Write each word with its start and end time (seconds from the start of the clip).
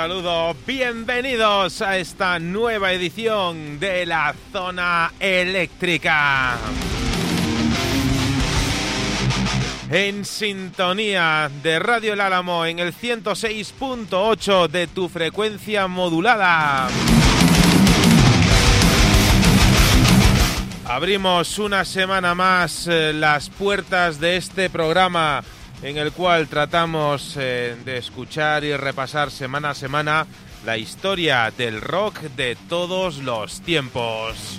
Saludo, 0.00 0.56
bienvenidos 0.66 1.82
a 1.82 1.98
esta 1.98 2.38
nueva 2.38 2.90
edición 2.94 3.78
de 3.78 4.06
la 4.06 4.34
zona 4.50 5.12
eléctrica. 5.20 6.56
En 9.90 10.24
sintonía 10.24 11.50
de 11.62 11.78
Radio 11.80 12.14
El 12.14 12.22
Álamo 12.22 12.64
en 12.64 12.78
el 12.78 12.94
106.8 12.94 14.68
de 14.68 14.86
tu 14.86 15.10
frecuencia 15.10 15.86
modulada. 15.86 16.88
Abrimos 20.86 21.58
una 21.58 21.84
semana 21.84 22.34
más 22.34 22.86
eh, 22.86 23.12
las 23.12 23.50
puertas 23.50 24.18
de 24.18 24.38
este 24.38 24.70
programa 24.70 25.44
en 25.82 25.96
el 25.96 26.12
cual 26.12 26.48
tratamos 26.48 27.36
eh, 27.38 27.76
de 27.84 27.96
escuchar 27.98 28.64
y 28.64 28.76
repasar 28.76 29.30
semana 29.30 29.70
a 29.70 29.74
semana 29.74 30.26
la 30.64 30.76
historia 30.76 31.50
del 31.56 31.80
rock 31.80 32.20
de 32.36 32.56
todos 32.68 33.18
los 33.18 33.60
tiempos. 33.62 34.58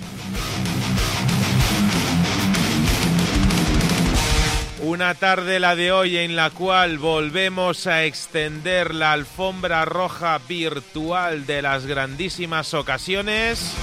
Una 4.80 5.14
tarde 5.14 5.60
la 5.60 5.76
de 5.76 5.92
hoy 5.92 6.16
en 6.16 6.34
la 6.34 6.50
cual 6.50 6.98
volvemos 6.98 7.86
a 7.86 8.04
extender 8.04 8.96
la 8.96 9.12
alfombra 9.12 9.84
roja 9.84 10.40
virtual 10.48 11.46
de 11.46 11.62
las 11.62 11.86
grandísimas 11.86 12.74
ocasiones 12.74 13.74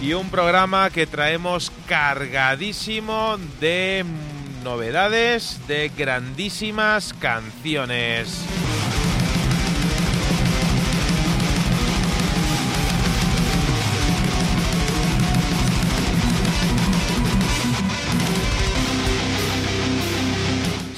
y 0.00 0.14
un 0.14 0.30
programa 0.30 0.88
que 0.88 1.06
traemos 1.06 1.70
cargadísimo 1.86 3.36
de 3.60 4.02
novedades 4.62 5.60
de 5.66 5.90
grandísimas 5.96 7.12
canciones. 7.14 8.71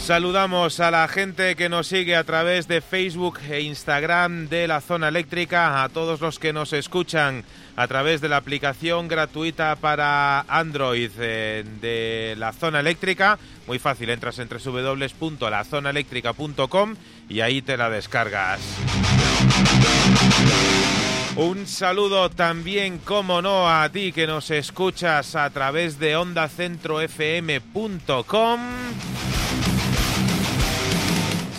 Saludamos 0.05 0.79
a 0.81 0.91
la 0.91 1.09
gente 1.09 1.57
que 1.57 1.71
nos 1.71 1.87
sigue 1.87 2.15
a 2.15 2.25
través 2.25 2.69
de 2.69 2.83
Facebook 2.83 3.39
e 3.49 3.63
Instagram 3.63 4.51
de 4.51 4.69
la 4.69 4.83
zona 4.83 5.09
eléctrica, 5.09 5.83
a 5.83 5.89
todos 5.89 6.21
los 6.21 6.39
que 6.39 6.53
nos 6.53 6.75
escuchan 6.75 7.43
a 7.75 7.89
través 7.89 8.21
de 8.21 8.29
la 8.29 8.37
aplicación 8.37 9.09
gratuita 9.09 9.77
para 9.77 10.41
Android 10.41 11.11
eh, 11.19 11.65
de 11.81 12.35
la 12.37 12.53
zona 12.53 12.81
eléctrica. 12.81 13.39
Muy 13.67 13.79
fácil, 13.79 14.11
entras 14.11 14.39
en 14.41 14.51
www.lazonaeléctrica.com 14.51 16.97
y 17.31 17.41
ahí 17.41 17.63
te 17.63 17.79
la 17.79 17.89
descargas. 17.89 18.61
Un 21.37 21.67
saludo 21.67 22.29
también, 22.29 22.99
como 22.99 23.41
no, 23.41 23.71
a 23.71 23.89
ti 23.89 24.13
que 24.13 24.27
nos 24.27 24.51
escuchas 24.51 25.35
a 25.35 25.49
través 25.49 25.99
de 25.99 26.17
ondacentrofm.com. 26.17 28.61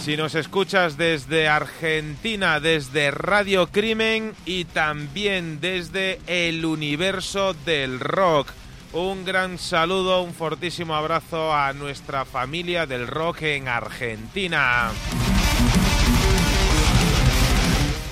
Si 0.05 0.15
nos 0.15 0.35
escuchas 0.35 0.97
desde 0.97 1.47
Argentina, 1.47 2.59
desde 2.59 3.09
Radio 3.09 3.65
Crimen 3.65 4.35
y 4.45 4.65
también 4.65 5.59
desde 5.59 6.19
el 6.27 6.63
universo 6.63 7.55
del 7.65 7.99
rock. 7.99 8.49
Un 8.93 9.25
gran 9.25 9.57
saludo, 9.57 10.21
un 10.21 10.35
fortísimo 10.35 10.93
abrazo 10.93 11.55
a 11.55 11.73
nuestra 11.73 12.23
familia 12.23 12.85
del 12.85 13.07
rock 13.07 13.41
en 13.41 13.67
Argentina. 13.67 14.91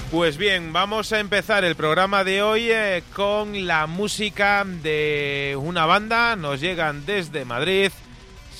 Pues 0.09 0.37
bien, 0.37 0.73
vamos 0.73 1.13
a 1.13 1.19
empezar 1.19 1.63
el 1.63 1.75
programa 1.75 2.23
de 2.23 2.41
hoy 2.41 2.71
eh, 2.71 3.03
con 3.13 3.67
la 3.67 3.85
música 3.85 4.65
de 4.65 5.55
una 5.61 5.85
banda. 5.85 6.35
Nos 6.35 6.59
llegan 6.59 7.05
desde 7.05 7.45
Madrid 7.45 7.91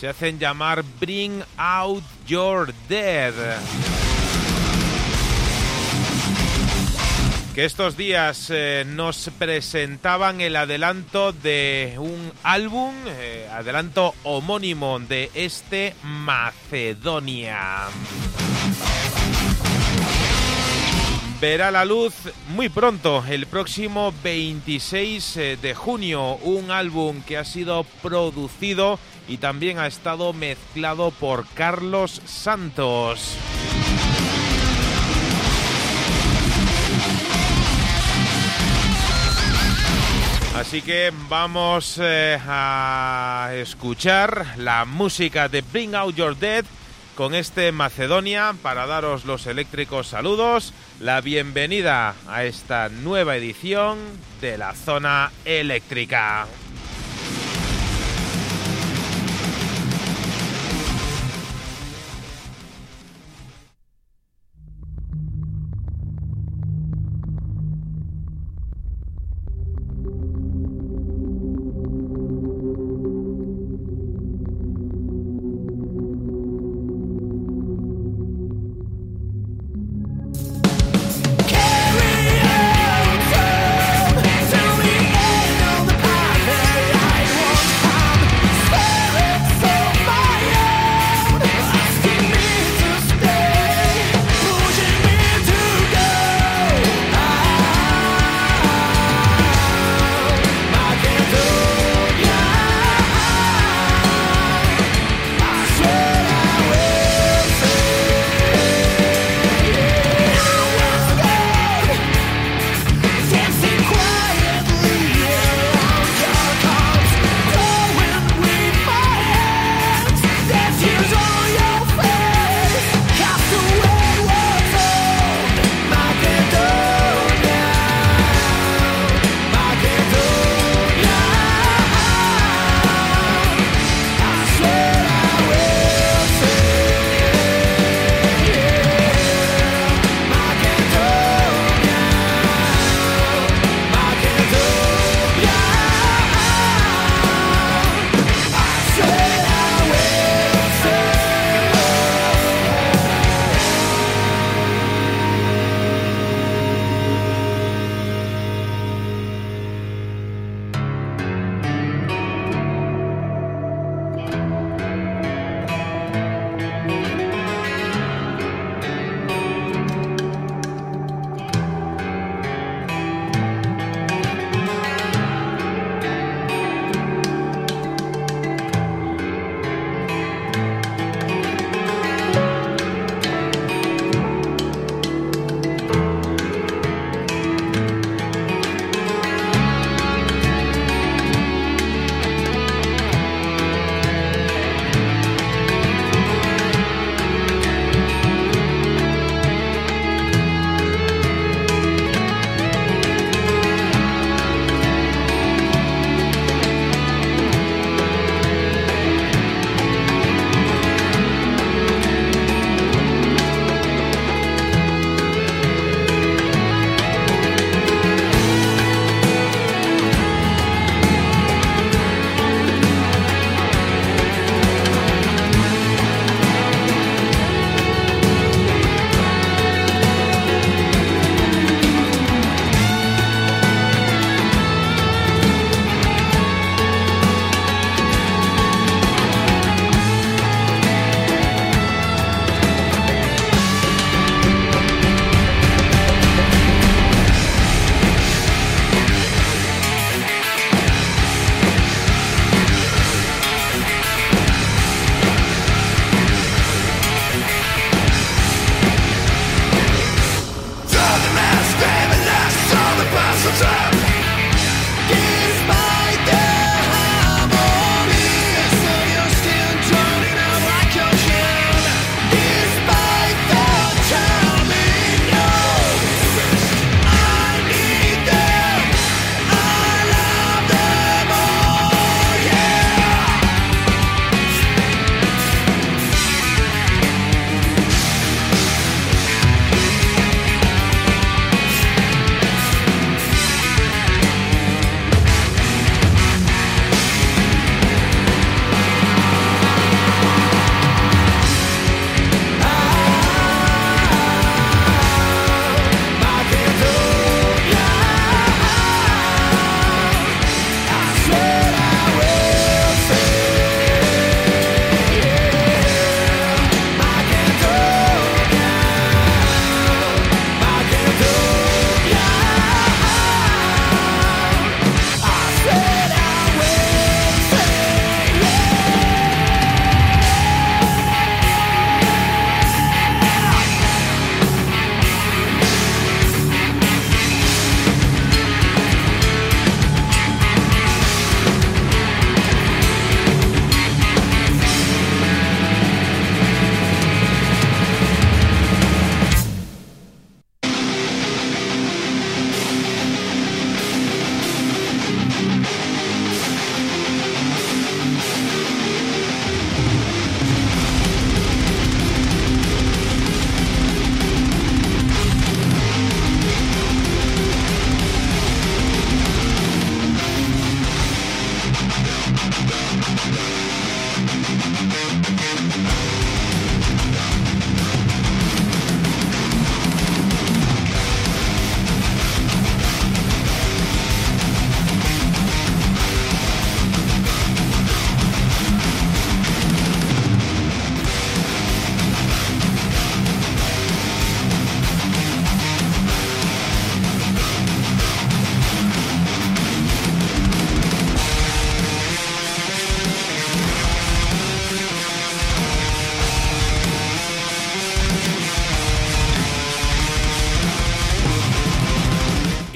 se 0.03 0.09
hacen 0.09 0.38
llamar 0.38 0.83
Bring 1.00 1.41
Out 1.56 2.03
Your 2.27 2.73
Dead. 2.87 3.33
Que 7.53 7.65
estos 7.65 7.95
días 7.95 8.47
eh, 8.49 8.83
nos 8.87 9.29
presentaban 9.37 10.41
el 10.41 10.55
adelanto 10.55 11.33
de 11.33 11.95
un 11.99 12.31
álbum, 12.41 12.95
eh, 13.07 13.47
adelanto 13.51 14.15
homónimo 14.23 14.99
de 14.99 15.29
este 15.35 15.93
Macedonia. 16.03 17.89
verá 21.43 21.71
la 21.71 21.83
luz 21.83 22.13
muy 22.55 22.69
pronto, 22.69 23.21
el 23.29 23.47
próximo 23.47 24.13
26 24.23 25.35
eh, 25.35 25.57
de 25.61 25.75
junio, 25.75 26.37
un 26.37 26.71
álbum 26.71 27.21
que 27.21 27.37
ha 27.37 27.43
sido 27.43 27.83
producido 28.01 28.97
y 29.27 29.37
también 29.37 29.79
ha 29.79 29.87
estado 29.87 30.33
mezclado 30.33 31.11
por 31.11 31.47
Carlos 31.49 32.21
Santos. 32.25 33.37
Así 40.55 40.81
que 40.81 41.11
vamos 41.29 41.99
eh, 42.01 42.39
a 42.47 43.49
escuchar 43.55 44.53
la 44.57 44.85
música 44.85 45.49
de 45.49 45.61
Bring 45.61 45.95
Out 45.95 46.15
Your 46.15 46.37
Dead 46.37 46.63
con 47.15 47.35
este 47.35 47.71
Macedonia 47.71 48.55
para 48.61 48.85
daros 48.85 49.25
los 49.25 49.45
eléctricos 49.45 50.07
saludos, 50.07 50.73
la 50.99 51.21
bienvenida 51.21 52.15
a 52.27 52.43
esta 52.43 52.89
nueva 52.89 53.35
edición 53.35 53.99
de 54.41 54.57
la 54.57 54.73
zona 54.73 55.31
eléctrica. 55.43 56.47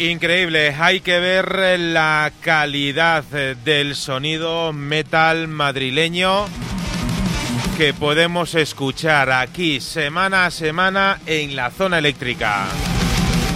Increíble, 0.10 0.74
hay 0.80 1.02
que 1.02 1.20
ver 1.20 1.78
la 1.80 2.32
calidad 2.40 3.26
del 3.26 3.94
sonido 3.94 4.72
metal 4.72 5.50
madrileño 5.50 6.46
que 7.76 7.94
podemos 7.94 8.56
escuchar 8.56 9.30
aquí 9.32 9.82
semana 9.82 10.46
a 10.46 10.52
semana 10.52 11.20
en 11.26 11.58
la 11.58 11.72
zona 11.72 11.98
eléctrica. 11.98 12.68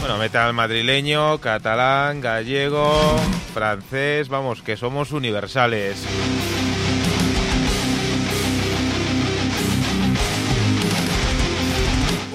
Bueno, 0.02 0.18
metal 0.18 0.54
madrileño, 0.54 1.38
catalán, 1.38 2.20
gallego, 2.20 3.16
francés, 3.54 4.28
vamos, 4.28 4.62
que 4.62 4.76
somos 4.76 5.14
universales. 5.14 6.06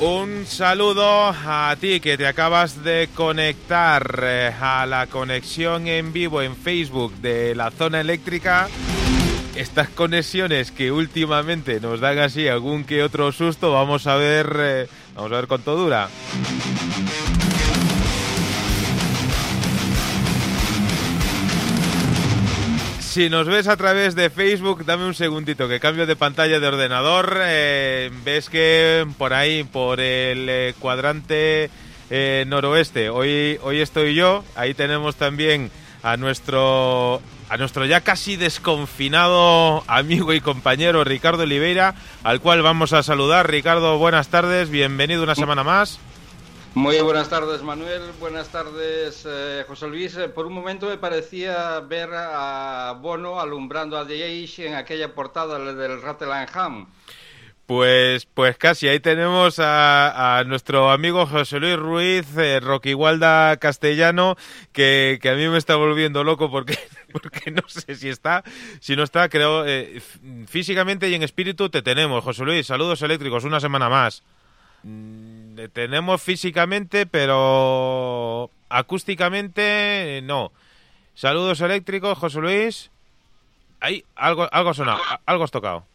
Un 0.01 0.45
saludo 0.45 1.29
a 1.29 1.75
ti 1.81 2.01
que 2.01 2.19
te 2.19 2.27
acabas 2.27 2.85
de 2.85 3.09
conectar 3.15 4.21
eh, 4.23 4.53
a 4.61 4.85
la 4.85 5.07
conexión 5.07 5.87
en 5.87 6.13
vivo 6.13 6.43
en 6.43 6.55
Facebook 6.55 7.15
de 7.23 7.55
la 7.55 7.71
zona 7.71 8.03
eléctrica. 8.03 8.69
Estas 9.55 9.89
conexiones 9.89 10.71
que 10.71 10.93
últimamente 10.93 11.81
nos 11.81 12.01
dan 12.01 12.19
así 12.19 12.47
algún 12.47 12.85
que 12.85 13.03
otro 13.03 13.33
susto, 13.33 13.73
vamos 13.73 14.07
a 14.07 14.17
ver, 14.17 14.57
eh, 14.59 14.89
vamos 15.15 15.33
a 15.33 15.37
ver 15.37 15.47
cuánto 15.47 15.75
dura. 15.75 16.11
Si 23.17 23.31
nos 23.31 23.47
ves 23.47 23.67
a 23.67 23.79
través 23.79 24.15
de 24.15 24.29
Facebook, 24.29 24.85
dame 24.85 25.07
un 25.07 25.15
segundito 25.15 25.69
que 25.69 25.81
cambio 25.81 26.05
de 26.05 26.17
pantalla 26.17 26.61
de 26.61 26.67
ordenador. 26.67 27.39
Eh, 27.45 28.11
ves 28.27 28.51
que 28.51 29.07
por 29.17 29.33
ahí, 29.33 29.65
por 29.65 30.01
el 30.01 30.47
eh, 30.51 30.75
cuadrante 30.79 31.71
eh, 32.11 32.45
noroeste, 32.47 33.09
hoy, 33.09 33.59
hoy 33.63 33.81
estoy 33.81 34.15
yo. 34.15 34.45
Ahí 34.55 34.75
tenemos 34.75 35.17
también 35.17 35.71
a 36.03 36.19
nuestro, 36.19 37.23
a 37.49 37.57
nuestro 37.57 37.87
ya 37.87 38.03
casi 38.03 38.37
desconfinado 38.37 39.83
amigo 39.87 40.35
y 40.35 40.43
compañero 40.43 41.03
Ricardo 41.03 41.45
Oliveira, 41.45 41.95
al 42.23 42.43
cual 42.43 42.61
vamos 42.61 42.93
a 42.93 43.03
saludar. 43.03 43.51
Ricardo, 43.51 43.97
buenas 43.97 44.29
tardes, 44.29 44.69
bienvenido 44.69 45.23
una 45.23 45.35
semana 45.35 45.65
más. 45.65 46.01
Muy 46.77 47.01
buenas 47.01 47.31
tardes, 47.31 47.63
Manuel. 47.63 48.03
Buenas 48.21 48.51
tardes, 48.51 49.27
eh, 49.27 49.65
José 49.67 49.89
Luis. 49.89 50.15
Eh, 50.19 50.29
por 50.29 50.45
un 50.45 50.53
momento 50.53 50.87
me 50.87 50.99
parecía 50.99 51.81
ver 51.81 52.11
a 52.13 52.95
Bono 53.01 53.41
alumbrando 53.41 53.97
a 53.97 54.07
The 54.07 54.23
Age 54.23 54.67
en 54.69 54.75
aquella 54.75 55.15
portada 55.15 55.59
del 55.73 56.01
Ham. 56.53 56.87
Pues, 57.65 58.27
pues 58.27 58.59
casi, 58.59 58.89
ahí 58.89 59.01
tenemos 59.01 59.59
a, 59.59 60.45
nuestro 60.47 60.91
amigo 60.91 61.25
José 61.25 61.61
Luis 61.61 61.77
Ruiz, 61.77 62.37
eh, 62.37 62.61
Rocky 62.61 62.93
Walda 62.93 63.57
castellano, 63.57 64.37
que, 64.73 65.19
a 65.25 65.33
mí 65.35 65.49
me 65.49 65.57
está 65.57 65.77
volviendo 65.77 66.25
loco 66.25 66.51
porque, 66.51 66.79
porque 67.11 67.53
no 67.53 67.63
sé 67.69 67.95
si 67.95 68.11
está, 68.11 68.45
si 68.81 68.97
no 68.97 69.03
está, 69.03 69.31
creo, 69.31 69.65
eh, 69.65 70.03
físicamente 70.47 71.09
y 71.09 71.15
en 71.15 71.23
espíritu 71.23 71.71
te 71.71 71.81
tenemos. 71.81 72.23
José 72.23 72.45
Luis, 72.45 72.67
saludos 72.67 73.01
eléctricos, 73.01 73.45
una 73.45 73.61
semana 73.61 73.89
más. 73.89 74.23
Mm, 74.83 75.36
tenemos 75.73 76.23
físicamente, 76.23 77.07
pero 77.07 78.51
acústicamente 78.69 80.21
no. 80.25 80.53
Saludos 81.15 81.61
eléctricos, 81.61 82.19
José 82.19 82.41
Luis. 82.41 82.91
Ahí, 83.81 84.05
algo, 84.15 84.49
algo 84.53 84.75
sonado, 84.75 85.01
algo 85.27 85.45
has 85.45 85.51
tocado. 85.51 85.87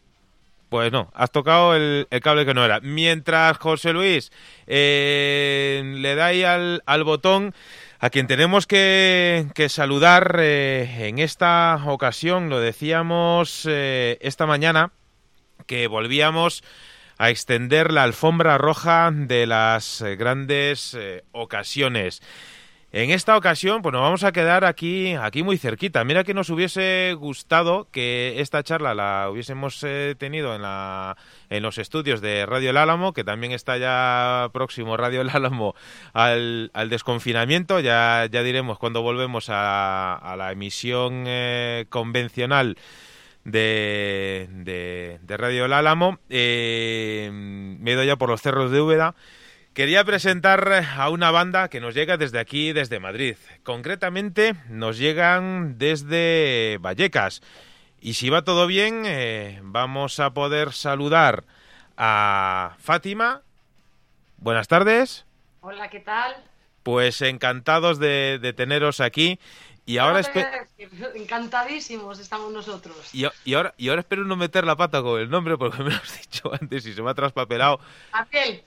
Pues 0.72 0.90
no, 0.90 1.10
has 1.14 1.30
tocado 1.30 1.76
el, 1.76 2.06
cable 2.22 2.46
que 2.46 2.54
no 2.54 2.64
era. 2.64 2.80
Mientras 2.80 3.58
José 3.58 3.92
Luis 3.92 4.32
eh, 4.66 5.82
le 5.84 6.14
da 6.14 6.26
ahí 6.26 6.44
al, 6.44 7.04
botón, 7.04 7.54
a 7.98 8.08
quien 8.08 8.26
tenemos 8.26 8.66
que, 8.66 9.46
saludar 9.68 10.36
eh, 10.40 11.08
en 11.08 11.18
esta 11.18 11.78
ocasión, 11.86 12.48
lo 12.48 12.58
decíamos 12.58 13.68
eh, 13.68 14.16
esta 14.22 14.46
mañana, 14.46 14.92
que 15.66 15.88
volvíamos 15.88 16.64
a 17.22 17.30
extender 17.30 17.92
la 17.92 18.02
alfombra 18.02 18.58
roja 18.58 19.12
de 19.14 19.46
las 19.46 20.00
eh, 20.00 20.16
grandes 20.16 20.92
eh, 20.98 21.22
ocasiones. 21.30 22.20
En 22.90 23.10
esta 23.10 23.36
ocasión, 23.36 23.80
pues 23.80 23.92
nos 23.92 24.02
vamos 24.02 24.24
a 24.24 24.32
quedar 24.32 24.64
aquí, 24.64 25.14
aquí 25.14 25.44
muy 25.44 25.56
cerquita. 25.56 26.02
Mira 26.02 26.24
que 26.24 26.34
nos 26.34 26.50
hubiese 26.50 27.14
gustado 27.16 27.86
que 27.92 28.40
esta 28.40 28.64
charla 28.64 28.92
la 28.94 29.28
hubiésemos 29.30 29.84
eh, 29.84 30.16
tenido 30.18 30.56
en, 30.56 30.62
la, 30.62 31.16
en 31.48 31.62
los 31.62 31.78
estudios 31.78 32.20
de 32.20 32.44
Radio 32.44 32.70
El 32.70 32.76
Álamo, 32.76 33.12
que 33.12 33.22
también 33.22 33.52
está 33.52 33.78
ya 33.78 34.50
próximo 34.52 34.96
Radio 34.96 35.20
El 35.20 35.30
Álamo 35.30 35.76
al, 36.14 36.72
desconfinamiento. 36.90 37.78
Ya, 37.78 38.26
ya 38.32 38.42
diremos 38.42 38.80
cuando 38.80 39.00
volvemos 39.00 39.48
a, 39.48 40.16
a 40.16 40.34
la 40.34 40.50
emisión 40.50 41.24
convencional 41.88 42.76
de, 43.44 44.48
de, 45.22 45.36
Radio 45.36 45.64
El 45.64 45.72
Álamo. 45.72 46.18
Eh, 46.28 47.30
me 47.32 47.90
he 47.90 47.94
ido 47.94 48.04
ya 48.04 48.16
por 48.16 48.28
los 48.28 48.42
cerros 48.42 48.70
de 48.70 48.80
Úbeda. 48.80 49.14
Quería 49.74 50.04
presentar 50.04 50.84
a 50.96 51.08
una 51.08 51.30
banda 51.30 51.68
que 51.68 51.80
nos 51.80 51.94
llega 51.94 52.18
desde 52.18 52.38
aquí, 52.38 52.72
desde 52.72 53.00
Madrid. 53.00 53.36
Concretamente, 53.62 54.54
nos 54.68 54.98
llegan 54.98 55.78
desde 55.78 56.78
Vallecas. 56.80 57.40
Y 57.98 58.14
si 58.14 58.28
va 58.28 58.42
todo 58.42 58.66
bien, 58.66 59.04
eh, 59.06 59.60
vamos 59.62 60.20
a 60.20 60.34
poder 60.34 60.72
saludar 60.72 61.44
a 61.96 62.76
Fátima. 62.80 63.42
Buenas 64.36 64.68
tardes. 64.68 65.24
Hola, 65.62 65.88
¿qué 65.88 66.00
tal? 66.00 66.34
Pues 66.82 67.22
encantados 67.22 67.98
de, 67.98 68.38
de 68.42 68.52
teneros 68.52 69.00
aquí. 69.00 69.38
Y 69.84 69.98
ahora 69.98 70.20
Encantadísimos 71.14 72.18
estamos 72.18 72.52
nosotros. 72.52 72.96
Y, 73.12 73.24
ahora, 73.54 73.74
y 73.76 73.88
ahora 73.88 74.00
espero 74.00 74.24
no 74.24 74.36
meter 74.36 74.64
la 74.64 74.76
pata 74.76 75.02
con 75.02 75.20
el 75.20 75.28
nombre 75.28 75.58
porque 75.58 75.82
me 75.82 75.90
lo 75.90 75.96
has 75.96 76.20
dicho 76.22 76.52
antes 76.52 76.86
y 76.86 76.94
se 76.94 77.02
me 77.02 77.10
ha 77.10 77.14
traspapelado. 77.14 77.80
Gabriel. 78.12 78.62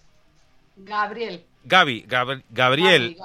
Gabriel. 0.78 1.46
Gaby, 1.64 2.06
Gabriel. 2.50 3.18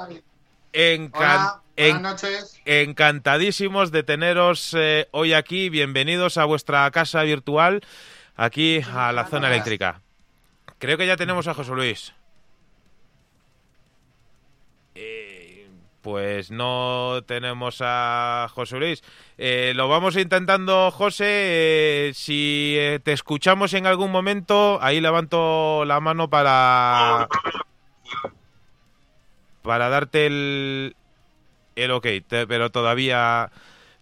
buenas 1.77 2.01
noches. 2.01 2.61
Encantadísimos 2.65 3.91
de 3.91 4.03
teneros 4.03 4.75
eh, 4.79 5.09
hoy 5.11 5.33
aquí. 5.33 5.69
Bienvenidos 5.69 6.39
a 6.39 6.45
vuestra 6.45 6.91
casa 6.93 7.23
virtual, 7.25 7.83
aquí 8.37 8.81
a 8.95 9.13
la 9.13 9.27
zona 9.27 9.49
eléctrica. 9.49 10.01
Creo 10.79 10.97
que 10.97 11.07
ya 11.07 11.17
tenemos 11.17 11.49
a 11.49 11.55
José 11.55 11.73
Luis. 11.73 12.15
Pues 16.03 16.51
no 16.51 17.23
tenemos 17.27 17.79
a 17.81 18.49
José 18.53 18.79
Luis. 18.79 19.03
Eh, 19.39 19.73
lo 19.75 19.89
vamos 19.89 20.17
intentando, 20.17 20.91
José. 20.91 21.27
Eh, 21.29 22.13
si 22.15 22.75
eh, 22.79 23.01
te 23.03 23.13
escuchamos 23.13 23.75
en 23.75 23.87
algún 23.87 24.11
momento, 24.11 24.79
ahí 24.83 25.01
levanto 25.01 25.85
la 25.85 26.01
mano 26.01 26.31
para 26.31 27.29
para 29.63 29.89
darte 29.89 30.27
el 30.27 30.97
el 31.77 31.91
ok, 31.91 32.07
pero 32.29 32.71
todavía 32.71 33.51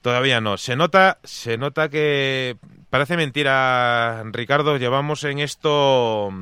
todavía 0.03 0.41
no. 0.41 0.57
Se 0.57 0.77
nota 0.77 1.19
se 1.25 1.59
nota 1.59 1.89
que 1.89 2.57
parece 2.91 3.17
mentira, 3.17 4.23
Ricardo. 4.33 4.77
Llevamos 4.77 5.25
en 5.25 5.41
esto 5.41 6.33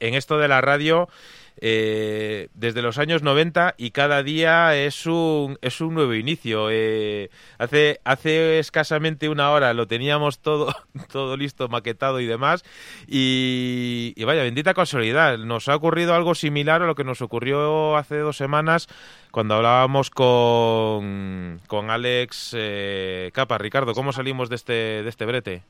en 0.00 0.14
esto 0.14 0.38
de 0.38 0.48
la 0.48 0.60
radio 0.60 1.08
eh, 1.56 2.48
desde 2.54 2.82
los 2.82 2.98
años 2.98 3.22
90 3.22 3.74
y 3.76 3.90
cada 3.90 4.22
día 4.22 4.76
es 4.76 5.06
un, 5.06 5.58
es 5.62 5.80
un 5.80 5.94
nuevo 5.94 6.14
inicio. 6.14 6.68
Eh, 6.70 7.30
hace, 7.58 8.00
hace 8.04 8.58
escasamente 8.58 9.28
una 9.28 9.50
hora 9.50 9.74
lo 9.74 9.86
teníamos 9.86 10.40
todo, 10.40 10.74
todo 11.12 11.36
listo, 11.36 11.68
maquetado 11.68 12.20
y 12.20 12.26
demás. 12.26 12.64
Y, 13.06 14.14
vaya, 14.24 14.42
bendita 14.42 14.74
casualidad. 14.74 15.38
Nos 15.38 15.68
ha 15.68 15.76
ocurrido 15.76 16.14
algo 16.14 16.34
similar 16.34 16.82
a 16.82 16.86
lo 16.86 16.94
que 16.94 17.04
nos 17.04 17.22
ocurrió 17.22 17.96
hace 17.96 18.18
dos 18.18 18.36
semanas 18.36 18.88
cuando 19.30 19.54
hablábamos 19.54 20.10
con, 20.10 21.60
con 21.66 21.90
Alex 21.90 22.54
eh, 22.56 23.30
Capa. 23.32 23.58
Ricardo, 23.58 23.94
¿cómo 23.94 24.12
salimos 24.12 24.48
de 24.48 24.56
este, 24.56 24.72
de 24.72 25.08
este 25.08 25.26
brete? 25.26 25.62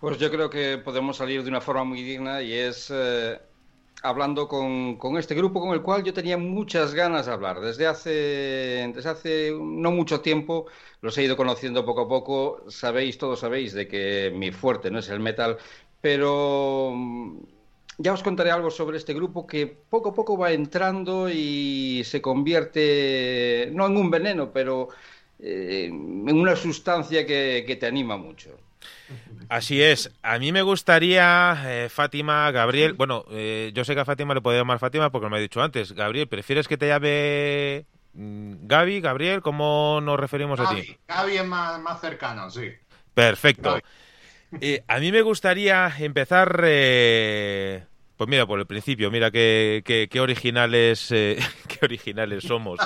Pues 0.00 0.18
yo 0.18 0.30
creo 0.30 0.48
que 0.48 0.78
podemos 0.78 1.16
salir 1.16 1.42
de 1.42 1.48
una 1.48 1.60
forma 1.60 1.84
muy 1.84 2.02
digna 2.02 2.40
y 2.40 2.52
es 2.52 2.88
eh, 2.94 3.40
hablando 4.02 4.48
con, 4.48 4.96
con, 4.96 5.18
este 5.18 5.34
grupo 5.34 5.60
con 5.60 5.70
el 5.74 5.82
cual 5.82 6.04
yo 6.04 6.12
tenía 6.14 6.36
muchas 6.38 6.94
ganas 6.94 7.26
de 7.26 7.32
hablar. 7.32 7.60
Desde 7.60 7.86
hace, 7.86 8.90
desde 8.94 9.08
hace 9.08 9.52
no 9.60 9.90
mucho 9.90 10.20
tiempo 10.20 10.66
los 11.00 11.16
he 11.18 11.24
ido 11.24 11.36
conociendo 11.36 11.84
poco 11.84 12.02
a 12.02 12.08
poco. 12.08 12.64
Sabéis, 12.70 13.18
todos 13.18 13.40
sabéis, 13.40 13.72
de 13.72 13.88
que 13.88 14.32
mi 14.34 14.52
fuerte 14.52 14.90
no 14.90 15.00
es 15.00 15.08
el 15.08 15.20
metal, 15.20 15.58
pero 16.00 16.92
mm, 16.94 17.38
ya 17.98 18.12
os 18.12 18.22
contaré 18.22 18.50
algo 18.50 18.70
sobre 18.70 18.96
este 18.98 19.14
grupo 19.14 19.46
que 19.46 19.66
poco 19.66 20.10
a 20.10 20.14
poco 20.14 20.38
va 20.38 20.52
entrando 20.52 21.28
y 21.28 22.02
se 22.04 22.22
convierte, 22.22 23.70
no 23.72 23.86
en 23.86 23.96
un 23.96 24.10
veneno, 24.10 24.52
pero 24.52 24.88
eh, 25.40 25.86
en 25.86 26.38
una 26.38 26.56
sustancia 26.56 27.26
que, 27.26 27.64
que 27.66 27.76
te 27.76 27.86
anima 27.86 28.16
mucho. 28.16 28.56
Así 29.48 29.82
es. 29.82 30.10
A 30.22 30.38
mí 30.38 30.52
me 30.52 30.62
gustaría, 30.62 31.56
eh, 31.64 31.88
Fátima, 31.88 32.50
Gabriel. 32.50 32.92
Bueno, 32.92 33.24
eh, 33.30 33.70
yo 33.74 33.84
sé 33.84 33.94
que 33.94 34.00
a 34.00 34.04
Fátima 34.04 34.34
le 34.34 34.40
puedo 34.40 34.56
llamar 34.58 34.78
Fátima 34.78 35.10
porque 35.10 35.28
me 35.28 35.36
ha 35.38 35.40
dicho 35.40 35.62
antes. 35.62 35.92
Gabriel, 35.92 36.28
¿prefieres 36.28 36.68
que 36.68 36.76
te 36.76 36.88
llame 36.88 37.86
Mm, 38.14 38.66
Gaby, 38.66 39.00
Gabriel, 39.00 39.42
¿cómo 39.42 40.00
nos 40.02 40.18
referimos 40.18 40.58
a 40.58 40.66
ti? 40.68 40.74
Gaby, 40.76 40.98
Gaby 41.06 41.36
es 41.36 41.44
más, 41.46 41.80
más 41.80 42.00
cercano, 42.00 42.50
sí. 42.50 42.72
Perfecto. 43.14 43.70
Gaby. 43.70 43.80
Eh, 44.60 44.82
a 44.88 44.98
mí 44.98 45.12
me 45.12 45.22
gustaría 45.22 45.92
empezar, 45.98 46.62
eh, 46.64 47.84
pues 48.16 48.28
mira, 48.28 48.44
por 48.46 48.58
el 48.58 48.66
principio, 48.66 49.10
mira 49.10 49.30
qué, 49.30 49.82
qué- 49.84 50.08
qué 50.10 50.20
originales, 50.20 51.12
eh, 51.12 51.38
qué 51.68 51.78
originales 51.84 52.42
somos. 52.44 52.80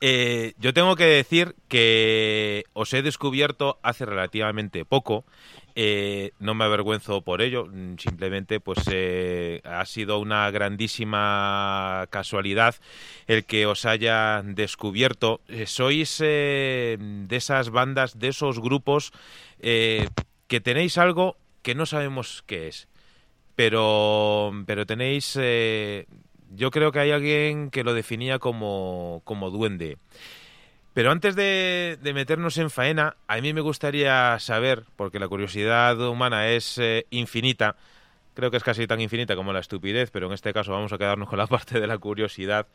Eh, 0.00 0.54
yo 0.58 0.72
tengo 0.72 0.94
que 0.94 1.04
decir 1.04 1.56
que 1.66 2.64
os 2.72 2.92
he 2.94 3.02
descubierto 3.02 3.78
hace 3.82 4.06
relativamente 4.06 4.84
poco. 4.84 5.24
eh, 5.80 6.32
no 6.40 6.54
me 6.54 6.64
avergüenzo 6.64 7.22
por 7.22 7.40
ello, 7.40 7.66
mm, 7.66 7.98
simplemente 7.98 8.58
pues 8.58 8.78
eh, 8.90 9.60
ha 9.64 9.84
sido 9.86 10.18
una 10.18 10.50
grandísima 10.50 12.06
casualidad 12.10 12.74
el 13.28 13.44
que 13.44 13.64
os 13.66 13.84
haya 13.86 14.42
descubierto. 14.44 15.40
Sois 15.66 16.18
de 16.18 17.28
esas 17.30 17.70
bandas, 17.70 18.18
de 18.18 18.28
esos 18.28 18.58
grupos 18.60 19.12
que 19.60 20.60
tenéis 20.62 20.98
algo 20.98 21.36
que 21.62 21.74
no 21.76 21.86
sabemos 21.86 22.42
qué 22.46 22.68
es, 22.68 22.88
pero, 23.54 24.52
pero 24.66 24.84
tenéis, 24.86 25.38
yo 26.54 26.70
creo 26.70 26.92
que 26.92 27.00
hay 27.00 27.10
alguien 27.10 27.70
que 27.70 27.84
lo 27.84 27.94
definía 27.94 28.38
como, 28.38 29.22
como 29.24 29.50
duende. 29.50 29.98
Pero 30.94 31.12
antes 31.12 31.36
de, 31.36 31.98
meternos 32.12 32.58
en 32.58 32.70
faena, 32.70 33.16
a 33.28 33.40
mí 33.40 33.52
me 33.52 33.60
gustaría 33.60 34.36
saber, 34.40 34.84
porque 34.96 35.20
la 35.20 35.28
curiosidad 35.28 35.96
humana 36.00 36.48
es 36.48 36.76
eh, 36.78 37.06
infinita, 37.10 37.76
creo 38.34 38.50
que 38.50 38.56
es 38.56 38.64
casi 38.64 38.86
tan 38.86 39.00
infinita 39.00 39.36
como 39.36 39.52
la 39.52 39.60
estupidez, 39.60 40.10
pero 40.10 40.26
en 40.26 40.32
este 40.32 40.52
caso 40.52 40.72
vamos 40.72 40.92
a 40.92 40.98
quedarnos 40.98 41.28
con 41.28 41.38
la 41.38 41.46
parte 41.48 41.78
de 41.78 41.86
la 41.86 41.98
curiosidad. 41.98 42.66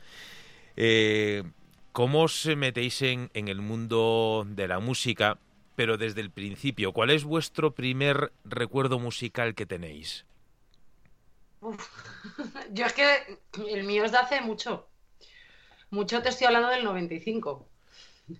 Eh, 0.77 1.43
¿Cómo 1.91 2.23
os 2.23 2.45
metéis 2.55 3.01
en, 3.01 3.29
en 3.33 3.49
el 3.49 3.61
mundo 3.61 4.47
de 4.47 4.67
la 4.67 4.79
música, 4.79 5.37
pero 5.75 5.97
desde 5.97 6.21
el 6.21 6.31
principio? 6.31 6.93
¿Cuál 6.93 7.09
es 7.09 7.23
vuestro 7.25 7.71
primer 7.71 8.31
recuerdo 8.45 8.99
musical 8.99 9.53
que 9.53 9.65
tenéis? 9.65 10.25
Yo 12.71 12.85
es 12.85 12.93
que 12.93 13.39
el 13.69 13.83
mío 13.83 14.05
es 14.05 14.11
de 14.11 14.17
hace 14.17 14.41
mucho. 14.41 14.87
Mucho 15.89 16.21
te 16.21 16.29
estoy 16.29 16.47
hablando 16.47 16.69
del 16.69 16.83
95. 16.83 17.67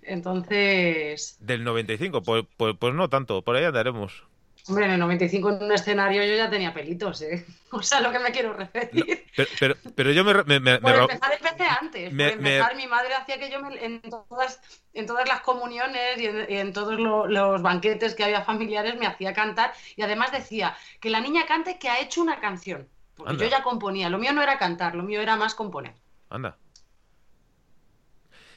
Entonces, 0.01 1.37
Del 1.39 1.63
95, 1.63 2.21
pues, 2.23 2.45
pues, 2.57 2.75
pues 2.79 2.93
no 2.93 3.09
tanto, 3.09 3.41
por 3.41 3.55
ahí 3.55 3.65
andaremos. 3.65 4.23
hombre, 4.67 4.85
en 4.85 4.91
el 4.91 4.99
95 4.99 5.49
en 5.49 5.63
un 5.63 5.71
escenario 5.73 6.23
yo 6.23 6.35
ya 6.35 6.49
tenía 6.49 6.73
pelitos, 6.73 7.21
¿eh? 7.21 7.45
O 7.71 7.81
sea, 7.81 7.99
lo 8.01 8.11
que 8.11 8.19
me 8.19 8.31
quiero 8.31 8.53
referir. 8.53 9.25
Pero, 9.35 9.49
pero, 9.59 9.75
pero 9.95 10.11
yo 10.11 10.23
me, 10.23 10.43
me- 10.43 10.59
me- 10.59 10.79
Por 10.79 10.95
empezar, 10.95 11.33
empecé 11.33 11.63
antes. 11.65 12.13
me- 12.13 12.23
Por 12.29 12.33
empezar, 12.37 12.75
mi 12.75 12.87
madre 12.87 13.13
hacía 13.15 13.39
que 13.39 13.49
yo 13.51 13.59
me- 13.61 13.83
en, 13.83 14.01
todas, 14.01 14.61
en 14.93 15.05
todas 15.05 15.27
las 15.27 15.41
comuniones 15.41 16.17
y 16.19 16.27
en, 16.27 16.45
y 16.49 16.57
en 16.57 16.71
todos 16.71 16.99
lo- 16.99 17.27
los 17.27 17.61
banquetes 17.61 18.15
que 18.15 18.23
había 18.23 18.43
familiares 18.43 18.95
me 18.97 19.05
hacía 19.07 19.33
cantar 19.33 19.73
y 19.95 20.01
además 20.03 20.31
decía 20.31 20.75
que 21.01 21.09
la 21.09 21.19
niña 21.19 21.45
cante 21.45 21.77
que 21.77 21.89
ha 21.89 21.99
hecho 21.99 22.21
una 22.21 22.39
canción. 22.39 22.87
Porque 23.15 23.31
Anda. 23.31 23.45
yo 23.45 23.51
ya 23.51 23.63
componía. 23.63 24.09
Lo 24.09 24.17
mío 24.17 24.33
no 24.33 24.41
era 24.41 24.57
cantar, 24.57 24.95
lo 24.95 25.03
mío 25.03 25.21
era 25.21 25.35
más 25.35 25.55
componer. 25.55 25.93
Anda. 26.29 26.57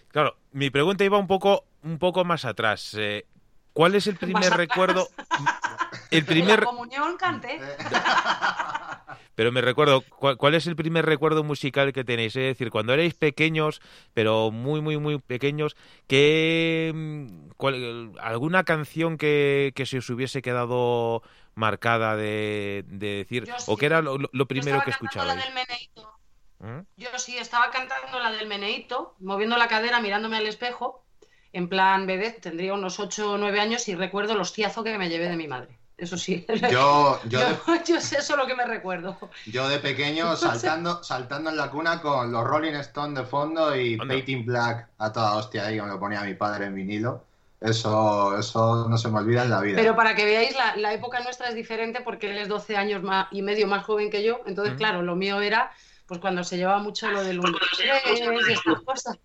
Claro, 0.09 0.37
mi 0.53 0.71
pregunta 0.71 1.05
iba 1.05 1.19
un 1.19 1.27
poco, 1.27 1.65
un 1.83 1.99
poco 1.99 2.25
más 2.25 2.45
atrás. 2.45 2.95
Eh, 2.99 3.27
¿Cuál 3.73 3.95
es 3.95 4.07
el 4.07 4.17
primer 4.17 4.53
recuerdo? 4.55 5.07
El 6.11 6.19
En 6.21 6.25
la 6.25 6.27
primer, 6.29 6.65
comunión 6.65 7.17
canté. 7.19 7.61
pero 9.35 9.51
me 9.53 9.61
recuerdo, 9.61 10.03
¿cuál, 10.03 10.37
cuál 10.37 10.55
es 10.55 10.67
el 10.69 10.77
primer 10.77 11.05
recuerdo 11.05 11.43
musical 11.43 11.93
que 11.93 12.05
tenéis? 12.05 12.37
Es 12.37 12.45
decir, 12.45 12.71
cuando 12.71 12.95
erais 12.95 13.13
pequeños, 13.15 13.83
pero 14.15 14.51
muy, 14.53 14.81
muy, 14.81 14.99
muy 14.99 15.19
pequeños, 15.19 15.77
¿qué, 16.07 16.93
mm, 16.95 17.49
cuál- 17.57 18.13
alguna 18.21 18.63
canción 18.65 19.19
que, 19.19 19.73
que 19.75 19.85
se 19.85 19.99
os 19.99 20.09
hubiese 20.09 20.43
quedado 20.43 21.23
marcada 21.57 22.17
de, 22.17 22.85
de 22.87 23.09
decir, 23.19 23.45
Yo 23.45 23.55
o 23.67 23.77
sí. 23.77 23.77
que 23.77 23.87
era 23.87 24.03
lo, 24.03 24.19
primero 24.47 24.81
estaba 24.81 24.85
que 24.85 24.93
cantando 24.93 24.93
escuchabais? 24.93 25.37
la 25.37 25.45
del 25.45 25.55
meneíto. 25.55 26.13
¿Mm? 26.61 26.81
Yo 26.97 27.09
sí, 27.19 27.37
estaba 27.39 27.71
cantando 27.71 28.19
la 28.21 28.31
del 28.33 28.47
meneíto, 28.49 29.15
moviendo 29.21 29.57
la 29.59 29.69
cadera, 29.69 30.01
mirándome 30.01 30.37
al 30.39 30.47
espejo, 30.47 31.05
en 31.53 31.69
plan 31.69 32.07
bebé, 32.07 32.31
tendría 32.33 32.75
unos 32.75 33.01
8 33.01 33.33
o 33.33 33.39
9 33.39 33.61
años 33.61 33.89
y 33.89 33.95
recuerdo 33.95 34.35
el 34.35 34.41
hostiazo 34.41 34.85
que 34.85 34.99
me 34.99 35.09
llevé 35.09 35.29
de 35.29 35.37
mi 35.37 35.49
madre. 35.49 35.79
Eso 35.99 36.19
sí. 36.19 36.45
Yo, 36.71 37.19
yo, 37.25 37.39
de, 37.49 37.57
Yo, 37.67 37.85
yo 37.87 38.01
sé 38.03 38.19
eso 38.19 38.37
lo 38.37 38.47
que 38.47 38.55
me 38.55 38.67
recuerdo. 38.67 39.19
yo 39.47 39.67
de 39.69 39.79
pequeño 39.79 40.37
saltando, 40.37 41.03
saltando 41.03 41.49
en 41.51 41.57
la 41.57 41.71
cuna 41.71 42.03
con 42.03 42.31
los 42.33 42.45
Rolling 42.45 42.75
Stones 42.75 43.19
de 43.19 43.25
fondo 43.25 43.75
y. 43.75 43.97
Painting 43.97 44.45
Black 44.45 44.91
a 44.99 45.11
toda 45.13 45.37
hostia 45.37 45.67
ahí, 45.67 45.79
como 45.79 45.91
lo 45.93 45.99
ponía 46.01 46.21
mi 46.23 46.35
padre 46.35 46.67
en 46.67 46.75
vinilo. 46.75 47.25
Eso, 47.61 48.39
eso 48.39 48.87
no 48.89 48.99
se 48.99 49.09
me 49.09 49.19
olvida 49.19 49.45
en 49.45 49.51
la 49.51 49.61
vida. 49.61 49.77
Pero 49.77 49.97
para 49.97 50.15
que 50.15 50.25
veáis, 50.25 50.55
la, 50.55 50.77
la 50.77 50.93
época 50.93 51.21
nuestra 51.21 51.49
es 51.49 51.55
diferente 51.55 52.01
porque 52.03 52.31
él 52.31 52.39
es 52.39 52.49
12 52.49 52.77
años 52.77 53.03
más, 53.03 53.29
y 53.31 53.43
medio 53.43 53.67
más 53.67 53.85
joven 53.85 54.11
que 54.11 54.23
yo. 54.23 54.41
Entonces, 54.47 54.75
claro, 54.77 55.03
lo 55.03 55.17
mío 55.17 55.41
era 55.41 55.71
pues 56.07 56.21
cuando 56.21 56.45
se 56.45 56.57
llevaba 56.57 56.79
mucho 56.79 57.11
lo 57.11 57.25
del 57.25 57.41
1, 57.41 57.51
2, 57.51 57.61
3 57.79 58.21
y 58.49 58.53
estas 58.53 58.81
cosas. 58.83 59.19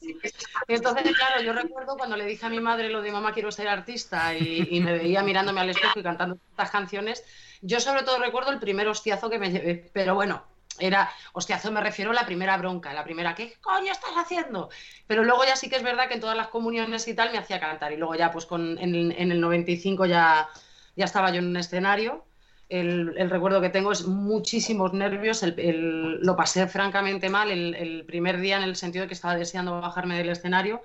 Entonces, 0.67 1.15
claro, 1.15 1.41
yo 1.43 1.53
recuerdo 1.53 1.95
cuando 1.95 2.17
le 2.17 2.25
dije 2.25 2.45
a 2.45 2.49
mi 2.49 2.59
madre 2.59 2.89
lo 2.89 3.01
de 3.03 3.11
mamá 3.11 3.33
quiero 3.33 3.51
ser 3.51 3.67
artista 3.67 4.33
y, 4.35 4.67
y 4.71 4.79
me 4.79 4.93
veía 4.93 5.21
mirándome 5.21 5.61
al 5.61 5.69
espejo 5.69 5.99
y 5.99 6.03
cantando 6.03 6.39
estas 6.49 6.71
canciones, 6.71 7.23
yo 7.61 7.79
sobre 7.79 8.01
todo 8.01 8.17
recuerdo 8.17 8.49
el 8.51 8.59
primer 8.59 8.87
hostiazo 8.87 9.29
que 9.29 9.37
me 9.37 9.51
llevé. 9.51 9.91
Pero 9.93 10.15
bueno, 10.15 10.43
era, 10.81 11.09
hostiazo 11.33 11.71
me 11.71 11.81
refiero 11.81 12.11
a 12.11 12.13
la 12.13 12.25
primera 12.25 12.57
bronca, 12.57 12.93
la 12.93 13.03
primera, 13.03 13.35
¿qué 13.35 13.53
coño 13.61 13.91
estás 13.91 14.11
haciendo? 14.17 14.69
Pero 15.07 15.23
luego 15.23 15.45
ya 15.45 15.55
sí 15.55 15.69
que 15.69 15.75
es 15.77 15.83
verdad 15.83 16.07
que 16.07 16.15
en 16.15 16.21
todas 16.21 16.37
las 16.37 16.47
comuniones 16.49 17.07
y 17.07 17.13
tal 17.15 17.31
me 17.31 17.37
hacía 17.37 17.59
cantar 17.59 17.91
y 17.93 17.97
luego 17.97 18.15
ya 18.15 18.31
pues 18.31 18.45
con, 18.45 18.77
en, 18.79 19.11
en 19.11 19.31
el 19.31 19.39
95 19.41 20.05
ya, 20.05 20.49
ya 20.95 21.05
estaba 21.05 21.31
yo 21.31 21.39
en 21.39 21.47
un 21.47 21.57
escenario. 21.57 22.25
El, 22.69 23.15
el 23.17 23.29
recuerdo 23.29 23.59
que 23.61 23.69
tengo 23.69 23.91
es 23.91 24.05
muchísimos 24.07 24.93
nervios, 24.93 25.43
el- 25.43 25.59
el- 25.59 26.19
lo 26.21 26.35
pasé 26.37 26.67
francamente 26.67 27.29
mal 27.29 27.51
el 27.51 28.05
primer 28.05 28.39
día 28.39 28.57
en 28.57 28.63
el 28.63 28.75
sentido 28.77 29.03
de 29.03 29.07
que 29.09 29.13
estaba 29.13 29.35
deseando 29.35 29.81
bajarme 29.81 30.17
del 30.17 30.29
escenario, 30.29 30.81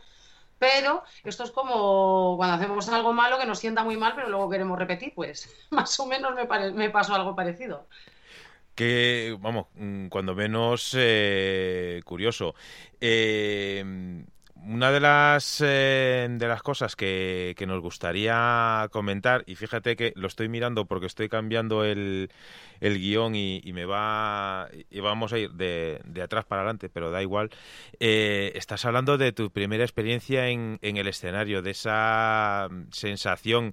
pero 0.59 1.03
esto 1.25 1.45
es 1.45 1.51
como 1.51 2.35
cuando 2.37 2.57
hacemos 2.57 2.89
algo 2.89 3.13
malo 3.13 3.39
que 3.39 3.47
nos 3.47 3.59
sienta 3.59 3.85
muy 3.85 3.97
mal, 3.97 4.15
pero 4.17 4.29
luego 4.29 4.49
queremos 4.51 4.79
repetir, 4.79 5.13
pues 5.15 5.51
más 5.71 5.99
o 6.01 6.07
menos 6.07 6.35
me, 6.35 6.47
pare- 6.47 6.73
me 6.73 6.91
pasó 6.91 7.15
algo 7.15 7.37
parecido. 7.37 7.89
Que, 8.77 9.37
vamos, 9.41 9.67
mm, 9.75 10.07
cuando 10.09 10.35
menos 10.37 10.95
eh, 10.97 12.01
curioso. 12.05 12.55
Eh, 13.01 13.85
una 14.55 14.91
de 14.91 15.01
las, 15.01 15.61
eh, 15.65 16.27
de 16.29 16.49
las 16.49 16.63
cosas 16.63 16.97
que, 16.97 17.55
que 17.57 17.67
nos 17.67 17.81
gustaría 17.81 18.89
comentar, 18.91 19.45
y 19.47 19.55
fíjate 19.55 19.97
que 19.97 20.13
lo 20.17 20.27
estoy 20.27 20.49
mirando 20.49 20.87
porque 20.87 21.07
estoy 21.07 21.29
cambiando 21.29 21.85
el, 21.85 22.31
el 22.81 22.99
guion 22.99 23.35
y, 23.37 23.61
me 23.73 23.85
va 23.85 24.69
y 24.91 25.01
vamos 25.01 25.33
a 25.33 25.39
ir 25.39 25.53
de, 25.53 26.01
de 26.05 26.23
atrás 26.23 26.45
para 26.47 26.63
adelante, 26.63 26.89
pero 26.89 27.11
da 27.11 27.23
igual. 27.23 27.51
Estás 28.01 28.85
hablando 28.85 29.19
de 29.19 29.33
tu 29.33 29.51
primera 29.51 29.85
experiencia 29.85 30.49
en, 30.49 30.79
en 30.83 30.97
el 30.97 31.07
escenario, 31.07 31.63
de 31.63 31.71
esa 31.71 32.69
mm, 32.71 32.91
sensación 32.91 33.73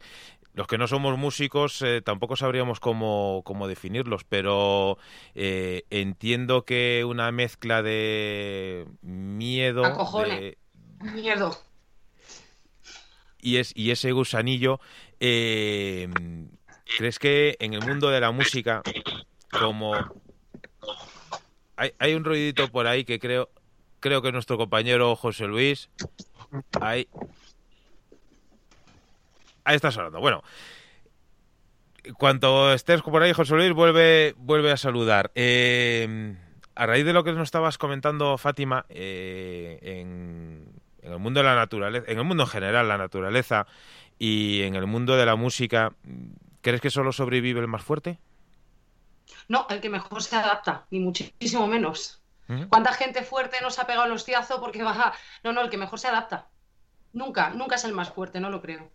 los 0.53 0.67
que 0.67 0.77
no 0.77 0.87
somos 0.87 1.17
músicos 1.17 1.81
eh, 1.81 2.01
tampoco 2.01 2.35
sabríamos 2.35 2.79
cómo, 2.79 3.41
cómo 3.43 3.67
definirlos, 3.67 4.23
pero 4.23 4.97
eh, 5.35 5.83
entiendo 5.89 6.63
que 6.63 7.03
una 7.05 7.31
mezcla 7.31 7.81
de 7.81 8.85
miedo 9.01 9.83
de- 10.23 10.57
Miedo. 10.99 11.57
y, 13.39 13.57
es, 13.57 13.73
y 13.75 13.91
ese 13.91 14.11
gusanillo, 14.11 14.79
eh, 15.19 16.07
¿crees 16.97 17.19
que 17.19 17.57
en 17.59 17.73
el 17.73 17.81
mundo 17.81 18.09
de 18.09 18.21
la 18.21 18.31
música, 18.31 18.81
como 19.49 19.97
hay, 21.75 21.93
hay 21.99 22.13
un 22.13 22.23
ruidito 22.23 22.69
por 22.69 22.87
ahí 22.87 23.03
que 23.03 23.19
creo, 23.19 23.49
creo 23.99 24.21
que 24.21 24.31
nuestro 24.31 24.57
compañero 24.57 25.15
José 25.15 25.47
Luis, 25.47 25.89
ahí, 26.79 27.07
ahí 29.63 29.75
está 29.75 29.91
sonando. 29.91 30.19
Bueno, 30.19 30.43
cuanto 32.17 32.73
estés 32.73 33.01
por 33.01 33.21
ahí, 33.21 33.33
José 33.33 33.55
Luis, 33.55 33.73
vuelve, 33.73 34.33
vuelve 34.37 34.71
a 34.71 34.77
saludar. 34.77 35.31
Eh, 35.35 36.35
a 36.75 36.85
raíz 36.85 37.05
de 37.05 37.13
lo 37.13 37.23
que 37.23 37.33
nos 37.33 37.43
estabas 37.43 37.77
comentando, 37.77 38.37
Fátima, 38.37 38.85
eh, 38.89 39.79
en, 39.81 40.81
en 41.01 41.11
el 41.11 41.19
mundo 41.19 41.39
de 41.39 41.45
la 41.45 41.55
naturaleza, 41.55 42.05
en 42.11 42.17
el 42.17 42.25
mundo 42.25 42.43
en 42.43 42.49
general, 42.49 42.87
la 42.87 42.97
naturaleza 42.97 43.67
y 44.17 44.61
en 44.63 44.75
el 44.75 44.87
mundo 44.87 45.15
de 45.15 45.25
la 45.25 45.35
música, 45.35 45.93
¿crees 46.61 46.81
que 46.81 46.89
solo 46.89 47.11
sobrevive 47.11 47.59
el 47.59 47.67
más 47.67 47.83
fuerte? 47.83 48.19
No, 49.47 49.67
el 49.69 49.81
que 49.81 49.89
mejor 49.89 50.21
se 50.23 50.35
adapta, 50.35 50.85
ni 50.91 50.99
muchísimo 50.99 51.67
menos. 51.67 52.21
¿Mm? 52.47 52.63
¿Cuánta 52.63 52.93
gente 52.93 53.23
fuerte 53.23 53.61
nos 53.61 53.79
ha 53.79 53.87
pegado 53.87 54.05
el 54.05 54.11
hostiazo 54.11 54.59
porque 54.59 54.83
va? 54.83 55.13
No, 55.43 55.53
no, 55.53 55.61
el 55.61 55.69
que 55.69 55.77
mejor 55.77 55.99
se 55.99 56.07
adapta. 56.07 56.47
Nunca, 57.13 57.51
nunca 57.51 57.75
es 57.75 57.83
el 57.83 57.93
más 57.93 58.11
fuerte, 58.11 58.39
no 58.39 58.49
lo 58.49 58.61
creo. 58.61 58.89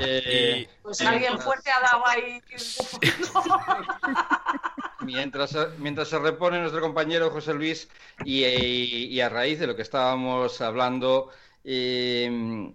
Eh, 0.00 0.68
Pues 0.82 1.00
alguien 1.00 1.38
fuerte 1.38 1.70
ha 1.70 1.80
dado 1.80 2.06
ahí. 2.06 2.40
mientras, 5.00 5.56
mientras 5.78 6.08
se 6.08 6.18
repone 6.18 6.60
nuestro 6.60 6.80
compañero 6.80 7.30
José 7.30 7.54
Luis 7.54 7.88
y, 8.24 9.20
a 9.20 9.28
raíz 9.28 9.60
de 9.60 9.66
lo 9.66 9.76
que 9.76 9.82
estábamos 9.82 10.60
hablando, 10.60 11.30
eh, 11.64 12.72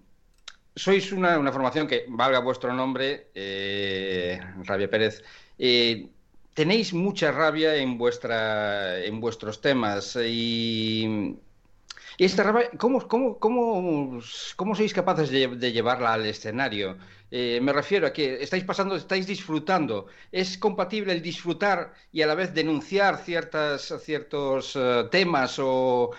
sois 0.75 1.11
una, 1.11 1.51
formación 1.51 1.87
que 1.87 2.05
valga 2.07 2.39
vuestro 2.39 2.73
nombre, 2.73 3.27
eh, 3.35 4.39
Rabia 4.63 4.89
Pérez. 4.89 5.23
Eh, 5.57 6.07
tenéis 6.53 6.93
mucha 6.93 7.31
rabia 7.31 7.75
en 7.75 7.97
vuestra 7.97 9.03
en 9.03 9.19
vuestros 9.19 9.61
temas 9.61 10.15
y 10.15 11.35
y 12.19 12.25
esta 12.25 12.43
rabia, 12.43 12.69
¿cómo, 12.77 13.07
cómo, 13.07 13.39
cómo, 13.39 14.19
cómo 14.57 14.75
sois 14.75 14.93
capaces 14.93 15.29
de, 15.31 15.71
llevarla 15.71 16.11
al 16.11 16.25
escenario? 16.25 16.97
Eh, 17.31 17.59
me 17.61 17.71
refiero 17.71 18.05
a 18.07 18.11
que 18.11 18.43
estáis 18.43 18.65
pasando, 18.65 18.97
estáis 18.97 19.25
disfrutando. 19.25 20.07
¿Es 20.29 20.57
compatible 20.57 21.13
el 21.13 21.21
disfrutar 21.21 21.93
y 22.11 22.21
a 22.21 22.27
la 22.27 22.35
vez 22.35 22.53
denunciar 22.53 23.19
ciertas, 23.19 23.93
ciertos 24.03 24.75
uh, 24.75 25.07
temas 25.09 25.59
o 25.59 26.11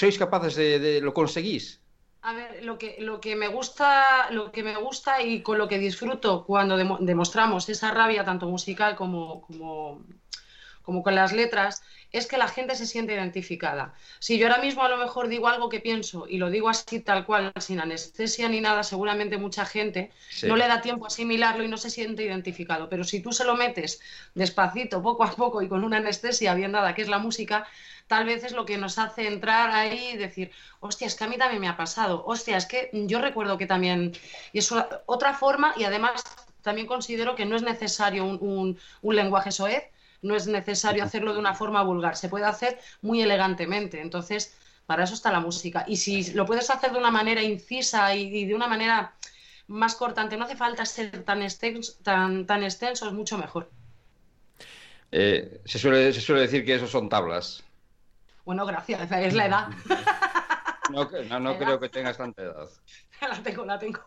sois 0.00 0.18
capaces 0.18 0.54
de, 0.54 0.78
de, 0.78 1.00
lo 1.00 1.14
conseguís? 1.14 1.80
A 2.20 2.34
ver, 2.34 2.62
lo 2.62 2.76
que, 2.76 2.96
lo 2.98 3.18
que 3.18 3.36
me 3.36 3.48
gusta, 3.48 4.30
lo 4.32 4.52
que 4.52 4.62
me 4.62 4.76
gusta 4.76 5.22
y 5.22 5.42
con 5.42 5.56
lo 5.56 5.66
que 5.66 5.78
disfruto 5.78 6.44
cuando 6.44 6.76
demostramos 6.76 7.68
esa 7.70 7.90
rabia 7.90 8.22
tanto 8.22 8.48
musical 8.48 8.96
como, 8.96 9.40
como, 9.42 10.04
como 10.86 11.02
con 11.02 11.16
las 11.16 11.32
letras, 11.32 11.82
es 12.12 12.28
que 12.28 12.38
la 12.38 12.46
gente 12.46 12.76
se 12.76 12.86
siente 12.86 13.12
identificada. 13.12 13.92
Si 14.20 14.38
yo 14.38 14.46
ahora 14.46 14.62
mismo 14.62 14.84
a 14.84 14.88
lo 14.88 14.96
mejor 14.96 15.26
digo 15.26 15.48
algo 15.48 15.68
que 15.68 15.80
pienso 15.80 16.26
y 16.28 16.38
lo 16.38 16.48
digo 16.48 16.68
así 16.68 17.00
tal 17.00 17.26
cual, 17.26 17.52
sin 17.58 17.80
anestesia 17.80 18.48
ni 18.48 18.60
nada, 18.60 18.84
seguramente 18.84 19.36
mucha 19.36 19.66
gente 19.66 20.12
no 20.44 20.54
le 20.54 20.68
da 20.68 20.80
tiempo 20.80 21.04
a 21.04 21.08
asimilarlo 21.08 21.64
y 21.64 21.68
no 21.68 21.76
se 21.76 21.90
siente 21.90 22.22
identificado. 22.22 22.88
Pero 22.88 23.02
si 23.02 23.20
tú 23.20 23.32
se 23.32 23.44
lo 23.44 23.56
metes 23.56 24.00
despacito, 24.34 25.02
poco 25.02 25.24
a 25.24 25.32
poco 25.32 25.60
y 25.60 25.68
con 25.68 25.82
una 25.82 25.96
anestesia 25.96 26.54
bien 26.54 26.70
dada, 26.70 26.94
que 26.94 27.02
es 27.02 27.08
la 27.08 27.18
música, 27.18 27.66
tal 28.06 28.24
vez 28.24 28.44
es 28.44 28.52
lo 28.52 28.64
que 28.64 28.78
nos 28.78 28.98
hace 28.98 29.26
entrar 29.26 29.70
ahí 29.70 30.10
y 30.14 30.16
decir, 30.16 30.52
hostia, 30.78 31.08
es 31.08 31.16
que 31.16 31.24
a 31.24 31.28
mí 31.28 31.36
también 31.36 31.60
me 31.60 31.68
ha 31.68 31.76
pasado, 31.76 32.24
hostia, 32.24 32.56
es 32.56 32.66
que 32.66 32.90
yo 32.92 33.20
recuerdo 33.20 33.58
que 33.58 33.66
también, 33.66 34.12
y 34.52 34.60
es 34.60 34.72
otra 35.06 35.34
forma 35.34 35.74
y 35.76 35.82
además 35.82 36.22
también 36.62 36.86
considero 36.86 37.34
que 37.34 37.44
no 37.44 37.56
es 37.56 37.62
necesario 37.62 38.24
un, 38.24 38.78
un 39.02 39.16
lenguaje 39.16 39.50
soez, 39.50 39.84
no 40.22 40.36
es 40.36 40.46
necesario 40.46 41.04
hacerlo 41.04 41.32
de 41.32 41.38
una 41.38 41.54
forma 41.54 41.82
vulgar, 41.82 42.16
se 42.16 42.28
puede 42.28 42.44
hacer 42.44 42.78
muy 43.02 43.22
elegantemente. 43.22 44.00
Entonces, 44.00 44.56
para 44.86 45.04
eso 45.04 45.14
está 45.14 45.30
la 45.30 45.40
música. 45.40 45.84
Y 45.86 45.96
si 45.96 46.32
lo 46.32 46.46
puedes 46.46 46.70
hacer 46.70 46.92
de 46.92 46.98
una 46.98 47.10
manera 47.10 47.42
incisa 47.42 48.14
y, 48.14 48.44
de 48.44 48.54
una 48.54 48.68
manera 48.68 49.14
más 49.66 49.94
cortante, 49.96 50.36
no 50.36 50.44
hace 50.44 50.56
falta 50.56 50.86
ser 50.86 51.24
tan 51.24 51.42
extenso, 51.42 51.94
tan, 52.02 52.46
tan 52.46 52.62
extenso 52.62 53.06
es 53.06 53.12
mucho 53.12 53.36
mejor. 53.36 53.68
Eh, 55.12 55.60
se, 55.64 55.78
suele, 55.78 56.12
se 56.12 56.20
suele 56.20 56.42
decir 56.42 56.64
que 56.64 56.74
eso 56.74 56.86
son 56.86 57.08
tablas. 57.08 57.62
Bueno, 58.44 58.64
gracias, 58.64 59.10
es 59.10 59.34
la 59.34 59.46
edad. 59.46 59.68
No, 60.90 61.10
no, 61.40 61.58
creo 61.58 61.80
que 61.80 61.88
tengas 61.88 62.16
tanta 62.16 62.42
edad. 62.42 62.68
La 63.20 63.42
tengo, 63.42 63.64
la 63.64 63.78
tengo 63.78 64.00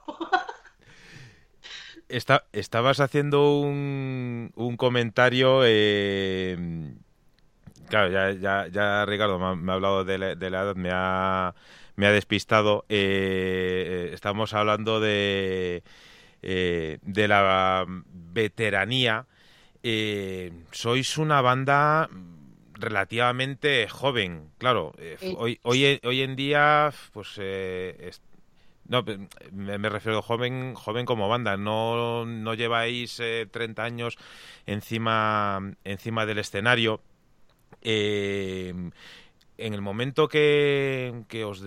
estabas 2.10 3.00
haciendo 3.00 3.60
un, 3.60 4.52
un 4.56 4.78
comentario. 4.78 5.62
Eh, 5.64 6.94
claro, 7.88 8.12
ya, 8.12 8.32
ya, 8.32 8.68
ya 8.68 9.06
Ricardo 9.06 9.40
me 9.56 9.72
ha, 9.72 9.76
hablado 9.76 10.04
de 10.04 10.18
la, 10.18 10.32
edad, 10.32 10.76
me 10.76 10.90
ha, 10.92 11.54
me 11.96 12.08
ha 12.08 12.12
despistado. 12.12 12.86
Eh, 12.90 14.12
estamos 14.14 14.54
hablando 14.54 15.00
de, 15.00 15.84
eh, 16.42 16.98
de 17.02 17.28
la 17.28 17.86
veteranía. 17.88 19.26
sois 20.72 21.18
una 21.18 21.42
banda 21.42 22.10
relativamente 22.74 23.88
joven, 23.90 24.52
claro. 24.58 24.94
hoy, 25.38 25.60
hoy, 25.64 26.00
hoy 26.04 26.22
en 26.22 26.36
día, 26.36 26.92
pues 27.14 27.38
no, 28.90 29.06
me, 29.52 29.90
refiero 29.90 30.22
joven, 30.24 30.74
joven 30.74 31.06
como 31.06 31.30
banda. 31.30 31.58
No, 31.58 32.26
no 32.26 32.54
lleváis 32.56 33.22
30 33.52 33.82
eh, 33.82 33.86
años 33.86 34.18
encima, 34.66 35.76
encima 35.84 36.26
del 36.26 36.40
escenario. 36.40 37.00
Eh, 37.84 38.74
en 39.58 39.74
el 39.74 39.82
momento 39.82 40.28
que, 40.28 41.24
que 41.28 41.44
os, 41.46 41.64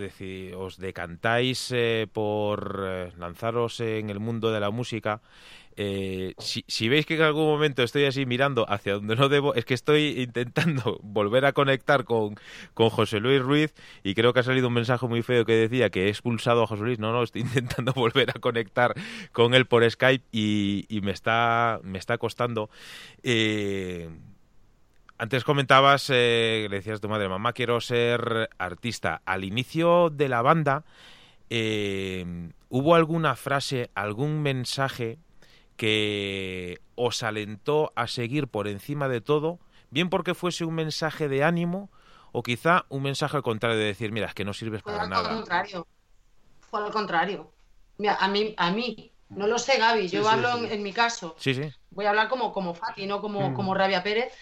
decantáis 0.79 1.71
eh, 1.73 2.09
por 2.13 3.17
lanzaros 3.17 3.79
en 3.81 4.11
el 4.11 4.19
mundo 4.19 4.51
de 4.51 4.61
la 4.61 4.71
música, 4.71 5.21
eh, 5.77 6.35
si, 6.39 6.89
veis 6.89 7.07
que 7.07 7.15
en 7.15 7.23
algún 7.23 7.47
momento 7.47 7.83
estoy 7.83 8.05
así 8.05 8.27
mirando 8.27 8.71
hacia 8.71 8.95
donde 8.95 9.17
no 9.17 9.29
debo, 9.29 9.55
es 9.55 9.65
que 9.65 9.75
estoy 9.75 10.21
intentando 10.21 10.99
volver 11.03 11.47
a 11.47 11.53
conectar 11.53 12.05
con, 12.05 12.37
con 12.75 12.91
José 12.91 13.21
Luis 13.21 13.41
Ruiz 13.41 13.75
y 14.03 14.15
creo 14.15 14.33
que 14.33 14.41
ha 14.41 14.43
salido 14.43 14.69
un 14.69 14.75
mensaje 14.75 15.07
muy 15.07 15.23
feo 15.23 15.45
que 15.45 15.55
decía 15.55 15.91
que 15.91 16.07
he 16.07 16.09
expulsado 16.09 16.63
a 16.63 16.67
José 16.67 16.83
Luis. 16.83 16.99
No, 16.99 17.13
no, 17.13 17.23
estoy 17.23 17.43
intentando 17.43 17.93
volver 17.93 18.31
a 18.31 18.41
conectar 18.41 18.95
con 19.33 19.55
él 19.55 19.67
por 19.67 19.89
Skype 19.89 20.25
y, 20.31 21.01
me, 21.03 21.13
está, 21.13 21.81
me 21.83 21.99
está 21.99 22.19
costando. 22.19 22.69
Eh, 23.23 24.11
antes 25.19 25.45
comentabas, 25.45 26.11
eh, 26.11 26.67
le 26.69 26.77
decías 26.77 26.99
a 26.99 27.01
tu 27.01 27.09
madre, 27.09 27.29
mamá, 27.29 27.53
quiero 27.53 27.81
ser 27.81 28.51
artista. 28.59 29.23
Al 29.25 29.45
inicio 29.45 30.11
de 30.11 30.29
la 30.29 30.43
banda, 30.43 30.85
¿hubo 31.49 32.95
alguna 32.95 33.37
frase, 33.37 33.91
algún 33.95 34.43
mensaje 34.43 35.19
que 35.77 36.81
os 36.95 37.23
alentó 37.23 37.93
a 37.97 38.07
seguir 38.07 38.49
por 38.49 38.69
encima 38.69 39.09
de 39.09 39.21
todo, 39.21 39.59
bien 39.91 40.11
porque 40.11 40.35
fuese 40.35 40.65
un 40.65 40.75
mensaje 40.75 41.29
de 41.29 41.45
ánimo 41.45 41.91
o 42.33 42.43
quizá 42.43 42.87
un 42.89 43.03
mensaje 43.03 43.37
al 43.37 43.43
contrario 43.43 43.79
de 43.79 43.85
decir, 43.85 44.11
mira, 44.11 44.27
es 44.27 44.35
que 44.35 44.45
no 44.45 44.55
sirves 44.55 44.83
para 44.83 45.07
nada. 45.07 45.35
Contrario. 45.35 45.87
Fue 46.61 46.83
al 46.83 46.91
contrario. 46.91 47.53
Mira, 47.99 48.17
a 48.17 48.29
mí, 48.29 48.55
a 48.57 48.71
mí, 48.71 49.13
no 49.29 49.47
lo 49.47 49.59
sé, 49.59 49.79
Gaby, 49.79 50.09
yo 50.09 50.29
hablo 50.29 50.65
En, 50.65 50.83
mi 50.83 50.93
caso. 50.93 51.37
Sí, 51.39 51.55
sí. 51.55 51.71
Voy 51.91 52.07
a 52.07 52.11
hablar 52.11 52.29
como, 52.29 52.53
como 52.53 52.75
Fati, 52.75 53.07
no 53.07 53.21
como, 53.21 53.51
mm. 53.51 53.55
como 53.55 53.75
Rabia 53.75 54.03
Pérez. 54.03 54.33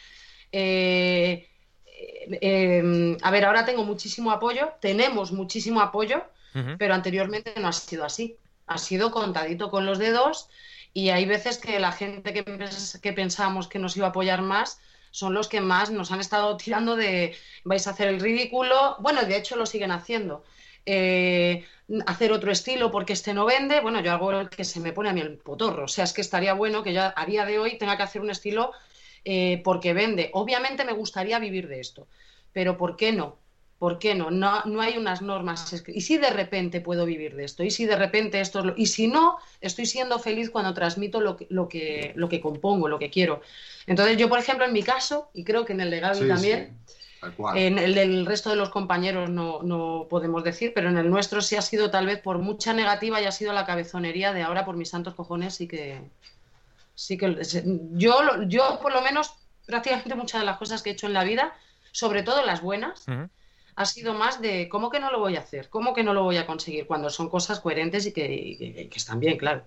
Eh, 0.52 1.48
eh, 1.86 2.78
em, 2.78 3.16
a 3.22 3.30
ver, 3.30 3.44
ahora 3.44 3.64
tengo 3.64 3.84
muchísimo 3.84 4.30
apoyo, 4.30 4.72
tenemos 4.80 5.32
muchísimo 5.32 5.80
apoyo, 5.80 6.24
pero 6.78 6.94
anteriormente 6.94 7.54
no 7.60 7.68
ha 7.68 7.72
sido 7.72 8.04
así. 8.04 8.36
Ha 8.66 8.78
sido 8.78 9.10
contadito 9.10 9.70
con 9.70 9.84
los 9.84 9.98
dedos 9.98 10.48
y 10.92 11.10
hay 11.10 11.24
veces 11.24 11.58
que 11.58 11.78
la 11.78 11.92
gente 11.92 12.32
que, 12.32 12.44
que 13.02 13.12
pensábamos 13.12 13.68
que 13.68 13.78
nos 13.78 13.96
iba 13.96 14.06
a 14.06 14.10
apoyar 14.10 14.42
más 14.42 14.80
son 15.10 15.34
los 15.34 15.48
que 15.48 15.60
más 15.60 15.90
nos 15.90 16.12
han 16.12 16.20
estado 16.20 16.56
tirando 16.56 16.96
de 16.96 17.34
vais 17.64 17.86
a 17.86 17.90
hacer 17.90 18.08
el 18.08 18.20
ridículo. 18.20 18.96
Bueno, 19.00 19.22
de 19.22 19.36
hecho 19.36 19.56
lo 19.56 19.66
siguen 19.66 19.90
haciendo. 19.90 20.44
Eh, 20.86 21.64
hacer 22.06 22.32
otro 22.32 22.52
estilo 22.52 22.90
porque 22.90 23.12
este 23.12 23.34
no 23.34 23.44
vende. 23.44 23.80
Bueno, 23.80 24.00
yo 24.00 24.12
hago 24.12 24.32
el 24.32 24.48
que 24.48 24.64
se 24.64 24.80
me 24.80 24.92
pone 24.92 25.10
a 25.10 25.12
mí 25.12 25.20
el 25.20 25.38
potorro. 25.38 25.84
O 25.84 25.88
sea, 25.88 26.04
es 26.04 26.12
que 26.12 26.20
estaría 26.20 26.54
bueno 26.54 26.82
que 26.82 26.92
ya 26.92 27.12
a 27.16 27.26
día 27.26 27.44
de 27.44 27.58
hoy 27.58 27.78
tenga 27.78 27.96
que 27.96 28.04
hacer 28.04 28.22
un 28.22 28.30
estilo 28.30 28.72
eh, 29.24 29.60
porque 29.64 29.92
vende. 29.94 30.30
Obviamente 30.32 30.84
me 30.84 30.92
gustaría 30.92 31.38
vivir 31.38 31.68
de 31.68 31.80
esto, 31.80 32.06
pero 32.52 32.76
¿por 32.76 32.96
qué 32.96 33.12
no? 33.12 33.39
¿Por 33.80 33.98
qué 33.98 34.14
no? 34.14 34.30
No, 34.30 34.62
no 34.66 34.82
hay 34.82 34.98
unas 34.98 35.22
normas. 35.22 35.72
¿Y 35.88 36.02
si 36.02 36.18
de 36.18 36.28
repente 36.28 36.82
puedo 36.82 37.06
vivir 37.06 37.34
de 37.34 37.44
esto? 37.44 37.62
¿Y 37.62 37.70
si 37.70 37.86
de 37.86 37.96
repente 37.96 38.38
esto 38.38 38.58
es 38.58 38.64
lo... 38.66 38.74
Y 38.76 38.84
si 38.84 39.06
no, 39.06 39.38
estoy 39.62 39.86
siendo 39.86 40.18
feliz 40.18 40.50
cuando 40.50 40.74
transmito 40.74 41.18
lo 41.22 41.38
que, 41.38 41.46
lo 41.48 41.66
que, 41.66 42.12
lo 42.14 42.28
que 42.28 42.42
compongo, 42.42 42.88
lo 42.88 42.98
que 42.98 43.08
quiero. 43.08 43.40
Entonces 43.86 44.18
yo, 44.18 44.28
por 44.28 44.38
ejemplo, 44.38 44.66
en 44.66 44.74
mi 44.74 44.82
caso, 44.82 45.30
y 45.32 45.44
creo 45.44 45.64
que 45.64 45.72
en 45.72 45.80
el 45.80 45.90
de 45.90 45.98
Gaby 45.98 46.28
también, 46.28 46.76
en 47.54 47.78
el 47.78 47.94
del 47.94 48.26
resto 48.26 48.50
de 48.50 48.56
los 48.56 48.68
compañeros 48.68 49.30
no, 49.30 49.62
no, 49.62 50.08
podemos 50.10 50.44
decir, 50.44 50.72
pero 50.74 50.90
en 50.90 50.98
el 50.98 51.08
nuestro 51.08 51.40
sí 51.40 51.56
ha 51.56 51.62
sido 51.62 51.90
tal 51.90 52.04
vez 52.04 52.20
por 52.20 52.36
mucha 52.36 52.74
negativa 52.74 53.18
y 53.22 53.24
ha 53.24 53.32
sido 53.32 53.54
la 53.54 53.64
cabezonería 53.64 54.34
de 54.34 54.42
ahora 54.42 54.66
por 54.66 54.76
mis 54.76 54.90
santos 54.90 55.14
cojones 55.14 55.54
sí 55.54 55.66
que... 55.66 56.02
Sí 56.94 57.16
que 57.16 57.34
yo, 57.92 58.42
yo 58.46 58.78
por 58.82 58.92
lo 58.92 59.00
menos 59.00 59.32
prácticamente 59.64 60.14
muchas 60.14 60.42
de 60.42 60.44
las 60.44 60.58
cosas 60.58 60.82
que 60.82 60.90
he 60.90 60.92
hecho 60.92 61.06
en 61.06 61.14
la 61.14 61.24
vida, 61.24 61.54
sobre 61.92 62.22
todo 62.22 62.44
las 62.44 62.60
buenas, 62.60 63.06
ha 63.76 63.84
sido 63.84 64.14
más 64.14 64.40
de 64.40 64.68
cómo 64.68 64.90
que 64.90 65.00
no 65.00 65.10
lo 65.10 65.18
voy 65.18 65.36
a 65.36 65.40
hacer, 65.40 65.68
cómo 65.68 65.94
que 65.94 66.02
no 66.02 66.14
lo 66.14 66.22
voy 66.22 66.36
a 66.36 66.46
conseguir, 66.46 66.86
cuando 66.86 67.10
son 67.10 67.28
cosas 67.28 67.60
coherentes 67.60 68.06
y 68.06 68.12
que, 68.12 68.88
están 68.94 69.20
bien, 69.20 69.36
claro. 69.36 69.64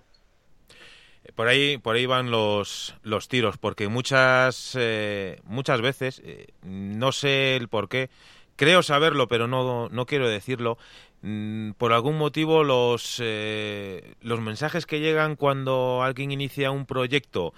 Por 1.34 1.48
ahí, 1.48 1.78
por 1.78 1.96
ahí 1.96 2.04
van 2.06 2.30
los, 2.30 2.94
los 3.02 3.28
tiros, 3.28 3.56
porque 3.56 3.88
muchas, 3.88 4.76
eh, 4.78 5.40
muchas 5.44 5.80
veces, 5.80 6.20
eh, 6.24 6.48
no 6.62 7.12
sé 7.12 7.56
el 7.56 7.68
por 7.68 7.88
qué, 7.88 8.10
creo 8.56 8.82
saberlo, 8.82 9.26
pero 9.26 9.48
no, 9.48 9.88
no 9.88 10.06
quiero 10.06 10.28
decirlo, 10.28 10.76
mm, 11.22 11.72
por 11.72 11.94
algún 11.94 12.18
motivo 12.18 12.62
los, 12.62 13.20
eh, 13.24 14.14
los 14.20 14.40
mensajes 14.40 14.84
que 14.84 15.00
llegan 15.00 15.36
cuando 15.36 16.02
alguien 16.02 16.30
inicia 16.30 16.70
un 16.70 16.86
proyecto 16.86 17.54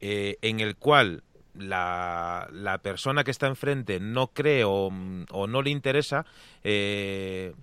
en 0.00 0.60
el 0.60 0.76
cual 0.76 1.22
la, 1.54 2.48
la, 2.52 2.78
persona 2.78 3.24
que 3.24 3.30
está 3.30 3.46
enfrente 3.46 4.00
no 4.00 4.28
cree 4.28 4.64
o, 4.64 4.90
no 4.90 5.62
le 5.62 5.70
interesa, 5.70 6.26
eh, 6.62 7.54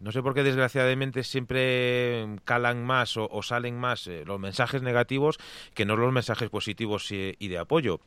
no 0.00 0.12
sé 0.12 0.22
por 0.22 0.34
qué 0.34 0.42
desgraciadamente 0.42 1.24
siempre 1.24 2.26
calan 2.44 2.84
más 2.84 3.16
o, 3.16 3.42
salen 3.42 3.78
más 3.78 4.06
eh, 4.06 4.24
los 4.26 4.38
mensajes 4.38 4.82
negativos 4.82 5.38
que 5.74 5.84
no 5.84 5.96
los 5.96 6.12
mensajes 6.12 6.50
positivos 6.50 7.10
y, 7.10 7.48
de 7.48 7.58
apoyo. 7.58 8.00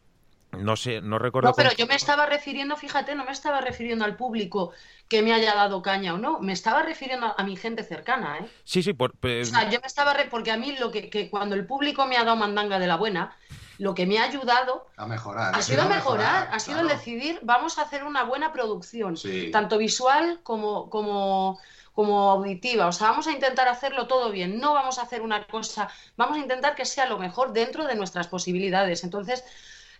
No 0.51 0.77
sé, 0.77 1.01
no 1.01 1.19
recuerdo. 1.19 1.49
No, 1.49 1.55
pero 1.55 1.73
yo 1.73 1.87
me 1.87 1.95
estaba 1.95 2.25
refiriendo, 2.25 2.77
fíjate, 2.77 3.15
no 3.15 3.25
me 3.25 3.33
estaba 3.33 3.59
refiriendo 3.59 4.05
al 4.05 4.15
público 4.15 4.71
que 5.09 5.21
me 5.21 5.33
haya 5.33 5.53
dado 5.53 5.81
caña 5.81 6.13
o 6.13 6.17
no, 6.17 6.39
me 6.39 6.53
estaba 6.53 6.83
refiriendo 6.83 7.35
a, 7.37 7.43
mi 7.43 7.57
gente 7.57 7.83
cercana, 7.83 8.37
¿eh? 8.39 8.45
Sí, 8.63 8.81
sí, 8.81 8.93
por, 8.93 9.11
o 9.11 9.45
sea, 9.45 9.69
yo 9.69 9.81
me 9.81 9.87
estaba 9.87 10.15
porque 10.31 10.51
a 10.51 10.57
mí 10.57 10.77
lo 10.79 10.89
que, 10.89 11.09
que, 11.09 11.29
cuando 11.29 11.53
el 11.55 11.65
público 11.65 12.05
me 12.05 12.15
ha 12.15 12.23
dado 12.23 12.37
mandanga 12.37 12.79
de 12.79 12.87
la 12.87 12.95
buena, 12.95 13.35
lo 13.77 13.93
que 13.93 14.05
me 14.05 14.19
ha 14.19 14.23
ayudado 14.23 14.87
a 14.97 15.05
mejorar, 15.05 15.55
ha 15.55 15.61
sido 15.61 15.83
a 15.83 15.85
mejorar, 15.85 16.49
ha 16.51 16.59
sido 16.59 16.79
el 16.79 16.87
decidir, 16.87 17.39
vamos 17.43 17.77
a 17.77 17.83
hacer 17.83 18.03
una 18.03 18.23
buena 18.23 18.51
producción, 18.51 19.15
tanto 19.51 19.77
visual 19.77 20.39
como, 20.43 20.89
como 20.89 21.59
como 21.97 22.29
auditiva. 22.29 22.85
O 22.85 22.91
sea, 22.91 23.09
vamos 23.09 23.25
a 23.25 23.31
intentar 23.31 23.67
hacerlo 23.67 24.05
todo 24.05 24.29
bien. 24.29 24.59
No 24.59 24.75
vamos 24.75 24.99
a 24.99 25.01
hacer 25.01 25.23
una 25.23 25.47
cosa, 25.47 25.89
vamos 26.15 26.37
a 26.37 26.41
intentar 26.41 26.75
que 26.75 26.85
sea 26.85 27.07
lo 27.07 27.17
mejor 27.17 27.53
dentro 27.53 27.87
de 27.87 27.95
nuestras 27.95 28.27
posibilidades. 28.27 29.03
Entonces, 29.03 29.43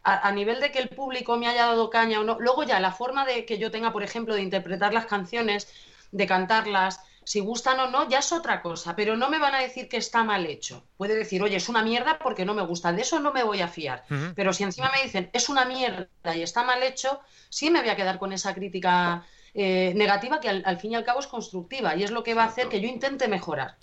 a, 0.04 0.32
nivel 0.32 0.60
de 0.60 0.72
que 0.72 0.78
el 0.78 0.90
público 0.90 1.38
me 1.38 1.48
haya 1.48 1.66
dado 1.66 1.90
caña 1.90 2.20
o 2.20 2.24
no, 2.24 2.38
luego 2.40 2.62
ya 2.62 2.80
la 2.80 2.92
forma 2.92 3.26
de 3.26 3.46
que 3.46 3.58
yo 3.58 3.72
tenga, 3.72 3.92
por 3.92 4.04
ejemplo, 4.04 4.36
de 4.36 4.44
interpretar 4.44 4.94
las 4.94 5.08
canciones, 5.08 5.74
de 6.12 6.28
cantarlas, 6.28 7.02
si 7.28 7.42
gustan 7.42 7.78
o 7.82 7.90
no, 7.90 8.08
ya 8.08 8.20
es 8.20 8.32
otra 8.32 8.62
cosa, 8.62 8.96
pero 8.96 9.18
no 9.18 9.30
me 9.30 9.38
van 9.38 9.54
a 9.54 9.60
decir 9.60 9.90
que 9.90 9.98
está 9.98 10.24
mal 10.24 10.46
hecho. 10.46 10.86
Puede 10.96 11.14
decir, 11.14 11.44
oye, 11.44 11.58
es 11.58 11.68
una 11.68 11.84
mierda 11.84 12.20
porque 12.20 12.46
no 12.46 12.54
me 12.54 12.62
gusta, 12.62 12.94
de 12.94 13.02
eso 13.02 13.20
no 13.20 13.34
me 13.34 13.44
voy 13.44 13.60
a 13.60 13.68
fiar. 13.68 14.06
Pero 14.34 14.54
si 14.54 14.64
encima 14.64 14.90
me 14.96 15.04
dicen, 15.04 15.30
es 15.34 15.50
una 15.50 15.66
mierda 15.66 16.08
y 16.34 16.42
está 16.42 16.64
mal 16.64 16.82
hecho, 16.84 17.20
sí 17.50 17.70
me 17.70 17.82
voy 17.82 17.90
a 17.90 17.98
quedar 17.98 18.18
con 18.18 18.32
esa 18.32 18.54
crítica 18.54 19.26
eh, 19.54 19.92
negativa 19.94 20.40
que 20.40 20.48
al, 20.48 20.80
fin 20.80 20.94
y 20.94 20.96
al 20.96 21.04
cabo 21.04 21.20
es 21.20 21.28
constructiva 21.28 21.98
y 21.98 22.04
es 22.04 22.12
lo 22.12 22.24
que 22.24 22.34
va 22.34 22.44
a 22.44 22.48
hacer 22.48 22.70
que 22.70 22.80
yo 22.80 22.88
intente 22.88 23.28
mejorar. 23.28 23.76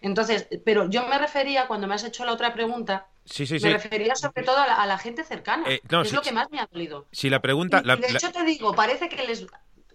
Entonces, 0.00 0.46
pero 0.64 0.88
yo 0.88 1.04
me 1.08 1.18
refería, 1.18 1.66
cuando 1.66 1.88
me 1.88 1.96
has 1.96 2.04
hecho 2.04 2.24
la 2.24 2.32
otra 2.32 2.54
pregunta, 2.54 3.08
me 3.40 3.72
refería 3.72 4.14
sobre 4.14 4.44
todo 4.44 4.58
a 4.58 4.86
la, 4.86 4.98
gente 4.98 5.24
cercana, 5.24 5.64
eh, 5.68 5.80
es 6.04 6.12
lo 6.12 6.22
que 6.22 6.30
más 6.30 6.48
me 6.52 6.60
ha 6.60 6.68
dolido. 6.70 7.08
Si 7.10 7.28
la 7.28 7.42
pregunta... 7.42 7.82
de 7.82 8.06
hecho 8.06 8.30
te 8.30 8.44
digo, 8.44 8.72
parece 8.72 9.08
que 9.08 9.26
les... 9.26 9.46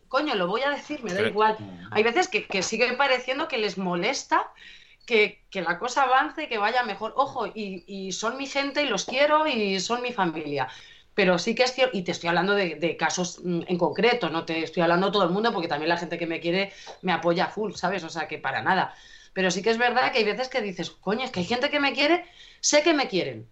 Coño, 0.09 0.35
lo 0.35 0.47
voy 0.47 0.61
a 0.63 0.71
decir, 0.71 1.03
me 1.03 1.13
da 1.13 1.21
igual. 1.21 1.55
Hay 1.91 2.03
veces 2.03 2.27
que, 2.27 2.45
que 2.45 2.61
sigue 2.63 2.91
pareciendo 2.93 3.47
que 3.47 3.57
les 3.57 3.77
molesta 3.77 4.51
que, 5.05 5.43
que, 5.49 5.61
la 5.61 5.79
cosa 5.79 6.03
avance, 6.03 6.47
que 6.49 6.57
vaya 6.57 6.83
mejor. 6.83 7.13
Ojo, 7.15 7.47
y, 7.47 7.83
y, 7.87 8.11
son 8.11 8.37
mi 8.37 8.45
gente 8.45 8.83
y 8.83 8.87
los 8.87 9.05
quiero 9.05 9.47
y 9.47 9.79
son 9.79 10.01
mi 10.01 10.11
familia. 10.11 10.67
Pero 11.13 11.37
sí 11.37 11.55
que 11.55 11.63
es 11.63 11.73
cierto, 11.73 11.97
y 11.97 12.03
te 12.03 12.11
estoy 12.11 12.29
hablando 12.29 12.53
de, 12.53 12.97
casos 12.97 13.39
mm, 13.43 13.61
en 13.67 13.77
concreto, 13.77 14.29
no 14.29 14.45
te 14.45 14.63
estoy 14.63 14.83
hablando 14.83 15.11
todo 15.11 15.23
el 15.23 15.31
mundo, 15.31 15.51
porque 15.53 15.67
también 15.67 15.89
la 15.89 15.97
gente 15.97 16.17
que 16.17 16.27
me 16.27 16.39
quiere 16.39 16.71
me 17.01 17.11
apoya 17.11 17.47
full, 17.47 17.73
¿sabes? 17.73 18.03
O 18.03 18.09
sea, 18.09 18.27
que 18.27 18.37
para 18.37 18.61
nada. 18.61 18.93
Pero 19.33 19.51
sí 19.51 19.61
que 19.61 19.69
es 19.69 19.77
verdad 19.77 20.11
que 20.11 20.19
hay 20.19 20.23
veces 20.23 20.49
que 20.49 20.61
dices, 20.61 20.91
coño, 20.91 21.25
es 21.25 21.31
que 21.31 21.41
hay 21.41 21.45
gente 21.45 21.69
que 21.69 21.79
me 21.79 21.93
quiere, 21.93 22.25
sé 22.61 22.83
que 22.83 22.93
me 22.93 23.07
quieren, 23.07 23.49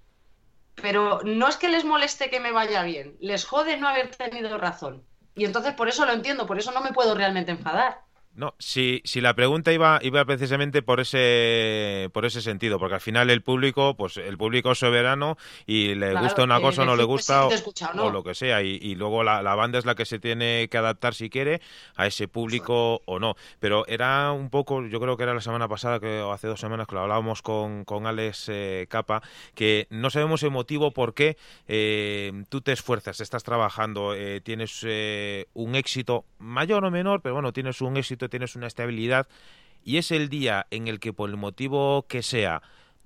pero 0.75 1.21
no 1.23 1.47
es 1.47 1.57
que 1.57 1.69
les 1.69 1.85
moleste 1.85 2.29
que 2.29 2.39
me 2.39 2.51
vaya 2.51 2.83
bien, 2.83 3.17
les 3.19 3.45
jode 3.45 3.77
no 3.77 3.87
haber 3.87 4.15
tenido 4.15 4.57
razón. 4.57 5.03
Y 5.37 5.45
entonces 5.45 5.73
por 5.73 5.87
eso 5.87 6.05
lo 6.05 6.11
entiendo, 6.13 6.45
por 6.47 6.59
eso 6.59 6.71
no 6.73 6.81
me 6.81 6.91
puedo 6.93 7.15
realmente 7.15 7.51
enfadar. 7.51 8.06
No, 8.37 8.53
si, 8.59 9.01
si 9.03 9.19
la 9.19 9.33
pregunta 9.33 9.73
iba, 9.73 9.99
iba 10.03 10.23
precisamente 10.23 10.83
por 10.83 10.99
ese, 10.99 12.11
por 12.13 12.23
ese 12.23 12.43
sentido, 12.43 12.77
porque 12.77 12.93
al 12.93 13.01
final 13.01 13.31
el 13.31 13.41
público, 13.41 13.95
pues 13.95 14.17
el 14.17 14.37
público 14.37 14.73
es 14.73 14.77
soberano 14.77 15.39
y 15.65 15.95
le 15.95 16.13
gusta 16.13 16.43
una 16.43 16.61
cosa 16.61 16.83
o 16.83 16.85
no 16.85 16.95
le 16.95 17.03
gusta 17.03 17.47
o, 17.47 18.11
lo 18.11 18.23
que 18.23 18.35
sea, 18.35 18.61
y, 18.61 18.93
luego 18.93 19.23
la, 19.23 19.41
banda 19.55 19.79
es 19.79 19.85
la 19.85 19.95
que 19.95 20.05
se 20.05 20.19
tiene 20.19 20.67
que 20.69 20.77
adaptar 20.77 21.15
si 21.15 21.31
quiere 21.31 21.61
a 21.95 22.05
ese 22.05 22.27
público 22.27 23.01
o 23.05 23.17
no. 23.17 23.33
Pero 23.59 23.87
era 23.87 24.31
un 24.31 24.51
poco, 24.51 24.85
yo 24.85 24.99
creo 24.99 25.17
que 25.17 25.23
era 25.23 25.33
la 25.33 25.41
semana 25.41 25.67
pasada, 25.67 25.99
que, 25.99 26.21
o 26.21 26.31
hace 26.31 26.45
dos 26.45 26.59
semanas 26.59 26.85
que 26.85 26.93
lo 26.93 27.01
hablábamos 27.01 27.41
con, 27.41 27.85
con 27.85 28.05
Alex 28.05 28.49
eh, 28.49 28.85
Capa, 28.87 29.23
que 29.55 29.87
no 29.89 30.11
sabemos 30.11 30.43
el 30.43 30.51
motivo 30.51 30.91
por 30.91 31.15
qué 31.15 31.37
eh, 31.67 32.43
tú 32.49 32.61
te 32.61 32.71
esfuerzas, 32.71 33.19
estás 33.19 33.43
trabajando, 33.43 34.13
eh, 34.13 34.41
tienes 34.41 34.85
un 35.53 35.73
éxito 35.73 36.25
mayor 36.37 36.85
o 36.85 36.91
menor, 36.91 37.23
pero 37.23 37.33
bueno, 37.33 37.51
tienes 37.51 37.81
un 37.81 37.97
éxito 37.97 38.26
tienes 38.29 38.55
una 38.55 38.67
estabilidad 38.67 39.27
y 39.83 39.97
es 39.97 40.11
el 40.11 40.29
día 40.29 40.67
en 40.71 40.87
el 40.87 40.99
que 40.99 41.13
por 41.13 41.29
el 41.29 41.37
motivo 41.37 42.05
que 42.07 42.21
sea 42.21 42.61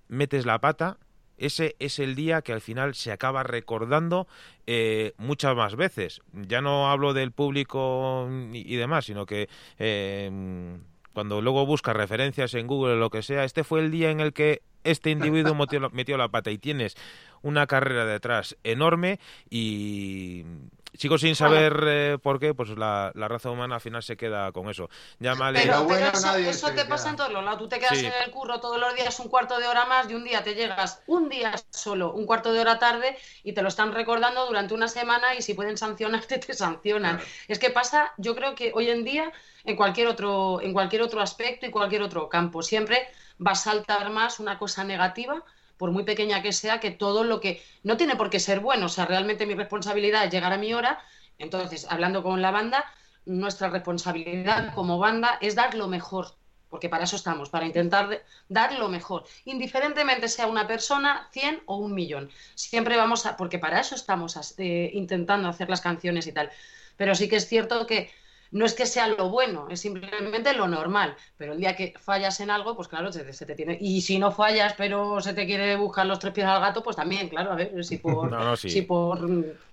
metes 0.07 0.45
la 0.45 0.59
pata, 0.59 0.97
ese 1.37 1.75
es 1.79 1.99
el 1.99 2.15
día 2.15 2.41
que 2.41 2.53
al 2.53 2.61
final 2.61 2.93
se 2.95 3.11
acaba 3.11 3.43
recordando 3.43 4.27
eh, 4.67 5.13
muchas 5.17 5.55
más 5.55 5.75
veces. 5.75 6.21
Ya 6.33 6.61
no 6.61 6.91
hablo 6.91 7.13
del 7.13 7.31
público 7.31 8.29
y, 8.53 8.75
demás, 8.75 9.05
sino 9.05 9.25
que 9.25 9.49
eh, 9.79 10.77
cuando 11.13 11.41
luego 11.41 11.65
buscas 11.65 11.95
referencias 11.95 12.53
en 12.53 12.67
Google 12.67 12.93
o 12.93 12.97
lo 12.97 13.09
que 13.09 13.23
sea, 13.23 13.43
este 13.43 13.63
fue 13.63 13.81
el 13.81 13.91
día 13.91 14.11
en 14.11 14.19
el 14.19 14.33
que 14.33 14.61
este 14.83 15.11
individuo 15.11 15.55
metió 15.91 16.17
la 16.17 16.29
pata 16.29 16.51
y 16.51 16.57
tienes 16.57 16.95
una 17.41 17.67
carrera 17.67 18.05
detrás 18.05 18.57
enorme 18.63 19.19
y 19.49 20.45
Sigo 20.93 21.17
sin 21.17 21.35
saber 21.35 21.83
eh, 21.87 22.17
por 22.21 22.39
qué, 22.39 22.53
pues 22.53 22.69
la, 22.77 23.11
raza 23.15 23.49
humana 23.49 23.75
al 23.75 23.81
final 23.81 24.03
se 24.03 24.17
queda 24.17 24.51
con 24.51 24.69
eso. 24.69 24.89
Llámale... 25.19 25.61
Pero, 25.61 25.87
pero 25.87 26.11
eso, 26.37 26.71
te 26.73 26.85
pasa 26.85 27.09
en 27.09 27.15
todos 27.15 27.31
los 27.31 27.43
lados. 27.43 27.59
Tú 27.59 27.69
te 27.69 27.79
quedas 27.79 27.97
en 27.97 28.11
el 28.25 28.31
curro 28.31 28.59
todos 28.59 28.79
los 28.79 28.93
días 28.95 29.17
un 29.19 29.29
cuarto 29.29 29.57
de 29.59 29.67
hora 29.67 29.85
más 29.85 30.09
y 30.09 30.15
un 30.15 30.23
día 30.23 30.43
te 30.43 30.53
llegas 30.53 31.01
un 31.07 31.29
día 31.29 31.53
solo, 31.69 32.11
un 32.11 32.25
cuarto 32.25 32.51
de 32.51 32.59
hora 32.59 32.77
tarde 32.77 33.17
y 33.43 33.53
te 33.53 33.61
lo 33.61 33.69
están 33.69 33.93
recordando 33.93 34.45
durante 34.45 34.73
una 34.73 34.89
semana 34.89 35.33
y 35.35 35.41
si 35.41 35.53
pueden 35.53 35.77
sancionarte, 35.77 36.37
te 36.45 36.53
sancionan. 36.53 37.21
Es 37.47 37.57
que 37.57 37.69
pasa, 37.69 38.11
yo 38.17 38.35
creo 38.35 38.53
que 38.55 38.71
hoy 38.75 38.89
en 38.89 39.05
día 39.05 39.31
en 39.63 39.75
cualquier 39.75 40.07
otro, 40.07 40.61
en 40.61 40.73
cualquier 40.73 41.01
otro 41.01 41.21
aspecto 41.21 41.65
y 41.65 41.71
cualquier 41.71 42.01
otro 42.01 42.27
campo. 42.29 42.61
Siempre 42.61 43.07
va 43.45 43.51
a 43.51 43.55
saltar 43.55 44.09
más 44.09 44.39
una 44.39 44.57
cosa 44.57 44.83
negativa 44.83 45.43
por 45.81 45.89
muy 45.89 46.03
pequeña 46.03 46.43
que 46.43 46.53
sea, 46.53 46.79
que 46.79 46.91
todo 46.91 47.23
lo 47.23 47.41
que 47.41 47.59
no 47.81 47.97
tiene 47.97 48.15
por 48.15 48.29
qué 48.29 48.39
ser 48.39 48.59
bueno, 48.59 48.85
o 48.85 48.89
sea, 48.89 49.07
realmente 49.07 49.47
mi 49.47 49.55
responsabilidad 49.55 50.23
es 50.25 50.31
llegar 50.31 50.53
a 50.53 50.59
mi 50.59 50.75
hora, 50.75 50.99
entonces, 51.39 51.87
hablando 51.89 52.21
con 52.21 52.39
la 52.39 52.51
banda, 52.51 52.85
nuestra 53.25 53.67
responsabilidad 53.67 54.75
como 54.75 54.99
banda 54.99 55.39
es 55.41 55.55
dar 55.55 55.73
lo 55.73 55.87
mejor, 55.87 56.35
porque 56.69 56.87
para 56.87 57.05
eso 57.05 57.15
estamos, 57.15 57.49
para 57.49 57.65
intentar 57.65 58.21
dar 58.47 58.73
lo 58.73 58.89
mejor, 58.89 59.23
indiferentemente 59.45 60.27
sea 60.27 60.45
una 60.45 60.67
persona, 60.67 61.27
100 61.31 61.63
o 61.65 61.77
un 61.77 61.95
millón. 61.95 62.29
Siempre 62.53 62.95
vamos 62.95 63.25
a, 63.25 63.35
porque 63.35 63.57
para 63.57 63.79
eso 63.79 63.95
estamos 63.95 64.37
eh, 64.59 64.91
intentando 64.93 65.49
hacer 65.49 65.67
las 65.67 65.81
canciones 65.81 66.27
y 66.27 66.31
tal. 66.31 66.51
Pero 66.95 67.15
sí 67.15 67.27
que 67.27 67.37
es 67.37 67.47
cierto 67.47 67.87
que 67.87 68.11
no 68.51 68.65
es 68.65 68.73
que 68.73 68.85
sea 68.85 69.07
lo 69.07 69.29
bueno, 69.29 69.67
es 69.69 69.79
simplemente 69.79 70.53
lo 70.53 70.67
normal. 70.67 71.15
Pero 71.37 71.53
el 71.53 71.59
día 71.59 71.75
que 71.75 71.93
fallas 71.99 72.39
en 72.41 72.51
algo, 72.51 72.75
pues 72.75 72.87
claro, 72.87 73.11
se, 73.11 73.23
te 73.23 73.55
tiene. 73.55 73.77
Y 73.79 74.01
si 74.01 74.19
no 74.19 74.31
fallas, 74.31 74.73
pero 74.77 75.21
se 75.21 75.33
te 75.33 75.45
quiere 75.45 75.75
buscar 75.77 76.05
los 76.05 76.19
tres 76.19 76.33
pies 76.33 76.45
al 76.45 76.61
gato, 76.61 76.83
pues 76.83 76.95
también, 76.95 77.29
claro, 77.29 77.51
a 77.53 77.55
ver, 77.55 77.83
si 77.83 77.97
por, 77.97 78.57
si 78.57 78.81
por 78.81 79.19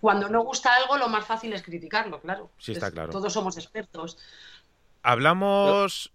cuando 0.00 0.28
no 0.28 0.42
gusta 0.44 0.74
algo, 0.74 0.96
lo 0.96 1.08
más 1.08 1.26
fácil 1.26 1.52
es 1.52 1.62
criticarlo, 1.62 2.20
claro. 2.20 2.50
Sí, 2.58 2.72
está 2.72 2.90
claro. 2.90 3.10
Todos 3.10 3.32
somos 3.32 3.56
expertos. 3.56 4.18
Hablamos. 5.02 6.12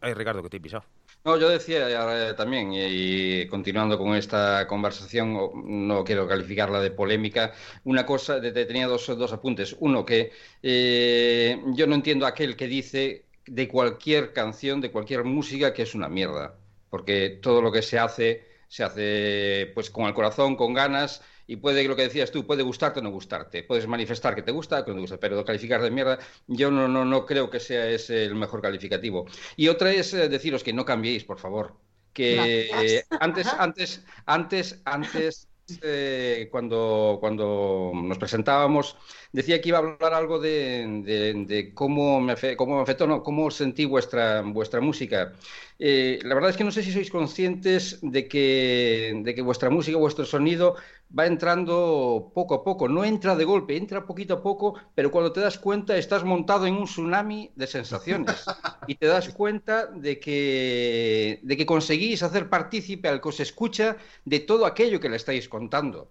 Ay, 0.00 0.14
Ricardo, 0.14 0.42
que 0.42 0.50
te 0.50 0.56
he 0.58 0.60
pisado. 0.60 0.84
No, 1.28 1.36
yo 1.36 1.50
decía 1.50 2.34
también, 2.36 2.70
y, 2.72 3.46
continuando 3.48 3.98
con 3.98 4.14
esta 4.14 4.66
conversación, 4.66 5.34
no 5.66 6.02
quiero 6.02 6.26
calificarla 6.26 6.80
de 6.80 6.90
polémica, 6.90 7.52
una 7.84 8.06
cosa, 8.06 8.40
tenía 8.40 8.86
dos, 8.86 9.06
dos 9.08 9.30
apuntes. 9.34 9.76
Uno, 9.78 10.06
que 10.06 10.32
eh, 10.62 11.62
yo 11.74 11.86
no 11.86 11.96
entiendo 11.96 12.24
aquel 12.26 12.56
que 12.56 12.66
dice 12.66 13.26
de 13.46 13.68
cualquier 13.68 14.32
canción, 14.32 14.80
de 14.80 14.90
cualquier 14.90 15.24
música, 15.24 15.74
que 15.74 15.82
es 15.82 15.94
una 15.94 16.08
mierda, 16.08 16.58
porque 16.88 17.38
todo 17.42 17.60
lo 17.60 17.70
que 17.70 17.82
se 17.82 17.98
hace, 17.98 18.46
se 18.68 18.84
hace 18.84 19.70
pues 19.74 19.90
con 19.90 20.06
el 20.06 20.14
corazón, 20.14 20.56
con 20.56 20.72
ganas, 20.72 21.22
y 21.48 21.56
puede, 21.56 21.82
lo 21.88 21.96
que 21.96 22.02
decías 22.02 22.30
tú, 22.30 22.46
puede 22.46 22.62
gustarte 22.62 23.00
o 23.00 23.02
no 23.02 23.10
gustarte. 23.10 23.62
Puedes 23.62 23.86
manifestar 23.86 24.34
que 24.34 24.42
te 24.42 24.52
gusta 24.52 24.84
que 24.84 24.90
no 24.90 24.96
te 24.96 25.00
gusta, 25.00 25.16
pero 25.18 25.42
calificar 25.46 25.80
de 25.80 25.90
mierda, 25.90 26.18
yo 26.46 26.70
no, 26.70 26.86
no, 26.86 27.06
no 27.06 27.24
creo 27.24 27.48
que 27.48 27.58
sea 27.58 27.88
ese 27.88 28.24
el 28.24 28.34
mejor 28.34 28.60
calificativo. 28.60 29.26
Y 29.56 29.68
otra 29.68 29.90
es 29.90 30.12
eh, 30.12 30.28
deciros 30.28 30.62
que 30.62 30.74
no 30.74 30.84
cambiéis, 30.84 31.24
por 31.24 31.38
favor. 31.38 31.74
Que 32.12 32.68
antes, 33.20 33.46
antes, 33.58 34.04
antes, 34.26 34.80
antes, 34.84 35.48
eh, 35.82 36.48
cuando, 36.50 37.18
cuando 37.20 37.92
nos 37.94 38.18
presentábamos, 38.18 38.96
decía 39.32 39.60
que 39.60 39.68
iba 39.68 39.78
a 39.78 39.82
hablar 39.82 40.14
algo 40.14 40.38
de, 40.38 41.72
cómo, 41.74 42.20
me, 42.20 42.34
cómo 42.56 42.76
me 42.76 42.82
afectó, 42.82 43.06
no, 43.06 43.22
cómo 43.22 43.50
sentí 43.50 43.84
vuestra, 43.84 44.42
vuestra 44.42 44.80
música. 44.80 45.34
Eh, 45.78 46.18
la 46.22 46.34
verdad 46.34 46.50
es 46.50 46.56
que 46.56 46.64
no 46.64 46.72
sé 46.72 46.82
si 46.82 46.92
sois 46.92 47.10
conscientes 47.10 47.98
de 48.02 48.28
que, 48.28 49.20
de 49.22 49.34
que 49.34 49.42
vuestra 49.42 49.70
música, 49.70 49.98
vuestro 49.98 50.24
sonido 50.24 50.76
va 51.16 51.26
entrando 51.26 52.32
poco 52.34 52.54
a 52.54 52.64
poco, 52.64 52.88
no 52.88 53.04
entra 53.04 53.34
de 53.34 53.44
golpe, 53.44 53.76
entra 53.76 54.06
poquito 54.06 54.34
a 54.34 54.42
poco, 54.42 54.74
pero 54.94 55.10
cuando 55.10 55.32
te 55.32 55.40
das 55.40 55.58
cuenta 55.58 55.96
estás 55.96 56.24
montado 56.24 56.66
en 56.66 56.74
un 56.74 56.84
tsunami 56.84 57.50
de 57.54 57.66
sensaciones 57.66 58.44
y 58.86 58.94
te 58.96 59.06
das 59.06 59.30
cuenta 59.30 59.86
de 59.86 60.20
que, 60.20 61.40
de 61.42 61.56
que 61.56 61.66
conseguís 61.66 62.22
hacer 62.22 62.48
partícipe 62.48 63.08
al 63.08 63.20
que 63.20 63.28
os 63.28 63.40
escucha 63.40 63.96
de 64.24 64.40
todo 64.40 64.66
aquello 64.66 65.00
que 65.00 65.08
le 65.08 65.16
estáis 65.16 65.48
contando. 65.48 66.10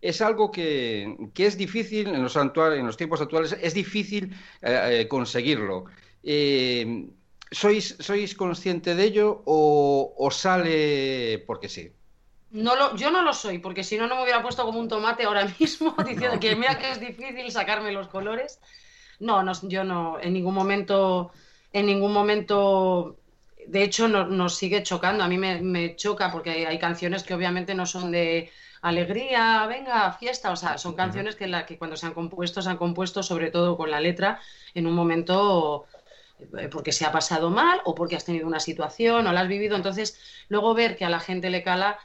Es 0.00 0.22
algo 0.22 0.50
que, 0.52 1.30
es 1.36 1.58
difícil 1.58 2.08
en 2.08 2.22
los, 2.22 2.36
en 2.36 2.86
los 2.86 2.96
tiempos 2.96 3.20
actuales, 3.20 3.56
es 3.60 3.74
difícil 3.74 4.32
eh, 4.62 5.00
eh, 5.02 5.08
conseguirlo. 5.08 5.86
Eh, 6.22 7.08
¿sois, 7.50 7.96
¿Sois 7.98 8.34
consciente 8.34 8.94
de 8.94 9.04
ello 9.04 9.42
o, 9.44 10.14
o 10.16 10.30
sale 10.30 11.42
porque 11.46 11.68
sí? 11.68 11.92
No 12.50 12.76
lo, 12.76 12.96
yo 12.96 13.10
no 13.10 13.22
lo 13.22 13.32
soy, 13.32 13.58
porque 13.58 13.84
si 13.84 13.98
no, 13.98 14.06
no 14.06 14.16
me 14.16 14.22
hubiera 14.22 14.42
puesto 14.42 14.64
como 14.64 14.80
un 14.80 14.88
tomate 14.88 15.24
ahora 15.24 15.46
mismo, 15.58 15.94
diciendo 16.06 16.40
que 16.40 16.56
mira 16.56 16.78
que 16.78 16.90
es 16.90 17.00
difícil 17.00 17.50
sacarme 17.50 17.92
los 17.92 18.08
colores. 18.08 18.60
No, 19.20 19.42
no, 19.42 19.52
yo 19.62 19.84
no, 19.84 20.18
en 20.20 20.32
ningún 20.32 20.54
momento, 20.54 21.32
en 21.72 21.86
ningún 21.86 22.12
momento, 22.12 23.16
de 23.66 23.82
hecho, 23.82 24.08
no, 24.08 24.26
nos 24.26 24.56
sigue 24.56 24.82
chocando. 24.82 25.24
A 25.24 25.28
mí 25.28 25.36
me, 25.36 25.60
me 25.60 25.96
choca 25.96 26.30
porque 26.30 26.50
hay, 26.50 26.64
hay, 26.64 26.78
canciones 26.78 27.22
que 27.22 27.34
obviamente 27.34 27.74
no 27.74 27.84
son 27.84 28.12
de 28.12 28.50
alegría, 28.80 29.66
venga, 29.66 30.12
fiesta, 30.12 30.50
o 30.52 30.56
sea, 30.56 30.78
son 30.78 30.94
canciones 30.94 31.36
que, 31.36 31.48
la, 31.48 31.66
que 31.66 31.76
cuando 31.76 31.96
se 31.96 32.06
han 32.06 32.14
compuesto, 32.14 32.62
se 32.62 32.70
han 32.70 32.76
compuesto 32.76 33.22
sobre 33.22 33.50
todo 33.50 33.76
con 33.76 33.90
la 33.90 34.00
letra 34.00 34.40
en 34.72 34.86
un 34.86 34.94
momento 34.94 35.86
eh, 36.56 36.68
porque 36.70 36.92
se 36.92 37.04
ha 37.04 37.12
pasado 37.12 37.50
mal 37.50 37.80
o 37.84 37.94
porque 37.94 38.16
has 38.16 38.24
tenido 38.24 38.46
una 38.46 38.60
situación 38.60 39.26
o 39.26 39.32
la 39.32 39.40
has 39.40 39.48
vivido. 39.48 39.76
Entonces, 39.76 40.20
luego 40.48 40.74
ver 40.74 40.96
que 40.96 41.04
a 41.04 41.10
la 41.10 41.20
gente 41.20 41.50
le 41.50 41.62
cala 41.62 41.98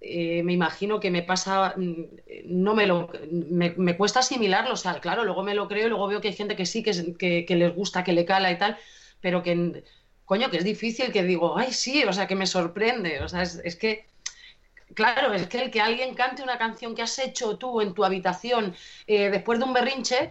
eh, 0.00 0.42
me 0.44 0.52
imagino 0.52 1.00
que 1.00 1.10
me 1.10 1.22
pasa, 1.22 1.74
mm, 1.76 2.04
no 2.46 2.74
me 2.74 2.86
lo, 2.86 3.10
me, 3.30 3.96
cuesta 3.96 4.20
asimilarlo, 4.20 4.74
o 4.74 4.76
sea, 4.76 5.00
claro, 5.00 5.24
luego 5.24 5.42
me 5.42 5.54
lo 5.54 5.66
creo 5.68 5.86
y 5.86 5.88
luego 5.88 6.06
veo 6.06 6.20
que 6.20 6.28
hay 6.28 6.34
gente 6.34 6.56
que 6.56 6.66
sí, 6.66 6.82
que, 6.82 7.44
que, 7.46 7.56
les 7.56 7.74
gusta, 7.74 8.04
que 8.04 8.12
le 8.12 8.24
cala 8.24 8.50
y 8.52 8.58
tal, 8.58 8.78
pero 9.20 9.42
que, 9.42 9.84
coño, 10.24 10.50
que 10.50 10.58
es 10.58 10.64
difícil, 10.64 11.12
que 11.12 11.24
digo, 11.24 11.58
ay, 11.58 11.72
sí, 11.72 12.04
o 12.04 12.12
sea, 12.12 12.26
que 12.28 12.36
me 12.36 12.46
sorprende, 12.46 13.20
o 13.22 13.28
sea, 13.28 13.42
es, 13.42 13.60
es 13.64 13.76
que, 13.76 14.06
claro, 14.94 15.34
es 15.34 15.48
que 15.48 15.62
el 15.62 15.70
que 15.70 15.80
alguien 15.80 16.14
cante 16.14 16.42
una 16.42 16.58
canción 16.58 16.94
que 16.94 17.02
has 17.02 17.18
hecho 17.18 17.58
tú 17.58 17.80
en 17.80 17.94
tu 17.94 18.04
habitación 18.04 18.74
eh, 19.06 19.30
después 19.30 19.58
de 19.58 19.64
un 19.64 19.72
berrinche, 19.72 20.30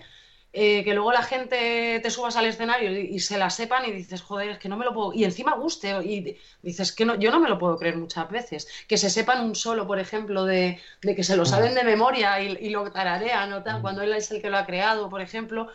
eh, 0.60 0.84
que 0.84 0.96
luego 0.96 1.12
la 1.12 1.22
gente 1.22 2.00
te 2.02 2.10
subas 2.10 2.36
al 2.36 2.48
escenario 2.48 2.92
y, 2.92 3.20
se 3.20 3.38
la 3.38 3.52
sepan 3.52 3.86
y 3.86 3.92
dices, 3.92 4.24
joder, 4.24 4.50
es 4.50 4.58
que 4.58 4.68
no 4.68 4.76
me 4.76 4.86
lo 4.86 4.92
puedo. 4.92 5.14
Y 5.14 5.24
encima 5.24 5.54
guste, 5.54 5.92
y 6.04 6.36
dices 6.64 6.92
que 6.94 7.06
no, 7.06 7.14
yo 7.14 7.30
no 7.30 7.40
me 7.40 7.48
lo 7.48 7.60
puedo 7.60 7.78
creer 7.78 7.96
muchas 7.96 8.28
veces. 8.32 8.68
Que 8.88 8.98
se 8.98 9.12
sepan 9.12 9.46
un 9.46 9.54
solo, 9.54 9.86
por 9.86 10.00
ejemplo, 10.00 10.46
de, 10.46 10.82
que 11.02 11.24
se 11.24 11.38
lo 11.38 11.46
saben 11.46 11.76
de 11.76 11.84
memoria 11.84 12.42
y, 12.42 12.70
lo 12.72 12.92
tararean, 12.92 13.52
¿no? 13.52 13.62
Tal, 13.62 13.84
cuando 13.84 14.02
él 14.02 14.12
es 14.14 14.32
el 14.32 14.42
que 14.42 14.50
lo 14.50 14.58
ha 14.58 14.66
creado, 14.66 15.12
por 15.12 15.22
ejemplo. 15.22 15.68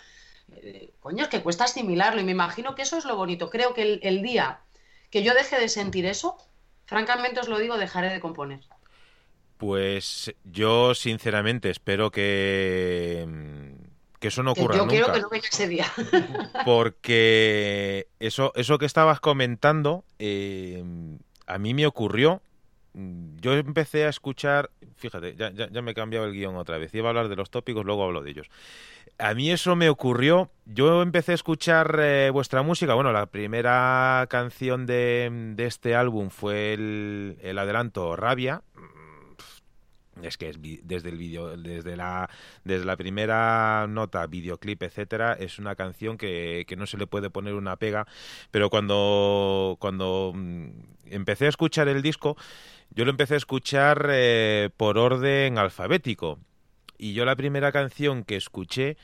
Eh, 0.57 0.91
coño, 0.99 1.23
es 1.23 1.29
que 1.29 1.43
cuesta 1.43 1.63
asimilarlo 1.63 2.21
y 2.21 2.25
me 2.25 2.33
imagino 2.33 2.75
que 2.75 2.83
eso 2.83 2.99
es 2.99 3.05
lo 3.05 3.15
bonito. 3.15 3.51
Creo 3.51 3.75
que 3.75 4.01
el 4.03 4.21
día 4.21 4.63
que 5.11 5.23
yo 5.23 5.33
deje 5.33 5.61
de 5.61 5.69
sentir 5.69 6.07
eso, 6.07 6.39
francamente 6.87 7.39
os 7.39 7.47
lo 7.47 7.61
digo, 7.61 7.79
dejaré 7.79 8.09
de 8.09 8.19
componer. 8.19 8.63
Pues 9.59 10.35
yo 10.43 10.93
sinceramente 10.97 11.71
espero 11.71 12.11
que 12.11 13.25
que 14.23 14.29
eso 14.29 14.45
no 14.45 14.53
ocurra 14.53 14.77
yo 14.77 14.83
nunca. 14.83 14.93
quiero 14.93 15.13
que 15.13 15.21
no 15.21 15.29
venga 15.29 15.49
ese 15.51 15.67
día. 15.67 15.87
Porque 16.65 18.07
eso, 18.21 18.53
eso 18.55 18.79
que 18.79 18.87
estabas 18.87 19.19
comentando, 19.19 20.05
eh, 20.21 20.83
a 21.47 21.59
mí 21.59 21.75
me 21.75 21.87
ocurrió. 21.87 22.41
Yo 22.95 23.55
empecé 23.55 24.05
a 24.05 24.09
escuchar, 24.09 24.71
fíjate, 24.97 25.35
ya, 25.35 25.51
ya, 25.51 25.83
me 25.83 25.91
he 25.91 25.95
cambiado 25.95 26.27
el 26.27 26.33
guion 26.33 26.57
otra 26.57 26.79
vez. 26.79 26.95
Iba 26.95 27.09
a 27.09 27.11
hablar 27.11 27.29
de 27.29 27.37
los 27.37 27.51
tópicos, 27.51 27.85
luego 27.85 28.05
hablo 28.05 28.23
de 28.23 28.31
ellos. 28.31 28.49
A 29.19 29.35
mí 29.35 29.51
eso 29.51 29.75
me 29.75 29.89
ocurrió. 29.89 30.51
Yo 30.67 31.03
empecé 31.03 31.33
a 31.33 31.35
escuchar 31.35 31.99
eh, 32.01 32.31
vuestra 32.33 32.63
música. 32.63 32.95
Bueno, 32.95 33.13
la 33.13 33.27
primera 33.27 34.27
canción 34.31 34.87
de, 34.87 35.53
de 35.57 35.67
este 35.67 35.97
álbum 35.97 36.31
fue 36.31 36.75
el, 36.75 37.39
el 37.43 37.59
adelanto 37.59 38.15
Rabia 38.15 38.63
es 40.23 40.39
que 40.39 40.49
es 40.49 40.59
desde 40.61 41.09
el 41.09 41.19
video 41.19 41.57
desde 41.57 41.97
la 41.97 42.31
desde 42.65 42.85
la 42.85 42.97
primera 42.97 43.87
nota 43.89 44.27
videoclip 44.27 44.83
etcétera 44.83 45.35
es 45.35 45.59
una 45.59 45.75
canción 45.75 46.17
que, 46.17 46.65
que, 46.67 46.77
no 46.77 46.87
se 46.87 46.97
le 46.97 47.07
puede 47.07 47.31
poner 47.31 47.55
una 47.55 47.77
pega 47.77 48.07
pero 48.51 48.71
cuando 48.71 49.77
cuando 49.79 50.33
mm, 50.35 50.69
empecé 51.07 51.47
a 51.47 51.49
escuchar 51.51 51.89
el 51.89 52.03
disco 52.03 52.37
yo 52.95 53.05
lo 53.05 53.11
empecé 53.11 53.35
a 53.35 53.39
escuchar 53.39 54.09
eh, 54.11 54.71
por 54.77 54.99
orden 54.99 55.57
alfabético. 55.57 56.39
Y 56.99 57.15
yo 57.15 57.25
la 57.25 57.37
primera 57.37 57.73
canción 57.73 58.23
que 58.23 58.37
escuché 58.37 58.97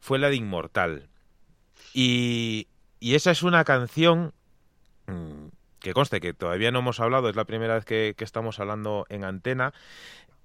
fue 0.00 0.18
la 0.18 0.30
de 0.30 0.36
Inmortal. 0.36 1.08
Y, 1.94 2.66
y 2.98 3.14
esa 3.14 3.30
es 3.30 3.42
una 3.42 3.64
canción 3.64 4.34
mm, 5.06 5.46
que 5.78 5.92
conste 5.92 6.20
que 6.20 6.34
todavía 6.34 6.72
no 6.72 6.80
hemos 6.80 6.98
hablado, 6.98 7.28
es 7.28 7.36
la 7.36 7.44
primera 7.44 7.74
vez 7.74 7.84
que, 7.84 8.14
que, 8.16 8.24
estamos 8.24 8.58
hablando 8.58 9.06
en 9.08 9.24
antena, 9.24 9.72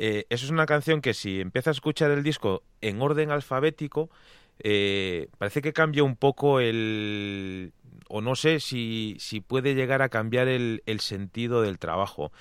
eh, 0.04 0.26
eso 0.32 0.46
es 0.46 0.52
una 0.52 0.66
canción 0.66 1.00
que 1.00 1.14
si 1.14 1.42
empiezas 1.42 1.68
a 1.68 1.78
escuchar 1.78 2.10
el 2.10 2.24
disco 2.24 2.64
en 2.82 3.00
orden 3.04 3.30
alfabético, 3.30 4.10
eh, 4.58 5.28
parece 5.38 5.62
que 5.62 5.74
cambia 5.74 6.04
un 6.04 6.16
poco 6.16 6.60
el... 6.60 7.72
o 8.10 8.20
no 8.20 8.36
sé 8.36 8.60
si, 8.62 9.16
si 9.20 9.42
puede 9.42 9.76
llegar 9.76 10.02
a 10.02 10.10
cambiar 10.10 10.48
el, 10.48 10.82
el 10.88 11.02
sentido 11.02 11.62
del 11.62 11.78
trabajo. 11.78 12.32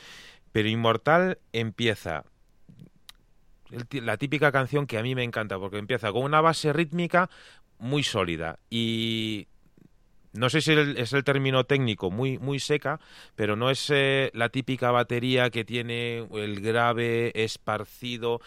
Pero 0.52 0.70
Inmortal 0.70 1.36
empieza 1.52 2.24
la 3.90 4.16
típica 4.16 4.52
canción 4.52 4.86
que 4.86 4.96
a 4.96 5.02
mí 5.02 5.14
me 5.14 5.22
encanta, 5.22 5.58
porque 5.58 5.76
empieza 5.76 6.12
con 6.12 6.22
una 6.22 6.40
base 6.40 6.72
rítmica 6.72 7.28
muy 7.78 8.02
sólida 8.02 8.58
y 8.70 9.48
no 10.32 10.48
sé 10.48 10.60
si 10.60 10.72
es 10.72 11.12
el 11.12 11.24
término 11.24 11.64
técnico 11.64 12.10
muy, 12.10 12.38
muy 12.38 12.60
seca, 12.60 13.00
pero 13.34 13.56
no 13.56 13.70
es 13.70 13.90
eh, 13.90 14.30
la 14.32 14.48
típica 14.48 14.90
batería 14.92 15.50
que 15.50 15.64
tiene 15.64 16.18
el 16.32 16.60
grave 16.60 17.32
esparcido. 17.34 18.40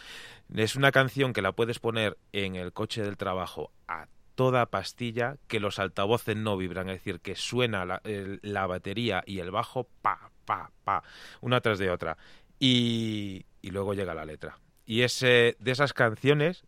Es 0.54 0.76
una 0.76 0.92
canción 0.92 1.34
que 1.34 1.42
la 1.42 1.52
puedes 1.52 1.80
poner 1.80 2.18
en 2.32 2.56
el 2.56 2.72
coche 2.72 3.02
del 3.02 3.18
trabajo 3.18 3.72
a 3.88 4.08
toda 4.36 4.66
pastilla, 4.68 5.36
que 5.48 5.60
los 5.60 5.78
altavoces 5.78 6.38
no 6.38 6.58
vibran, 6.58 6.90
es 6.90 7.00
decir, 7.00 7.20
que 7.20 7.36
suena 7.36 7.86
la, 7.86 8.68
batería 8.68 9.24
y 9.28 9.40
el 9.40 9.52
bajo 9.52 9.88
pa, 10.02 10.32
pa, 10.46 10.72
pa, 10.84 11.04
una 11.42 11.60
tras 11.60 11.80
de 11.80 11.92
otra. 11.92 12.18
Y, 12.60 13.46
y 13.62 13.72
luego 13.72 13.94
llega 13.94 14.14
la 14.14 14.26
letra. 14.26 14.58
Y 14.86 15.02
es 15.02 15.20
de 15.20 15.56
esas 15.66 15.94
canciones 15.94 16.64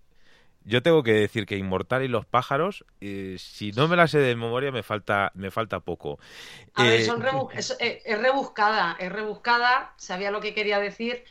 yo 0.66 0.82
tengo 0.82 1.04
que 1.04 1.14
decir 1.14 1.46
que 1.46 1.58
Inmortal 1.58 2.04
y 2.04 2.08
los 2.08 2.26
pájaros, 2.26 2.86
eh, 3.00 3.36
si 3.40 3.72
no 3.72 3.88
me 3.88 3.96
la 3.96 4.08
sé 4.08 4.18
de 4.18 4.36
memoria, 4.36 4.72
me 4.72 4.82
falta, 4.82 5.32
me 5.36 5.52
falta 5.52 5.80
poco. 5.80 6.20
A 6.74 6.84
ver, 6.84 7.02
eh, 7.02 7.08
es, 7.54 7.78
eh, 7.80 8.02
es, 8.04 8.20
rebuscada, 8.20 8.98
es 9.00 9.12
rebuscada, 9.12 9.94
sabía 9.98 10.32
lo 10.32 10.42
que 10.42 10.56
quería 10.56 10.80
decir. 10.80 11.24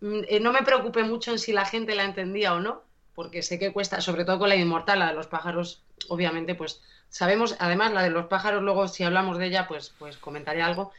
Mm, 0.00 0.20
no 0.40 0.52
me 0.52 0.62
preocupé 0.62 1.04
mucho 1.04 1.32
en 1.32 1.38
si 1.38 1.52
la 1.52 1.66
gente 1.66 1.94
la 1.94 2.04
entendía 2.04 2.54
o 2.54 2.60
no, 2.60 2.82
porque 3.14 3.42
sé 3.42 3.58
que 3.58 3.72
cuesta, 3.72 4.00
sobre 4.00 4.24
todo 4.24 4.38
con 4.38 4.48
la 4.48 4.56
Inmortal, 4.56 5.00
la 5.00 5.08
de 5.08 5.14
los 5.14 5.26
pájaros, 5.26 5.82
obviamente, 6.08 6.54
pues 6.54 6.82
sabemos, 7.10 7.56
además 7.58 7.92
la 7.92 8.02
de 8.02 8.10
los 8.10 8.26
pájaros, 8.26 8.62
luego 8.62 8.88
si 8.88 9.04
hablamos 9.04 9.36
de 9.36 9.46
ella, 9.46 9.68
pues, 9.68 9.94
pues 9.98 10.16
comentaré 10.16 10.62
algo. 10.62 10.92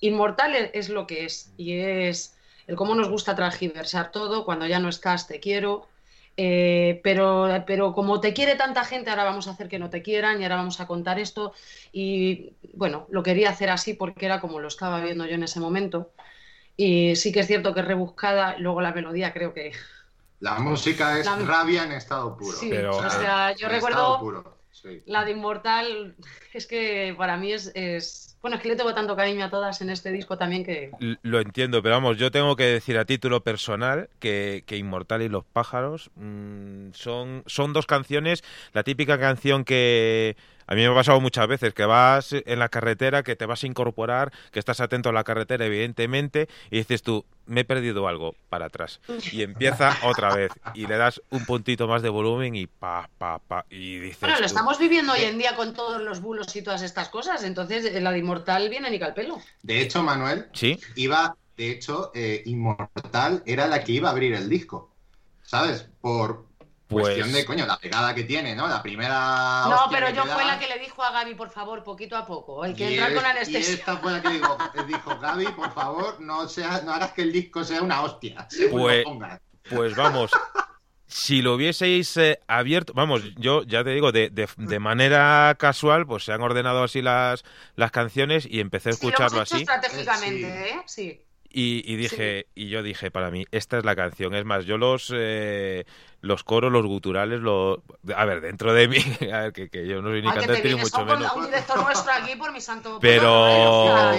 Inmortal 0.00 0.54
es 0.72 0.88
lo 0.88 1.06
que 1.06 1.24
es, 1.24 1.52
y 1.56 1.78
es 1.78 2.36
el 2.66 2.76
cómo 2.76 2.94
nos 2.94 3.08
gusta 3.08 3.34
transgiversar 3.34 4.10
todo, 4.10 4.44
cuando 4.44 4.66
ya 4.66 4.78
no 4.78 4.88
estás 4.88 5.26
te 5.26 5.40
quiero, 5.40 5.86
eh, 6.36 7.00
pero, 7.04 7.48
pero 7.66 7.92
como 7.92 8.20
te 8.20 8.32
quiere 8.32 8.56
tanta 8.56 8.84
gente, 8.84 9.10
ahora 9.10 9.24
vamos 9.24 9.46
a 9.46 9.52
hacer 9.52 9.68
que 9.68 9.78
no 9.78 9.90
te 9.90 10.02
quieran 10.02 10.40
y 10.40 10.44
ahora 10.44 10.56
vamos 10.56 10.80
a 10.80 10.86
contar 10.86 11.18
esto. 11.18 11.52
Y 11.92 12.52
bueno, 12.72 13.06
lo 13.10 13.22
quería 13.22 13.50
hacer 13.50 13.70
así 13.70 13.94
porque 13.94 14.26
era 14.26 14.40
como 14.40 14.60
lo 14.60 14.68
estaba 14.68 15.00
viendo 15.00 15.26
yo 15.26 15.34
en 15.34 15.44
ese 15.44 15.60
momento. 15.60 16.10
Y 16.76 17.14
sí 17.16 17.32
que 17.32 17.40
es 17.40 17.46
cierto 17.46 17.72
que 17.72 17.80
es 17.80 17.86
rebuscada, 17.86 18.56
luego 18.58 18.80
la 18.80 18.92
melodía 18.92 19.32
creo 19.32 19.54
que... 19.54 19.72
La 20.40 20.58
música 20.58 21.18
es 21.18 21.46
rabia 21.46 21.84
en 21.84 21.92
estado 21.92 22.36
puro. 22.36 22.56
Sí, 22.56 22.72
o 22.72 23.10
sea, 23.10 23.54
yo 23.54 23.68
recuerdo 23.68 24.58
la 25.06 25.24
de 25.24 25.30
Inmortal, 25.30 26.16
es 26.52 26.66
que 26.66 27.14
para 27.16 27.36
mí 27.36 27.52
es 27.52 28.33
bueno, 28.44 28.58
es 28.58 28.62
que 28.62 28.68
le 28.68 28.76
tengo 28.76 28.92
tanto 28.92 29.16
cariño 29.16 29.46
a 29.46 29.48
todas 29.48 29.80
en 29.80 29.88
este 29.88 30.12
disco 30.12 30.36
también 30.36 30.64
que... 30.64 30.90
Lo 31.22 31.40
entiendo, 31.40 31.82
pero 31.82 31.94
vamos, 31.94 32.18
yo 32.18 32.30
tengo 32.30 32.56
que 32.56 32.64
decir 32.64 32.98
a 32.98 33.06
título 33.06 33.42
personal 33.42 34.10
que, 34.18 34.62
Inmortal 34.68 35.22
y 35.22 35.30
los 35.30 35.46
pájaros 35.46 36.10
mm, 36.16 36.90
son, 36.92 37.42
son 37.46 37.72
dos 37.72 37.86
canciones, 37.86 38.44
la 38.74 38.82
típica 38.82 39.18
canción 39.18 39.64
que 39.64 40.36
a 40.66 40.74
mí 40.74 40.82
me 40.82 40.88
ha 40.88 40.94
pasado 40.94 41.20
muchas 41.20 41.46
veces 41.46 41.74
que 41.74 41.84
vas 41.84 42.32
en 42.32 42.58
la 42.58 42.68
carretera, 42.68 43.22
que 43.22 43.36
te 43.36 43.46
vas 43.46 43.62
a 43.62 43.66
incorporar, 43.66 44.32
que 44.50 44.58
estás 44.58 44.80
atento 44.80 45.08
a 45.08 45.12
la 45.12 45.24
carretera, 45.24 45.66
evidentemente, 45.66 46.48
y 46.70 46.78
dices 46.78 47.02
tú, 47.02 47.24
me 47.46 47.62
he 47.62 47.64
perdido 47.64 48.08
algo 48.08 48.34
para 48.48 48.66
atrás. 48.66 49.00
Y 49.32 49.42
empieza 49.42 49.96
otra 50.04 50.34
vez. 50.34 50.52
Y 50.74 50.86
le 50.86 50.96
das 50.96 51.20
un 51.30 51.44
puntito 51.44 51.86
más 51.86 52.02
de 52.02 52.08
volumen 52.08 52.54
y 52.54 52.66
pa, 52.66 53.08
pa, 53.18 53.38
pa. 53.38 53.66
Y 53.70 53.98
dices. 53.98 54.20
Bueno, 54.20 54.40
lo 54.40 54.46
estamos 54.46 54.78
viviendo 54.78 55.12
hoy 55.12 55.24
en 55.24 55.38
día 55.38 55.56
con 55.56 55.74
todos 55.74 56.00
los 56.02 56.20
bulos 56.20 56.54
y 56.56 56.62
todas 56.62 56.82
estas 56.82 57.08
cosas. 57.08 57.44
Entonces, 57.44 58.00
la 58.02 58.12
de 58.12 58.18
Inmortal 58.18 58.68
viene 58.68 58.90
ni 58.90 58.98
pelo. 58.98 59.40
De 59.62 59.80
hecho, 59.80 60.02
Manuel, 60.02 60.46
¿Sí? 60.52 60.78
iba. 60.96 61.36
De 61.56 61.70
hecho, 61.70 62.10
eh, 62.16 62.42
Inmortal 62.46 63.44
era 63.46 63.68
la 63.68 63.84
que 63.84 63.92
iba 63.92 64.08
a 64.08 64.12
abrir 64.12 64.34
el 64.34 64.48
disco. 64.48 64.90
¿Sabes? 65.44 65.88
Por, 66.00 66.46
Cuestión 66.88 67.28
de, 67.28 67.32
pues 67.32 67.46
coño, 67.46 67.66
la 67.66 67.78
pegada 67.78 68.14
que 68.14 68.24
tiene, 68.24 68.54
¿no? 68.54 68.68
La 68.68 68.82
primera. 68.82 69.64
No, 69.68 69.88
pero 69.90 70.10
yo 70.10 70.24
fue 70.26 70.44
la 70.44 70.58
que 70.58 70.68
le 70.68 70.78
dijo 70.78 71.02
a 71.02 71.10
Gaby, 71.12 71.34
por 71.34 71.50
favor, 71.50 71.82
poquito 71.82 72.16
a 72.16 72.26
poco. 72.26 72.62
Hay 72.62 72.74
que 72.74 72.88
entrar 72.88 73.14
con 73.14 73.24
anestesia. 73.24 73.70
Y 73.70 73.74
esta 73.74 73.96
fue 73.96 74.12
la 74.12 74.22
que 74.22 74.28
digo, 74.28 74.58
dijo, 74.86 75.18
Gaby, 75.18 75.46
por 75.52 75.72
favor, 75.72 76.20
no, 76.20 76.46
sea, 76.46 76.82
no 76.82 76.92
hagas 76.92 77.12
que 77.12 77.22
el 77.22 77.32
disco 77.32 77.64
sea 77.64 77.82
una 77.82 78.02
hostia. 78.02 78.46
Pues, 78.70 79.04
pues 79.70 79.96
vamos. 79.96 80.30
si 81.06 81.40
lo 81.40 81.54
hubieseis 81.54 82.16
eh, 82.16 82.40
abierto, 82.48 82.92
vamos, 82.94 83.22
yo 83.36 83.62
ya 83.62 83.84
te 83.84 83.90
digo, 83.90 84.12
de, 84.12 84.30
de, 84.30 84.78
manera 84.78 85.54
casual, 85.58 86.06
pues 86.06 86.24
se 86.24 86.32
han 86.32 86.42
ordenado 86.42 86.82
así 86.82 87.02
las, 87.02 87.44
las 87.76 87.90
canciones 87.90 88.46
y 88.48 88.60
empecé 88.60 88.90
a 88.90 88.92
escucharlo 88.92 89.28
sí, 89.28 89.34
lo 89.34 89.38
hemos 89.38 89.52
hecho 89.52 89.56
así. 89.56 89.62
estratégicamente, 89.62 90.70
¿eh? 90.70 90.82
Sí 90.86 91.23
Y, 91.56 91.94
dije, 91.94 92.48
y 92.56 92.68
yo 92.68 92.82
dije 92.82 93.12
para 93.12 93.30
mí, 93.30 93.44
esta 93.52 93.78
es 93.78 93.84
la 93.84 93.94
canción. 93.94 94.34
Es 94.34 94.44
más, 94.44 94.64
yo 94.64 94.76
los 94.76 95.12
eh, 95.14 95.84
los 96.20 96.42
coros, 96.42 96.72
los 96.72 96.84
guturales, 96.84 97.40
los 97.40 97.78
a 98.16 98.24
ver, 98.24 98.40
dentro 98.40 98.72
de 98.72 98.88
mí, 98.88 98.98
a 99.32 99.42
ver, 99.42 99.52
que, 99.52 99.70
que 99.70 99.86
yo 99.86 100.02
no 100.02 100.08
soy 100.08 100.22
ni 100.22 100.32
cantante 100.32 100.68
ni 100.68 100.74
mucho 100.74 101.04
menos. 101.04 101.32
Un 101.36 101.46
director 101.46 101.80
nuestro 101.80 102.12
aquí 102.12 102.34
por 102.34 102.52
mi 102.52 102.60
santo. 102.60 102.98
Pero 103.00 104.10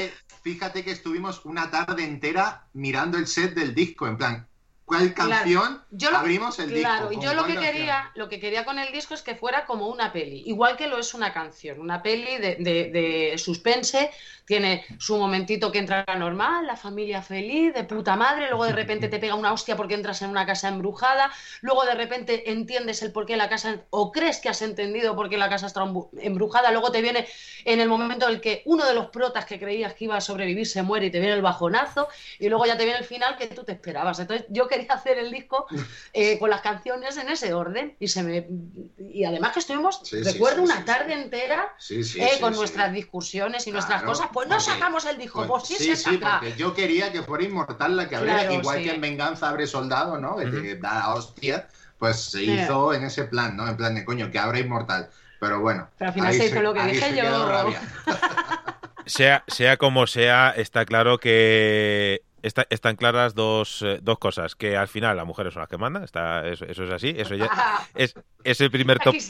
fíjate 0.43 0.85
que 0.85 0.91
estuvimos 0.91 1.43
una 1.43 1.69
tarde 1.69 2.05
entera 2.05 2.67
mirando 2.71 3.17
el 3.17 3.27
set 3.27 3.53
del 3.53 3.75
disco, 3.75 4.07
en 4.07 4.17
plan, 4.17 4.47
¿Cuál 4.85 5.15
canción 5.15 5.81
abrimos 6.13 6.59
el 6.59 6.69
disco? 6.69 6.81
Claro, 6.81 7.11
y 7.11 7.19
yo 7.19 7.33
lo 7.33 7.45
que 7.45 7.57
quería, 7.57 8.11
lo 8.13 8.29
que 8.29 8.39
quería 8.39 8.65
con 8.65 8.77
el 8.77 8.93
disco 8.93 9.15
es 9.15 9.23
que 9.23 9.33
fuera 9.33 9.65
como 9.65 9.87
una 9.87 10.13
peli, 10.13 10.43
igual 10.45 10.77
que 10.77 10.87
lo 10.87 10.99
es 10.99 11.15
una 11.15 11.33
canción, 11.33 11.79
una 11.79 12.03
peli 12.03 12.37
de, 12.37 12.55
de, 12.57 12.91
de 12.91 13.37
suspense 13.39 14.11
tiene 14.45 14.85
su 14.99 15.17
momentito 15.17 15.71
que 15.71 15.79
entra 15.79 16.05
normal, 16.17 16.67
la 16.67 16.75
familia 16.75 17.21
feliz, 17.21 17.73
de 17.73 17.83
puta 17.83 18.15
madre, 18.15 18.47
luego 18.49 18.65
de 18.65 18.73
repente 18.73 19.09
te 19.09 19.19
pega 19.19 19.35
una 19.35 19.51
hostia 19.51 19.75
porque 19.75 19.95
entras 19.95 20.21
en 20.21 20.29
una 20.29 20.45
casa 20.45 20.69
embrujada, 20.69 21.31
luego 21.61 21.83
de 21.85 21.95
repente 21.95 22.51
entiendes 22.51 23.01
el 23.01 23.11
por 23.11 23.25
qué 23.25 23.37
la 23.37 23.49
casa, 23.49 23.81
o 23.89 24.11
crees 24.11 24.39
que 24.39 24.49
has 24.49 24.61
entendido 24.61 25.15
por 25.15 25.29
qué 25.29 25.37
la 25.37 25.49
casa 25.49 25.67
está 25.67 25.83
embrujada, 26.19 26.71
luego 26.71 26.91
te 26.91 27.01
viene 27.01 27.27
en 27.65 27.79
el 27.79 27.89
momento 27.89 28.27
en 28.27 28.35
el 28.35 28.41
que 28.41 28.61
uno 28.65 28.85
de 28.85 28.93
los 28.93 29.07
protas 29.07 29.45
que 29.45 29.59
creías 29.59 29.95
que 29.95 30.05
iba 30.05 30.15
a 30.15 30.21
sobrevivir 30.21 30.67
se 30.67 30.83
muere 30.83 31.07
y 31.07 31.11
te 31.11 31.19
viene 31.19 31.33
el 31.33 31.41
bajonazo, 31.41 32.07
y 32.39 32.49
luego 32.49 32.65
ya 32.65 32.77
te 32.77 32.83
viene 32.83 32.99
el 32.99 33.05
final 33.05 33.37
que 33.37 33.47
tú 33.47 33.63
te 33.63 33.71
esperabas. 33.71 34.19
Entonces 34.19 34.45
yo 34.49 34.67
quería 34.67 34.93
hacer 34.93 35.17
el 35.17 35.31
disco 35.31 35.65
eh, 36.13 36.37
con 36.37 36.49
las 36.49 36.61
canciones 36.61 37.17
en 37.17 37.29
ese 37.29 37.53
orden, 37.53 37.95
y 37.99 38.07
se 38.07 38.21
me 38.21 38.47
y 38.97 39.23
además 39.23 39.53
que 39.53 39.59
estuvimos, 39.59 40.01
recuerdo 40.11 40.61
una 40.61 40.83
tarde 40.85 41.13
entera 41.13 41.73
eh, 41.89 42.37
con 42.39 42.53
nuestras 42.53 42.93
discusiones 42.93 43.65
y 43.65 43.71
nuestras 43.71 44.03
cosas 44.03 44.27
pues 44.35 44.49
no 44.49 44.59
sacamos 44.59 45.05
el 45.05 45.17
disco, 45.17 45.47
pues, 45.47 45.63
sí, 45.63 45.75
sí, 45.75 45.95
sí, 45.95 46.17
porque 46.17 46.55
yo 46.57 46.73
quería 46.73 47.09
que 47.09 47.23
fuera 47.23 47.45
inmortal 47.45 47.95
la 47.95 48.09
que 48.09 48.17
habría, 48.17 48.51
igual 48.51 48.83
que 48.83 48.91
en 48.91 48.99
Venganza 48.99 49.47
abre 49.47 49.65
soldado, 49.65 50.19
¿no? 50.19 50.35
Que 50.35 50.75
da 50.75 51.13
hostia, 51.13 51.69
pues 51.97 52.17
se 52.17 52.43
hizo 52.43 52.93
en 52.93 53.05
ese 53.05 53.23
plan, 53.23 53.55
¿no? 53.55 53.65
En 53.65 53.77
plan 53.77 53.95
de 53.95 54.03
coño, 54.03 54.29
que 54.29 54.37
abra 54.37 54.59
inmortal. 54.59 55.09
Pero 55.39 55.61
bueno. 55.61 55.87
Pero 55.97 56.09
al 56.09 56.13
final 56.13 56.33
se 56.33 56.47
hizo 56.47 56.61
lo 56.61 56.73
que 56.73 56.83
dije 56.83 57.15
yo. 57.15 57.23
sea, 59.05 59.45
sea 59.47 59.77
como 59.77 60.05
sea, 60.05 60.53
está 60.57 60.83
claro 60.83 61.17
que 61.17 62.21
están 62.45 62.95
claras 62.95 63.33
dos, 63.33 63.81
eh, 63.81 63.99
dos 64.01 64.19
cosas, 64.19 64.55
que 64.55 64.77
al 64.77 64.87
final 64.87 65.17
las 65.17 65.25
mujeres 65.25 65.53
son 65.53 65.61
las 65.61 65.69
que 65.69 65.77
mandan, 65.77 66.03
está, 66.03 66.47
eso, 66.47 66.65
es 66.65 66.79
así, 66.79 67.13
eso 67.17 67.35
ya 67.35 67.49
es, 67.95 68.13
es 68.43 68.61
el 68.61 68.71
primer 68.71 68.99
top. 68.99 69.15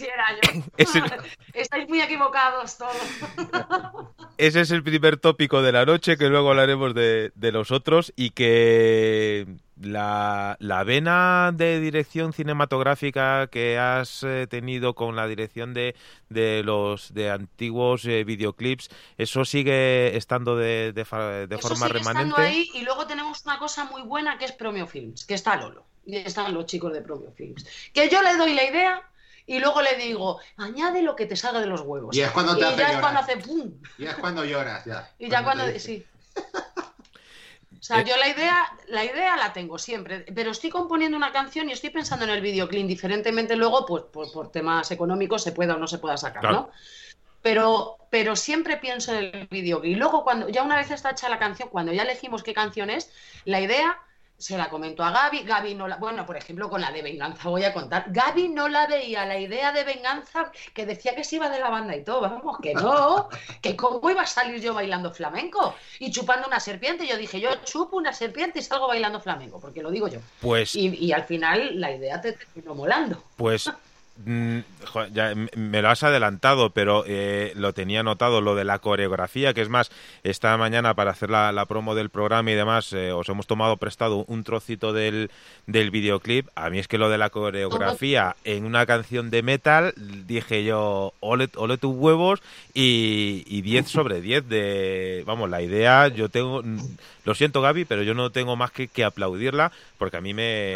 Estáis 1.53 1.87
muy 1.87 2.01
equivocados 2.01 2.77
todos. 2.77 2.95
Ese 4.37 4.61
es 4.61 4.71
el 4.71 4.83
primer 4.83 5.17
tópico 5.17 5.61
de 5.61 5.71
la 5.71 5.85
noche, 5.85 6.17
que 6.17 6.29
luego 6.29 6.49
hablaremos 6.49 6.93
de, 6.93 7.31
de 7.35 7.51
los 7.51 7.71
otros 7.71 8.11
y 8.15 8.31
que 8.31 9.47
la, 9.81 10.55
la, 10.59 10.83
vena 10.83 11.51
de 11.53 11.79
dirección 11.79 12.33
cinematográfica 12.33 13.47
que 13.47 13.77
has 13.77 14.23
eh, 14.23 14.47
tenido 14.49 14.95
con 14.95 15.15
la 15.15 15.27
dirección 15.27 15.73
de, 15.73 15.95
de 16.29 16.63
los 16.63 17.13
de 17.13 17.31
antiguos 17.31 18.05
eh, 18.05 18.23
videoclips, 18.23 18.89
¿eso 19.17 19.43
sigue 19.43 20.15
estando 20.15 20.55
de, 20.55 20.93
de, 20.93 21.47
de 21.47 21.57
forma 21.57 21.87
remanente? 21.87 22.41
Ahí, 22.41 22.69
y 22.73 22.81
luego 22.83 23.05
tenemos 23.05 23.43
una 23.45 23.59
cosa 23.59 23.85
muy 23.85 24.01
buena 24.01 24.37
que 24.37 24.45
es 24.45 24.51
Promio 24.53 24.87
Films, 24.87 25.25
que 25.25 25.33
está 25.33 25.55
Lolo, 25.57 25.85
y 26.05 26.17
están 26.17 26.53
los 26.53 26.65
chicos 26.65 26.93
de 26.93 27.01
Promio 27.01 27.31
Films. 27.31 27.65
Que 27.93 28.09
yo 28.09 28.21
le 28.21 28.37
doy 28.37 28.53
la 28.53 28.63
idea 28.63 29.01
y 29.45 29.59
luego 29.59 29.81
le 29.81 29.95
digo, 29.97 30.39
añade 30.57 31.01
lo 31.01 31.15
que 31.15 31.25
te 31.25 31.35
salga 31.35 31.59
de 31.59 31.67
los 31.67 31.81
huevos. 31.81 32.15
Y 32.15 32.21
es 32.21 32.31
cuando 32.31 32.55
te 32.55 32.61
y 32.61 32.77
ya 32.77 32.93
es 32.93 32.99
cuando 32.99 33.19
hace 33.19 33.37
pum. 33.37 33.73
Y 33.97 34.05
es 34.05 34.15
cuando 34.15 34.45
lloras, 34.45 34.85
ya. 34.85 35.11
Y 35.19 35.29
ya 35.29 35.43
cuando, 35.43 35.65
sí. 35.77 36.05
O 37.85 37.87
sea, 37.87 38.01
eh, 38.01 38.05
yo 38.07 38.17
la 38.17 38.27
idea, 38.27 38.65
la 38.87 39.05
idea 39.05 39.37
la 39.37 39.53
tengo 39.53 39.77
siempre, 39.77 40.25
pero 40.33 40.49
estoy 40.49 40.71
componiendo 40.71 41.15
una 41.15 41.31
canción 41.31 41.69
y 41.69 41.73
estoy 41.73 41.91
pensando 41.91 42.25
en 42.25 42.31
el 42.31 42.41
videoclip, 42.41 42.87
diferentemente 42.87 43.55
luego, 43.55 43.85
pues 43.85 44.31
por, 44.31 44.51
temas 44.51 44.89
económicos 44.89 45.43
se 45.43 45.51
pueda 45.51 45.75
o 45.75 45.77
no 45.77 45.85
se 45.85 45.99
pueda 45.99 46.17
sacar, 46.17 46.51
¿no? 46.51 46.71
Pero, 47.43 47.97
pero 48.09 48.35
siempre 48.35 48.77
pienso 48.77 49.13
en 49.13 49.35
el 49.35 49.47
videoclip. 49.51 49.91
Y 49.91 49.95
luego, 49.97 50.23
cuando 50.23 50.49
ya 50.49 50.63
una 50.63 50.77
vez 50.77 50.89
está 50.89 51.11
hecha 51.11 51.29
la 51.29 51.37
canción, 51.37 51.69
cuando 51.69 51.93
ya 51.93 52.01
elegimos 52.01 52.41
qué 52.41 52.55
canción 52.55 52.89
es, 52.89 53.11
la 53.45 53.61
idea 53.61 53.99
se 54.37 54.57
la 54.57 54.69
comentó 54.69 55.03
a 55.03 55.11
Gaby, 55.11 55.43
Gaby 55.43 55.75
no 55.75 55.87
la, 55.87 55.97
bueno, 55.97 56.25
por 56.25 56.37
ejemplo, 56.37 56.69
con 56.69 56.81
la 56.81 56.91
de 56.91 57.01
venganza 57.01 57.49
voy 57.49 57.63
a 57.63 57.73
contar, 57.73 58.05
Gaby 58.07 58.49
no 58.49 58.67
la 58.67 58.87
veía, 58.87 59.25
la 59.25 59.39
idea 59.39 59.71
de 59.71 59.83
venganza, 59.83 60.51
que 60.73 60.85
decía 60.85 61.15
que 61.15 61.23
se 61.23 61.37
iba 61.37 61.49
de 61.49 61.59
la 61.59 61.69
banda 61.69 61.95
y 61.95 62.03
todo, 62.03 62.21
vamos, 62.21 62.57
que 62.61 62.73
no, 62.73 63.29
que 63.61 63.75
cómo 63.75 64.09
iba 64.09 64.21
a 64.21 64.27
salir 64.27 64.61
yo 64.61 64.73
bailando 64.73 65.11
flamenco 65.11 65.75
y 65.99 66.11
chupando 66.11 66.47
una 66.47 66.59
serpiente, 66.59 67.07
yo 67.07 67.17
dije, 67.17 67.39
yo 67.39 67.49
chupo 67.63 67.97
una 67.97 68.13
serpiente 68.13 68.59
y 68.59 68.61
salgo 68.61 68.87
bailando 68.87 69.19
flamenco, 69.19 69.59
porque 69.59 69.81
lo 69.81 69.91
digo 69.91 70.07
yo. 70.07 70.19
Pues... 70.41 70.75
Y, 70.75 70.87
y 70.95 71.11
al 71.11 71.23
final 71.23 71.79
la 71.79 71.91
idea 71.91 72.19
te 72.21 72.33
terminó 72.33 72.75
molando. 72.75 73.23
Pues 73.37 73.71
ya 75.11 75.33
me 75.55 75.81
lo 75.81 75.89
has 75.89 76.03
adelantado, 76.03 76.69
pero 76.69 77.03
eh, 77.05 77.51
lo 77.55 77.73
tenía 77.73 78.01
notado, 78.01 78.39
lo 78.39 78.55
de 78.55 78.63
la 78.63 78.79
coreografía, 78.79 79.53
que 79.53 79.61
es 79.61 79.69
más, 79.69 79.91
esta 80.23 80.55
mañana 80.57 80.93
para 80.93 81.11
hacer 81.11 81.29
la, 81.29 81.65
promo 81.67 81.95
del 81.95 82.09
programa 82.09 82.51
y 82.51 82.55
demás, 82.55 82.93
eh, 82.93 83.11
os 83.11 83.27
hemos 83.27 83.45
tomado 83.45 83.75
prestado 83.77 84.23
un 84.27 84.43
trocito 84.43 84.93
del, 84.93 85.31
del 85.67 85.91
videoclip. 85.91 86.47
A 86.55 86.69
mí 86.69 86.79
es 86.79 86.87
que 86.87 86.97
lo 86.97 87.09
de 87.09 87.17
la 87.17 87.29
coreografía 87.29 88.35
en 88.45 88.65
una 88.65 88.85
canción 88.85 89.29
de 89.31 89.43
metal, 89.43 89.93
dije 90.25 90.63
yo, 90.63 91.13
ole, 91.19 91.49
ole 91.55 91.77
tus 91.77 91.93
huevos 91.93 92.41
y, 92.73 93.43
y 93.47 93.61
10 93.63 93.87
sobre 93.89 94.21
10 94.21 94.47
de, 94.47 95.23
vamos, 95.25 95.49
la 95.49 95.61
idea, 95.61 96.07
yo 96.07 96.29
tengo, 96.29 96.63
lo 97.25 97.35
siento 97.35 97.61
Gaby, 97.61 97.83
pero 97.83 98.03
yo 98.03 98.13
no 98.13 98.31
tengo 98.31 98.55
más 98.55 98.71
que, 98.71 98.87
que 98.87 99.03
aplaudirla, 99.03 99.71
porque 99.97 100.17
a 100.17 100.21
mí 100.21 100.33
me... 100.33 100.75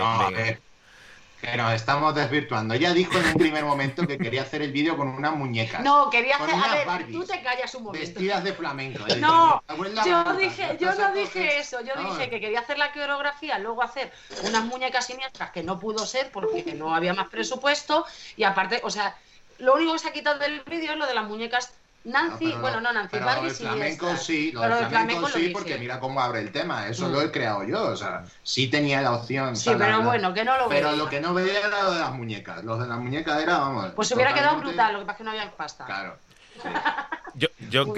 Que 1.41 1.55
nos 1.55 1.73
estamos 1.73 2.13
desvirtuando. 2.15 2.73
Ella 2.73 2.93
dijo 2.93 3.17
en 3.17 3.27
un 3.27 3.33
primer 3.35 3.63
momento 3.63 4.05
que 4.05 4.17
quería 4.17 4.41
hacer 4.41 4.61
el 4.61 4.73
vídeo 4.73 4.97
con 4.97 5.07
unas 5.07 5.33
muñecas. 5.35 5.81
No, 5.81 6.09
quería 6.09 6.35
hacer. 6.35 6.53
A 6.53 6.97
ver, 6.97 7.11
tú 7.11 7.23
te 7.23 7.41
callas 7.41 7.73
un 7.75 7.83
momento. 7.83 8.05
Vestidas 8.05 8.43
de 8.43 8.53
flamenco. 8.53 9.05
No, 9.17 9.63
yo, 10.05 10.33
dije, 10.35 10.77
yo 10.79 10.93
no 10.95 11.13
dije 11.13 11.59
eso. 11.59 11.79
Yo 11.81 11.93
dije 11.95 12.29
que 12.29 12.41
quería 12.41 12.59
hacer 12.59 12.77
la 12.77 12.91
coreografía, 12.91 13.57
luego 13.57 13.81
hacer 13.81 14.11
unas 14.43 14.65
muñecas 14.65 15.05
siniestras 15.05 15.51
que 15.51 15.63
no 15.63 15.79
pudo 15.79 16.05
ser 16.05 16.29
porque 16.31 16.73
no 16.73 16.93
había 16.93 17.13
más 17.13 17.29
presupuesto. 17.29 18.05
Y 18.35 18.43
aparte, 18.43 18.81
o 18.83 18.89
sea, 18.89 19.15
lo 19.59 19.75
único 19.75 19.93
que 19.93 19.99
se 19.99 20.07
ha 20.09 20.13
quitado 20.13 20.39
del 20.39 20.61
vídeo 20.61 20.91
es 20.91 20.97
lo 20.97 21.07
de 21.07 21.13
las 21.13 21.25
muñecas 21.25 21.73
Nancy, 22.09 22.51
bueno, 22.59 22.81
no, 22.81 22.91
Nancy 22.91 23.19
Barbie 23.19 23.49
sí. 23.51 23.63
flamenco 23.63 24.17
sí, 24.17 24.51
lo 24.51 24.61
del 24.61 24.87
flamenco, 24.87 25.27
sí, 25.29 25.49
porque 25.49 25.77
mira 25.77 25.99
cómo 25.99 26.19
abre 26.21 26.41
el 26.41 26.51
tema, 26.51 26.87
eso 26.87 27.07
lo 27.07 27.21
he 27.21 27.27
mm. 27.27 27.31
creado 27.31 27.63
yo, 27.63 27.85
o 27.85 27.95
sea, 27.95 28.25
sí 28.43 28.67
tenía 28.67 29.01
la 29.01 29.13
opción. 29.13 29.55
Sí, 29.55 29.71
pero 29.77 30.01
bueno, 30.01 30.33
que 30.33 30.43
no 30.43 30.57
lo 30.57 30.69
Pero 30.69 30.95
lo 30.95 31.09
que 31.09 31.21
no 31.21 31.33
veía 31.33 31.59
era 31.59 31.83
lo 31.83 31.93
de 31.93 31.99
las 31.99 32.11
muñecas, 32.11 32.63
los 32.63 32.79
de 32.79 32.87
las 32.87 32.99
muñecas 32.99 33.41
era, 33.41 33.59
vamos. 33.59 33.91
Pues 33.95 34.11
hubiera 34.11 34.33
quedado 34.33 34.59
brutal, 34.59 34.93
lo 34.93 34.99
que 34.99 35.05
pasa 35.05 35.13
es 35.13 35.17
que 35.17 35.23
no 35.23 35.31
había 35.31 35.51
pasta. 35.51 35.85
Claro. 35.85 36.17
yo 37.35 37.47
yo 37.69 37.93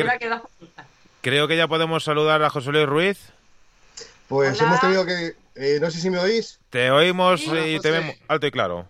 creo 1.21 1.47
que 1.47 1.57
ya 1.57 1.67
podemos 1.67 2.03
saludar 2.03 2.43
a 2.43 2.49
José 2.49 2.71
Luis 2.71 2.85
Ruiz. 2.85 3.19
Pues 4.27 4.59
hemos 4.61 4.79
tenido 4.79 5.05
que. 5.05 5.35
Eh, 5.55 5.79
no 5.81 5.91
sé 5.91 5.99
si 5.99 6.09
me 6.09 6.17
oís. 6.17 6.59
Te 6.69 6.89
oímos 6.91 7.41
y 7.41 7.79
te 7.79 7.91
vemos 7.91 8.15
alto 8.27 8.47
y 8.47 8.51
claro. 8.51 8.87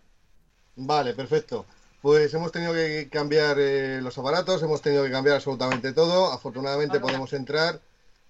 Vale, 0.75 1.13
perfecto. 1.13 1.65
Pues 2.01 2.33
hemos 2.33 2.51
tenido 2.51 2.73
que 2.73 3.09
cambiar 3.11 3.57
eh, 3.59 4.01
los 4.01 4.17
aparatos, 4.17 4.63
hemos 4.63 4.81
tenido 4.81 5.03
que 5.03 5.11
cambiar 5.11 5.35
absolutamente 5.35 5.93
todo. 5.93 6.31
Afortunadamente 6.31 6.99
podemos 6.99 7.31
entrar. 7.33 7.79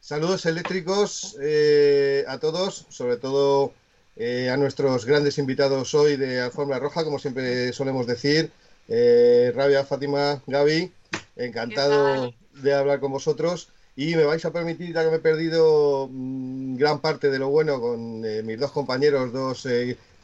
Saludos 0.02 0.46
eléctricos 0.46 1.38
eh, 1.42 2.26
a 2.28 2.38
todos, 2.38 2.86
sobre 2.90 3.16
todo 3.16 3.72
eh, 4.18 4.50
a 4.50 4.58
nuestros 4.58 5.06
grandes 5.06 5.38
invitados 5.38 5.94
hoy 5.94 6.18
de 6.18 6.42
Alfombra 6.42 6.80
Roja, 6.80 7.06
como 7.06 7.18
siempre 7.18 7.72
solemos 7.72 8.08
decir. 8.08 8.52
Rabia, 8.90 9.86
Fátima, 9.86 10.42
Gaby, 10.48 10.92
encantado 11.38 12.34
de 12.56 12.74
hablar 12.74 13.00
con 13.00 13.14
vosotros. 13.14 13.70
Y 13.96 14.16
me 14.16 14.26
vais 14.26 14.44
a 14.44 14.52
permitir, 14.52 14.94
ya 14.94 15.06
que 15.06 15.12
me 15.12 15.18
he 15.18 15.20
perdido 15.20 16.10
mm, 16.12 16.76
gran 16.76 17.00
parte 17.00 17.30
de 17.30 17.40
lo 17.40 17.48
bueno 17.48 17.80
con 17.80 18.20
mis 18.20 18.60
dos 18.60 18.72
compañeros, 18.72 19.32
dos 19.32 19.66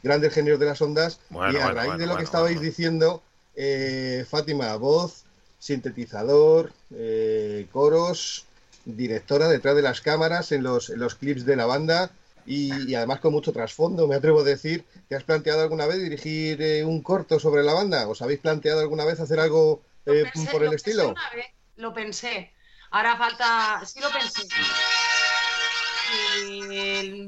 grandes 0.02 0.34
genios 0.34 0.58
de 0.58 0.66
las 0.66 0.82
ondas, 0.82 1.20
y 1.30 1.56
a 1.56 1.72
raíz 1.72 1.96
de 1.96 2.06
lo 2.06 2.18
que 2.18 2.24
estabais 2.24 2.60
diciendo, 2.60 3.22
eh, 3.60 4.24
Fátima, 4.30 4.76
voz, 4.76 5.24
sintetizador, 5.58 6.72
eh, 6.94 7.66
coros, 7.72 8.46
directora 8.84 9.48
detrás 9.48 9.74
de 9.74 9.82
las 9.82 10.00
cámaras 10.00 10.52
en 10.52 10.62
los, 10.62 10.90
en 10.90 11.00
los 11.00 11.16
clips 11.16 11.44
de 11.44 11.56
la 11.56 11.66
banda 11.66 12.12
y, 12.46 12.94
además 12.94 13.18
con 13.18 13.32
mucho 13.32 13.52
trasfondo. 13.52 14.06
Me 14.06 14.14
atrevo 14.14 14.40
a 14.40 14.44
decir, 14.44 14.84
¿te 15.08 15.16
has 15.16 15.24
planteado 15.24 15.60
alguna 15.60 15.86
vez 15.86 16.00
dirigir 16.00 16.62
eh, 16.62 16.84
un 16.84 17.02
corto 17.02 17.40
sobre 17.40 17.64
la 17.64 17.74
banda? 17.74 18.08
¿Os 18.08 18.22
habéis 18.22 18.38
planteado 18.38 18.80
alguna 18.80 19.04
vez 19.04 19.18
hacer 19.18 19.40
algo 19.40 19.82
por 20.04 20.62
el 20.62 20.72
estilo? 20.72 21.14
lo 21.76 21.92
pensé. 21.92 22.52
Ahora 22.92 23.16
falta, 23.16 23.82
sí 23.84 24.00
lo 24.00 24.08
pensé. 24.10 24.42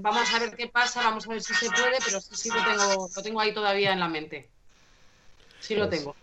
vamos 0.01 0.33
a 0.33 0.39
ver 0.39 0.57
qué 0.57 0.69
pasa, 0.69 1.03
vamos 1.03 1.27
a 1.27 1.31
ver 1.31 1.43
si 1.43 1.55
se 1.55 1.69
puede, 1.71 1.99
pero 2.05 2.21
sí, 2.21 2.35
sí 2.35 2.51
lo 2.51 2.65
tengo, 2.65 3.11
lo 3.17 3.23
tengo 3.23 3.41
ahí 3.41 3.53
todavía 3.53 3.93
en 3.93 3.99
la 3.99 4.09
mente. 4.09 4.49
Sí 5.61 5.75
lo 5.75 5.89
pues 5.89 6.01
tengo. 6.01 6.17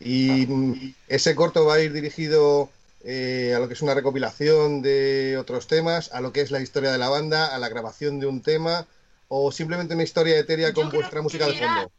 Y 0.00 0.94
ese 1.08 1.34
corto 1.34 1.64
va 1.64 1.74
a 1.74 1.80
ir 1.80 1.92
dirigido 1.92 2.70
eh, 3.04 3.52
a 3.54 3.58
lo 3.58 3.68
que 3.68 3.74
es 3.74 3.82
una 3.82 3.94
recopilación 3.94 4.82
de 4.82 5.36
otros 5.38 5.66
temas, 5.66 6.12
a 6.12 6.20
lo 6.20 6.32
que 6.32 6.40
es 6.40 6.50
la 6.50 6.60
historia 6.60 6.90
de 6.90 6.98
la 6.98 7.08
banda, 7.08 7.54
a 7.54 7.58
la 7.58 7.68
grabación 7.68 8.20
de 8.20 8.26
un 8.26 8.42
tema 8.42 8.86
o 9.28 9.52
simplemente 9.52 9.94
una 9.94 10.02
historia 10.02 10.38
etérea 10.38 10.72
con 10.72 10.90
vuestra 10.90 11.22
música 11.22 11.46
de 11.46 11.54
fondo? 11.54 11.90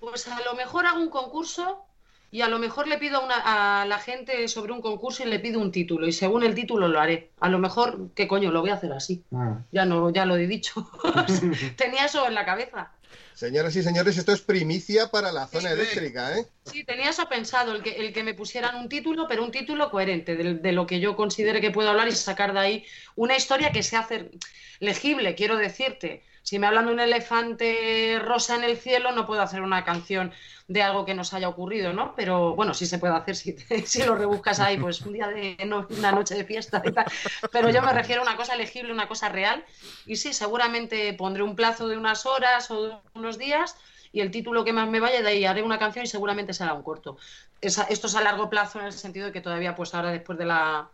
Pues 0.00 0.28
a 0.28 0.40
lo 0.42 0.54
mejor 0.54 0.86
hago 0.86 1.00
un 1.00 1.10
concurso 1.10 1.84
y 2.30 2.42
a 2.42 2.48
lo 2.48 2.58
mejor 2.58 2.88
le 2.88 2.98
pido 2.98 3.22
a, 3.30 3.84
la 3.86 3.98
gente 3.98 4.48
sobre 4.48 4.72
un 4.72 4.82
concurso 4.82 5.22
y 5.22 5.26
le 5.26 5.38
pido 5.38 5.60
un 5.60 5.70
título 5.70 6.06
y 6.08 6.12
según 6.12 6.42
el 6.42 6.54
título 6.54 6.88
lo 6.88 7.00
haré. 7.00 7.30
A 7.40 7.48
lo 7.48 7.58
mejor, 7.58 8.10
¿qué 8.14 8.26
coño? 8.26 8.50
Lo 8.50 8.60
voy 8.60 8.70
a 8.70 8.74
hacer 8.74 8.92
así. 8.92 9.22
Ah. 9.32 9.60
Ya 9.70 9.84
no, 9.84 10.10
ya 10.10 10.26
lo 10.26 10.36
he 10.36 10.46
dicho. 10.46 10.90
Tenía 11.76 12.06
eso 12.06 12.26
en 12.26 12.34
la 12.34 12.44
cabeza. 12.44 12.90
Señoras 13.34 13.74
y 13.74 13.82
señores, 13.82 14.16
esto 14.16 14.32
es 14.32 14.40
primicia 14.40 15.10
para 15.10 15.32
la 15.32 15.46
zona 15.48 15.72
eléctrica, 15.72 16.38
¿eh? 16.38 16.46
Sí, 16.64 16.84
tenía 16.84 17.10
eso 17.10 17.28
pensado, 17.28 17.72
el 17.72 17.82
que, 17.82 17.90
el 17.90 18.12
que 18.12 18.22
me 18.22 18.34
pusieran 18.34 18.76
un 18.76 18.88
título, 18.88 19.26
pero 19.28 19.44
un 19.44 19.50
título 19.50 19.90
coherente 19.90 20.36
de, 20.36 20.72
lo 20.72 20.86
que 20.86 21.00
yo 21.00 21.16
considere 21.16 21.60
que 21.60 21.70
puedo 21.70 21.90
hablar 21.90 22.08
y 22.08 22.12
sacar 22.12 22.52
de 22.52 22.60
ahí 22.60 22.84
una 23.16 23.36
historia 23.36 23.72
que 23.72 23.82
sea 23.82 24.00
hacer 24.00 24.30
legible, 24.78 25.34
quiero 25.34 25.56
decirte. 25.56 26.22
Si 26.42 26.58
me 26.58 26.66
hablan 26.66 26.86
de 26.86 26.92
un 26.92 27.00
elefante 27.00 28.18
rosa 28.20 28.54
en 28.54 28.64
el 28.64 28.76
cielo, 28.76 29.12
no 29.12 29.26
puedo 29.26 29.40
hacer 29.40 29.62
una 29.62 29.84
canción 29.84 30.32
de 30.66 30.82
algo 30.82 31.04
que 31.04 31.14
nos 31.14 31.34
haya 31.34 31.48
ocurrido, 31.48 31.92
¿no? 31.92 32.14
Pero 32.14 32.54
bueno, 32.54 32.72
sí 32.72 32.86
se 32.86 32.98
puede 32.98 33.14
hacer 33.14 33.36
si, 33.36 33.54
lo 34.06 34.14
rebuscas 34.14 34.60
ahí, 34.60 34.78
pues 34.78 35.00
un 35.02 35.12
día 35.12 35.28
de 35.28 35.56
una 35.90 36.12
noche 36.12 36.34
de 36.34 36.44
fiesta 36.44 36.82
y 36.84 36.92
tal. 36.92 37.06
Pero 37.52 37.70
yo 37.70 37.82
me 37.82 37.92
refiero 37.92 38.22
a 38.22 38.24
una 38.24 38.36
cosa 38.36 38.56
legible, 38.56 38.92
una 38.92 39.08
cosa 39.08 39.28
real. 39.28 39.64
Y 40.06 40.16
sí, 40.16 40.32
seguramente 40.32 41.12
pondré 41.14 41.42
un 41.42 41.54
plazo 41.54 41.88
de 41.88 41.96
unas 41.96 42.24
horas 42.24 42.70
o 42.70 42.84
de 42.84 42.94
unos 43.14 43.38
días 43.38 43.76
y 44.14 44.20
el 44.20 44.30
título 44.30 44.64
que 44.64 44.72
más 44.72 44.88
me 44.88 45.00
vaya, 45.00 45.22
de 45.22 45.28
ahí 45.28 45.44
haré 45.44 45.62
una 45.62 45.78
canción 45.78 46.04
y 46.04 46.08
seguramente 46.08 46.52
será 46.52 46.72
un 46.72 46.82
corto. 46.82 47.18
esto 47.60 48.06
es 48.06 48.14
a 48.14 48.20
largo 48.20 48.48
plazo 48.48 48.78
en 48.78 48.86
el 48.86 48.92
sentido 48.92 49.26
de 49.26 49.32
que 49.32 49.40
todavía, 49.40 49.74
pues 49.74 49.92
ahora 49.92 50.12
después 50.12 50.38
de 50.38 50.44
la, 50.44 50.88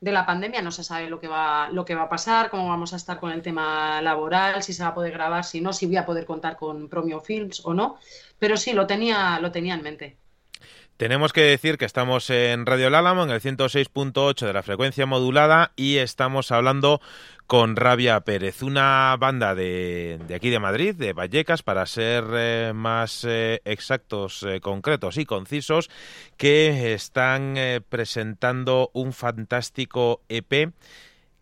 de 0.00 0.12
la 0.12 0.24
pandemia 0.24 0.62
no 0.62 0.70
se 0.70 0.82
sabe 0.82 1.08
lo 1.08 1.20
que 1.20 1.28
va 1.28 1.68
lo 1.70 1.84
que 1.84 1.94
va 1.94 2.02
a 2.04 2.08
pasar, 2.08 2.50
cómo 2.50 2.68
vamos 2.68 2.92
a 2.94 2.96
estar 2.96 3.20
con 3.20 3.32
el 3.32 3.42
tema 3.42 4.00
laboral, 4.02 4.62
si 4.62 4.72
se 4.72 4.82
va 4.82 4.90
a 4.90 4.94
poder 4.94 5.12
grabar, 5.12 5.44
si 5.44 5.60
no, 5.60 5.72
si 5.72 5.84
voy 5.86 5.96
a 5.96 6.06
poder 6.06 6.24
contar 6.24 6.56
con 6.56 6.88
Promio 6.88 7.20
Films 7.20 7.60
o 7.64 7.74
no. 7.74 7.98
Pero 8.44 8.58
sí, 8.58 8.74
lo 8.74 8.86
tenía, 8.86 9.40
lo 9.40 9.50
tenía 9.52 9.72
en 9.72 9.80
mente. 9.80 10.18
Tenemos 10.98 11.32
que 11.32 11.40
decir 11.40 11.78
que 11.78 11.86
estamos 11.86 12.28
en 12.28 12.66
Radio 12.66 12.90
Lálamo, 12.90 13.24
en 13.24 13.30
el 13.30 13.40
106.8 13.40 14.46
de 14.46 14.52
la 14.52 14.62
frecuencia 14.62 15.06
modulada, 15.06 15.72
y 15.76 15.96
estamos 15.96 16.52
hablando 16.52 17.00
con 17.46 17.74
Rabia 17.74 18.20
Pérez, 18.20 18.62
una 18.62 19.16
banda 19.18 19.54
de, 19.54 20.20
aquí 20.36 20.50
de 20.50 20.58
Madrid, 20.58 20.94
de 20.94 21.14
Vallecas, 21.14 21.62
para 21.62 21.86
ser 21.86 22.24
eh, 22.34 22.72
más 22.74 23.24
eh, 23.26 23.62
exactos, 23.64 24.42
eh, 24.42 24.60
concretos 24.60 25.16
y 25.16 25.24
concisos, 25.24 25.88
que 26.36 26.92
están 26.92 27.54
presentando 27.88 28.90
un 28.92 29.14
fantástico 29.14 30.20
EP 30.28 30.70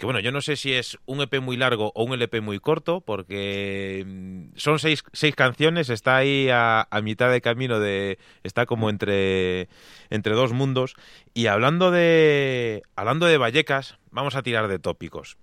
que 0.02 0.06
bueno, 0.06 0.18
yo 0.18 0.32
no 0.32 0.40
sé 0.40 0.56
si 0.56 0.72
es 0.72 0.98
un 1.06 1.20
EP 1.20 1.40
muy 1.40 1.56
largo 1.56 1.92
o 1.94 2.02
un 2.02 2.12
LP 2.12 2.40
muy 2.40 2.58
corto, 2.58 3.02
porque 3.02 4.04
mm, 4.04 4.56
son 4.56 4.80
seis, 4.80 5.04
seis 5.12 5.32
canciones, 5.36 5.90
está 5.90 6.16
ahí 6.16 6.48
a, 6.50 6.88
mitad 7.04 7.30
de 7.30 7.40
camino 7.40 7.78
de. 7.78 8.18
está 8.42 8.66
como 8.66 8.90
entre, 8.90 9.68
entre 10.10 10.34
dos 10.34 10.52
mundos. 10.52 10.96
Y 11.34 11.46
hablando 11.46 11.92
de. 11.92 12.82
hablando 12.96 13.26
de 13.26 13.38
Vallecas, 13.38 13.96
vamos 14.10 14.34
a 14.34 14.42
tirar 14.42 14.66
de 14.66 14.80
tópicos. 14.80 15.36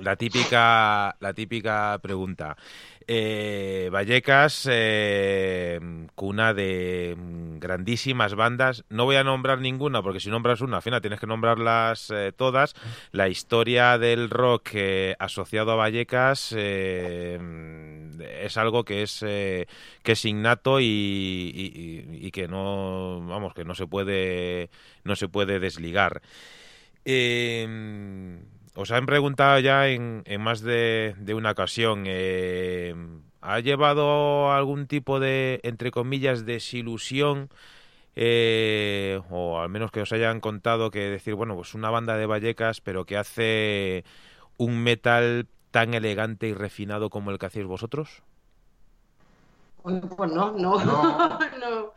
La 0.00 0.16
típica, 0.16 1.16
la 1.20 1.32
típica 1.32 1.98
pregunta. 2.02 2.56
Eh, 3.08 3.88
Vallecas, 3.92 4.66
eh, 4.70 5.78
cuna 6.14 6.52
de 6.54 7.16
grandísimas 7.58 8.34
bandas. 8.34 8.84
No 8.88 9.04
voy 9.04 9.14
a 9.16 9.22
nombrar 9.22 9.60
ninguna 9.60 10.02
porque 10.02 10.18
si 10.18 10.28
nombras 10.28 10.60
una, 10.60 10.78
al 10.78 10.82
final 10.82 11.00
tienes 11.00 11.20
que 11.20 11.26
nombrarlas 11.28 12.10
eh, 12.10 12.32
todas. 12.36 12.74
La 13.12 13.28
historia 13.28 13.96
del 13.96 14.28
rock 14.28 14.70
asociado 15.18 15.70
a 15.70 15.76
Vallecas 15.76 16.52
es 16.52 17.38
algo 18.56 18.84
que 18.84 19.02
es 19.02 19.20
que 19.20 19.66
es 20.04 20.24
innato 20.24 20.78
y, 20.80 22.30
que 22.32 22.48
no 22.48 23.24
vamos 23.26 23.54
que 23.54 23.64
no 23.64 23.74
se 23.74 23.86
puede 23.86 24.68
no 25.04 25.14
se 25.14 25.28
puede 25.28 25.60
desligar. 25.60 26.22
Os 28.76 28.90
han 28.90 29.06
preguntado 29.06 29.58
ya 29.58 29.88
en, 29.88 30.22
más 30.38 30.60
de, 30.60 31.16
una 31.34 31.52
ocasión, 31.52 32.04
eh, 32.06 32.94
¿ha 33.40 33.60
llevado 33.60 34.52
algún 34.52 34.86
tipo 34.86 35.18
de, 35.18 35.60
entre 35.62 35.90
comillas, 35.90 36.44
desilusión? 36.44 37.48
Eh, 38.16 39.18
o 39.30 39.60
al 39.60 39.70
menos 39.70 39.90
que 39.90 40.02
os 40.02 40.12
hayan 40.12 40.40
contado 40.40 40.90
que 40.90 41.08
decir, 41.08 41.34
bueno, 41.34 41.54
pues 41.56 41.72
una 41.72 41.88
banda 41.88 42.18
de 42.18 42.26
Vallecas, 42.26 42.82
pero 42.82 43.06
que 43.06 43.16
hace 43.16 44.04
un 44.58 44.82
metal 44.82 45.48
tan 45.70 45.94
elegante 45.94 46.46
y 46.46 46.52
refinado 46.52 47.08
como 47.08 47.30
el 47.30 47.38
que 47.38 47.46
hacéis 47.46 47.66
vosotros? 47.66 48.22
Pues 49.82 50.32
no, 50.32 50.52
no, 50.52 50.84
no, 50.84 51.38
no. 51.60 51.94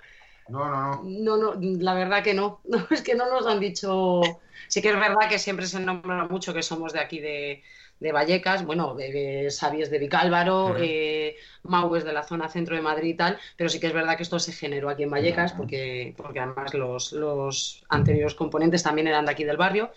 No, 0.49 0.67
no, 0.69 1.03
no. 1.03 1.55
No, 1.55 1.59
la 1.61 1.93
verdad 1.93 2.23
que 2.23 2.33
no. 2.33 2.61
no. 2.67 2.87
Es 2.89 3.01
que 3.01 3.15
no 3.15 3.29
nos 3.29 3.45
han 3.45 3.59
dicho. 3.59 4.21
Sí 4.67 4.81
que 4.81 4.89
es 4.89 4.95
verdad 4.95 5.29
que 5.29 5.39
siempre 5.39 5.65
se 5.65 5.79
nombra 5.79 6.27
mucho 6.27 6.53
que 6.53 6.63
somos 6.63 6.93
de 6.93 6.99
aquí 6.99 7.19
de, 7.19 7.63
Vallecas, 8.11 8.65
bueno, 8.65 8.93
de, 8.93 9.49
Sabies 9.49 9.89
de 9.89 9.99
Vicálvaro, 9.99 10.75
eh, 10.77 11.37
Mauves 11.63 12.03
de 12.03 12.13
la 12.13 12.23
zona 12.23 12.49
centro 12.49 12.75
de 12.75 12.81
Madrid 12.81 13.09
y 13.09 13.13
tal, 13.15 13.39
pero 13.57 13.69
sí 13.69 13.79
que 13.79 13.87
es 13.87 13.93
verdad 13.93 14.15
que 14.15 14.23
esto 14.23 14.37
se 14.37 14.51
generó 14.51 14.89
aquí 14.89 15.03
en 15.03 15.09
Vallecas 15.09 15.53
porque, 15.53 16.13
porque 16.15 16.39
además 16.39 16.73
los, 16.73 17.13
los 17.13 17.83
anteriores 17.89 18.35
componentes 18.35 18.83
también 18.83 19.07
eran 19.07 19.25
de 19.25 19.31
aquí 19.31 19.43
del 19.43 19.57
barrio, 19.57 19.91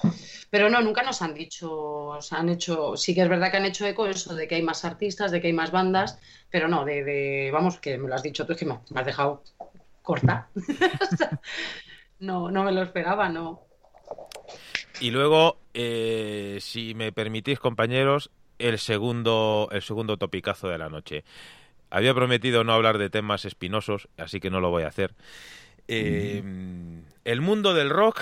pero 0.49 0.71
no, 0.71 0.81
nunca 0.81 1.03
nos 1.03 1.21
han 1.23 1.35
dicho, 1.35 2.17
se 2.21 2.35
han 2.35 2.49
hecho, 2.49 2.97
sí 2.97 3.15
que 3.15 3.23
es 3.23 3.29
verdad 3.29 3.51
que 3.51 3.59
han 3.59 3.67
hecho 3.67 3.87
eco 3.87 4.07
eso 4.07 4.35
de 4.35 4.49
que 4.49 4.55
hay 4.55 4.63
más 4.63 4.85
artistas, 4.85 5.31
de 5.31 5.41
que 5.41 5.49
hay 5.49 5.53
más 5.53 5.71
bandas, 5.71 6.19
pero 6.51 6.69
no, 6.69 6.85
de, 6.85 7.05
de 7.05 7.51
vamos, 7.53 7.79
que 7.79 7.99
me 7.99 8.09
lo 8.09 8.15
has 8.15 8.23
dicho 8.23 8.47
tú, 8.47 8.53
es 8.53 8.59
que 8.59 8.65
me 8.65 8.79
has 8.95 9.07
dejado 9.07 9.43
corta. 10.03 10.49
no, 12.21 12.51
no 12.51 12.65
me 12.65 12.73
lo 12.73 12.83
esperaba, 12.83 13.29
no. 13.29 13.63
Y 15.01 15.11
luego, 15.11 15.59
eh, 15.75 16.59
si 16.61 16.95
me 16.95 17.13
permitís, 17.13 17.59
compañeros, 17.59 18.31
el 18.59 18.79
segundo, 18.79 19.69
el 19.73 19.83
segundo 19.83 20.17
topicazo 20.17 20.69
de 20.69 20.79
la 20.79 20.89
noche. 20.89 21.25
Había 21.91 22.15
prometido 22.15 22.65
no 22.65 22.73
hablar 22.73 22.99
de 22.99 23.11
temas 23.11 23.45
espinosos, 23.45 24.09
así 24.17 24.41
que 24.41 24.51
no 24.51 24.61
lo 24.61 24.71
voy 24.71 24.85
a 24.85 24.89
hacer. 24.89 25.15
Eh, 25.89 26.43
el 27.25 27.41
mundo 27.41 27.75
del 27.75 27.91
rock 27.91 28.21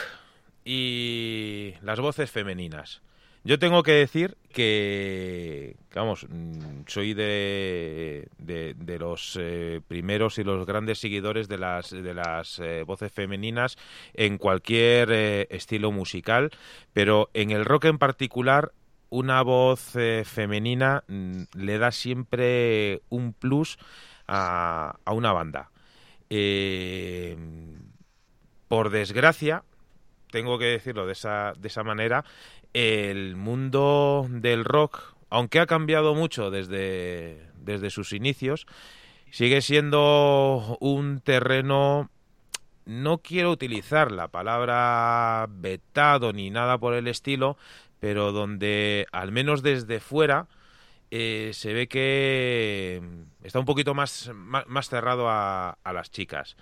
y 0.64 1.74
las 1.82 2.00
voces 2.00 2.30
femeninas. 2.30 3.02
Yo 3.42 3.58
tengo 3.58 3.82
que 3.82 3.92
decir 3.92 4.36
que, 4.52 5.76
vamos, 5.94 6.26
mm, 6.28 6.82
soy 6.86 7.14
de, 7.14 8.28
de, 8.38 8.98
los 8.98 9.38
eh, 9.40 9.80
primeros 9.88 10.38
y 10.38 10.44
los 10.44 10.66
grandes 10.66 10.98
seguidores 10.98 11.48
de 11.48 11.56
las, 11.56 11.90
de 11.90 12.12
las 12.12 12.58
eh, 12.58 12.82
voces 12.82 13.10
femeninas 13.10 13.78
en 14.12 14.36
cualquier 14.36 15.10
eh, 15.10 15.46
estilo 15.50 15.90
musical, 15.90 16.50
pero 16.92 17.30
en 17.32 17.50
el 17.50 17.64
rock 17.64 17.86
en 17.86 17.98
particular 17.98 18.72
una 19.08 19.42
voz 19.42 19.94
femenina 20.24 21.02
mm, 21.08 21.42
le 21.54 21.78
da 21.78 21.92
siempre 21.92 23.00
un 23.08 23.32
plus 23.32 23.78
a, 24.28 24.98
a 25.04 25.12
una 25.12 25.32
banda. 25.32 25.70
por 28.68 28.90
desgracia, 28.90 29.64
tengo 30.30 30.58
que 30.58 30.66
decirlo 30.66 31.06
de 31.06 31.12
esa, 31.12 31.52
de 31.58 31.68
esa 31.68 31.82
manera, 31.82 32.24
el 32.72 33.36
mundo 33.36 34.26
del 34.30 34.64
rock, 34.64 35.14
aunque 35.28 35.60
ha 35.60 35.66
cambiado 35.66 36.14
mucho 36.14 36.50
desde, 36.50 37.46
desde 37.56 37.90
sus 37.90 38.12
inicios, 38.12 38.66
sigue 39.30 39.62
siendo 39.62 40.76
un 40.80 41.20
terreno 41.20 42.10
no 42.86 43.18
quiero 43.18 43.50
utilizar 43.52 44.10
la 44.10 44.28
palabra 44.28 45.46
vetado 45.48 46.32
ni 46.32 46.50
nada 46.50 46.78
por 46.78 46.94
el 46.94 47.06
estilo, 47.06 47.56
pero 48.00 48.32
donde 48.32 49.06
al 49.12 49.30
menos 49.30 49.62
desde 49.62 50.00
fuera 50.00 50.48
eh, 51.10 51.50
se 51.54 51.72
ve 51.72 51.86
que 51.86 53.00
está 53.44 53.58
un 53.58 53.64
poquito 53.64 53.94
más, 53.94 54.30
más, 54.34 54.88
cerrado 54.88 55.28
a, 55.28 55.78
a, 55.84 55.92
las 55.92 56.10
chicas. 56.10 56.56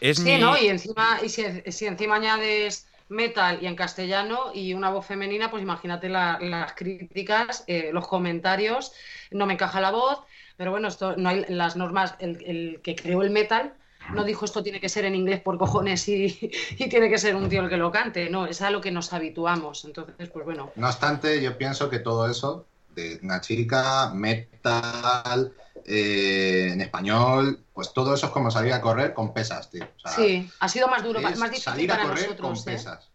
Es 0.00 0.18
sí, 0.18 0.36
¿no? 0.38 0.58
Y 0.58 0.68
encima, 0.68 1.20
y 1.22 1.28
si, 1.28 1.44
si 1.70 1.86
encima 1.86 2.16
añades 2.16 2.88
metal 3.08 3.58
y 3.60 3.66
en 3.66 3.76
castellano 3.76 4.50
y 4.54 4.74
una 4.74 4.90
voz 4.90 5.06
femenina, 5.06 5.50
pues 5.50 5.62
imagínate 5.62 6.08
las 6.08 6.72
críticas, 6.74 7.64
eh, 7.66 7.90
los 7.92 8.06
comentarios, 8.08 8.92
no 9.30 9.46
me 9.46 9.54
encaja 9.54 9.80
la 9.80 9.90
voz, 9.90 10.20
pero 10.56 10.70
bueno, 10.70 10.88
esto 10.88 11.16
no 11.16 11.28
hay 11.28 11.44
las 11.48 11.76
normas, 11.76 12.14
el, 12.18 12.80
que 12.82 12.96
creó 12.96 13.22
el 13.22 13.30
metal 13.30 13.74
no 14.14 14.22
dijo 14.22 14.44
esto 14.44 14.62
tiene 14.62 14.80
que 14.80 14.88
ser 14.88 15.04
en 15.04 15.16
inglés 15.16 15.40
por 15.40 15.58
cojones 15.58 16.08
y, 16.08 16.50
tiene 16.88 17.08
que 17.08 17.18
ser 17.18 17.34
un 17.34 17.48
tío 17.48 17.62
el 17.62 17.68
que 17.68 17.76
lo 17.76 17.90
cante, 17.90 18.30
no, 18.30 18.46
es 18.46 18.62
a 18.62 18.70
lo 18.70 18.80
que 18.80 18.90
nos 18.90 19.12
habituamos, 19.12 19.84
entonces 19.84 20.28
pues 20.28 20.44
bueno. 20.44 20.70
No 20.76 20.86
obstante, 20.86 21.42
yo 21.42 21.56
pienso 21.58 21.90
que 21.90 21.98
todo 21.98 22.30
eso 22.30 22.66
de 22.96 23.20
una 23.22 23.40
chica, 23.40 24.10
metal, 24.12 25.52
eh, 25.84 26.70
en 26.72 26.80
español, 26.80 27.64
pues 27.72 27.92
todo 27.92 28.14
eso 28.14 28.26
es 28.26 28.32
como 28.32 28.50
salir 28.50 28.72
a 28.72 28.80
correr 28.80 29.14
con 29.14 29.32
pesas, 29.32 29.70
tío. 29.70 29.86
sí, 30.16 30.50
ha 30.58 30.68
sido 30.68 30.88
más 30.88 31.04
duro, 31.04 31.20
más 31.20 31.34
difícil 31.34 31.62
salir 31.62 31.92
a 31.92 32.02
correr 32.02 32.36
con 32.36 32.56
¿eh? 32.56 32.60
pesas. 32.64 33.10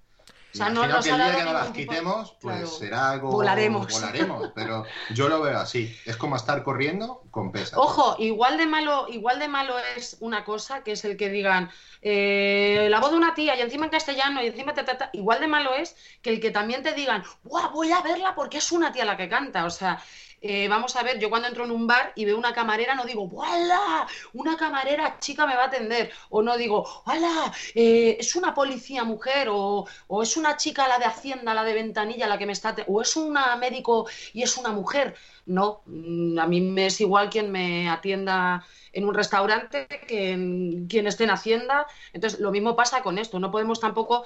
O 0.54 0.58
sea, 0.58 0.70
no 0.70 0.82
que 0.82 1.10
el 1.10 1.16
día 1.18 1.36
que 1.36 1.44
no 1.44 1.54
las 1.54 1.70
quitemos, 1.72 2.36
pues 2.42 2.78
será 2.78 3.12
algo. 3.12 3.32
Volaremos. 3.32 3.92
Volaremos, 3.92 4.52
pero 4.56 4.86
yo 5.14 5.30
lo 5.30 5.42
veo 5.42 5.58
así. 5.58 5.96
Es 6.06 6.18
como 6.18 6.36
estar 6.36 6.64
corriendo 6.64 7.24
con 7.32 7.52
pesas. 7.52 7.78
Ojo, 7.78 8.16
igual 8.20 8.58
de 8.58 8.66
malo, 8.66 9.08
igual 9.10 9.40
de 9.40 9.48
malo 9.48 9.76
es 9.96 10.18
una 10.20 10.44
cosa, 10.44 10.84
que 10.84 10.94
es 10.94 11.06
el 11.06 11.16
que 11.16 11.30
digan 11.30 11.72
eh, 12.02 12.88
la 12.90 13.00
voz 13.00 13.12
de 13.12 13.18
una 13.18 13.34
tía 13.34 13.56
y 13.56 13.62
encima 13.62 13.86
en 13.86 13.92
castellano 13.92 14.42
y 14.44 14.48
encima 14.48 14.74
ta, 14.74 15.10
igual 15.14 15.40
de 15.40 15.48
malo 15.48 15.74
es 15.74 15.96
que 16.22 16.32
el 16.32 16.40
que 16.42 16.52
también 16.52 16.84
te 16.84 16.94
digan, 16.94 17.24
¡Buah, 17.44 17.70
voy 17.70 17.92
a 17.92 18.02
verla 18.02 18.36
porque 18.36 18.58
es 18.58 18.72
una 18.72 18.92
tía 18.92 19.06
la 19.06 19.16
que 19.16 19.30
canta! 19.30 19.66
O 19.66 19.70
sea, 19.70 20.02
eh, 20.44 20.68
vamos 20.68 20.96
a 20.96 21.04
ver, 21.04 21.20
yo 21.20 21.30
cuando 21.30 21.48
entro 21.48 21.66
en 21.66 21.72
un 21.72 21.86
bar 21.86 22.14
y 22.16 22.26
veo 22.26 22.36
una 22.36 22.54
camarera 22.54 22.96
no 22.96 23.06
digo, 23.06 23.26
¡Wala! 23.26 24.08
Una 24.34 24.58
camarera 24.58 25.20
chica 25.20 25.46
me 25.46 25.56
va 25.56 25.66
a 25.66 25.68
atender. 25.68 26.12
O 26.30 26.42
no 26.42 26.58
digo, 26.58 27.04
¡Hala! 27.06 27.54
Eh, 27.76 28.18
es 28.20 28.36
una 28.36 28.54
policía 28.56 29.04
mujer. 29.04 29.50
O, 29.52 29.86
es 30.24 30.38
una 30.38 30.58
chica 30.58 30.88
la 30.88 30.98
de 30.98 31.06
Hacienda, 31.06 31.54
la 31.54 31.64
de 31.64 31.74
Ventanilla, 31.74 32.28
la 32.28 32.40
que 32.40 32.48
me 32.48 32.54
está. 32.54 32.76
O 32.88 33.02
es 33.02 33.16
una 33.16 33.56
médico 33.56 34.08
y 34.34 34.42
es 34.42 34.58
una 34.58 34.72
mujer. 34.72 35.16
No, 35.46 35.84
mm, 35.86 36.40
a 36.40 36.48
mí 36.48 36.60
me 36.62 36.88
es 36.88 37.00
igual 37.02 37.30
quien 37.30 37.52
me 37.52 37.90
atienda 37.90 38.66
en 38.94 39.06
un 39.06 39.14
restaurante 39.14 39.88
que 40.08 40.32
en, 40.32 40.88
quien 40.88 41.06
esté 41.08 41.26
en 41.26 41.32
Hacienda. 41.32 41.86
Entonces, 42.14 42.40
lo 42.40 42.52
mismo 42.52 42.76
pasa 42.76 43.04
con 43.04 43.20
esto. 43.20 43.40
No 43.40 43.52
podemos 43.52 43.80
tampoco. 43.80 44.26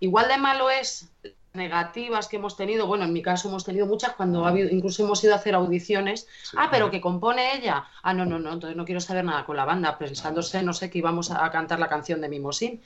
Igual 0.00 0.28
de 0.28 0.38
malo 0.38 0.70
es 0.70 1.12
negativas 1.54 2.28
que 2.28 2.36
hemos 2.36 2.56
tenido, 2.56 2.86
bueno, 2.86 3.04
en 3.04 3.12
mi 3.12 3.22
caso 3.22 3.48
hemos 3.48 3.64
tenido 3.64 3.86
muchas 3.86 4.14
cuando 4.14 4.44
ha 4.44 4.48
habido, 4.48 4.68
incluso 4.68 5.04
hemos 5.04 5.22
ido 5.22 5.32
a 5.32 5.36
hacer 5.36 5.54
audiciones. 5.54 6.26
ah, 6.56 6.68
pero 6.70 6.90
que 6.90 7.00
compone 7.00 7.56
ella. 7.56 7.84
Ah, 8.02 8.12
no, 8.12 8.26
no, 8.26 8.38
no, 8.38 8.52
entonces 8.52 8.76
no 8.76 8.84
quiero 8.84 9.00
saber 9.00 9.24
nada 9.24 9.46
con 9.46 9.56
la 9.56 9.64
banda, 9.64 9.96
pensándose, 9.96 10.62
no 10.62 10.72
sé, 10.72 10.90
que 10.90 10.98
íbamos 10.98 11.30
a 11.30 11.50
cantar 11.50 11.78
la 11.78 11.88
canción 11.88 12.20
de 12.20 12.28
Mimosín. 12.28 12.82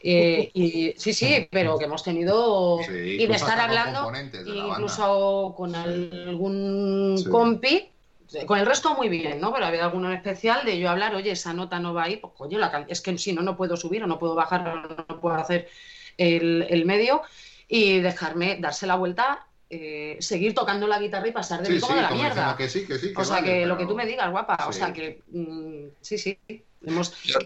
Eh, 0.00 0.50
y 0.54 0.94
sí, 0.96 1.12
sí, 1.12 1.48
pero 1.50 1.76
que 1.76 1.86
hemos 1.86 2.04
tenido 2.04 2.80
y 2.88 3.26
de 3.26 3.34
estar 3.34 3.58
hablando 3.58 4.12
incluso 4.46 5.54
con 5.56 5.74
algún 5.74 7.20
compi 7.28 7.90
con 8.46 8.58
el 8.58 8.66
resto 8.66 8.94
muy 8.94 9.08
bien, 9.08 9.40
¿no? 9.40 9.52
Pero 9.52 9.66
había 9.66 9.84
alguno 9.84 10.12
especial 10.12 10.64
de 10.64 10.78
yo 10.78 10.90
hablar, 10.90 11.14
oye, 11.14 11.30
esa 11.30 11.52
nota 11.54 11.80
no 11.80 11.94
va 11.94 12.04
ahí, 12.04 12.18
pues 12.18 12.34
coño, 12.36 12.58
la 12.58 12.84
es 12.86 13.00
que 13.00 13.16
si 13.16 13.32
no, 13.32 13.42
no 13.42 13.56
puedo 13.56 13.76
subir 13.76 14.04
o 14.04 14.06
no 14.06 14.18
puedo 14.18 14.34
bajar 14.34 14.68
o 14.68 14.76
no 14.82 15.20
puedo 15.20 15.34
hacer 15.34 15.68
el, 16.18 16.66
el 16.68 16.84
medio 16.84 17.22
y 17.68 18.00
dejarme 18.00 18.56
darse 18.58 18.86
la 18.86 18.96
vuelta, 18.96 19.46
eh, 19.70 20.16
seguir 20.20 20.54
tocando 20.54 20.86
la 20.86 20.98
guitarra 20.98 21.28
y 21.28 21.32
pasar 21.32 21.62
de 21.62 21.68
mí 21.68 21.78
como 21.78 21.94
de 21.94 22.02
la 22.02 22.10
mierda. 22.10 22.56
o 23.16 23.24
sea, 23.24 23.42
que 23.42 23.66
lo 23.66 23.76
que 23.76 23.86
tú 23.86 23.94
me 23.94 24.06
digas, 24.06 24.30
guapa. 24.30 24.66
O 24.66 24.72
sea, 24.72 24.92
que 24.92 25.22
mm, 25.28 25.88
sí, 26.00 26.16
sí. 26.16 26.38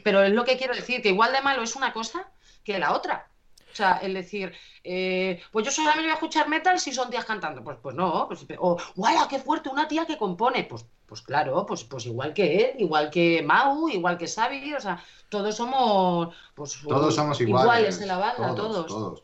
Pero 0.04 0.22
es 0.22 0.32
lo 0.32 0.44
que 0.44 0.56
quiero 0.56 0.74
decir, 0.74 1.02
que 1.02 1.08
igual 1.08 1.32
de 1.32 1.42
malo 1.42 1.62
es 1.62 1.74
una 1.74 1.92
cosa 1.92 2.30
que 2.62 2.78
la 2.78 2.92
otra. 2.92 3.28
O 3.72 3.74
sea, 3.74 3.98
el 4.02 4.14
decir, 4.14 4.52
eh, 4.84 5.40
pues 5.50 5.64
yo 5.64 5.72
solamente 5.72 6.02
voy 6.02 6.10
a 6.10 6.14
escuchar 6.14 6.46
metal 6.48 6.78
si 6.78 6.92
son 6.92 7.10
tías 7.10 7.24
cantando. 7.24 7.64
Pues, 7.64 7.78
pues 7.82 7.96
no. 7.96 8.28
Pues, 8.28 8.44
o, 8.58 8.76
¡guau, 8.94 9.28
qué 9.28 9.38
fuerte! 9.38 9.70
Una 9.70 9.88
tía 9.88 10.06
que 10.06 10.18
compone. 10.18 10.64
Pues, 10.64 10.84
pues 11.06 11.22
claro, 11.22 11.64
pues, 11.66 11.82
pues 11.82 12.06
igual 12.06 12.34
que 12.34 12.56
él, 12.56 12.70
igual 12.78 13.10
que 13.10 13.42
Mau, 13.42 13.88
igual 13.88 14.18
que 14.18 14.28
Xavi. 14.28 14.74
O 14.74 14.80
sea, 14.80 15.02
todos 15.30 15.56
somos. 15.56 16.34
Pues, 16.54 16.78
todos 16.86 17.14
somos 17.14 17.40
iguales. 17.40 18.00
en 18.00 18.08
la 18.08 18.18
banda, 18.18 18.54
todos. 18.54 18.86
Todos 18.86 19.22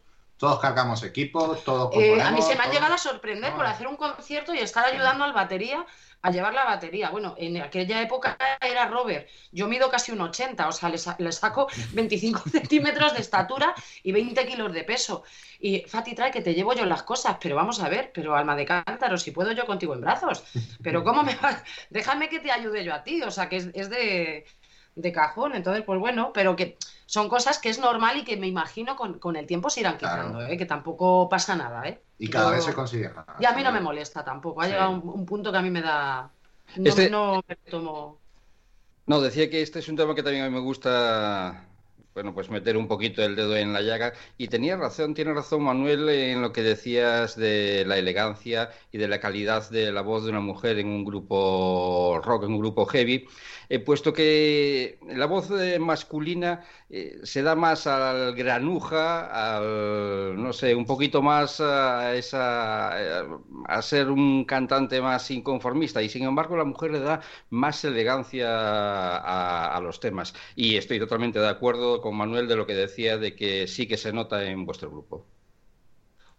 cargamos 0.60 1.02
equipos, 1.02 1.64
todos 1.64 1.94
eh, 1.94 2.20
A 2.20 2.30
mí 2.30 2.40
se 2.42 2.54
me 2.54 2.62
ha 2.62 2.70
llegado 2.70 2.94
a 2.94 2.98
sorprender 2.98 3.52
por 3.54 3.66
hacer 3.66 3.86
un 3.86 3.96
concierto 3.96 4.54
y 4.54 4.58
estar 4.58 4.84
ayudando 4.84 5.24
al 5.24 5.32
batería 5.32 5.84
a 6.22 6.30
llevar 6.30 6.54
la 6.54 6.64
batería. 6.64 7.10
Bueno, 7.10 7.34
en 7.38 7.60
aquella 7.60 8.00
época 8.02 8.36
era 8.60 8.86
Robert. 8.88 9.28
Yo 9.52 9.68
mido 9.68 9.90
casi 9.90 10.12
un 10.12 10.20
80, 10.20 10.68
o 10.68 10.72
sea, 10.72 10.88
le, 10.88 11.32
saco 11.32 11.68
25 11.92 12.50
centímetros 12.50 13.14
de 13.14 13.20
estatura 13.20 13.74
y 14.02 14.12
20 14.12 14.46
kilos 14.46 14.72
de 14.72 14.84
peso. 14.84 15.22
Y 15.60 15.80
Fati 15.80 16.14
trae 16.14 16.30
que 16.30 16.40
te 16.40 16.54
llevo 16.54 16.72
yo 16.72 16.84
las 16.84 17.02
cosas, 17.02 17.36
pero 17.40 17.56
vamos 17.56 17.80
a 17.80 17.88
ver, 17.88 18.10
pero 18.12 18.36
alma 18.36 18.56
de 18.56 18.64
cántaro, 18.64 19.16
si 19.16 19.30
puedo 19.30 19.52
yo 19.52 19.66
contigo 19.66 19.94
en 19.94 20.00
brazos. 20.00 20.44
Pero 20.82 21.04
¿cómo 21.04 21.22
me 21.22 21.34
vas? 21.36 21.62
Déjame 21.90 22.28
que 22.28 22.40
te 22.40 22.50
ayude 22.50 22.84
yo 22.84 22.94
a 22.94 23.02
ti, 23.02 23.22
o 23.22 23.30
sea, 23.30 23.48
que 23.48 23.56
es, 23.56 23.90
de, 23.90 24.44
de 24.94 25.12
cajón. 25.12 25.54
Entonces, 25.54 25.84
pues 25.84 25.98
bueno, 25.98 26.32
pero 26.32 26.56
que 26.56 26.76
son 27.08 27.30
cosas 27.30 27.58
que 27.58 27.70
es 27.70 27.78
normal 27.78 28.18
y 28.18 28.24
que 28.24 28.36
me 28.36 28.46
imagino 28.46 28.94
con, 28.94 29.36
el 29.36 29.46
tiempo 29.46 29.70
se 29.70 29.80
irán 29.80 29.96
quitando, 29.96 30.42
¿eh? 30.42 30.58
que 30.58 30.66
tampoco 30.66 31.26
pasa 31.30 31.56
nada. 31.56 31.88
¿eh? 31.88 32.02
Y 32.18 32.28
cada 32.28 32.50
vez 32.50 32.64
se 32.64 32.74
consigue 32.74 33.10
Y 33.40 33.46
a 33.46 33.52
mí 33.52 33.62
no 33.62 33.72
me 33.72 33.80
molesta 33.80 34.22
tampoco. 34.22 34.60
Ha 34.60 34.68
llegado 34.68 34.90
un, 34.90 35.24
punto 35.24 35.50
que 35.50 35.56
a 35.56 35.62
mí 35.62 35.70
me 35.70 35.80
da. 35.80 36.30
No, 36.76 36.88
este 36.90 37.08
no 37.08 37.42
me 37.48 37.56
tomo. 37.56 38.18
No, 39.06 39.22
decía 39.22 39.48
que 39.48 39.62
este 39.62 39.78
es 39.78 39.88
un 39.88 39.96
tema 39.96 40.14
que 40.14 40.22
también 40.22 40.44
a 40.44 40.50
mí 40.50 40.54
me 40.54 40.60
gusta 40.60 41.64
bueno, 42.18 42.34
pues 42.34 42.50
meter 42.50 42.76
un 42.76 42.88
poquito 42.88 43.22
el 43.22 43.36
dedo 43.36 43.56
en 43.56 43.72
la 43.72 43.80
llaga. 43.80 44.12
Y 44.36 44.48
tenía 44.48 44.76
razón, 44.76 45.14
tiene 45.14 45.32
razón 45.32 45.62
Manuel 45.62 46.08
en 46.08 46.42
lo 46.42 46.52
que 46.52 46.62
decías 46.62 47.36
de 47.36 47.84
la 47.86 47.96
elegancia 47.96 48.70
y 48.90 48.98
de 48.98 49.06
la 49.06 49.20
calidad 49.20 49.70
de 49.70 49.92
la 49.92 50.02
voz 50.02 50.24
de 50.24 50.30
una 50.30 50.40
mujer 50.40 50.80
en 50.80 50.88
un 50.88 51.04
grupo 51.04 52.20
rock, 52.24 52.42
en 52.44 52.54
un 52.54 52.58
grupo 52.58 52.86
heavy. 52.86 53.28
Eh, 53.70 53.80
puesto 53.80 54.12
que 54.14 54.98
la 55.08 55.26
voz 55.26 55.50
eh, 55.50 55.78
masculina 55.78 56.64
eh, 56.88 57.18
se 57.22 57.42
da 57.42 57.54
más 57.54 57.86
al 57.86 58.34
granuja, 58.34 59.26
al, 59.26 60.42
no 60.42 60.54
sé, 60.54 60.74
un 60.74 60.86
poquito 60.86 61.20
más 61.20 61.60
a, 61.60 62.14
esa, 62.14 63.20
a 63.66 63.82
ser 63.82 64.10
un 64.10 64.46
cantante 64.46 65.02
más 65.02 65.30
inconformista 65.30 66.00
y 66.02 66.08
sin 66.08 66.24
embargo 66.24 66.56
la 66.56 66.64
mujer 66.64 66.92
le 66.92 67.00
da 67.00 67.20
más 67.50 67.84
elegancia 67.84 68.48
a, 69.18 69.80
los 69.82 70.00
temas. 70.00 70.34
Y 70.56 70.76
estoy 70.76 70.98
totalmente 70.98 71.38
de 71.38 71.48
acuerdo 71.48 72.00
con 72.00 72.07
Manuel 72.12 72.48
de 72.48 72.56
lo 72.56 72.66
que 72.66 72.74
decía 72.74 73.18
de 73.18 73.34
que 73.34 73.66
sí 73.66 73.86
que 73.86 73.96
se 73.96 74.12
nota 74.12 74.44
en 74.44 74.64
vuestro 74.64 74.90
grupo. 74.90 75.26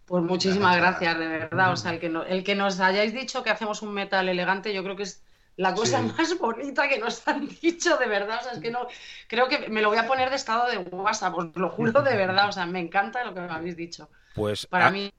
Pues 0.06 0.24
muchísimas 0.24 0.76
gracias, 0.78 1.20
de 1.20 1.28
verdad. 1.28 1.72
O 1.72 1.78
sea, 1.78 1.94
el 1.94 2.00
que, 2.00 2.08
el 2.08 2.44
que 2.44 2.56
nos 2.56 2.80
hayáis 2.80 3.14
dicho 3.14 3.44
que 3.44 3.52
hacemos 3.52 3.82
un 3.84 3.94
metal 3.94 4.28
elegante, 4.28 4.74
yo 4.74 4.84
creo 4.84 4.96
que 4.96 5.04
es 5.04 5.24
la 5.56 5.76
cosa 5.76 6.02
más 6.02 6.38
bonita 6.40 6.88
que 6.90 7.00
nos 7.00 7.28
han 7.28 7.48
dicho, 7.62 7.98
de 7.98 8.08
verdad. 8.08 8.40
O 8.40 8.44
sea, 8.44 8.54
es 8.54 8.60
que 8.60 8.72
no. 8.72 8.88
Creo 9.28 9.48
que 9.48 9.70
me 9.70 9.82
lo 9.82 9.90
voy 9.90 9.98
a 9.98 10.08
poner 10.08 10.30
de 10.30 10.36
estado 10.36 10.68
de 10.68 10.78
WhatsApp, 10.78 11.36
os 11.38 11.56
lo 11.56 11.70
juro 11.70 12.02
de 12.02 12.16
verdad. 12.16 12.50
O 12.50 12.52
sea, 12.52 12.66
me 12.66 12.80
encanta 12.80 13.24
lo 13.24 13.34
que 13.34 13.42
me 13.42 13.52
habéis 13.52 13.76
dicho. 13.76 14.10
Pues. 14.34 14.66
Para 14.66 14.90
mí, 14.90 15.12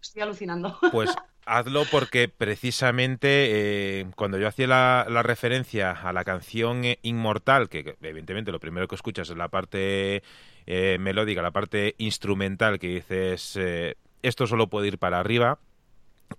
estoy 0.00 0.22
alucinando. 0.22 0.78
Pues 0.90 1.14
hazlo 1.50 1.84
porque 1.90 2.28
precisamente 2.28 4.00
eh, 4.00 4.06
cuando 4.16 4.38
yo 4.38 4.46
hacía 4.46 4.66
la, 4.66 5.22
referencia 5.22 5.90
a 5.90 6.12
la 6.12 6.24
canción 6.24 6.82
Inmortal, 7.02 7.68
que 7.68 7.96
evidentemente 8.00 8.52
lo 8.52 8.60
primero 8.60 8.86
que 8.86 8.94
escuchas 8.94 9.30
es 9.30 9.36
la 9.36 9.48
parte 9.48 10.22
eh, 10.66 10.96
melódica, 11.00 11.42
la 11.42 11.50
parte 11.50 11.96
instrumental, 11.98 12.78
que 12.78 12.88
dices 12.88 13.56
eh, 13.60 13.96
esto 14.22 14.46
solo 14.46 14.68
puede 14.68 14.88
ir 14.88 14.98
para 14.98 15.18
arriba, 15.18 15.58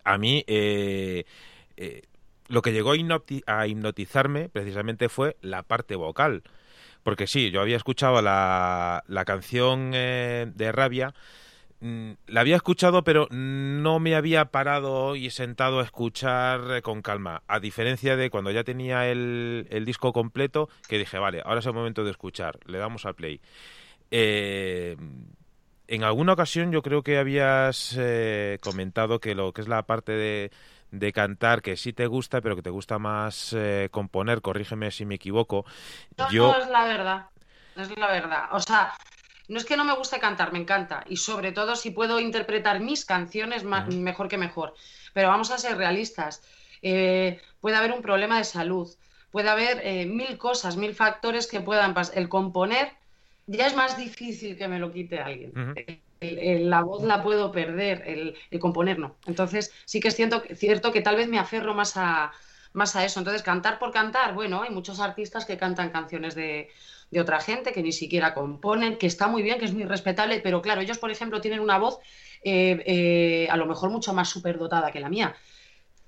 a 0.04 0.18
mí 0.18 0.46
lo 2.48 2.62
que 2.62 2.74
llegó 2.74 2.92
a, 2.92 3.68
hipnotizarme 3.68 4.50
precisamente 4.50 5.10
fue 5.10 5.38
la 5.42 5.64
parte 5.64 5.96
vocal. 5.96 6.44
Porque 7.04 7.26
sí, 7.26 7.50
yo 7.50 7.62
había 7.62 7.78
escuchado 7.78 8.22
la, 8.22 9.04
la 9.08 9.26
canción 9.26 9.92
eh, 9.94 10.52
de 10.54 10.72
Rabia, 10.72 11.14
la 11.82 12.42
había 12.42 12.56
escuchado, 12.56 13.04
pero 13.04 13.28
no 13.32 14.00
me 14.00 14.16
había 14.16 14.46
parado 14.46 15.16
y 15.16 15.30
sentado 15.32 15.80
a 15.80 15.84
escuchar 15.84 16.78
eh, 16.78 16.82
con 16.82 17.02
calma. 17.02 17.44
A 17.48 17.60
diferencia 17.60 18.16
de 18.16 18.30
cuando 18.30 18.52
ya 18.52 18.64
tenía 18.64 19.08
el, 19.08 19.68
el, 19.70 19.86
disco 19.86 20.14
completo, 20.14 20.70
que 20.88 20.98
dije, 20.98 21.18
vale, 21.18 21.42
ahora 21.44 21.60
es 21.60 21.66
el 21.66 21.74
momento 21.74 22.04
de 22.04 22.12
escuchar, 22.12 22.60
le 22.66 22.78
damos 22.78 23.06
a 23.06 23.14
play. 23.14 23.42
Eh, 24.12 24.96
en 25.88 26.04
alguna 26.04 26.34
ocasión 26.34 26.72
yo 26.72 26.82
creo 26.82 27.02
que 27.02 27.18
habías 27.18 27.98
comentado 28.62 29.20
que 29.20 29.36
lo 29.36 29.52
que 29.52 29.62
es 29.62 29.68
la 29.68 29.84
parte 29.84 30.14
de, 30.14 30.52
de 30.92 31.14
cantar 31.14 31.62
que 31.62 31.78
sí 31.78 31.94
te 31.94 32.06
gusta, 32.06 32.42
pero 32.42 32.56
que 32.56 32.62
te 32.62 32.70
gusta 32.70 33.00
más 33.00 33.54
eh, 33.54 33.90
componer, 33.92 34.42
corrígeme 34.42 34.92
si 34.92 35.06
me 35.06 35.16
equivoco. 35.16 35.66
No, 36.18 36.30
Yo... 36.30 36.52
no 36.52 36.60
es 36.60 36.70
la 36.70 36.84
verdad, 36.84 37.26
es 37.76 37.98
la 37.98 38.08
verdad. 38.08 38.44
O 38.52 38.60
sea, 38.60 38.94
no 39.52 39.58
es 39.58 39.66
que 39.66 39.76
no 39.76 39.84
me 39.84 39.96
guste 39.96 40.20
cantar, 40.20 40.54
me 40.54 40.60
encanta. 40.60 41.04
Y 41.08 41.18
sobre 41.18 41.52
todo 41.52 41.76
si 41.76 41.92
puedo 41.92 42.20
interpretar 42.20 42.80
mis 42.80 43.06
canciones 43.06 43.64
mejor 43.64 44.28
que 44.28 44.38
mejor. 44.38 44.74
Pero 45.14 45.28
vamos 45.28 45.52
a 45.52 45.58
ser 45.58 45.78
realistas. 45.78 46.42
Eh, 46.82 47.40
puede 47.60 47.76
haber 47.76 47.92
un 47.92 48.02
problema 48.02 48.38
de 48.38 48.46
salud, 48.46 48.90
puede 49.30 49.50
haber 49.50 49.82
eh, 49.84 50.06
mil 50.06 50.38
cosas, 50.38 50.78
mil 50.78 50.96
factores 50.96 51.48
que 51.48 51.60
puedan 51.60 51.94
pasar. 51.94 52.18
El 52.18 52.30
componer 52.30 52.94
ya 53.46 53.68
es 53.68 53.76
más 53.76 53.98
difícil 53.98 54.58
que 54.58 54.68
me 54.68 54.80
lo 54.80 54.92
quite 54.92 55.20
alguien 55.20 55.76
la 56.22 56.82
voz 56.84 57.04
la 57.04 57.24
puedo 57.24 57.52
perder, 57.52 58.04
el, 58.06 58.60
componer 58.60 59.00
no. 59.00 59.16
Entonces 59.26 59.74
sí 59.86 60.00
que 60.00 60.10
es 60.10 60.16
cierto, 60.16 60.44
cierto 60.56 60.92
que 60.92 61.02
tal 61.02 61.16
vez 61.16 61.28
me 61.28 61.40
aferro 61.40 61.74
más 61.74 61.98
a, 61.98 62.32
más 62.74 62.96
a 62.96 63.04
eso. 63.04 63.20
Entonces 63.20 63.42
cantar 63.42 63.80
por 63.80 63.92
cantar, 63.92 64.34
bueno, 64.34 64.62
hay 64.62 64.70
muchos 64.70 65.00
artistas 65.00 65.46
que 65.46 65.58
cantan 65.58 65.90
canciones 65.90 66.36
de, 66.36 66.70
otra 67.20 67.40
gente, 67.40 67.72
que 67.74 67.84
ni 67.84 67.92
siquiera 67.92 68.34
componen, 68.34 68.98
que 68.98 69.08
está 69.08 69.28
muy 69.28 69.42
bien, 69.42 69.60
que 69.60 69.66
es 69.66 69.74
muy 69.74 69.84
respetable, 69.84 70.40
pero 70.40 70.62
claro, 70.62 70.82
ellos, 70.82 70.98
por 70.98 71.12
ejemplo, 71.12 71.42
tienen 71.42 71.60
una 71.60 71.78
voz 71.78 72.00
eh, 72.44 72.84
eh, 72.86 73.48
a 73.52 73.58
lo 73.58 73.66
mejor 73.66 73.90
mucho 73.90 74.14
más 74.14 74.30
superdotada 74.30 74.92
que 74.92 75.00
la 75.00 75.10
mía. 75.10 75.36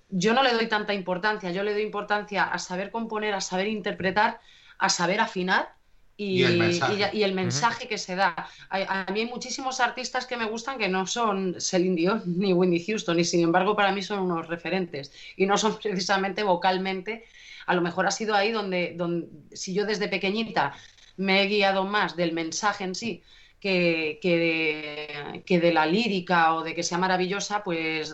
yo 0.10 0.34
no 0.34 0.44
le 0.44 0.54
doy 0.54 0.68
tanta 0.68 0.94
importancia, 0.94 1.52
yo 1.52 1.64
le 1.64 1.74
doy 1.74 1.84
importancia 1.84 2.44
a 2.44 2.60
saber 2.60 2.92
componer, 2.92 3.34
a 3.34 3.42
saber 3.42 3.68
interpretar, 3.68 4.40
a 4.78 4.90
saber 4.90 5.20
afinar 5.20 5.74
y, 6.16 6.44
el 6.44 7.34
mensaje, 7.34 7.88
que 7.88 7.98
se 7.98 8.16
da. 8.16 8.36
A, 8.70 9.12
mí 9.12 9.22
hay 9.22 9.26
muchísimos 9.26 9.80
artistas 9.80 10.28
que 10.28 10.38
me 10.38 10.46
gustan 10.46 10.78
que 10.78 10.88
no 10.88 11.08
son 11.08 11.60
Celine 11.60 11.96
Dion 11.96 12.24
ni 12.38 12.54
Winnie 12.54 12.84
Houston 12.86 13.20
y 13.20 13.26
sin 13.26 13.42
embargo 13.42 13.76
para 13.76 13.92
mí 13.92 14.02
son 14.04 14.20
unos 14.20 14.48
referentes 14.48 15.12
y 15.36 15.46
no 15.46 15.58
son 15.58 15.78
precisamente 15.82 16.44
vocalmente. 16.44 17.26
A 17.66 17.74
lo 17.74 17.82
mejor 17.82 18.06
ha 18.06 18.12
sido 18.12 18.36
ahí 18.36 18.52
donde, 18.52 18.94
donde 18.96 19.28
si 19.56 19.74
yo 19.74 19.86
desde 19.86 20.10
pequeñita 20.10 20.74
me 21.18 21.44
he 21.44 21.48
guiado 21.48 21.86
más 21.86 22.16
del 22.16 22.34
mensaje 22.34 22.84
en 22.84 22.96
sí 22.96 23.24
que, 23.64 24.20
que, 24.22 25.60
de, 25.60 25.74
la 25.74 25.86
lírica 25.86 26.54
o 26.56 26.64
de 26.64 26.76
que 26.76 26.84
sea 26.84 26.98
maravillosa, 26.98 27.64
pues 27.64 28.14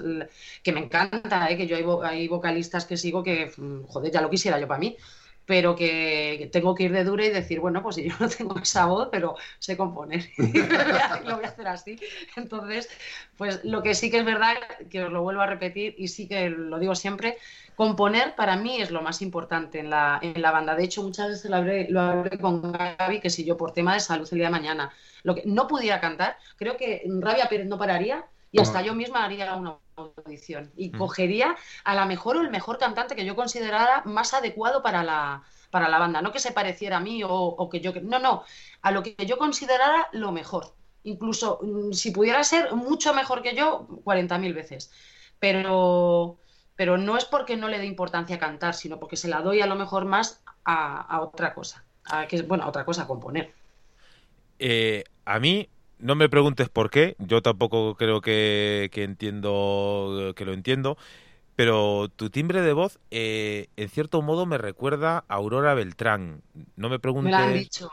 que 0.62 0.72
me 0.72 0.80
encanta, 0.80 1.50
¿eh? 1.50 1.58
que 1.58 1.66
yo 1.66 1.76
hay, 1.76 2.20
hay, 2.20 2.28
vocalistas 2.28 2.86
que 2.86 2.98
sigo 2.98 3.24
que, 3.24 3.52
joder, 3.88 4.12
ya 4.12 4.22
lo 4.22 4.30
quisiera 4.30 4.60
yo 4.60 4.68
para 4.68 4.80
mí, 4.80 4.96
pero 5.50 5.76
que 5.76 6.48
tengo 6.54 6.76
que 6.76 6.84
ir 6.84 6.92
de 6.92 7.04
dura 7.04 7.26
y 7.26 7.32
decir, 7.32 7.60
bueno, 7.60 7.82
pues 7.82 7.96
yo 7.96 8.14
no 8.20 8.30
tengo 8.38 8.60
esa 8.60 8.86
voz, 8.86 9.10
pero 9.12 9.36
sé 9.58 9.76
componer, 9.76 10.30
lo 10.38 11.38
voy 11.38 11.44
a 11.44 11.48
hacer 11.48 11.68
así. 11.68 12.00
Entonces, 12.36 12.88
pues 13.36 13.66
lo 13.66 13.82
que 13.82 13.96
sí 13.96 14.12
que 14.12 14.20
es 14.20 14.26
verdad, 14.26 14.54
que 14.92 15.06
os 15.06 15.12
lo 15.12 15.24
vuelvo 15.24 15.42
a 15.42 15.48
repetir 15.48 15.96
y 15.98 16.10
sí 16.10 16.28
que 16.28 16.52
lo 16.52 16.78
digo 16.78 16.94
siempre, 16.94 17.40
componer 17.76 18.36
para 18.36 18.58
mí 18.58 18.80
es 18.80 18.92
lo 18.92 19.02
más 19.02 19.24
importante 19.24 19.80
en 19.80 19.90
la, 19.90 20.20
en 20.22 20.40
la 20.40 20.52
banda. 20.52 20.76
De 20.76 20.84
hecho, 20.84 21.02
muchas 21.02 21.30
veces 21.30 21.50
lo 21.50 21.58
hablé, 21.58 21.90
lo 21.90 22.00
hablé 22.00 22.38
con 22.38 22.72
Gaby, 22.72 23.20
que 23.20 23.32
si 23.32 23.44
yo 23.44 23.58
por 23.58 23.72
tema 23.72 23.96
de 23.96 24.02
salud 24.02 24.30
el 24.32 24.38
día 24.38 24.50
de 24.50 24.52
mañana 24.52 24.94
lo 25.24 25.34
que 25.34 25.42
no 25.48 25.68
pudiera 25.68 26.00
cantar, 26.00 26.38
creo 26.58 26.78
que 26.78 27.02
Rabia 27.08 27.50
Pérez 27.50 27.66
no 27.66 27.80
pararía 27.80 28.24
y 28.52 28.62
hasta 28.62 28.84
yo 28.84 28.94
misma 28.94 29.26
haría 29.26 29.56
una 29.56 29.78
audición 30.00 30.72
y 30.76 30.90
mm. 30.90 30.98
cogería 30.98 31.56
a 31.84 31.96
la 31.96 32.06
mejor 32.06 32.38
o 32.38 32.42
el 32.42 32.50
mejor 32.50 32.78
cantante 32.78 33.16
que 33.16 33.26
yo 33.26 33.36
considerara 33.36 34.04
más 34.06 34.34
adecuado 34.34 34.82
para 34.82 35.04
la, 35.04 35.44
para 35.72 35.90
la 35.90 36.00
banda. 36.00 36.22
No 36.22 36.32
que 36.32 36.40
se 36.40 36.52
pareciera 36.52 36.98
a 36.98 37.02
mí 37.02 37.22
o, 37.26 37.70
que 37.70 37.82
yo... 37.82 37.94
No, 38.02 38.20
no, 38.20 38.44
a 38.82 38.92
lo 38.92 39.04
que 39.04 39.16
yo 39.26 39.38
considerara 39.38 40.10
lo 40.12 40.32
mejor. 40.32 40.74
Incluso 41.04 41.60
mm, 41.62 41.94
si 41.94 42.12
pudiera 42.12 42.44
ser 42.44 42.74
mucho 42.74 43.14
mejor 43.14 43.42
que 43.42 43.56
yo, 43.56 43.88
40.000 44.04 44.54
veces. 44.54 44.92
Pero 45.40 46.40
pero 46.80 46.98
no 46.98 47.18
es 47.18 47.26
porque 47.26 47.58
no 47.58 47.68
le 47.68 47.78
dé 47.78 47.86
importancia 47.86 48.38
a 48.38 48.40
cantar, 48.40 48.74
sino 48.74 49.02
porque 49.02 49.18
se 49.18 49.28
la 49.28 49.42
doy 49.42 49.60
a 49.60 49.66
lo 49.66 49.76
mejor 49.76 50.06
más 50.06 50.42
a, 50.64 51.20
otra 51.22 51.54
cosa, 51.54 51.84
a 52.06 52.26
que 52.26 52.42
bueno, 52.44 52.64
a 52.64 52.70
otra 52.70 52.86
cosa, 52.86 53.02
a 53.02 53.08
componer. 53.08 53.54
Eh, 54.60 55.04
a 55.26 55.40
mí 55.42 55.68
no 56.00 56.16
me 56.16 56.30
preguntes 56.30 56.70
por 56.70 56.90
qué, 56.90 57.16
yo 57.20 57.42
tampoco 57.42 57.96
creo 57.96 58.22
que, 58.22 58.90
entiendo 58.94 60.34
que 60.36 60.46
lo 60.46 60.54
entiendo, 60.54 60.98
pero 61.56 62.08
tu 62.16 62.30
timbre 62.30 62.62
de 62.62 62.74
voz 62.74 63.00
eh, 63.12 63.68
en 63.76 63.90
cierto 63.90 64.22
modo 64.22 64.46
me 64.46 64.58
recuerda 64.58 65.26
a 65.28 65.36
Aurora 65.36 65.74
Beltrán. 65.74 66.42
No 66.76 66.90
me 66.90 67.00
preguntes. 67.00 67.32
Me 67.32 67.38
lo 67.38 67.44
han 67.44 67.54
dicho. 67.54 67.92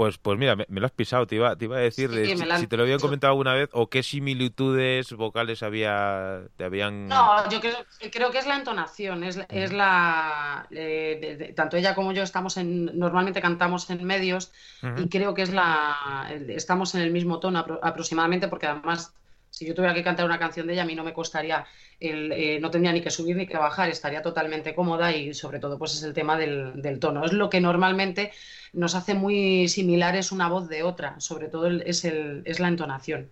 Pues, 0.00 0.16
pues 0.16 0.38
mira, 0.38 0.56
me, 0.56 0.64
lo 0.80 0.86
has 0.86 0.92
pisado. 0.92 1.26
Te 1.26 1.34
iba, 1.34 1.54
te 1.56 1.66
iba 1.66 1.76
a 1.76 1.80
decir 1.80 2.08
si, 2.10 2.66
te 2.66 2.76
lo 2.78 2.84
había 2.84 2.96
comentado 2.96 3.32
alguna 3.32 3.52
vez 3.52 3.68
o 3.74 3.90
qué 3.90 4.02
similitudes 4.02 5.12
vocales 5.12 5.62
había, 5.62 6.40
te 6.56 6.64
habían. 6.64 7.06
No, 7.06 7.46
yo 7.50 7.60
creo, 7.60 8.30
que 8.30 8.38
es 8.38 8.46
la 8.46 8.56
entonación. 8.56 9.24
Es, 9.24 9.38
es 9.50 9.74
la. 9.74 10.66
Eh, 10.70 11.52
tanto 11.54 11.76
ella 11.76 11.94
como 11.94 12.12
yo 12.12 12.22
estamos 12.22 12.56
en. 12.56 12.98
Normalmente 12.98 13.42
cantamos 13.42 13.90
en 13.90 14.02
medios 14.04 14.52
y 14.96 15.10
creo 15.10 15.34
que 15.34 15.42
es 15.42 15.52
la. 15.52 16.30
Estamos 16.48 16.94
en 16.94 17.02
el 17.02 17.10
mismo 17.10 17.38
tono 17.38 17.58
aproximadamente 17.82 18.48
porque 18.48 18.68
además 18.68 19.12
si 19.60 19.66
yo 19.66 19.74
tuviera 19.74 19.92
que 19.92 20.02
cantar 20.02 20.24
una 20.24 20.38
canción 20.38 20.66
de 20.66 20.72
ella, 20.72 20.84
a 20.84 20.86
mí 20.86 20.94
no 20.94 21.04
me 21.04 21.12
costaría, 21.12 21.66
el, 22.00 22.32
eh, 22.32 22.58
no 22.60 22.70
tendría 22.70 22.94
ni 22.94 23.02
que 23.02 23.10
subir 23.10 23.36
ni 23.36 23.46
que 23.46 23.58
bajar, 23.58 23.90
estaría 23.90 24.22
totalmente 24.22 24.74
cómoda 24.74 25.14
y 25.14 25.34
sobre 25.34 25.58
todo 25.58 25.76
pues 25.76 25.92
es 25.92 26.02
el 26.02 26.14
tema 26.14 26.38
del, 26.38 26.98
tono. 26.98 27.26
Es 27.26 27.34
lo 27.34 27.50
que 27.50 27.60
normalmente 27.60 28.32
nos 28.72 28.94
hace 28.94 29.12
muy 29.12 29.68
similares 29.68 30.32
una 30.32 30.48
voz 30.48 30.70
de 30.70 30.82
otra, 30.82 31.20
sobre 31.20 31.48
todo 31.48 31.66
es, 31.66 32.06
el, 32.06 32.40
es 32.46 32.58
la 32.58 32.68
entonación. 32.68 33.28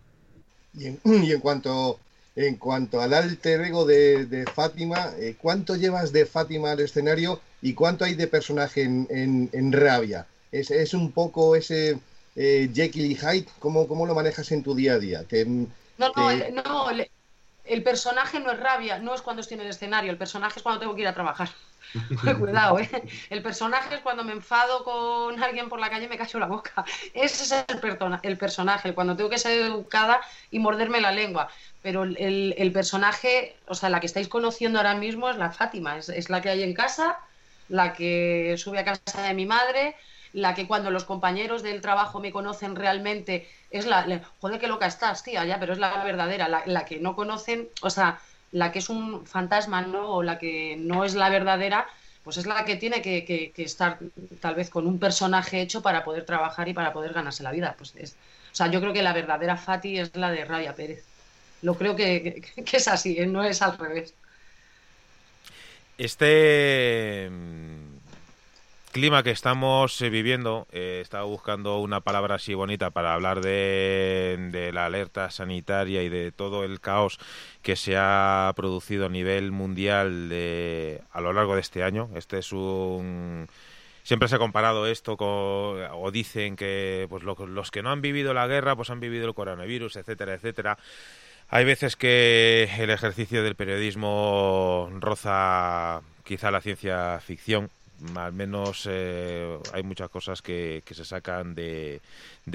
Y 0.74 1.32
en, 1.32 1.40
cuanto, 1.40 1.98
en 2.36 2.56
cuanto 2.56 3.00
al 3.00 3.14
alter 3.14 3.62
ego 3.62 3.86
de, 3.86 4.44
Fátima, 4.54 5.14
eh, 5.18 5.34
¿cuánto 5.40 5.76
llevas 5.76 6.12
de 6.12 6.26
Fátima 6.26 6.72
al 6.72 6.80
escenario 6.80 7.40
y 7.62 7.72
cuánto 7.72 8.04
hay 8.04 8.16
de 8.16 8.26
personaje 8.26 8.82
en, 8.82 9.48
en, 9.50 9.72
Rabia? 9.72 10.26
¿Es, 10.52 10.70
¿Es, 10.70 10.92
un 10.92 11.10
poco 11.10 11.56
ese 11.56 11.98
eh, 12.36 12.68
Jekyll 12.74 13.12
y 13.12 13.14
Hyde? 13.14 13.46
¿Cómo, 13.60 13.88
¿Cómo, 13.88 14.04
lo 14.04 14.14
manejas 14.14 14.52
en 14.52 14.62
tu 14.62 14.74
día 14.74 14.92
a 14.92 14.98
día? 14.98 15.24
Que, 15.24 15.66
no, 15.98 16.12
no, 16.14 16.62
no, 16.62 16.90
el 17.68 17.82
personaje 17.82 18.40
no 18.40 18.50
es 18.50 18.58
rabia, 18.58 18.98
no 18.98 19.14
es 19.14 19.22
cuando 19.22 19.42
estoy 19.42 19.56
en 19.56 19.62
el 19.62 19.70
escenario, 19.70 20.10
el 20.10 20.18
personaje 20.18 20.58
es 20.58 20.62
cuando 20.62 20.80
tengo 20.80 20.94
que 20.94 21.02
ir 21.02 21.08
a 21.08 21.14
trabajar. 21.14 21.50
Cuidado, 22.38 22.78
¿eh? 22.78 22.88
El 23.30 23.42
personaje 23.42 23.94
es 23.94 24.00
cuando 24.00 24.24
me 24.24 24.32
enfado 24.32 24.84
con 24.84 25.42
alguien 25.42 25.68
por 25.68 25.80
la 25.80 25.88
calle 25.88 26.04
y 26.04 26.08
me 26.08 26.18
cacho 26.18 26.38
la 26.38 26.46
boca. 26.46 26.84
Ese 27.14 27.44
es 27.44 27.52
el, 27.52 28.08
el 28.22 28.38
personaje, 28.38 28.94
cuando 28.94 29.16
tengo 29.16 29.30
que 29.30 29.38
ser 29.38 29.52
educada 29.52 30.20
y 30.50 30.58
morderme 30.58 31.00
la 31.00 31.12
lengua. 31.12 31.48
Pero 31.82 32.04
el, 32.04 32.70
personaje, 32.72 33.56
o 33.66 33.74
sea, 33.74 33.88
la 33.88 34.00
que 34.00 34.06
estáis 34.06 34.28
conociendo 34.28 34.78
ahora 34.78 34.94
mismo 34.94 35.30
es 35.30 35.36
la 35.36 35.50
Fátima, 35.50 35.96
es, 35.96 36.08
es 36.08 36.28
la 36.28 36.42
que 36.42 36.50
hay 36.50 36.62
en 36.62 36.74
casa, 36.74 37.18
la 37.68 37.92
que 37.92 38.56
sube 38.58 38.78
a 38.80 38.84
casa 38.84 39.22
de 39.22 39.34
mi 39.34 39.46
madre, 39.46 39.96
la 40.32 40.54
que 40.54 40.66
cuando 40.66 40.90
los 40.90 41.04
compañeros 41.04 41.62
del 41.62 41.80
trabajo 41.80 42.20
me 42.20 42.32
conocen 42.32 42.76
realmente 42.76 43.48
es 43.70 43.86
la, 43.86 44.22
joder, 44.40 44.60
qué 44.60 44.66
loca 44.66 44.86
estás, 44.86 45.22
tía, 45.22 45.44
ya, 45.44 45.58
pero 45.58 45.72
es 45.72 45.78
la 45.78 46.02
verdadera, 46.04 46.48
la, 46.48 46.84
que 46.84 46.98
no 46.98 47.14
conocen, 47.14 47.68
o 47.82 47.90
sea, 47.90 48.20
la 48.52 48.72
que 48.72 48.78
es 48.78 48.88
un 48.88 49.26
fantasma, 49.26 49.82
¿no? 49.82 50.08
O 50.08 50.22
la 50.22 50.38
que 50.38 50.76
no 50.78 51.04
es 51.04 51.14
la 51.14 51.28
verdadera, 51.28 51.86
pues 52.22 52.36
es 52.36 52.46
la 52.46 52.64
que 52.64 52.76
tiene 52.76 53.02
que, 53.02 53.52
estar 53.56 53.98
tal 54.40 54.54
vez 54.54 54.70
con 54.70 54.86
un 54.86 54.98
personaje 54.98 55.60
hecho 55.60 55.82
para 55.82 56.04
poder 56.04 56.24
trabajar 56.24 56.68
y 56.68 56.74
para 56.74 56.92
poder 56.92 57.12
ganarse 57.12 57.42
la 57.42 57.52
vida. 57.52 57.74
Pues 57.76 57.94
es, 57.96 58.12
o 58.52 58.54
sea, 58.54 58.68
yo 58.68 58.80
creo 58.80 58.92
que 58.92 59.02
la 59.02 59.12
verdadera 59.12 59.56
Fati 59.56 59.98
es 59.98 60.14
la 60.16 60.30
de 60.30 60.44
Raya 60.44 60.74
Pérez. 60.74 61.04
Lo 61.62 61.74
creo 61.74 61.96
que, 61.96 62.42
es 62.56 62.88
así, 62.88 63.18
¿eh? 63.18 63.26
no 63.26 63.44
es 63.44 63.62
al 63.62 63.76
revés. 63.76 64.14
Este 65.98 67.28
clima 68.90 69.22
que 69.22 69.30
estamos 69.30 70.00
eh, 70.00 70.10
viviendo, 70.10 70.66
eh, 70.72 71.00
estaba 71.02 71.24
buscando 71.24 71.78
una 71.78 72.00
palabra 72.00 72.36
así 72.36 72.54
bonita 72.54 72.90
para 72.90 73.14
hablar 73.14 73.40
de, 73.40 74.70
la 74.72 74.86
alerta 74.86 75.30
sanitaria 75.30 76.02
y 76.02 76.08
de 76.08 76.32
todo 76.32 76.64
el 76.64 76.80
caos 76.80 77.18
que 77.62 77.76
se 77.76 77.96
ha 77.96 78.52
producido 78.56 79.06
a 79.06 79.08
nivel 79.08 79.52
mundial 79.52 80.28
de, 80.28 81.02
a 81.12 81.20
lo 81.20 81.32
largo 81.32 81.54
de 81.54 81.60
este 81.60 81.82
año. 81.82 82.10
Este 82.14 82.38
es 82.38 82.52
un 82.52 83.48
siempre 84.02 84.28
se 84.28 84.36
ha 84.36 84.38
comparado 84.38 84.86
esto 84.86 85.16
con, 85.16 85.28
o 85.28 86.10
dicen 86.10 86.56
que 86.56 87.06
pues 87.10 87.22
los 87.24 87.70
que 87.70 87.82
no 87.82 87.90
han 87.90 88.00
vivido 88.00 88.32
la 88.32 88.46
guerra 88.46 88.74
pues 88.74 88.90
han 88.90 89.00
vivido 89.00 89.26
el 89.28 89.34
coronavirus, 89.34 89.96
etcétera, 89.96 90.34
etcétera. 90.34 90.78
Hay 91.48 91.64
veces 91.64 91.96
que 91.96 92.70
el 92.78 92.90
ejercicio 92.90 93.42
del 93.42 93.54
periodismo 93.54 94.90
roza 95.00 96.02
quizá 96.24 96.50
la 96.50 96.60
ciencia 96.60 97.20
ficción 97.20 97.70
al 98.14 98.32
menos 98.32 98.86
eh, 98.88 99.58
hay 99.72 99.82
muchas 99.82 100.08
cosas 100.08 100.42
que, 100.42 100.82
se 100.90 101.04
sacan 101.04 101.54
de, 101.54 102.00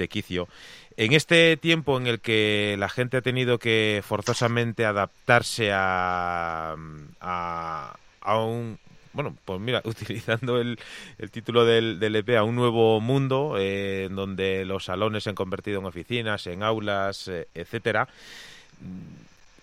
quicio. 0.08 0.48
En 0.96 1.12
este 1.12 1.56
tiempo 1.56 1.98
en 1.98 2.06
el 2.06 2.20
que 2.20 2.76
la 2.78 2.88
gente 2.88 3.16
ha 3.16 3.22
tenido 3.22 3.58
que 3.58 4.02
forzosamente 4.04 4.84
adaptarse 4.84 5.70
a, 5.72 6.76
a, 7.20 8.38
un... 8.38 8.78
Bueno, 9.12 9.36
pues 9.44 9.60
mira, 9.60 9.80
utilizando 9.84 10.60
el, 10.60 10.78
el 11.18 11.30
título 11.30 11.64
del, 11.64 12.00
del, 12.00 12.16
EP, 12.16 12.30
a 12.36 12.42
un 12.42 12.56
nuevo 12.56 13.00
mundo, 13.00 13.56
eh, 13.58 14.04
en 14.04 14.16
donde 14.16 14.64
los 14.64 14.86
salones 14.86 15.24
se 15.24 15.30
han 15.30 15.36
convertido 15.36 15.80
en 15.80 15.86
oficinas, 15.86 16.46
en 16.46 16.62
aulas, 16.62 17.28
eh, 17.28 17.48
etcétera 17.54 18.08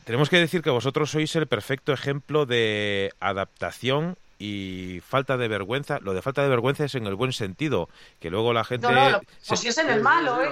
tenemos 0.05 0.29
que 0.29 0.37
decir 0.37 0.61
que 0.61 0.69
vosotros 0.69 1.11
sois 1.11 1.35
el 1.35 1.47
perfecto 1.47 1.93
ejemplo 1.93 2.45
de 2.45 3.13
adaptación 3.19 4.17
y 4.41 5.01
falta 5.01 5.37
de 5.37 5.47
vergüenza. 5.47 5.99
Lo 5.99 6.15
de 6.15 6.23
falta 6.23 6.41
de 6.41 6.49
vergüenza 6.49 6.85
es 6.85 6.95
en 6.95 7.05
el 7.05 7.13
buen 7.13 7.31
sentido, 7.31 7.89
que 8.19 8.31
luego 8.31 8.53
la 8.53 8.63
gente... 8.63 8.91
No, 8.91 9.11
no, 9.11 9.21
pues 9.47 9.59
si 9.59 9.67
es 9.67 9.77
en 9.77 9.89
el 9.89 10.01
malo, 10.01 10.41
¿eh? 10.41 10.49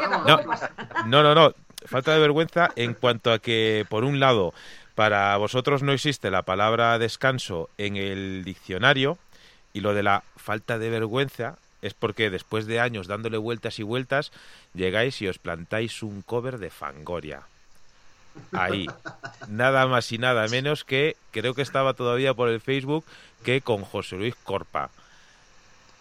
no, 1.08 1.24
no, 1.24 1.34
no, 1.34 1.54
falta 1.86 2.14
de 2.14 2.20
vergüenza 2.20 2.70
en 2.76 2.94
cuanto 2.94 3.32
a 3.34 3.40
que, 3.40 3.88
por 3.90 4.04
un 4.04 4.20
lado, 4.20 4.54
para 4.94 5.36
vosotros 5.38 5.82
no 5.82 5.92
existe 5.92 6.30
la 6.30 6.44
palabra 6.44 7.00
descanso 7.00 7.70
en 7.80 7.96
el 7.96 8.44
diccionario 8.44 9.18
y 9.74 9.80
lo 9.80 9.96
de 9.96 10.04
la 10.04 10.24
falta 10.38 10.78
de 10.78 10.92
vergüenza 10.92 11.58
es 11.82 11.96
porque 11.96 12.30
después 12.30 12.68
de 12.68 12.80
años 12.80 13.08
dándole 13.08 13.38
vueltas 13.38 13.80
y 13.80 13.84
vueltas 13.84 14.32
llegáis 14.76 15.20
y 15.24 15.28
os 15.28 15.40
plantáis 15.40 16.04
un 16.04 16.22
cover 16.22 16.60
de 16.60 16.70
Fangoria. 16.70 17.44
Ahí. 18.52 18.88
Nada 19.48 19.88
más 19.88 20.12
y 20.12 20.18
nada 20.18 20.48
menos 20.48 20.84
que, 20.84 21.16
creo 21.32 21.54
que 21.54 21.62
estaba 21.62 21.94
todavía 21.94 22.34
por 22.34 22.50
el 22.50 22.62
Facebook, 22.62 23.06
que 23.44 23.62
con 23.62 23.84
José 23.84 24.16
Luis 24.16 24.36
Corpa. 24.36 24.90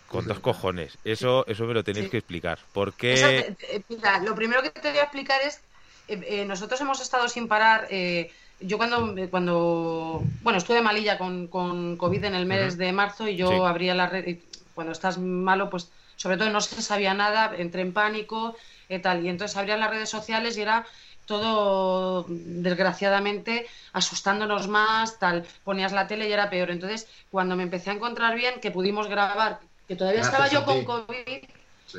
Con 0.09 0.27
dos 0.27 0.41
cojones. 0.41 0.97
Eso, 1.05 1.45
eso 1.47 1.65
me 1.67 1.75
lo 1.75 1.85
tenéis 1.85 2.09
que 2.09 2.19
explicar. 2.19 2.59
¿Por 2.73 2.95
qué? 2.95 3.55
mira, 3.89 4.21
lo 4.21 4.35
primero 4.35 4.63
que 4.63 4.71
te 4.71 4.89
voy 4.91 4.99
a 4.99 5.03
explicar 5.03 5.41
es, 5.43 5.61
eh, 6.09 6.21
eh, 6.27 6.45
nosotros 6.47 6.81
hemos 6.81 7.01
estado 7.01 7.29
sin 7.29 7.47
parar, 7.47 7.87
eh, 7.91 8.33
yo 8.61 8.79
cuando, 8.79 9.15
cuando, 9.31 10.23
bueno, 10.43 10.59
estuve 10.59 10.81
malilla 10.81 11.19
con, 11.19 11.47
con 11.47 11.97
COVID 11.97 12.25
en 12.25 12.35
el 12.35 12.47
mes 12.47 12.79
de 12.79 12.93
marzo 12.93 13.29
y 13.29 13.37
yo 13.37 13.67
abría 13.67 13.95
la 13.95 14.09
red, 14.09 14.39
cuando 14.75 14.93
estás 14.93 15.19
malo, 15.19 15.69
pues 15.69 15.91
sobre 16.17 16.37
todo 16.37 16.51
no 16.51 16.61
se 16.61 16.83
sabía 16.83 17.15
nada, 17.15 17.55
entré 17.57 17.83
en 17.83 17.93
pánico 17.93 18.57
y 18.89 18.99
tal, 18.99 19.25
y 19.25 19.29
entonces 19.29 19.57
abría 19.57 19.77
las 19.77 19.91
redes 19.91 20.09
sociales 20.09 20.57
y 20.57 20.63
era 20.63 20.87
todo 21.29 22.25
desgraciadamente 22.29 23.67
asustándonos 23.93 24.67
más, 24.67 25.21
tal, 25.21 25.47
ponías 25.63 25.93
la 25.93 26.09
tele 26.09 26.29
y 26.29 26.33
era 26.33 26.51
peor. 26.51 26.71
Entonces, 26.71 27.07
cuando 27.31 27.55
me 27.55 27.63
empecé 27.63 27.91
a 27.91 27.93
encontrar 27.93 28.35
bien, 28.35 28.61
que 28.61 28.73
pudimos 28.73 29.07
grabar, 29.07 29.61
que 29.87 29.95
todavía 29.95 30.23
estaba 30.23 30.49
yo 30.49 30.65
con 30.65 30.85
COVID, 30.85 31.45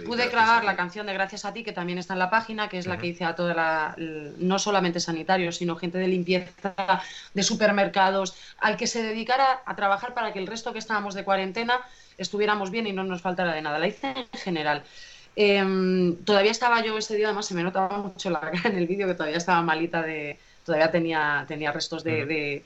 pude 0.05 0.27
grabar 0.30 0.63
la 0.63 0.75
canción 0.75 1.05
de 1.07 1.13
Gracias 1.13 1.45
a 1.45 1.53
ti, 1.53 1.63
que 1.63 1.71
también 1.71 1.99
está 1.99 2.13
en 2.13 2.19
la 2.19 2.30
página, 2.30 2.69
que 2.69 2.80
es 2.80 2.88
la 2.88 2.97
que 2.97 3.07
hice 3.07 3.23
a 3.23 3.36
toda 3.36 3.53
la, 3.53 3.95
no 3.97 4.59
solamente 4.59 4.99
sanitarios, 4.99 5.57
sino 5.57 5.75
gente 5.75 5.99
de 5.99 6.07
limpieza, 6.07 6.73
de 7.34 7.43
supermercados, 7.43 8.36
al 8.59 8.77
que 8.77 8.88
se 8.88 9.03
dedicara 9.03 9.61
a 9.65 9.75
trabajar 9.75 10.13
para 10.13 10.34
que 10.34 10.39
el 10.39 10.47
resto 10.47 10.73
que 10.73 10.80
estábamos 10.80 11.13
de 11.13 11.23
cuarentena 11.23 11.80
estuviéramos 12.17 12.71
bien 12.71 12.88
y 12.88 12.93
no 12.93 13.03
nos 13.03 13.21
faltara 13.21 13.53
de 13.53 13.61
nada. 13.61 13.80
La 13.80 13.88
hice 13.88 14.13
en 14.15 14.39
general. 14.39 14.84
Em, 15.41 16.17
todavía 16.25 16.51
estaba 16.51 16.83
yo 16.83 16.97
ese 16.97 17.15
día, 17.15 17.27
además 17.27 17.45
se 17.45 17.53
me 17.53 17.63
notaba 17.63 17.97
mucho 17.99 18.29
la 18.29 18.41
cara 18.41 18.61
en 18.65 18.77
el 18.77 18.87
vídeo 18.87 19.07
que 19.07 19.13
todavía 19.13 19.37
estaba 19.37 19.61
malita 19.61 20.01
de, 20.01 20.37
todavía 20.65 20.91
tenía, 20.91 21.45
tenía 21.47 21.71
restos 21.71 22.03
de, 22.03 22.25
de, 22.25 22.65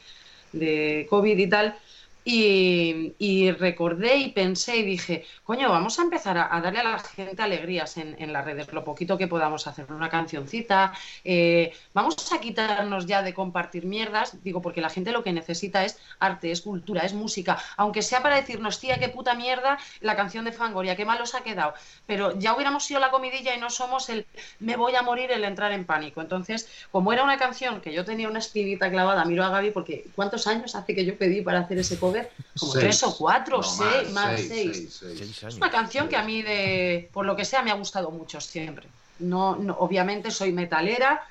de 0.53 1.05
COVID 1.07 1.38
y 1.38 1.47
tal. 1.47 1.78
Y, 2.26 3.51
recordé 3.59 4.15
y 4.17 4.32
pensé 4.32 4.78
y 4.78 4.84
dije, 4.84 5.26
coño, 5.43 5.69
vamos 5.69 5.99
a 5.99 6.03
empezar 6.03 6.38
a, 6.38 6.61
darle 6.61 6.80
a 6.80 6.84
la 6.84 6.99
gente 6.99 7.41
alegrías 7.41 7.97
en, 7.97 8.34
las 8.34 8.45
redes, 8.45 8.71
lo 8.71 8.84
poquito 8.84 9.17
que 9.17 9.28
podamos 9.28 9.67
hacer, 9.67 9.91
una 9.91 10.09
cancioncita, 10.09 10.93
eh, 11.24 11.74
vamos 11.93 12.32
a 12.32 12.39
quitarnos 12.39 13.05
ya 13.05 13.21
de 13.21 13.34
compartir 13.34 13.86
mierdas, 13.86 14.41
digo, 14.43 14.61
porque 14.61 14.82
la 14.82 14.89
gente 14.89 15.11
lo 15.11 15.24
que 15.24 15.34
necesita 15.34 15.84
es 15.84 15.99
arte, 16.19 16.51
es 16.51 16.61
cultura, 16.61 17.01
es 17.01 17.13
música, 17.13 17.57
aunque 17.78 18.01
sea 18.01 18.24
para 18.24 18.38
decirnos, 18.38 18.80
tía, 18.80 18.97
qué 18.99 19.09
puta 19.09 19.36
mierda 19.36 19.78
la 20.01 20.15
canción 20.15 20.45
de 20.45 20.51
Fangoria, 20.51 20.95
qué 20.95 21.05
mal 21.05 21.21
os 21.21 21.36
ha 21.36 21.41
quedado, 21.41 21.74
pero 22.05 22.38
ya 22.39 22.55
hubiéramos 22.55 22.86
sido 22.86 22.99
la 22.99 23.11
comidilla 23.11 23.55
y 23.55 23.59
no 23.59 23.69
somos 23.69 24.09
el 24.09 24.26
me 24.59 24.76
voy 24.76 24.95
a 24.95 25.01
morir, 25.01 25.32
el 25.32 25.43
entrar 25.43 25.71
en 25.71 25.86
pánico. 25.86 26.21
Entonces, 26.21 26.67
como 26.91 27.13
era 27.13 27.24
una 27.24 27.38
canción 27.38 27.82
que 27.82 27.93
yo 27.93 28.05
tenía 28.05 28.28
una 28.30 28.39
espinita 28.39 28.89
clavada, 28.89 29.26
miro 29.26 29.43
a 29.43 29.49
Gaby, 29.49 29.71
porque 29.71 30.05
¿cuántos 30.15 30.47
años 30.47 30.76
hace 30.76 30.95
que 30.95 31.05
yo 31.05 31.17
pedí 31.17 31.41
para 31.41 31.59
hacer 31.59 31.78
ese 31.80 31.99
cover? 31.99 32.12
Como 32.59 32.74
tres 32.74 33.03
o 33.03 33.16
cuatro, 33.18 33.64
seis, 33.64 34.11
más, 34.11 34.39
seis. 34.41 35.01
Es 35.01 35.55
una 35.55 35.70
canción 35.70 36.07
que 36.07 36.16
a 36.16 36.24
mí, 36.24 36.41
de, 36.41 37.09
por 37.14 37.26
lo 37.26 37.36
que 37.36 37.45
sea, 37.45 37.61
me 37.61 37.72
ha 37.72 37.76
gustado 37.76 38.11
mucho 38.11 38.39
siempre. 38.41 38.88
No, 39.20 39.51
obviamente 39.78 40.32
soy 40.32 40.51
metalera, 40.51 41.24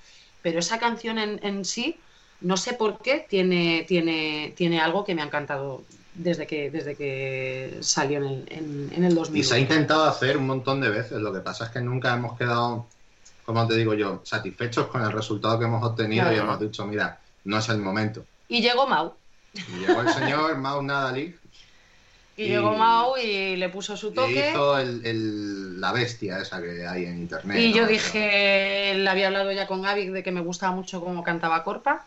pero 0.42 0.58
esa 0.58 0.78
canción 0.78 1.18
en, 1.18 1.64
sí, 1.64 1.96
no 2.40 2.56
sé 2.56 2.74
por 2.74 2.98
qué, 2.98 3.26
tiene, 3.28 3.84
tiene, 3.86 4.52
tiene 4.56 4.80
algo 4.80 5.04
que 5.04 5.14
me 5.14 5.22
ha 5.22 5.26
encantado 5.26 5.82
desde 6.14 6.46
que, 6.46 6.70
desde 6.70 6.94
que 6.94 7.78
salió 7.80 8.18
en 8.18 8.24
el, 8.24 8.92
en, 8.94 9.04
el 9.04 9.14
2000. 9.14 9.40
Y 9.40 9.44
se 9.44 9.54
ha 9.54 9.58
intentado 9.58 10.04
hacer 10.04 10.36
un 10.36 10.46
montón 10.46 10.80
de 10.80 10.90
veces, 10.90 11.20
lo 11.20 11.32
que 11.32 11.40
pasa 11.40 11.66
es 11.66 11.70
que 11.70 11.80
nunca 11.80 12.14
hemos 12.14 12.36
quedado, 12.36 12.86
como 13.44 13.66
te 13.66 13.76
digo 13.76 13.94
yo, 13.94 14.20
satisfechos 14.24 14.86
con 14.88 15.02
el 15.02 15.12
resultado 15.12 15.58
que 15.58 15.64
hemos 15.64 15.82
obtenido 15.84 16.32
y 16.32 16.36
hemos 16.36 16.60
dicho, 16.60 16.86
mira, 16.86 17.20
no 17.44 17.58
es 17.58 17.68
el 17.68 17.78
momento. 17.78 18.24
Y 18.48 18.60
llegó 18.60 18.86
Mau. 18.86 19.14
Y 19.54 19.86
llegó 19.86 20.00
el 20.00 20.08
señor 20.08 20.56
Mau 20.58 20.82
Nadali. 20.82 21.34
Y, 22.36 22.46
llegó 22.46 22.74
Mau 22.74 23.16
y 23.16 23.56
le 23.56 23.68
puso 23.68 23.96
su 23.96 24.12
toque. 24.12 24.46
Y 24.46 24.50
hizo 24.50 24.78
el, 24.78 25.80
la 25.80 25.92
bestia 25.92 26.38
esa 26.38 26.62
que 26.62 26.86
hay 26.86 27.04
en 27.04 27.18
internet. 27.18 27.58
Y 27.58 27.72
yo 27.72 27.86
dije, 27.86 28.94
le 28.96 29.08
había 29.08 29.26
hablado 29.26 29.52
ya 29.52 29.66
con 29.66 29.82
Gaby 29.82 30.08
de 30.08 30.22
que 30.22 30.32
me 30.32 30.40
gustaba 30.40 30.74
mucho 30.74 31.00
cómo 31.00 31.22
cantaba 31.22 31.62
Corpa, 31.62 32.06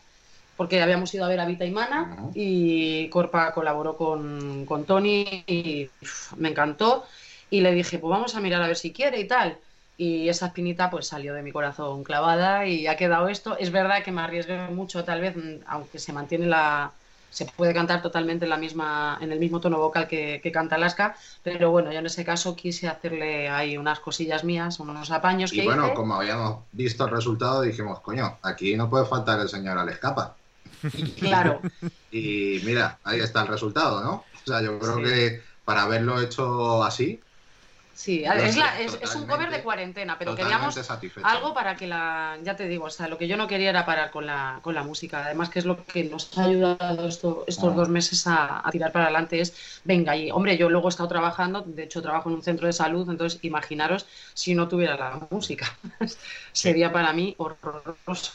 porque 0.58 0.82
habíamos 0.82 1.14
ido 1.14 1.26
a 1.26 1.28
ver 1.28 1.40
a 1.40 1.46
Vita 1.46 1.66
y 1.66 1.72
Mana 1.72 2.18
y 2.34 3.08
Corpa 3.10 3.54
colaboró 3.54 3.96
con, 3.98 4.66
con 4.66 4.86
Tony 4.86 5.44
y 5.46 5.90
me 6.38 6.50
encantó. 6.50 7.06
Y 7.52 7.62
le 7.62 7.74
dije, 7.74 8.00
pues 8.00 8.10
vamos 8.10 8.36
a 8.36 8.42
mirar 8.42 8.64
a 8.64 8.68
ver 8.68 8.78
si 8.78 8.92
quiere 8.92 9.20
y 9.20 9.28
tal. 9.28 9.58
Y 9.98 10.28
esa 10.28 10.48
espinita 10.48 10.90
pues 10.90 11.08
salió 11.08 11.36
de 11.36 11.44
mi 11.44 11.52
corazón 11.52 12.04
clavada 12.04 12.66
y 12.66 12.88
ha 12.88 12.98
quedado 12.98 13.30
esto. 13.30 13.58
Es 13.58 13.72
verdad 13.72 14.04
que 14.04 14.12
me 14.12 14.22
arriesgué 14.22 14.58
mucho, 14.70 15.04
tal 15.04 15.22
vez, 15.22 15.36
aunque 15.68 16.00
se 16.00 16.12
mantiene 16.12 16.48
la, 16.48 16.92
se 17.36 17.44
puede 17.44 17.74
cantar 17.74 18.02
totalmente 18.02 18.46
en, 18.46 18.50
la 18.50 18.56
misma, 18.56 19.18
en 19.20 19.30
el 19.30 19.40
mismo 19.40 19.60
tono 19.60 19.78
vocal 19.78 20.08
que, 20.08 20.52
canta 20.54 20.76
Alaska, 20.76 21.18
pero 21.44 21.70
bueno, 21.70 21.92
yo 21.92 22.00
en 22.00 22.06
ese 22.06 22.24
caso 22.24 22.56
quise 22.56 22.88
hacerle 22.88 23.50
ahí 23.50 23.78
unas 23.78 24.00
cosillas 24.00 24.46
mías, 24.46 24.80
unos 24.80 25.12
apaños 25.12 25.52
y 25.52 25.66
bueno, 25.66 25.94
como 25.94 26.16
habíamos 26.16 26.60
visto 26.72 27.04
el 27.04 27.12
resultado, 27.12 27.64
dijimos, 27.64 28.00
coño, 28.00 28.38
aquí 28.42 28.78
no 28.78 28.90
puede 28.90 29.06
faltar 29.06 29.42
el 29.42 29.50
señor 29.50 29.78
Alescapa. 29.78 30.38
Claro. 31.20 31.60
y 32.12 32.62
mira, 32.64 33.00
ahí 33.04 33.20
está 33.20 33.42
el 33.42 33.50
resultado, 33.50 34.02
¿no? 34.02 34.24
O 34.44 34.48
sea, 34.48 34.62
yo 34.62 34.80
creo 34.80 34.98
que 34.98 35.42
para 35.66 35.82
haberlo 35.82 36.22
hecho 36.22 36.84
así, 36.86 37.20
Sí, 37.96 38.26
es, 38.26 39.16
un 39.16 39.26
cover 39.26 39.50
de 39.50 39.64
cuarentena, 39.64 40.20
pero 40.20 40.36
queríamos 40.36 40.78
algo 41.24 41.54
para 41.54 41.78
que 41.78 41.88
la, 41.88 42.38
ya 42.44 42.54
te 42.54 42.68
digo, 42.68 42.86
o 42.86 42.90
sea, 42.90 43.08
lo 43.08 43.18
que 43.18 43.26
yo 43.26 43.38
no 43.38 43.48
quería 43.48 43.70
era 43.70 43.86
parar 43.86 44.12
con 44.12 44.26
la, 44.26 44.60
con 44.62 44.76
la 44.76 44.84
música, 44.84 45.24
además 45.24 45.50
que 45.50 45.60
es 45.60 45.66
lo 45.66 45.86
que 45.86 46.04
nos 46.04 46.38
ha 46.38 46.44
ayudado 46.44 47.08
estos 47.08 47.46
ah. 47.64 47.70
dos 47.70 47.88
meses 47.88 48.28
a, 48.28 48.62
tirar 48.70 48.92
para 48.92 49.06
adelante, 49.06 49.40
es, 49.40 49.80
venga, 49.86 50.14
y 50.18 50.30
hombre, 50.30 50.58
yo 50.58 50.70
luego 50.70 50.90
he 50.90 50.92
estado 50.92 51.08
trabajando, 51.08 51.62
de 51.62 51.84
hecho 51.84 52.02
trabajo 52.02 52.30
en 52.30 52.36
un 52.36 52.44
centro 52.44 52.68
de 52.68 52.74
salud, 52.74 53.10
entonces 53.10 53.40
imaginaros 53.44 54.06
si 54.34 54.56
no 54.56 54.68
tuviera 54.68 54.98
la 54.98 55.26
música, 55.32 55.74
sería 56.52 56.92
para 56.92 57.14
mí 57.14 57.34
horroroso. 57.38 58.34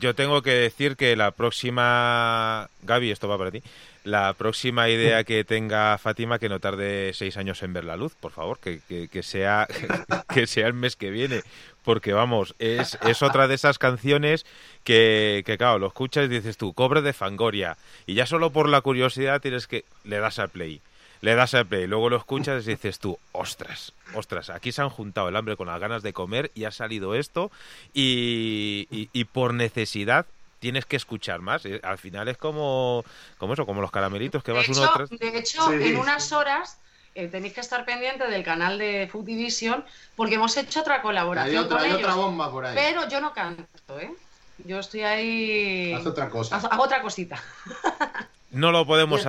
yo 0.00 0.14
tengo 0.14 0.40
que 0.40 0.52
decir 0.52 0.96
que 0.96 1.14
la 1.14 1.30
próxima, 1.32 2.70
Gaby, 2.84 3.10
esto 3.10 3.28
va 3.28 3.36
para 3.36 3.50
ti, 3.50 3.62
la 4.06 4.32
próxima 4.34 4.88
idea 4.88 5.24
que 5.24 5.42
tenga 5.42 5.98
Fátima 5.98 6.38
que 6.38 6.48
no 6.48 6.60
tarde 6.60 7.10
seis 7.12 7.36
años 7.36 7.62
en 7.64 7.72
ver 7.72 7.84
la 7.84 7.96
luz, 7.96 8.14
por 8.14 8.30
favor, 8.30 8.60
que, 8.60 9.22
sea, 9.24 9.66
que 10.32 10.46
sea 10.46 10.68
el 10.68 10.74
mes 10.74 10.94
que 10.94 11.10
viene, 11.10 11.42
porque 11.82 12.12
vamos, 12.12 12.54
es, 12.60 12.96
es 13.04 13.22
otra 13.22 13.48
de 13.48 13.56
esas 13.56 13.78
canciones 13.78 14.46
que, 14.84 15.42
que, 15.44 15.58
claro, 15.58 15.80
lo 15.80 15.88
escuchas 15.88 16.26
y 16.26 16.28
dices 16.28 16.56
tú, 16.56 16.72
cobre 16.72 17.02
de 17.02 17.12
Fangoria, 17.12 17.76
y 18.06 18.14
ya 18.14 18.26
solo 18.26 18.50
por 18.50 18.68
la 18.68 18.80
curiosidad 18.80 19.40
tienes 19.40 19.66
que, 19.66 19.84
le 20.04 20.18
das 20.18 20.38
al 20.38 20.50
play, 20.50 20.80
le 21.20 21.34
das 21.34 21.54
al 21.54 21.66
play, 21.66 21.88
luego 21.88 22.08
lo 22.08 22.16
escuchas 22.16 22.64
y 22.64 22.70
dices 22.70 23.00
tú, 23.00 23.18
ostras, 23.32 23.92
ostras, 24.14 24.50
aquí 24.50 24.70
se 24.70 24.82
han 24.82 24.90
juntado 24.90 25.28
el 25.28 25.36
hambre 25.36 25.56
con 25.56 25.66
las 25.66 25.80
ganas 25.80 26.04
de 26.04 26.12
comer 26.12 26.52
y 26.54 26.62
ha 26.62 26.70
salido 26.70 27.16
esto, 27.16 27.50
y, 27.92 28.86
y 29.12 29.24
por 29.24 29.52
necesidad 29.52 30.26
tienes 30.66 30.84
que 30.84 30.96
escuchar 30.96 31.42
más. 31.42 31.64
Eh, 31.64 31.80
al 31.84 31.96
final 31.96 32.26
es 32.26 32.36
como, 32.38 33.04
como 33.38 33.52
eso, 33.52 33.64
como 33.66 33.80
los 33.80 33.92
caramelitos 33.92 34.42
que 34.42 34.50
vas 34.50 34.68
uno 34.68 34.90
tras... 34.92 35.10
De 35.10 35.38
hecho, 35.38 35.72
en 35.72 35.96
unas 35.96 36.32
horas 36.32 36.80
eh, 37.14 37.28
tenéis 37.28 37.54
que 37.54 37.60
estar 37.60 37.84
pendiente 37.84 38.26
del 38.26 38.42
canal 38.42 38.76
de 38.76 39.08
Food 39.08 39.26
Division 39.26 39.84
porque 40.16 40.34
hemos 40.34 40.56
hecho 40.56 40.80
otra 40.80 41.02
colaboración 41.02 41.66
otra, 41.66 41.78
con 41.78 41.92
otra 41.92 42.14
bomba 42.16 42.50
por 42.50 42.66
ahí. 42.66 42.74
Pero 42.74 43.08
yo 43.08 43.20
no 43.20 43.32
canto, 43.32 44.00
¿eh? 44.00 44.12
Yo 44.64 44.80
estoy 44.80 45.02
ahí... 45.02 45.92
Haz 45.92 46.04
otra 46.04 46.28
cosa. 46.30 46.56
Hago 46.56 46.82
otra 46.82 47.00
cosita. 47.00 47.40
No 48.50 48.72
lo 48.72 48.84
podemos 48.84 49.24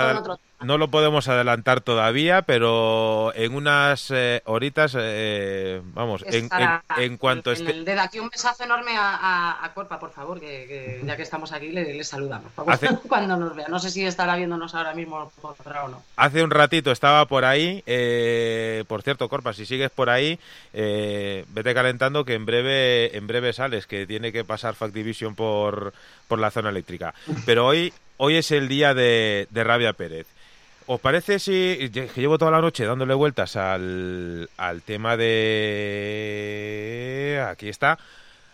no 0.61 0.77
lo 0.77 0.89
podemos 0.89 1.27
adelantar 1.27 1.81
todavía, 1.81 2.41
pero 2.41 3.31
en 3.35 3.53
unas 3.53 4.11
eh, 4.11 4.41
horitas, 4.45 4.95
eh, 4.97 5.81
vamos, 5.93 6.23
en, 6.25 6.49
en, 6.97 7.17
cuanto 7.17 7.51
esté... 7.51 7.73
desde 7.73 7.99
aquí 7.99 8.19
un 8.19 8.29
besazo 8.29 8.63
enorme 8.63 8.91
a, 8.97 9.63
a, 9.63 9.73
Corpa, 9.73 9.99
por 9.99 10.11
favor, 10.11 10.39
que, 10.39 11.01
ya 11.05 11.15
que 11.15 11.21
estamos 11.21 11.51
aquí 11.51 11.69
le, 11.69 12.03
saludamos. 12.03 12.51
Cuando 13.07 13.37
nos 13.37 13.55
vea. 13.55 13.67
No 13.67 13.79
sé 13.79 13.91
si 13.91 14.05
estará 14.05 14.35
viéndonos 14.35 14.73
ahora 14.73 14.93
mismo 14.93 15.31
por 15.41 15.55
o 15.83 15.87
no. 15.89 16.03
Hace 16.15 16.43
un 16.43 16.49
ratito 16.49 16.91
estaba 16.91 17.25
por 17.25 17.45
ahí. 17.45 17.83
Eh, 17.85 18.83
por 18.87 19.03
cierto, 19.03 19.29
Corpa, 19.29 19.53
si 19.53 19.65
sigues 19.65 19.91
por 19.91 20.09
ahí, 20.09 20.39
vete 20.73 21.73
calentando 21.73 22.25
que 22.25 22.33
en 22.33 22.45
breve, 22.45 23.15
en 23.15 23.27
breve 23.27 23.53
sales, 23.53 23.85
que 23.85 24.07
tiene 24.07 24.31
que 24.31 24.43
pasar 24.43 24.75
Fact 24.75 24.93
Division 24.93 25.35
por, 25.35 25.93
por 26.27 26.39
la 26.39 26.49
zona 26.49 26.69
eléctrica. 26.69 27.13
Pero 27.45 27.67
hoy 27.67 27.93
hoy 28.17 28.35
es 28.35 28.51
el 28.51 28.67
día 28.67 28.93
de, 28.93 29.47
Rabia 29.53 29.93
Pérez. 29.93 30.27
¿Os 30.89 31.01
parece 31.01 31.37
si 31.37 31.89
que 31.91 32.07
llevo 32.15 32.37
toda 32.37 32.49
la 32.51 32.61
noche 32.61 32.85
dándole 32.85 33.13
vueltas 33.13 33.57
al, 33.57 34.49
al 34.55 34.81
tema 34.83 35.17
de... 35.17 36.47
Aquí 37.49 37.67
está, 37.67 37.99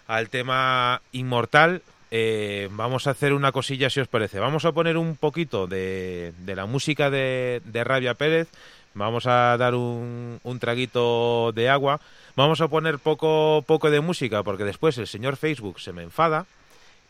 al 0.08 0.30
tema 0.30 1.04
inmortal? 1.12 1.84
Eh, 2.10 2.70
vamos 2.72 3.06
a 3.06 3.12
hacer 3.12 3.34
una 3.34 3.52
cosilla 3.52 3.92
si 3.92 4.00
os 4.00 4.08
parece. 4.08 4.40
Vamos 4.40 4.66
a 4.66 4.72
poner 4.72 4.98
un 4.98 5.16
poquito 5.16 5.68
de, 5.68 6.34
de 6.40 6.56
la 6.56 6.66
música 6.66 7.12
de, 7.12 7.62
de, 7.66 7.84
Rabia 7.84 8.16
Pérez. 8.16 8.48
Vamos 8.96 9.28
a 9.28 9.56
dar 9.58 9.76
un, 9.76 10.40
un, 10.42 10.60
traguito 10.60 11.52
de 11.52 11.70
agua. 11.70 12.02
Vamos 12.36 12.62
a 12.62 12.68
poner 12.68 12.98
poco, 12.98 13.64
poco 13.68 13.92
de 13.92 14.02
música 14.02 14.42
porque 14.42 14.64
después 14.64 14.98
el 14.98 15.06
señor 15.06 15.38
Facebook 15.38 15.80
se 15.80 15.94
me 15.94 16.02
enfada 16.02 16.48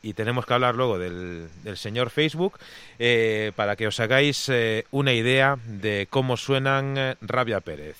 y 0.03 0.13
tenemos 0.13 0.45
que 0.45 0.53
hablar 0.53 0.75
luego 0.75 0.99
del, 0.99 1.49
señor 1.75 2.11
Facebook 2.11 2.59
eh, 2.99 3.53
para 3.55 3.75
que 3.75 3.87
os 3.87 3.99
hagáis 3.99 4.49
eh, 4.49 4.85
una 4.91 5.13
idea 5.13 5.57
de 5.65 6.07
cómo 6.09 6.37
suenan 6.37 6.95
eh, 6.97 7.15
Rabia 7.21 7.61
Pérez. 7.61 7.95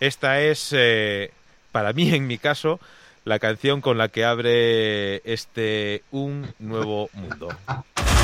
Esta 0.00 0.40
es, 0.40 0.74
para 1.72 1.92
mí, 1.92 2.14
en 2.14 2.28
mi 2.28 2.38
caso, 2.38 2.78
la 3.24 3.40
canción 3.40 3.80
con 3.80 3.98
la 3.98 4.08
que 4.08 4.24
abre 4.24 5.16
este 5.30 6.04
Un 6.12 6.54
Nuevo 6.60 7.10
Mundo. 7.12 7.48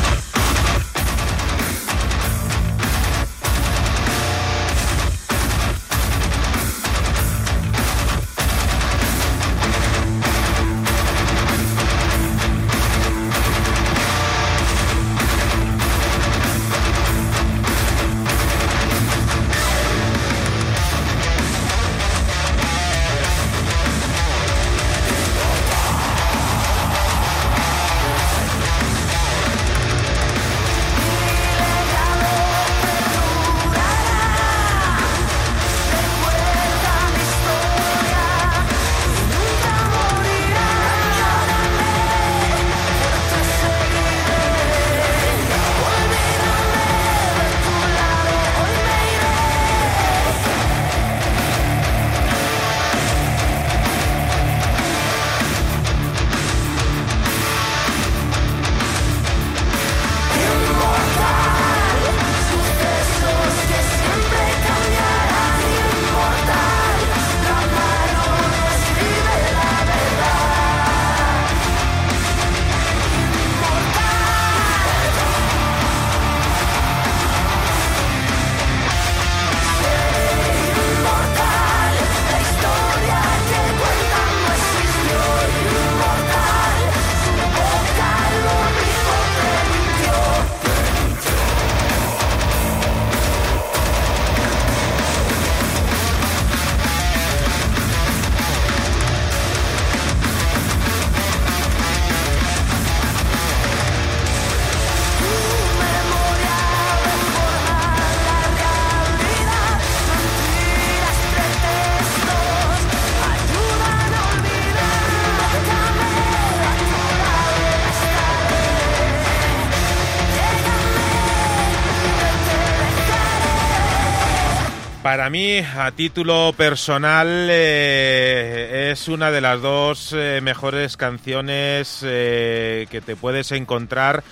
Para 125.25 125.31
mí, 125.31 125.57
a 125.57 125.91
título 125.91 126.53
personal, 126.55 127.49
eh, 127.51 128.91
es 128.93 129.09
una 129.09 129.31
de 129.31 129.41
las 129.41 129.63
dos 129.63 130.13
eh, 130.15 130.41
mejores 130.43 130.99
canciones 130.99 132.01
eh, 132.05 132.87
que 132.91 133.01
te 133.01 133.17
puedes 133.17 133.51
encontrar 133.53 134.23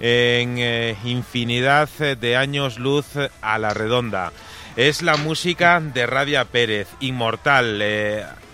en 0.00 0.58
infinidad 1.02 1.88
de 1.88 2.36
años 2.36 2.78
luz 2.78 3.06
a 3.40 3.58
la 3.58 3.72
redonda. 3.72 4.32
Es 4.76 5.00
la 5.00 5.16
música 5.16 5.80
de 5.80 6.04
Rabia 6.04 6.44
Pérez, 6.44 6.88
inmortal. 7.00 7.78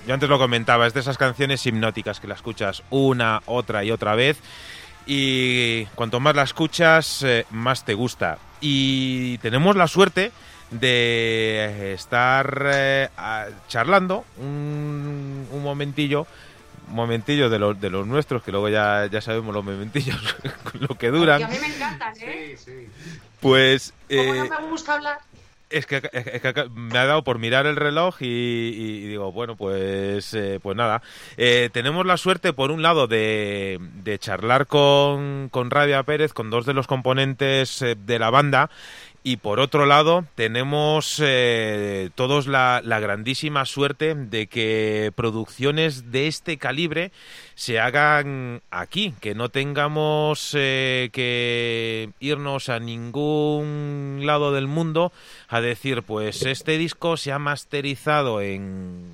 yo 0.07 0.15
antes 0.15 0.29
lo 0.29 0.39
comentaba, 0.39 0.87
es 0.87 0.95
de 0.95 1.01
esas 1.01 1.19
canciones 1.19 1.67
hipnóticas 1.67 2.21
que 2.21 2.29
la 2.29 2.35
escuchas 2.35 2.85
una, 2.91 3.43
otra 3.47 3.83
y 3.83 3.91
otra 3.91 4.15
vez. 4.15 4.39
Y 5.07 5.87
cuanto 5.97 6.21
más 6.21 6.37
la 6.37 6.45
escuchas, 6.45 7.27
más 7.51 7.85
te 7.85 7.95
gusta. 7.95 8.39
Y 8.61 9.39
tenemos 9.39 9.75
la 9.75 9.89
suerte 9.89 10.31
de 10.71 11.95
estar 11.95 12.63
eh, 12.73 13.09
charlando 13.69 14.25
un, 14.39 15.49
un, 15.51 15.63
momentillo 15.63 16.27
un 16.89 16.95
momentillo 16.95 17.51
de 17.51 17.59
los 17.59 17.81
de 17.81 17.91
los 17.91 18.07
nuestros 18.07 18.43
que 18.43 18.53
luego 18.53 18.69
ya, 18.69 19.07
ya 19.07 19.21
sabemos 19.21 19.55
los 19.55 19.65
momentillos 19.65 20.19
lo 20.81 20.97
que 20.97 21.11
duran 21.11 21.43
a 21.43 21.49
mí 21.49 21.57
me 21.61 21.75
encantan 21.75 22.15
¿eh? 22.21 22.57
Sí, 22.57 22.65
sí. 22.65 22.89
pues 23.41 23.93
eh, 24.09 24.49
no 24.49 24.61
me 24.61 24.71
gusta 24.71 24.95
hablar 24.95 25.19
es 25.71 25.87
que, 25.87 26.03
es 26.13 26.43
que, 26.43 26.69
me 26.75 26.99
ha 26.99 27.07
dado 27.07 27.23
por 27.23 27.39
mirar 27.39 27.67
el 27.67 27.77
reloj 27.77 28.17
y, 28.21 29.07
digo, 29.07 29.31
bueno, 29.31 29.57
pues, 29.57 30.35
eh, 30.35 30.59
pues 30.61 30.77
nada. 30.77 31.01
Eh, 31.37 31.71
tenemos 31.73 32.05
la 32.05 32.17
suerte, 32.17 32.53
por 32.53 32.73
un 32.73 32.83
lado, 32.83 33.07
de, 33.07 33.79
de 34.03 34.19
charlar 34.19 34.67
con, 34.67 35.49
con 35.49 35.71
Rabia 35.71 36.03
Pérez, 36.03 36.33
con 36.33 36.51
dos 36.51 36.67
de 36.67 36.75
los 36.75 36.89
componentes 36.89 37.85
de 37.97 38.19
la 38.19 38.31
banda, 38.31 38.69
y 39.23 39.37
por 39.37 39.61
otro 39.61 39.85
lado, 39.85 40.25
tenemos 40.35 41.21
eh, 41.23 42.09
todos 42.15 42.47
la, 42.47 42.81
grandísima 42.83 43.67
suerte 43.67 44.15
de 44.15 44.47
que 44.47 45.13
producciones 45.15 46.11
de 46.11 46.27
este 46.27 46.57
calibre 46.57 47.13
se 47.55 47.81
hagan 47.81 48.63
aquí, 48.71 49.15
que 49.21 49.35
no 49.35 49.51
tengamos 49.51 50.55
eh, 50.59 51.11
que 51.13 52.11
irnos 52.19 52.71
a 52.71 52.79
ningún 52.81 54.21
lado 54.23 54.53
del 54.53 54.67
mundo 54.67 55.13
a 55.49 55.61
decir, 55.61 56.03
pues 56.03 56.43
este 56.47 56.79
disco 56.79 57.19
se 57.19 57.33
ha 57.33 57.39
masterizado 57.39 58.41
en 58.41 59.05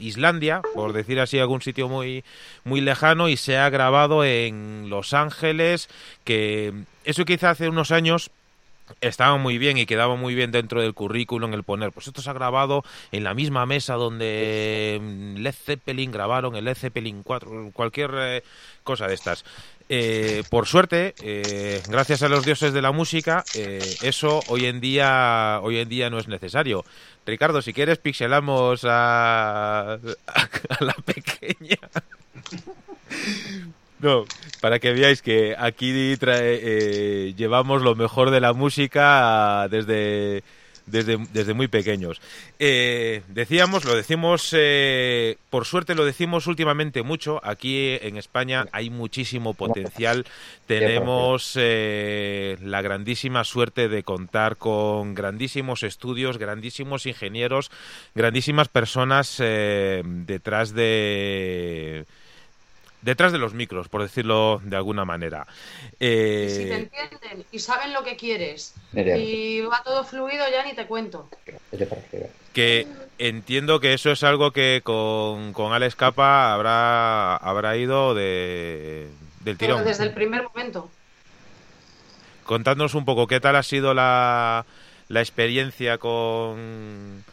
Islandia, 0.00 0.62
por 0.74 0.92
decir 0.92 1.20
así, 1.20 1.38
algún 1.38 1.62
sitio 1.62 1.88
muy, 1.88 2.24
muy 2.64 2.80
lejano, 2.80 3.28
y 3.28 3.36
se 3.36 3.56
ha 3.56 3.70
grabado 3.70 4.24
en 4.24 4.86
Los 4.88 5.14
Ángeles, 5.14 5.88
que 6.24 6.72
eso 7.04 7.24
quizá 7.24 7.50
hace 7.50 7.68
unos 7.68 7.92
años 7.92 8.32
estaba 9.00 9.36
muy 9.36 9.58
bien 9.58 9.78
y 9.78 9.86
quedaba 9.86 10.16
muy 10.16 10.34
bien 10.34 10.52
dentro 10.52 10.80
del 10.80 10.94
currículum 10.94 11.54
el 11.54 11.62
poner, 11.62 11.92
pues 11.92 12.06
esto 12.06 12.22
se 12.22 12.30
ha 12.30 12.32
grabado 12.32 12.84
en 13.10 13.24
la 13.24 13.34
misma 13.34 13.66
mesa 13.66 13.94
donde 13.94 14.98
mm, 15.00 15.36
Led 15.36 15.54
Zeppelin 15.54 16.10
grabaron 16.10 16.56
el 16.56 16.64
Led 16.64 16.76
Zeppelin 16.76 17.22
4, 17.22 17.70
cualquier 17.72 18.10
eh, 18.16 18.42
cosa 18.82 19.06
de 19.06 19.14
estas. 19.14 19.44
Eh, 19.88 20.42
por 20.48 20.66
suerte, 20.66 21.14
eh, 21.22 21.82
gracias 21.88 22.22
a 22.22 22.28
los 22.28 22.44
dioses 22.44 22.72
de 22.72 22.80
la 22.80 22.92
música, 22.92 23.44
eso 24.02 24.40
hoy 24.48 24.64
en 24.64 24.80
día 24.80 25.60
hoy 25.62 25.78
en 25.78 25.88
día 25.88 26.08
no 26.08 26.18
es 26.18 26.28
necesario. 26.28 26.84
Ricardo, 27.26 27.60
si 27.60 27.72
quieres 27.72 27.98
pixelamos 27.98 28.84
a 28.84 29.98
la 30.80 30.94
pequeña. 31.04 31.78
No, 34.02 34.24
para 34.60 34.80
que 34.80 34.92
veáis 34.92 35.22
que 35.22 35.54
aquí 35.56 35.92
eh, 36.20 37.34
llevamos 37.36 37.82
lo 37.82 37.94
mejor 37.94 38.32
de 38.32 38.40
la 38.40 38.52
música 38.52 39.68
desde, 39.70 40.42
desde, 40.86 41.18
desde 41.32 41.54
muy 41.54 41.68
pequeños. 41.68 42.20
Eh, 42.58 43.22
decíamos, 43.28 43.84
lo 43.84 43.94
decimos, 43.94 44.52
eh, 44.58 45.36
por 45.50 45.66
suerte 45.66 45.94
lo 45.94 46.04
decimos 46.04 46.48
últimamente 46.48 47.04
mucho, 47.04 47.40
aquí 47.44 47.96
en 48.02 48.16
España 48.16 48.66
hay 48.72 48.90
muchísimo 48.90 49.54
potencial, 49.54 50.26
tenemos 50.66 51.54
la 51.54 52.82
grandísima 52.82 53.44
suerte 53.44 53.88
de 53.88 54.02
contar 54.02 54.56
con 54.56 55.14
grandísimos 55.14 55.84
estudios, 55.84 56.38
grandísimos 56.38 57.06
ingenieros, 57.06 57.70
grandísimas 58.16 58.66
personas 58.66 59.36
detrás 59.38 60.74
de 60.74 62.04
detrás 63.02 63.32
de 63.32 63.38
los 63.38 63.52
micros, 63.52 63.88
por 63.88 64.02
decirlo 64.02 64.60
de 64.64 64.76
alguna 64.76 65.04
manera. 65.04 65.46
Eh... 66.00 66.48
Si 66.48 66.64
te 66.64 66.74
entienden 66.74 67.44
y 67.50 67.58
saben 67.58 67.92
lo 67.92 68.02
que 68.02 68.16
quieres 68.16 68.74
y 68.94 69.60
va 69.60 69.82
todo 69.82 70.04
fluido, 70.04 70.44
ya 70.50 70.64
ni 70.64 70.74
te 70.74 70.86
cuento. 70.86 71.28
Que 72.52 72.86
entiendo 73.18 73.80
que 73.80 73.92
eso 73.92 74.10
es 74.10 74.22
algo 74.22 74.52
que 74.52 74.80
con, 74.84 75.52
con 75.52 75.72
Alex 75.72 75.96
Capa 75.96 76.54
habrá, 76.54 77.36
habrá 77.36 77.76
ido 77.76 78.14
de, 78.14 79.08
del 79.40 79.58
tirón. 79.58 79.84
desde 79.84 80.04
el 80.04 80.14
primer 80.14 80.44
momento. 80.44 80.90
Contándonos 82.44 82.94
un 82.94 83.04
poco 83.04 83.26
qué 83.26 83.40
tal 83.40 83.56
ha 83.56 83.62
sido 83.62 83.94
la, 83.94 84.66
la 85.08 85.20
experiencia 85.20 85.98
con 85.98 87.24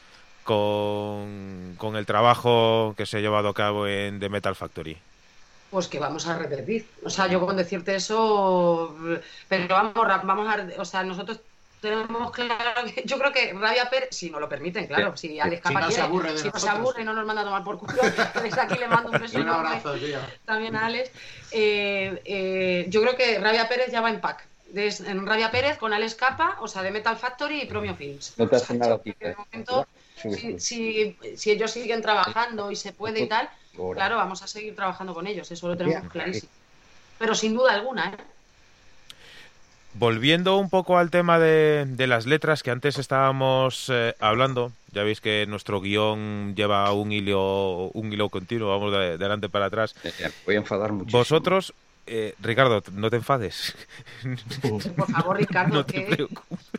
con, 0.49 1.76
con 1.78 1.95
el 1.95 2.07
trabajo 2.07 2.95
que 2.97 3.05
se 3.05 3.17
ha 3.17 3.20
llevado 3.20 3.49
a 3.49 3.53
cabo 3.53 3.86
en 3.86 4.20
The 4.20 4.30
Metal 4.30 4.55
Factory? 4.55 4.97
Pues 5.70 5.88
que 5.88 5.99
vamos 5.99 6.28
a 6.28 6.38
repetir. 6.38 6.88
O 7.03 7.09
sea, 7.09 7.28
yo 7.28 7.45
con 7.45 7.55
decirte 7.55 7.95
eso, 7.95 8.95
pero 9.47 9.67
vamos, 9.67 9.93
vamos 10.24 10.47
a, 10.47 10.82
o 10.82 10.86
sea, 10.86 11.03
nosotros 11.03 11.39
tenemos 11.82 12.32
claro 12.32 12.86
que 12.93 13.03
yo 13.05 13.17
creo 13.17 13.32
que 13.32 13.53
Rabia 13.53 13.89
Pérez, 13.89 14.09
si 14.11 14.30
nos 14.30 14.41
lo 14.41 14.49
permiten, 14.49 14.88
claro, 14.88 15.15
si 15.15 15.39
Alex 15.39 15.67
si 15.67 15.74
no 15.74 15.91
se 15.91 16.01
aburre, 16.01 16.34
de 16.34 16.38
si 16.38 16.49
no 16.49 16.59
se 16.59 16.70
aburre 16.70 17.01
y 17.01 17.05
no 17.05 17.13
nos 17.13 17.26
manda 17.26 17.41
a 17.41 17.45
tomar 17.45 17.63
por 17.63 17.78
culo, 17.78 18.01
desde 18.43 18.61
aquí 18.61 18.78
le 18.78 18.88
mando 18.88 19.11
un 19.11 19.20
beso 19.20 19.39
un 19.39 19.49
abrazo, 19.49 19.93
tío. 19.93 20.20
también 20.45 20.76
a 20.76 20.88
Alex. 20.88 21.11
Eh, 21.51 22.22
eh, 22.26 22.86
yo 22.89 23.01
creo 23.01 23.15
que 23.15 23.39
Rabia 23.39 23.70
Pérez 23.70 23.91
ya 23.91 24.01
va 24.01 24.09
en 24.09 24.20
pack. 24.20 24.45
en 24.74 25.26
Rabia 25.26 25.51
Pérez 25.51 25.78
con 25.78 25.93
Alex 25.93 26.15
Capa, 26.15 26.57
o 26.59 26.67
sea, 26.67 26.82
de 26.82 26.91
Metal 26.91 27.17
Factory 27.17 27.61
y 27.61 27.65
Promio 27.65 27.95
Films. 27.95 28.34
No 28.38 28.47
te 28.47 28.57
hace 28.57 28.74
nada 28.74 28.99
si, 30.20 30.59
si, 30.59 31.17
si, 31.38 31.51
ellos 31.51 31.72
siguen 31.72 32.01
trabajando 32.01 32.72
y 32.72 32.76
se 32.76 32.91
puede 32.91 33.22
y 33.22 33.30
tal, 33.30 33.49
claro, 33.93 34.17
vamos 34.17 34.41
a 34.41 34.47
seguir 34.47 34.76
trabajando 34.76 35.13
con 35.13 35.28
ellos, 35.28 35.49
eso 35.51 35.67
lo 35.67 35.78
tenemos 35.78 36.09
clarísimo. 36.09 36.51
Pero 37.17 37.36
sin 37.36 37.53
duda 37.53 37.74
alguna, 37.74 38.11
¿eh? 38.11 38.17
Volviendo 39.93 40.57
un 40.57 40.70
poco 40.70 40.97
al 40.97 41.09
tema 41.09 41.39
de, 41.39 41.88
las 42.07 42.26
letras 42.28 42.61
que 42.61 42.72
antes 42.72 42.99
estábamos 42.99 43.89
eh, 43.91 44.15
hablando, 44.20 44.72
ya 44.91 45.03
veis 45.03 45.20
que 45.20 45.45
nuestro 45.47 45.82
guion 45.82 46.53
lleva 46.55 46.93
un 46.93 47.11
hilo, 47.11 47.89
un 47.93 48.13
hilo 48.13 48.30
continuo, 48.30 48.70
vamos 48.70 48.91
de, 48.91 49.13
adelante 49.15 49.49
para 49.49 49.65
atrás. 49.65 49.95
Voy 50.45 50.55
a 50.55 50.59
enfadar 50.59 50.93
mucho. 50.93 51.11
Vosotros, 51.11 51.74
eh, 52.05 52.36
Ricardo, 52.39 52.84
no 52.93 53.09
te 53.09 53.15
enfades. 53.15 53.76
Por 54.61 54.82
favor, 55.11 55.38
Ricardo, 55.38 55.74
no 55.74 55.86
te 55.86 56.01
preocupes. 56.01 56.72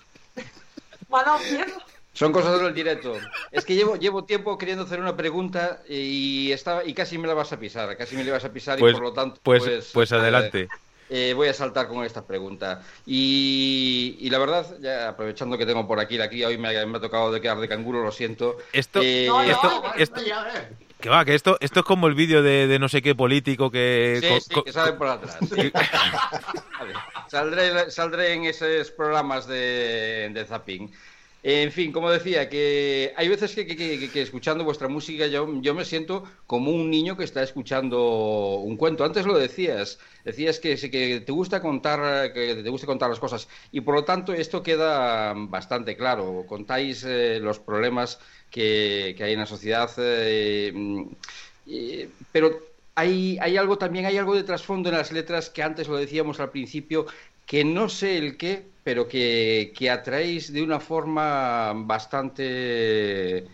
Son 2.13 2.33
cosas 2.33 2.61
del 2.61 2.75
directo. 2.75 3.15
Es 3.53 3.65
que 3.65 3.75
llevo, 3.75 3.97
llevo 3.97 4.25
tiempo 4.25 4.59
queriendo 4.59 4.85
hacer 4.85 5.01
una 5.01 5.17
pregunta 5.17 5.81
y 5.89 6.51
estaba 6.53 6.85
y 6.85 6.93
casi 6.93 7.19
me 7.19 7.29
la 7.29 7.35
vas 7.35 7.53
a 7.53 7.59
pisar, 7.59 7.97
casi 7.97 8.17
me 8.17 8.25
la 8.25 8.33
vas 8.33 8.45
a 8.45 8.53
pisar 8.53 8.79
y 8.79 8.81
pues, 8.81 8.95
por 8.95 9.03
lo 9.03 9.13
tanto 9.13 9.41
pues, 9.43 9.63
pues, 9.63 9.91
pues 9.93 10.13
adelante. 10.13 10.69
Eh, 11.13 11.33
voy 11.35 11.49
a 11.49 11.55
saltar 11.55 11.89
con 11.89 12.05
esta 12.05 12.25
pregunta. 12.25 12.83
Y, 13.05 14.29
la 14.31 14.39
verdad, 14.39 14.79
ya 14.81 15.09
aprovechando 15.09 15.59
que 15.59 15.67
tengo 15.67 15.87
por 15.87 15.99
aquí 15.99 16.17
la 16.17 16.29
cría, 16.29 16.47
hoy 16.47 16.57
me, 16.57 16.69
ha 16.69 17.01
tocado 17.01 17.33
de 17.33 17.41
quedar 17.41 17.59
de 17.59 17.69
canguro, 17.69 18.05
lo 18.05 18.13
siento. 18.13 18.59
Esto, 18.73 19.01
eh, 19.03 19.29
esto, 19.97 20.21
que 21.01 21.09
va, 21.09 21.25
que 21.25 21.35
esto, 21.35 21.57
esto 21.61 21.81
es 21.81 21.87
como 21.87 22.07
el 22.07 22.15
vídeo 22.15 22.43
de, 22.43 22.79
no 22.79 22.89
sé 22.89 23.03
qué 23.03 23.17
político 23.17 23.73
que... 23.73 24.21
Sí, 24.23 24.55
sí, 24.55 24.63
que 24.63 24.73
sale 24.73 24.93
por 24.93 25.09
atrás. 25.09 25.37
saldré, 27.29 27.91
saldré 27.91 28.35
en 28.35 28.45
esos 28.45 28.93
programas 28.93 29.49
de, 29.49 30.31
de 30.33 30.45
zapping. 30.45 30.93
En 31.43 31.73
fin, 31.73 31.91
como 31.91 32.11
decía, 32.11 32.51
que 32.51 33.15
hay 33.17 33.29
veces 33.29 33.55
que, 33.55 34.11
escuchando 34.21 34.63
vuestra 34.63 34.89
música 34.89 35.27
yo, 35.27 35.47
me 35.47 35.85
siento 35.87 36.25
como 36.47 36.71
un 36.71 36.91
niño 36.91 37.17
que 37.17 37.25
está 37.25 37.43
escuchando 37.43 38.57
un 38.57 38.77
cuento. 38.77 39.05
Antes 39.05 39.25
lo 39.25 39.39
decías, 39.39 39.99
decías 40.25 40.59
que, 40.61 40.77
que 40.77 41.21
te 41.21 41.33
gusta 41.33 41.63
contar, 41.63 42.35
que 42.35 42.57
te 42.57 42.69
gusta 42.69 42.87
contar 42.87 43.09
las 43.09 43.19
cosas 43.19 43.49
y 43.73 43.81
por 43.81 43.95
lo 43.95 44.05
tanto 44.05 44.35
esto 44.35 44.63
queda 44.63 45.33
bastante 45.35 45.97
claro. 45.97 46.45
Contáis 46.47 47.05
eh, 47.05 47.39
los 47.41 47.59
problemas 47.59 48.19
que, 48.51 49.17
hay 49.19 49.33
en 49.33 49.39
la 49.41 49.47
sociedad, 49.47 49.91
eh, 49.99 50.73
pero 52.33 52.61
hay, 52.95 53.39
hay 53.41 53.57
algo 53.57 53.79
también, 53.79 54.05
hay 54.05 54.19
algo 54.19 54.35
de 54.35 54.43
trasfondo 54.43 54.91
en 54.91 54.97
las 54.97 55.11
letras 55.11 55.49
que 55.49 55.63
antes 55.63 55.89
lo 55.89 55.97
decíamos 55.97 56.39
al 56.39 56.51
principio, 56.51 57.07
que 57.47 57.65
no 57.65 57.89
sé 57.89 58.19
el 58.19 58.37
qué, 58.37 58.70
pero 58.85 59.09
que, 59.09 59.73
que 59.77 59.91
atraéis 59.91 60.53
de 60.53 60.63
una 60.63 60.81
forma 60.81 61.73
bastante 61.75 63.47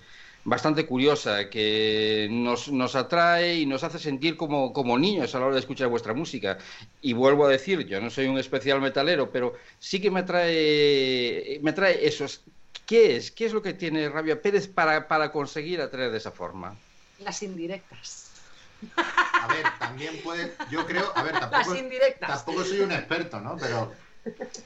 bastante 0.46 0.86
curiosa, 0.86 1.50
que 1.50 2.28
nos, 2.30 2.68
nos, 2.70 2.94
atrae 2.94 3.56
y 3.56 3.66
nos 3.66 3.82
hace 3.82 3.98
sentir 3.98 4.36
como, 4.36 4.72
como, 4.72 4.96
niños 4.96 5.34
a 5.34 5.40
la 5.40 5.46
hora 5.46 5.54
de 5.54 5.60
escuchar 5.60 5.88
vuestra 5.88 6.14
música. 6.14 6.56
Y 7.02 7.14
vuelvo 7.14 7.46
a 7.46 7.48
decir, 7.48 7.84
yo 7.84 8.00
no 8.00 8.10
soy 8.10 8.28
un 8.28 8.38
especial 8.38 8.80
metalero, 8.80 9.32
pero 9.32 9.54
sí 9.80 10.00
que 10.00 10.08
me 10.08 10.20
atrae, 10.20 11.58
me 11.62 11.70
atrae 11.70 12.06
eso. 12.06 12.26
¿Qué 12.86 13.16
es? 13.16 13.32
¿Qué 13.32 13.46
es 13.46 13.52
lo 13.52 13.60
que 13.60 13.74
tiene 13.74 14.08
Rabia 14.08 14.40
Pérez 14.40 14.68
para, 14.68 15.08
para 15.08 15.32
conseguir 15.32 15.80
atraer 15.80 16.12
de 16.12 16.18
esa 16.18 16.30
forma? 16.30 16.76
Las 17.18 17.42
indirectas. 17.42 18.30
A 18.96 19.48
ver, 19.48 19.64
también 19.80 20.20
puede, 20.22 20.52
yo 20.70 20.86
creo, 20.86 21.10
a 21.16 21.22
ver, 21.24 21.32
tampoco, 21.40 21.74
tampoco 22.20 22.64
soy 22.64 22.80
un 22.80 22.92
experto, 22.92 23.40
¿no? 23.40 23.56
Pero 23.56 23.92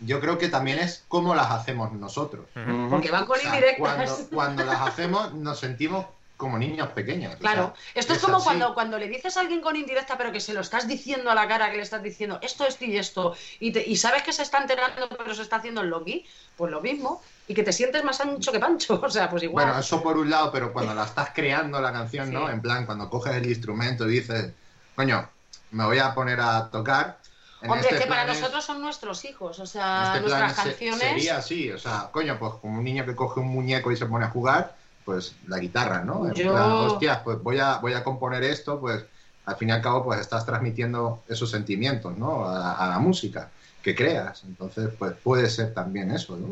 yo 0.01 0.21
creo 0.21 0.39
que 0.39 0.49
también 0.49 0.79
es 0.79 1.05
cómo 1.09 1.35
las 1.35 1.51
hacemos 1.51 1.93
nosotros. 1.93 2.47
Porque 2.89 3.11
van 3.11 3.27
con 3.27 3.39
indirectas. 3.41 3.79
Cuando, 3.79 4.29
cuando, 4.31 4.65
las 4.65 4.81
hacemos 4.81 5.35
nos 5.35 5.59
sentimos 5.59 6.07
como 6.37 6.59
niños 6.59 6.89
pequeños. 6.89 7.37
Claro, 7.37 7.75
esto 7.95 8.15
es, 8.15 8.19
como 8.19 8.43
cuando, 8.43 8.73
cuando 8.73 8.99
le 8.99 9.09
dices 9.09 9.37
a 9.37 9.41
alguien 9.41 9.61
con 9.61 9.77
indirecta, 9.77 10.17
pero 10.17 10.33
que 10.33 10.41
se 10.41 10.55
lo 10.55 10.63
estás 10.63 10.89
diciendo 10.89 11.31
a 11.31 11.35
la 11.35 11.47
cara, 11.47 11.71
que 11.71 11.77
le 11.77 11.83
estás 11.83 12.03
diciendo 12.03 12.39
esto, 12.41 12.67
esto 12.67 12.87
y 12.87 12.97
esto, 12.97 13.37
y, 13.61 13.79
y 13.79 13.97
sabes 13.97 14.23
que 14.23 14.33
se 14.33 14.43
está 14.43 14.59
enterando, 14.59 15.07
pero 15.11 15.35
se 15.35 15.43
está 15.43 15.57
haciendo 15.57 15.83
el 15.83 15.91
logi, 15.91 16.25
pues 16.57 16.73
lo 16.73 16.81
mismo, 16.81 17.23
y 17.47 17.53
que 17.53 17.63
te 17.63 17.75
sientes 17.75 18.03
más 18.05 18.23
ancho 18.23 18.53
que 18.53 18.59
pancho, 18.59 18.99
o 19.05 19.11
sea, 19.11 19.29
pues 19.29 19.43
igual. 19.43 19.67
Bueno, 19.67 19.81
eso 19.81 20.03
por 20.03 20.17
un 20.17 20.31
lado, 20.31 20.51
pero 20.51 20.73
cuando 20.73 20.95
la 20.95 21.05
estás 21.05 21.31
creando 21.35 21.79
la 21.79 21.93
canción, 21.93 22.33
¿no? 22.33 22.49
En 22.49 22.63
plan, 22.63 22.87
cuando 22.87 23.11
coges 23.11 23.35
el 23.35 23.47
instrumento 23.47 24.09
y 24.09 24.13
dices, 24.13 24.51
coño, 24.97 25.29
me 25.73 25.85
voy 25.85 25.99
a 25.99 26.15
poner 26.15 26.41
a 26.41 26.71
tocar. 26.71 27.19
Hombre, 27.63 27.81
este 27.81 27.99
que 27.99 28.07
para 28.07 28.25
nosotros 28.25 28.65
son 28.65 28.81
nuestros 28.81 29.25
hijos, 29.25 29.59
o 29.59 29.67
sea, 29.67 30.15
este 30.15 30.21
nuestras 30.21 30.55
canciones. 30.55 31.01
sería 31.01 31.37
así, 31.37 31.71
o 31.71 31.79
sea, 31.79 32.09
coño, 32.11 32.39
pues 32.39 32.55
como 32.55 32.79
un 32.79 32.85
niño 32.85 33.05
que 33.05 33.15
coge 33.15 33.41
un 33.41 33.49
muñeco 33.49 33.93
y 33.93 33.97
se 33.97 34.07
pone 34.07 34.25
a 34.25 34.31
jugar, 34.31 34.77
pues 35.05 35.35
la 35.47 35.59
guitarra, 35.59 36.03
¿no? 36.03 36.27
En 36.27 36.33
plan, 36.33 36.73
hostias, 36.73 37.19
pues 37.25 37.43
voy 37.43 37.59
a, 37.59 37.77
voy 37.77 37.93
a 37.93 38.03
componer 38.05 38.45
esto, 38.45 38.81
pues 38.81 39.05
al 39.47 39.57
fin 39.57 39.71
y 39.71 39.73
al 39.73 39.83
cabo, 39.83 40.05
pues 40.05 40.21
estás 40.21 40.47
transmitiendo 40.47 41.23
esos 41.29 41.51
sentimientos, 41.51 42.17
¿no? 42.17 42.47
A, 42.47 42.89
la 42.89 42.99
música 42.99 43.51
que 43.83 43.95
creas. 43.95 44.45
Entonces, 44.45 44.91
pues 44.99 45.15
puede 45.23 45.49
ser 45.51 45.75
también 45.75 46.11
eso, 46.11 46.37
¿no? 46.37 46.49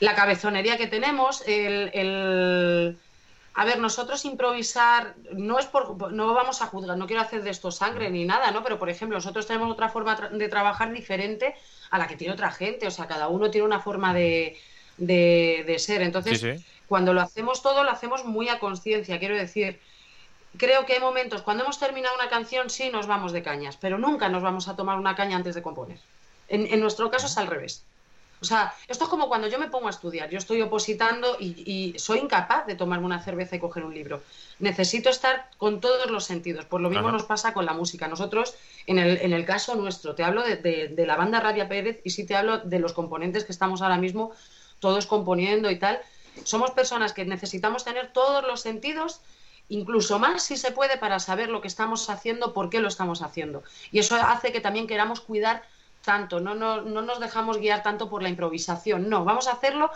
La 0.00 0.14
cabezonería 0.14 0.76
que 0.76 0.86
tenemos, 0.86 1.42
el, 1.46 2.98
A 3.60 3.64
ver, 3.66 3.78
nosotros 3.78 4.24
improvisar 4.24 5.16
no 5.32 5.58
es 5.58 5.66
por... 5.66 6.10
No 6.12 6.32
vamos 6.32 6.62
a 6.62 6.66
juzgar, 6.66 6.96
no 6.96 7.06
quiero 7.06 7.20
hacer 7.20 7.42
de 7.42 7.50
esto 7.50 7.70
sangre 7.70 8.08
ni 8.08 8.24
nada, 8.24 8.50
¿no? 8.52 8.62
Pero, 8.62 8.78
por 8.78 8.88
ejemplo, 8.88 9.18
nosotros 9.18 9.46
tenemos 9.46 9.70
otra 9.70 9.90
forma 9.90 10.16
de 10.16 10.48
trabajar 10.48 10.90
diferente 10.90 11.54
a 11.90 11.98
la 11.98 12.06
que 12.08 12.16
tiene 12.16 12.32
otra 12.32 12.50
gente. 12.52 12.86
O 12.86 12.90
sea, 12.90 13.06
cada 13.06 13.28
uno 13.28 13.50
tiene 13.50 13.66
una 13.66 13.80
forma 13.80 14.14
de, 14.14 14.56
de, 14.96 15.76
ser. 15.78 16.00
Entonces 16.00 16.64
cuando 16.88 17.12
lo 17.12 17.20
hacemos 17.20 17.60
todo, 17.60 17.84
lo 17.84 17.90
hacemos 17.90 18.24
muy 18.24 18.48
a 18.48 18.58
conciencia. 18.58 19.18
Quiero 19.18 19.36
decir, 19.36 19.78
creo 20.56 20.86
que 20.86 20.94
hay 20.94 21.00
momentos, 21.00 21.42
cuando 21.42 21.64
hemos 21.64 21.78
terminado 21.78 22.14
una 22.14 22.30
canción, 22.30 22.70
sí 22.70 22.88
nos 22.88 23.06
vamos 23.06 23.32
de 23.32 23.42
cañas, 23.42 23.76
pero 23.76 23.98
nunca 23.98 24.30
nos 24.30 24.42
vamos 24.42 24.68
a 24.68 24.76
tomar 24.76 24.98
una 24.98 25.14
caña 25.14 25.36
antes 25.36 25.54
de 25.54 25.60
componer. 25.60 25.98
En, 26.48 26.80
nuestro 26.80 27.10
caso 27.10 27.26
es 27.26 27.36
al 27.36 27.46
revés. 27.46 27.84
O 28.40 28.44
sea, 28.44 28.74
esto 28.88 29.04
es 29.04 29.10
como 29.10 29.28
cuando 29.28 29.48
yo 29.48 29.58
me 29.58 29.68
pongo 29.68 29.88
a 29.88 29.90
estudiar. 29.90 30.30
Yo 30.30 30.38
estoy 30.38 30.62
opositando 30.62 31.36
y, 31.38 31.94
soy 31.98 32.20
incapaz 32.20 32.66
de 32.66 32.74
tomarme 32.74 33.06
una 33.06 33.22
cerveza 33.22 33.56
y 33.56 33.58
coger 33.58 33.84
un 33.84 33.94
libro. 33.94 34.22
Necesito 34.58 35.10
estar 35.10 35.50
con 35.58 35.80
todos 35.80 36.10
los 36.10 36.24
sentidos. 36.24 36.64
Por 36.64 36.80
lo 36.80 36.88
mismo 36.90 37.10
nos 37.12 37.24
pasa 37.24 37.52
con 37.52 37.66
la 37.66 37.74
música. 37.74 38.08
Nosotros, 38.08 38.54
en 38.86 38.98
el, 38.98 39.18
en 39.18 39.32
el 39.32 39.44
caso 39.44 39.74
nuestro, 39.74 40.14
te 40.14 40.24
hablo 40.24 40.42
de, 40.42 40.56
de, 40.56 41.06
la 41.06 41.16
banda 41.16 41.40
Rabia 41.40 41.68
Pérez 41.68 42.00
y 42.04 42.10
sí 42.10 42.24
te 42.24 42.36
hablo 42.36 42.58
de 42.58 42.78
los 42.78 42.92
componentes 42.92 43.44
que 43.44 43.52
estamos 43.52 43.82
ahora 43.82 43.98
mismo 43.98 44.32
todos 44.78 45.06
componiendo 45.06 45.70
y 45.70 45.78
tal 45.78 46.00
somos 46.44 46.70
personas 46.72 47.12
que 47.12 47.24
necesitamos 47.24 47.84
tener 47.84 48.12
todos 48.12 48.44
los 48.44 48.60
sentidos, 48.60 49.20
incluso 49.68 50.18
más 50.18 50.42
si 50.42 50.56
se 50.56 50.72
puede, 50.72 50.96
para 50.96 51.18
saber 51.18 51.48
lo 51.48 51.60
que 51.60 51.68
estamos 51.68 52.08
haciendo, 52.10 52.52
por 52.52 52.70
qué 52.70 52.80
lo 52.80 52.88
estamos 52.88 53.22
haciendo. 53.22 53.62
Y 53.92 53.98
eso 53.98 54.16
hace 54.16 54.52
que 54.52 54.60
también 54.60 54.86
queramos 54.86 55.20
cuidar 55.20 55.62
tanto, 56.04 56.40
no, 56.40 56.54
no, 56.54 56.82
no 56.82 57.02
nos 57.02 57.20
dejamos 57.20 57.58
guiar 57.58 57.82
tanto 57.82 58.08
por 58.08 58.22
la 58.22 58.28
improvisación, 58.28 59.08
no, 59.08 59.24
vamos 59.24 59.48
a 59.48 59.52
hacerlo. 59.52 59.90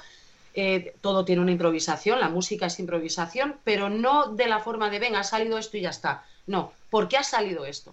Eh, 0.57 0.95
todo 1.01 1.25
tiene 1.25 1.43
una 1.43 1.51
improvisación, 1.51 2.21
la 2.21 2.29
música 2.29 2.67
es 2.67 2.79
improvisación, 2.79 3.57
pero 3.65 3.91
no 3.91 4.29
de 4.29 4.47
la 4.47 4.61
forma 4.61 4.89
de, 4.89 5.01
venga, 5.01 5.19
ha 5.19 5.25
salido 5.25 5.59
esto 5.59 5.77
y 5.77 5.81
ya 5.81 5.91
está. 5.91 6.25
No, 6.47 6.73
¿por 6.91 7.09
qué 7.09 7.17
ha 7.17 7.25
salido 7.25 7.67
esto? 7.67 7.93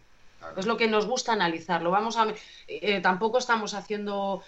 Es 0.57 0.67
lo 0.67 0.77
que 0.77 0.87
nos 0.87 1.07
gusta 1.07 1.33
analizarlo. 1.33 1.89
Vamos 1.89 2.17
a, 2.17 2.27
eh, 2.67 2.99
tampoco 3.01 3.39
estamos 3.39 3.73
haciendo, 3.73 4.43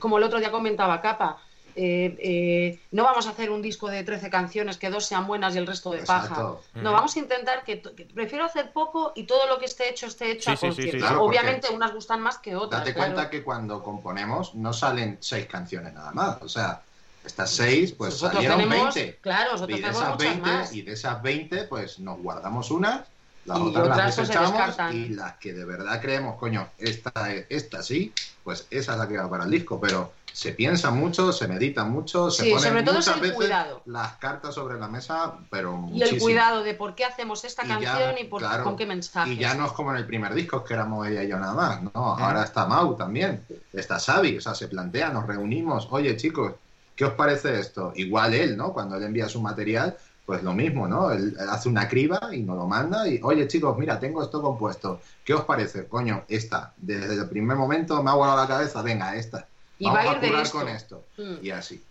como 0.00 0.18
el 0.18 0.24
otro 0.24 0.40
día 0.40 0.50
comentaba 0.50 1.00
Capa, 1.00 1.38
eh, 1.74 2.16
eh, 2.18 2.80
no 2.90 3.04
vamos 3.04 3.26
a 3.26 3.30
hacer 3.30 3.50
un 3.50 3.62
disco 3.62 3.88
de 3.88 4.04
13 4.04 4.30
canciones 4.30 4.76
que 4.76 4.90
dos 4.90 5.06
sean 5.06 5.26
buenas 5.26 5.54
y 5.54 5.58
el 5.58 5.66
resto 5.66 5.90
de 5.90 6.02
paja. 6.02 6.56
No, 6.74 6.92
vamos 6.92 7.16
a 7.16 7.18
intentar 7.18 7.64
que, 7.64 7.76
prefiero 8.14 8.44
hacer 8.44 8.72
poco 8.72 9.12
y 9.14 9.24
todo 9.24 9.46
lo 9.46 9.58
que 9.58 9.66
esté 9.66 9.88
hecho 9.88 10.06
esté 10.06 10.32
hecho 10.32 10.50
a 10.50 10.56
conciencia. 10.56 11.20
Obviamente 11.20 11.68
unas 11.72 11.92
gustan 11.92 12.20
más 12.20 12.38
que 12.38 12.54
otras. 12.56 12.80
Date 12.80 12.94
cuenta 12.94 13.30
que 13.30 13.42
cuando 13.42 13.82
componemos 13.82 14.54
no 14.54 14.72
salen 14.72 15.18
seis 15.20 15.46
canciones 15.46 15.92
nada 15.94 16.12
más. 16.12 16.42
O 16.42 16.48
sea, 16.48 16.82
estas 17.24 17.50
seis, 17.50 17.92
pues 17.92 18.18
salieron 18.18 18.68
20. 18.68 19.18
Claro, 19.20 19.52
nosotros 19.52 19.78
y 19.78 19.82
de 19.82 19.88
esas 19.90 20.18
20, 20.18 20.50
y 20.72 20.82
de 20.82 20.92
esas 20.92 21.22
20, 21.22 21.64
pues 21.64 21.98
nos 21.98 22.18
guardamos 22.18 22.70
unas 22.70 23.02
las 23.44 23.58
otras, 23.58 23.88
las 23.88 24.16
desechamos 24.16 24.76
y 24.92 25.08
las 25.08 25.34
que 25.34 25.52
de 25.52 25.64
verdad 25.64 26.00
creemos, 26.00 26.36
coño, 26.36 26.68
esta, 26.78 27.32
esta 27.48 27.82
sí, 27.82 28.12
pues 28.44 28.66
esa 28.70 28.92
es 28.92 28.98
la 28.98 29.08
que 29.08 29.16
va 29.16 29.28
para 29.28 29.44
el 29.44 29.50
disco, 29.50 29.80
pero 29.80 30.12
se 30.32 30.52
piensa 30.52 30.90
mucho, 30.90 31.32
se 31.32 31.46
medita 31.46 31.84
mucho, 31.84 32.30
se 32.30 32.44
Sí, 32.44 32.50
ponen 32.50 32.68
sobre 32.70 32.82
todo 32.82 32.98
es 33.00 33.08
el 33.08 33.20
veces 33.20 33.36
cuidado. 33.36 33.82
las 33.86 34.16
cartas 34.16 34.54
sobre 34.54 34.78
la 34.78 34.88
mesa, 34.88 35.34
pero 35.50 35.72
Y 35.74 35.76
muchísimo. 35.76 36.16
el 36.16 36.20
cuidado 36.22 36.62
de 36.62 36.74
por 36.74 36.94
qué 36.94 37.04
hacemos 37.04 37.44
esta 37.44 37.64
Y 37.64 37.68
ya, 37.68 37.78
canción 37.80 38.14
y 38.18 38.24
por, 38.24 38.40
claro, 38.40 38.64
con 38.64 38.76
qué 38.76 38.86
mensajes. 38.86 39.32
Y 39.34 39.36
ya 39.38 39.54
no 39.54 39.66
es 39.66 39.72
como 39.72 39.90
en 39.90 39.98
el 39.98 40.06
primer 40.06 40.32
disco, 40.34 40.64
que 40.64 40.74
éramos 40.74 41.06
ella 41.06 41.22
y 41.22 41.28
yo 41.28 41.38
nada 41.38 41.54
más, 41.54 41.82
¿no? 41.82 41.90
Ahora 41.94 42.44
está 42.44 42.66
Mau 42.66 42.96
también, 42.96 43.44
está 43.72 43.98
Xavi, 43.98 44.38
o 44.38 44.40
sea, 44.40 44.54
se 44.54 44.68
plantea, 44.68 45.10
nos 45.10 45.26
reunimos, 45.26 45.86
oye 45.90 46.16
chicos, 46.16 46.52
¿qué 46.96 47.04
os 47.04 47.12
parece 47.14 47.58
esto? 47.60 47.92
Igual 47.96 48.34
él, 48.34 48.56
¿no? 48.56 48.72
Cuando 48.72 48.96
él 48.96 49.02
envía 49.02 49.28
su 49.28 49.40
material, 49.42 49.96
pues 50.24 50.42
lo 50.42 50.54
mismo, 50.54 50.86
¿no? 50.88 51.10
Él, 51.10 51.36
él 51.38 51.48
hace 51.50 51.68
una 51.68 51.88
criba 51.88 52.30
y 52.32 52.42
nos 52.42 52.56
lo 52.56 52.66
manda 52.66 53.06
y, 53.08 53.20
oye 53.22 53.46
chicos, 53.48 53.76
mira, 53.76 53.98
tengo 53.98 54.22
esto 54.22 54.40
compuesto, 54.40 55.00
¿qué 55.24 55.34
os 55.34 55.44
parece? 55.44 55.86
Coño, 55.88 56.24
esta, 56.28 56.72
desde 56.76 57.14
el 57.14 57.28
primer 57.28 57.56
momento 57.56 58.02
me 58.02 58.10
ha 58.10 58.14
volado 58.14 58.38
la 58.40 58.48
cabeza, 58.48 58.80
venga, 58.82 59.14
esta. 59.16 59.46
Y 59.82 59.86
Vamos 59.86 59.98
va 59.98 60.10
a 60.12 60.14
ir 60.14 60.20
de 60.20 60.42
esto. 60.42 60.58
con 60.58 60.68
esto. 60.68 61.04
Mm. 61.16 61.34
Y 61.44 61.50
así. 61.50 61.82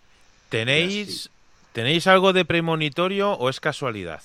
¿Tenéis, 0.48 1.28
¿Tenéis 1.74 2.06
algo 2.06 2.32
de 2.32 2.46
premonitorio 2.46 3.32
o 3.32 3.50
es 3.50 3.60
casualidad? 3.60 4.22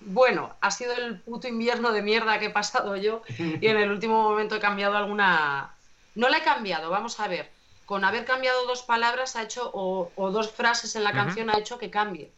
Bueno, 0.00 0.56
ha 0.60 0.72
sido 0.72 0.92
el 0.94 1.20
puto 1.20 1.46
invierno 1.46 1.92
de 1.92 2.02
mierda 2.02 2.40
que 2.40 2.46
he 2.46 2.50
pasado 2.50 2.96
yo 2.96 3.22
y 3.38 3.64
en 3.64 3.76
el 3.76 3.92
último 3.92 4.24
momento 4.24 4.56
he 4.56 4.60
cambiado 4.60 4.96
alguna... 4.96 5.72
No 6.16 6.28
la 6.28 6.38
he 6.38 6.42
cambiado, 6.42 6.90
vamos 6.90 7.20
a 7.20 7.28
ver. 7.28 7.48
Con 7.86 8.04
haber 8.04 8.24
cambiado 8.24 8.66
dos 8.66 8.82
palabras 8.82 9.36
ha 9.36 9.44
hecho, 9.44 9.70
o, 9.72 10.10
o 10.16 10.30
dos 10.32 10.50
frases 10.50 10.96
en 10.96 11.04
la 11.04 11.12
canción 11.12 11.48
ha 11.48 11.58
hecho 11.58 11.78
que 11.78 11.90
cambie. 11.90 12.32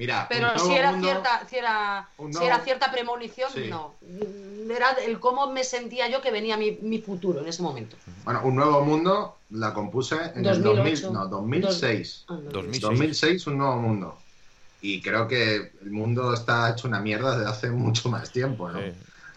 Mira, 0.00 0.26
Pero 0.30 0.58
si 0.58 0.72
era, 0.72 0.92
mundo- 0.92 1.06
cierta, 1.08 1.46
si, 1.46 1.56
era, 1.56 2.08
un 2.16 2.32
si 2.32 2.42
era 2.42 2.60
cierta 2.60 2.90
premonición, 2.90 3.50
Sí. 3.52 3.66
no. 3.68 3.96
Era 4.74 4.92
el 5.04 5.20
cómo 5.20 5.52
me 5.52 5.62
sentía 5.62 6.08
yo 6.08 6.22
que 6.22 6.30
venía 6.30 6.56
mi, 6.56 6.78
mi 6.80 7.00
futuro 7.02 7.40
en 7.40 7.48
ese 7.48 7.62
momento. 7.62 7.96
Bueno, 8.24 8.40
Un 8.44 8.56
Nuevo 8.56 8.82
Mundo 8.82 9.36
la 9.50 9.74
compuse 9.74 10.14
en 10.34 10.42
2008. 10.42 10.52
el 10.52 10.62
2000, 10.62 11.12
no, 11.12 11.26
2006. 11.28 12.24
Ah, 12.28 12.38
no, 12.42 12.50
2006. 12.50 12.80
2006, 12.80 13.46
Un 13.48 13.58
Nuevo 13.58 13.76
Mundo. 13.76 14.18
Y 14.80 15.02
creo 15.02 15.28
que 15.28 15.72
el 15.82 15.90
mundo 15.90 16.32
está 16.32 16.70
hecho 16.70 16.88
una 16.88 17.00
mierda 17.00 17.36
desde 17.36 17.50
hace 17.50 17.70
mucho 17.86 18.08
más 18.08 18.30
tiempo, 18.32 18.70
¿no? 18.70 18.78
Sí. 18.80 18.92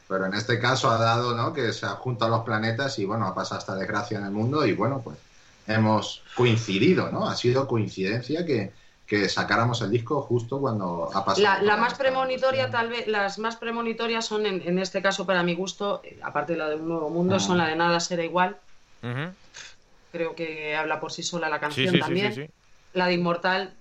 Pero 0.07 0.27
en 0.27 0.33
este 0.33 0.59
caso 0.59 0.89
ha 0.89 0.97
dado, 0.97 1.35
¿no? 1.35 1.51
Que 1.51 1.73
se 1.73 1.85
han 1.85 1.95
juntado 1.97 2.31
los 2.31 2.45
planetas 2.45 2.97
y, 2.99 3.03
bueno, 3.05 3.27
ha 3.27 3.35
pasado 3.35 3.59
esta 3.59 3.75
desgracia 3.75 4.17
en 4.17 4.23
el 4.25 4.31
mundo 4.31 4.65
y, 4.65 4.71
bueno, 4.71 5.01
pues 5.03 5.17
hemos 5.67 6.23
coincidido, 6.35 7.11
¿no? 7.11 7.27
Ha 7.27 7.35
sido 7.35 7.67
coincidencia 7.67 8.45
que, 8.45 8.71
que 9.05 9.27
sacáramos 9.29 9.81
el 9.81 9.91
disco 9.91 10.21
justo 10.21 10.59
cuando 10.59 11.09
ha 11.13 11.25
pasado. 11.25 11.61
La, 11.63 11.77
más 11.77 11.95
premonitoria, 11.95 12.69
tal 12.71 12.89
vez, 12.89 13.05
las 13.07 13.37
más 13.37 13.57
premonitorias 13.57 14.25
son, 14.25 14.45
en, 14.45 14.61
en 14.65 14.79
este 14.79 15.01
caso, 15.01 15.25
para 15.25 15.43
mi 15.43 15.53
gusto, 15.55 16.01
eh, 16.03 16.17
aparte 16.23 16.53
de 16.53 16.59
la 16.59 16.69
de 16.69 16.75
un 16.75 16.87
nuevo 16.87 17.09
mundo, 17.09 17.35
Ah. 17.35 17.39
son 17.39 17.57
la 17.57 17.67
de 17.67 17.75
nada 17.75 17.99
será 17.99 18.23
igual. 18.23 18.57
Creo 20.11 20.35
que 20.35 20.75
habla 20.75 20.99
por 20.99 21.11
sí 21.11 21.23
sola 21.23 21.49
la 21.49 21.59
canción 21.59 21.87
sí, 21.89 21.95
sí, 21.95 21.99
también. 21.99 22.33
sí, 22.33 22.45
sí. 22.45 22.49
La 22.93 23.07
de 23.07 23.13
Inmortal, 23.13 23.73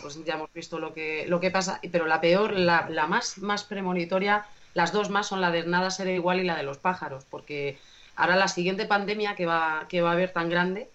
pues 0.00 0.22
ya 0.24 0.34
hemos 0.34 0.52
visto 0.52 0.78
lo 0.78 0.94
que, 0.94 1.26
lo 1.28 1.38
que 1.40 1.50
pasa, 1.50 1.80
pero 1.92 2.06
la 2.06 2.20
peor, 2.20 2.52
la, 2.54 2.88
la 2.88 3.06
más, 3.06 3.38
más 3.38 3.64
premonitoria, 3.64 4.46
las 4.72 4.92
dos 4.92 5.10
más 5.10 5.26
son 5.28 5.40
la 5.40 5.50
de 5.50 5.64
Nada 5.64 5.90
será 5.90 6.10
igual 6.10 6.40
y 6.40 6.44
la 6.44 6.56
de 6.56 6.62
los 6.62 6.78
pájaros, 6.78 7.24
porque 7.30 7.78
ahora 8.16 8.34
la 8.36 8.48
siguiente 8.48 8.86
pandemia 8.86 9.36
que 9.36 9.46
va, 9.46 9.84
que 9.88 10.00
va 10.02 10.10
a 10.10 10.12
haber 10.14 10.32
tan 10.32 10.48
grande, 10.48 10.88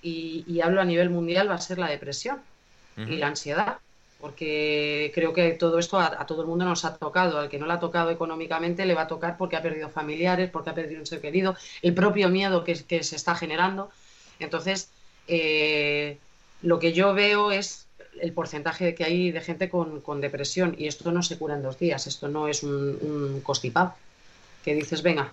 y, 0.00 0.44
y 0.46 0.60
hablo 0.60 0.80
a 0.80 0.84
nivel 0.84 1.10
mundial, 1.10 1.50
va 1.50 1.56
a 1.56 1.60
ser 1.60 1.78
la 1.78 1.88
depresión 1.88 2.40
Y 3.06 3.16
la 3.16 3.28
ansiedad, 3.28 3.78
porque 4.20 5.12
creo 5.14 5.32
que 5.32 5.52
todo 5.52 5.78
esto 5.78 6.00
a, 6.00 6.26
todo 6.26 6.42
el 6.42 6.48
mundo 6.48 6.64
nos 6.64 6.84
ha 6.84 6.96
tocado. 6.96 7.38
Al 7.38 7.48
que 7.48 7.58
no 7.58 7.66
le 7.66 7.74
ha 7.74 7.78
tocado 7.78 8.10
económicamente 8.10 8.86
le 8.86 8.94
va 8.94 9.02
a 9.02 9.06
tocar 9.06 9.36
porque 9.36 9.56
ha 9.56 9.62
perdido 9.62 9.88
familiares, 9.88 10.50
porque 10.50 10.70
ha 10.70 10.74
perdido 10.74 11.00
un 11.00 11.06
ser 11.06 11.20
querido, 11.20 11.56
el 11.82 11.94
propio 11.94 12.28
miedo 12.28 12.64
que, 12.64 12.74
se 12.74 13.16
está 13.16 13.34
generando. 13.36 13.90
Entonces, 14.40 14.90
eh, 15.28 16.18
lo 16.62 16.78
que 16.78 16.92
yo 16.92 17.14
veo 17.14 17.52
es 17.52 17.86
el 18.20 18.32
porcentaje 18.32 18.94
que 18.96 19.04
hay 19.04 19.30
de 19.30 19.40
gente 19.40 19.68
con, 19.68 20.00
con 20.00 20.20
depresión 20.20 20.74
y 20.76 20.88
esto 20.88 21.12
no 21.12 21.22
se 21.22 21.38
cura 21.38 21.54
en 21.54 21.62
dos 21.62 21.78
días, 21.78 22.08
esto 22.08 22.26
no 22.26 22.48
es 22.48 22.64
un, 22.64 22.98
un 23.00 23.40
constipado 23.42 23.94
que 24.64 24.74
dices, 24.74 25.02
venga, 25.02 25.32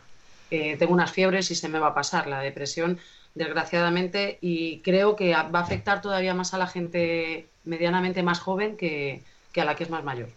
eh, 0.52 0.78
tengo 0.78 0.94
unas 0.94 1.12
fiebres 1.12 1.50
y 1.52 1.56
se 1.56 1.70
me 1.70 1.80
va 1.80 1.88
a 1.88 1.94
pasar. 1.94 2.28
La 2.28 2.40
depresión, 2.40 3.00
desgraciadamente, 3.36 4.40
y 4.42 4.80
creo 4.80 5.16
que 5.16 5.34
va 5.34 5.60
a 5.60 5.62
afectar 5.62 6.02
todavía 6.02 6.34
más 6.34 6.54
a 6.54 6.58
la 6.58 6.68
gente 6.68 7.48
medianamente 7.66 8.24
más 8.24 8.40
joven 8.40 8.78
que, 8.78 9.22
que 9.52 9.62
a 9.62 9.66
la 9.66 9.76
que 9.76 9.84
es 9.84 9.90
más 9.90 10.04
mayor. 10.04 10.30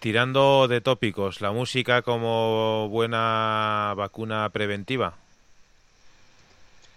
Tirando 0.00 0.66
de 0.66 0.80
tópicos, 0.80 1.40
la 1.40 1.52
música 1.52 2.02
como 2.02 2.88
buena 2.88 3.94
vacuna 3.96 4.48
preventiva. 4.48 5.14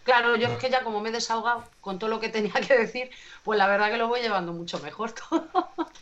Claro, 0.04 0.36
yo 0.36 0.48
es 0.48 0.58
que 0.60 0.70
ya 0.70 0.84
como 0.84 1.02
me 1.02 1.10
he 1.10 1.12
desahogado 1.12 1.64
con 1.82 2.00
todo 2.00 2.10
lo 2.10 2.20
que 2.20 2.30
tenía 2.30 2.54
que 2.54 2.78
decir, 2.78 3.10
pues 3.44 3.58
la 3.58 3.68
verdad 3.68 3.92
que 3.92 3.98
lo 3.98 4.08
voy 4.08 4.22
llevando 4.22 4.54
mucho 4.54 4.80
mejor 4.80 5.12
todo. 5.12 5.48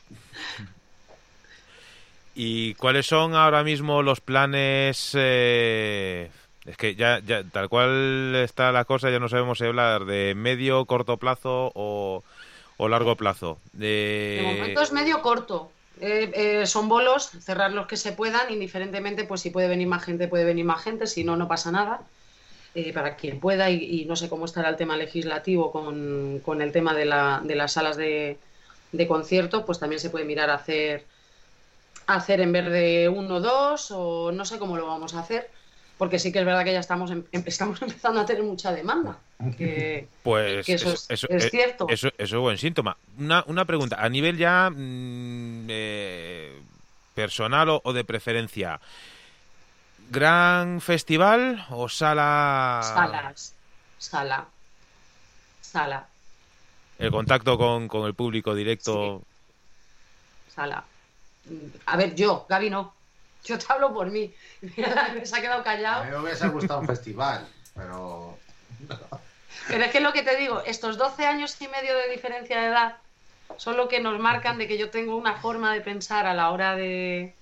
¿Y 2.35 2.73
cuáles 2.75 3.05
son 3.05 3.35
ahora 3.35 3.63
mismo 3.63 4.01
los 4.01 4.19
planes? 4.19 5.11
eh, 5.13 6.29
Es 6.65 6.77
que 6.77 6.95
ya, 6.95 7.19
ya, 7.19 7.43
tal 7.43 7.67
cual 7.67 8.35
está 8.35 8.71
la 8.71 8.85
cosa, 8.85 9.09
ya 9.09 9.19
no 9.19 9.29
sabemos 9.29 9.57
si 9.57 9.65
hablar 9.65 10.05
de 10.05 10.33
medio, 10.35 10.85
corto 10.85 11.17
plazo 11.17 11.71
o, 11.75 12.23
o 12.77 12.89
largo 12.89 13.15
plazo. 13.15 13.59
De... 13.73 14.41
Momento 14.43 14.81
es 14.81 14.91
medio 14.91 15.21
corto. 15.21 15.71
Eh, 15.99 16.31
eh, 16.33 16.65
son 16.65 16.89
bolos, 16.89 17.29
cerrar 17.39 17.71
los 17.71 17.87
que 17.87 17.97
se 17.97 18.13
puedan, 18.13 18.51
indiferentemente, 18.51 19.25
pues 19.25 19.41
si 19.41 19.49
puede 19.49 19.67
venir 19.67 19.87
más 19.87 20.03
gente, 20.03 20.27
puede 20.27 20.45
venir 20.45 20.65
más 20.65 20.83
gente, 20.83 21.05
si 21.07 21.23
no, 21.23 21.35
no 21.35 21.47
pasa 21.47 21.71
nada. 21.71 22.01
Eh, 22.75 22.91
para 22.91 23.15
quien 23.15 23.39
pueda, 23.39 23.69
y, 23.69 24.05
no 24.05 24.15
sé 24.15 24.29
cómo 24.29 24.45
estará 24.45 24.69
el 24.69 24.77
tema 24.77 24.97
legislativo 24.97 25.71
con, 25.71 26.39
con 26.43 26.59
el 26.59 26.71
tema 26.71 26.95
de, 26.95 27.05
la, 27.05 27.39
de 27.43 27.53
las 27.53 27.73
salas 27.73 27.97
de, 27.97 28.39
de 28.91 29.07
concierto, 29.07 29.63
pues 29.63 29.77
también 29.77 29.99
se 29.99 30.09
puede 30.09 30.25
mirar 30.25 30.49
hacer, 30.49 31.05
hacer 32.07 32.41
en 32.41 32.51
vez 32.51 32.65
de 32.71 33.09
uno 33.09 33.39
dos, 33.41 33.91
o 33.91 34.31
no 34.31 34.43
sé 34.43 34.57
cómo 34.57 34.75
lo 34.75 34.87
vamos 34.87 35.13
a 35.13 35.19
hacer, 35.19 35.51
porque 35.97 36.19
sí 36.19 36.31
que 36.31 36.39
es 36.39 36.45
verdad 36.45 36.63
que 36.63 36.73
ya 36.73 36.79
estamos, 36.79 37.11
em- 37.11 37.23
em- 37.31 37.43
estamos 37.45 37.81
empezando 37.81 38.21
a 38.21 38.25
tener 38.25 38.43
mucha 38.43 38.71
demanda. 38.71 39.17
Que, 39.57 40.07
Pues 40.23 40.65
que 40.65 40.73
eso 40.73 40.93
es- 40.93 41.07
es 41.09 41.25
eh, 41.45 41.49
cierto. 41.49 41.85
Eso, 41.89 42.07
eso 42.17 42.35
es 42.37 42.41
buen 42.41 42.57
síntoma. 42.57 42.95
Una, 43.17 43.43
una 43.47 43.65
pregunta, 43.65 43.97
a 43.99 44.07
nivel 44.09 44.37
ya 44.37 44.69
mm, 44.69 45.65
eh, 45.69 46.61
personal 47.13 47.69
o, 47.69 47.81
o 47.83 47.93
de 47.93 48.03
preferencia, 48.03 48.79
¿gran 50.09 50.81
festival 50.81 51.65
o 51.69 51.89
sala? 51.89 52.81
salas, 52.83 53.53
sala, 53.97 54.45
sala. 55.61 56.07
El 56.99 57.11
contacto 57.11 57.57
con, 57.57 57.87
con 57.87 58.05
el 58.05 58.13
público 58.13 58.53
directo. 58.55 59.21
Sala. 60.53 60.83
A 61.87 61.97
ver, 61.97 62.15
yo, 62.15 62.45
Gaby 62.47 62.69
no. 62.69 62.93
Yo 63.43 63.57
te 63.59 63.65
hablo 63.69 63.93
por 63.93 64.09
mí. 64.09 64.33
Mira, 64.61 65.15
se 65.25 65.35
ha 65.35 65.41
quedado 65.41 65.61
A 65.61 65.63
callado. 65.63 66.03
mí 66.05 66.11
me 66.11 66.17
hubiese 66.19 66.47
gustado 66.47 66.79
un 66.81 66.87
festival, 66.87 67.47
pero 67.75 68.37
Pero 69.69 69.83
es 69.85 69.91
que 69.91 69.99
lo 70.01 70.13
que 70.13 70.23
te 70.23 70.35
digo, 70.37 70.61
estos 70.65 70.97
12 70.97 71.25
años 71.25 71.55
y 71.61 71.67
medio 71.67 71.95
de 71.97 72.09
diferencia 72.09 72.59
de 72.59 72.67
edad 72.67 72.97
son 73.57 73.77
lo 73.77 73.87
que 73.87 73.99
nos 73.99 74.19
marcan 74.19 74.57
de 74.57 74.67
que 74.67 74.77
yo 74.77 74.89
tengo 74.89 75.15
una 75.15 75.35
forma 75.35 75.73
de 75.73 75.81
pensar 75.81 76.25
a 76.25 76.33
la 76.33 76.51
hora 76.51 76.75
de 76.75 77.35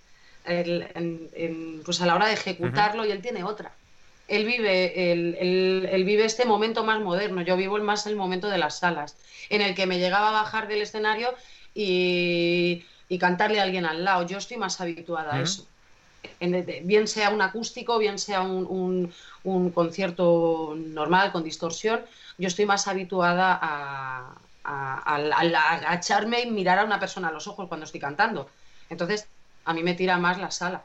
el- 0.45 0.87
en- 0.95 1.29
en- 1.33 1.83
pues 1.83 2.01
a 2.01 2.05
la 2.05 2.15
hora 2.15 2.25
de 2.27 2.33
ejecutarlo 2.33 3.05
y 3.05 3.11
él 3.11 3.21
tiene 3.21 3.43
otra. 3.43 3.71
Él 4.27 4.45
vive, 4.45 5.11
él, 5.11 5.37
él- 5.39 5.89
él 5.91 6.03
vive 6.03 6.25
este 6.25 6.45
momento 6.45 6.83
más 6.83 6.99
moderno, 7.01 7.41
yo 7.41 7.57
vivo 7.57 7.77
el 7.77 7.83
más 7.83 8.05
el 8.07 8.15
momento 8.15 8.47
de 8.49 8.57
las 8.57 8.79
salas, 8.79 9.17
en 9.49 9.61
el 9.61 9.75
que 9.75 9.85
me 9.87 9.99
llegaba 9.99 10.29
a 10.29 10.31
bajar 10.31 10.67
del 10.67 10.81
escenario 10.81 11.33
y, 11.73 12.85
y 13.07 13.17
cantarle 13.19 13.59
a 13.59 13.63
alguien 13.63 13.85
al 13.85 14.03
lado. 14.03 14.25
Yo 14.25 14.37
estoy 14.37 14.57
más 14.57 14.79
habituada 14.81 15.35
a 15.35 15.41
eso. 15.41 15.67
Bien 16.83 17.07
sea 17.07 17.29
un 17.29 17.41
acústico, 17.41 17.97
bien 17.97 18.17
sea 18.19 18.41
un, 18.41 18.65
un- 18.67 19.13
un 19.43 19.71
concierto 19.71 20.73
normal 20.77 21.31
con 21.31 21.43
distorsión, 21.43 22.05
yo 22.37 22.47
estoy 22.47 22.65
más 22.65 22.87
habituada 22.87 23.57
a, 23.61 24.35
a- 24.63 24.97
al 25.17 25.55
agacharme 25.55 26.41
y 26.41 26.51
mirar 26.51 26.79
a 26.79 26.83
una 26.85 26.99
persona 26.99 27.29
a 27.29 27.31
los 27.31 27.47
ojos 27.47 27.67
cuando 27.67 27.85
estoy 27.85 27.99
cantando. 27.99 28.49
Entonces, 28.89 29.27
a 29.65 29.73
mí 29.73 29.83
me 29.83 29.93
tira 29.95 30.17
más 30.17 30.37
la 30.39 30.51
sala. 30.51 30.83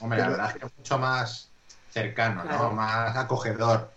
hombre, 0.00 0.18
la 0.18 0.28
verdad 0.28 0.50
es 0.50 0.56
que 0.56 0.66
es 0.66 0.72
mucho 0.76 0.98
más 0.98 1.48
cercano, 1.90 2.42
Claro. 2.42 2.64
¿no? 2.70 2.72
Más 2.72 3.16
acogedor. 3.16 3.90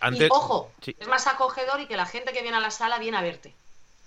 Antes, 0.00 0.28
Y 0.28 0.32
ojo, 0.32 0.70
sí. 0.82 0.94
es 0.98 1.08
más 1.08 1.26
acogedor 1.26 1.80
y 1.80 1.86
que 1.86 1.96
la 1.96 2.06
gente 2.06 2.32
que 2.32 2.42
viene 2.42 2.56
a 2.56 2.60
la 2.60 2.70
sala 2.70 2.98
viene 2.98 3.16
a 3.16 3.22
verte. 3.22 3.54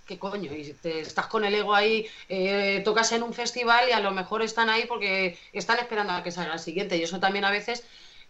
¿Qué 0.08 0.18
coño? 0.18 0.52
Y 0.56 0.74
te 0.82 1.02
estás 1.02 1.28
con 1.28 1.44
el 1.44 1.54
ego 1.54 1.76
ahí, 1.76 2.08
eh, 2.30 2.82
tocas 2.86 3.12
en 3.12 3.24
un 3.24 3.34
festival 3.34 3.90
y 3.90 3.92
a 3.92 4.00
lo 4.00 4.12
mejor 4.12 4.42
están 4.42 4.70
ahí 4.70 4.86
porque 4.88 5.38
están 5.52 5.80
esperando 5.80 6.14
a 6.14 6.24
que 6.24 6.32
salga 6.32 6.54
el 6.54 6.60
siguiente. 6.60 6.96
Y 6.98 7.04
eso 7.04 7.20
también 7.20 7.44
a 7.44 7.52
veces, 7.52 7.82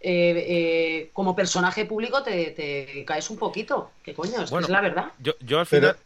eh, 0.01 0.45
eh, 0.47 1.09
como 1.13 1.35
personaje 1.35 1.85
público, 1.85 2.23
te, 2.23 2.51
te 2.51 3.05
caes 3.05 3.29
un 3.29 3.37
poquito. 3.37 3.91
¿Qué 4.03 4.13
coño? 4.15 4.41
Es, 4.41 4.49
que 4.51 4.57
es 4.57 4.69
la 4.69 4.81
verdad. 4.81 5.11
Yo, 5.19 5.33
yo 5.39 5.59
al 5.59 5.67
Pero- 5.67 5.89
final, 5.89 5.97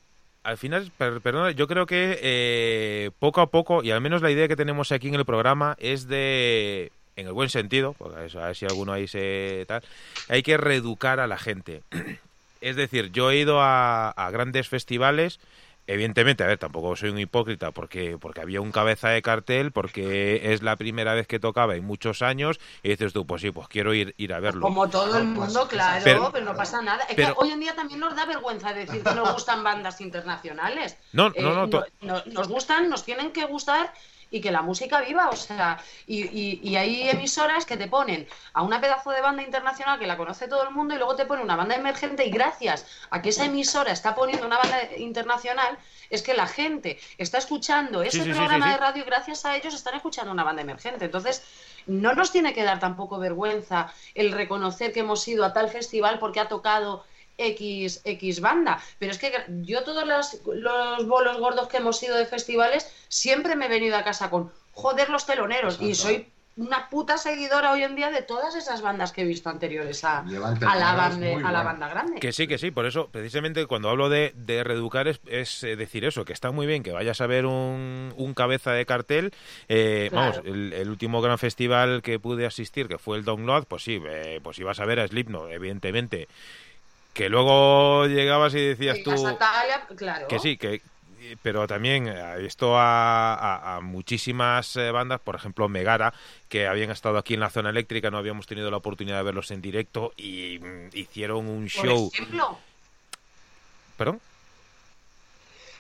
al 0.44 0.58
final, 0.58 0.92
per- 0.98 1.22
perdona, 1.22 1.52
yo 1.52 1.68
creo 1.68 1.86
que 1.86 2.20
eh, 2.22 3.12
poco 3.20 3.40
a 3.42 3.48
poco, 3.50 3.82
y 3.84 3.92
al 3.92 4.02
menos 4.02 4.22
la 4.22 4.32
idea 4.32 4.48
que 4.50 4.56
tenemos 4.58 4.92
aquí 4.92 5.08
en 5.08 5.16
el 5.16 5.26
programa 5.26 5.78
es 5.80 6.08
de 6.08 6.92
en 7.16 7.28
el 7.28 7.34
buen 7.34 7.50
sentido, 7.50 7.94
porque 7.98 8.18
a 8.38 8.46
ver 8.48 8.56
si 8.56 8.66
alguno 8.66 8.92
ahí 8.94 9.08
se 9.08 9.66
tal, 9.68 9.84
hay 10.28 10.44
que 10.44 10.58
reeducar 10.58 11.20
a 11.20 11.28
la 11.28 11.38
gente. 11.38 11.82
Es 12.62 12.76
decir, 12.76 13.12
yo 13.12 13.32
he 13.32 13.38
ido 13.38 13.60
a, 13.62 14.10
a 14.10 14.30
grandes 14.32 14.70
festivales 14.70 15.40
evidentemente, 15.88 16.44
a 16.44 16.48
ver, 16.48 16.58
tampoco 16.58 16.96
soy 16.96 17.10
un 17.10 17.20
hipócrita 17.20 17.72
porque, 17.72 18.18
porque 18.18 18.42
había 18.42 18.62
un 18.62 18.72
cabeza 18.72 19.10
de 19.10 19.22
cartel, 19.22 19.72
porque 19.72 20.54
es 20.54 20.62
la 20.62 20.76
primera 20.76 21.14
vez 21.14 21.28
que 21.28 21.40
tocaba 21.40 21.76
en 21.76 21.84
muchos 21.86 22.22
años, 22.22 22.60
y 22.84 22.90
dices 22.90 23.14
tú, 23.14 23.26
pues 23.26 23.42
sí, 23.42 23.52
pues 23.52 23.68
quiero 23.68 23.94
ir, 23.94 24.14
ir 24.18 24.34
a 24.34 24.40
verlo. 24.40 24.62
Como 24.62 24.90
todo 24.90 25.18
el 25.18 25.26
mundo, 25.26 25.68
claro, 25.68 26.02
pero, 26.04 26.46
no 26.46 26.56
pasa 26.56 26.82
nada. 26.82 27.04
Es 27.10 27.16
que 27.16 27.34
hoy 27.36 27.52
en 27.52 27.60
día 27.60 27.76
también 27.76 28.00
nos 28.00 28.16
da 28.16 28.26
vergüenza 28.26 28.74
decir 28.74 29.04
que 29.04 29.16
nos 29.16 29.34
gustan 29.34 29.64
bandas 29.64 30.00
internacionales. 30.02 30.98
No, 31.14 31.30
no, 31.30 31.68
no, 31.68 31.84
eh, 31.84 32.24
Nos 32.28 32.48
gustan, 32.48 32.90
nos 32.90 33.04
tienen 33.04 33.32
que 33.32 33.46
gustar 33.46 33.94
y 34.32 34.40
que 34.40 34.50
la 34.50 34.62
música 34.62 35.02
viva, 35.02 35.30
o 35.30 35.36
sea, 35.36 35.78
y, 36.08 36.60
y, 36.64 36.76
hay 36.78 37.10
emisoras 37.10 37.66
que 37.66 37.76
te 37.76 37.88
ponen 37.88 38.26
a 38.54 38.62
una 38.64 38.80
pedazo 38.80 39.12
de 39.12 39.22
banda 39.22 39.44
internacional 39.44 40.00
que 40.00 40.08
la 40.08 40.16
conoce 40.16 40.48
todo 40.48 40.64
el 40.64 40.72
mundo 40.74 40.96
y 40.96 40.98
luego 40.98 41.16
te 41.18 41.26
ponen 41.26 41.44
una 41.44 41.58
banda 41.58 41.76
emergente 41.76 42.26
y 42.26 42.32
gracias 42.32 42.88
a 43.10 43.22
que 43.22 43.30
esa 43.30 43.46
emisora 43.46 43.92
está 43.92 44.16
poniendo 44.16 44.48
una 44.48 44.58
banda 44.58 44.96
internacional, 44.98 45.78
es 46.10 46.24
que 46.24 46.34
la 46.34 46.48
gente 46.48 46.98
está 47.18 47.38
escuchando 47.38 48.02
ese 48.02 48.24
programa 48.24 48.72
de 48.72 48.78
radio 48.78 49.04
y 49.04 49.06
gracias 49.06 49.46
a 49.46 49.56
ellos 49.56 49.74
están 49.74 49.96
escuchando 49.96 50.32
una 50.32 50.46
banda 50.46 50.62
emergente. 50.62 51.06
Entonces, 51.06 51.44
no 51.86 52.14
nos 52.14 52.32
tiene 52.32 52.54
que 52.54 52.64
dar 52.64 52.80
tampoco 52.80 53.20
vergüenza 53.20 53.94
el 54.16 54.32
reconocer 54.32 54.94
que 54.94 55.02
hemos 55.02 55.28
ido 55.28 55.44
a 55.44 55.52
tal 55.52 55.70
festival 55.70 56.20
porque 56.20 56.40
ha 56.40 56.48
tocado 56.48 57.04
X, 57.48 58.02
X 58.04 58.42
banda. 58.42 58.82
Pero 59.00 59.12
es 59.12 59.18
que 59.18 59.32
yo 59.64 59.84
todos 59.84 60.06
los, 60.08 60.42
los 60.56 61.08
bolos 61.08 61.38
gordos 61.38 61.68
que 61.68 61.78
hemos 61.78 62.02
ido 62.04 62.16
de 62.18 62.26
festivales 62.26 62.92
siempre 63.08 63.56
me 63.56 63.66
he 63.66 63.70
venido 63.70 63.98
a 63.98 64.04
casa 64.04 64.30
con 64.30 64.52
joder 64.74 65.10
los 65.10 65.26
teloneros 65.26 65.82
y 65.82 65.96
soy 65.96 66.28
una 66.58 66.90
puta 66.90 67.18
seguidora 67.18 67.72
hoy 67.72 67.84
en 67.84 67.96
día 67.96 68.12
de 68.12 68.22
todas 68.22 68.56
esas 68.56 68.82
bandas 68.82 69.12
que 69.12 69.22
he 69.22 69.26
visto 69.26 69.50
anteriores 69.50 70.04
a, 70.04 70.24
la, 70.24 70.40
banda, 70.40 71.48
a 71.48 71.52
la 71.52 71.64
banda 71.64 71.88
grande. 71.88 72.20
Que 72.20 72.34
sí, 72.34 72.46
que 72.46 72.58
sí, 72.58 72.72
por 72.72 72.86
eso 72.86 73.08
precisamente 73.10 73.66
cuando 73.68 73.90
hablo 73.90 74.10
de, 74.10 74.34
de 74.36 74.64
reeducar 74.64 75.08
es, 75.08 75.64
eh, 75.64 75.76
decir 75.76 76.04
eso, 76.04 76.26
que 76.26 76.34
está 76.34 76.52
muy 76.52 76.68
bien 76.68 76.84
que 76.84 76.92
vayas 76.92 77.22
a 77.22 77.28
ver 77.28 77.46
un, 77.46 78.14
un 78.18 78.34
cabeza 78.34 78.74
de 78.74 78.86
cartel. 78.86 79.32
Eh, 79.70 80.10
vamos, 80.12 80.42
el, 80.44 80.90
último 80.90 81.22
gran 81.22 81.38
festival 81.38 82.02
que 82.02 82.20
pude 82.20 82.46
asistir, 82.46 82.88
que 82.88 82.98
fue 82.98 83.18
el 83.18 83.24
Download, 83.24 83.66
pues 83.66 83.84
sí, 83.84 84.02
eh, 84.06 84.40
pues 84.44 84.60
ibas 84.60 84.80
a 84.80 84.86
ver 84.86 85.00
a 85.00 85.08
Slipknot, 85.08 85.52
evidentemente 85.52 86.28
que 87.14 87.30
luego 87.30 88.08
llegabas 88.08 88.54
y 88.54 88.60
decías 88.68 89.00
tú 89.04 89.12
que 90.30 90.40
sí, 90.40 90.58
que 90.58 90.82
pero 91.42 91.68
también 91.68 92.08
eh, 92.08 92.46
esto 92.46 92.78
a, 92.78 93.76
a, 93.76 93.82
muchísimas 93.82 94.76
eh, 94.76 94.92
bandas, 94.92 95.20
por 95.22 95.36
ejemplo 95.36 95.70
Megara, 95.70 96.14
que 96.50 96.68
habían 96.68 96.92
estado 96.92 97.18
aquí 97.18 97.36
en 97.36 97.40
la 97.40 97.50
zona 97.50 97.70
eléctrica, 97.70 98.12
no 98.12 98.18
habíamos 98.18 98.48
tenido 98.48 98.70
la 98.72 98.78
oportunidad 98.78 99.18
de 99.18 99.24
verlos 99.24 99.52
en 99.52 99.62
directo 99.62 100.14
y 100.18 100.60
mm, 100.60 100.90
hicieron 100.94 101.48
un 101.48 101.68
show. 101.68 102.10
¿Por 102.10 102.20
ejemplo? 102.20 102.60
¿Perdón? 103.98 104.22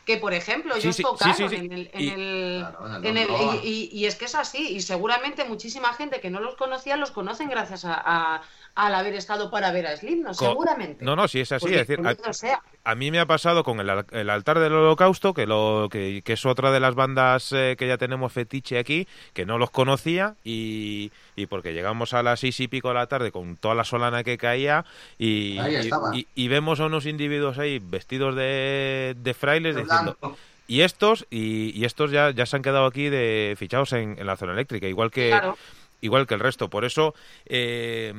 que 0.05 0.17
por 0.17 0.33
ejemplo 0.33 0.75
ellos 0.75 0.97
tocaron 0.97 1.53
en 1.53 1.71
el, 1.71 1.91
en 1.93 3.17
el, 3.17 3.35
y, 3.63 4.05
es 4.05 4.15
que 4.15 4.25
es 4.25 4.35
así 4.35 4.75
y 4.75 4.81
seguramente 4.81 5.45
muchísima 5.45 5.93
gente 5.93 6.19
que 6.19 6.29
no 6.31 6.39
los 6.39 6.55
conocía 6.55 6.97
los 6.97 7.11
conocen 7.11 7.49
gracias 7.49 7.83
a, 7.85 8.41
al 8.75 8.95
haber 8.95 9.15
estado 9.15 9.51
para 9.51 9.71
ver 9.71 9.87
a 9.87 9.97
Slim, 9.97 10.23
¿no? 10.23 10.33
Seguramente. 10.33 11.03
No, 11.03 11.15
no, 11.15 11.27
sí 11.27 11.39
es 11.39 11.51
así. 11.51 11.73
es 11.73 11.87
decir, 11.87 11.99
a, 12.83 12.95
mí 12.95 13.11
me 13.11 13.19
ha 13.19 13.25
pasado 13.25 13.63
con 13.63 13.79
el, 13.79 14.05
el 14.11 14.29
altar 14.29 14.59
del 14.59 14.73
holocausto, 14.73 15.33
que, 15.33 15.45
lo, 15.45 15.89
que, 15.91 16.23
es 16.25 16.45
otra 16.45 16.71
de 16.71 16.79
las 16.79 16.95
bandas 16.95 17.51
eh, 17.51 17.75
que 17.77 17.87
ya 17.87 17.97
tenemos 17.97 18.31
fetiche 18.31 18.79
aquí, 18.79 19.07
que 19.33 19.45
no 19.45 19.57
los 19.57 19.71
conocía 19.71 20.35
y, 20.43 21.11
y 21.35 21.45
porque 21.47 21.73
llegamos 21.73 22.13
a 22.13 22.23
las 22.23 22.39
seis 22.39 22.59
y 22.59 22.67
pico 22.67 22.89
de 22.89 22.95
la 22.95 23.07
tarde 23.07 23.31
con 23.31 23.57
toda 23.57 23.75
la 23.75 23.83
solana 23.83 24.23
que 24.23 24.37
caía 24.37 24.85
y, 25.19 25.59
y, 26.35 26.47
vemos 26.47 26.79
a 26.79 26.85
unos 26.85 27.05
individuos 27.05 27.57
ahí 27.59 27.79
vestidos 27.79 28.35
de, 28.35 29.15
de 29.17 29.33
frailes 29.33 29.75
diciendo... 29.75 30.17
Y 30.71 30.83
estos, 30.83 31.27
y, 31.29 31.83
estos 31.83 32.11
ya, 32.11 32.31
ya 32.31 32.45
se 32.45 32.55
han 32.55 32.61
quedado 32.61 32.85
aquí 32.85 33.09
de 33.09 33.55
fichados 33.57 33.91
en, 33.91 34.15
la 34.25 34.37
zona 34.37 34.53
eléctrica, 34.53 34.87
igual 34.87 35.11
que, 35.11 35.37
igual 35.99 36.27
que 36.27 36.33
el 36.33 36.39
resto. 36.39 36.69
Por 36.69 36.85
eso, 36.85 37.13
eh, 37.45 38.13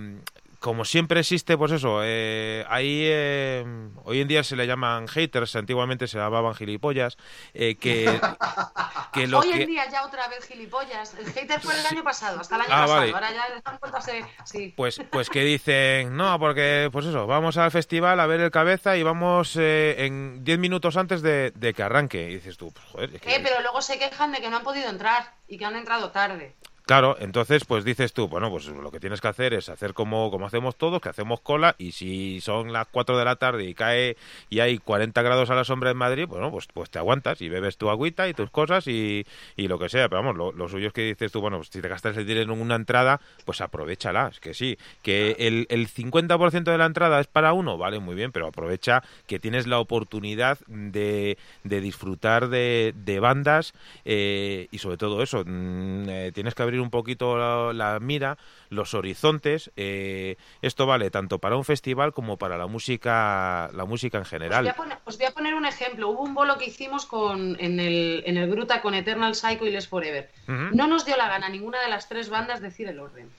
como 0.62 0.84
siempre 0.84 1.20
existe, 1.20 1.58
pues 1.58 1.72
eso, 1.72 2.00
eh, 2.04 2.64
ahí 2.68 3.02
eh, 3.04 3.64
hoy 4.04 4.20
en 4.20 4.28
día 4.28 4.44
se 4.44 4.54
le 4.54 4.66
llaman 4.66 5.08
haters, 5.08 5.56
antiguamente 5.56 6.06
se 6.06 6.18
llamaban 6.18 6.54
gilipollas, 6.54 7.18
eh, 7.52 7.74
que, 7.74 8.04
que 9.12 9.34
Hoy 9.34 9.50
en 9.50 9.66
día 9.66 9.90
ya 9.90 10.06
otra 10.06 10.28
vez 10.28 10.46
gilipollas, 10.46 11.14
el 11.18 11.26
hater 11.32 11.60
fue 11.60 11.78
el 11.78 11.84
año 11.84 12.04
pasado, 12.04 12.40
hasta 12.40 12.54
el 12.54 12.62
año 12.62 12.70
ah, 12.72 12.80
pasado, 12.86 13.14
ahora 13.14 13.32
ya 13.32 13.44
han 13.64 13.78
vuelto 13.80 13.98
a 13.98 14.00
ser... 14.00 14.24
Sí. 14.44 14.72
Pues, 14.76 15.00
pues 15.10 15.28
que 15.28 15.42
dicen, 15.42 16.16
no, 16.16 16.38
porque 16.38 16.88
pues 16.92 17.06
eso, 17.06 17.26
vamos 17.26 17.56
al 17.56 17.72
festival 17.72 18.20
a 18.20 18.26
ver 18.26 18.40
el 18.40 18.52
cabeza 18.52 18.96
y 18.96 19.02
vamos 19.02 19.56
en 19.56 20.44
10 20.44 20.58
minutos 20.60 20.96
antes 20.96 21.22
de, 21.22 21.74
que 21.74 21.82
arranque, 21.82 22.30
y 22.30 22.34
dices 22.36 22.56
tú, 22.56 22.70
pues 22.72 22.86
joder... 22.86 23.20
pero 23.20 23.60
luego 23.62 23.82
se 23.82 23.98
quejan 23.98 24.30
de 24.30 24.40
que 24.40 24.48
no 24.48 24.58
han 24.58 24.64
podido 24.64 24.88
entrar 24.88 25.34
y 25.48 25.58
que 25.58 25.64
han 25.64 25.74
entrado 25.74 26.12
tarde. 26.12 26.54
Claro, 26.92 27.16
entonces 27.20 27.64
pues 27.64 27.86
dices 27.86 28.12
tú, 28.12 28.28
bueno, 28.28 28.50
pues 28.50 28.66
lo 28.66 28.90
que 28.90 29.00
tienes 29.00 29.22
que 29.22 29.28
hacer 29.28 29.54
es 29.54 29.70
hacer 29.70 29.94
como, 29.94 30.30
como 30.30 30.44
hacemos 30.44 30.76
todos, 30.76 31.00
que 31.00 31.08
hacemos 31.08 31.40
cola 31.40 31.74
y 31.78 31.92
si 31.92 32.42
son 32.42 32.70
las 32.70 32.86
4 32.88 33.16
de 33.16 33.24
la 33.24 33.36
tarde 33.36 33.64
y 33.64 33.72
cae 33.72 34.18
y 34.50 34.60
hay 34.60 34.76
40 34.76 35.22
grados 35.22 35.48
a 35.48 35.54
la 35.54 35.64
sombra 35.64 35.90
en 35.90 35.96
Madrid, 35.96 36.26
bueno, 36.28 36.50
pues, 36.50 36.66
pues 36.66 36.90
te 36.90 36.98
aguantas 36.98 37.40
y 37.40 37.48
bebes 37.48 37.78
tu 37.78 37.88
agüita 37.88 38.28
y 38.28 38.34
tus 38.34 38.50
cosas 38.50 38.86
y, 38.88 39.24
y 39.56 39.68
lo 39.68 39.78
que 39.78 39.88
sea, 39.88 40.10
pero 40.10 40.20
vamos, 40.20 40.36
lo, 40.36 40.52
lo, 40.52 40.68
suyo 40.68 40.88
es 40.88 40.92
que 40.92 41.00
dices 41.06 41.32
tú, 41.32 41.40
bueno, 41.40 41.56
pues 41.56 41.70
si 41.72 41.80
te 41.80 41.88
gastas 41.88 42.14
el 42.18 42.26
dinero 42.26 42.52
en 42.52 42.60
una 42.60 42.74
entrada, 42.74 43.22
pues 43.46 43.62
aprovechala, 43.62 44.28
es 44.30 44.38
que 44.38 44.52
sí, 44.52 44.76
que 45.00 45.34
el, 45.38 45.66
el 45.70 45.88
50% 45.88 46.64
de 46.64 46.76
la 46.76 46.84
entrada 46.84 47.20
es 47.20 47.26
para 47.26 47.54
uno, 47.54 47.78
vale, 47.78 48.00
muy 48.00 48.14
bien, 48.14 48.32
pero 48.32 48.48
aprovecha 48.48 49.02
que 49.26 49.38
tienes 49.38 49.66
la 49.66 49.78
oportunidad 49.78 50.58
de, 50.66 51.38
de 51.64 51.80
disfrutar 51.80 52.50
de, 52.50 52.92
de 52.94 53.18
bandas 53.18 53.72
eh, 54.04 54.68
y 54.70 54.76
sobre 54.76 54.98
todo 54.98 55.22
eso, 55.22 55.42
mm, 55.46 56.08
eh, 56.10 56.32
tienes 56.34 56.54
que 56.54 56.62
abrir 56.62 56.81
un 56.82 56.90
poquito 56.90 57.72
la, 57.72 57.98
mira, 58.00 58.38
los 58.68 58.94
horizontes. 58.94 59.70
Eh, 59.76 60.36
esto 60.60 60.86
vale 60.86 61.10
tanto 61.10 61.38
para 61.38 61.56
un 61.56 61.64
festival 61.64 62.12
como 62.12 62.36
para 62.36 62.58
la 62.58 62.66
música, 62.66 63.70
la 63.72 63.84
música 63.84 64.18
en 64.18 64.24
general. 64.24 64.66
Os 65.04 65.16
voy, 65.18 65.26
a 65.26 65.30
poner, 65.32 65.54
un 65.54 65.66
ejemplo. 65.66 66.10
Hubo 66.10 66.22
un 66.22 66.34
bolo 66.34 66.58
que 66.58 66.66
hicimos 66.66 67.06
con, 67.06 67.56
en, 67.60 67.80
el, 67.80 68.22
en 68.26 68.36
el 68.36 68.50
Gruta 68.50 68.82
con 68.82 68.94
Eternal 68.94 69.34
Psycho 69.34 69.66
y 69.66 69.70
Les 69.70 69.88
Forever. 69.88 70.30
No 70.46 70.86
nos 70.86 71.04
dio 71.04 71.16
la 71.16 71.28
gana 71.28 71.48
ninguna 71.48 71.80
de 71.80 71.88
las 71.88 72.08
tres 72.08 72.28
bandas 72.28 72.60
decir 72.60 72.88
el 72.88 73.00
orden. 73.00 73.30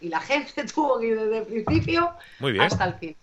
Y 0.00 0.08
la 0.08 0.20
gente 0.32 0.64
tuvo 0.64 0.98
que 0.98 1.06
ir 1.06 1.18
desde 1.18 1.38
el 1.38 1.64
principio 1.64 2.12
hasta 2.60 2.84
el 2.84 2.94
fin. 2.94 3.16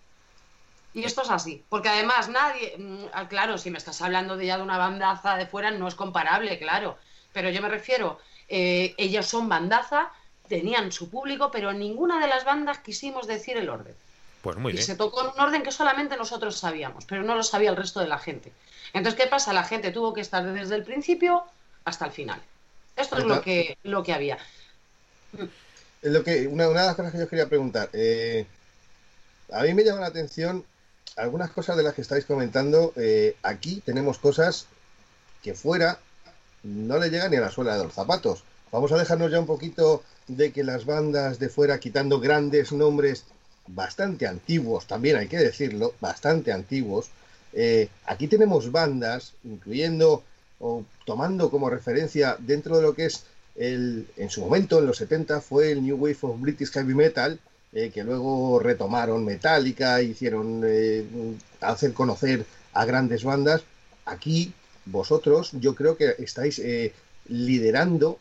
Y 0.92 1.04
esto 1.04 1.22
es 1.22 1.30
así, 1.30 1.64
porque 1.68 1.88
además 1.88 2.28
nadie, 2.28 2.74
mm, 2.76 3.26
claro, 3.28 3.58
si 3.58 3.70
me 3.70 3.78
estás 3.78 4.02
hablando 4.02 4.36
de 4.36 4.46
ya 4.46 4.56
de 4.56 4.64
una 4.64 4.76
bandaza 4.76 5.36
de 5.36 5.46
fuera, 5.46 5.70
no 5.70 5.86
es 5.86 5.94
comparable, 5.94 6.58
claro, 6.58 6.98
pero 7.32 7.48
yo 7.50 7.62
me 7.62 7.68
refiero 7.68 8.18
eh, 8.50 8.94
ellos 8.98 9.26
son 9.26 9.48
bandaza, 9.48 10.10
tenían 10.48 10.90
su 10.90 11.08
público, 11.08 11.50
pero 11.50 11.72
ninguna 11.72 12.20
de 12.20 12.26
las 12.26 12.44
bandas 12.44 12.78
quisimos 12.80 13.26
decir 13.26 13.56
el 13.56 13.70
orden. 13.70 13.94
Pues 14.42 14.56
muy 14.56 14.72
bien. 14.72 14.82
Y 14.82 14.86
se 14.86 14.96
tocó 14.96 15.20
en 15.22 15.28
un 15.28 15.40
orden 15.40 15.62
que 15.62 15.70
solamente 15.70 16.16
nosotros 16.16 16.58
sabíamos, 16.58 17.04
pero 17.04 17.22
no 17.22 17.36
lo 17.36 17.42
sabía 17.42 17.70
el 17.70 17.76
resto 17.76 18.00
de 18.00 18.08
la 18.08 18.18
gente. 18.18 18.52
Entonces, 18.92 19.20
¿qué 19.20 19.28
pasa? 19.28 19.52
La 19.52 19.64
gente 19.64 19.92
tuvo 19.92 20.12
que 20.12 20.20
estar 20.20 20.44
desde 20.52 20.74
el 20.74 20.82
principio 20.82 21.44
hasta 21.84 22.06
el 22.06 22.12
final. 22.12 22.42
Esto 22.96 23.18
es 23.18 23.24
lo 23.24 23.40
que, 23.40 23.78
lo 23.84 24.02
que 24.02 24.12
había. 24.12 24.38
Lo 26.02 26.24
que, 26.24 26.48
una, 26.48 26.68
una 26.68 26.80
de 26.80 26.86
las 26.86 26.96
cosas 26.96 27.12
que 27.12 27.18
yo 27.18 27.28
quería 27.28 27.48
preguntar. 27.48 27.88
Eh, 27.92 28.46
a 29.52 29.62
mí 29.62 29.74
me 29.74 29.84
llama 29.84 30.00
la 30.00 30.08
atención 30.08 30.64
algunas 31.16 31.50
cosas 31.50 31.76
de 31.76 31.82
las 31.82 31.94
que 31.94 32.02
estáis 32.02 32.24
comentando. 32.24 32.92
Eh, 32.96 33.36
aquí 33.42 33.82
tenemos 33.84 34.18
cosas 34.18 34.66
que 35.42 35.54
fuera 35.54 35.98
no 36.62 36.98
le 36.98 37.10
llega 37.10 37.28
ni 37.28 37.36
a 37.36 37.40
la 37.40 37.50
suela 37.50 37.76
de 37.76 37.84
los 37.84 37.94
zapatos. 37.94 38.44
Vamos 38.72 38.92
a 38.92 38.98
dejarnos 38.98 39.30
ya 39.30 39.40
un 39.40 39.46
poquito 39.46 40.02
de 40.28 40.52
que 40.52 40.62
las 40.62 40.84
bandas 40.84 41.38
de 41.38 41.48
fuera, 41.48 41.80
quitando 41.80 42.20
grandes 42.20 42.72
nombres 42.72 43.24
bastante 43.66 44.26
antiguos, 44.26 44.86
también 44.86 45.16
hay 45.16 45.28
que 45.28 45.38
decirlo, 45.38 45.94
bastante 46.00 46.52
antiguos, 46.52 47.10
eh, 47.52 47.88
aquí 48.06 48.28
tenemos 48.28 48.70
bandas, 48.70 49.32
incluyendo 49.44 50.22
o 50.60 50.84
tomando 51.04 51.50
como 51.50 51.70
referencia 51.70 52.36
dentro 52.38 52.76
de 52.76 52.82
lo 52.82 52.94
que 52.94 53.06
es 53.06 53.24
el, 53.56 54.06
en 54.16 54.30
su 54.30 54.40
momento, 54.40 54.78
en 54.78 54.86
los 54.86 54.98
70, 54.98 55.40
fue 55.40 55.72
el 55.72 55.82
New 55.82 55.96
Wave 55.96 56.18
of 56.22 56.40
British 56.40 56.70
Heavy 56.70 56.94
Metal, 56.94 57.38
eh, 57.72 57.90
que 57.92 58.04
luego 58.04 58.58
retomaron 58.58 59.24
Metallica, 59.24 60.02
hicieron 60.02 60.62
eh, 60.64 61.04
hacer 61.60 61.92
conocer 61.92 62.44
a 62.72 62.84
grandes 62.84 63.24
bandas. 63.24 63.62
Aquí 64.04 64.52
vosotros 64.90 65.50
yo 65.52 65.74
creo 65.74 65.96
que 65.96 66.14
estáis 66.18 66.58
eh, 66.58 66.92
liderando 67.28 68.18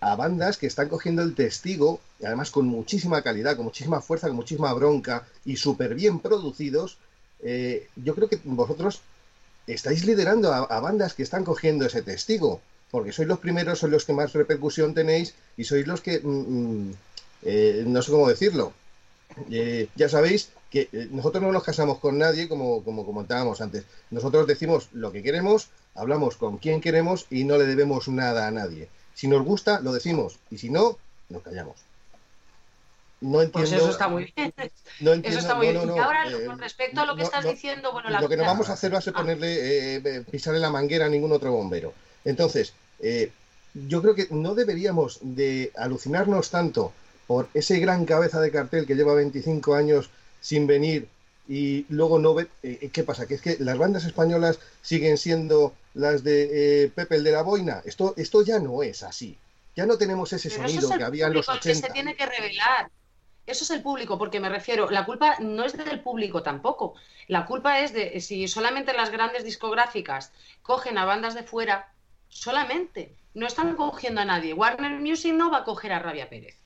a 0.00 0.16
bandas 0.16 0.58
que 0.58 0.66
están 0.66 0.88
cogiendo 0.88 1.22
el 1.22 1.34
testigo, 1.34 2.00
además 2.22 2.50
con 2.50 2.66
muchísima 2.66 3.22
calidad, 3.22 3.56
con 3.56 3.64
muchísima 3.64 4.02
fuerza, 4.02 4.26
con 4.28 4.36
muchísima 4.36 4.72
bronca 4.74 5.26
y 5.44 5.56
súper 5.56 5.94
bien 5.94 6.20
producidos. 6.20 6.98
Eh, 7.42 7.88
yo 7.96 8.14
creo 8.14 8.28
que 8.28 8.38
vosotros 8.44 9.00
estáis 9.66 10.04
liderando 10.04 10.52
a, 10.52 10.80
bandas 10.80 11.14
que 11.14 11.22
están 11.22 11.44
cogiendo 11.44 11.86
ese 11.86 12.02
testigo. 12.02 12.60
porque 12.90 13.10
sois 13.10 13.26
los 13.26 13.40
primeros, 13.40 13.80
sois 13.80 13.90
los 13.90 14.04
que 14.04 14.12
más 14.12 14.32
repercusión 14.34 14.94
tenéis 14.94 15.34
y 15.56 15.64
sois 15.64 15.84
los 15.84 16.00
que, 16.00 16.20
mm, 16.22 16.28
mm, 16.28 16.92
eh, 17.42 17.82
no 17.88 18.00
sé 18.02 18.12
cómo 18.12 18.28
decirlo, 18.28 18.72
eh, 19.50 19.88
ya 19.96 20.08
sabéis 20.08 20.50
que 20.70 20.88
eh, 20.92 21.08
nosotros 21.10 21.42
no 21.42 21.52
nos 21.52 21.62
casamos 21.62 21.98
con 21.98 22.18
nadie, 22.18 22.48
como, 22.48 22.82
como 22.82 23.06
comentábamos 23.06 23.60
antes. 23.60 23.84
Nosotros 24.10 24.46
decimos 24.46 24.88
lo 24.92 25.12
que 25.12 25.22
queremos, 25.22 25.68
hablamos 25.94 26.36
con 26.36 26.58
quien 26.58 26.80
queremos 26.80 27.26
y 27.30 27.44
no 27.44 27.56
le 27.58 27.64
debemos 27.64 28.08
nada 28.08 28.46
a 28.46 28.50
nadie. 28.50 28.88
Si 29.14 29.28
nos 29.28 29.44
gusta, 29.44 29.80
lo 29.80 29.92
decimos, 29.92 30.38
y 30.50 30.58
si 30.58 30.70
no, 30.70 30.98
nos 31.28 31.42
callamos. 31.42 31.76
No 33.20 33.40
entiendo. 33.40 33.70
Pues 33.70 33.72
eso 33.72 33.90
está 33.90 34.08
muy 34.08 34.32
bien. 34.36 34.52
No 35.00 35.12
entiendo, 35.12 35.38
eso 35.38 35.48
está 35.48 35.56
muy 35.56 35.68
bien. 35.68 35.76
y 35.76 35.98
ahora, 35.98 36.30
eh, 36.30 36.44
con 36.46 36.58
respecto 36.58 37.00
a 37.00 37.06
lo 37.06 37.16
que 37.16 37.22
estás 37.22 37.44
diciendo, 37.44 37.90
bueno, 37.92 38.10
la 38.10 38.20
Lo 38.20 38.28
que 38.28 38.36
no 38.36 38.44
vamos 38.44 38.68
a 38.68 38.74
hacer 38.74 38.94
va 38.94 38.98
a 38.98 39.00
ser 39.00 39.12
ah. 39.16 39.20
ponerle, 39.20 39.96
eh, 39.96 40.24
pisarle 40.30 40.60
la 40.60 40.70
manguera 40.70 41.06
a 41.06 41.08
ningún 41.08 41.32
otro 41.32 41.50
bombero. 41.50 41.94
Entonces, 42.24 42.74
eh, 43.00 43.32
yo 43.74 44.00
creo 44.02 44.14
que 44.14 44.28
no 44.30 44.54
deberíamos 44.54 45.18
de 45.20 45.72
alucinarnos 45.76 46.50
tanto 46.50 46.92
por 47.26 47.48
ese 47.54 47.78
gran 47.78 48.04
cabeza 48.04 48.40
de 48.40 48.50
cartel 48.50 48.86
que 48.86 48.94
lleva 48.94 49.14
25 49.14 49.74
años 49.74 50.10
sin 50.40 50.66
venir 50.66 51.08
y 51.48 51.86
luego 51.88 52.18
no 52.18 52.34
ve. 52.34 52.48
¿Qué 52.92 53.04
pasa? 53.04 53.26
Que 53.26 53.34
es 53.34 53.42
que 53.42 53.56
las 53.60 53.78
bandas 53.78 54.04
españolas 54.04 54.58
siguen 54.82 55.18
siendo 55.18 55.74
las 55.94 56.24
de 56.24 56.90
Pepe 56.94 57.16
el 57.16 57.24
de 57.24 57.32
la 57.32 57.42
Boina. 57.42 57.82
Esto, 57.84 58.14
esto 58.16 58.42
ya 58.42 58.58
no 58.58 58.82
es 58.82 59.02
así. 59.02 59.36
Ya 59.76 59.86
no 59.86 59.98
tenemos 59.98 60.32
ese 60.32 60.50
sonido 60.50 60.88
que 60.96 61.04
había 61.04 61.26
en 61.26 61.34
los 61.34 61.48
80. 61.48 61.68
Que 61.68 61.74
se 61.74 61.92
tiene 61.92 62.16
que 62.16 62.26
revelar. 62.26 62.90
Eso 63.46 63.64
es 63.64 63.70
el 63.70 63.82
público, 63.82 64.16
porque 64.16 64.40
me 64.40 64.48
refiero, 64.48 64.88
la 64.88 65.04
culpa 65.04 65.36
no 65.40 65.64
es 65.64 65.76
del 65.76 66.00
público 66.00 66.42
tampoco. 66.42 66.94
La 67.28 67.44
culpa 67.44 67.80
es 67.80 67.92
de 67.92 68.18
si 68.20 68.48
solamente 68.48 68.94
las 68.94 69.10
grandes 69.10 69.44
discográficas 69.44 70.32
cogen 70.62 70.96
a 70.96 71.04
bandas 71.04 71.34
de 71.34 71.42
fuera, 71.42 71.92
solamente. 72.28 73.14
No 73.34 73.46
están 73.46 73.76
cogiendo 73.76 74.22
a 74.22 74.24
nadie. 74.24 74.54
Warner 74.54 74.98
Music 75.00 75.34
no 75.34 75.50
va 75.50 75.58
a 75.58 75.64
coger 75.64 75.92
a 75.92 75.98
Rabia 75.98 76.30
Pérez. 76.30 76.56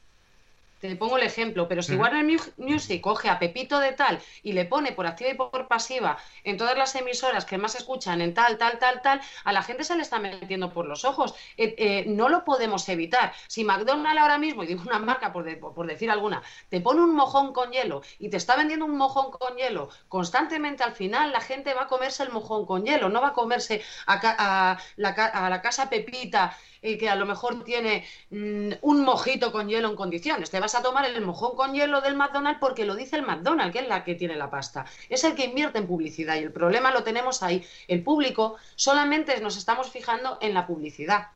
Te 0.80 0.94
pongo 0.96 1.16
el 1.16 1.24
ejemplo, 1.24 1.66
pero 1.66 1.82
si 1.82 1.96
Warner 1.96 2.24
Music 2.56 3.00
coge 3.00 3.28
a 3.28 3.38
Pepito 3.38 3.80
de 3.80 3.92
tal 3.92 4.20
y 4.42 4.52
le 4.52 4.64
pone 4.64 4.92
por 4.92 5.06
activa 5.06 5.30
y 5.30 5.34
por 5.34 5.66
pasiva 5.66 6.18
en 6.44 6.56
todas 6.56 6.78
las 6.78 6.94
emisoras 6.94 7.44
que 7.44 7.59
más 7.59 7.74
escuchan 7.74 8.20
en 8.20 8.32
tal, 8.32 8.59
tal, 8.59 8.78
tal, 8.78 9.02
tal, 9.02 9.20
a 9.44 9.52
la 9.52 9.62
gente 9.62 9.82
se 9.82 9.96
le 9.96 10.02
está 10.02 10.20
metiendo 10.20 10.72
por 10.72 10.86
los 10.86 11.05
ojos. 11.05 11.34
Eh, 11.56 11.74
eh, 11.78 12.05
no 12.06 12.28
lo 12.28 12.44
podemos 12.44 12.88
evitar. 12.88 13.32
Si 13.48 13.64
McDonald's 13.64 14.20
ahora 14.20 14.38
mismo, 14.38 14.62
y 14.62 14.66
digo 14.66 14.82
una 14.86 15.00
marca 15.00 15.32
por, 15.32 15.59
por, 15.59 15.86
decir 15.86 16.10
alguna, 16.10 16.42
te 16.68 16.80
pone 16.80 17.00
un 17.00 17.14
mojón 17.14 17.52
con 17.52 17.72
hielo 17.72 18.02
y 18.18 18.28
te 18.28 18.36
está 18.36 18.56
vendiendo 18.56 18.84
un 18.84 18.96
mojón 18.96 19.32
con 19.32 19.56
hielo 19.56 19.88
constantemente, 20.09 20.84
al 20.84 20.92
final 20.92 21.32
la 21.32 21.40
gente 21.40 21.74
va 21.74 21.82
a 21.82 21.86
comerse 21.88 22.22
el 22.22 22.30
mojón 22.30 22.66
con 22.66 22.84
hielo, 22.84 23.09
no 23.09 23.20
va 23.20 23.28
a 23.28 23.32
comerse 23.32 23.82
a, 24.06 24.78
la, 24.96 25.09
a 25.10 25.50
la 25.50 25.62
casa 25.62 25.90
Pepita 25.90 26.56
que 26.80 27.09
a 27.09 27.16
lo 27.16 27.26
mejor 27.26 27.64
tiene 27.64 28.05
mm, 28.30 28.72
un 28.82 29.00
mojito 29.02 29.52
con 29.52 29.68
hielo 29.68 29.88
en 29.88 29.96
condiciones. 29.96 30.50
Te 30.50 30.60
vas 30.60 30.67
a 30.74 30.82
tomar 30.82 31.04
el 31.04 31.20
mojón 31.20 31.56
con 31.56 31.74
hielo 31.74 32.00
del 32.00 32.16
McDonald's 32.16 32.60
porque 32.60 32.84
lo 32.84 32.94
dice 32.94 33.16
el 33.16 33.22
McDonald's, 33.22 33.72
que 33.72 33.80
es 33.80 33.88
la 33.88 34.04
que 34.04 34.14
tiene 34.14 34.36
la 34.36 34.50
pasta. 34.50 34.86
Es 35.08 35.24
el 35.24 35.34
que 35.34 35.44
invierte 35.44 35.78
en 35.78 35.86
publicidad 35.86 36.36
y 36.36 36.42
el 36.42 36.52
problema 36.52 36.90
lo 36.90 37.02
tenemos 37.02 37.42
ahí. 37.42 37.64
El 37.86 38.02
público 38.02 38.56
solamente 38.76 39.40
nos 39.40 39.56
estamos 39.56 39.90
fijando 39.90 40.38
en 40.40 40.54
la 40.54 40.66
publicidad. 40.66 41.28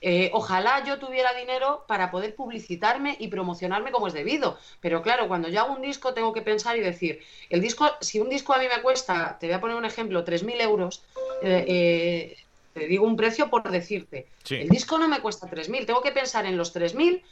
Eh, 0.00 0.30
ojalá 0.34 0.84
yo 0.84 0.98
tuviera 0.98 1.32
dinero 1.32 1.84
para 1.88 2.10
poder 2.10 2.34
publicitarme 2.34 3.16
y 3.18 3.28
promocionarme 3.28 3.90
como 3.90 4.08
es 4.08 4.14
debido. 4.14 4.58
Pero 4.80 5.02
claro, 5.02 5.28
cuando 5.28 5.48
yo 5.48 5.60
hago 5.60 5.74
un 5.74 5.82
disco 5.82 6.14
tengo 6.14 6.32
que 6.32 6.42
pensar 6.42 6.76
y 6.76 6.80
decir, 6.80 7.20
el 7.50 7.60
disco, 7.60 7.90
si 8.00 8.20
un 8.20 8.28
disco 8.28 8.52
a 8.52 8.58
mí 8.58 8.66
me 8.74 8.82
cuesta, 8.82 9.36
te 9.40 9.46
voy 9.46 9.54
a 9.54 9.60
poner 9.60 9.76
un 9.76 9.84
ejemplo, 9.84 10.24
3.000 10.24 10.60
euros, 10.60 11.02
eh, 11.42 11.64
eh, 11.66 12.36
te 12.74 12.86
digo 12.86 13.06
un 13.06 13.16
precio 13.16 13.48
por 13.48 13.68
decirte. 13.70 14.26
El 14.50 14.68
disco 14.68 14.98
no 14.98 15.08
me 15.08 15.20
cuesta 15.20 15.48
3.000, 15.48 15.86
tengo 15.86 16.02
que 16.02 16.12
pensar 16.12 16.44
en 16.46 16.56
los 16.56 16.74
3.000 16.74 17.22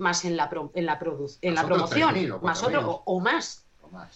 más 0.00 0.24
en 0.24 0.36
la, 0.36 0.44
en 0.74 0.86
la, 0.86 0.98
en 1.42 1.54
la 1.54 1.66
promoción, 1.66 2.40
más 2.42 2.62
otro, 2.62 3.02
o, 3.04 3.20
más, 3.20 3.66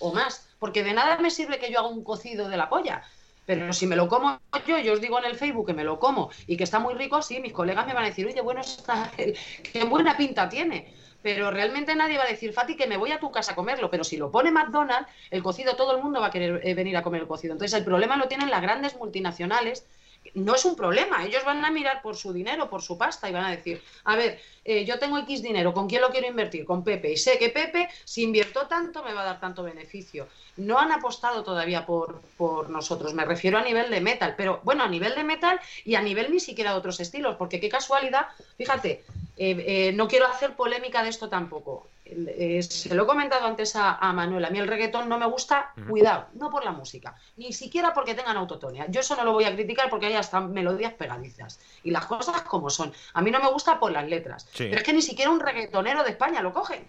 o, 0.01 0.13
más, 0.13 0.49
Porque 0.59 0.83
de 0.83 0.95
nada 0.95 1.19
me 1.19 1.31
sirve 1.31 1.59
que 1.59 1.71
yo 1.71 1.79
haga 1.79 1.89
un 1.89 2.03
cocido 2.03 2.49
de 2.49 2.57
la 2.57 2.69
polla. 2.69 3.03
Pero 3.47 3.73
si 3.75 3.87
me 3.87 3.95
lo 3.95 4.09
como 4.09 4.41
yo, 4.67 4.79
yo 4.79 4.95
os 4.95 5.01
digo 5.03 5.19
en 5.19 5.27
el 5.27 5.37
Facebook 5.37 5.67
que 5.67 5.75
me 5.75 5.85
lo 5.85 6.01
como 6.01 6.31
y 6.47 6.57
que 6.57 6.65
está 6.65 6.79
muy 6.79 6.95
rico, 6.95 7.21
sí, 7.21 7.41
mis 7.41 7.53
colegas 7.53 7.87
me 7.87 7.93
van 7.93 8.05
a 8.05 8.07
decir, 8.09 8.27
oye, 8.27 8.41
bueno, 8.41 8.63
está, 8.63 9.13
qué 9.17 9.85
buena 9.85 10.17
pinta 10.17 10.49
tiene. 10.49 10.95
Pero 11.23 11.51
realmente 11.51 11.95
nadie 11.95 12.19
va 12.19 12.25
a 12.25 12.29
decir, 12.29 12.53
Fati, 12.53 12.77
que 12.77 12.87
me 12.87 12.99
voy 12.99 13.11
a 13.13 13.19
tu 13.19 13.31
casa 13.31 13.53
a 13.53 13.55
comerlo. 13.55 13.91
Pero 13.91 14.05
si 14.05 14.19
lo 14.19 14.31
pone 14.31 14.51
McDonald's, 14.51 15.09
el 15.31 15.43
cocido, 15.43 15.75
todo 15.75 15.97
el 15.97 16.03
mundo 16.03 16.21
va 16.21 16.27
a 16.27 16.31
querer 16.31 16.61
eh, 16.63 16.75
venir 16.75 16.97
a 16.99 17.03
comer 17.03 17.23
el 17.23 17.27
cocido. 17.27 17.55
Entonces, 17.55 17.79
el 17.79 17.85
problema 17.85 18.17
lo 18.17 18.29
tienen 18.29 18.51
las 18.51 18.61
grandes 18.61 18.95
multinacionales 18.97 19.87
no 20.35 20.55
es 20.55 20.65
un 20.65 20.75
problema. 20.75 21.25
Ellos 21.25 21.45
van 21.45 21.65
a 21.65 21.71
mirar 21.71 22.03
por 22.03 22.17
su 22.17 22.33
dinero, 22.33 22.69
por 22.71 22.83
su 22.83 22.97
pasta 22.97 23.29
y 23.29 23.33
van 23.33 23.45
a 23.45 23.51
decir, 23.51 23.83
a 24.05 24.17
ver, 24.17 24.41
eh, 24.65 24.85
yo 24.85 24.99
tengo 24.99 25.19
X 25.19 25.43
dinero, 25.43 25.75
¿con 25.75 25.89
quién 25.89 26.01
lo 26.01 26.11
quiero 26.11 26.27
invertir? 26.27 26.65
Con 26.65 26.83
Pepe. 26.83 27.13
Y 27.13 27.17
sé 27.17 27.39
que 27.39 27.51
Pepe, 27.51 27.89
si 28.05 28.23
invierto 28.23 28.67
tanto, 28.67 29.03
me 29.03 29.13
va 29.13 29.23
a 29.23 29.27
dar 29.27 29.41
tanto 29.41 29.63
beneficio. 29.63 30.27
No 30.57 30.79
han 30.79 30.93
apostado 30.93 31.45
todavía 31.45 31.85
por, 31.85 32.21
por 32.37 32.71
nosotros. 32.71 33.15
Me 33.15 33.25
refiero 33.25 33.59
a 33.59 33.63
nivel 33.63 33.91
de 33.91 34.01
metal, 34.01 34.35
pero 34.37 34.61
bueno, 34.65 34.85
a 34.85 34.89
nivel 34.89 35.15
de 35.15 35.25
metal 35.25 35.61
y 35.85 35.95
a 35.97 36.03
nivel 36.03 36.33
ni 36.33 36.41
siquiera 36.41 36.73
de 36.73 36.79
otros 36.79 37.01
estilos, 37.01 37.37
porque 37.37 37.61
qué 37.61 37.69
casualidad, 37.69 38.29
fíjate, 38.57 39.05
eh, 39.37 39.65
eh, 39.67 39.93
no 39.95 40.09
quiero 40.09 40.27
hacer 40.27 40.55
polémica 40.55 41.03
de 41.03 41.11
esto 41.11 41.29
tampoco. 41.29 41.89
Eh, 42.07 42.63
se 42.63 42.95
lo 42.95 43.05
he 43.05 43.07
comentado 43.07 43.47
antes 43.47 43.77
a, 43.77 43.95
a, 43.95 44.13
Manuel, 44.13 44.45
a 44.45 44.51
mí 44.51 44.59
el 44.59 44.69
reggaetón 44.69 45.09
no 45.09 45.19
me 45.19 45.25
gusta, 45.25 45.73
cuidado, 45.89 46.27
no 46.35 46.51
por 46.51 46.63
la 46.63 46.71
música, 46.71 47.17
ni 47.39 47.53
siquiera 47.55 47.95
porque 47.95 48.15
tengan 48.15 48.37
autotonía. 48.37 48.87
Yo 48.91 49.01
eso 49.01 49.17
no 49.17 49.25
lo 49.25 49.33
voy 49.33 49.45
a 49.45 49.55
criticar 49.55 49.89
porque 49.89 50.07
hay 50.07 50.15
hasta 50.15 50.41
melodías 50.41 50.93
pegadizas 50.93 51.59
y 51.83 51.91
las 51.91 52.05
cosas 52.05 52.43
como 52.43 52.69
son. 52.69 52.93
A 53.15 53.23
mí 53.23 53.31
no 53.31 53.41
me 53.41 53.51
gusta 53.51 53.81
por 53.81 53.91
las 53.91 54.07
letras, 54.07 54.47
pero 54.57 54.77
es 54.77 54.83
que 54.83 54.93
ni 54.93 55.01
siquiera 55.01 55.31
un 55.31 55.41
reggaetonero 55.41 56.05
de 56.05 56.11
España 56.11 56.43
lo 56.43 56.53
cogen. 56.53 56.87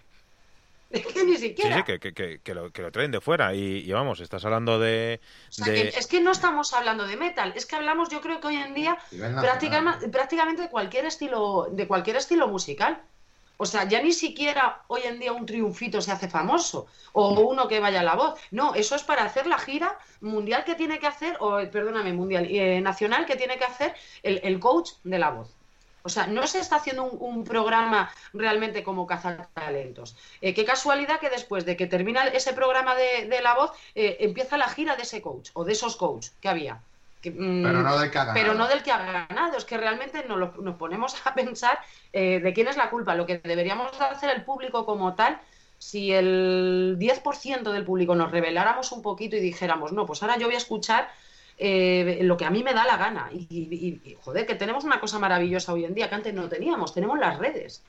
Es 0.91 1.05
que 1.07 1.23
ni 1.23 1.35
siquiera. 1.35 1.75
Sí, 1.77 1.81
sí 1.91 1.99
que, 2.13 2.53
lo, 2.53 2.71
que, 2.71 2.81
lo, 2.81 2.91
traen 2.91 3.11
de 3.11 3.19
fuera. 3.19 3.53
Y, 3.55 3.91
vamos, 3.91 4.19
estás 4.19 4.45
hablando 4.45 4.79
de. 4.79 5.19
es 5.57 6.07
que 6.07 6.21
no 6.21 6.31
estamos 6.31 6.73
hablando 6.73 7.07
de 7.07 7.17
metal. 7.17 7.53
Es 7.55 7.65
que 7.65 7.75
hablamos, 7.75 8.09
yo 8.09 8.21
creo 8.21 8.39
que 8.39 8.47
hoy 8.47 8.57
en 8.57 8.73
día, 8.73 8.97
prácticamente, 9.09 10.07
prácticamente 10.09 10.61
de 10.61 10.69
cualquier 10.69 11.05
estilo, 11.05 11.67
de 11.71 11.87
cualquier 11.87 12.17
estilo 12.17 12.47
musical. 12.47 13.01
O 13.57 13.65
sea, 13.65 13.87
ya 13.87 14.01
ni 14.01 14.11
siquiera 14.11 14.83
hoy 14.87 15.01
en 15.05 15.19
día 15.19 15.31
un 15.31 15.45
triunfito 15.45 16.01
se 16.01 16.11
hace 16.11 16.27
famoso 16.27 16.87
o 17.13 17.29
uno 17.39 17.67
que 17.67 17.79
vaya 17.79 18.01
a 18.01 18.03
la 18.03 18.15
voz. 18.15 18.39
No, 18.51 18.75
eso 18.75 18.95
es 18.95 19.03
para 19.03 19.23
hacer 19.23 19.47
la 19.47 19.57
gira 19.57 19.97
mundial 20.21 20.63
que 20.63 20.75
tiene 20.75 20.99
que 20.99 21.07
hacer, 21.07 21.37
o 21.39 21.57
perdóname, 21.71 22.13
mundial, 22.13 22.45
eh, 22.49 22.81
nacional 22.81 23.25
que 23.25 23.35
tiene 23.35 23.57
que 23.57 23.65
hacer 23.65 23.93
el, 24.23 24.41
el 24.43 24.59
coach 24.59 24.91
de 25.03 25.19
la 25.19 25.29
voz. 25.29 25.55
O 26.05 26.09
sea, 26.09 26.27
no 26.27 26.45
se 26.45 26.59
está 26.59 26.75
haciendo 26.75 27.03
un, 27.05 27.43
programa 27.43 28.11
realmente 28.31 28.83
como 28.83 29.07
cazatalentos. 29.07 30.15
Eh, 30.39 30.53
qué 30.53 30.63
casualidad 30.63 31.19
que 31.19 31.31
después 31.31 31.65
de 31.65 31.75
que 31.75 31.87
termina 31.87 32.27
ese 32.27 32.53
programa 32.53 32.93
de, 32.93 33.41
la 33.41 33.55
voz, 33.55 33.71
eh, 33.95 34.17
empieza 34.19 34.55
la 34.57 34.69
gira 34.69 34.95
de 34.95 35.01
ese 35.01 35.23
coach 35.23 35.49
o 35.53 35.63
de 35.63 35.73
esos 35.73 35.95
coach 35.95 36.27
que 36.41 36.47
había. 36.47 36.79
Mm, 37.31 37.63
pero 37.63 37.81
no 37.81 37.97
del 37.97 38.11
que 38.11 38.17
ha 38.17 38.25
ganado. 38.25 38.39
Pero 38.41 38.53
no 38.53 38.67
del 38.67 38.83
que 38.83 38.91
ha 38.91 39.25
ganado. 39.27 39.57
Es 39.57 39.65
que 39.65 39.77
realmente 39.77 40.25
nos, 40.27 40.57
nos 40.57 40.75
ponemos 40.75 41.15
a 41.25 41.33
pensar 41.35 41.79
eh, 42.13 42.39
de 42.39 42.53
quién 42.53 42.67
es 42.67 42.77
la 42.77 42.89
culpa. 42.89 43.15
Lo 43.15 43.25
que 43.25 43.39
deberíamos 43.39 43.99
hacer 43.99 44.29
el 44.29 44.43
público 44.43 44.85
como 44.85 45.15
tal, 45.15 45.39
si 45.77 46.13
el 46.13 46.97
10% 46.99 47.71
del 47.71 47.85
público 47.85 48.15
nos 48.15 48.31
reveláramos 48.31 48.91
un 48.91 49.01
poquito 49.01 49.35
y 49.35 49.39
dijéramos, 49.39 49.91
no, 49.91 50.05
pues 50.05 50.21
ahora 50.21 50.37
yo 50.37 50.47
voy 50.47 50.55
a 50.55 50.59
escuchar 50.59 51.09
eh, 51.57 52.19
lo 52.23 52.35
que 52.37 52.45
a 52.45 52.49
mí 52.49 52.63
me 52.63 52.73
da 52.73 52.85
la 52.85 52.97
gana. 52.97 53.29
Y, 53.31 54.15
joder, 54.21 54.45
que 54.45 54.55
tenemos 54.55 54.83
una 54.83 54.99
cosa 54.99 55.19
maravillosa 55.19 55.73
hoy 55.73 55.85
en 55.85 55.93
día 55.93 56.09
que 56.09 56.15
antes 56.15 56.33
no 56.33 56.49
teníamos, 56.49 56.93
tenemos 56.93 57.19
las 57.19 57.37
redes. 57.37 57.83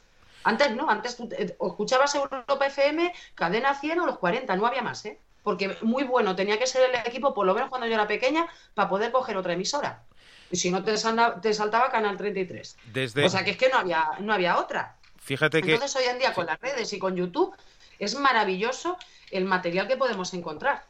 Antes 0.45 0.77
no, 0.77 0.89
antes 0.89 1.17
tú 1.17 1.29
eh, 1.37 1.57
escuchabas 1.61 2.15
Europa 2.15 2.67
FM, 2.67 3.13
cadena 3.35 3.75
100 3.75 4.01
o 4.01 4.07
los 4.07 4.19
40, 4.19 4.55
no 4.57 4.67
había 4.67 4.83
más, 4.83 5.05
¿eh? 5.07 5.19
Porque 5.47 5.77
muy 5.83 6.03
bueno 6.03 6.35
tenía 6.35 6.59
que 6.59 6.67
ser 6.67 6.91
el 6.91 6.97
equipo, 7.07 7.33
por 7.33 7.47
lo 7.47 7.55
menos 7.55 7.69
cuando 7.69 7.87
yo 7.87 7.95
era 7.95 8.09
pequeña, 8.09 8.49
para 8.75 8.89
poder 8.89 9.13
coger 9.13 9.37
otra 9.37 9.53
emisora. 9.53 10.03
Y 10.51 10.57
si 10.57 10.73
no 10.73 10.83
te, 10.83 10.95
te 11.41 11.55
saltaba 11.55 11.89
Canal 11.89 12.17
33. 12.17 12.77
O 13.25 13.29
sea 13.29 13.45
que 13.45 13.53
es 13.53 13.57
que 13.57 13.69
no 13.69 13.79
había, 13.79 14.09
no 14.19 14.33
había 14.33 14.59
otra. 14.59 14.97
Fíjate 15.21 15.63
que. 15.63 15.75
Entonces 15.75 16.03
hoy 16.03 16.09
en 16.11 16.19
día 16.19 16.33
con 16.33 16.47
las 16.47 16.61
redes 16.61 16.93
y 16.93 16.99
con 16.99 17.15
YouTube 17.15 17.55
es 18.01 18.17
maravilloso 18.17 18.99
el 19.31 19.45
material 19.45 19.87
que 19.87 19.97
podemos 19.97 20.35
encontrar. 20.35 20.85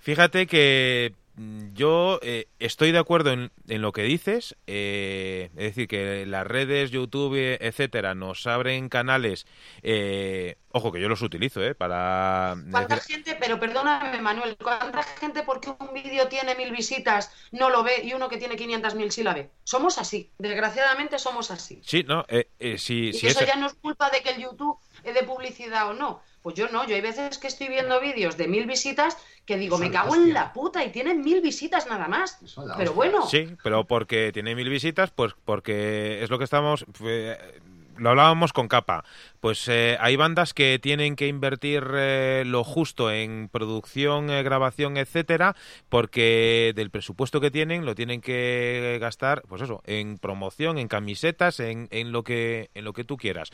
Fíjate 0.00 0.46
que 0.46 1.12
yo 1.72 2.18
eh, 2.22 2.48
estoy 2.58 2.92
de 2.92 2.98
acuerdo 2.98 3.32
en, 3.32 3.50
lo 3.66 3.92
que 3.92 4.02
dices, 4.02 4.56
eh, 4.66 5.48
es 5.56 5.64
decir, 5.64 5.88
que 5.88 6.26
las 6.26 6.46
redes, 6.46 6.90
YouTube, 6.90 7.56
etcétera, 7.58 8.14
nos 8.14 8.46
abren 8.46 8.90
canales. 8.90 9.46
Eh, 9.82 10.56
ojo, 10.72 10.92
que 10.92 11.00
yo 11.00 11.08
los 11.08 11.22
utilizo, 11.22 11.62
¿eh? 11.62 11.74
Para. 11.74 12.54
¿Cuánta 12.70 12.98
gente, 12.98 13.36
pero 13.40 13.58
perdóname, 13.58 14.20
Manuel, 14.20 14.56
cuánta 14.62 15.02
gente 15.02 15.42
porque 15.42 15.70
un 15.70 15.94
vídeo 15.94 16.28
tiene 16.28 16.54
mil 16.54 16.70
visitas 16.70 17.32
no 17.50 17.70
lo 17.70 17.82
ve 17.82 18.02
y 18.04 18.12
uno 18.12 18.28
que 18.28 18.36
tiene 18.36 18.56
500 18.56 18.94
mil 18.94 19.10
sí 19.10 19.22
la 19.22 19.32
ve? 19.32 19.50
Somos 19.64 19.96
así, 19.98 20.30
desgraciadamente 20.38 21.18
somos 21.18 21.50
así. 21.50 21.80
Sí, 21.82 22.04
no, 22.06 22.26
sí, 22.76 23.10
y 23.14 23.26
eso 23.26 23.44
ya 23.46 23.56
no 23.56 23.68
es 23.68 23.74
culpa 23.74 24.10
de 24.10 24.22
que 24.22 24.30
el 24.30 24.42
YouTube 24.42 24.78
de 25.04 25.22
publicidad 25.24 25.88
o 25.88 25.94
no. 25.94 26.22
Pues 26.42 26.56
yo 26.56 26.68
no, 26.68 26.86
yo 26.86 26.94
hay 26.94 27.00
veces 27.00 27.38
que 27.38 27.46
estoy 27.46 27.68
viendo 27.68 28.00
vídeos 28.00 28.36
de 28.36 28.48
mil 28.48 28.66
visitas 28.66 29.16
que 29.46 29.56
digo, 29.56 29.78
me 29.78 29.90
cago 29.90 30.14
en 30.14 30.32
la 30.32 30.52
puta 30.52 30.84
y 30.84 30.90
tienen 30.90 31.20
mil 31.22 31.40
visitas 31.40 31.86
nada 31.86 32.08
más. 32.08 32.38
Pero 32.76 32.92
bueno. 32.92 33.26
Sí, 33.26 33.48
pero 33.62 33.84
porque 33.86 34.30
tiene 34.32 34.54
mil 34.54 34.68
visitas, 34.68 35.10
pues 35.10 35.34
porque 35.44 36.22
es 36.22 36.30
lo 36.30 36.38
que 36.38 36.44
estamos... 36.44 36.84
lo 37.96 38.10
hablábamos 38.10 38.52
con 38.52 38.68
Capa. 38.68 39.04
Pues 39.40 39.68
eh, 39.68 39.96
hay 40.00 40.16
bandas 40.16 40.54
que 40.54 40.78
tienen 40.80 41.14
que 41.14 41.28
invertir 41.28 41.84
eh, 41.94 42.42
lo 42.46 42.64
justo 42.64 43.10
en 43.10 43.48
producción, 43.48 44.30
eh, 44.30 44.42
grabación, 44.42 44.96
etcétera, 44.96 45.54
porque 45.88 46.72
del 46.74 46.90
presupuesto 46.90 47.40
que 47.40 47.50
tienen 47.50 47.84
lo 47.84 47.94
tienen 47.94 48.20
que 48.20 48.98
gastar, 49.00 49.42
pues 49.48 49.62
eso, 49.62 49.82
en 49.86 50.18
promoción, 50.18 50.78
en 50.78 50.88
camisetas, 50.88 51.60
en, 51.60 51.88
en 51.90 52.12
lo 52.12 52.24
que 52.24 52.70
en 52.74 52.84
lo 52.84 52.92
que 52.92 53.04
tú 53.04 53.16
quieras. 53.16 53.50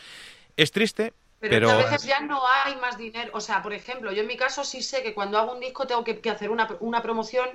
Es 0.57 0.71
triste, 0.73 1.13
pero, 1.41 1.71
a 1.71 1.77
veces 1.77 2.03
ya 2.05 2.21
no 2.21 2.41
hay 2.47 2.77
más 2.77 2.99
dinero. 2.99 3.31
O 3.35 3.41
sea, 3.41 3.63
por 3.63 3.73
ejemplo, 3.73 4.13
yo 4.13 4.23
en 4.23 4.27
mi 4.27 4.37
caso 4.37 4.65
sí 4.65 4.83
sé 4.83 5.03
que 5.03 5.15
cuando 5.15 5.39
hago 5.39 5.53
un 5.53 5.61
disco 5.61 5.87
tengo 5.87 6.03
que, 6.03 6.21
hacer 6.31 6.51
una, 6.51 7.03
promoción 7.03 7.49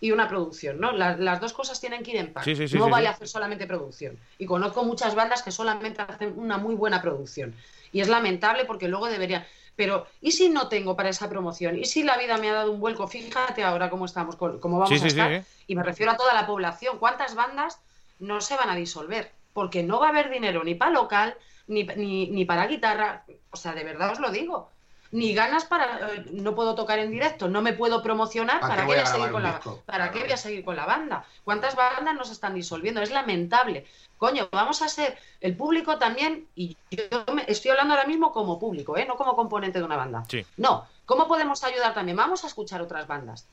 y 0.00 0.10
una 0.12 0.28
producción, 0.28 0.80
¿no? 0.80 0.92
las 0.92 1.40
dos 1.40 1.52
cosas 1.52 1.80
tienen 1.80 2.02
que 2.02 2.12
ir 2.12 2.16
en 2.18 2.32
paz. 2.32 2.46
no 2.72 2.88
vale 2.88 3.08
hacer 3.08 3.28
solamente 3.28 3.66
producción. 3.66 4.18
Y 4.38 4.46
conozco 4.46 4.84
muchas 4.84 5.14
bandas 5.14 5.42
que 5.42 5.50
solamente 5.50 6.02
hacen 6.02 6.34
una 6.36 6.56
muy 6.56 6.74
buena 6.74 7.02
producción. 7.02 7.54
Y 7.92 8.00
es 8.00 8.08
lamentable 8.08 8.64
porque 8.64 8.88
luego 8.88 9.06
deberían... 9.06 9.44
Pero, 9.76 10.06
¿y 10.22 10.32
si 10.32 10.48
no 10.48 10.68
tengo 10.68 10.96
para 10.96 11.10
esa 11.10 11.28
promoción? 11.28 11.78
¿Y 11.78 11.84
si 11.84 12.02
la 12.02 12.16
vida 12.16 12.38
me 12.38 12.48
ha 12.48 12.54
dado 12.54 12.72
un 12.72 12.80
vuelco? 12.80 13.06
Fíjate 13.06 13.62
ahora 13.62 13.90
cómo 13.90 14.06
estamos, 14.06 14.36
cómo 14.36 14.78
vamos 14.78 15.02
a 15.02 15.06
estar. 15.06 15.44
Y 15.66 15.76
me 15.76 15.82
refiero 15.82 16.12
a 16.12 16.16
toda 16.16 16.32
la 16.32 16.46
población. 16.46 16.98
¿Cuántas 16.98 17.34
bandas 17.34 17.78
no 18.18 18.40
se 18.40 18.56
van 18.56 18.70
a 18.70 18.74
disolver? 18.74 19.32
Porque 19.52 19.82
no 19.82 20.00
va 20.00 20.06
a 20.06 20.10
haber 20.10 20.30
dinero 20.30 20.64
ni 20.64 20.74
para 20.74 20.92
local, 20.92 21.36
ni, 21.66 21.84
ni, 21.84 22.28
ni 22.28 22.44
para 22.44 22.66
guitarra, 22.66 23.24
o 23.50 23.56
sea, 23.56 23.74
de 23.74 23.84
verdad 23.84 24.12
os 24.12 24.20
lo 24.20 24.30
digo 24.30 24.70
ni 25.12 25.34
ganas 25.34 25.64
para 25.64 26.14
eh, 26.14 26.24
no 26.32 26.54
puedo 26.54 26.74
tocar 26.74 26.98
en 26.98 27.10
directo, 27.10 27.48
no 27.48 27.62
me 27.62 27.72
puedo 27.72 28.02
promocionar, 28.02 28.60
¿para, 28.60 28.76
qué 28.76 28.84
voy 28.84 28.96
a, 28.96 29.06
seguir 29.06 29.30
con 29.30 29.42
la 29.42 29.60
para 29.84 30.10
qué 30.10 30.20
voy 30.20 30.32
a 30.32 30.36
seguir 30.36 30.64
con 30.64 30.76
la 30.76 30.86
banda? 30.86 31.24
¿Cuántas 31.44 31.76
bandas 31.76 32.14
nos 32.14 32.30
están 32.30 32.54
disolviendo? 32.54 33.00
Es 33.00 33.10
lamentable. 33.10 33.86
Coño, 34.18 34.48
vamos 34.50 34.82
a 34.82 34.88
ser 34.88 35.16
el 35.40 35.56
público 35.56 35.98
también 35.98 36.48
y 36.54 36.76
yo 36.90 37.24
estoy 37.46 37.70
hablando 37.70 37.94
ahora 37.94 38.06
mismo 38.06 38.32
como 38.32 38.58
público, 38.58 38.96
¿eh? 38.96 39.04
no 39.06 39.16
como 39.16 39.36
componente 39.36 39.78
de 39.78 39.84
una 39.84 39.96
banda. 39.96 40.24
No, 40.56 40.86
¿cómo 41.04 41.28
podemos 41.28 41.62
ayudar 41.64 41.94
también? 41.94 42.16
Vamos 42.16 42.44
a 42.44 42.46
escuchar 42.46 42.80
otras 42.80 43.06
bandas. 43.06 43.46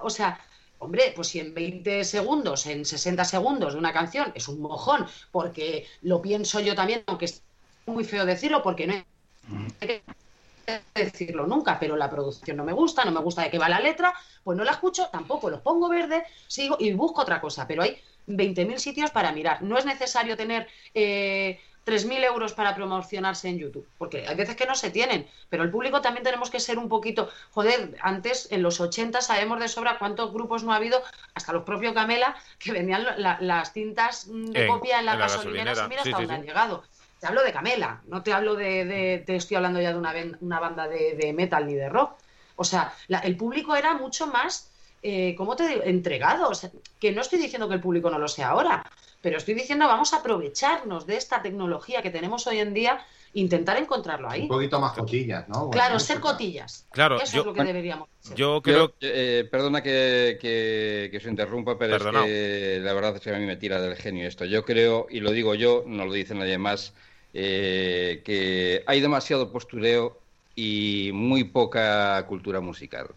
o 0.00 0.10
sea, 0.10 0.40
Hombre, 0.80 1.12
pues 1.14 1.28
si 1.28 1.40
en 1.40 1.52
20 1.52 2.04
segundos, 2.04 2.66
en 2.66 2.86
60 2.86 3.24
segundos 3.26 3.74
de 3.74 3.78
una 3.78 3.92
canción 3.92 4.32
es 4.34 4.48
un 4.48 4.62
mojón, 4.62 5.06
porque 5.30 5.86
lo 6.00 6.22
pienso 6.22 6.58
yo 6.58 6.74
también, 6.74 7.04
aunque 7.06 7.26
es 7.26 7.42
muy 7.84 8.02
feo 8.02 8.24
decirlo, 8.24 8.62
porque 8.62 8.86
no 8.86 8.94
hay 8.94 9.04
que 9.78 10.02
decirlo 10.94 11.46
nunca, 11.46 11.78
pero 11.78 11.96
la 11.96 12.08
producción 12.08 12.56
no 12.56 12.64
me 12.64 12.72
gusta, 12.72 13.04
no 13.04 13.12
me 13.12 13.20
gusta 13.20 13.42
de 13.42 13.50
qué 13.50 13.58
va 13.58 13.68
la 13.68 13.78
letra, 13.78 14.14
pues 14.42 14.56
no 14.56 14.64
la 14.64 14.72
escucho, 14.72 15.08
tampoco 15.12 15.50
los 15.50 15.60
pongo 15.60 15.86
verde, 15.90 16.24
sigo 16.46 16.78
y 16.80 16.92
busco 16.94 17.20
otra 17.20 17.42
cosa, 17.42 17.66
pero 17.66 17.82
hay 17.82 18.00
20.000 18.26 18.78
sitios 18.78 19.10
para 19.10 19.32
mirar. 19.32 19.60
No 19.60 19.76
es 19.76 19.84
necesario 19.84 20.34
tener 20.34 20.66
eh, 20.94 21.60
3.000 21.86 22.24
euros 22.24 22.52
para 22.52 22.74
promocionarse 22.74 23.48
en 23.48 23.58
YouTube, 23.58 23.88
porque 23.98 24.26
hay 24.26 24.36
veces 24.36 24.56
que 24.56 24.66
no 24.66 24.74
se 24.74 24.90
tienen, 24.90 25.26
pero 25.48 25.62
el 25.62 25.70
público 25.70 26.00
también 26.00 26.24
tenemos 26.24 26.50
que 26.50 26.60
ser 26.60 26.78
un 26.78 26.88
poquito, 26.88 27.30
joder, 27.52 27.96
antes 28.00 28.48
en 28.52 28.62
los 28.62 28.80
80 28.80 29.20
sabemos 29.22 29.60
de 29.60 29.68
sobra 29.68 29.98
cuántos 29.98 30.32
grupos 30.32 30.62
no 30.62 30.72
ha 30.72 30.76
habido, 30.76 31.02
hasta 31.34 31.52
los 31.52 31.64
propios 31.64 31.94
Camela, 31.94 32.36
que 32.58 32.72
vendían 32.72 33.06
las 33.16 33.72
cintas 33.72 34.26
de 34.28 34.66
copia 34.66 35.00
en 35.00 35.06
la, 35.06 35.16
gasolinera, 35.16 35.72
y 35.72 35.88
mira 35.88 36.02
hasta 36.02 36.18
dónde 36.18 36.34
han 36.34 36.44
llegado. 36.44 36.84
Te 37.18 37.26
hablo 37.26 37.42
de 37.42 37.52
Camela, 37.52 38.00
no 38.06 38.22
te 38.22 38.32
hablo 38.32 38.54
de, 38.54 39.22
te 39.26 39.36
estoy 39.36 39.56
hablando 39.56 39.80
ya 39.80 39.92
de 39.92 39.98
una, 39.98 40.14
una 40.40 40.60
banda 40.60 40.88
de, 40.88 41.32
metal 41.34 41.66
ni 41.66 41.74
de 41.74 41.88
rock. 41.88 42.16
O 42.56 42.64
sea, 42.64 42.92
el 43.08 43.36
público 43.36 43.76
era 43.76 43.94
mucho 43.94 44.26
más, 44.26 44.70
eh, 45.02 45.34
¿cómo 45.36 45.56
te 45.56 45.66
digo?, 45.66 45.82
entregado. 45.84 46.50
que 46.98 47.12
no 47.12 47.20
estoy 47.20 47.38
diciendo 47.38 47.68
que 47.68 47.74
el 47.74 47.80
público 47.80 48.10
no 48.10 48.18
lo 48.18 48.28
sea 48.28 48.50
ahora, 48.50 48.84
pero 49.20 49.38
estoy 49.38 49.54
diciendo, 49.54 49.86
vamos 49.86 50.12
a 50.12 50.18
aprovecharnos 50.18 51.06
de 51.06 51.16
esta 51.16 51.42
tecnología 51.42 52.02
que 52.02 52.10
tenemos 52.10 52.46
hoy 52.46 52.58
en 52.58 52.74
día 52.74 53.04
intentar 53.32 53.76
encontrarlo 53.76 54.28
ahí. 54.28 54.42
Un 54.42 54.48
poquito 54.48 54.80
más 54.80 54.92
cotillas, 54.92 55.48
¿no? 55.48 55.70
claro, 55.70 55.98
ser 56.00 56.20
cotillas. 56.20 56.86
Claro, 56.90 57.16
eso 57.20 57.40
es 57.40 57.46
lo 57.46 57.52
que 57.52 57.62
deberíamos 57.62 58.08
hacer. 58.24 58.36
Yo 58.36 58.60
creo. 58.60 58.92
Eh, 59.00 59.46
perdona 59.50 59.82
que, 59.82 60.38
que, 60.40 61.20
se 61.20 61.28
interrumpa, 61.28 61.78
pero 61.78 61.96
es 61.96 62.02
que 62.02 62.80
la 62.82 62.92
verdad 62.92 63.16
es 63.16 63.22
que 63.22 63.34
a 63.34 63.38
mí 63.38 63.46
me 63.46 63.56
tira 63.56 63.80
del 63.80 63.96
genio 63.96 64.26
esto. 64.26 64.44
Yo 64.44 64.64
creo, 64.64 65.06
y 65.10 65.20
lo 65.20 65.30
digo 65.30 65.54
yo, 65.54 65.84
no 65.86 66.04
lo 66.06 66.12
dice 66.12 66.34
nadie 66.34 66.58
más, 66.58 66.92
eh, 67.32 68.22
que 68.24 68.82
hay 68.86 69.00
demasiado 69.00 69.52
postureo 69.52 70.18
y 70.56 71.10
muy 71.14 71.44
poca 71.44 72.24
cultura 72.26 72.60
musical. 72.60 73.08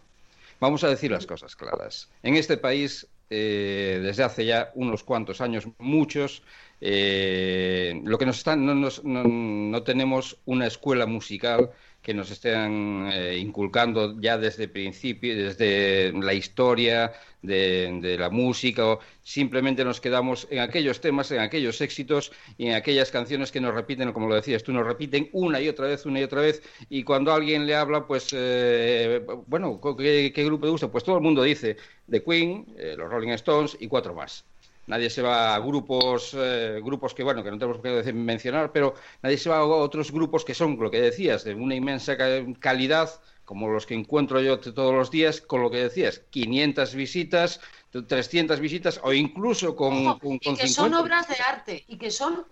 Vamos 0.63 0.85
a 0.85 0.87
decir 0.87 1.11
las 1.11 1.25
cosas 1.25 1.57
claras. 1.57 2.09
En 2.23 2.37
este 2.37 2.55
país 2.55 3.05
eh, 3.29 3.99
desde 4.01 4.23
hace 4.23 4.45
ya 4.45 4.71
unos 4.75 5.03
cuantos 5.03 5.41
años, 5.41 5.67
muchos, 5.77 6.41
eh, 6.79 7.99
lo 8.05 8.17
que 8.17 8.25
nos 8.25 8.37
están, 8.37 8.65
no, 8.65 8.73
no, 8.73 9.83
tenemos 9.83 10.37
una 10.45 10.65
escuela 10.65 11.05
musical 11.05 11.71
que 12.03 12.13
nos 12.13 12.29
estén 12.29 13.09
eh, 13.11 13.37
inculcando 13.39 14.19
ya 14.19 14.37
desde 14.37 14.67
principio, 14.67 15.35
desde 15.35 16.11
la 16.11 16.33
historia 16.33 17.13
de, 17.41 18.17
la 18.19 18.29
música, 18.29 18.85
o 18.85 18.99
simplemente 19.23 19.83
nos 19.85 20.01
quedamos 20.01 20.47
en 20.51 20.59
aquellos 20.59 20.99
temas, 20.99 21.31
en 21.31 21.39
aquellos 21.39 21.79
éxitos 21.81 22.31
y 22.57 22.67
en 22.67 22.75
aquellas 22.75 23.09
canciones 23.09 23.51
que 23.51 23.61
nos 23.61 23.73
repiten, 23.73 24.11
como 24.11 24.27
lo 24.27 24.35
decías 24.35 24.63
tú, 24.63 24.73
nos 24.73 24.85
repiten 24.85 25.29
una 25.31 25.61
y 25.61 25.69
otra 25.69 25.87
vez, 25.87 26.05
una 26.05 26.19
y 26.19 26.23
otra 26.23 26.41
vez, 26.41 26.61
y 26.89 27.03
cuando 27.03 27.33
alguien 27.33 27.65
le 27.65 27.75
habla, 27.75 28.05
pues, 28.05 28.29
eh, 28.33 29.25
bueno, 29.47 29.79
¿qué, 29.97 30.43
grupo 30.45 30.65
te 30.65 30.71
gusta? 30.71 30.91
Pues 30.91 31.03
todo 31.05 31.15
el 31.15 31.23
mundo 31.23 31.41
dice 31.43 31.77
The 32.09 32.21
Queen, 32.21 32.65
eh, 32.77 32.95
los 32.97 33.09
Rolling 33.09 33.29
Stones 33.29 33.77
y 33.79 33.87
cuatro 33.87 34.13
más 34.13 34.45
nadie 34.87 35.09
se 35.09 35.21
va 35.21 35.55
a 35.55 35.59
grupos, 35.59 36.35
eh, 36.37 36.79
grupos 36.83 37.13
que, 37.13 37.23
bueno, 37.23 37.43
que 37.43 37.51
no 37.51 37.57
tenemos 37.57 37.81
que 37.81 38.13
mencionar, 38.13 38.71
pero 38.71 38.95
nadie 39.21 39.37
se 39.37 39.49
va 39.49 39.57
a 39.57 39.65
otros 39.65 40.11
grupos 40.11 40.43
que 40.43 40.53
son, 40.53 40.77
lo 40.79 40.91
que 40.91 41.01
decías, 41.01 41.43
de 41.43 41.55
una 41.55 41.75
inmensa 41.75 42.17
calidad, 42.59 43.09
como 43.45 43.69
los 43.69 43.85
que 43.85 43.93
encuentro 43.93 44.39
yo 44.41 44.59
todos 44.59 44.93
los 44.93 45.11
días, 45.11 45.41
con 45.41 45.61
lo 45.61 45.69
que 45.69 45.77
decías, 45.77 46.21
500 46.29 46.95
visitas, 46.95 47.59
300 48.01 48.59
visitas 48.59 48.99
o 49.03 49.13
incluso 49.13 49.75
con, 49.75 50.19
y 50.41 50.55
que 50.55 50.67
son 50.67 50.93
obras 50.93 51.27
de 51.27 51.35
arte 51.35 51.85
y 51.87 51.97
que 51.97 52.09
son 52.09 52.45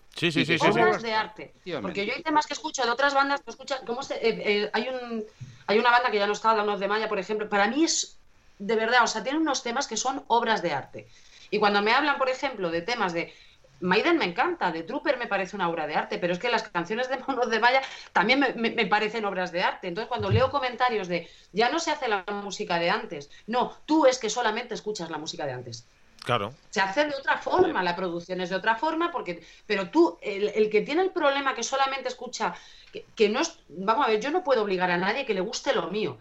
obras 0.69 1.01
de 1.01 1.13
arte. 1.13 1.53
Porque 1.81 2.05
yo 2.05 2.13
hay 2.13 2.21
temas 2.21 2.45
que 2.45 2.53
escucho 2.53 2.83
de 2.83 2.91
otras 2.91 3.13
bandas 3.13 3.41
que 3.41 3.49
escuchan 3.49 3.79
cómo 3.85 4.03
se, 4.03 4.15
eh, 4.15 4.19
eh, 4.63 4.69
hay 4.73 4.87
un 4.89 5.23
hay 5.67 5.79
una 5.79 5.89
banda 5.89 6.11
que 6.11 6.17
ya 6.17 6.27
no 6.27 6.33
está 6.33 6.53
la 6.53 6.63
unos 6.63 6.79
de 6.79 6.87
Maya 6.87 7.07
por 7.07 7.17
ejemplo 7.17 7.49
para 7.49 7.67
mí 7.67 7.83
es 7.83 8.17
de 8.59 8.75
verdad 8.75 9.03
o 9.03 9.07
sea 9.07 9.23
tiene 9.23 9.39
unos 9.39 9.63
temas 9.63 9.87
que 9.87 9.97
son 9.97 10.23
obras 10.27 10.61
de 10.61 10.73
arte 10.73 11.07
y 11.51 11.59
cuando 11.59 11.81
me 11.81 11.91
hablan, 11.91 12.17
por 12.17 12.29
ejemplo, 12.29 12.71
de 12.71 12.81
temas 12.81 13.13
de 13.13 13.33
Maiden 13.81 14.17
me 14.17 14.25
encanta, 14.25 14.71
de 14.71 14.83
Trooper 14.83 15.17
me 15.17 15.27
parece 15.27 15.55
una 15.55 15.67
obra 15.67 15.85
de 15.85 15.95
arte, 15.95 16.17
pero 16.17 16.33
es 16.33 16.39
que 16.39 16.49
las 16.49 16.63
canciones 16.69 17.09
de 17.09 17.17
Monos 17.17 17.49
de 17.49 17.59
Maya 17.59 17.81
también 18.13 18.39
me, 18.55 18.85
parecen 18.85 19.25
obras 19.25 19.51
de 19.51 19.63
arte. 19.63 19.87
Entonces, 19.87 20.07
cuando 20.07 20.29
leo 20.29 20.49
comentarios 20.49 21.07
de 21.07 21.29
ya 21.51 21.69
no 21.69 21.79
se 21.79 21.91
hace 21.91 22.07
la 22.07 22.23
música 22.43 22.79
de 22.79 22.89
antes, 22.89 23.29
no, 23.47 23.77
tú 23.85 24.05
es 24.05 24.17
que 24.17 24.29
solamente 24.29 24.73
escuchas 24.73 25.09
la 25.09 25.17
música 25.17 25.45
de 25.45 25.51
antes. 25.51 25.85
Claro. 26.23 26.53
Se 26.69 26.79
hace 26.79 27.05
de 27.05 27.15
otra 27.15 27.39
forma, 27.39 27.81
la 27.81 27.95
producción 27.95 28.41
es 28.41 28.51
de 28.51 28.55
otra 28.55 28.75
forma, 28.75 29.11
porque, 29.11 29.43
pero 29.65 29.89
tú, 29.89 30.19
el, 30.21 30.69
que 30.69 30.81
tiene 30.81 31.01
el 31.01 31.09
problema 31.09 31.55
que 31.55 31.63
solamente 31.63 32.07
escucha, 32.07 32.53
que, 32.93 33.05
que 33.15 33.27
no 33.27 33.39
es, 33.39 33.57
vamos 33.69 34.05
a 34.05 34.09
ver, 34.09 34.19
yo 34.19 34.29
no 34.29 34.43
puedo 34.43 34.61
obligar 34.61 34.91
a 34.91 34.97
nadie 34.97 35.25
que 35.25 35.33
le 35.33 35.41
guste 35.41 35.73
lo 35.73 35.87
mío, 35.87 36.19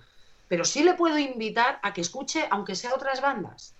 pero 0.48 0.65
sí 0.65 0.82
le 0.82 0.94
puedo 0.94 1.19
invitar 1.19 1.78
a 1.82 1.93
que 1.93 2.01
escuche, 2.01 2.47
aunque 2.51 2.74
sea 2.74 2.94
otras 2.94 3.20
bandas. 3.20 3.74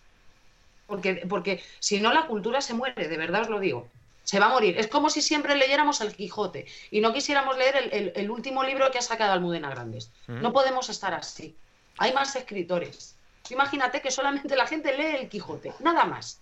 Porque, 0.90 1.24
porque 1.28 1.62
si 1.78 2.00
no 2.00 2.12
la 2.12 2.26
cultura 2.26 2.60
se 2.60 2.74
muere, 2.74 3.06
de 3.06 3.16
verdad 3.16 3.42
os 3.42 3.48
lo 3.48 3.60
digo. 3.60 3.86
Se 4.24 4.40
va 4.40 4.46
a 4.46 4.48
morir. 4.48 4.76
Es 4.76 4.88
como 4.88 5.08
si 5.08 5.22
siempre 5.22 5.54
leyéramos 5.54 6.00
El 6.00 6.16
Quijote 6.16 6.66
y 6.90 7.00
no 7.00 7.12
quisiéramos 7.12 7.56
leer 7.56 8.12
el, 8.16 8.30
último 8.30 8.64
libro 8.64 8.90
que 8.90 8.98
ha 8.98 9.02
sacado 9.02 9.32
Almudena 9.32 9.70
Grandes. 9.70 10.10
Mm. 10.26 10.42
No 10.42 10.52
podemos 10.52 10.88
estar 10.88 11.14
así. 11.14 11.54
Hay 11.98 12.12
más 12.12 12.34
escritores. 12.34 13.14
Imagínate 13.50 14.00
que 14.00 14.10
solamente 14.10 14.56
la 14.56 14.66
gente 14.66 14.96
lee 14.96 15.16
El 15.20 15.28
Quijote, 15.28 15.72
nada 15.78 16.04
más. 16.06 16.40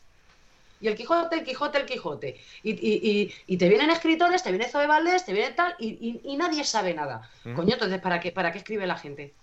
Y 0.80 0.88
el 0.88 0.96
Quijote, 0.96 1.36
el 1.36 1.44
Quijote, 1.44 1.76
el 1.76 1.84
Quijote. 1.84 2.40
Y, 2.62 3.56
te 3.58 3.68
vienen 3.68 3.90
escritores, 3.90 4.42
te 4.42 4.50
viene 4.50 4.70
Zoe 4.70 4.86
Valdés, 4.86 5.26
te 5.26 5.34
viene 5.34 5.50
tal, 5.52 5.74
y, 5.78 6.36
nadie 6.38 6.64
sabe 6.64 6.94
nada. 6.94 7.28
Mm. 7.44 7.54
Coño, 7.54 7.74
entonces, 7.74 8.00
¿para 8.00 8.18
qué, 8.18 8.32
¿para 8.32 8.50
qué 8.50 8.58
escribe 8.58 8.86
la 8.86 8.96
gente? 8.96 9.34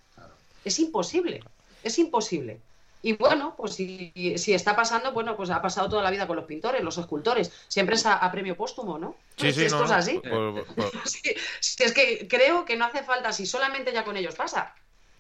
Es 0.64 0.80
imposible. 0.80 1.44
Es 1.84 2.00
imposible. 2.00 2.60
Y 3.06 3.14
bueno, 3.14 3.54
pues 3.56 3.76
si, 3.76 4.12
está 4.48 4.76
pasando, 4.76 5.12
bueno, 5.12 5.38
pues 5.38 5.52
ha 5.52 5.62
pasado 5.62 5.88
toda 5.88 6.02
la 6.02 6.10
vida 6.10 6.26
con 6.26 6.38
los 6.38 6.46
pintores, 6.46 6.82
los 6.82 6.98
escultores. 6.98 7.52
Siempre 7.68 7.98
es 7.98 8.06
a, 8.08 8.32
premio 8.32 8.58
póstumo, 8.58 8.98
¿no? 8.98 9.16
Sí, 9.36 9.54
sí, 9.54 9.66
esto 9.66 9.84
es 9.84 9.92
así. 9.92 10.20
es 11.78 11.94
que 11.94 12.28
creo 12.28 12.66
que 12.66 12.76
no 12.76 12.86
hace 12.86 13.04
falta, 13.04 13.32
si 13.32 13.46
solamente 13.46 13.94
ya 13.94 14.04
con 14.04 14.18
ellos 14.18 14.34
pasa. 14.34 14.74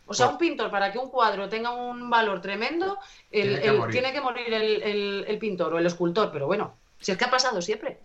O 0.07 0.15
sea, 0.15 0.29
un 0.29 0.39
pintor, 0.39 0.71
para 0.71 0.91
que 0.91 0.97
un 0.97 1.11
cuadro 1.11 1.47
tenga 1.47 1.75
un 1.75 2.09
valor 2.09 2.41
tremendo, 2.41 2.97
tiene, 3.29 4.11
que 4.11 4.19
morir, 4.19 4.51
el, 4.51 5.37
pintor 5.39 5.75
o 5.75 5.77
el 5.77 5.85
escultor. 5.85 6.31
Pero 6.33 6.47
bueno, 6.47 6.79
si 6.99 7.11
es 7.11 7.19
que 7.19 7.25
ha 7.25 7.29
pasado 7.29 7.61
siempre. 7.61 7.99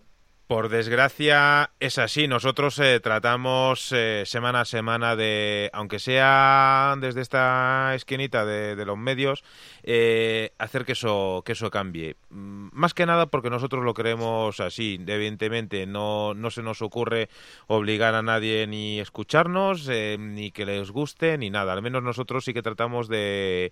Por 0.51 0.67
desgracia 0.67 1.71
es 1.79 1.97
así. 1.97 2.27
Nosotros 2.27 2.77
eh, 2.79 2.99
tratamos 2.99 3.93
eh, 3.93 4.23
semana 4.25 4.59
a 4.59 4.65
semana 4.65 5.15
de, 5.15 5.69
aunque 5.71 5.97
sea 5.97 6.95
desde 6.99 7.21
esta 7.21 7.95
esquinita 7.95 8.43
de, 8.45 8.75
los 8.83 8.97
medios, 8.97 9.45
eh, 9.83 10.51
hacer 10.57 10.83
que 10.83 10.91
eso, 10.91 11.41
que 11.45 11.53
eso 11.53 11.71
cambie. 11.71 12.17
Mm, 12.31 12.67
más 12.73 12.93
que 12.93 13.05
nada 13.05 13.27
porque 13.27 13.49
nosotros 13.49 13.85
lo 13.85 13.93
queremos 13.93 14.59
así. 14.59 14.99
Evidentemente 15.07 15.85
no, 15.85 16.33
no 16.33 16.51
se 16.51 16.63
nos 16.63 16.81
ocurre 16.81 17.29
obligar 17.67 18.13
a 18.13 18.21
nadie 18.21 18.67
ni 18.67 18.99
escucharnos, 18.99 19.87
ni 19.87 20.51
que 20.51 20.65
les 20.65 20.91
guste, 20.91 21.37
ni 21.37 21.49
nada. 21.49 21.71
Al 21.71 21.81
menos 21.81 22.03
nosotros 22.03 22.43
sí 22.43 22.53
que 22.53 22.61
tratamos 22.61 23.07
de, 23.07 23.71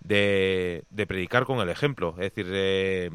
de, 0.00 0.82
de 0.90 1.06
predicar 1.06 1.44
con 1.44 1.60
el 1.60 1.68
ejemplo. 1.68 2.16
Es 2.18 2.34
decir, 2.34 3.12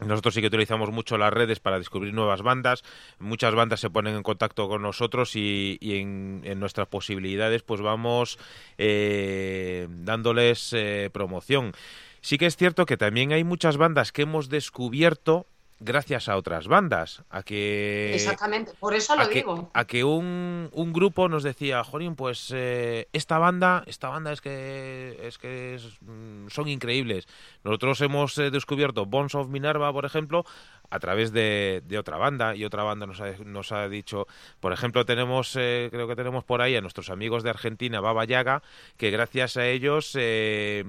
nosotros 0.00 0.34
sí 0.34 0.40
que 0.40 0.48
utilizamos 0.48 0.90
mucho 0.90 1.16
las 1.18 1.32
redes 1.32 1.60
para 1.60 1.78
descubrir 1.78 2.12
nuevas 2.14 2.42
bandas. 2.42 2.82
Muchas 3.18 3.54
bandas 3.54 3.80
se 3.80 3.90
ponen 3.90 4.16
en 4.16 4.22
contacto 4.22 4.68
con 4.68 4.82
nosotros 4.82 5.36
y, 5.36 5.78
en, 5.80 6.58
nuestras 6.58 6.88
posibilidades 6.88 7.62
pues 7.62 7.80
vamos 7.80 8.38
eh, 8.78 9.86
dándoles 9.90 10.72
eh, 10.72 11.10
promoción. 11.12 11.72
Sí 12.20 12.38
que 12.38 12.46
es 12.46 12.56
cierto 12.56 12.86
que 12.86 12.96
también 12.96 13.32
hay 13.32 13.44
muchas 13.44 13.76
bandas 13.76 14.10
que 14.10 14.22
hemos 14.22 14.48
descubierto 14.48 15.46
gracias 15.80 16.28
a 16.28 16.36
otras 16.36 16.68
bandas, 16.68 17.22
a 17.30 17.42
que... 17.42 18.14
Exactamente, 18.14 18.72
por 18.78 18.94
eso 18.94 19.16
lo 19.16 19.26
digo. 19.26 19.70
a 19.74 19.84
que 19.84 20.04
un, 20.04 20.70
un, 20.72 20.92
grupo 20.92 21.28
nos 21.28 21.42
decía, 21.42 21.82
Jorín, 21.84 22.14
pues 22.14 22.52
eh, 22.54 23.08
esta 23.12 23.38
banda, 23.38 23.84
esta 23.86 24.08
banda 24.08 24.32
es 24.32 24.40
que, 24.40 25.18
es 25.22 25.38
que 25.38 25.78
mm, 26.00 26.48
son 26.48 26.68
increíbles. 26.68 27.26
Nosotros 27.64 28.00
hemos 28.00 28.38
eh, 28.38 28.50
descubierto 28.50 29.06
Bones 29.06 29.34
of 29.34 29.48
Minerva, 29.48 29.92
por 29.92 30.04
ejemplo, 30.04 30.44
a 30.90 30.98
través 31.00 31.32
de, 31.32 31.82
de, 31.86 31.98
otra 31.98 32.16
banda 32.16 32.54
y 32.54 32.64
otra 32.64 32.82
banda 32.82 33.06
nos 33.06 33.20
ha, 33.20 33.32
nos 33.44 33.72
ha 33.72 33.88
dicho, 33.88 34.26
por 34.60 34.72
ejemplo, 34.72 35.04
tenemos, 35.04 35.56
eh, 35.56 35.88
creo 35.90 36.06
que 36.06 36.16
tenemos 36.16 36.44
por 36.44 36.62
ahí 36.62 36.76
a 36.76 36.80
nuestros 36.80 37.10
amigos 37.10 37.42
de 37.42 37.50
Argentina, 37.50 38.00
Baba 38.00 38.24
Yaga, 38.24 38.62
que 38.96 39.10
gracias 39.10 39.56
a 39.56 39.66
ellos... 39.66 40.12
Eh, 40.14 40.84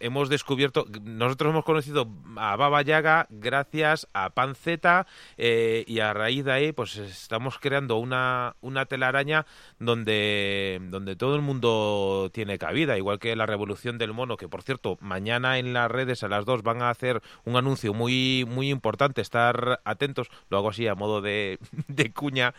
hemos 0.00 0.28
descubierto, 0.28 0.86
nosotros 1.02 1.50
hemos 1.50 1.64
conocido 1.64 2.08
a 2.36 2.56
Baba 2.56 2.82
Yaga 2.82 3.26
gracias 3.30 4.06
a 4.12 4.30
Panceta 4.30 5.06
eh, 5.36 5.84
y 5.86 6.00
a 6.00 6.12
raíz 6.12 6.44
de 6.44 6.52
ahí 6.52 6.72
pues 6.72 6.96
estamos 6.96 7.58
creando 7.58 7.96
una, 7.96 8.56
una 8.60 8.86
telaraña 8.86 9.46
donde, 9.78 10.80
donde 10.90 11.16
todo 11.16 11.34
el 11.34 11.42
mundo 11.42 12.30
tiene 12.32 12.58
cabida, 12.58 12.96
igual 12.96 13.18
que 13.18 13.34
la 13.36 13.46
revolución 13.46 13.98
del 13.98 14.12
mono, 14.12 14.36
que 14.36 14.48
por 14.48 14.62
cierto 14.62 14.96
mañana 15.00 15.58
en 15.58 15.72
las 15.72 15.90
redes 15.90 16.22
a 16.22 16.28
las 16.28 16.44
dos 16.44 16.62
van 16.62 16.82
a 16.82 16.90
hacer 16.90 17.22
un 17.44 17.56
anuncio 17.56 17.94
muy, 17.94 18.44
muy 18.48 18.70
importante, 18.70 19.20
estar 19.20 19.80
atentos, 19.84 20.28
lo 20.50 20.58
hago 20.58 20.70
así 20.70 20.86
a 20.86 20.94
modo 20.94 21.20
de, 21.20 21.58
de 21.88 22.12
cuña. 22.12 22.54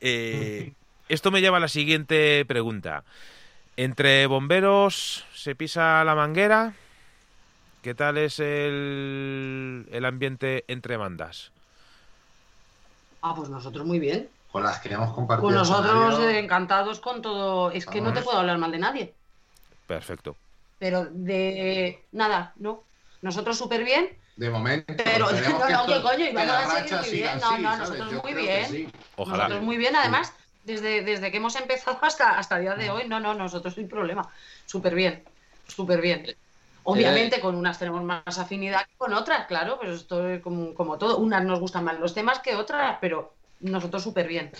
Eh, 0.00 0.72
esto 1.08 1.30
me 1.30 1.40
lleva 1.40 1.58
a 1.58 1.60
la 1.60 1.68
siguiente 1.68 2.44
pregunta. 2.46 3.04
Entre 3.76 4.26
bomberos 4.26 5.24
se 5.34 5.54
pisa 5.56 6.04
la 6.04 6.14
manguera. 6.14 6.74
¿Qué 7.82 7.94
tal 7.94 8.16
es 8.18 8.38
el, 8.38 9.86
el 9.90 10.04
ambiente 10.04 10.64
entre 10.68 10.96
bandas? 10.96 11.50
Ah, 13.20 13.34
pues 13.34 13.48
nosotros 13.48 13.84
muy 13.84 13.98
bien. 13.98 14.28
Con 14.52 14.62
las 14.62 14.78
que 14.78 14.94
hemos 14.94 15.12
compartido. 15.12 15.48
Pues 15.48 15.56
nosotros 15.56 16.20
encantados 16.32 17.00
con 17.00 17.20
todo. 17.20 17.72
Es 17.72 17.86
que 17.86 18.00
no 18.00 18.12
te 18.12 18.22
puedo 18.22 18.38
hablar 18.38 18.58
mal 18.58 18.70
de 18.70 18.78
nadie. 18.78 19.14
Perfecto. 19.86 20.36
Pero 20.78 21.06
de 21.06 22.04
nada, 22.12 22.52
no. 22.56 22.84
Nosotros 23.22 23.58
súper 23.58 23.84
bien. 23.84 24.16
De 24.36 24.50
momento. 24.50 24.94
Pero 25.02 25.30
no, 25.32 25.68
no, 25.68 25.86
¿qué 25.86 26.00
coño? 26.00 26.26
Y 26.26 26.32
vamos 26.32 26.54
a 26.54 26.84
seguir 26.84 27.00
muy 27.00 27.10
bien. 27.10 27.40
no, 27.40 27.58
no, 27.58 27.76
nosotros 27.76 28.22
muy 28.22 28.34
bien. 28.34 28.92
Ojalá. 29.16 29.44
Nosotros 29.44 29.64
muy 29.64 29.76
bien, 29.76 29.96
además 29.96 30.32
desde, 30.64 31.02
desde 31.02 31.30
que 31.30 31.36
hemos 31.36 31.56
empezado 31.56 31.98
hasta, 32.02 32.38
hasta 32.38 32.56
el 32.56 32.62
día 32.62 32.74
de 32.74 32.90
hoy. 32.90 33.08
No, 33.08 33.20
no, 33.20 33.34
nosotros 33.34 33.74
sin 33.74 33.88
problema. 33.88 34.28
Súper 34.66 34.94
bien, 34.94 35.22
súper 35.66 36.00
bien. 36.00 36.34
Obviamente 36.84 37.40
con 37.40 37.54
unas 37.54 37.78
tenemos 37.78 38.02
más 38.02 38.38
afinidad 38.38 38.86
que 38.86 38.96
con 38.98 39.14
otras, 39.14 39.46
claro, 39.46 39.78
pero 39.80 39.94
esto 39.94 40.28
es 40.28 40.42
como, 40.42 40.74
como 40.74 40.98
todo. 40.98 41.16
Unas 41.18 41.44
nos 41.44 41.60
gustan 41.60 41.84
más 41.84 41.98
los 41.98 42.12
temas 42.12 42.40
que 42.40 42.54
otras, 42.54 42.98
pero 43.00 43.32
nosotros 43.60 44.02
súper 44.02 44.28
bien. 44.28 44.50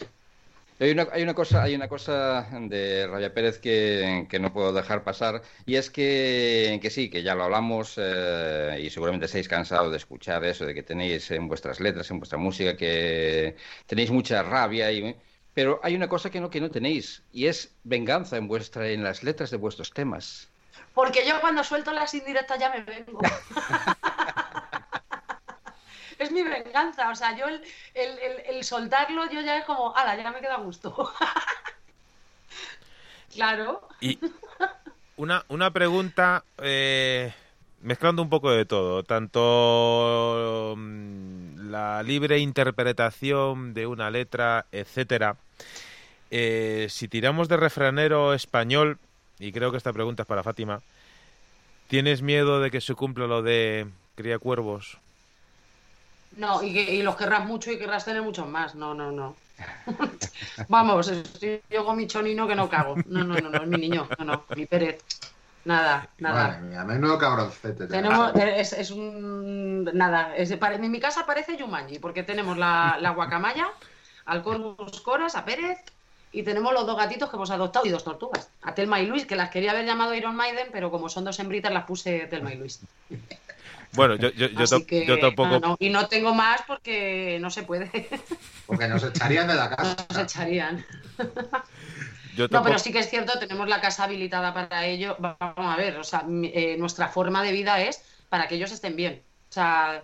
Hay 0.80 0.90
una, 0.90 1.06
hay 1.12 1.22
una, 1.22 1.34
cosa, 1.34 1.62
hay 1.62 1.74
una 1.76 1.86
cosa 1.86 2.48
de 2.62 3.06
Raya 3.06 3.32
Pérez 3.32 3.58
que, 3.58 4.26
que, 4.28 4.40
no 4.40 4.52
puedo 4.52 4.72
dejar 4.72 5.04
pasar 5.04 5.42
y 5.66 5.76
es 5.76 5.88
que, 5.88 6.80
que 6.82 6.90
sí, 6.90 7.08
que 7.08 7.22
ya 7.22 7.36
lo 7.36 7.44
hablamos 7.44 7.94
eh, 7.96 8.80
y 8.82 8.90
seguramente 8.90 9.26
estáis 9.26 9.46
cansados 9.46 9.92
de 9.92 9.98
escuchar 9.98 10.44
eso, 10.44 10.66
de 10.66 10.74
que 10.74 10.82
tenéis 10.82 11.30
en 11.30 11.46
vuestras 11.46 11.78
letras, 11.78 12.10
en 12.10 12.18
vuestra 12.18 12.38
música, 12.38 12.76
que 12.76 13.54
tenéis 13.86 14.10
mucha 14.10 14.42
rabia 14.42 14.90
y 14.90 15.14
pero 15.54 15.80
hay 15.82 15.94
una 15.94 16.08
cosa 16.08 16.30
que 16.30 16.40
no, 16.40 16.50
que 16.50 16.60
no 16.60 16.70
tenéis, 16.70 17.22
y 17.32 17.46
es 17.46 17.74
venganza 17.84 18.36
en, 18.36 18.48
vuestra, 18.48 18.88
en 18.88 19.04
las 19.04 19.22
letras 19.22 19.50
de 19.50 19.56
vuestros 19.56 19.92
temas. 19.92 20.48
Porque 20.92 21.26
yo 21.26 21.40
cuando 21.40 21.64
suelto 21.64 21.92
las 21.92 22.12
indirectas 22.14 22.58
ya 22.58 22.70
me 22.70 22.82
vengo. 22.82 23.20
es 26.18 26.32
mi 26.32 26.42
venganza, 26.42 27.10
o 27.10 27.14
sea, 27.14 27.36
yo 27.36 27.46
el, 27.46 27.62
el, 27.94 28.64
soltarlo 28.64 29.30
yo 29.30 29.40
ya 29.40 29.58
es 29.58 29.64
como, 29.64 29.94
ala, 29.96 30.16
ya 30.16 30.30
me 30.30 30.40
queda 30.40 30.54
a 30.54 30.60
gusto. 30.60 31.12
claro. 33.32 33.88
Y 34.00 34.18
una, 35.16 35.44
una 35.48 35.72
pregunta, 35.72 36.44
eh, 36.58 37.32
mezclando 37.80 38.22
un 38.22 38.30
poco 38.30 38.50
de 38.50 38.64
todo, 38.64 39.04
tanto 39.04 40.74
mm, 40.76 41.43
la 41.70 42.02
libre 42.02 42.38
interpretación 42.38 43.74
de 43.74 43.86
una 43.86 44.10
letra, 44.10 44.66
etcétera, 44.72 45.36
eh, 46.30 46.86
si 46.90 47.08
tiramos 47.08 47.48
de 47.48 47.56
refranero 47.56 48.34
español, 48.34 48.98
y 49.38 49.52
creo 49.52 49.70
que 49.70 49.76
esta 49.76 49.92
pregunta 49.92 50.22
es 50.22 50.28
para 50.28 50.42
Fátima, 50.42 50.80
¿tienes 51.88 52.22
miedo 52.22 52.60
de 52.60 52.70
que 52.70 52.80
se 52.80 52.94
cumpla 52.94 53.26
lo 53.26 53.42
de 53.42 53.86
cría 54.14 54.38
cuervos? 54.38 54.98
No, 56.36 56.62
y, 56.62 57.02
los 57.02 57.16
querrás 57.16 57.44
mucho 57.46 57.70
y 57.70 57.78
querrás 57.78 58.04
tener 58.04 58.22
muchos 58.22 58.48
más. 58.48 58.74
No, 58.74 58.94
no, 58.94 59.12
no. 59.12 59.36
Vamos, 60.68 61.08
estoy 61.08 61.60
yo 61.70 61.84
con 61.84 61.96
mi 61.96 62.06
chonino 62.06 62.48
que 62.48 62.56
no 62.56 62.68
cago. 62.68 62.96
No, 63.06 63.22
no, 63.22 63.36
no, 63.36 63.50
no, 63.50 63.62
es 63.62 63.68
mi 63.68 63.78
niño. 63.78 64.08
No, 64.18 64.24
no, 64.24 64.44
mi 64.56 64.66
Pérez. 64.66 64.98
Nada, 65.64 66.08
nada. 66.18 66.60
Vale, 66.60 66.84
menudo 66.84 67.18
cabroncete. 67.18 67.86
Tenemos, 67.86 68.34
es, 68.34 68.72
es, 68.74 68.90
un. 68.90 69.84
Nada, 69.94 70.36
es 70.36 70.50
en 70.50 70.90
mi 70.90 71.00
casa 71.00 71.24
parece 71.24 71.56
Yumanji, 71.56 71.98
porque 71.98 72.22
tenemos 72.22 72.58
la, 72.58 72.98
la 73.00 73.10
guacamaya, 73.10 73.68
al 74.26 74.42
Corvus 74.42 75.00
Coras, 75.00 75.36
a 75.36 75.44
Pérez, 75.44 75.78
y 76.32 76.42
tenemos 76.42 76.74
los 76.74 76.86
dos 76.86 76.96
gatitos 76.96 77.30
que 77.30 77.36
hemos 77.36 77.50
adoptado 77.50 77.86
y 77.86 77.90
dos 77.90 78.04
tortugas, 78.04 78.50
a 78.62 78.74
Telma 78.74 79.00
y 79.00 79.06
Luis, 79.06 79.24
que 79.24 79.36
las 79.36 79.50
quería 79.50 79.70
haber 79.70 79.86
llamado 79.86 80.14
Iron 80.14 80.36
Maiden, 80.36 80.68
pero 80.70 80.90
como 80.90 81.08
son 81.08 81.24
dos 81.24 81.38
hembritas 81.38 81.72
las 81.72 81.84
puse 81.84 82.26
Telma 82.26 82.52
y 82.52 82.56
Luis. 82.56 82.80
Bueno, 83.92 84.16
yo, 84.16 84.30
yo, 84.30 84.48
yo, 84.48 85.18
tampoco. 85.20 85.76
Y 85.78 85.88
no 85.88 86.08
tengo 86.08 86.34
más 86.34 86.62
porque 86.66 87.38
no 87.40 87.50
se 87.50 87.62
puede. 87.62 88.08
Porque 88.66 88.88
nos 88.88 89.04
echarían 89.04 89.46
de 89.46 89.54
la 89.54 89.70
casa. 89.70 89.96
Nos 90.10 90.18
echarían. 90.18 90.84
No, 92.50 92.62
pero 92.62 92.78
sí 92.78 92.92
que 92.92 93.00
es 93.00 93.10
cierto, 93.10 93.38
tenemos 93.38 93.68
la 93.68 93.80
casa 93.80 94.04
habilitada 94.04 94.52
para 94.52 94.86
ello. 94.86 95.16
Vamos 95.18 95.54
a 95.56 95.76
ver, 95.76 95.96
o 95.96 96.04
sea, 96.04 96.24
eh, 96.28 96.76
nuestra 96.78 97.08
forma 97.08 97.42
de 97.42 97.52
vida 97.52 97.80
es 97.80 98.02
para 98.28 98.48
que 98.48 98.56
ellos 98.56 98.72
estén 98.72 98.96
bien. 98.96 99.22
O 99.50 99.52
sea, 99.52 100.02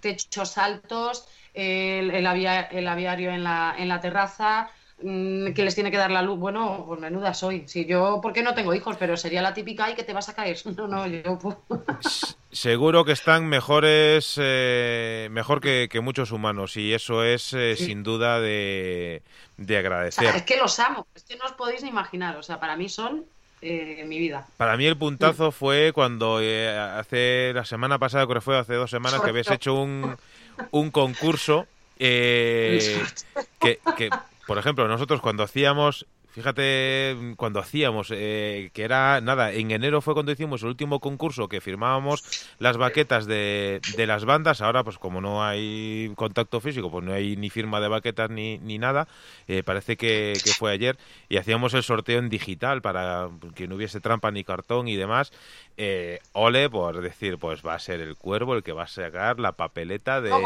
techos 0.00 0.58
altos, 0.58 1.26
el, 1.54 2.10
el, 2.10 2.26
el 2.26 2.88
aviario 2.88 3.30
en 3.30 3.44
la, 3.44 3.74
en 3.78 3.88
la 3.88 4.00
terraza, 4.00 4.70
Mm, 5.02 5.52
que 5.52 5.62
les 5.62 5.74
tiene 5.74 5.90
que 5.90 5.98
dar 5.98 6.10
la 6.10 6.22
luz. 6.22 6.38
Bueno, 6.38 6.84
pues 6.86 7.00
menuda 7.00 7.34
soy. 7.34 7.68
Si 7.68 7.84
yo, 7.84 8.20
porque 8.22 8.42
no 8.42 8.54
tengo 8.54 8.74
hijos, 8.74 8.96
pero 8.98 9.16
sería 9.16 9.42
la 9.42 9.52
típica 9.52 9.90
y 9.90 9.94
que 9.94 10.04
te 10.04 10.12
vas 10.12 10.28
a 10.28 10.34
caer. 10.34 10.56
No, 10.76 10.86
no, 10.86 11.06
yo. 11.06 11.38
Seguro 12.56 13.04
que 13.04 13.12
están 13.12 13.46
mejores, 13.48 14.36
eh, 14.40 15.28
mejor 15.30 15.60
que, 15.60 15.90
muchos 16.02 16.32
humanos 16.32 16.78
y 16.78 16.94
eso 16.94 17.22
es 17.22 17.52
eh, 17.52 17.76
sin 17.76 18.02
duda 18.02 18.40
de, 18.40 19.22
agradecer. 19.58 20.34
es 20.34 20.42
que 20.44 20.56
los 20.56 20.80
amo, 20.80 21.06
es 21.14 21.24
que 21.24 21.36
no 21.36 21.44
os 21.44 21.52
podéis 21.52 21.82
ni 21.82 21.90
imaginar. 21.90 22.34
O 22.38 22.42
sea, 22.42 22.58
para 22.58 22.74
mí 22.74 22.88
son 22.88 23.26
eh, 23.60 24.02
mi 24.06 24.18
vida. 24.18 24.46
Para 24.56 24.78
mí 24.78 24.86
el 24.86 24.96
puntazo 24.96 25.52
fue 25.52 25.92
cuando 25.92 26.38
hace 26.38 27.52
la 27.54 27.66
semana 27.66 27.98
pasada, 27.98 28.24
creo 28.24 28.36
que 28.36 28.40
fue 28.40 28.58
hace 28.58 28.72
dos 28.72 28.90
semanas, 28.90 29.20
que 29.20 29.28
habéis 29.28 29.50
hecho 29.50 29.74
un, 29.74 30.16
un 30.70 30.90
concurso 30.90 31.66
que, 31.98 33.10
que 33.60 34.10
por 34.46 34.58
ejemplo, 34.58 34.86
nosotros 34.86 35.20
cuando 35.20 35.42
hacíamos 35.42 36.06
fíjate 36.36 37.16
cuando 37.38 37.60
hacíamos, 37.60 38.12
eh, 38.12 38.68
que 38.74 38.82
era, 38.82 39.22
nada, 39.22 39.52
en 39.52 39.70
enero 39.70 40.02
fue 40.02 40.12
cuando 40.12 40.32
hicimos 40.32 40.62
el 40.62 40.68
último 40.68 41.00
concurso 41.00 41.48
que 41.48 41.62
firmábamos 41.62 42.22
las 42.58 42.76
baquetas 42.76 43.24
de, 43.24 43.80
de 43.96 44.06
las 44.06 44.26
bandas, 44.26 44.60
ahora 44.60 44.84
pues 44.84 44.98
como 44.98 45.22
no 45.22 45.42
hay 45.42 46.12
contacto 46.14 46.60
físico, 46.60 46.90
pues 46.90 47.06
no 47.06 47.14
hay 47.14 47.36
ni 47.36 47.48
firma 47.48 47.80
de 47.80 47.88
baquetas 47.88 48.28
ni, 48.28 48.58
ni 48.58 48.76
nada, 48.76 49.08
eh, 49.48 49.62
parece 49.62 49.96
que, 49.96 50.34
que 50.44 50.50
fue 50.52 50.72
ayer, 50.72 50.98
y 51.30 51.38
hacíamos 51.38 51.72
el 51.72 51.82
sorteo 51.82 52.18
en 52.18 52.28
digital 52.28 52.82
para 52.82 53.30
que 53.54 53.66
no 53.66 53.76
hubiese 53.76 54.00
trampa 54.00 54.30
ni 54.30 54.44
cartón 54.44 54.88
y 54.88 54.96
demás, 54.96 55.32
eh, 55.76 56.20
ole 56.32 56.70
por 56.70 57.00
decir, 57.00 57.38
pues 57.38 57.64
va 57.64 57.74
a 57.74 57.78
ser 57.78 58.00
el 58.00 58.16
cuervo 58.16 58.54
el 58.54 58.62
que 58.62 58.72
va 58.72 58.84
a 58.84 58.86
sacar 58.88 59.38
la 59.38 59.52
papeleta 59.52 60.20
de... 60.20 60.32
Al 60.32 60.42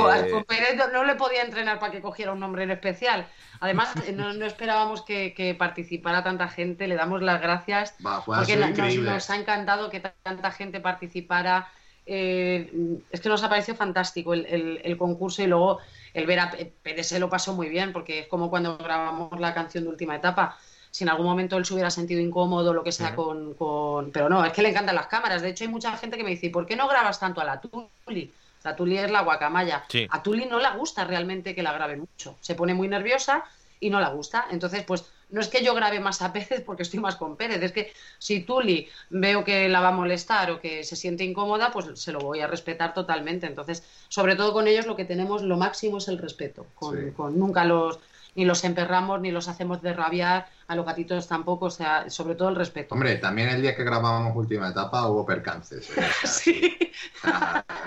no, 0.76 0.88
no 0.92 1.04
le 1.04 1.14
podía 1.14 1.42
entrenar 1.42 1.78
para 1.78 1.92
que 1.92 2.00
cogiera 2.00 2.32
un 2.32 2.40
nombre 2.40 2.64
en 2.64 2.70
especial. 2.72 3.26
Además, 3.60 3.92
no, 4.14 4.32
no 4.32 4.46
esperábamos 4.46 5.02
que, 5.02 5.32
que 5.34 5.54
participara 5.54 6.24
tanta 6.24 6.48
gente. 6.48 6.88
Le 6.88 6.94
damos 6.96 7.22
las 7.22 7.40
gracias 7.40 7.94
Va, 8.04 8.24
porque 8.24 8.56
nos, 8.56 8.70
increíble. 8.70 9.10
nos 9.10 9.30
ha 9.30 9.36
encantado 9.36 9.88
que 9.90 10.00
tanta 10.00 10.50
gente 10.50 10.80
participara. 10.80 11.68
Eh, 12.06 12.72
es 13.10 13.20
que 13.20 13.28
nos 13.28 13.42
ha 13.44 13.48
parecido 13.48 13.76
fantástico 13.76 14.34
el, 14.34 14.46
el- 14.46 14.80
el 14.82 14.96
concurso 14.96 15.42
y 15.42 15.46
luego 15.46 15.78
el 16.12 16.26
ver 16.26 16.40
a 16.40 16.50
Pérez 16.82 17.06
se 17.06 17.20
lo 17.20 17.28
pasó 17.28 17.54
muy 17.54 17.68
bien 17.68 17.92
porque 17.92 18.20
es 18.20 18.26
como 18.26 18.50
cuando 18.50 18.76
grabamos 18.78 19.38
la 19.38 19.54
canción 19.54 19.84
de 19.84 19.90
última 19.90 20.16
etapa. 20.16 20.58
Si 20.90 21.04
en 21.04 21.10
algún 21.10 21.26
momento 21.26 21.56
él 21.56 21.64
se 21.64 21.72
hubiera 21.74 21.90
sentido 21.90 22.20
incómodo, 22.20 22.74
lo 22.74 22.82
que 22.82 22.92
sea, 22.92 23.14
con, 23.14 23.54
con- 23.54 24.10
Pero 24.10 24.28
no, 24.28 24.44
es 24.44 24.52
que 24.52 24.62
le 24.62 24.70
encantan 24.70 24.94
las 24.96 25.06
cámaras. 25.06 25.40
De 25.42 25.50
hecho, 25.50 25.64
hay 25.64 25.68
mucha 25.70 25.96
gente 25.96 26.16
que 26.16 26.24
me 26.24 26.30
dice, 26.30 26.46
¿y 26.46 26.50
por 26.50 26.66
qué 26.66 26.74
no 26.76 26.88
grabas 26.88 27.20
tanto 27.20 27.40
a 27.40 27.44
la 27.44 27.60
Tuli? 27.60 28.32
La 28.64 28.74
Tuli 28.76 28.98
es 28.98 29.10
la 29.10 29.22
guacamaya. 29.22 29.84
Sí. 29.88 30.06
A 30.10 30.22
Tuli 30.22 30.46
no 30.46 30.58
le 30.58 30.70
gusta 30.76 31.04
realmente 31.04 31.54
que 31.54 31.62
la 31.62 31.72
grabe 31.72 31.96
mucho. 31.96 32.36
Se 32.40 32.54
pone 32.54 32.74
muy 32.74 32.88
nerviosa 32.88 33.44
y 33.78 33.88
no 33.88 34.00
la 34.00 34.10
gusta. 34.10 34.46
Entonces, 34.50 34.82
pues 34.84 35.04
no 35.30 35.40
es 35.40 35.46
que 35.48 35.62
yo 35.64 35.74
grabe 35.74 36.00
más 36.00 36.20
a 36.22 36.32
Pérez 36.32 36.62
porque 36.66 36.82
estoy 36.82 36.98
más 37.00 37.14
con 37.16 37.36
Pérez. 37.36 37.62
Es 37.62 37.72
que 37.72 37.92
si 38.18 38.40
Tuli 38.40 38.88
veo 39.10 39.44
que 39.44 39.68
la 39.68 39.80
va 39.80 39.88
a 39.88 39.92
molestar 39.92 40.50
o 40.50 40.60
que 40.60 40.82
se 40.84 40.96
siente 40.96 41.22
incómoda, 41.24 41.70
pues 41.72 41.86
se 41.98 42.10
lo 42.12 42.18
voy 42.18 42.40
a 42.40 42.48
respetar 42.48 42.92
totalmente. 42.92 43.46
Entonces, 43.46 43.84
sobre 44.08 44.34
todo 44.36 44.52
con 44.52 44.66
ellos 44.66 44.86
lo 44.86 44.96
que 44.96 45.04
tenemos, 45.04 45.42
lo 45.42 45.56
máximo 45.56 45.98
es 45.98 46.08
el 46.08 46.18
respeto. 46.18 46.66
Con, 46.74 46.96
Sí. 46.98 47.12
con 47.16 47.38
nunca 47.38 47.64
los 47.64 48.00
ni 48.40 48.46
los 48.46 48.64
emperramos 48.64 49.20
ni 49.20 49.30
los 49.30 49.48
hacemos 49.48 49.82
de 49.82 49.92
rabiar 49.92 50.48
a 50.66 50.74
los 50.74 50.86
gatitos 50.86 51.28
tampoco, 51.28 51.66
o 51.66 51.70
sea, 51.70 52.08
sobre 52.08 52.34
todo 52.36 52.48
el 52.48 52.56
respeto. 52.56 52.94
Hombre, 52.94 53.16
también 53.16 53.50
el 53.50 53.60
día 53.60 53.76
que 53.76 53.84
grabábamos 53.84 54.34
última 54.34 54.70
etapa 54.70 55.06
hubo 55.08 55.26
percances. 55.26 55.90
¿eh? 55.90 56.02
Sí, 56.24 56.90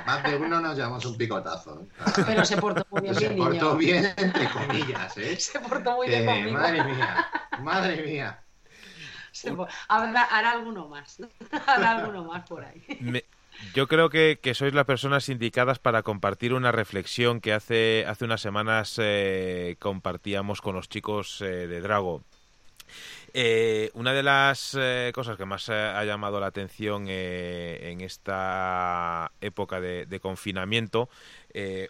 más 0.06 0.24
de 0.24 0.36
uno 0.38 0.62
nos 0.62 0.76
llevamos 0.78 1.04
un 1.06 1.18
picotazo. 1.18 1.82
¿eh? 1.82 2.24
pero 2.28 2.46
se 2.46 2.58
portó 2.58 2.86
muy 2.92 3.02
bien, 3.02 3.16
Se 3.16 3.30
mi 3.32 3.38
portó 3.38 3.52
niño. 3.74 3.76
bien, 3.78 4.14
entre 4.16 4.48
comillas, 4.50 5.18
¿eh? 5.18 5.36
Se 5.40 5.60
portó 5.60 5.96
muy 5.96 6.08
bien 6.08 6.22
Eh, 6.22 6.26
conmigo. 6.26 6.60
madre 6.60 6.84
mía, 6.84 7.28
madre 7.62 8.04
mía. 8.04 8.40
Hará 9.88 10.52
alguno 10.52 10.88
más. 10.88 11.18
hará 11.66 11.92
alguno 11.98 12.26
más 12.26 12.48
por 12.48 12.64
ahí. 12.64 12.84
Me- 13.00 13.26
yo 13.74 13.88
creo 13.88 14.10
que, 14.10 14.38
sois 14.54 14.74
las 14.74 14.86
personas 14.86 15.30
indicadas 15.30 15.80
para 15.80 16.04
compartir 16.04 16.54
una 16.54 16.72
reflexión 16.72 17.42
que 17.42 17.54
hace, 17.54 18.06
hace 18.08 18.26
unas 18.26 18.42
semanas 18.42 19.00
eh, 19.02 19.76
compartíamos 19.80 20.62
con 20.62 20.76
los 20.76 20.90
chicos 20.90 21.42
eh, 21.42 21.68
de 21.68 21.82
Drago. 21.82 22.22
Eh, 23.34 23.90
una 23.96 24.14
de 24.14 24.22
las 24.22 24.78
cosas 25.14 25.38
que 25.38 25.46
más 25.46 25.68
ha 25.70 26.04
llamado 26.06 26.40
la 26.40 26.48
atención 26.48 27.08
en 27.08 28.02
esta 28.02 29.32
época 29.42 29.82
de, 29.82 30.06
de 30.06 30.20
confinamiento, 30.20 31.10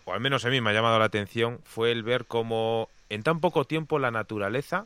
o 0.06 0.14
al 0.14 0.22
menos 0.22 0.46
a 0.46 0.50
mí 0.50 0.62
me 0.62 0.70
ha 0.70 0.74
llamado 0.74 1.00
la 1.00 1.06
atención, 1.06 1.60
fue 1.66 1.92
el 1.92 2.04
ver 2.04 2.26
cómo 2.26 2.88
en 3.10 3.24
tan 3.24 3.42
poco 3.42 3.66
tiempo 3.66 4.00
la 4.00 4.12
naturaleza 4.12 4.86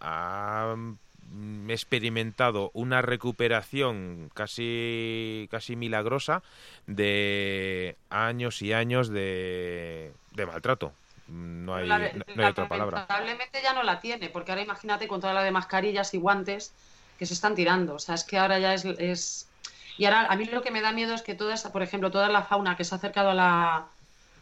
ha 0.00 0.74
experimentado 1.68 2.70
una 2.74 3.02
recuperación 3.02 4.30
casi 4.34 5.48
casi 5.50 5.76
milagrosa 5.76 6.42
de 6.86 7.96
años 8.10 8.62
y 8.62 8.72
años 8.72 9.08
de, 9.08 10.12
de 10.32 10.46
maltrato. 10.46 10.92
No 11.28 11.74
hay, 11.74 11.88
Lame- 11.88 12.12
no- 12.14 12.24
no 12.34 12.42
hay 12.42 12.50
otra 12.50 12.68
palabra. 12.68 12.98
Lamentablemente 12.98 13.60
ya 13.62 13.72
no 13.72 13.82
la 13.82 14.00
tiene, 14.00 14.28
porque 14.28 14.52
ahora 14.52 14.62
imagínate 14.62 15.08
con 15.08 15.20
toda 15.20 15.32
la 15.32 15.42
de 15.42 15.50
mascarillas 15.50 16.12
y 16.14 16.18
guantes 16.18 16.72
que 17.18 17.26
se 17.26 17.34
están 17.34 17.54
tirando. 17.54 17.94
O 17.94 17.98
sea, 17.98 18.14
es 18.16 18.24
que 18.24 18.38
ahora 18.38 18.58
ya 18.58 18.74
es, 18.74 18.84
es... 18.84 19.48
Y 19.98 20.04
ahora 20.06 20.26
a 20.26 20.36
mí 20.36 20.44
lo 20.46 20.62
que 20.62 20.70
me 20.70 20.80
da 20.82 20.92
miedo 20.92 21.14
es 21.14 21.22
que 21.22 21.34
toda 21.34 21.54
esa, 21.54 21.72
por 21.72 21.82
ejemplo, 21.82 22.10
toda 22.10 22.28
la 22.28 22.42
fauna 22.42 22.76
que 22.76 22.84
se 22.84 22.94
ha 22.94 22.98
acercado 22.98 23.30
a, 23.30 23.34
la, 23.34 23.86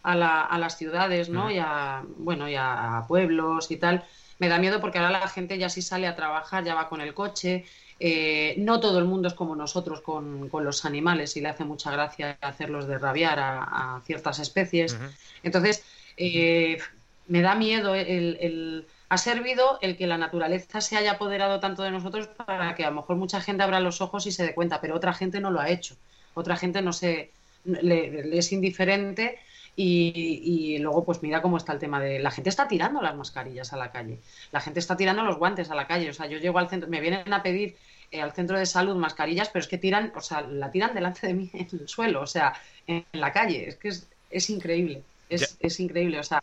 a, 0.03 0.15
la- 0.17 0.43
a 0.45 0.59
las 0.59 0.77
ciudades, 0.79 1.29
¿no? 1.29 1.51
Y 1.51 1.59
a, 1.59 2.03
bueno, 2.17 2.49
y 2.49 2.55
a 2.57 3.05
pueblos 3.07 3.71
y 3.71 3.77
tal, 3.77 4.05
me 4.41 4.49
da 4.49 4.59
miedo 4.59 4.81
porque 4.81 4.99
ahora 4.99 5.11
la 5.21 5.29
gente 5.29 5.59
ya 5.59 5.69
sí 5.69 5.83
sale 5.83 6.07
a 6.09 6.17
trabajar, 6.17 6.65
ya 6.65 6.75
va 6.75 6.89
con 6.89 7.01
el 7.01 7.15
coche. 7.15 7.67
Eh, 8.01 8.55
no 8.59 8.81
todo 8.81 8.99
el 8.99 9.05
mundo 9.05 9.29
es 9.29 9.35
como 9.35 9.55
nosotros 9.57 10.01
con, 10.03 10.49
con 10.49 10.65
los 10.65 10.85
animales 10.87 11.37
y 11.37 11.41
le 11.43 11.49
hace 11.51 11.65
mucha 11.65 11.93
gracia 11.93 12.39
hacerlos 12.41 12.87
de 12.89 12.99
rabiar 12.99 13.39
a, 13.39 13.97
a 13.99 14.03
ciertas 14.07 14.39
especies. 14.41 14.99
Entonces, 15.43 15.85
eh, 16.17 16.79
me 17.27 17.43
da 17.43 17.55
miedo 17.55 17.95
el, 17.95 18.39
el- 18.41 18.89
Ha 19.09 19.19
servido 19.19 19.79
el 19.83 19.97
que 19.97 20.07
la 20.07 20.19
naturaleza 20.19 20.81
se 20.81 20.97
haya 20.97 21.13
apoderado 21.13 21.61
tanto 21.61 21.83
de 21.83 21.91
nosotros 21.91 22.29
para 22.29 22.75
que 22.77 22.85
a 22.85 22.91
lo 22.91 22.97
mejor 22.97 23.17
mucha 23.17 23.41
gente 23.41 23.63
abra 23.63 23.81
los 23.81 24.01
ojos 24.01 24.27
y 24.27 24.33
se 24.33 24.45
dé 24.45 24.55
cuenta, 24.55 24.81
pero 24.81 24.97
otra 24.97 25.13
gente 25.15 25.41
no 25.41 25.51
lo 25.51 25.61
ha 25.61 25.69
hecho. 25.71 25.97
Otra 26.35 26.57
gente 26.57 26.81
no 26.83 26.93
se... 26.93 27.35
le, 27.65 28.25
le 28.25 28.39
es 28.39 28.53
indiferente 28.53 29.39
y, 29.83 30.75
y 30.75 30.79
luego 30.79 31.05
pues 31.05 31.23
mira 31.23 31.41
cómo 31.41 31.57
está 31.57 31.73
el 31.73 31.79
tema 31.79 32.01
de... 32.01 32.19
La 32.19 32.31
gente 32.31 32.51
está 32.51 32.69
tirando 32.69 33.01
las 33.01 33.17
mascarillas 33.17 33.73
a 33.73 33.79
la 33.79 33.91
calle, 33.91 34.19
la 34.53 34.61
gente 34.61 34.79
está 34.79 34.95
tirando 34.95 35.23
los 35.23 35.39
guantes 35.39 35.71
a 35.71 35.75
la 35.75 35.87
calle. 35.87 36.11
O 36.11 36.13
sea, 36.13 36.27
yo 36.27 36.37
llego 36.37 36.59
al 36.59 36.69
centro, 36.69 36.91
me 36.91 37.01
vienen 37.01 37.33
a 37.33 37.43
pedir 37.43 37.77
eh, 38.11 38.21
al 38.21 38.33
centro 38.33 38.59
de 38.59 38.67
salud 38.67 38.95
mascarillas, 38.97 39.49
pero 39.49 39.63
es 39.63 39.69
que 39.69 39.79
tiran, 39.79 40.13
o 40.15 40.21
sea, 40.21 40.43
la 40.43 40.71
tiran 40.71 40.93
delante 40.93 41.27
de 41.27 41.33
mí 41.33 41.51
en 41.55 41.69
el 41.73 41.89
suelo, 41.89 42.21
o 42.21 42.27
sea, 42.27 42.53
en, 42.87 43.07
en 43.11 43.21
la 43.21 43.33
calle. 43.33 43.69
Es 43.69 43.77
que 43.77 43.89
es, 43.89 44.07
es 44.31 44.51
increíble, 44.51 45.03
es, 45.31 45.57
es 45.61 45.81
increíble. 45.81 46.21
O 46.21 46.25
sea, 46.25 46.43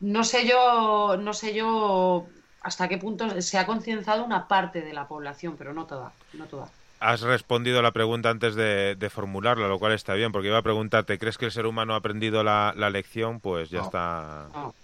no 0.00 0.22
sé 0.22 0.46
yo, 0.46 1.16
no 1.18 1.32
sé 1.32 1.54
yo 1.54 2.26
hasta 2.60 2.88
qué 2.88 2.98
punto 2.98 3.40
se 3.40 3.56
ha 3.56 3.64
concienciado 3.64 4.22
una 4.22 4.48
parte 4.48 4.82
de 4.82 4.92
la 4.92 5.08
población, 5.08 5.56
pero 5.56 5.72
no 5.72 5.86
toda, 5.86 6.12
no 6.34 6.44
toda. 6.44 6.70
Has 7.00 7.22
respondido 7.22 7.78
a 7.78 7.82
la 7.82 7.92
pregunta 7.92 8.28
antes 8.28 8.54
de, 8.54 8.94
de 8.94 9.10
formularla, 9.10 9.68
lo 9.68 9.78
cual 9.78 9.92
está 9.92 10.12
bien, 10.14 10.32
porque 10.32 10.48
iba 10.48 10.58
a 10.58 10.62
preguntarte, 10.62 11.18
¿crees 11.18 11.38
que 11.38 11.46
el 11.46 11.52
ser 11.52 11.64
humano 11.66 11.94
ha 11.94 11.96
aprendido 11.96 12.44
la, 12.44 12.74
la 12.76 12.90
lección? 12.90 13.40
Pues 13.40 13.70
ya 13.70 13.78
No. 13.78 13.84
está. 13.86 14.46
No, 14.54 14.74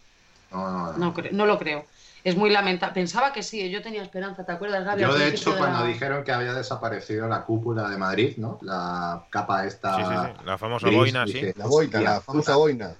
No, 0.51 0.71
no, 0.71 0.93
no. 0.93 0.99
no, 0.99 1.15
cre- 1.15 1.31
no 1.33 1.45
lo 1.47 1.59
creo. 1.59 1.85
Es 2.25 2.35
muy 2.37 2.51
lamentable. 2.51 2.95
Pensaba 2.95 3.33
que 3.33 3.43
sí, 3.43 3.71
yo 3.71 3.83
tenía 3.83 4.03
esperanza, 4.03 4.45
¿te 4.45 4.51
acuerdas, 4.53 4.85
Gaby? 4.85 5.03
Yo, 5.03 5.15
de 5.15 5.29
hecho, 5.29 5.57
cuando 5.57 5.81
la- 5.81 5.87
dijeron 5.87 6.25
que 6.25 6.33
había 6.33 6.55
desaparecido 6.55 7.29
la 7.29 7.43
cúpula 7.45 7.89
de 7.91 7.99
Madrid, 7.99 8.35
¿no? 8.39 8.59
La 8.63 9.25
capa 9.31 9.65
esta... 9.67 9.97
Sí, 9.97 10.03
sí, 10.03 10.11
sí. 10.39 10.45
La 10.47 10.59
famosa 10.59 10.87
gris, 10.87 10.99
boina, 10.99 11.27
sí. 11.27 11.41
La 11.55 11.67
boina, 11.67 11.99
"Hostia 11.99 12.01
la 12.01 12.21
famosa 12.21 12.57
boina. 12.57 12.95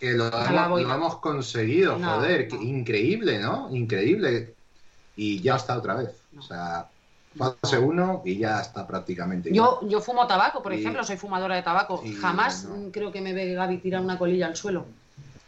Que 0.00 0.12
lo, 0.12 0.28
la 0.28 0.44
hemos, 0.46 0.68
boina. 0.70 0.88
lo 0.88 0.94
hemos 0.94 1.16
conseguido, 1.20 1.96
No, 1.98 2.16
joder, 2.16 2.48
no. 2.52 2.58
que 2.58 2.64
increíble, 2.66 3.38
¿no? 3.38 3.68
Increíble. 3.74 4.52
Y 5.16 5.40
ya 5.40 5.56
está 5.56 5.78
otra 5.78 5.94
vez. 5.94 6.10
No. 6.32 6.40
O 6.40 6.44
sea, 6.44 6.86
fase 7.36 7.78
uno 7.78 8.22
y 8.24 8.38
ya 8.38 8.60
está 8.60 8.86
prácticamente 8.86 9.50
Yo, 9.52 9.78
igual. 9.80 9.90
yo 9.90 10.00
fumo 10.00 10.26
tabaco, 10.26 10.62
por 10.62 10.72
Y- 10.72 10.80
ejemplo, 10.80 11.04
soy 11.04 11.16
fumadora 11.16 11.54
de 11.56 11.62
tabaco. 11.62 12.02
y 12.04 12.12
Jamás 12.14 12.64
no. 12.64 12.90
creo 12.92 13.12
que 13.12 13.20
me 13.20 13.32
ve 13.32 13.54
Gaby 13.54 13.78
tirar 13.78 14.00
una 14.02 14.18
colilla 14.18 14.46
al 14.46 14.56
suelo. 14.56 14.86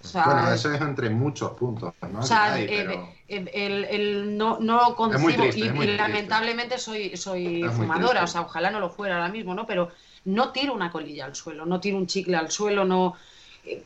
O 0.02 0.06
sea, 0.06 0.24
Bueno, 0.24 0.52
eso 0.52 0.72
es 0.72 0.80
entre 0.80 1.10
muchos 1.10 1.50
puntos, 1.52 1.92
¿no? 2.12 2.20
O 2.20 2.22
sea, 2.22 2.58
eh, 2.60 2.66
pero- 2.68 3.08
el, 3.26 3.50
el- 3.52 3.84
el- 3.86 4.38
no, 4.38 4.58
no 4.60 4.94
concibo 4.94 5.42
triste, 5.42 5.58
y, 5.84 5.96
lamentablemente 5.96 6.78
soy, 6.78 7.16
soy 7.16 7.64
Es 7.64 7.72
fumadora, 7.72 8.22
o 8.22 8.26
sea, 8.28 8.42
ojalá 8.42 8.70
no 8.70 8.78
lo 8.78 8.90
fuera 8.90 9.16
ahora 9.16 9.28
mismo, 9.28 9.54
¿no? 9.54 9.66
Pero 9.66 9.90
no 10.24 10.52
tiro 10.52 10.72
una 10.72 10.92
colilla 10.92 11.24
al 11.24 11.34
suelo, 11.34 11.66
no 11.66 11.80
tiro 11.80 11.96
un 11.96 12.06
chicle 12.06 12.36
al 12.36 12.50
suelo, 12.50 12.84
no 12.84 13.14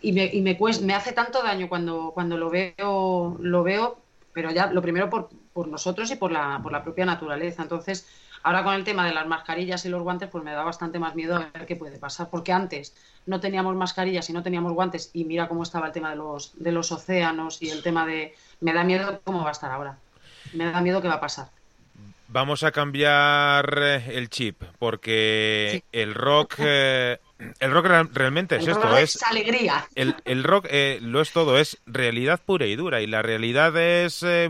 y 0.02 0.12
me, 0.12 0.26
y 0.26 0.42
me, 0.42 0.56
cues- 0.58 0.82
me 0.82 0.94
hace 0.94 1.12
tanto 1.12 1.42
daño 1.42 1.68
cuando, 1.68 2.10
cuando 2.12 2.36
lo 2.36 2.50
veo, 2.50 3.36
lo 3.40 3.62
veo, 3.62 3.96
pero 4.32 4.50
ya 4.52 4.66
lo 4.66 4.80
primero 4.82 5.08
por, 5.10 5.30
por 5.52 5.68
nosotros 5.68 6.10
y 6.10 6.16
por 6.16 6.32
la, 6.32 6.60
por 6.62 6.72
la 6.72 6.82
propia 6.82 7.04
naturaleza. 7.04 7.62
Entonces, 7.62 8.06
ahora 8.42 8.64
con 8.64 8.74
el 8.74 8.84
tema 8.84 9.06
de 9.06 9.14
las 9.14 9.26
mascarillas 9.26 9.84
y 9.84 9.88
los 9.88 10.02
guantes, 10.02 10.28
pues 10.30 10.42
me 10.44 10.52
da 10.52 10.62
bastante 10.64 10.98
más 10.98 11.14
miedo 11.14 11.36
a 11.36 11.50
ver 11.52 11.66
qué 11.66 11.76
puede 11.76 11.98
pasar, 11.98 12.28
porque 12.30 12.52
antes 12.52 12.94
no 13.26 13.40
teníamos 13.40 13.76
mascarillas 13.76 14.28
y 14.30 14.32
no 14.32 14.42
teníamos 14.42 14.72
guantes 14.72 15.10
y 15.12 15.24
mira 15.24 15.48
cómo 15.48 15.62
estaba 15.62 15.86
el 15.86 15.92
tema 15.92 16.10
de 16.10 16.16
los, 16.16 16.52
de 16.56 16.72
los 16.72 16.90
océanos 16.92 17.62
y 17.62 17.70
el 17.70 17.82
tema 17.82 18.06
de... 18.06 18.34
Me 18.60 18.72
da 18.72 18.84
miedo 18.84 19.20
cómo 19.24 19.42
va 19.42 19.48
a 19.50 19.52
estar 19.52 19.70
ahora. 19.70 19.98
Me 20.52 20.70
da 20.70 20.80
miedo 20.80 21.00
qué 21.00 21.08
va 21.08 21.14
a 21.14 21.20
pasar. 21.20 21.48
Vamos 22.28 22.62
a 22.62 22.72
cambiar 22.72 23.78
eh, 23.78 24.16
el 24.16 24.30
chip, 24.30 24.62
porque 24.78 25.84
el 25.92 26.14
rock. 26.14 26.54
eh, 26.58 27.18
el 27.60 27.70
rock 27.70 27.86
real- 27.86 28.10
realmente 28.12 28.56
es 28.56 28.62
El 28.64 28.70
esto, 28.70 28.82
rock 28.82 28.98
es. 28.98 29.16
es 29.16 29.22
alegría. 29.22 29.86
El, 29.94 30.14
el 30.24 30.44
rock 30.44 30.66
eh, 30.70 30.98
lo 31.02 31.20
es 31.20 31.32
todo, 31.32 31.58
es 31.58 31.78
realidad 31.86 32.40
pura 32.44 32.66
y 32.66 32.76
dura. 32.76 33.00
Y 33.00 33.06
la 33.06 33.22
realidad 33.22 33.76
es 33.76 34.22
eh, 34.22 34.48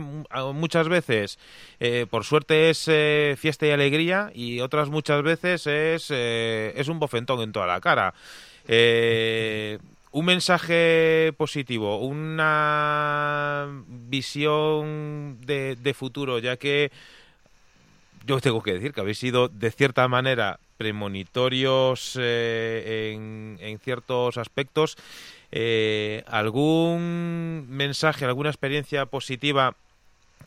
muchas 0.55 0.89
veces, 0.89 1.39
eh, 1.81 2.07
por 2.11 2.25
suerte, 2.25 2.71
es 2.71 2.85
eh, 2.89 3.37
fiesta 3.39 3.67
y 3.67 3.71
alegría, 3.71 4.31
y 4.35 4.61
otras 4.61 4.89
muchas 4.89 5.23
veces 5.23 5.67
es, 5.67 6.11
es 6.11 6.89
un 6.89 6.99
bofentón 6.99 7.41
en 7.41 7.53
toda 7.53 7.67
la 7.67 7.81
cara. 7.81 8.15
Un 10.15 10.27
mensaje 10.27 11.33
positivo, 11.39 11.99
una 11.99 13.67
visión 13.89 15.39
de, 15.41 15.75
de 15.77 15.95
futuro, 15.95 16.39
ya 16.39 16.59
que 16.59 16.93
yo 18.27 18.39
tengo 18.41 18.63
que 18.63 18.75
decir 18.75 18.93
que 18.93 19.01
habéis 19.01 19.19
sido 19.19 19.49
de 19.49 19.71
cierta 19.71 20.07
manera 20.09 20.61
premonitorios 20.83 22.19
eh, 22.21 23.13
en, 23.15 23.79
ciertos 23.79 24.37
aspectos. 24.37 24.97
Eh, 25.53 26.25
¿Algún 26.27 27.67
mensaje, 27.69 28.25
alguna 28.25 28.51
experiencia 28.51 29.07
positiva 29.07 29.77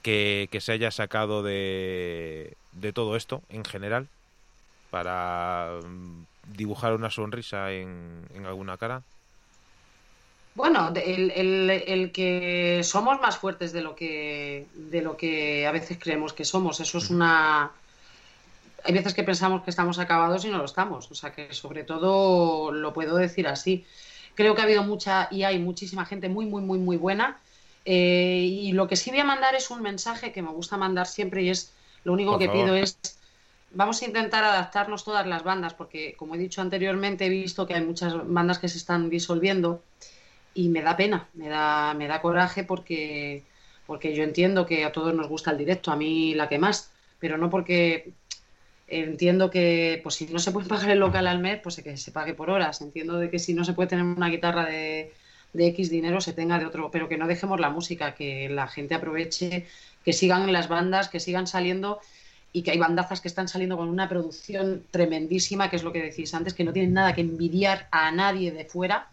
que, 0.01 0.49
se 0.59 0.73
haya 0.73 0.91
sacado 0.91 1.41
de, 1.41 2.57
de, 2.73 2.91
todo 2.91 3.15
esto 3.15 3.43
en 3.47 3.63
general 3.63 4.07
para 4.91 5.79
mm, 5.87 6.25
dibujar 6.57 6.93
una 6.93 7.09
sonrisa 7.11 7.71
en, 7.71 8.25
en 8.35 8.45
alguna 8.45 8.75
cara? 8.75 9.03
Bueno, 10.53 10.91
el, 10.95 11.31
el, 11.31 11.69
el, 11.69 12.11
que 12.11 12.81
somos 12.83 13.21
más 13.21 13.37
fuertes 13.37 13.71
de 13.71 13.81
lo 13.81 13.95
que 13.95 14.67
de 14.73 15.01
lo 15.01 15.15
que 15.15 15.65
a 15.65 15.71
veces 15.71 15.97
creemos 15.97 16.33
que 16.33 16.43
somos, 16.43 16.81
eso 16.81 16.97
es 16.97 17.09
una 17.09 17.71
hay 18.85 18.93
veces 18.93 19.13
que 19.13 19.23
pensamos 19.23 19.63
que 19.63 19.69
estamos 19.69 19.99
acabados 19.99 20.45
y 20.45 20.49
no 20.49 20.57
lo 20.57 20.65
estamos, 20.65 21.09
o 21.11 21.15
sea 21.15 21.31
que 21.31 21.53
sobre 21.53 21.83
todo 21.83 22.71
lo 22.71 22.93
puedo 22.93 23.17
decir 23.17 23.47
así. 23.47 23.85
Creo 24.35 24.53
que 24.53 24.61
ha 24.61 24.65
habido 24.65 24.83
mucha 24.83 25.27
y 25.31 25.43
hay 25.43 25.59
muchísima 25.59 26.05
gente 26.05 26.29
muy 26.29 26.45
muy 26.45 26.61
muy 26.61 26.77
muy 26.77 26.97
buena. 26.97 27.39
Eh, 27.85 28.47
y 28.51 28.71
lo 28.73 28.87
que 28.87 28.95
sí 28.95 29.11
voy 29.11 29.19
a 29.19 29.25
mandar 29.25 29.55
es 29.55 29.69
un 29.69 29.81
mensaje 29.81 30.31
que 30.31 30.41
me 30.41 30.49
gusta 30.49 30.77
mandar 30.77 31.07
siempre 31.07 31.43
y 31.43 31.49
es 31.49 31.73
lo 32.03 32.13
único 32.13 32.37
que 32.39 32.49
pido 32.49 32.75
es 32.75 32.97
vamos 33.71 34.01
a 34.01 34.05
intentar 34.05 34.43
adaptarnos 34.43 35.03
todas 35.03 35.27
las 35.27 35.43
bandas 35.43 35.75
porque 35.75 36.15
como 36.17 36.33
he 36.33 36.37
dicho 36.37 36.61
anteriormente 36.61 37.25
he 37.25 37.29
visto 37.29 37.67
que 37.67 37.75
hay 37.75 37.83
muchas 37.83 38.13
bandas 38.27 38.57
que 38.57 38.69
se 38.69 38.77
están 38.77 39.09
disolviendo 39.09 39.83
y 40.55 40.69
me 40.69 40.81
da 40.81 40.95
pena, 40.95 41.27
me 41.33 41.49
da, 41.49 41.93
me 41.93 42.07
da 42.07 42.21
coraje 42.21 42.63
porque, 42.63 43.43
porque 43.85 44.15
yo 44.15 44.23
entiendo 44.23 44.65
que 44.65 44.85
a 44.85 44.91
todos 44.91 45.13
nos 45.13 45.27
gusta 45.27 45.51
el 45.51 45.57
directo, 45.57 45.91
a 45.91 45.97
mí 45.97 46.33
la 46.33 46.47
que 46.47 46.57
más, 46.57 46.91
pero 47.19 47.37
no 47.37 47.49
porque 47.49 48.13
entiendo 48.87 49.49
que 49.49 49.99
pues 50.03 50.15
si 50.15 50.25
no 50.27 50.39
se 50.39 50.51
puede 50.51 50.67
pagar 50.67 50.89
el 50.91 50.99
local 50.99 51.27
al 51.27 51.39
mes, 51.39 51.59
pues 51.61 51.81
que 51.83 51.97
se 51.97 52.11
pague 52.11 52.33
por 52.33 52.49
horas. 52.49 52.81
Entiendo 52.81 53.17
de 53.17 53.29
que 53.29 53.39
si 53.39 53.53
no 53.53 53.63
se 53.63 53.73
puede 53.73 53.89
tener 53.89 54.05
una 54.05 54.29
guitarra 54.29 54.65
de, 54.65 55.11
de 55.53 55.67
X 55.67 55.89
dinero, 55.89 56.21
se 56.21 56.33
tenga 56.33 56.59
de 56.59 56.65
otro, 56.65 56.91
pero 56.91 57.09
que 57.09 57.17
no 57.17 57.27
dejemos 57.27 57.59
la 57.59 57.69
música, 57.69 58.15
que 58.15 58.49
la 58.49 58.67
gente 58.67 58.95
aproveche, 58.95 59.65
que 60.03 60.13
sigan 60.13 60.51
las 60.51 60.67
bandas, 60.67 61.09
que 61.09 61.19
sigan 61.19 61.47
saliendo 61.47 61.99
y 62.53 62.63
que 62.63 62.71
hay 62.71 62.77
bandazas 62.77 63.21
que 63.21 63.27
están 63.27 63.47
saliendo 63.47 63.75
con 63.77 63.89
una 63.89 64.07
producción 64.07 64.83
tremendísima, 64.91 65.69
que 65.69 65.75
es 65.75 65.83
lo 65.83 65.91
que 65.91 66.01
decís 66.01 66.33
antes, 66.33 66.53
que 66.53 66.63
no 66.63 66.71
tienen 66.71 66.93
nada 66.93 67.13
que 67.13 67.21
envidiar 67.21 67.87
a 67.91 68.11
nadie 68.11 68.51
de 68.51 68.65
fuera 68.65 69.09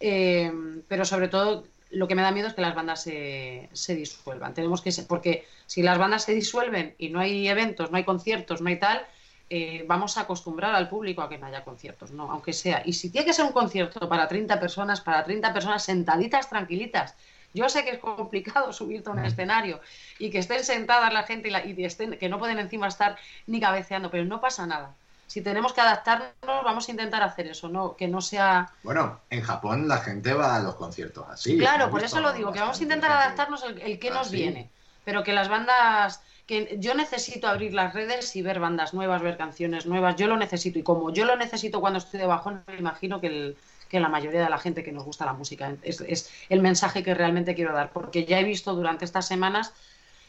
eh, 0.00 0.52
pero 0.88 1.04
sobre 1.04 1.28
todo 1.28 1.64
lo 1.96 2.06
que 2.06 2.14
me 2.14 2.22
da 2.22 2.30
miedo 2.30 2.48
es 2.48 2.54
que 2.54 2.60
las 2.60 2.74
bandas 2.74 3.02
se, 3.02 3.68
se 3.72 3.94
disuelvan. 3.94 4.52
Tenemos 4.52 4.82
que 4.82 4.92
porque 5.08 5.46
si 5.66 5.82
las 5.82 5.98
bandas 5.98 6.24
se 6.24 6.34
disuelven 6.34 6.94
y 6.98 7.08
no 7.08 7.20
hay 7.20 7.48
eventos, 7.48 7.90
no 7.90 7.96
hay 7.96 8.04
conciertos, 8.04 8.60
no 8.60 8.68
hay 8.68 8.78
tal, 8.78 9.06
eh, 9.48 9.84
vamos 9.88 10.18
a 10.18 10.22
acostumbrar 10.22 10.74
al 10.74 10.88
público 10.88 11.22
a 11.22 11.28
que 11.28 11.38
no 11.38 11.46
haya 11.46 11.64
conciertos, 11.64 12.10
no, 12.10 12.30
aunque 12.30 12.52
sea. 12.52 12.82
Y 12.84 12.92
si 12.92 13.10
tiene 13.10 13.26
que 13.26 13.32
ser 13.32 13.46
un 13.46 13.52
concierto 13.52 14.08
para 14.08 14.28
30 14.28 14.60
personas, 14.60 15.00
para 15.00 15.24
30 15.24 15.52
personas 15.54 15.84
sentaditas, 15.84 16.50
tranquilitas. 16.50 17.14
Yo 17.54 17.68
sé 17.70 17.84
que 17.84 17.92
es 17.92 17.98
complicado 17.98 18.72
subirte 18.74 19.08
a 19.08 19.12
un 19.12 19.24
escenario 19.24 19.80
y 20.18 20.30
que 20.30 20.38
estén 20.38 20.64
sentadas 20.64 21.12
la 21.12 21.22
gente 21.22 21.48
y, 21.48 21.80
y 21.80 21.84
estén, 21.84 22.18
que 22.18 22.28
no 22.28 22.38
pueden 22.38 22.58
encima 22.58 22.88
estar 22.88 23.16
ni 23.46 23.58
cabeceando, 23.58 24.10
pero 24.10 24.24
no 24.24 24.40
pasa 24.40 24.66
nada 24.66 24.94
si 25.26 25.40
tenemos 25.40 25.72
que 25.72 25.80
adaptarnos, 25.80 26.30
vamos 26.42 26.88
a 26.88 26.90
intentar 26.90 27.22
hacer 27.22 27.48
eso, 27.48 27.68
no 27.68 27.96
que 27.96 28.08
no 28.08 28.20
sea. 28.20 28.70
Bueno, 28.82 29.20
en 29.30 29.42
Japón 29.42 29.88
la 29.88 29.98
gente 29.98 30.32
va 30.34 30.56
a 30.56 30.60
los 30.60 30.76
conciertos 30.76 31.26
así. 31.28 31.58
Claro, 31.58 31.90
por 31.90 32.02
eso 32.02 32.20
lo 32.20 32.32
digo, 32.32 32.52
que 32.52 32.60
vamos 32.60 32.78
a 32.78 32.82
intentar 32.82 33.10
adaptarnos 33.10 33.64
el, 33.64 33.98
que 33.98 34.10
nos 34.10 34.30
viene, 34.30 34.70
pero 35.04 35.24
que 35.24 35.32
las 35.32 35.48
bandas, 35.48 36.22
que 36.46 36.76
yo 36.78 36.94
necesito 36.94 37.48
abrir 37.48 37.74
las 37.74 37.92
redes 37.92 38.36
y 38.36 38.42
ver 38.42 38.60
bandas 38.60 38.94
nuevas, 38.94 39.20
ver 39.20 39.36
canciones 39.36 39.86
nuevas, 39.86 40.16
yo 40.16 40.28
lo 40.28 40.36
necesito 40.36 40.78
y 40.78 40.82
como 40.82 41.12
yo 41.12 41.24
lo 41.24 41.36
necesito 41.36 41.80
cuando 41.80 41.98
estoy 41.98 42.20
de 42.20 42.26
bajón, 42.26 42.62
me 42.68 42.76
imagino 42.76 43.20
que 43.20 43.26
el, 43.26 43.56
que 43.88 43.98
la 43.98 44.08
mayoría 44.08 44.42
de 44.42 44.50
la 44.50 44.58
gente 44.58 44.84
que 44.84 44.92
nos 44.92 45.04
gusta 45.04 45.24
la 45.24 45.32
música 45.32 45.74
es, 45.82 46.00
es 46.02 46.30
el 46.48 46.60
mensaje 46.60 47.02
que 47.02 47.14
realmente 47.14 47.54
quiero 47.54 47.72
dar, 47.72 47.90
porque 47.92 48.24
ya 48.24 48.38
he 48.38 48.44
visto 48.44 48.74
durante 48.74 49.04
estas 49.04 49.26
semanas 49.26 49.72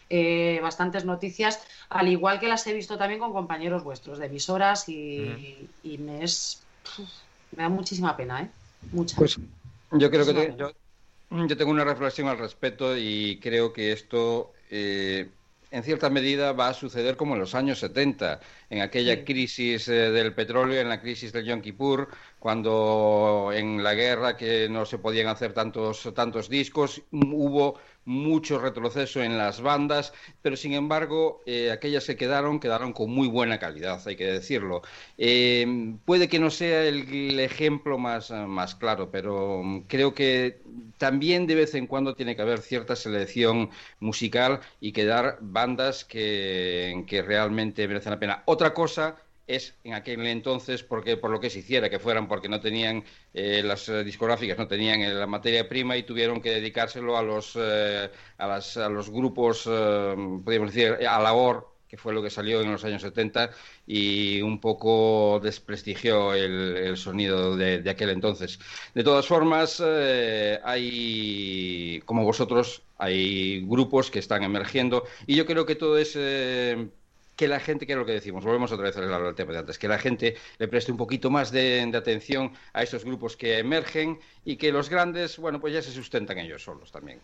eh, 0.09 0.59
bastantes 0.61 1.05
noticias, 1.05 1.61
al 1.89 2.07
igual 2.07 2.39
que 2.39 2.47
las 2.47 2.65
he 2.67 2.73
visto 2.73 2.97
también 2.97 3.19
con 3.19 3.33
compañeros 3.33 3.83
vuestros 3.83 4.19
de 4.19 4.27
emisoras 4.27 4.87
y, 4.89 5.69
me 5.83 6.23
es 6.23 6.63
me 7.55 7.63
da 7.63 7.69
muchísima 7.69 8.15
pena, 8.15 8.41
¿eh? 8.41 8.49
Mucha. 8.91 9.17
Pues 9.17 9.37
yo 9.91 10.11
creo 10.11 10.25
que 10.25 10.55
yo, 10.57 10.71
yo, 11.31 11.57
tengo 11.57 11.71
una 11.71 11.83
reflexión 11.83 12.27
al 12.27 12.37
respecto 12.37 12.97
y 12.97 13.39
creo 13.41 13.73
que 13.73 13.91
esto 13.91 14.53
eh, 14.69 15.29
en 15.71 15.83
cierta 15.83 16.09
medida 16.09 16.53
va 16.53 16.69
a 16.69 16.73
suceder 16.73 17.17
como 17.17 17.33
en 17.33 17.41
los 17.41 17.55
años 17.55 17.79
70, 17.79 18.39
en 18.69 18.81
aquella 18.81 19.25
crisis 19.25 19.87
eh, 19.87 20.11
del 20.11 20.33
petróleo, 20.33 20.79
en 20.79 20.89
la 20.89 21.01
crisis 21.01 21.33
del 21.33 21.45
Yom 21.45 21.61
Kippur, 21.61 22.09
cuando 22.39 23.51
en 23.53 23.83
la 23.83 23.93
guerra 23.93 24.37
que 24.37 24.69
no 24.69 24.85
se 24.85 24.97
podían 24.97 25.27
hacer 25.27 25.53
tantos, 25.53 26.09
tantos 26.15 26.49
discos, 26.49 27.01
hubo 27.11 27.79
mucho 28.07 28.57
retroceso 28.57 29.21
en 29.21 29.37
las 29.37 29.61
bandas, 29.61 30.13
pero 30.41 30.55
sin 30.55 30.73
embargo, 30.73 31.41
eh, 31.45 31.71
aquellas 31.71 32.05
que 32.05 32.15
quedaron, 32.15 32.59
quedaron 32.59 32.93
con 32.93 33.11
muy 33.11 33.27
buena 33.27 33.59
calidad, 33.59 34.01
hay 34.07 34.15
que 34.15 34.25
decirlo. 34.25 34.81
Eh, 35.17 35.95
puede 36.05 36.29
que 36.29 36.39
no 36.39 36.49
sea 36.49 36.85
el, 36.85 37.39
ejemplo 37.39 37.97
más, 37.97 38.31
más 38.31 38.75
claro, 38.75 39.11
pero 39.11 39.61
creo 39.87 40.13
que 40.13 40.61
también 40.97 41.47
de 41.47 41.55
vez 41.55 41.75
en 41.75 41.85
cuando 41.85 42.15
tiene 42.15 42.35
que 42.35 42.41
haber 42.41 42.59
cierta 42.59 42.95
selección 42.95 43.69
musical 43.99 44.61
y 44.79 44.93
quedar 44.93 45.37
bandas 45.41 46.05
que, 46.05 47.03
que 47.07 47.21
realmente 47.21 47.87
merecen 47.89 48.11
la 48.11 48.19
pena. 48.19 48.43
Otra 48.45 48.73
cosa 48.73 49.17
es 49.47 49.75
en 49.83 49.93
aquel 49.93 50.25
entonces 50.27 50.83
porque 50.83 51.17
por 51.17 51.31
lo 51.31 51.39
que 51.39 51.49
se 51.49 51.59
hiciera 51.59 51.89
que 51.89 51.99
fueran 51.99 52.27
porque 52.27 52.49
no 52.49 52.59
tenían 52.59 53.03
eh, 53.33 53.63
las 53.63 53.87
eh, 53.89 54.03
discográficas 54.03 54.57
no 54.57 54.67
tenían 54.67 55.01
eh, 55.01 55.13
la 55.13 55.25
materia 55.25 55.67
prima 55.67 55.95
y 55.95 56.03
tuvieron 56.03 56.41
que 56.41 56.51
dedicárselo 56.51 57.17
a 57.17 57.23
los 57.23 57.55
a, 57.55 58.89
los 58.89 59.09
grupos 59.09 59.63
podríamos 59.63 60.73
decir 60.73 61.07
a 61.07 61.19
labor 61.21 61.75
que 61.87 61.95
fue 61.97 62.13
lo 62.13 62.21
que 62.21 62.29
salió 62.29 62.61
en 62.61 62.71
los 62.73 62.83
años 62.83 63.01
70 63.01 63.49
y 63.85 64.41
un 64.41 64.59
poco 64.59 65.39
desprestigió 65.41 66.33
el, 66.33 66.97
sonido 66.97 67.55
de, 67.55 67.89
aquel 67.89 68.09
entonces. 68.09 68.59
De 68.93 69.05
todas 69.05 69.25
formas, 69.25 69.81
hay, 70.65 72.01
como 72.03 72.25
vosotros, 72.25 72.83
hay 72.97 73.61
grupos 73.65 74.11
que 74.11 74.19
están 74.19 74.43
emergiendo 74.43 75.05
y 75.25 75.37
yo 75.37 75.45
creo 75.45 75.65
que 75.65 75.75
todo 75.75 75.97
es 75.97 76.17
que 77.37 77.47
la 77.47 77.59
gente, 77.59 77.85
que 77.85 77.93
es 77.93 77.97
lo 77.97 78.05
que 78.05 78.13
decimos, 78.13 78.43
volvemos 78.43 78.71
otra 78.71 78.85
vez 78.85 78.97
al 78.97 79.35
tema 79.35 79.53
de 79.53 79.59
antes, 79.59 79.77
que 79.77 79.87
la 79.87 79.99
gente 79.99 80.35
le 80.57 80.67
preste 80.67 80.91
un 80.91 80.97
poquito 80.97 81.29
más 81.29 81.51
de, 81.51 81.89
atención 81.95 82.51
a 82.73 82.81
esos 82.81 83.05
grupos 83.05 83.37
que 83.37 83.59
emergen 83.59 84.19
y 84.43 84.57
que 84.57 84.71
los 84.71 84.89
grandes, 84.89 85.37
bueno, 85.37 85.61
pues 85.61 85.73
ya 85.73 85.81
se 85.83 85.91
sustentan 85.91 86.39
ellos 86.39 86.63
solos 86.63 86.91
también. 86.91 87.21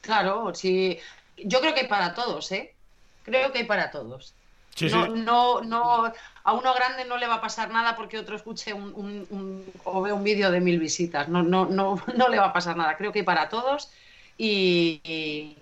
Claro, 0.00 0.54
sí. 0.54 0.98
Yo 1.36 1.60
creo 1.60 1.74
que 1.74 1.82
hay 1.82 1.88
para 1.88 2.14
todos, 2.14 2.50
¿eh? 2.52 2.74
Creo 3.22 3.52
que 3.52 3.58
hay 3.58 3.64
para 3.64 3.90
todos. 3.90 4.34
no, 4.80 5.08
no, 5.08 5.60
no, 5.60 6.12
a 6.44 6.52
uno 6.54 6.74
grande 6.74 7.04
no 7.04 7.18
le 7.18 7.26
va 7.26 7.34
a 7.34 7.40
pasar 7.42 7.70
nada 7.70 7.96
porque 7.96 8.18
otro 8.18 8.34
escuche 8.34 8.72
un, 8.72 9.66
o 9.84 10.00
ve 10.00 10.12
un 10.12 10.24
vídeo 10.24 10.50
de 10.50 10.60
mil 10.62 10.80
visitas. 10.80 11.28
No, 11.28 11.42
no, 11.42 11.66
no, 11.66 12.02
no 12.16 12.28
le 12.30 12.38
va 12.38 12.46
a 12.46 12.52
pasar 12.54 12.78
nada. 12.78 12.96
Creo 12.96 13.12
que 13.12 13.18
hay 13.18 13.24
para 13.26 13.50
todos 13.50 13.90
y, 14.38 15.02
y 15.04 15.58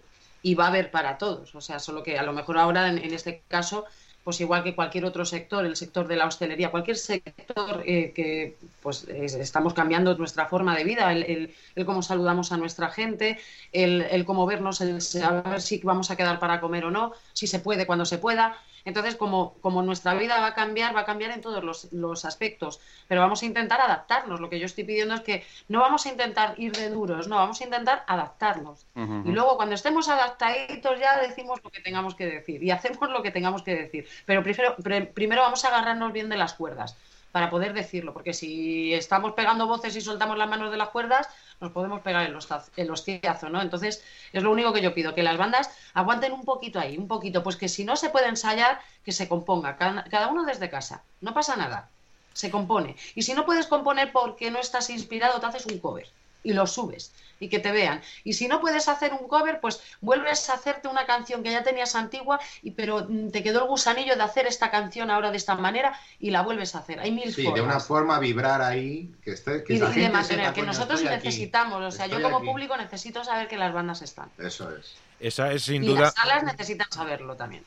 va 0.52 0.66
a 0.66 0.68
haber 0.68 0.90
para 0.90 1.16
todos. 1.16 1.54
O 1.54 1.62
sea, 1.62 1.78
solo 1.78 2.02
que 2.02 2.18
a 2.18 2.22
lo 2.22 2.34
mejor 2.34 2.58
ahora 2.58 2.88
en, 2.88 3.14
este 3.14 3.42
caso, 3.48 3.86
pues 4.22 4.38
igual 4.42 4.62
que 4.62 4.74
cualquier 4.74 5.06
otro 5.06 5.24
sector, 5.24 5.64
el 5.64 5.76
sector 5.76 6.06
de 6.06 6.16
la 6.16 6.26
hostelería, 6.26 6.70
cualquier 6.70 6.98
sector 6.98 7.82
eh, 7.86 8.12
que 8.14 8.58
pues 8.82 9.04
estamos 9.08 9.72
cambiando 9.72 10.14
nuestra 10.18 10.46
forma 10.46 10.76
de 10.76 10.84
vida, 10.84 11.10
el, 11.12 11.54
el, 11.74 11.86
cómo 11.86 12.02
saludamos 12.02 12.52
a 12.52 12.58
nuestra 12.58 12.90
gente, 12.90 13.38
el, 13.72 14.02
el 14.02 14.26
cómo 14.26 14.44
vernos, 14.44 14.82
el 14.82 15.00
saber 15.00 15.62
si 15.62 15.78
vamos 15.78 16.10
a 16.10 16.16
quedar 16.16 16.38
para 16.38 16.60
comer 16.60 16.84
o 16.84 16.90
no, 16.90 17.12
si 17.32 17.46
se 17.46 17.60
puede 17.60 17.86
cuando 17.86 18.04
se 18.04 18.18
pueda. 18.18 18.58
Entonces, 18.84 19.16
como, 19.16 19.54
como 19.60 19.82
nuestra 19.82 20.14
vida 20.14 20.40
va 20.40 20.48
a 20.48 20.54
cambiar, 20.54 20.94
va 20.94 21.00
a 21.00 21.04
cambiar 21.04 21.30
en 21.30 21.40
todos 21.40 21.64
los, 21.64 21.92
los, 21.92 22.24
aspectos, 22.24 22.80
pero 23.08 23.20
vamos 23.20 23.42
a 23.42 23.46
intentar 23.46 23.80
adaptarnos. 23.80 24.40
Lo 24.40 24.50
que 24.50 24.58
yo 24.58 24.66
estoy 24.66 24.84
pidiendo 24.84 25.14
es 25.14 25.20
que 25.22 25.44
no 25.68 25.80
vamos 25.80 26.04
a 26.06 26.10
intentar 26.10 26.54
ir 26.58 26.72
de 26.72 26.90
duros, 26.90 27.28
no, 27.28 27.36
vamos 27.36 27.60
a 27.60 27.64
intentar 27.64 28.04
adaptarnos. 28.06 28.86
Y 28.94 29.30
luego, 29.30 29.56
cuando 29.56 29.74
estemos 29.74 30.08
adaptaditos, 30.08 30.98
ya 31.00 31.18
decimos 31.20 31.60
lo 31.64 31.70
que 31.70 31.80
tengamos 31.80 32.14
que 32.14 32.26
decir 32.26 32.62
y 32.62 32.70
hacemos 32.70 33.10
lo 33.10 33.22
que 33.22 33.30
tengamos 33.30 33.62
que 33.62 33.74
decir. 33.74 34.06
Pero 34.26 34.42
primero, 34.42 34.76
primero 35.14 35.42
vamos 35.42 35.64
a 35.64 35.68
agarrarnos 35.68 36.12
bien 36.12 36.28
de 36.28 36.36
las 36.36 36.54
cuerdas 36.54 36.96
para 37.34 37.50
poder 37.50 37.72
decirlo, 37.72 38.12
porque 38.12 38.32
si 38.32 38.94
estamos 38.94 39.32
pegando 39.32 39.66
voces 39.66 39.96
y 39.96 40.00
soltamos 40.00 40.38
las 40.38 40.48
manos 40.48 40.70
de 40.70 40.76
las 40.76 40.90
cuerdas, 40.90 41.28
nos 41.60 41.72
podemos 41.72 42.00
pegar 42.00 42.24
el, 42.24 42.90
hostiazo, 42.90 43.48
¿no? 43.48 43.60
Entonces, 43.60 44.04
es 44.32 44.40
lo 44.44 44.52
único 44.52 44.72
que 44.72 44.80
yo 44.80 44.94
pido, 44.94 45.16
que 45.16 45.24
las 45.24 45.36
bandas 45.36 45.68
aguanten 45.94 46.30
un 46.30 46.44
poquito 46.44 46.78
ahí, 46.78 46.96
un 46.96 47.08
poquito, 47.08 47.42
pues 47.42 47.56
que 47.56 47.68
si 47.68 47.84
no 47.84 47.96
se 47.96 48.10
puede 48.10 48.28
ensayar, 48.28 48.80
que 49.04 49.10
se 49.10 49.28
componga, 49.28 49.76
cada, 49.76 50.28
uno 50.28 50.44
desde 50.44 50.70
casa, 50.70 51.02
no 51.22 51.34
pasa 51.34 51.56
nada. 51.56 51.88
se 52.34 52.52
compone. 52.52 52.94
Y 53.16 53.22
si 53.22 53.34
no 53.34 53.44
puedes 53.44 53.66
componer 53.66 54.12
porque 54.12 54.52
no 54.52 54.60
estás 54.60 54.88
inspirado, 54.88 55.40
te 55.40 55.46
haces 55.46 55.66
un 55.66 55.80
cover 55.80 56.06
y 56.44 56.52
lo 56.52 56.68
subes 56.68 57.12
y 57.40 57.48
que 57.48 57.58
te 57.58 57.72
vean. 57.72 58.02
Y 58.22 58.34
si 58.34 58.48
no 58.48 58.60
puedes 58.60 58.88
hacer 58.88 59.12
un 59.12 59.28
cover, 59.28 59.60
pues 59.60 59.82
vuelves 60.00 60.48
a 60.50 60.54
hacerte 60.54 60.88
una 60.88 61.06
canción 61.06 61.42
que 61.42 61.50
ya 61.50 61.62
tenías 61.62 61.94
antigua, 61.94 62.40
y, 62.62 62.72
pero 62.72 63.06
mm, 63.08 63.30
te 63.30 63.42
quedó 63.42 63.62
el 63.62 63.68
gusanillo 63.68 64.16
de 64.16 64.22
hacer 64.22 64.46
esta 64.46 64.70
canción 64.70 65.10
ahora 65.10 65.30
de 65.30 65.36
esta 65.36 65.54
manera 65.54 65.98
y 66.18 66.30
la 66.30 66.42
vuelves 66.42 66.74
a 66.74 66.78
hacer. 66.78 67.00
Hay 67.00 67.12
mil 67.12 67.32
sí, 67.32 67.42
de 67.42 67.60
una 67.60 67.80
forma 67.80 68.18
vibrar 68.18 68.62
ahí, 68.62 69.12
que 69.22 69.32
esté... 69.32 69.64
Que 69.64 69.74
y, 69.74 69.78
de 69.78 70.08
mantener, 70.10 70.52
que 70.52 70.62
nosotros 70.62 71.02
necesitamos, 71.02 71.82
o 71.82 71.90
sea, 71.90 72.06
yo 72.06 72.20
como 72.22 72.42
público 72.42 72.76
necesito 72.76 73.24
saber 73.24 73.48
que 73.48 73.56
las 73.56 73.72
bandas 73.72 74.02
están. 74.02 74.30
Eso 74.38 74.74
es. 74.76 74.96
Esa 75.20 75.52
es 75.52 75.64
sin 75.64 75.84
y 75.84 75.88
duda... 75.88 76.00
las 76.02 76.14
salas 76.14 76.42
necesitan 76.44 76.90
saberlo 76.90 77.36
también. 77.36 77.64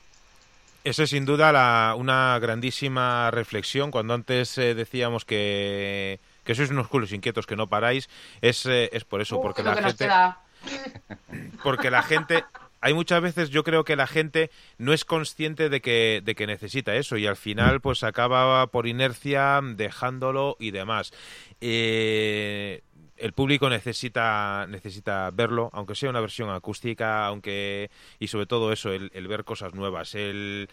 Esa 0.84 1.04
es 1.04 1.10
sin 1.10 1.26
duda 1.26 1.52
la, 1.52 1.96
una 1.98 2.40
grandísima 2.40 3.30
reflexión. 3.32 3.92
Cuando 3.92 4.14
antes 4.14 4.58
eh, 4.58 4.74
decíamos 4.74 5.26
que 5.26 6.22
que 6.48 6.56
sois 6.56 6.72
unos 6.72 6.88
culos 6.88 7.12
inquietos 7.12 7.46
que 7.46 7.58
no 7.60 7.68
paráis, 7.68 8.08
es, 8.40 8.66
eh, 8.66 8.90
es 8.94 9.04
por 9.04 9.20
eso, 9.20 9.42
porque 9.42 9.64
la 9.64 9.76
gente... 9.76 10.08
Porque 11.62 11.92
la 11.92 12.02
gente... 12.02 12.46
Hay 12.80 12.94
muchas 12.94 13.22
veces, 13.22 13.50
yo 13.50 13.64
creo 13.64 13.84
que 13.84 13.96
la 13.96 14.08
gente 14.08 14.50
no 14.78 14.94
es 14.94 15.04
consciente 15.04 15.68
de 15.68 15.82
que, 15.82 16.22
de 16.24 16.36
que 16.36 16.48
necesita 16.48 16.96
eso 16.96 17.18
y 17.18 17.26
al 17.26 17.36
final 17.36 17.82
pues 17.82 18.04
acaba 18.04 18.68
por 18.68 18.88
inercia 18.88 19.60
dejándolo 19.64 20.56
y 20.60 20.72
demás. 20.72 21.12
Eh, 21.60 22.82
el 23.18 23.34
público 23.34 23.68
necesita 23.70 24.68
necesita 24.70 25.32
verlo, 25.32 25.72
aunque 25.74 25.96
sea 25.96 26.12
una 26.12 26.22
versión 26.22 26.52
acústica, 26.52 27.26
aunque 27.26 27.90
y 28.20 28.28
sobre 28.28 28.46
todo 28.46 28.72
eso, 28.72 28.92
el, 28.92 29.10
el 29.14 29.28
ver 29.28 29.44
cosas 29.44 29.74
nuevas. 29.74 30.14
El, 30.14 30.70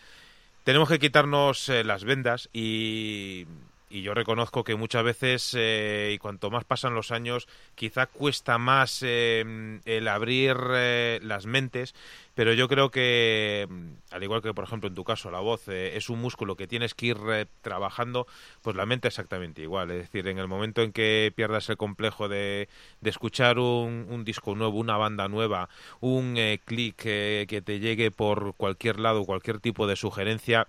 tenemos 0.62 0.90
que 0.90 0.98
quitarnos 0.98 1.70
eh, 1.70 1.84
las 1.84 2.04
vendas 2.04 2.50
y 2.52 3.46
y 3.94 4.02
yo 4.02 4.12
reconozco 4.12 4.64
que 4.64 4.74
muchas 4.74 5.04
veces, 5.04 5.54
eh, 5.56 6.10
y 6.12 6.18
cuanto 6.18 6.50
más 6.50 6.64
pasan 6.64 6.96
los 6.96 7.12
años, 7.12 7.46
quizá 7.76 8.06
cuesta 8.06 8.58
más 8.58 9.04
eh, 9.04 9.78
el 9.84 10.08
abrir 10.08 10.56
eh, 10.72 11.20
las 11.22 11.46
mentes, 11.46 11.94
pero 12.34 12.52
yo 12.54 12.66
creo 12.66 12.90
que, 12.90 13.68
al 14.10 14.22
igual 14.24 14.42
que 14.42 14.52
por 14.52 14.64
ejemplo 14.64 14.88
en 14.88 14.96
tu 14.96 15.04
caso 15.04 15.30
la 15.30 15.38
voz 15.38 15.68
es 15.68 16.10
un 16.10 16.20
músculo 16.20 16.56
que 16.56 16.66
tienes 16.66 16.92
que 16.92 17.06
ir 17.06 17.18
trabajando, 17.62 18.26
pues 18.62 18.74
la 18.74 18.84
mente 18.84 19.06
exactamente 19.06 19.62
igual. 19.62 19.92
Es 19.92 19.98
decir, 19.98 20.26
en 20.26 20.38
el 20.38 20.48
momento 20.48 20.82
en 20.82 20.90
que 20.90 21.32
pierdas 21.36 21.70
el 21.70 21.76
complejo 21.76 22.28
de, 22.28 22.68
de 23.00 23.10
escuchar 23.10 23.60
un, 23.60 24.08
un, 24.10 24.24
disco 24.24 24.56
nuevo, 24.56 24.76
una 24.76 24.96
banda 24.96 25.28
nueva, 25.28 25.68
un 26.00 26.36
clic 26.64 26.96
que 26.96 27.62
te 27.64 27.78
llegue 27.78 28.10
por 28.10 28.54
cualquier 28.56 28.98
lado, 28.98 29.24
cualquier 29.24 29.60
tipo 29.60 29.86
de 29.86 29.94
sugerencia, 29.94 30.66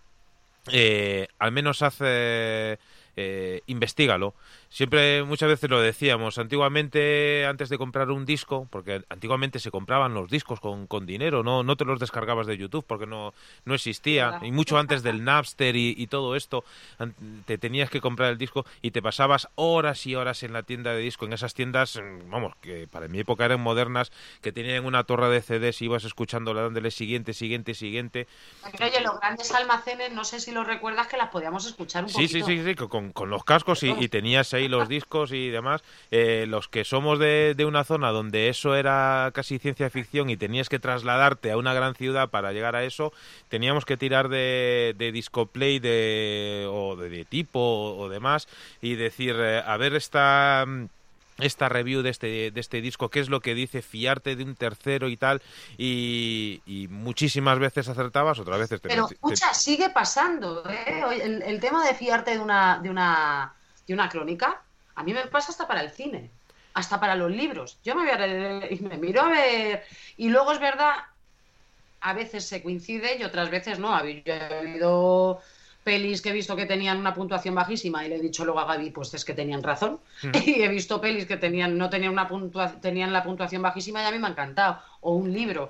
al 1.40 1.52
menos 1.52 1.82
hace 1.82 2.78
eh, 3.18 3.62
investigalo. 3.68 4.34
Siempre, 4.70 5.24
muchas 5.24 5.50
veces 5.50 5.70
lo 5.70 5.80
decíamos, 5.80 6.38
antiguamente, 6.38 7.46
antes 7.46 7.70
de 7.70 7.78
comprar 7.78 8.12
un 8.12 8.26
disco, 8.26 8.68
porque 8.70 9.04
antiguamente 9.10 9.60
se 9.60 9.72
compraban 9.72 10.14
los 10.14 10.30
discos 10.30 10.60
con, 10.60 10.88
con 10.88 11.06
dinero, 11.06 11.44
no, 11.44 11.64
no 11.64 11.78
te 11.78 11.86
los 11.86 12.00
descargabas 12.00 12.48
de 12.48 12.58
YouTube 12.58 12.86
porque 12.86 13.06
no, 13.06 13.34
no 13.64 13.76
existía, 13.76 14.40
y 14.42 14.52
mucho 14.52 14.78
antes 14.78 15.04
del 15.04 15.24
Napster 15.24 15.76
y, 15.76 16.06
todo 16.08 16.36
esto, 16.36 16.64
te 17.46 17.58
tenías 17.58 17.90
que 17.90 18.02
comprar 18.02 18.32
el 18.32 18.38
disco 18.38 18.66
y 18.82 18.92
te 18.92 19.02
pasabas 19.02 19.48
horas 19.56 20.06
y 20.06 20.16
horas 20.16 20.44
en 20.44 20.54
la 20.54 20.64
tienda 20.64 20.94
de 20.94 21.00
disco, 21.00 21.26
en 21.26 21.34
esas 21.34 21.54
tiendas, 21.54 21.96
mm, 21.98 22.30
vamos, 22.30 22.54
que 22.62 22.88
para 22.88 23.08
mi 23.08 23.20
época 23.20 23.46
eran 23.46 23.62
modernas, 23.62 24.12
que 24.42 24.52
tenían 24.52 24.86
una 24.86 25.04
torre 25.04 25.30
de 25.30 25.42
CDs 25.42 25.82
y 25.82 25.86
ibas 25.86 26.04
escuchando 26.04 26.54
dándole 26.54 26.92
siguiente, 26.92 27.34
siguiente, 27.34 27.74
siguiente. 27.74 28.28
Oye, 28.82 29.02
los 29.02 29.20
grandes 29.20 29.52
almacenes, 29.52 30.12
no 30.12 30.24
sé 30.24 30.40
si 30.40 30.52
lo 30.52 30.64
recuerdas, 30.64 31.08
que 31.08 31.18
las 31.18 31.30
podíamos 31.30 31.66
escuchar 31.66 32.04
un 32.04 32.10
sí, 32.10 32.16
poquito. 32.16 32.46
Sí, 32.46 32.58
sí, 32.58 32.64
sí, 32.66 32.76
con, 32.76 33.05
con 33.12 33.30
los 33.30 33.44
cascos 33.44 33.84
y, 33.84 34.08
tenías 34.10 34.54
ahí 34.54 34.68
los 34.68 34.88
discos 34.88 35.32
y 35.32 35.50
demás, 35.50 35.84
eh, 36.12 36.46
los 36.48 36.68
que 36.68 36.84
somos 36.84 37.20
de, 37.20 37.56
una 37.68 37.84
zona 37.84 38.12
donde 38.12 38.50
eso 38.50 38.76
era 38.76 39.32
casi 39.34 39.60
ciencia 39.60 39.90
ficción 39.90 40.30
y 40.30 40.38
tenías 40.38 40.70
que 40.70 40.80
trasladarte 40.80 41.52
a 41.52 41.58
una 41.58 41.74
gran 41.74 41.96
ciudad 41.96 42.30
para 42.30 42.52
llegar 42.52 42.76
a 42.76 42.84
eso, 42.84 43.14
teníamos 43.50 43.86
que 43.86 43.98
tirar 43.98 44.30
de, 44.30 44.96
de 44.98 45.12
discoplay 45.12 45.80
de, 45.80 46.68
o 46.70 46.96
de, 46.96 47.26
tipo 47.26 47.60
o, 47.60 48.10
demás 48.10 48.48
y 48.82 48.96
decir, 48.96 49.36
eh, 49.40 49.62
a 49.66 49.78
ver 49.78 49.96
esta 49.96 50.66
esta 51.38 51.70
review 51.70 52.02
de 52.02 52.10
este, 52.10 52.52
de 52.52 52.60
este 52.60 52.82
disco, 52.82 53.10
qué 53.10 53.20
es 53.20 53.30
lo 53.30 53.42
que 53.42 53.56
dice, 53.56 53.82
fiarte 53.82 54.36
de 54.36 54.44
un 54.44 54.56
tercero 54.56 55.10
y 55.10 55.18
tal, 55.18 55.42
y, 55.78 56.62
y 56.66 56.88
muchísimas 56.88 57.60
veces 57.60 57.88
acertabas, 57.90 58.40
otras 58.40 58.60
veces 58.60 58.82
te 58.82 58.90
Pero, 58.90 59.08
escucha, 59.10 59.54
sigue 59.54 59.90
pasando, 59.90 60.64
¿eh? 60.70 61.04
El, 61.22 61.42
el, 61.42 61.60
tema 61.60 61.86
de 61.86 61.94
fiarte 61.94 62.32
de 62.32 62.40
una, 62.40 62.80
de 62.80 62.90
una, 62.90 63.54
de 63.86 63.94
una 63.94 64.10
crónica, 64.10 64.62
a 64.96 65.04
mí 65.04 65.14
me 65.14 65.28
pasa 65.28 65.52
hasta 65.52 65.68
para 65.68 65.82
el 65.82 65.92
cine, 65.92 66.30
hasta 66.74 67.00
para 67.00 67.16
los 67.16 67.32
libros. 67.32 67.78
Yo 67.84 67.96
me 67.96 68.04
voy 68.04 68.12
a 68.12 68.72
y 68.72 68.80
me 68.80 68.98
miro 68.98 69.22
a 69.24 69.30
ver, 69.30 69.84
y 70.18 70.30
luego 70.30 70.54
es 70.54 70.60
verdad, 70.60 70.94
a 72.02 72.14
veces 72.14 72.46
se 72.46 72.62
coincide 72.62 73.18
y 73.18 73.24
otras 73.24 73.50
veces 73.50 73.80
no. 73.80 73.98
Yo 74.06 74.34
he 74.34 74.60
habido 74.60 75.42
pelis 75.86 76.22
que 76.22 76.30
he 76.30 76.34
visto 76.34 76.56
que 76.56 76.66
tenían 76.66 76.98
una 76.98 77.14
puntuación 77.14 77.54
bajísima 77.54 78.04
y 78.04 78.10
le 78.10 78.16
he 78.16 78.20
dicho 78.20 78.44
luego 78.44 78.60
a 78.60 78.66
Gaby, 78.66 78.90
pues 78.90 79.14
es 79.14 79.24
que 79.24 79.36
tenían 79.36 79.62
razón. 79.62 80.00
Y 80.46 80.64
he 80.64 80.68
visto 80.68 81.00
pelis 81.00 81.28
que 81.28 81.38
tenían, 81.38 81.78
no 81.78 81.92
tenían 81.92 82.12
una 82.12 82.28
puntuación, 82.28 82.82
tenían 82.82 83.14
la 83.14 83.24
puntuación 83.24 83.62
bajísima 83.62 84.02
y 84.02 84.06
a 84.06 84.12
mí 84.12 84.18
me 84.18 84.28
ha 84.28 84.32
encantado. 84.32 84.80
O 85.02 85.14
un 85.14 85.32
libro. 85.32 85.70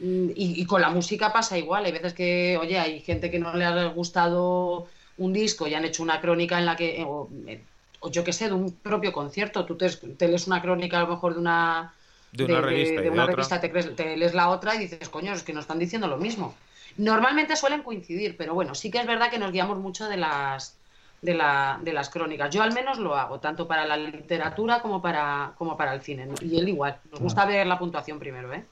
Mm, 0.00 0.30
y, 0.34 0.60
y, 0.60 0.66
con 0.66 0.80
la 0.80 0.90
música 0.90 1.32
pasa 1.32 1.56
igual. 1.56 1.84
Hay 1.84 1.92
veces 1.92 2.14
que, 2.14 2.58
oye, 2.60 2.78
hay 2.80 3.00
gente 3.00 3.30
que 3.30 3.38
no 3.38 3.54
le 3.54 3.64
ha 3.64 3.86
gustado 3.86 4.88
un 5.18 5.32
disco 5.32 5.68
y 5.68 5.74
han 5.74 5.84
hecho 5.84 6.02
una 6.02 6.20
crónica 6.20 6.58
en 6.58 6.66
la 6.66 6.74
que, 6.74 7.04
o, 7.06 7.28
eh, 7.46 7.62
o 8.00 8.10
yo 8.10 8.24
qué 8.24 8.32
sé, 8.32 8.48
de 8.48 8.54
un 8.54 8.72
propio 8.72 9.12
concierto. 9.12 9.64
Tú 9.64 9.76
te, 9.76 9.88
te, 9.88 10.26
lees 10.26 10.48
una 10.48 10.60
crónica 10.60 10.98
a 10.98 11.02
lo 11.02 11.10
mejor 11.10 11.34
de 11.34 11.40
una, 11.40 11.94
de 12.32 12.44
una 12.44 12.56
de, 12.56 12.60
revista, 12.60 12.96
de, 12.96 13.02
de 13.02 13.10
una 13.10 13.26
revista 13.26 13.60
te, 13.60 13.70
crees, 13.70 13.94
te, 13.94 14.16
lees 14.16 14.34
la 14.34 14.48
otra 14.48 14.74
y 14.74 14.78
dices, 14.78 15.08
coño, 15.08 15.32
es 15.32 15.44
que 15.44 15.52
nos 15.52 15.62
están 15.62 15.78
diciendo 15.78 16.08
lo 16.08 16.16
mismo. 16.16 16.56
Normalmente 16.96 17.56
suelen 17.56 17.82
coincidir, 17.82 18.36
pero 18.36 18.54
bueno, 18.54 18.74
sí 18.74 18.90
que 18.90 18.98
es 18.98 19.06
verdad 19.06 19.30
que 19.30 19.38
nos 19.38 19.52
guiamos 19.52 19.78
mucho 19.78 20.08
de 20.08 20.16
las, 20.16 20.78
de, 21.22 21.34
la, 21.34 21.78
de 21.82 21.92
las 21.92 22.10
crónicas. 22.10 22.54
Yo 22.54 22.62
al 22.62 22.72
menos 22.72 22.98
lo 22.98 23.16
hago, 23.16 23.40
tanto 23.40 23.66
para 23.66 23.84
la 23.84 23.96
literatura 23.96 24.80
como 24.80 25.02
para, 25.02 25.52
como 25.56 25.76
para 25.76 25.94
el 25.94 26.02
cine. 26.02 26.28
Y 26.40 26.58
él 26.58 26.68
igual. 26.68 26.98
Nos 27.10 27.20
gusta 27.20 27.46
ver 27.46 27.66
la 27.66 27.78
puntuación 27.78 28.18
primero, 28.18 28.52
¿eh? 28.52 28.64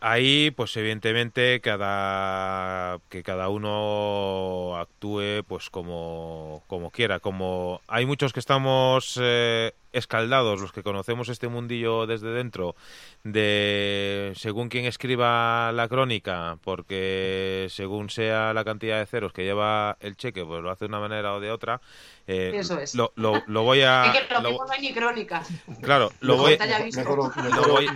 Ahí, 0.00 0.50
pues 0.50 0.76
evidentemente, 0.76 1.60
cada 1.62 2.98
que 3.08 3.22
cada 3.22 3.48
uno 3.48 4.76
actúe 4.76 5.42
pues 5.48 5.70
como, 5.70 6.62
como 6.66 6.90
quiera. 6.90 7.18
Como 7.18 7.80
hay 7.88 8.04
muchos 8.04 8.34
que 8.34 8.40
estamos 8.40 9.18
eh, 9.20 9.72
escaldados, 9.96 10.60
los 10.60 10.72
que 10.72 10.82
conocemos 10.82 11.28
este 11.28 11.48
mundillo 11.48 12.06
desde 12.06 12.28
dentro, 12.30 12.76
de 13.24 14.32
según 14.36 14.68
quien 14.68 14.84
escriba 14.84 15.72
la 15.72 15.88
crónica, 15.88 16.58
porque 16.62 17.66
según 17.70 18.10
sea 18.10 18.52
la 18.52 18.64
cantidad 18.64 18.98
de 18.98 19.06
ceros 19.06 19.32
que 19.32 19.44
lleva 19.44 19.96
el 20.00 20.16
cheque, 20.16 20.44
pues 20.44 20.62
lo 20.62 20.70
hace 20.70 20.84
de 20.84 20.88
una 20.88 21.00
manera 21.00 21.34
o 21.34 21.40
de 21.40 21.50
otra. 21.50 21.80
Eh, 22.26 22.52
Eso 22.54 22.78
es. 22.78 22.94
Lo, 22.94 23.12
lo, 23.16 23.42
lo 23.46 23.62
voy 23.62 23.82
a. 23.82 24.12
Es 24.12 24.20
que 24.20 24.34
lo, 24.34 24.40
lo 24.40 24.48
mismo 24.50 24.66
no 24.66 24.72
hay 24.72 24.80
ni 24.80 24.92
crónica. 24.92 25.42
Claro, 25.80 26.12
lo 26.20 26.36
voy, 26.36 26.58
lo 27.54 27.68
voy. 27.68 27.86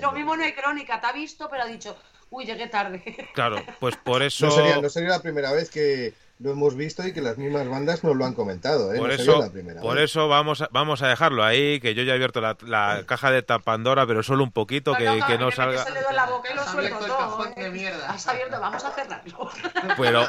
Lo 0.00 0.12
mismo 0.12 0.36
no 0.36 0.44
hay 0.44 0.52
crónica, 0.52 1.00
te 1.00 1.06
ha 1.06 1.12
visto, 1.12 1.48
pero 1.50 1.64
ha 1.64 1.66
dicho, 1.66 1.96
uy, 2.30 2.44
llegué 2.46 2.68
tarde. 2.68 3.02
Claro, 3.34 3.62
pues 3.80 3.96
por 3.96 4.22
eso. 4.22 4.46
No 4.46 4.52
sería, 4.52 4.80
no 4.80 4.88
sería 4.88 5.10
la 5.10 5.22
primera 5.22 5.52
vez 5.52 5.70
que 5.70 6.14
lo 6.38 6.50
hemos 6.50 6.74
visto 6.76 7.06
y 7.06 7.12
que 7.12 7.22
las 7.22 7.38
mismas 7.38 7.66
bandas 7.68 8.04
nos 8.04 8.14
lo 8.14 8.24
han 8.26 8.34
comentado. 8.34 8.92
¿eh? 8.92 8.98
Por, 8.98 9.08
no 9.08 9.14
eso, 9.14 9.40
la 9.40 9.50
primera 9.50 9.80
por 9.80 9.94
vez. 9.94 10.04
eso 10.04 10.28
vamos 10.28 10.60
a, 10.60 10.68
vamos 10.70 11.00
a 11.02 11.08
dejarlo 11.08 11.42
ahí, 11.42 11.80
que 11.80 11.94
yo 11.94 12.02
ya 12.02 12.12
he 12.12 12.16
abierto 12.16 12.40
la, 12.40 12.56
la 12.62 13.04
caja 13.06 13.30
de 13.30 13.42
Pandora, 13.42 14.06
pero 14.06 14.22
solo 14.22 14.44
un 14.44 14.52
poquito, 14.52 14.94
que 14.94 15.04
no, 15.04 15.26
que 15.26 15.38
no 15.38 15.50
salga. 15.50 15.84
Se 15.84 15.92
le 15.92 16.02
doy 16.02 16.14
la 16.14 16.26
boca 16.26 16.50
y 16.52 16.54
lo 16.54 16.60
Has 16.62 16.74
el 16.74 16.90
todo. 16.90 17.06
cajón 17.18 17.48
¿eh? 17.56 17.62
de 17.64 17.70
mierda. 17.70 18.10
Has 18.10 18.26
abierto, 18.26 18.60
vamos 18.60 18.84
a 18.84 18.90
cerrarlo. 18.92 19.50
Pero, 19.96 20.26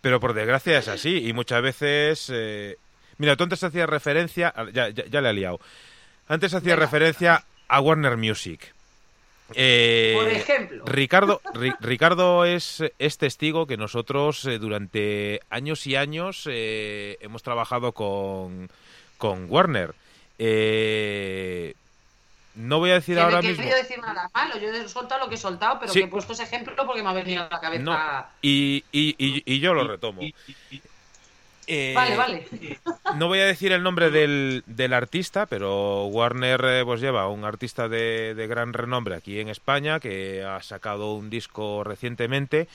pero 0.00 0.20
por 0.20 0.32
desgracia 0.32 0.78
es 0.78 0.88
así, 0.88 1.26
y 1.28 1.32
muchas 1.32 1.60
veces. 1.60 2.30
Eh... 2.32 2.76
Mira, 3.18 3.36
tú 3.36 3.44
antes 3.44 3.62
hacías 3.64 3.88
referencia. 3.88 4.54
Ya, 4.72 4.88
ya, 4.88 5.04
ya 5.06 5.20
le 5.20 5.30
he 5.30 5.32
liado. 5.34 5.60
Antes 6.28 6.54
hacías 6.54 6.76
Venga. 6.76 6.86
referencia 6.86 7.44
a 7.68 7.80
Warner 7.80 8.16
Music. 8.16 8.72
Eh, 9.54 10.12
Por 10.16 10.28
ejemplo. 10.28 10.84
Ricardo, 10.86 11.40
Ri- 11.54 11.76
Ricardo 11.80 12.44
es, 12.44 12.82
es 12.98 13.18
testigo 13.18 13.66
que 13.66 13.76
nosotros 13.76 14.44
eh, 14.46 14.58
durante 14.58 15.40
años 15.50 15.86
y 15.86 15.96
años 15.96 16.44
eh, 16.50 17.16
hemos 17.20 17.42
trabajado 17.42 17.92
con, 17.92 18.70
con 19.18 19.46
Warner. 19.50 19.94
Eh, 20.38 21.74
no 22.56 22.78
voy 22.78 22.90
a 22.90 22.94
decir 22.94 23.14
Que 23.14 23.20
no 23.20 23.26
ahora 23.26 23.38
he 23.38 23.42
mismo. 23.42 23.56
querido 23.58 23.76
decir 23.78 23.98
nada 24.00 24.28
malo, 24.34 24.58
yo 24.58 24.68
he 24.68 24.88
soltado 24.88 25.24
lo 25.24 25.28
que 25.28 25.36
he 25.36 25.38
soltado, 25.38 25.78
pero 25.80 25.92
Sí. 25.92 26.00
que 26.00 26.04
he 26.06 26.08
puesto 26.08 26.32
ese 26.32 26.42
ejemplo 26.42 26.74
porque 26.86 27.02
me 27.02 27.08
ha 27.10 27.12
venido 27.12 27.42
a 27.44 27.48
la 27.50 27.60
cabeza. 27.60 27.82
No, 27.82 28.26
y, 28.42 28.84
y, 28.92 29.14
y, 29.18 29.42
y 29.46 29.60
yo 29.60 29.72
lo 29.74 29.86
retomo. 29.86 30.20
Eh, 31.72 31.92
Vale, 31.94 32.16
vale. 32.16 32.48
No 33.14 33.28
voy 33.28 33.38
a 33.38 33.44
decir 33.44 33.70
el 33.70 33.84
nombre 33.84 34.10
del, 34.10 34.64
del 34.66 34.92
artista, 34.92 35.46
pero 35.46 36.06
Warner 36.06 36.60
eh, 36.64 36.82
pues 36.84 37.00
lleva 37.00 37.28
un 37.28 37.44
artista 37.44 37.88
de, 37.88 38.34
de 38.34 38.46
gran 38.48 38.72
renombre 38.72 39.14
aquí 39.14 39.38
en 39.38 39.48
España 39.48 40.00
que 40.00 40.42
ha 40.42 40.60
sacado 40.64 41.14
un 41.14 41.30
disco 41.30 41.84
recientemente 41.84 42.66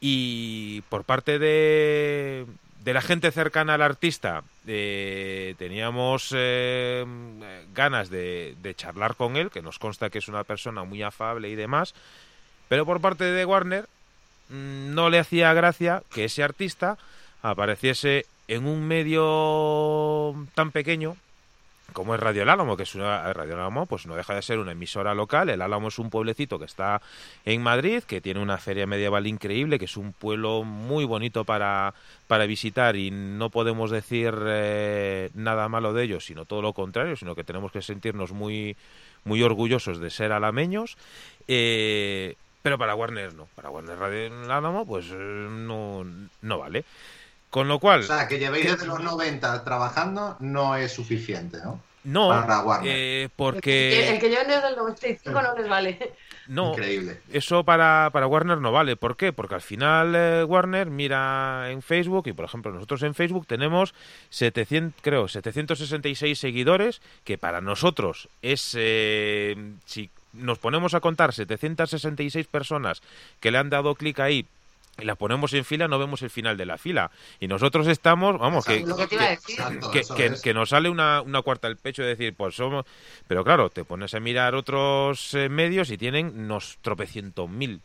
y 0.00 0.82
por 0.82 1.02
parte 1.02 1.40
de, 1.40 2.46
de 2.84 2.94
la 2.94 3.00
gente 3.00 3.32
cercana 3.32 3.74
al 3.74 3.82
artista 3.82 4.44
teníamos 4.64 6.30
ganas 7.74 8.10
de, 8.10 8.54
de, 8.62 8.74
charlar 8.76 9.16
con 9.16 9.36
él, 9.36 9.50
que 9.50 9.62
nos 9.62 9.80
consta 9.80 10.08
que 10.08 10.18
es 10.18 10.28
una 10.28 10.44
persona 10.44 10.84
muy 10.84 11.02
afable 11.02 11.48
y 11.48 11.56
demás, 11.56 11.94
pero 12.68 12.86
por 12.86 13.00
parte 13.00 13.24
de 13.24 13.44
Warner 13.44 13.88
mm, 14.50 14.94
no 14.94 15.10
le 15.10 15.18
hacía 15.18 15.52
gracia 15.52 16.04
que 16.12 16.26
ese 16.26 16.44
artista 16.44 16.96
apareciese 17.42 18.26
en 18.48 18.66
un 18.66 18.86
medio 18.86 20.34
tan 20.54 20.70
pequeño 20.70 21.16
como 21.96 22.14
es 22.14 22.20
Radio 22.20 22.42
El 22.42 22.50
Álamo, 22.50 22.76
que 22.76 22.82
es 22.82 22.94
una 22.94 23.32
Radio 23.32 23.54
Álamo, 23.54 23.86
pues 23.86 24.06
no 24.06 24.16
deja 24.16 24.34
de 24.34 24.42
ser 24.42 24.58
una 24.58 24.72
emisora 24.72 25.14
local. 25.14 25.48
El 25.48 25.62
Álamo 25.62 25.88
es 25.88 25.98
un 25.98 26.10
pueblecito 26.10 26.58
que 26.58 26.66
está 26.66 27.00
en 27.46 27.62
Madrid, 27.62 28.02
que 28.02 28.20
tiene 28.20 28.40
una 28.40 28.58
feria 28.58 28.86
medieval 28.86 29.26
increíble, 29.26 29.78
que 29.78 29.86
es 29.86 29.96
un 29.96 30.12
pueblo 30.12 30.62
muy 30.62 31.06
bonito 31.06 31.44
para, 31.44 31.94
para 32.26 32.44
visitar 32.44 32.96
y 32.96 33.10
no 33.10 33.48
podemos 33.48 33.90
decir 33.90 34.34
eh, 34.46 35.30
nada 35.32 35.70
malo 35.70 35.94
de 35.94 36.04
ellos, 36.04 36.26
sino 36.26 36.44
todo 36.44 36.60
lo 36.60 36.74
contrario, 36.74 37.16
sino 37.16 37.34
que 37.34 37.44
tenemos 37.44 37.72
que 37.72 37.80
sentirnos 37.80 38.32
muy, 38.32 38.76
muy 39.24 39.42
orgullosos 39.42 39.98
de 39.98 40.10
ser 40.10 40.32
alameños. 40.32 40.98
Eh, 41.48 42.34
pero 42.60 42.76
para 42.76 42.94
Warner 42.94 43.32
no, 43.32 43.46
para 43.54 43.70
Warner 43.70 43.96
Radio 43.96 44.26
El 44.26 44.50
Álamo, 44.50 44.84
pues 44.84 45.06
eh, 45.12 45.14
no, 45.14 46.04
no 46.42 46.58
vale. 46.58 46.84
Con 47.56 47.68
lo 47.68 47.78
cual... 47.78 48.00
O 48.00 48.02
sea, 48.02 48.28
que 48.28 48.38
llevéis 48.38 48.66
desde 48.66 48.86
los 48.86 49.02
90 49.02 49.64
trabajando 49.64 50.36
no 50.40 50.76
es 50.76 50.92
suficiente, 50.92 51.56
¿no? 51.64 51.80
No, 52.04 52.30
eh, 52.84 53.30
porque... 53.34 54.10
El 54.10 54.18
que, 54.18 54.28
lleven 54.28 54.48
desde 54.48 54.68
el 54.68 54.76
95 54.76 55.40
no 55.40 55.56
les 55.56 55.66
vale. 55.66 56.12
No, 56.48 56.72
Increíble. 56.72 57.22
eso 57.32 57.64
para, 57.64 58.10
para 58.12 58.26
Warner 58.26 58.58
no 58.58 58.72
vale. 58.72 58.96
¿Por 58.96 59.16
qué? 59.16 59.32
Porque 59.32 59.54
al 59.54 59.62
final 59.62 60.12
eh, 60.14 60.44
Warner 60.44 60.90
mira 60.90 61.70
en 61.70 61.80
Facebook 61.80 62.26
y, 62.26 62.34
por 62.34 62.44
ejemplo, 62.44 62.70
nosotros 62.72 63.02
en 63.04 63.14
Facebook 63.14 63.46
tenemos 63.46 63.94
700, 64.28 65.00
creo, 65.00 65.26
766 65.26 66.38
seguidores, 66.38 67.00
que 67.24 67.38
para 67.38 67.62
nosotros 67.62 68.28
es, 68.42 68.76
eh, 68.78 69.56
si 69.86 70.10
nos 70.34 70.58
ponemos 70.58 70.92
a 70.92 71.00
contar 71.00 71.32
766 71.32 72.48
personas 72.48 73.00
que 73.40 73.50
le 73.50 73.56
han 73.56 73.70
dado 73.70 73.94
clic 73.94 74.20
ahí 74.20 74.46
y 74.98 75.04
la 75.04 75.14
ponemos 75.14 75.52
en 75.52 75.64
fila, 75.64 75.88
no 75.88 75.98
vemos 75.98 76.22
el 76.22 76.30
final 76.30 76.56
de 76.56 76.66
la 76.66 76.78
fila. 76.78 77.10
Y 77.40 77.48
nosotros 77.48 77.86
estamos, 77.86 78.38
vamos, 78.38 78.64
que, 78.64 78.84
que, 80.42 80.54
nos 80.54 80.70
sale 80.70 80.88
una, 80.88 81.20
una 81.20 81.42
cuarta 81.42 81.68
del 81.68 81.76
pecho 81.76 82.02
de 82.02 82.08
decir, 82.08 82.34
pues 82.34 82.54
somos... 82.54 82.86
Pero 83.26 83.44
claro, 83.44 83.70
te 83.70 83.84
pones 83.84 84.14
a 84.14 84.20
mirar 84.20 84.54
otros 84.54 85.34
eh, 85.34 85.48
medios 85.48 85.90
y 85.90 85.98
tienen 85.98 86.32
unos 86.38 86.78
tropecientos 86.80 87.48
mil 87.48 87.80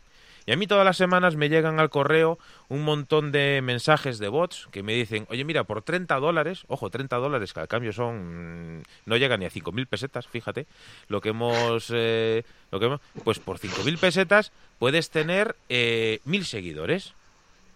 y 0.46 0.52
a 0.52 0.56
mí 0.56 0.66
todas 0.66 0.84
las 0.84 0.96
semanas 0.96 1.36
me 1.36 1.48
llegan 1.48 1.78
al 1.78 1.90
correo 1.90 2.38
un 2.68 2.82
montón 2.82 3.32
de 3.32 3.60
mensajes 3.62 4.18
de 4.18 4.28
bots 4.28 4.68
que 4.70 4.82
me 4.82 4.94
dicen, 4.94 5.26
oye, 5.30 5.44
mira, 5.44 5.64
por 5.64 5.82
30 5.82 6.16
dólares, 6.16 6.64
ojo, 6.68 6.90
30 6.90 7.16
dólares, 7.16 7.52
que 7.52 7.60
al 7.60 7.68
cambio 7.68 7.92
son, 7.92 8.78
mm, 8.78 8.82
no 9.06 9.16
llegan 9.16 9.40
ni 9.40 9.46
a 9.46 9.50
5.000 9.50 9.86
pesetas, 9.86 10.26
fíjate, 10.26 10.66
lo 11.08 11.20
que 11.20 11.30
hemos, 11.30 11.90
eh, 11.94 12.44
lo 12.70 12.80
que 12.80 12.86
hemos, 12.86 13.00
pues 13.24 13.38
por 13.38 13.58
5.000 13.58 13.98
pesetas 13.98 14.52
puedes 14.78 15.10
tener 15.10 15.56
eh, 15.68 16.20
mil 16.24 16.44
seguidores. 16.44 17.14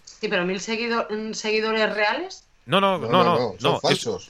Sí, 0.04 0.28
pero 0.28 0.44
mil 0.44 0.56
mm, 0.58 1.32
seguidores 1.32 1.94
reales. 1.94 2.45
No, 2.66 2.80
no, 2.80 2.98
no, 2.98 3.22
no, 3.22 3.54
no, 3.60 3.80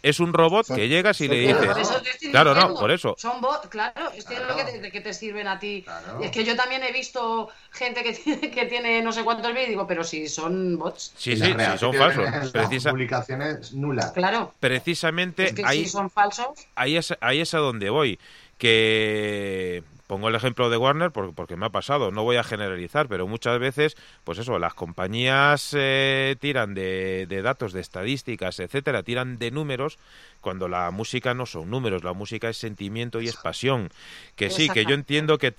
Es, 0.03 0.21
un 0.21 0.35
robot 0.35 0.67
que 0.67 0.89
llegas 0.89 1.19
y 1.23 1.29
le 1.29 1.37
dices. 1.37 1.91
claro, 2.31 2.55
no, 2.55 2.75
por 2.75 2.91
eso. 2.91 3.15
Son 3.17 3.41
bots, 3.41 3.69
claro, 3.69 4.11
es 4.15 4.27
que 4.27 4.35
es 4.35 4.41
lo 4.47 4.55
que 4.55 4.65
te, 4.65 4.93
que 4.93 5.01
te 5.01 5.15
sirven 5.15 5.49
a 5.49 5.59
ti. 5.59 5.87
Es 6.21 6.31
que 6.31 6.45
yo 6.45 6.55
también 6.55 6.83
he 6.83 6.93
visto 6.93 7.49
gente 7.71 8.03
que 8.03 8.13
tiene, 8.13 8.51
que 8.51 8.67
tiene 8.67 9.01
no 9.01 9.13
sé 9.13 9.25
cuántos 9.25 9.51
vídeos 9.53 9.69
y 9.69 9.71
digo, 9.71 9.87
pero 9.87 10.05
si 10.05 10.29
son 10.29 10.79
bots. 10.79 11.15
Sí, 11.17 11.35
sí, 11.35 11.47
sí, 11.47 11.79
son 11.79 11.95
falsos. 11.95 12.51
Precisa... 12.53 12.91
Publicaciones 12.91 13.73
nulas. 13.73 14.13
Claro. 14.13 14.53
Precisamente 14.61 15.55
ahí, 15.65 15.85
si 15.85 15.91
son 15.91 16.11
falsos. 16.11 16.49
Ahí 16.75 16.99
es, 16.99 17.15
ahí 17.21 17.41
es 17.41 17.55
a 17.55 17.59
donde 17.59 17.89
voy. 17.89 18.19
Que 18.59 19.83
Pongo 20.07 20.29
el 20.29 20.35
ejemplo 20.35 20.71
de 20.71 20.77
Warner 20.77 21.11
porque, 21.11 21.57
me 21.57 21.67
ha 21.67 21.71
pasado, 21.71 22.11
no 22.11 22.23
voy 22.23 22.37
a 22.37 22.45
generalizar, 22.45 23.09
pero 23.09 23.27
muchas 23.27 23.59
veces, 23.59 23.97
pues 24.25 24.39
eso, 24.39 24.59
las 24.59 24.75
compañías 24.75 25.75
eh, 25.77 26.37
tiran 26.41 26.75
de, 26.75 27.27
datos, 27.43 27.73
de 27.73 27.81
estadísticas, 27.81 28.61
etcétera, 28.61 29.03
tiran 29.03 29.39
de 29.39 29.51
números, 29.51 29.99
cuando 30.47 30.69
la 30.69 30.93
música 30.93 31.35
no 31.35 31.45
son 31.45 31.71
números, 31.71 32.05
la 32.05 32.13
música 32.13 32.49
es 32.49 32.57
sentimiento 32.57 33.21
y 33.21 33.27
es 33.27 33.35
pasión. 33.35 33.91
Que 34.37 34.49
sí, 34.49 34.69
que 34.69 34.85
yo 34.85 34.95
entiendo 34.95 35.39
que, 35.39 35.53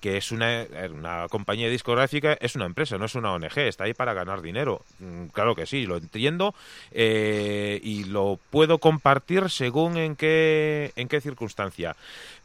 que 0.00 0.18
es 0.18 0.32
una, 0.32 0.66
una 0.92 1.28
compañía 1.30 1.70
discográfica, 1.70 2.36
es 2.42 2.54
una 2.54 2.66
empresa, 2.66 2.98
no 2.98 3.06
es 3.06 3.14
una 3.14 3.32
ONG, 3.32 3.56
está 3.60 3.84
ahí 3.84 3.94
para 3.94 4.12
ganar 4.12 4.42
dinero. 4.42 4.82
Mm, 4.98 5.28
claro 5.28 5.54
que 5.54 5.64
sí, 5.64 5.86
lo 5.86 5.96
entiendo 5.96 6.54
eh, 6.90 7.80
y 7.82 8.04
lo 8.04 8.38
puedo 8.50 8.76
compartir 8.76 9.48
según 9.48 9.96
en 9.96 10.14
qué, 10.14 10.92
en 10.96 11.08
qué 11.08 11.22
circunstancia 11.22 11.96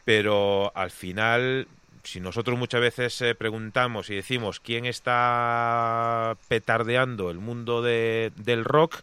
pero 0.06 0.72
al 0.76 0.92
final 0.92 1.68
si 2.04 2.22
nosotros 2.22 2.58
muchas 2.58 2.80
veces 2.80 3.22
eh, 3.22 3.36
preguntamos 3.36 4.10
y 4.10 4.16
decimos 4.16 4.62
quién 4.62 4.86
está 4.86 6.38
petardeando 6.48 7.30
el 7.30 7.40
mundo 7.40 7.82
de, 7.82 8.32
del 8.38 8.64
rock, 8.64 9.02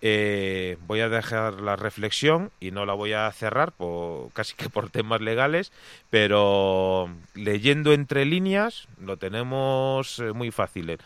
eh, 0.00 0.78
voy 0.86 1.00
a 1.00 1.08
dejar 1.08 1.54
la 1.60 1.76
reflexión 1.76 2.50
y 2.60 2.70
no 2.70 2.86
la 2.86 2.92
voy 2.92 3.12
a 3.12 3.30
cerrar 3.32 3.72
por, 3.72 4.32
casi 4.32 4.54
que 4.54 4.70
por 4.70 4.90
temas 4.90 5.20
legales, 5.20 5.72
pero 6.10 7.10
leyendo 7.34 7.92
entre 7.92 8.24
líneas 8.24 8.86
lo 9.00 9.16
tenemos 9.16 10.18
eh, 10.20 10.32
muy 10.32 10.50
fácil. 10.50 10.98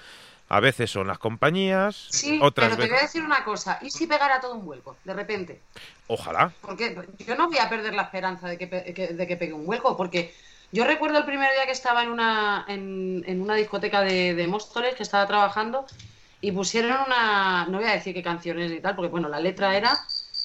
A 0.49 0.61
veces 0.61 0.91
son 0.91 1.07
las 1.07 1.19
compañías, 1.19 2.09
sí, 2.11 2.39
otras 2.43 2.71
pero 2.71 2.83
te 2.83 2.91
voy 2.91 2.99
a 2.99 3.03
decir 3.03 3.25
una 3.25 3.43
cosa, 3.43 3.79
¿y 3.81 3.91
si 3.91 4.07
pegara 4.07 4.39
todo 4.39 4.55
un 4.55 4.67
vuelco, 4.67 4.97
de 5.03 5.15
repente? 5.15 5.63
Ojalá. 6.09 6.53
Porque 6.61 6.95
yo 7.27 7.35
no 7.37 7.49
voy 7.49 7.57
a 7.57 7.71
perder 7.71 7.95
la 7.95 8.03
esperanza 8.03 8.49
de 8.49 8.59
que, 8.59 8.67
de 8.67 9.27
que 9.27 9.37
pegue 9.39 9.55
un 9.55 9.65
vuelco, 9.65 9.97
porque 9.97 10.35
yo 10.73 10.85
recuerdo 10.85 11.19
el 11.19 11.25
primer 11.25 11.53
día 11.53 11.67
que 11.67 11.73
estaba 11.73 12.03
en 12.03 12.11
una, 12.11 12.65
en, 12.67 13.41
una 13.41 13.55
discoteca 13.55 14.01
de, 14.01 14.35
de 14.35 14.47
Móstoles, 14.47 14.95
que 14.95 15.03
estaba 15.03 15.27
trabajando, 15.27 15.87
y 16.43 16.51
pusieron 16.51 16.99
una, 17.07 17.67
no 17.67 17.79
voy 17.79 17.87
a 17.87 17.93
decir 17.93 18.13
qué 18.13 18.23
canciones 18.23 18.71
y 18.73 18.81
tal, 18.81 18.97
porque 18.97 19.11
bueno, 19.11 19.29
la 19.29 19.39
letra 19.39 19.77
era, 19.77 19.97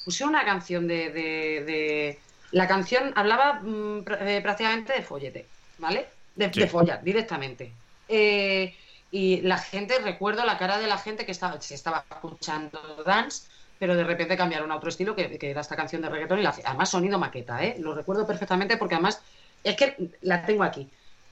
pusieron 0.04 0.32
una 0.32 0.44
canción 0.44 0.86
de, 0.86 1.10
de, 1.10 2.18
la 2.52 2.68
canción 2.68 3.12
hablaba 3.16 3.54
mm, 3.54 4.04
eh, 4.20 4.40
prácticamente 4.40 4.92
de 4.92 5.02
follete, 5.02 5.46
¿vale? 5.78 6.06
De, 6.36 6.48
de 6.48 6.66
follar, 6.68 7.02
directamente. 7.02 7.72
Eh, 8.08 8.74
y 9.10 9.40
la 9.40 9.58
gente, 9.58 9.98
recuerdo 9.98 10.44
la 10.44 10.56
cara 10.56 10.78
de 10.78 10.86
la 10.86 10.98
gente 10.98 11.26
que 11.26 11.32
estaba, 11.32 11.60
se 11.60 11.74
estaba 11.74 12.04
escuchando 12.08 12.80
dance, 13.04 13.48
pero 13.80 13.96
de 13.96 14.04
repente 14.04 14.36
cambiaron 14.36 14.70
a 14.70 14.76
otro 14.76 14.90
estilo 14.90 15.16
que, 15.16 15.36
era 15.40 15.62
esta 15.62 15.74
canción 15.74 16.00
de 16.00 16.10
reggaetón 16.10 16.38
y 16.38 16.42
la, 16.42 16.54
además 16.64 16.90
sonido 16.90 17.18
maqueta, 17.18 17.64
¿eh? 17.64 17.76
Lo 17.80 17.92
recuerdo 17.92 18.24
perfectamente 18.24 18.76
porque 18.76 18.94
además 18.94 19.20
es 19.64 19.74
que 19.74 19.96
la 20.22 20.46
tengo 20.46 20.62
aquí. 20.62 20.88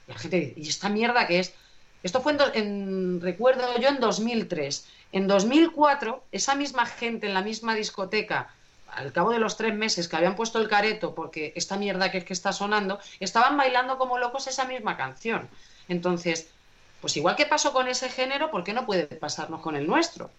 la 0.07 0.15
gente 0.15 0.39
dice, 0.41 0.53
¿y 0.57 0.67
esta 0.67 0.89
mierda 0.89 1.25
qué 1.25 1.39
es? 1.39 1.53
Esto 2.07 2.21
fue 2.21 2.37
en, 2.53 3.19
recuerdo 3.19 3.77
yo 3.81 3.89
en 3.89 3.99
2003. 3.99 4.87
En 5.11 5.27
2004, 5.27 6.23
esa 6.31 6.55
misma 6.55 6.85
gente 6.85 7.27
en 7.27 7.33
la 7.33 7.41
misma 7.41 7.75
discoteca, 7.75 8.47
al 8.87 9.11
cabo 9.11 9.31
de 9.31 9.39
los 9.39 9.57
tres 9.57 9.75
meses 9.75 10.07
que 10.07 10.15
habían 10.15 10.37
puesto 10.37 10.57
el 10.57 10.69
careto 10.69 11.13
porque 11.13 11.51
esta 11.57 11.75
mierda 11.75 12.09
que 12.09 12.19
es 12.19 12.23
que 12.23 12.31
está 12.31 12.53
sonando, 12.53 12.97
estaban 13.19 13.57
bailando 13.57 13.97
como 13.97 14.19
locos 14.19 14.47
esa 14.47 14.63
misma 14.63 14.95
canción. 14.95 15.49
Entonces, 15.89 16.47
pues 17.01 17.17
igual 17.17 17.35
que 17.35 17.45
pasó 17.45 17.73
con 17.73 17.89
ese 17.89 18.07
género, 18.07 18.51
¿por 18.51 18.63
qué 18.63 18.71
no 18.71 18.85
puede 18.85 19.07
pasarnos 19.07 19.59
con 19.59 19.75
el 19.75 19.85
nuestro? 19.85 20.31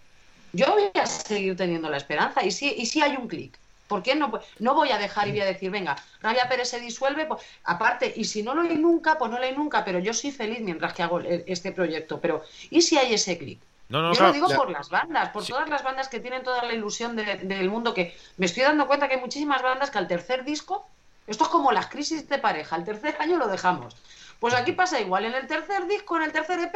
Yo 0.53 0.65
voy 0.71 0.89
a 0.99 1.05
seguir 1.05 1.55
teniendo 1.55 1.87
la 1.87 1.97
esperanza. 1.97 2.43
Y 2.43 2.49
si, 2.49 2.73
y 2.73 2.87
si 2.87 3.03
hay 3.03 3.15
un 3.15 3.27
clic, 3.27 3.59
¿por 3.89 4.03
qué 4.03 4.15
no, 4.15 4.31
no 4.59 4.75
voy 4.75 4.91
a 4.91 4.97
dejar 4.97 5.27
y 5.27 5.31
voy 5.31 5.41
a 5.41 5.45
decir, 5.45 5.71
venga, 5.71 5.97
Rabia 6.21 6.47
Pérez 6.47 6.69
se 6.69 6.79
disuelve? 6.79 7.25
Pues, 7.25 7.41
aparte, 7.65 8.13
y 8.15 8.23
si 8.23 8.43
no 8.43 8.53
lo 8.53 8.61
hay 8.61 8.77
nunca, 8.77 9.17
pues 9.17 9.29
no 9.29 9.37
lo 9.37 9.43
hay 9.43 9.53
nunca, 9.53 9.83
pero 9.83 9.99
yo 9.99 10.13
soy 10.13 10.31
feliz 10.31 10.61
mientras 10.61 10.93
que 10.93 11.03
hago 11.03 11.19
este 11.19 11.73
proyecto. 11.73 12.21
Pero, 12.21 12.43
¿y 12.69 12.81
si 12.81 12.97
hay 12.97 13.13
ese 13.13 13.37
clic? 13.37 13.59
No, 13.89 14.13
Yo 14.13 14.23
lo 14.23 14.31
digo 14.31 14.47
por 14.49 14.69
las 14.69 14.89
bandas, 14.89 15.29
por 15.29 15.43
todas 15.43 15.67
las 15.67 15.83
bandas 15.83 16.07
que 16.07 16.19
tienen 16.19 16.43
toda 16.43 16.63
la 16.63 16.73
ilusión 16.73 17.15
del 17.15 17.69
mundo, 17.71 17.95
que 17.95 18.15
me 18.37 18.45
estoy 18.45 18.61
dando 18.61 18.85
cuenta 18.85 19.07
que 19.07 19.15
hay 19.15 19.19
muchísimas 19.19 19.63
bandas 19.63 19.89
que 19.89 19.97
al 19.97 20.07
tercer 20.07 20.45
disco, 20.45 20.87
esto 21.25 21.45
es 21.45 21.49
como 21.49 21.71
las 21.71 21.87
crisis 21.87 22.29
de 22.29 22.37
pareja, 22.37 22.75
al 22.75 22.85
tercer 22.85 23.15
año 23.19 23.37
lo 23.37 23.47
dejamos. 23.47 23.95
Pues 24.39 24.53
aquí 24.53 24.73
pasa 24.73 25.01
igual, 25.01 25.25
en 25.25 25.33
el 25.33 25.47
tercer 25.47 25.87
disco, 25.87 26.17
en 26.17 26.23
el 26.23 26.31
tercer 26.31 26.59
EP, 26.59 26.75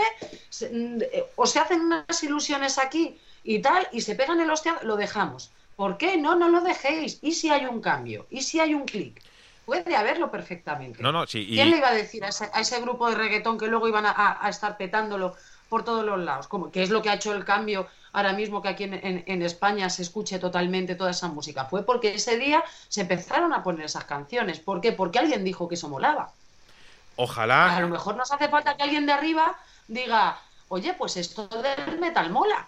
mm, 0.71 1.01
eh, 1.03 1.25
o 1.35 1.45
se 1.45 1.59
hacen 1.59 1.81
unas 1.81 2.23
ilusiones 2.23 2.79
aquí 2.79 3.15
y 3.43 3.59
tal, 3.61 3.87
y 3.91 4.01
se 4.01 4.15
pegan 4.15 4.41
el 4.41 4.49
hostia, 4.49 4.79
lo 4.81 4.95
dejamos. 4.95 5.51
¿Por 5.75 5.97
qué? 5.97 6.17
No, 6.17 6.35
no 6.35 6.49
lo 6.49 6.61
dejéis. 6.61 7.19
¿Y 7.21 7.33
si 7.33 7.49
hay 7.49 7.65
un 7.65 7.81
cambio? 7.81 8.27
¿Y 8.29 8.41
si 8.41 8.59
hay 8.59 8.73
un 8.73 8.85
clic? 8.85 9.21
Puede 9.65 9.95
haberlo 9.95 10.29
perfectamente. 10.29 11.01
No, 11.01 11.11
no, 11.11 11.25
¿Quién 11.25 11.71
le 11.71 11.77
iba 11.77 11.87
a 11.87 11.93
decir 11.93 12.23
a 12.25 12.29
ese, 12.29 12.81
grupo 12.81 13.09
de 13.09 13.15
reggaetón 13.15 13.57
que 13.57 13.67
luego 13.67 13.87
iban 13.87 14.05
a, 14.05 14.47
estar 14.49 14.75
petándolo 14.75 15.35
por 15.69 15.85
todos 15.85 16.03
los 16.03 16.19
lados? 16.19 16.47
¿Cómo? 16.47 16.69
¿Qué 16.69 16.83
es 16.83 16.89
lo 16.89 17.01
que 17.01 17.09
ha 17.09 17.13
hecho 17.13 17.33
el 17.33 17.45
cambio 17.45 17.87
ahora 18.11 18.33
mismo 18.33 18.61
que 18.61 18.67
aquí 18.67 18.83
en, 18.83 19.23
en, 19.25 19.41
España 19.41 19.89
se 19.89 20.01
escuche 20.01 20.37
totalmente 20.37 20.95
toda 20.95 21.11
esa 21.11 21.29
música? 21.29 21.65
Fue 21.65 21.83
porque 21.83 22.13
ese 22.13 22.37
día 22.37 22.61
se 22.89 23.01
empezaron 23.01 23.53
a 23.53 23.63
poner 23.63 23.85
esas 23.85 24.03
canciones. 24.03 24.59
¿Por 24.59 24.81
qué? 24.81 24.91
Porque 24.91 25.19
alguien 25.19 25.45
dijo 25.45 25.69
que 25.69 25.75
eso 25.75 25.87
molaba. 25.87 26.33
Ojalá. 27.15 27.75
A 27.75 27.79
lo 27.79 27.87
mejor 27.87 28.17
nos 28.17 28.31
hace 28.31 28.49
falta 28.49 28.75
que 28.75 28.83
alguien 28.83 29.05
de 29.05 29.13
arriba 29.13 29.57
diga, 29.87 30.41
oye, 30.67 30.93
pues 30.93 31.15
esto 31.15 31.47
del 31.47 31.99
metal 31.99 32.29
mola. 32.31 32.67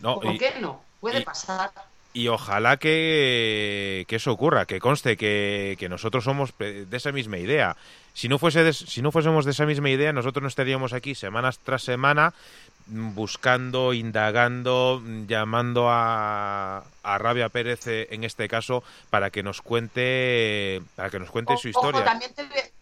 No, 0.00 0.20
¿Por 0.20 0.38
qué 0.38 0.54
no? 0.60 0.80
Puede 1.00 1.22
pasar. 1.22 1.72
Y 2.18 2.26
ojalá 2.26 2.78
que, 2.78 4.04
eso 4.08 4.32
ocurra, 4.32 4.66
que 4.66 4.80
conste 4.80 5.16
que, 5.16 5.86
nosotros 5.88 6.24
somos 6.24 6.52
de 6.58 6.88
esa 6.90 7.12
misma 7.12 7.38
idea. 7.38 7.76
Si 8.12 8.28
no, 8.28 8.40
fuese 8.40 8.72
si 8.72 9.02
no 9.02 9.12
fuésemos 9.12 9.44
de 9.44 9.52
esa 9.52 9.66
misma 9.66 9.88
idea, 9.88 10.12
nosotros 10.12 10.42
no 10.42 10.48
estaríamos 10.48 10.92
aquí 10.92 11.14
semanas 11.14 11.60
tras 11.60 11.84
semana 11.84 12.34
buscando, 12.88 13.92
indagando, 13.92 15.00
llamando 15.28 15.90
a, 15.90 16.82
a 17.04 17.18
Rabia 17.18 17.50
Pérez 17.50 17.86
eh, 17.86 18.08
en 18.10 18.24
este 18.24 18.48
caso 18.48 18.82
para 19.10 19.30
que 19.30 19.44
nos 19.44 19.62
cuente 19.62 20.82
para 20.96 21.10
que 21.10 21.20
nos 21.20 21.30
cuente 21.30 21.56
su 21.56 21.68
historia. 21.68 22.02
también 22.02 22.34
te, 22.34 22.72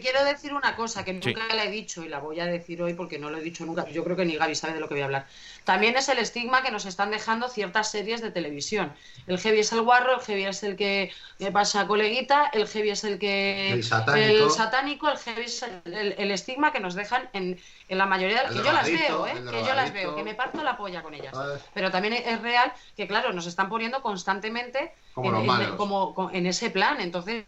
quiero 0.00 0.24
decir 0.24 0.52
una 0.54 0.76
cosa 0.76 1.04
que 1.04 1.12
nunca 1.12 1.54
le 1.54 1.64
he 1.64 1.70
dicho 1.70 2.02
y 2.02 2.08
la 2.08 2.18
voy 2.18 2.40
a 2.40 2.46
decir 2.46 2.82
hoy 2.82 2.94
porque 2.94 3.18
no 3.18 3.30
lo 3.30 3.38
he 3.38 3.40
dicho 3.40 3.64
nunca. 3.64 3.88
Yo 3.88 4.04
creo 4.04 4.16
que 4.16 4.24
ni 4.24 4.36
Gaby 4.36 4.54
sabe 4.54 4.74
de 4.74 4.80
lo 4.80 4.88
que 4.88 4.94
voy 4.94 5.02
a 5.02 5.06
hablar. 5.06 5.26
También 5.64 5.96
es 5.96 6.08
el 6.08 6.18
estigma 6.18 6.62
que 6.62 6.70
nos 6.70 6.86
están 6.86 7.10
dejando 7.10 7.48
ciertas 7.48 7.90
series 7.90 8.20
de 8.20 8.30
televisión. 8.30 8.92
El 9.26 9.38
heavy 9.38 9.60
es 9.60 9.72
el 9.72 9.82
guarro, 9.82 10.14
el 10.14 10.20
heavy 10.20 10.44
es 10.44 10.62
el 10.62 10.76
que 10.76 11.12
pasa 11.52 11.86
coleguita, 11.86 12.50
el 12.52 12.66
heavy 12.66 12.90
es 12.90 13.04
el 13.04 13.18
que 13.18 13.72
el 13.72 13.84
satánico, 13.84 14.44
el, 14.44 14.50
satánico, 14.50 15.08
el 15.08 15.18
heavy 15.18 15.42
es 15.42 15.62
el, 15.62 16.30
estigma 16.30 16.72
que 16.72 16.80
nos 16.80 16.94
dejan 16.94 17.28
en, 17.32 17.60
la 17.88 18.06
mayoría 18.06 18.44
de 18.44 18.48
que 18.54 18.64
yo 18.64 18.72
las 18.72 18.86
veo, 18.86 19.26
¿eh? 19.26 19.34
que 19.34 19.64
yo 19.64 19.74
las 19.74 19.92
veo, 19.92 20.16
que 20.16 20.22
me 20.22 20.34
parto 20.34 20.62
la 20.62 20.76
polla 20.76 21.02
con 21.02 21.14
ellas. 21.14 21.34
Pero 21.74 21.90
también 21.90 22.14
es 22.14 22.40
real 22.40 22.72
que 22.96 23.06
claro, 23.06 23.32
nos 23.32 23.46
están 23.46 23.68
poniendo 23.68 24.02
constantemente 24.02 24.92
como 25.14 26.30
en 26.32 26.46
ese 26.46 26.70
plan, 26.70 27.00
entonces 27.00 27.44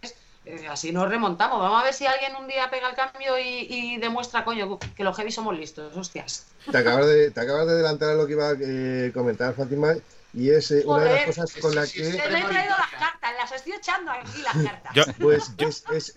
eh, 0.47 0.67
así 0.69 0.93
nos 0.93 1.09
remontamos. 1.09 1.59
Vamos 1.59 1.81
a 1.81 1.85
ver 1.85 1.95
si 1.95 2.07
alguien 2.07 2.37
un 2.37 2.47
día 2.47 2.69
pega 2.71 2.91
el 2.91 2.97
cambio 2.97 3.39
y, 3.39 3.97
demuestra, 3.99 4.45
coño, 4.45 4.79
que 4.97 5.05
los 5.05 5.17
heavy 5.17 5.33
somos 5.33 5.57
listos, 5.57 5.97
hostias. 5.97 6.47
Te 6.71 6.79
acabas 6.79 7.07
de, 7.07 7.31
te 7.31 7.41
acabas 7.41 7.67
de 7.67 7.73
adelantar 7.73 8.11
a 8.11 8.15
lo 8.15 8.27
que 8.27 8.33
iba 8.33 8.49
a 8.49 8.55
eh, 8.61 9.11
comentar 9.15 9.55
Fátima 9.55 9.95
y 10.35 10.51
es 10.51 10.71
eh, 10.73 10.83
una 10.85 11.05
de 11.05 11.15
las 11.15 11.27
cosas 11.27 11.55
con 11.61 11.75
las 11.75 11.93
que... 11.93 12.03
Te 12.03 12.17
he 12.17 12.29
traído 12.29 12.49
las 12.51 12.91
cartas, 12.99 13.33
las 13.39 13.53
estoy 13.53 13.73
echando 13.73 14.11
aquí 14.11 14.43
las 14.43 14.53
cartas. 14.53 14.95
Yo, 14.95 15.05
pues, 15.21 15.55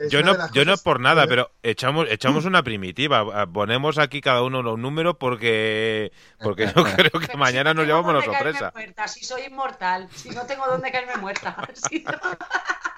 yo 0.09 0.23
no, 0.23 0.51
yo 0.51 0.65
no 0.65 0.75
por 0.77 0.99
nada, 0.99 1.27
pero 1.27 1.51
echamos, 1.61 2.07
echamos 2.09 2.45
una 2.45 2.63
primitiva. 2.63 3.45
Ponemos 3.47 3.97
aquí 3.99 4.19
cada 4.19 4.41
uno 4.41 4.63
los 4.63 4.79
números 4.79 5.15
porque, 5.19 6.11
porque 6.39 6.65
yo 6.75 6.83
creo 6.95 7.21
que 7.21 7.37
mañana 7.37 7.73
nos 7.73 7.85
llevamos 7.85 8.11
una 8.11 8.23
sorpresa. 8.23 8.71
Muerta, 8.73 9.07
si 9.07 9.23
soy 9.23 9.43
inmortal, 9.43 10.09
si 10.15 10.31
no 10.31 10.45
tengo 10.45 10.65
dónde 10.65 10.91
caerme 10.91 11.17
muerta. 11.17 11.55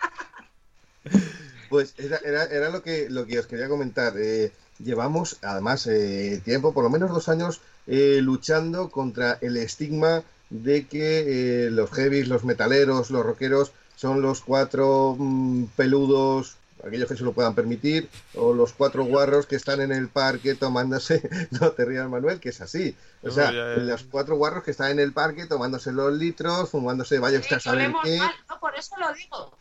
Pues 1.70 1.94
era, 1.98 2.18
era, 2.46 2.70
lo, 2.70 2.82
que, 2.82 3.10
lo 3.10 3.26
que 3.26 3.40
os 3.40 3.46
quería 3.46 3.70
comentar. 3.70 4.14
Eh, 4.18 4.52
llevamos, 4.84 5.38
además, 5.44 5.86
eh, 5.88 6.42
tiempo, 6.44 6.74
por 6.74 6.84
lo 6.84 6.90
menos 6.90 7.12
dos 7.12 7.30
años, 7.30 7.62
eh, 7.86 8.20
luchando 8.22 8.90
contra 8.90 9.38
el 9.42 9.56
estigma 9.58 10.24
de 10.50 10.88
que 10.88 11.70
los 11.72 11.92
heavies, 11.92 12.28
los 12.28 12.44
metaleros, 12.44 13.12
los 13.12 13.24
rockeros 13.24 13.72
son 13.96 14.22
los 14.22 14.42
cuatro 14.42 15.16
mm, 15.18 15.66
peludos, 15.76 16.56
aquellos 16.84 17.08
que 17.08 17.18
se 17.18 17.24
lo 17.24 17.34
puedan 17.34 17.54
permitir, 17.54 18.10
o 18.34 18.54
los 18.54 18.74
cuatro 18.74 19.04
guarros 19.04 19.46
que 19.46 19.56
están 19.56 19.82
en 19.82 19.92
el 19.92 20.08
parque 20.08 20.56
tomándose, 20.56 21.30
no 21.52 21.72
te 21.72 21.86
rías 21.86 22.10
Manuel, 22.10 22.40
que 22.40 22.50
es 22.50 22.62
así, 22.62 22.96
o 23.22 23.30
sea, 23.30 23.52
los 23.52 24.04
cuatro 24.04 24.38
guarros 24.38 24.64
que 24.64 24.72
están 24.72 24.92
en 24.92 25.00
el 25.00 25.14
parque 25.14 25.46
tomándose 25.46 25.92
los 25.92 26.14
litros, 26.14 26.72
fumándose, 26.72 27.20
vaya 27.20 27.40
usted 27.40 27.58
a 27.58 27.60
saber 27.60 27.94
qué. 28.04 28.18
no, 28.18 28.60
por 28.60 28.76
eso 28.76 28.96
lo 28.98 29.14
digo. 29.14 29.60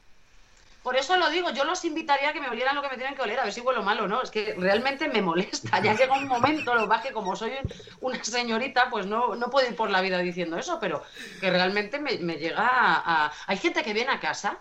Por 0.89 0.97
eso 0.97 1.19
lo 1.19 1.29
digo, 1.29 1.51
yo 1.51 1.65
los 1.65 1.85
invitaría 1.85 2.31
a 2.31 2.33
que 2.33 2.41
me 2.41 2.49
olieran 2.49 2.75
lo 2.75 2.81
que 2.81 2.89
me 2.89 2.97
tienen 2.97 3.15
que 3.15 3.21
oler, 3.21 3.39
a 3.39 3.45
ver 3.45 3.53
si 3.53 3.61
huelo 3.61 3.83
malo, 3.83 4.09
¿no? 4.09 4.23
Es 4.23 4.31
que 4.31 4.55
realmente 4.57 5.07
me 5.07 5.21
molesta. 5.21 5.83
Ya 5.83 5.95
llega 5.95 6.17
un 6.17 6.27
momento, 6.27 6.75
lo 6.75 6.89
que 7.03 7.13
como 7.13 7.37
soy 7.37 7.53
una 8.01 8.25
señorita, 8.25 8.89
pues 8.89 9.05
no, 9.05 9.37
no 9.37 9.51
puedo 9.51 9.69
ir 9.69 9.77
por 9.77 9.91
la 9.91 10.01
vida 10.01 10.17
diciendo 10.17 10.57
eso, 10.57 10.79
pero 10.81 11.03
que 11.43 11.51
realmente 11.51 11.99
me, 11.99 12.17
llega 12.39 12.67
a, 12.67 13.31
Hay 13.49 13.59
gente 13.59 13.83
que 13.83 13.93
viene 13.93 14.13
a 14.13 14.19
casa 14.19 14.61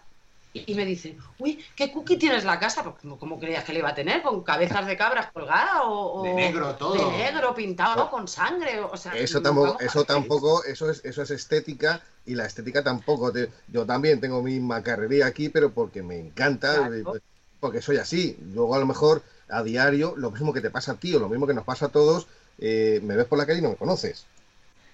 y, 0.66 0.74
me 0.74 0.86
dice, 0.86 1.18
uy, 1.40 1.64
¿qué 1.76 1.92
cookie 1.92 2.18
tienes 2.18 2.44
la 2.44 2.60
casa? 2.60 2.84
Pues, 2.84 3.16
¿Cómo, 3.20 3.40
creías 3.40 3.64
que 3.64 3.74
le 3.74 3.80
iba 3.80 3.90
a 3.90 3.96
tener? 3.96 4.22
¿Con 4.22 4.44
cabezas 4.44 4.86
de 4.88 4.98
cabras 4.98 5.32
colgadas? 5.32 5.82
O, 5.84 6.24
de 6.24 6.34
negro 6.34 6.76
todo. 6.76 6.94
De 6.94 7.18
negro, 7.18 7.54
pintado 7.54 8.10
con 8.10 8.28
sangre. 8.28 8.80
O 8.80 8.98
sea, 8.98 9.14
eso 9.14 9.42
tampoco, 9.42 9.80
eso 9.80 10.04
tampoco, 10.06 10.64
eso 10.64 10.90
es, 10.90 11.04
eso 11.04 11.22
es 11.22 11.32
estética 11.32 12.02
y 12.26 12.36
la 12.36 12.46
estética 12.46 12.84
tampoco. 12.84 13.32
yo 13.68 13.86
también 13.86 14.20
tengo 14.20 14.42
mi 14.42 14.60
macarrería 14.60 15.26
aquí, 15.26 15.50
pero 15.50 15.72
porque 15.72 16.04
me 16.04 16.20
encanta, 16.20 16.90
eh, 16.94 17.04
porque 17.60 17.82
soy 17.82 17.98
así. 17.98 18.38
Luego 18.54 18.76
a 18.76 18.80
lo 18.80 18.86
mejor 18.86 19.24
a 19.50 19.64
diario, 19.64 20.14
lo 20.18 20.32
mismo 20.32 20.54
que 20.54 20.62
te 20.62 20.70
pasa 20.70 20.94
a 20.94 20.96
ti 20.96 21.14
o 21.16 21.20
lo 21.20 21.30
mismo 21.30 21.48
que 21.48 21.54
nos 21.54 21.64
pasa 21.64 21.88
a 21.88 21.90
todos, 21.90 22.28
eh, 22.60 23.00
me 23.04 23.16
ves 23.16 23.26
por 23.26 23.38
la 23.38 23.46
calle 23.46 23.60
y 23.60 23.62
no 23.62 23.70
me 23.70 23.76
conoces. 23.76 24.26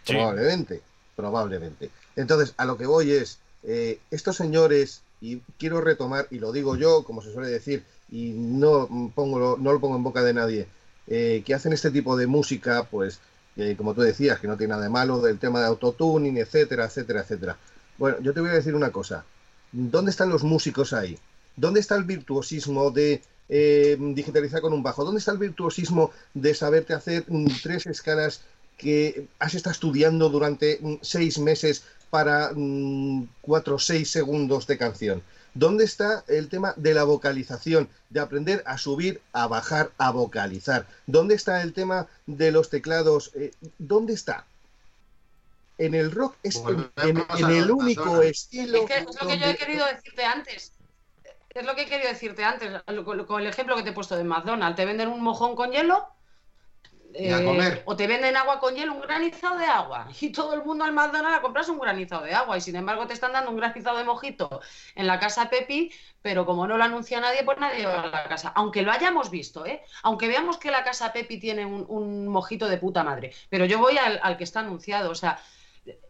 Probablemente, 0.06 0.82
probablemente. 1.16 1.90
Entonces, 2.16 2.54
a 2.58 2.66
lo 2.66 2.78
que 2.78 2.86
voy 2.86 3.12
es, 3.12 3.40
eh, 3.64 4.00
estos 4.12 4.36
señores 4.36 5.02
y 5.24 5.42
quiero 5.58 5.80
retomar, 5.80 6.28
y 6.32 6.40
lo 6.40 6.52
digo 6.52 6.76
yo, 6.76 7.06
como 7.06 7.22
se 7.22 7.32
suele 7.32 7.48
decir, 7.48 7.86
y 8.12 8.32
no, 8.32 9.12
pongo, 9.16 9.58
no 9.58 9.72
lo 9.72 9.80
pongo 9.80 9.96
en 9.96 10.04
boca 10.04 10.22
de 10.22 10.34
nadie, 10.34 10.68
eh, 11.08 11.42
que 11.46 11.54
hacen 11.54 11.72
este 11.72 11.92
tipo 11.92 12.18
de 12.18 12.28
música, 12.28 12.84
pues, 12.92 13.20
eh, 13.56 13.76
como 13.78 13.94
tú 13.94 14.02
decías, 14.02 14.42
que 14.42 14.48
no 14.48 14.58
tiene 14.58 14.72
nada 14.72 14.84
de 14.84 14.90
malo, 14.90 15.22
del 15.22 15.40
tema 15.40 15.62
de 15.62 15.68
autotuning, 15.68 16.38
etcétera, 16.38 16.86
etcétera, 16.86 17.22
etcétera. 17.22 17.58
Bueno, 17.98 18.18
yo 18.20 18.34
te 18.34 18.42
voy 18.42 18.50
a 18.50 18.54
decir 18.54 18.76
una 18.76 18.92
cosa. 18.92 19.24
¿Dónde 19.72 20.12
están 20.12 20.28
los 20.28 20.44
músicos 20.44 20.92
ahí? 20.92 21.18
¿Dónde 21.56 21.80
está 21.80 21.96
el 21.96 22.04
virtuosismo 22.04 22.92
de 22.92 23.22
eh, 23.48 23.98
digitalizar 23.98 24.60
con 24.60 24.74
un 24.74 24.84
bajo? 24.84 25.06
¿Dónde 25.06 25.20
está 25.20 25.32
el 25.32 25.38
virtuosismo 25.38 26.12
de 26.34 26.54
saberte 26.54 26.94
hacer 26.94 27.24
mm, 27.30 27.48
tres 27.64 27.86
escalas 27.86 28.42
que 28.78 29.28
has 29.40 29.54
estado 29.54 29.72
estudiando 29.72 30.28
durante 30.28 30.80
mm, 30.82 30.96
seis 31.02 31.40
meses 31.40 31.84
para 32.14 32.52
mm, 32.54 33.26
cuatro 33.42 33.78
o 33.78 33.80
seis 33.80 34.12
segundos 34.12 34.68
de 34.68 34.78
canción. 34.78 35.24
¿Dónde 35.56 35.84
está 35.84 36.24
el 36.28 36.48
tema 36.48 36.76
de 36.78 36.94
la 36.94 37.06
vocalización? 37.06 37.90
De 38.12 38.20
aprender 38.20 38.62
a 38.68 38.78
subir, 38.78 39.20
a 39.34 39.48
bajar, 39.48 39.90
a 39.98 40.12
vocalizar. 40.12 40.86
¿Dónde 41.08 41.34
está 41.34 41.64
el 41.64 41.74
tema 41.74 42.06
de 42.28 42.52
los 42.52 42.70
teclados? 42.70 43.32
Eh, 43.34 43.52
¿Dónde 43.80 44.14
está? 44.14 44.46
En 45.80 45.96
el 45.96 46.12
rock 46.12 46.36
es 46.44 46.62
en, 46.98 47.18
el 47.50 47.72
único 47.72 48.22
estilo. 48.22 48.86
Es, 48.88 49.06
lo 49.20 49.28
que 49.28 49.40
yo 49.40 49.48
he 49.48 49.58
querido 49.58 49.84
decirte 49.88 50.24
antes. 50.24 50.72
Es 51.50 51.66
lo 51.66 51.74
que 51.74 51.82
he 51.82 51.88
querido 51.88 52.10
decirte 52.10 52.44
antes, 52.44 52.70
con 53.26 53.42
el 53.42 53.48
ejemplo 53.48 53.76
que 53.76 53.82
te 53.82 53.90
he 53.90 53.94
puesto 53.94 54.16
de 54.16 54.24
McDonald's. 54.24 54.76
Te 54.76 54.86
venden 54.86 55.08
un 55.08 55.24
mojón 55.24 55.56
con 55.56 55.72
hielo 55.72 56.08
eh, 57.16 57.82
o 57.86 57.96
te 57.96 58.08
venden 58.08 58.36
agua 58.36 58.60
con 58.60 58.76
hielo, 58.76 58.94
un 58.94 59.02
granizado 59.02 59.58
de 59.58 59.66
agua. 59.66 60.08
Y 60.20 60.32
todo 60.32 60.54
el 60.54 60.64
mundo 60.64 60.84
al 60.84 60.94
McDonald's 60.94 61.38
a 61.38 61.42
comprarse 61.42 61.72
un 61.72 61.80
granizado 61.80 62.24
de 62.24 62.34
agua. 62.34 62.58
Y 62.58 62.62
sin 62.62 62.76
embargo 62.76 63.06
te 63.08 63.14
están 63.14 63.34
dando 63.34 63.52
un 63.52 63.58
granizado 63.58 63.98
de 63.98 64.04
mojito 64.04 64.62
en 64.96 65.08
la 65.08 65.20
casa 65.20 65.50
Pepi, 65.50 65.92
pero 66.22 66.46
como 66.46 66.68
no 66.68 66.78
lo 66.78 66.84
anuncia 66.84 67.20
nadie, 67.20 67.44
pues 67.44 67.58
nadie 67.60 67.86
va 67.86 68.02
a 68.02 68.08
la 68.08 68.28
casa. 68.28 68.52
Aunque 68.56 68.82
lo 68.82 68.92
hayamos 68.92 69.30
visto, 69.30 69.66
¿eh? 69.66 69.84
Aunque 70.02 70.28
veamos 70.28 70.58
que 70.58 70.72
la 70.72 70.84
casa 70.84 71.14
Pepi 71.14 71.40
tiene 71.40 71.66
un, 71.66 72.28
mojito 72.28 72.68
de 72.68 72.78
puta 72.78 73.04
madre. 73.04 73.34
Pero 73.50 73.66
yo 73.66 73.80
voy 73.80 73.98
al, 73.98 74.38
que 74.38 74.44
está 74.44 74.62
anunciado. 74.62 75.12
O 75.12 75.16
sea, 75.16 75.40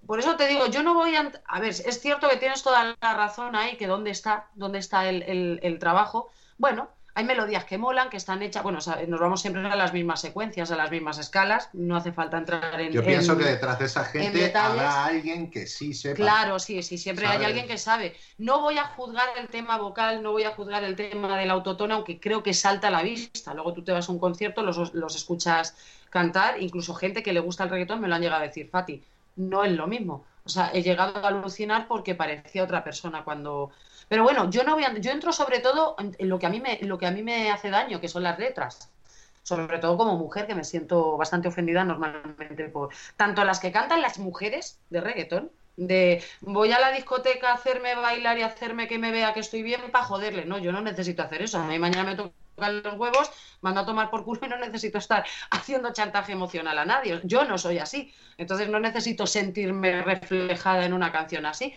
por 0.06 0.20
eso 0.20 0.36
te 0.36 0.48
digo, 0.48 0.68
yo 0.68 0.84
no 0.84 0.94
voy 0.94 1.16
a... 1.16 1.32
A 1.46 1.60
ver, 1.60 1.70
es 1.72 2.02
cierto 2.02 2.30
que 2.30 2.38
tienes 2.38 2.64
toda 2.64 2.96
la 3.02 3.14
razón 3.14 3.56
ahí, 3.56 3.76
que 3.78 3.88
dónde 3.88 4.12
está, 4.12 4.50
dónde 4.56 4.80
está 4.80 5.10
el, 5.10 5.60
el 5.62 5.80
trabajo. 5.80 6.30
Bueno, 6.58 6.90
hay 7.16 7.26
melodías 7.26 7.66
que 7.66 7.78
molan, 7.78 8.10
que 8.10 8.18
están 8.18 8.42
hechas, 8.42 8.64
bueno, 8.64 8.80
nos 9.08 9.20
vamos 9.20 9.42
siempre 9.42 9.66
a 9.66 9.76
las 9.76 9.94
mismas 9.94 10.20
secuencias, 10.22 10.72
a 10.72 10.76
las 10.76 10.90
mismas 10.90 11.20
escalas, 11.20 11.70
no 11.74 11.96
hace 11.96 12.12
falta 12.12 12.38
entrar 12.38 12.80
en. 12.82 12.92
Yo 12.92 13.06
pienso 13.06 13.38
que 13.38 13.44
detrás 13.44 13.78
de 13.78 13.86
esa 13.86 14.06
gente 14.06 14.52
habrá 14.56 15.06
alguien 15.06 15.52
que 15.52 15.68
sí 15.68 15.94
sepa. 15.94 16.16
Claro, 16.16 16.58
sí, 16.58 16.82
sí, 16.82 16.98
siempre 16.98 17.28
hay 17.28 17.44
alguien 17.44 17.68
que 17.68 17.78
sabe. 17.78 18.16
No 18.40 18.62
voy 18.62 18.78
a 18.78 18.86
juzgar 18.86 19.28
el 19.38 19.48
tema 19.48 19.78
vocal, 19.78 20.24
no 20.24 20.32
voy 20.32 20.44
a 20.44 20.52
juzgar 20.52 20.84
el 20.84 20.96
tema 20.96 21.38
del 21.38 21.52
autotono, 21.52 21.96
aunque 21.96 22.20
creo 22.20 22.42
que 22.42 22.54
salta 22.54 22.88
a 22.88 22.92
la 22.92 23.04
vista. 23.04 23.54
Luego 23.54 23.74
tú 23.74 23.84
te 23.84 23.92
vas 23.92 24.10
a 24.10 24.12
un 24.12 24.20
concierto, 24.20 24.64
los, 24.64 24.94
los 24.94 25.16
escuchas 25.16 25.76
cantar, 26.10 26.62
incluso 26.62 26.96
gente 26.96 27.22
que 27.22 27.34
le 27.34 27.40
gusta 27.40 27.64
el 27.64 27.70
reggaetón 27.70 28.02
me 28.02 28.08
lo 28.08 28.16
han 28.16 28.22
llegado 28.22 28.42
a 28.42 28.48
decir, 28.48 28.70
Fati, 28.70 29.04
no 29.36 29.64
es 29.64 29.72
lo 29.72 29.88
mismo. 29.88 30.26
O 30.46 30.50
sea, 30.50 30.72
he 30.74 30.82
llegado 30.84 31.24
a 31.24 31.28
alucinar 31.28 31.88
porque 31.88 32.16
parecía 32.16 32.64
otra 32.64 32.84
persona 32.84 33.24
cuando, 33.24 33.72
pero 34.14 34.22
bueno, 34.22 34.48
yo 34.52 34.64
no 34.64 34.76
voy 34.76 34.84
yo 35.02 35.10
entro 35.10 35.34
sobre 35.34 35.60
todo 35.60 35.96
en 35.98 36.30
lo 36.30 36.38
que 36.38 36.46
a 36.46 36.50
mí 36.52 36.62
me, 36.62 36.78
lo 36.84 37.00
que 37.00 37.08
a 37.08 37.12
mí 37.12 37.24
me 37.24 37.50
hace 37.50 37.72
daño, 37.72 38.00
que 38.00 38.08
son 38.08 38.22
las 38.22 38.38
letras. 38.38 38.92
Sobre 39.42 39.80
todo 39.80 39.98
como 39.98 40.20
mujer, 40.20 40.46
que 40.46 40.54
me 40.54 40.64
siento 40.64 41.18
bastante 41.18 41.48
ofendida 41.48 41.84
normalmente 41.84 42.70
por 42.70 42.90
tanto 43.18 43.44
las 43.44 43.60
que 43.60 43.72
cantan 43.72 44.04
las 44.04 44.20
mujeres 44.20 44.80
de 44.92 45.02
reggaetón, 45.02 45.50
de 45.78 46.24
voy 46.42 46.72
a 46.72 46.80
la 46.80 46.92
discoteca 46.92 47.50
a 47.50 47.54
hacerme 47.56 47.96
bailar 47.96 48.38
y 48.38 48.44
hacerme 48.44 48.88
que 48.88 49.00
me 49.00 49.10
vea 49.10 49.34
que 49.34 49.40
estoy 49.40 49.64
bien 49.64 49.82
para 49.92 50.06
joderle. 50.06 50.46
No, 50.46 50.60
yo 50.60 50.72
no 50.72 50.82
necesito 50.82 51.24
hacer 51.24 51.42
eso. 51.42 51.58
A 51.58 51.66
mí 51.66 51.80
mañana 51.80 52.12
me 52.12 52.16
tocan 52.16 52.84
los 52.84 52.94
huevos, 52.94 53.32
mando 53.62 53.82
a 53.82 53.86
tomar 53.88 54.12
por 54.12 54.24
culo 54.24 54.42
y 54.44 54.48
no 54.48 54.60
necesito 54.60 55.00
estar 55.00 55.26
haciendo 55.50 55.92
chantaje 55.92 56.34
emocional 56.34 56.78
a 56.78 56.86
nadie. 56.86 57.20
Yo 57.24 57.46
no 57.46 57.58
soy 57.58 57.80
así. 57.80 58.14
Entonces 58.38 58.70
no 58.70 58.80
necesito 58.80 59.26
sentirme 59.26 60.04
reflejada 60.04 60.86
en 60.86 60.94
una 60.94 61.12
canción 61.12 61.48
así 61.48 61.74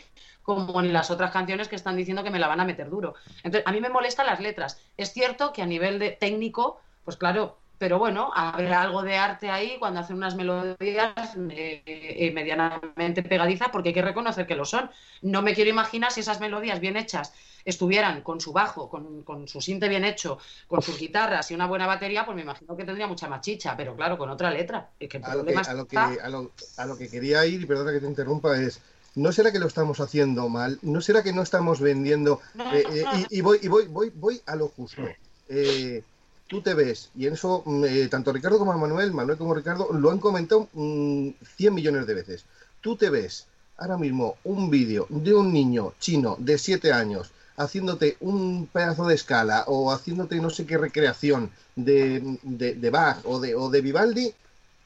como 0.46 0.80
en 0.80 0.92
las 0.92 1.10
otras 1.10 1.32
canciones 1.32 1.66
que 1.66 1.74
están 1.74 1.96
diciendo 1.96 2.22
que 2.22 2.30
me 2.30 2.38
la 2.38 2.46
van 2.46 2.60
a 2.60 2.64
meter 2.64 2.88
duro. 2.88 3.16
Entonces, 3.42 3.64
a 3.66 3.72
mí 3.72 3.80
me 3.80 3.88
molestan 3.88 4.26
las 4.26 4.38
letras. 4.38 4.80
Es 4.96 5.12
cierto 5.12 5.52
que 5.52 5.60
a 5.60 5.66
nivel 5.66 5.98
de 5.98 6.12
técnico, 6.12 6.80
pues 7.04 7.16
claro, 7.16 7.58
pero 7.78 7.98
bueno, 7.98 8.30
habrá 8.32 8.82
algo 8.82 9.02
de 9.02 9.16
arte 9.16 9.50
ahí 9.50 9.76
cuando 9.80 9.98
hacen 9.98 10.16
unas 10.16 10.36
melodías 10.36 11.36
eh, 11.50 11.82
eh, 11.84 12.30
medianamente 12.32 13.24
pegadizas, 13.24 13.70
porque 13.70 13.88
hay 13.88 13.94
que 13.94 14.02
reconocer 14.02 14.46
que 14.46 14.54
lo 14.54 14.64
son. 14.64 14.88
No 15.20 15.42
me 15.42 15.52
quiero 15.52 15.68
imaginar 15.68 16.12
si 16.12 16.20
esas 16.20 16.38
melodías 16.38 16.78
bien 16.78 16.96
hechas 16.96 17.32
estuvieran 17.64 18.22
con 18.22 18.40
su 18.40 18.52
bajo, 18.52 18.88
con, 18.88 19.48
su 19.48 19.60
sinte 19.60 19.88
bien 19.88 20.04
hecho, 20.04 20.38
con 20.68 20.80
sus 20.80 20.96
guitarras 20.96 21.50
y 21.50 21.54
una 21.54 21.66
buena 21.66 21.88
batería, 21.88 22.24
pues 22.24 22.36
me 22.36 22.42
imagino 22.42 22.76
que 22.76 22.84
tendría 22.84 23.08
mucha 23.08 23.26
machicha, 23.26 23.76
pero 23.76 23.96
claro, 23.96 24.16
con 24.16 24.30
otra 24.30 24.52
letra. 24.52 24.90
a, 25.24 25.34
lo 25.34 25.44
que, 25.44 25.98
a, 25.98 26.86
lo 26.86 26.96
que, 26.96 27.08
quería 27.08 27.44
ir, 27.44 27.62
y 27.62 27.66
perdona 27.66 27.90
que 27.90 27.98
te 27.98 28.06
interrumpa, 28.06 28.56
es... 28.56 28.80
¿No 29.16 29.32
será 29.32 29.50
que 29.50 29.58
lo 29.58 29.66
estamos 29.66 29.98
haciendo 30.00 30.50
mal? 30.50 30.78
¿No 30.82 31.00
será 31.00 31.22
que 31.22 31.32
no 31.32 31.42
estamos 31.42 31.80
vendiendo? 31.80 32.40
Eh, 32.74 33.04
y, 33.30 33.40
voy, 33.40 33.58
y 33.62 33.68
voy, 33.68 33.86
voy, 33.86 34.12
voy 34.14 34.42
a 34.44 34.54
lo 34.56 34.68
justo. 34.68 35.02
Eh, 35.48 36.04
tú 36.46 36.60
te 36.60 36.74
ves, 36.74 37.08
y 37.16 37.26
en 37.26 37.32
eso 37.32 37.62
mm, 37.64 37.84
eh, 37.86 38.08
tanto 38.08 38.30
Ricardo 38.30 38.58
como 38.58 38.76
Manuel, 38.76 39.12
Manuel 39.12 39.38
como 39.38 39.54
Ricardo, 39.54 39.90
lo 39.90 40.10
han 40.10 40.18
comentado 40.18 40.68
100 40.74 41.34
mm, 41.34 41.74
millones 41.74 42.06
de 42.06 42.12
veces. 42.14 42.44
Tú 42.82 42.96
te 42.96 43.08
ves 43.08 43.46
ahora 43.78 43.96
mismo 43.96 44.36
un 44.44 44.68
vídeo 44.68 45.06
de 45.08 45.34
un 45.34 45.50
niño 45.50 45.94
chino 45.98 46.36
de 46.38 46.58
7 46.58 46.92
años 46.92 47.32
haciéndote 47.56 48.18
un 48.20 48.66
pedazo 48.66 49.06
de 49.06 49.14
escala 49.14 49.64
o 49.66 49.90
haciéndote 49.92 50.36
no 50.42 50.50
sé 50.50 50.66
qué 50.66 50.76
recreación 50.76 51.50
de, 51.74 52.38
de, 52.42 52.90
Bach 52.90 53.20
o 53.24 53.40
de, 53.40 53.54
o 53.54 53.70
de 53.70 53.80
Vivaldi 53.80 54.30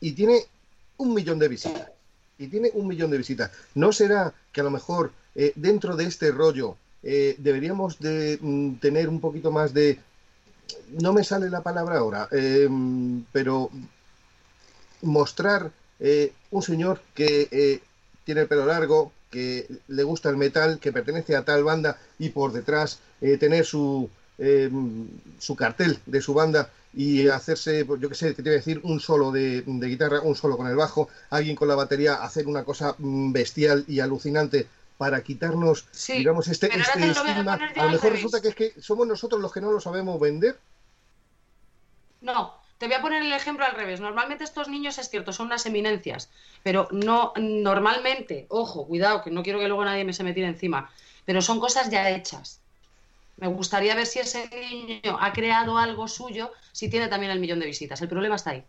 y 0.01 0.13
tiene 0.13 0.47
un 0.99 1.15
millón 1.15 1.41
de 1.41 1.49
visitas. 1.49 1.91
Y 2.41 2.49
tiene 2.49 2.71
un 2.73 2.89
millón 2.89 3.11
de 3.11 3.19
visitas. 3.19 3.51
¿No 3.75 3.93
será 3.93 4.33
que 4.51 4.63
a 4.63 4.65
lo 4.65 4.71
mejor 4.71 5.13
eh, 5.35 5.53
dentro 5.57 5.95
de 5.95 6.05
este 6.05 6.33
rollo 6.33 6.77
eh, 7.03 7.35
deberíamos 7.39 7.99
de 7.99 8.39
mm, 8.41 8.77
tener 8.77 9.11
un 9.11 9.21
poquito 9.21 9.53
más 9.53 9.75
de 9.75 10.01
no 11.01 11.13
me 11.13 11.23
sale 11.23 11.51
la 11.51 11.63
palabra 11.63 11.99
ahora, 11.99 12.29
em, 12.31 13.25
pero 13.33 13.71
mostrar 15.03 15.71
eh, 15.99 16.33
un 16.51 16.63
señor 16.63 17.01
que 17.15 17.81
tiene 18.25 18.43
el 18.43 18.49
pelo 18.49 18.67
largo, 18.67 19.13
que 19.31 19.67
le 19.89 20.03
gusta 20.03 20.31
el 20.31 20.37
metal, 20.37 20.79
que 20.79 20.93
pertenece 20.93 21.37
a 21.37 21.45
tal 21.45 21.65
banda 21.65 21.99
y 22.19 22.31
por 22.31 22.53
detrás 22.53 23.01
tener 23.21 23.65
su, 23.67 24.09
em, 24.39 25.09
su 25.39 25.57
cartel 25.57 25.99
de 26.07 26.21
su 26.23 26.35
banda 26.35 26.71
y 26.93 27.29
hacerse, 27.29 27.85
pues, 27.85 28.01
yo 28.01 28.09
qué 28.09 28.15
sé, 28.15 28.35
que 28.35 28.43
te 28.43 28.51
voy 28.51 28.55
a 28.55 28.57
decir, 28.57 28.81
un 28.83 29.01
solo 29.01 29.31
de, 29.31 29.63
guitarra, 29.67 30.21
un 30.21 30.35
solo 30.35 30.57
con 30.57 30.67
el 30.67 30.77
bajo, 30.77 31.09
alguien 31.31 31.57
con 31.57 31.69
la 31.69 31.77
batería, 31.77 32.15
hacer 32.15 32.47
una 32.47 32.65
cosa 32.65 32.95
mm, 32.99 33.33
bestial 33.33 33.85
y 33.87 34.01
alucinante 34.01 34.67
para 34.99 35.23
quitarnos, 35.23 35.87
digamos, 36.09 36.49
este, 36.49 36.67
este 36.67 37.09
estigma. 37.09 37.55
A, 37.55 37.85
lo 37.85 37.91
mejor 37.93 38.13
resulta 38.13 38.43
que 38.43 38.49
es 38.49 38.55
que 38.55 38.75
somos 38.83 39.07
nosotros 39.07 39.41
los 39.41 39.53
que 39.53 39.61
no 39.61 39.73
lo 39.73 39.81
sabemos 39.81 40.21
vender. 40.21 40.59
No, 42.21 42.55
te 42.77 42.87
voy 42.87 42.97
a 42.97 43.01
poner 43.01 43.23
el 43.23 43.33
ejemplo 43.33 43.65
al 43.65 43.73
revés. 43.73 44.01
Normalmente 44.01 44.45
estos 44.45 44.69
niños, 44.69 44.99
es 44.99 45.09
cierto, 45.09 45.33
son 45.33 45.47
unas 45.47 45.65
eminencias, 45.65 46.29
pero 46.63 46.87
no, 46.91 47.33
normalmente, 47.37 48.47
ojo, 48.51 48.87
cuidado, 48.87 49.23
que 49.23 49.31
no 49.31 49.43
quiero 49.43 49.59
que 49.59 49.69
luego 49.69 49.85
nadie 49.85 50.05
me 50.05 50.13
se 50.13 50.25
me 50.25 50.35
tire 50.35 50.49
encima, 50.49 50.91
pero 51.25 51.41
son 51.41 51.61
cosas 51.61 51.89
ya 51.89 52.11
hechas. 52.11 52.61
Me 53.41 53.49
gustaría 53.49 53.95
ver 53.95 54.07
si 54.07 54.19
ese 54.19 54.49
niño 54.49 55.19
ha 55.19 55.33
creado 55.33 55.79
algo 55.79 56.07
suyo, 56.09 56.53
si 56.73 56.91
tiene 56.91 57.09
también 57.09 57.33
el 57.33 57.41
millón 57.41 57.59
de 57.59 57.67
visitas. 57.67 58.01
El 58.03 58.09
problema 58.09 58.37
está 58.37 58.51
ahí. 58.51 58.65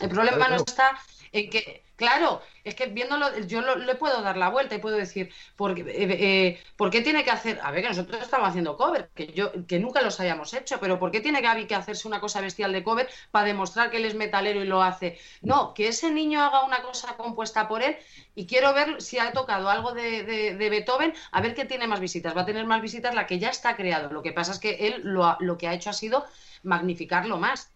El 0.00 0.08
problema 0.08 0.48
no 0.48 0.56
está 0.56 0.98
en 1.32 1.50
que 1.50 1.87
Claro, 1.98 2.42
es 2.62 2.76
que 2.76 2.86
viéndolo, 2.86 3.36
yo 3.40 3.60
le 3.74 3.94
puedo 3.96 4.22
dar 4.22 4.36
la 4.36 4.50
vuelta 4.50 4.76
y 4.76 4.78
puedo 4.78 4.96
decir, 4.96 5.32
¿por, 5.56 5.76
eh, 5.76 5.84
eh, 5.88 6.60
¿por 6.76 6.90
qué 6.90 7.00
tiene 7.02 7.24
que 7.24 7.32
hacer? 7.32 7.58
A 7.60 7.72
ver, 7.72 7.82
que 7.82 7.88
nosotros 7.88 8.22
estamos 8.22 8.48
haciendo 8.48 8.76
cover, 8.76 9.10
que 9.16 9.26
yo 9.32 9.50
que 9.66 9.80
nunca 9.80 10.00
los 10.00 10.20
hayamos 10.20 10.54
hecho, 10.54 10.78
pero 10.78 11.00
¿por 11.00 11.10
qué 11.10 11.20
tiene 11.20 11.40
Gaby 11.40 11.66
que 11.66 11.74
hacerse 11.74 12.06
una 12.06 12.20
cosa 12.20 12.40
bestial 12.40 12.72
de 12.72 12.84
cover 12.84 13.08
para 13.32 13.46
demostrar 13.46 13.90
que 13.90 13.96
él 13.96 14.04
es 14.04 14.14
metalero 14.14 14.62
y 14.62 14.66
lo 14.66 14.80
hace? 14.80 15.18
No, 15.42 15.74
que 15.74 15.88
ese 15.88 16.12
niño 16.12 16.40
haga 16.40 16.64
una 16.64 16.82
cosa 16.82 17.16
compuesta 17.16 17.66
por 17.66 17.82
él 17.82 17.96
y 18.36 18.46
quiero 18.46 18.72
ver 18.74 19.02
si 19.02 19.18
ha 19.18 19.32
tocado 19.32 19.68
algo 19.68 19.92
de, 19.92 20.22
de, 20.22 20.70
Beethoven, 20.70 21.14
a 21.32 21.40
ver 21.40 21.56
qué 21.56 21.64
tiene 21.64 21.88
más 21.88 21.98
visitas. 21.98 22.36
Va 22.36 22.42
a 22.42 22.46
tener 22.46 22.64
más 22.64 22.80
visitas 22.80 23.12
la 23.12 23.26
que 23.26 23.40
ya 23.40 23.48
está 23.50 23.74
creado. 23.74 24.08
Lo 24.12 24.22
que 24.22 24.32
pasa 24.32 24.52
es 24.52 24.60
que 24.60 24.86
él 24.86 25.00
lo, 25.02 25.36
lo 25.40 25.58
que 25.58 25.66
ha 25.66 25.74
hecho 25.74 25.90
ha 25.90 25.92
sido 25.94 26.24
magnificarlo 26.62 27.38
más 27.38 27.72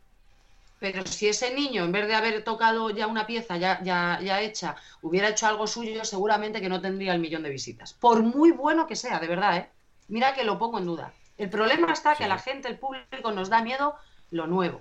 pero 0.82 1.06
si 1.06 1.28
ese 1.28 1.54
niño, 1.54 1.84
en 1.84 1.92
vez 1.92 2.08
de 2.08 2.16
haber 2.16 2.42
tocado 2.42 2.90
ya 2.90 3.06
una 3.06 3.24
pieza 3.24 3.56
ya, 3.56 3.80
ya, 3.84 4.18
ya, 4.20 4.40
hecha, 4.40 4.74
hubiera 5.00 5.28
hecho 5.28 5.46
algo 5.46 5.68
suyo, 5.68 6.04
seguramente 6.04 6.60
que 6.60 6.68
no 6.68 6.80
tendría 6.80 7.14
el 7.14 7.20
millón 7.20 7.44
de 7.44 7.50
visitas. 7.50 7.92
Por 7.94 8.24
muy 8.24 8.50
bueno 8.50 8.88
que 8.88 8.96
sea, 8.96 9.20
de 9.20 9.28
verdad, 9.28 9.58
¿eh? 9.58 9.70
Mira 10.08 10.34
que 10.34 10.42
lo 10.42 10.58
pongo 10.58 10.78
en 10.78 10.86
duda. 10.86 11.12
El 11.38 11.50
problema 11.50 11.92
está 11.92 12.16
que 12.16 12.24
a 12.24 12.28
la 12.28 12.38
gente, 12.38 12.66
el 12.66 12.80
público, 12.80 13.30
nos 13.30 13.48
da 13.48 13.62
miedo 13.62 13.94
lo 14.32 14.48
nuevo 14.48 14.80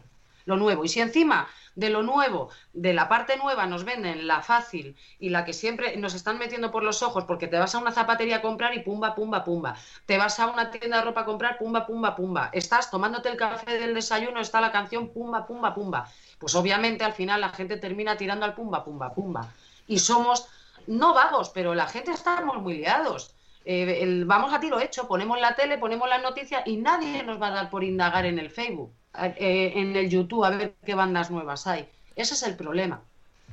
lo 0.51 0.57
nuevo. 0.57 0.85
Y 0.85 0.89
si 0.89 0.99
encima 0.99 1.47
de 1.75 1.89
lo 1.89 2.03
nuevo, 2.03 2.49
de 2.73 2.93
la 2.93 3.07
parte 3.07 3.37
nueva, 3.37 3.65
nos 3.65 3.85
venden 3.85 4.27
la 4.27 4.41
fácil 4.41 4.97
y 5.19 5.29
la 5.29 5.45
que 5.45 5.53
siempre 5.53 5.95
nos 5.97 6.13
están 6.13 6.37
metiendo 6.37 6.69
por 6.69 6.83
los 6.83 7.01
ojos, 7.01 7.23
porque 7.23 7.47
te 7.47 7.57
vas 7.57 7.73
a 7.73 7.79
una 7.79 7.91
zapatería 7.91 8.37
a 8.37 8.41
comprar 8.41 8.73
y 8.75 8.79
pumba, 8.79 9.15
pumba, 9.15 9.43
pumba. 9.43 9.75
Te 10.05 10.17
vas 10.17 10.39
a 10.39 10.47
una 10.47 10.69
tienda 10.69 10.97
de 10.97 11.03
ropa 11.03 11.21
a 11.21 11.25
comprar, 11.25 11.57
pumba, 11.57 11.87
pumba, 11.87 12.15
pumba. 12.15 12.49
Estás 12.51 12.91
tomándote 12.91 13.29
el 13.29 13.37
café 13.37 13.77
del 13.79 13.93
desayuno, 13.93 14.41
está 14.41 14.59
la 14.59 14.71
canción 14.71 15.09
pumba, 15.09 15.47
pumba, 15.47 15.73
pumba. 15.73 16.07
Pues 16.37 16.53
obviamente 16.55 17.03
al 17.03 17.13
final 17.13 17.41
la 17.41 17.49
gente 17.49 17.77
termina 17.77 18.17
tirando 18.17 18.45
al 18.45 18.53
pumba, 18.53 18.83
pumba, 18.83 19.13
pumba. 19.13 19.53
Y 19.87 19.99
somos, 19.99 20.47
no 20.87 21.13
vagos, 21.13 21.49
pero 21.49 21.73
la 21.73 21.87
gente 21.87 22.11
estamos 22.11 22.61
muy 22.61 22.75
liados. 22.75 23.33
Eh, 23.63 24.23
vamos 24.25 24.53
a 24.53 24.59
tiro 24.59 24.79
hecho, 24.79 25.07
ponemos 25.07 25.39
la 25.39 25.55
tele, 25.55 25.77
ponemos 25.77 26.09
las 26.09 26.21
noticias 26.21 26.63
y 26.65 26.77
nadie 26.77 27.23
nos 27.23 27.41
va 27.41 27.47
a 27.47 27.51
dar 27.51 27.69
por 27.69 27.83
indagar 27.83 28.25
en 28.25 28.39
el 28.39 28.49
Facebook. 28.49 28.91
Eh, 29.17 29.73
en 29.75 29.95
el 29.95 30.09
YouTube 30.09 30.45
a 30.45 30.49
ver 30.51 30.73
qué 30.85 30.95
bandas 30.95 31.31
nuevas 31.31 31.67
hay. 31.67 31.87
Ese 32.15 32.33
es 32.33 32.43
el 32.43 32.55
problema. 32.55 33.01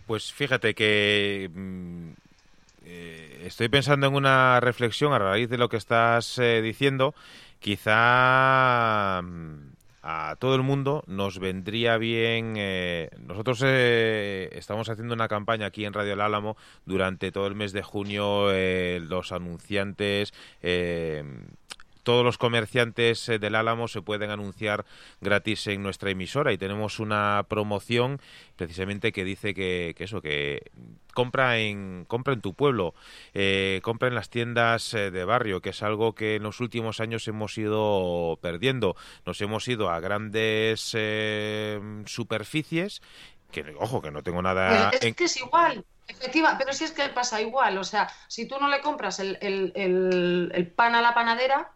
Pues 0.07 0.33
fíjate 0.33 0.75
que 0.75 1.51
mm, 1.53 2.11
eh, 2.85 3.43
estoy 3.45 3.69
pensando 3.69 4.07
en 4.07 4.15
una 4.15 4.61
reflexión 4.61 5.13
a 5.13 5.19
raíz 5.19 5.51
de 5.51 5.59
lo 5.59 5.69
que 5.69 5.77
estás 5.77 6.39
eh, 6.39 6.63
diciendo. 6.63 7.13
Quizá 7.59 9.21
mm, 9.21 9.73
a 10.03 10.37
todo 10.39 10.55
el 10.55 10.63
mundo 10.63 11.03
nos 11.09 11.41
vendría 11.41 11.99
bien. 11.99 12.55
nosotros 13.27 13.61
estamos 13.63 14.89
haciendo 14.89 15.13
una 15.13 15.27
campaña 15.27 15.67
aquí 15.67 15.85
en 15.85 15.93
Radio 15.93 16.13
El 16.13 16.21
Álamo 16.21 16.57
durante 16.87 17.33
todo 17.33 17.49
el 17.49 17.57
mes 17.57 17.73
de 17.73 17.83
junio. 17.83 18.47
los 19.01 19.33
anunciantes 19.33 20.33
todos 22.09 22.25
los 22.25 22.39
comerciantes 22.39 23.29
eh, 23.29 23.39
del 23.39 23.55
Álamo 23.55 23.87
se 23.87 24.01
pueden 24.01 24.31
anunciar 24.31 24.87
gratis 25.21 25.67
en 25.67 25.83
nuestra 25.83 26.09
emisora. 26.09 26.55
Y 26.55 26.57
tenemos 26.57 27.01
una 27.01 27.45
promoción 27.51 28.19
precisamente 28.57 29.13
que 29.13 29.25
dice 29.25 29.53
que, 29.53 29.95
eso 29.99 30.23
que 30.23 30.71
compra 31.13 31.59
en 31.59 32.07
compra 32.09 32.33
en 32.33 32.41
tu 32.41 32.55
pueblo 32.55 32.95
eh, 33.35 33.81
compra 33.83 34.09
en 34.09 34.15
las 34.15 34.31
tiendas 34.31 34.95
eh, 34.95 35.11
de 35.11 35.25
barrio 35.27 35.61
que 35.61 35.71
es 35.71 35.83
algo 35.83 36.15
que 36.15 36.37
en 36.37 36.45
los 36.45 36.61
últimos 36.61 37.01
años 37.01 37.29
hemos 37.29 37.59
ido 37.59 38.39
perdiendo. 38.41 38.97
Nos 39.27 39.43
hemos 39.43 39.69
ido 39.69 39.91
a 39.91 40.01
grandes 40.01 40.97
superficies 42.07 43.03
que 43.51 43.75
ojo 43.79 44.01
que 44.01 44.11
no 44.11 44.23
tengo 44.23 44.41
nada 44.41 44.89
es 44.99 45.15
que 45.15 45.25
es 45.25 45.37
igual 45.37 45.85
Efectiva, 46.07 46.57
pero 46.57 46.73
si 46.73 46.85
es 46.85 46.93
que 46.93 47.07
pasa 47.11 47.39
igual, 47.43 47.77
o 47.77 47.85
sea, 47.85 48.09
si 48.29 48.49
tú 48.49 48.59
no 48.59 48.71
le 48.71 48.81
compras 48.81 49.21
el, 49.21 49.37
el 49.43 50.73
pan 50.75 50.95
a 50.95 51.03
la 51.03 51.13
panadera, 51.13 51.71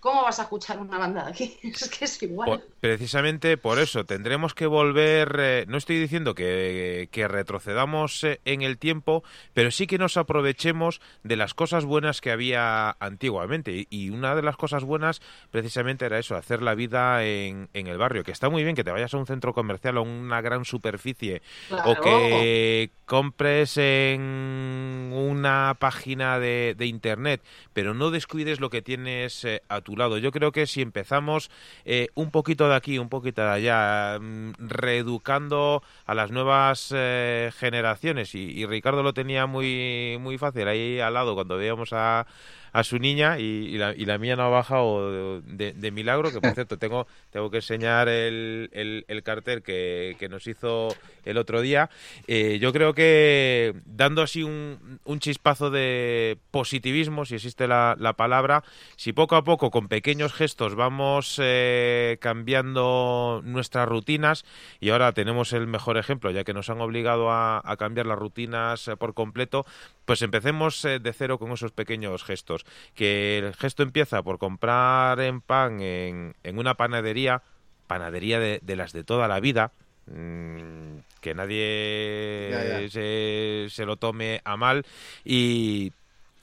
¿Cómo 0.00 0.22
vas 0.22 0.38
a 0.38 0.42
escuchar 0.42 0.78
una 0.78 0.98
banda 0.98 1.24
de 1.24 1.30
aquí? 1.30 1.58
Es 1.62 1.88
que 1.88 2.04
es 2.06 2.22
igual. 2.22 2.64
Precisamente 2.80 3.56
por 3.56 3.78
eso 3.78 4.04
tendremos 4.04 4.54
que 4.54 4.66
volver. 4.66 5.36
Eh, 5.38 5.64
no 5.68 5.76
estoy 5.76 5.98
diciendo 5.98 6.34
que, 6.34 7.08
retrocedamos 7.28 8.24
eh, 8.24 8.40
en 8.44 8.62
el 8.62 8.78
tiempo, 8.78 9.22
pero 9.54 9.70
sí 9.70 9.86
que 9.86 9.98
nos 9.98 10.16
aprovechemos 10.16 11.00
de 11.22 11.36
las 11.36 11.54
cosas 11.54 11.84
buenas 11.84 12.20
que 12.20 12.30
había 12.30 12.96
antiguamente. 12.98 13.86
Y, 13.90 14.10
una 14.10 14.34
de 14.34 14.42
las 14.42 14.56
cosas 14.56 14.84
buenas, 14.84 15.20
precisamente, 15.50 16.06
era 16.06 16.18
eso: 16.18 16.36
hacer 16.36 16.62
la 16.62 16.74
vida 16.74 17.24
en, 17.24 17.68
el 17.72 17.98
barrio. 17.98 18.24
Que 18.24 18.32
está 18.32 18.48
muy 18.48 18.64
bien 18.64 18.74
que 18.74 18.84
te 18.84 18.90
vayas 18.90 19.14
a 19.14 19.18
un 19.18 19.26
centro 19.26 19.52
comercial 19.52 19.98
o 19.98 20.02
una 20.02 20.40
gran 20.40 20.64
superficie 20.64 21.42
o 21.84 21.94
que 22.00 22.90
compres 23.10 23.76
en 23.76 25.10
una 25.12 25.76
página 25.78 26.38
de, 26.38 26.76
internet, 26.80 27.42
pero 27.72 27.92
no 27.92 28.10
descuides 28.10 28.60
lo 28.60 28.70
que 28.70 28.82
tienes 28.82 29.44
eh, 29.44 29.62
a 29.68 29.80
tu 29.80 29.96
lado. 29.96 30.18
Yo 30.18 30.30
creo 30.30 30.52
que 30.52 30.66
si 30.66 30.80
empezamos 30.80 31.50
eh, 31.84 32.08
un 32.14 32.30
poquito 32.30 32.68
de 32.70 32.76
aquí, 32.76 32.98
un 32.98 33.08
poquito 33.08 33.42
de 33.42 33.48
allá, 33.48 34.18
mm, 34.20 34.52
reeducando 34.58 35.82
a 36.06 36.14
las 36.14 36.30
nuevas 36.30 36.92
eh, 36.96 37.50
generaciones, 37.56 38.34
y, 38.34 38.66
Ricardo 38.66 39.02
lo 39.02 39.14
tenía 39.14 39.46
muy, 39.46 40.16
muy 40.20 40.38
fácil 40.38 40.68
ahí 40.68 41.00
al 41.00 41.14
lado 41.14 41.34
cuando 41.34 41.56
veíamos 41.56 41.92
a, 41.92 42.26
a 42.72 42.84
su 42.84 42.98
niña 42.98 43.38
y, 43.38 43.76
la, 43.78 43.94
y 43.94 44.04
la, 44.04 44.18
mía 44.18 44.36
no 44.36 44.42
ha 44.44 44.48
bajado 44.48 45.40
de, 45.42 45.90
milagro, 45.90 46.30
que 46.30 46.40
por 46.40 46.52
cierto 46.54 46.78
tengo, 46.78 47.06
tengo 47.30 47.50
que 47.50 47.58
enseñar 47.58 48.08
el, 48.08 48.70
el, 48.72 49.22
cartel 49.22 49.62
que, 49.62 50.16
que, 50.18 50.28
nos 50.28 50.46
hizo 50.46 50.88
el 51.24 51.38
otro 51.38 51.60
día. 51.60 51.90
Eh, 52.26 52.58
yo 52.60 52.72
creo 52.72 52.94
que 52.94 53.74
dando 53.84 54.22
así 54.22 54.42
un, 54.42 55.00
un, 55.04 55.20
chispazo 55.20 55.70
de 55.70 56.38
positivismo, 56.50 57.24
si 57.24 57.34
existe 57.34 57.66
la, 57.66 57.96
la, 57.98 58.14
palabra, 58.14 58.64
si 58.96 59.12
poco 59.12 59.36
a 59.36 59.44
poco 59.44 59.70
con 59.70 59.88
pequeños 59.88 60.32
gestos 60.32 60.74
vamos 60.74 61.38
eh, 61.42 62.16
cambiando 62.20 63.42
nuestras 63.44 63.88
rutinas 63.88 64.44
y 64.80 64.90
ahora 64.90 65.12
tenemos 65.12 65.52
el 65.52 65.66
mejor 65.66 65.98
ejemplo, 65.98 66.30
ya 66.30 66.44
que 66.44 66.54
nos 66.54 66.70
han 66.70 66.80
obligado 66.80 67.30
a, 67.30 67.60
a 67.64 67.76
cambiar 67.76 68.06
las 68.06 68.18
rutinas 68.18 68.88
eh, 68.88 68.96
por 68.96 69.14
completo, 69.14 69.66
pues 70.04 70.22
empecemos 70.22 70.82
de 70.82 71.12
cero 71.12 71.38
con 71.38 71.52
esos 71.52 71.72
pequeños 71.72 72.24
gestos. 72.24 72.59
Que 72.94 73.38
el 73.38 73.54
gesto 73.54 73.82
empieza 73.82 74.22
por 74.22 74.38
comprar 74.38 75.20
en 75.20 75.40
pan 75.40 75.80
en, 75.80 76.34
una 76.54 76.74
panadería, 76.74 77.42
panadería 77.86 78.38
de, 78.38 78.76
las 78.76 78.92
de 78.92 79.04
toda 79.04 79.28
la 79.28 79.40
vida, 79.40 79.72
mm, 80.06 80.98
que 81.20 81.34
nadie 81.34 82.88
Se, 82.90 83.84
lo 83.84 83.96
tome 83.96 84.40
a 84.44 84.56
mal 84.56 84.84
y 85.24 85.92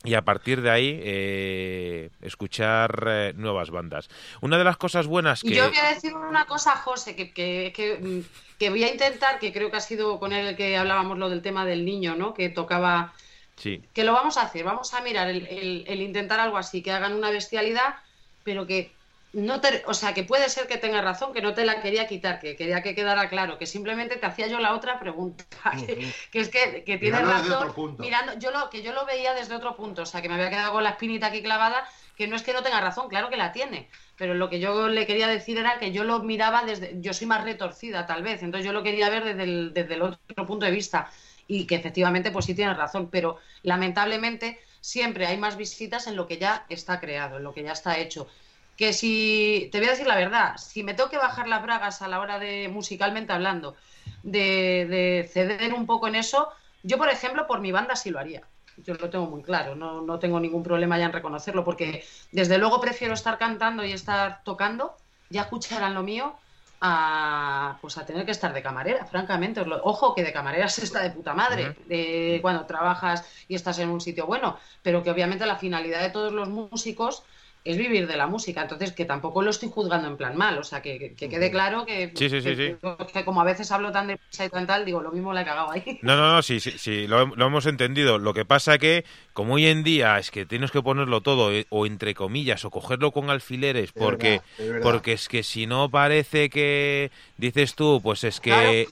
y 0.04 0.14
a 0.14 0.22
partir 0.22 0.62
de 0.62 0.70
ahí 0.70 1.00
eh, 1.04 2.10
escuchar 2.22 3.04
eh, 3.08 3.34
nuevas 3.36 3.72
bandas. 3.72 4.10
Una 4.42 4.58
de 4.58 4.64
las 4.64 4.78
cosas 4.78 5.08
buenas 5.08 5.42
que... 5.42 5.56
Yo 5.56 5.68
voy 5.68 5.78
a 5.78 5.94
decir 5.94 6.16
una 6.16 6.46
cosa, 6.46 6.78
José, 6.78 7.16
que, 7.16 7.34
que, 7.34 8.00
mm, 8.00 8.20
que, 8.58 8.70
voy 8.70 8.84
a 8.84 8.92
intentar, 8.92 9.40
que 9.40 9.52
creo 9.52 9.70
que 9.70 9.78
ha 9.78 9.82
sido 9.82 10.20
con 10.20 10.34
él 10.34 10.56
que 10.56 10.78
hablábamos 10.78 11.18
lo 11.18 11.30
del 11.30 11.42
tema 11.42 11.66
del 11.66 11.84
niño, 11.84 12.16
¿no? 12.16 12.34
Que 12.34 12.50
tocaba 12.50 13.14
que 13.58 14.04
lo 14.04 14.14
vamos 14.14 14.38
a 14.38 14.44
hacer, 14.44 14.64
vamos 14.64 14.94
a 14.94 15.02
mirar 15.02 15.30
el, 15.30 16.02
intentar 16.02 16.40
algo 16.40 16.58
así, 16.58 16.84
que 16.84 16.92
hagan 16.92 17.14
una 17.14 17.32
bestialidad, 17.32 17.96
pero 18.44 18.68
que 18.68 18.92
no 19.34 19.60
te, 19.62 19.84
o 19.88 19.94
sea, 19.94 20.14
que 20.14 20.24
puede 20.24 20.48
ser 20.50 20.68
que 20.68 20.78
tenga 20.78 21.02
razón, 21.02 21.34
que 21.34 21.42
no 21.42 21.54
te 21.54 21.66
la 21.66 21.82
quería 21.82 22.08
quitar, 22.08 22.40
que 22.40 22.56
quería 22.56 22.82
que 22.82 22.96
quedara 22.96 23.30
claro, 23.30 23.58
que 23.58 23.66
simplemente 23.66 24.18
te 24.18 24.26
hacía 24.26 24.48
yo 24.48 24.60
la 24.60 24.74
otra 24.74 25.00
pregunta, 25.00 25.44
que, 26.32 26.40
es 26.40 26.50
que, 26.50 26.84
que 26.86 26.98
tienes 26.98 27.28
razón, 27.28 27.96
mirando, 27.98 28.38
yo 28.38 28.52
lo, 28.52 28.70
que 28.70 28.84
yo 28.84 28.94
lo 28.94 29.06
veía 29.06 29.34
desde 29.34 29.56
otro 29.56 29.76
punto, 29.76 30.04
o 30.04 30.06
sea, 30.06 30.22
que 30.22 30.30
me 30.30 30.36
había 30.36 30.50
quedado 30.50 30.74
con 30.74 30.84
la 30.84 30.92
espinita 30.92 31.28
aquí 31.28 31.42
clavada, 31.42 31.88
que 32.16 32.28
no 32.28 32.36
es 32.36 32.44
que 32.44 32.54
no 32.54 32.64
tenga 32.64 32.80
razón, 32.80 33.10
claro 33.10 33.30
que 33.30 33.38
la 33.38 33.52
tiene, 33.52 33.90
pero 34.18 34.36
lo 34.36 34.50
que 34.50 34.60
yo 34.60 34.88
le 34.88 35.06
quería 35.08 35.28
decir 35.28 35.58
era 35.58 35.80
que 35.80 35.92
yo 35.92 36.04
lo 36.04 36.20
miraba 36.20 36.64
desde, 36.64 36.96
yo 37.02 37.14
soy 37.14 37.28
más 37.28 37.44
retorcida 37.44 38.06
tal 38.06 38.22
vez, 38.22 38.44
entonces 38.44 38.66
yo 38.66 38.72
lo 38.72 38.84
quería 38.84 39.10
ver 39.10 39.24
desde 39.24 39.44
el, 39.44 39.74
desde 39.74 39.96
el 39.96 40.04
otro 40.04 40.46
punto 40.46 40.66
de 40.66 40.72
vista, 40.72 41.10
y 41.48 41.66
que 41.66 41.76
efectivamente 41.76 42.32
pues 42.32 42.46
sí 42.46 42.54
tienes 42.54 42.78
razón, 42.78 43.10
pero 43.10 43.38
lamentablemente 43.64 44.60
siempre 44.82 45.28
hay 45.28 45.38
más 45.38 45.58
visitas 45.58 46.08
en 46.08 46.16
lo 46.16 46.28
que 46.28 46.38
ya 46.38 46.66
está 46.70 47.00
creado, 47.00 47.38
en 47.38 47.44
lo 47.44 47.54
que 47.54 47.64
ya 47.64 47.72
está 47.72 47.98
hecho. 47.98 48.28
Que 48.76 48.94
si, 48.94 49.70
te 49.72 49.80
voy 49.80 49.88
a 49.88 49.92
decir 49.92 50.08
la 50.08 50.16
verdad, 50.16 50.58
si 50.58 50.84
me 50.84 50.94
tengo 50.94 51.10
que 51.10 51.18
bajar 51.18 51.48
las 51.48 51.64
bragas 51.64 52.02
a 52.02 52.08
la 52.08 52.20
hora 52.20 52.38
de, 52.38 52.70
musicalmente 52.70 53.34
hablando, 53.34 53.76
de, 54.24 55.28
ceder 55.32 55.74
un 55.74 55.86
poco 55.86 56.08
en 56.08 56.16
eso, 56.16 56.50
yo 56.84 56.98
por 56.98 57.10
ejemplo 57.10 57.48
por 57.48 57.60
mi 57.60 57.72
banda 57.72 57.96
sí 57.96 58.12
lo 58.12 58.20
haría. 58.20 58.44
Yo 58.86 58.94
lo 58.94 59.10
tengo 59.10 59.26
muy 59.26 59.42
claro, 59.42 59.76
no, 59.76 60.02
no 60.02 60.20
tengo 60.20 60.40
ningún 60.40 60.62
problema 60.62 61.00
ya 61.00 61.06
en 61.06 61.14
reconocerlo, 61.14 61.64
porque 61.64 62.06
desde 62.32 62.60
luego 62.60 62.80
prefiero 62.80 63.16
estar 63.16 63.40
cantando 63.40 63.84
y 63.84 63.92
estar 63.92 64.44
tocando, 64.44 64.96
ya 65.32 65.42
escucharán 65.42 65.96
lo 65.96 66.04
mío, 66.04 66.36
a, 66.80 67.78
pues 67.82 67.98
a 67.98 68.06
tener 68.06 68.26
que 68.26 68.32
estar 68.32 68.54
de 68.54 68.62
camarera, 68.62 69.06
francamente. 69.06 69.62
Ojo, 69.84 70.14
que 70.14 70.24
de 70.24 70.34
camarera 70.34 70.70
se 70.70 70.84
está 70.84 71.02
de 71.02 71.12
puta 71.12 71.34
madre 71.34 71.76
de 71.88 72.40
cuando 72.42 72.66
trabajas 72.66 73.28
y 73.48 73.56
estás 73.56 73.80
en 73.80 73.90
un 73.90 74.02
sitio 74.02 74.26
bueno, 74.26 74.58
pero 74.82 75.04
que 75.04 75.12
obviamente 75.12 75.46
la 75.46 75.56
finalidad 75.56 76.02
de 76.02 76.10
todos 76.10 76.32
los 76.32 76.50
músicos 76.50 77.24
es 77.68 77.78
vivir 77.78 78.08
de 78.08 78.16
la 78.16 78.28
música, 78.28 78.62
entonces 78.62 78.94
que 78.94 79.04
tampoco 79.04 79.42
lo 79.42 79.50
estoy 79.50 79.70
juzgando 79.70 80.08
en 80.08 80.16
plan 80.16 80.38
mal, 80.38 80.58
o 80.58 80.64
sea, 80.64 80.82
que, 80.82 81.16
quede 81.16 81.52
claro 81.52 81.86
que, 81.86 82.14
que, 82.14 83.26
como 83.26 83.42
a 83.42 83.44
veces 83.44 83.72
hablo 83.74 83.92
tan 83.92 84.08
de 84.08 84.14
y 84.14 84.50
tan 84.50 84.66
tal, 84.66 84.86
digo, 84.86 85.02
lo 85.02 85.12
mismo 85.12 85.34
le 85.34 85.42
he 85.42 85.46
cagado 85.46 85.72
ahí. 85.72 86.00
No, 86.02 86.16
no, 86.16 86.32
no, 86.32 86.42
sí, 86.42 86.62
sí, 86.62 86.72
sí 86.78 87.08
lo, 87.08 87.22
hemos 87.22 87.66
entendido. 87.66 88.20
Lo 88.20 88.34
que 88.34 88.46
pasa 88.46 88.78
que, 88.78 89.04
como 89.34 89.56
hoy 89.56 89.68
en 89.68 89.84
día 89.84 90.18
es 90.18 90.32
que 90.32 90.46
tienes 90.46 90.72
que 90.72 90.82
ponerlo 90.82 91.20
todo, 91.20 91.52
eh, 91.52 91.66
o 91.70 91.86
entre 91.86 92.16
comillas, 92.16 92.64
o 92.64 92.72
cogerlo 92.72 93.12
con 93.12 93.30
alfileres, 93.30 93.92
porque, 93.92 94.42
porque 94.82 95.14
es 95.14 95.28
que 95.28 95.44
si 95.44 95.68
no 95.68 95.90
parece 95.90 96.50
que, 96.50 97.12
dices 97.38 97.76
tú, 97.76 98.00
pues 98.02 98.24
es 98.24 98.40
que... 98.40 98.88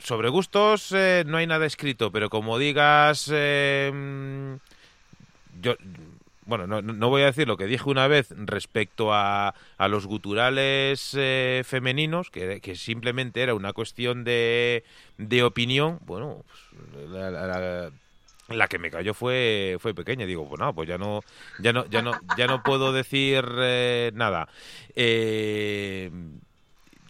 Sobre 0.00 0.30
gustos 0.30 0.90
eh, 0.90 1.22
no 1.24 1.36
hay 1.36 1.46
nada 1.46 1.64
escrito, 1.64 2.10
pero 2.10 2.28
como 2.28 2.58
digas, 2.58 3.30
eh, 3.32 4.58
yo, 5.60 5.76
bueno, 6.58 6.82
no, 6.82 7.08
voy 7.08 7.22
a 7.22 7.26
decir 7.26 7.48
lo 7.48 7.56
que 7.56 7.64
dije 7.64 7.88
una 7.88 8.08
vez 8.08 8.28
respecto 8.36 9.14
a, 9.14 9.54
los 9.88 10.06
guturales 10.06 11.16
eh, 11.18 11.62
femeninos, 11.64 12.28
que, 12.30 12.60
simplemente 12.76 13.40
era 13.40 13.54
una 13.54 13.72
cuestión 13.72 14.22
de, 14.22 14.84
de 15.16 15.42
opinión. 15.44 15.98
Bueno, 16.04 16.44
pues, 16.92 17.08
la, 17.08 17.90
la, 18.48 18.68
que 18.68 18.78
me 18.78 18.90
cayó 18.90 19.14
fue 19.14 19.78
fue 19.80 19.94
pequeña 19.94 20.26
digo 20.26 20.46
pues 20.46 20.60
no 20.60 20.74
pues 20.74 20.86
ya 20.86 20.98
no 20.98 21.20
ya 21.58 21.72
no 21.72 21.86
ya 21.86 22.02
no 22.02 22.12
ya 22.36 22.46
no 22.46 22.62
puedo 22.62 22.92
decir 22.92 23.42
eh, 23.60 24.10
nada 24.14 24.48
eh, 24.94 26.10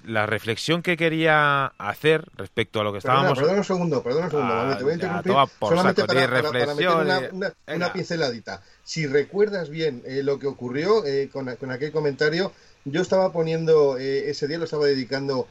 la 0.05 0.27
reflexión 0.27 0.83
que 0.83 0.97
quería 0.97 1.67
hacer 1.79 2.25
respecto 2.37 2.81
a 2.81 2.85
lo 2.85 2.93
que 2.93 2.99
estábamos. 2.99 3.39
Perdona 3.39 3.59
un 3.59 3.65
segundo, 3.65 4.03
perdona 4.03 4.27
un 4.27 4.31
segundo, 4.31 4.55
ah, 4.55 4.75
te 4.77 4.85
voy 4.85 4.93
a 4.93 4.95
interrumpir 4.95 5.33
solamente 5.61 6.05
para, 6.05 6.53
meter 6.53 7.31
una, 7.67 7.93
pinceladita. 7.93 8.63
Si 8.85 9.07
recuerdas 9.07 9.71
bien 9.71 10.03
eh, 10.07 10.23
lo 10.23 10.39
que 10.39 10.47
ocurrió 10.47 11.05
eh, 11.05 11.29
con, 11.33 11.49
aquel 11.49 11.93
comentario, 11.93 12.53
yo 12.85 13.03
estaba 13.03 13.33
poniendo, 13.33 13.99
eh, 13.99 14.31
ese 14.31 14.49
día 14.49 14.59
lo 14.59 14.65
estaba 14.65 14.87
dedicando, 14.87 15.47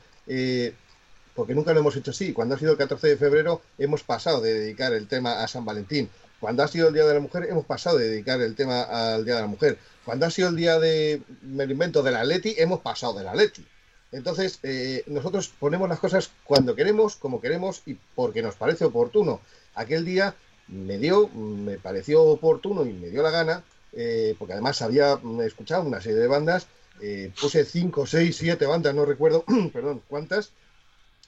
porque 1.35 1.55
nunca 1.55 1.73
lo 1.73 1.79
hemos 1.79 1.95
hecho 1.95 2.11
así. 2.11 2.33
Cuando 2.33 2.55
ha 2.55 2.59
sido 2.59 2.71
el 2.71 2.77
14 2.77 3.07
de 3.07 3.17
febrero, 3.17 3.61
hemos 3.77 4.03
pasado 4.03 4.41
de 4.41 4.53
dedicar 4.53 4.93
el 4.93 5.07
tema 5.07 5.43
a 5.43 5.47
San 5.47 5.65
Valentín. 5.65 6.09
Cuando 6.39 6.63
ha 6.63 6.67
sido 6.67 6.87
el 6.87 6.93
Día 6.93 7.05
de 7.05 7.13
la 7.13 7.19
Mujer, 7.19 7.47
hemos 7.49 7.65
pasado 7.65 7.97
de 7.97 8.09
dedicar 8.09 8.41
el 8.41 8.55
tema 8.55 8.81
al 8.81 9.23
Día 9.23 9.35
de 9.35 9.41
la 9.41 9.47
Mujer. 9.47 9.77
Cuando 10.03 10.25
ha 10.25 10.31
sido 10.31 10.49
el 10.49 10.55
día 10.55 10.79
de, 10.79 11.21
me 11.43 11.65
lo 11.65 11.71
invento, 11.73 12.01
de 12.01 12.11
la 12.11 12.23
Leti, 12.23 12.55
hemos 12.57 12.79
pasado 12.79 13.13
de 13.13 13.23
la 13.23 13.35
Leti. 13.35 13.65
Entonces, 14.11 14.59
eh, 14.63 15.03
nosotros 15.07 15.51
ponemos 15.59 15.87
las 15.87 15.99
cosas 15.99 16.31
cuando 16.43 16.75
queremos, 16.75 17.15
como 17.15 17.39
queremos 17.39 17.81
y 17.85 17.97
porque 18.15 18.41
nos 18.41 18.55
parece 18.55 18.85
oportuno. 18.85 19.39
Aquel 19.75 20.03
día 20.03 20.35
me 20.67 20.97
dio, 20.97 21.29
me 21.29 21.77
pareció 21.77 22.23
oportuno 22.23 22.85
y 22.85 22.93
me 22.93 23.09
dio 23.09 23.23
la 23.23 23.31
gana, 23.31 23.63
eh, 23.93 24.35
porque 24.37 24.53
además 24.53 24.81
había 24.81 25.19
escuchado 25.45 25.83
una 25.83 26.01
serie 26.01 26.19
de 26.19 26.27
bandas, 26.27 26.67
eh, 27.01 27.31
puse 27.39 27.63
cinco, 27.63 28.05
seis, 28.05 28.35
siete 28.35 28.65
bandas, 28.65 28.93
no 28.93 29.05
recuerdo, 29.05 29.45
perdón, 29.73 30.01
cuántas, 30.07 30.51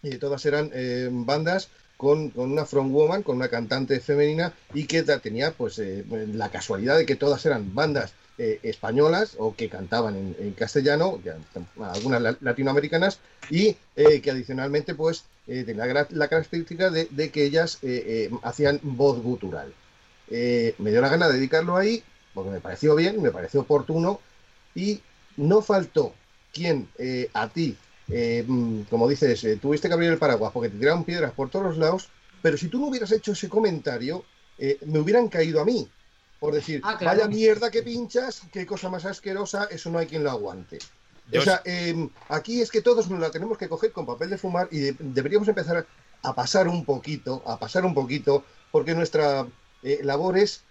y 0.01 0.17
todas 0.17 0.45
eran 0.45 0.69
bandas 1.25 1.69
con, 1.95 2.31
con, 2.31 2.51
una 2.51 2.65
frontwoman, 2.65 3.23
con 3.23 3.37
una 3.37 3.47
cantante 3.47 4.01
femenina 4.01 4.53
y 4.73 4.85
que 4.85 5.03
tenía 5.03 5.53
pues 5.53 5.77
la 5.77 6.49
casualidad 6.49 6.97
de 6.97 7.05
que 7.05 7.15
todas 7.15 7.45
eran 7.45 7.73
bandas 7.73 8.13
eh, 8.39 8.59
españolas 8.63 9.35
o 9.37 9.55
que 9.55 9.69
cantaban 9.69 10.15
en, 10.15 10.53
castellano, 10.53 11.19
algunas 11.79 12.41
latinoamericanas, 12.41 13.19
y 13.51 13.77
eh, 13.95 14.21
que 14.21 14.31
adicionalmente 14.31 14.95
pues 14.95 15.25
eh, 15.45 15.63
tenía 15.63 15.85
la, 15.85 16.27
característica 16.27 16.89
de, 16.89 17.29
que 17.29 17.45
ellas 17.45 17.77
hacían 18.41 18.79
voz 18.81 19.21
gutural. 19.21 19.71
me 20.31 20.89
dio 20.89 20.99
la 20.99 21.09
gana 21.09 21.27
de 21.27 21.35
dedicarlo 21.35 21.77
ahí, 21.77 22.03
porque 22.33 22.49
me 22.49 22.59
pareció 22.59 22.95
bien, 22.95 23.21
me 23.21 23.29
pareció 23.29 23.61
oportuno, 23.61 24.19
y 24.73 24.99
no 25.37 25.61
faltó 25.61 26.15
quien 26.51 26.87
a 27.35 27.49
ti, 27.49 27.77
mm, 28.07 28.81
como 28.89 29.07
dices, 29.07 29.45
tuviste 29.61 29.87
que 29.87 29.93
abrir 29.93 30.09
el 30.09 30.17
paraguas 30.17 30.51
porque 30.51 30.69
te 30.69 30.79
tiraron 30.79 31.03
piedras 31.03 31.33
por 31.33 31.51
todos 31.51 31.77
lados, 31.77 32.09
pero 32.41 32.57
si 32.57 32.67
tú 32.67 32.79
no 32.79 32.87
hubieras 32.87 33.11
hecho 33.11 33.33
ese 33.33 33.47
comentario, 33.47 34.25
me 34.87 34.97
hubieran 34.97 35.27
caído 35.27 35.61
a 35.61 35.65
mí 35.65 35.87
por 36.43 36.53
decir, 36.53 36.81
ah, 36.83 36.99
vaya 37.01 37.25
mierda 37.29 37.71
que 37.71 37.81
pinchas, 37.83 38.41
qué 38.51 38.65
cosa 38.65 38.89
más 38.89 39.05
asquerosa, 39.05 39.69
eso 39.71 39.89
no 39.89 39.97
hay 39.97 40.07
quien 40.07 40.25
lo 40.25 40.29
aguante. 40.29 40.77
O 41.33 41.39
sea, 41.39 41.61
em, 41.63 42.09
aquí 42.27 42.59
es 42.59 42.69
que 42.69 42.81
todos 42.81 43.09
nos 43.09 43.17
la 43.21 43.31
tenemos 43.31 43.57
que 43.57 43.69
coger 43.69 43.93
con 43.93 44.05
papel 44.05 44.29
de 44.29 44.37
fumar 44.37 44.67
y 44.69 44.91
deberíamos 44.99 45.47
empezar 45.47 45.87
a 46.21 46.35
pasar 46.35 46.67
un 46.67 46.83
poquito, 46.83 47.41
a 47.47 47.57
pasar 47.57 47.85
un 47.85 47.93
poquito, 47.93 48.43
porque 48.73 48.93
nuestra 48.93 49.47
eh, 49.83 50.01
labor 50.03 50.37
es 50.37 50.63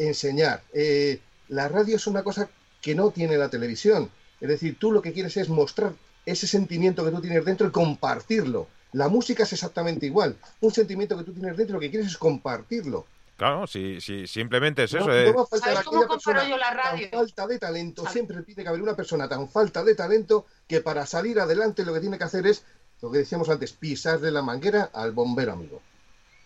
enseñar. 0.00 0.64
Eh, 0.72 1.20
la 1.50 1.68
radio 1.68 1.94
es 1.94 2.08
una 2.08 2.24
cosa 2.24 2.50
que 2.82 2.96
no 2.96 3.12
tiene 3.12 3.38
la 3.38 3.48
televisión. 3.48 4.10
Es 4.40 4.48
decir, 4.48 4.76
tú 4.76 4.90
lo 4.90 5.02
que 5.02 5.12
quieres 5.12 5.36
es 5.36 5.48
mostrar 5.48 5.92
ese 6.24 6.48
sentimiento 6.48 7.04
que 7.04 7.12
tú 7.12 7.20
tienes 7.20 7.44
dentro 7.44 7.68
y 7.68 7.70
compartirlo. 7.70 8.66
La 8.90 9.06
música 9.06 9.44
es 9.44 9.52
exactamente 9.52 10.04
igual. 10.04 10.36
Un 10.60 10.72
sentimiento 10.72 11.16
que 11.16 11.22
tú 11.22 11.32
tienes 11.32 11.56
dentro, 11.56 11.74
lo 11.74 11.80
que 11.80 11.90
quieres 11.90 12.08
es 12.08 12.18
compartirlo. 12.18 13.06
Claro, 13.36 13.66
si, 13.66 14.00
si 14.00 14.26
simplemente 14.26 14.84
es 14.84 14.94
eso. 14.94 15.06
No, 15.06 15.46
¿Sabes 15.46 15.82
cómo 15.84 16.06
comparo 16.06 16.46
yo 16.48 16.56
la 16.56 16.70
radio? 16.70 17.08
falta 17.10 17.46
de 17.46 17.58
talento, 17.58 18.06
siempre 18.06 18.42
tiene 18.42 18.62
que 18.62 18.68
haber 18.68 18.80
una 18.80 18.96
persona 18.96 19.28
tan 19.28 19.48
falta 19.48 19.84
de 19.84 19.94
talento 19.94 20.46
que 20.66 20.80
para 20.80 21.04
salir 21.04 21.38
adelante 21.38 21.84
lo 21.84 21.92
que 21.92 22.00
tiene 22.00 22.16
que 22.16 22.24
hacer 22.24 22.46
es, 22.46 22.64
lo 23.02 23.10
que 23.10 23.18
decíamos 23.18 23.50
antes, 23.50 23.72
pisarle 23.72 24.30
la 24.30 24.40
manguera 24.40 24.90
al 24.92 25.12
bombero 25.12 25.52
amigo. 25.52 25.82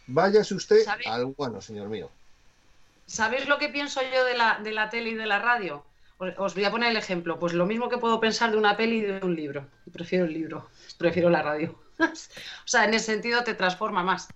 Váyase 0.09 0.55
usted 0.55 0.85
al 1.07 1.27
bueno, 1.27 1.61
señor 1.61 1.89
mío. 1.89 2.11
¿Sabéis 3.07 3.49
lo 3.49 3.59
que 3.59 3.69
pienso 3.69 4.01
yo 4.03 4.25
de 4.25 4.37
la, 4.37 4.59
de 4.63 4.73
la 4.73 4.91
tele 4.91 5.11
y 5.11 5.15
de 5.15 5.27
la 5.27 5.39
radio? 5.39 5.85
Os 6.19 6.55
voy 6.55 6.65
a 6.65 6.71
poner 6.71 6.91
el 6.91 6.97
ejemplo. 6.97 7.39
Pues 7.39 7.55
lo 7.55 7.67
mismo 7.67 7.89
que 7.89 7.99
puedo 7.99 8.19
pensar 8.19 8.51
de 8.51 8.59
una 8.59 8.77
peli 8.77 8.99
y 8.99 9.03
de 9.03 9.25
un 9.25 9.37
libro. 9.37 9.67
Prefiero 9.93 10.25
el 10.25 10.33
libro, 10.33 10.69
prefiero 10.99 11.31
la 11.31 11.43
radio. 11.43 11.81
o 12.01 12.67
sea, 12.67 12.85
en 12.85 12.95
ese 12.95 13.07
sentido 13.07 13.45
te 13.45 13.55
transforma 13.55 14.03
más. 14.03 14.29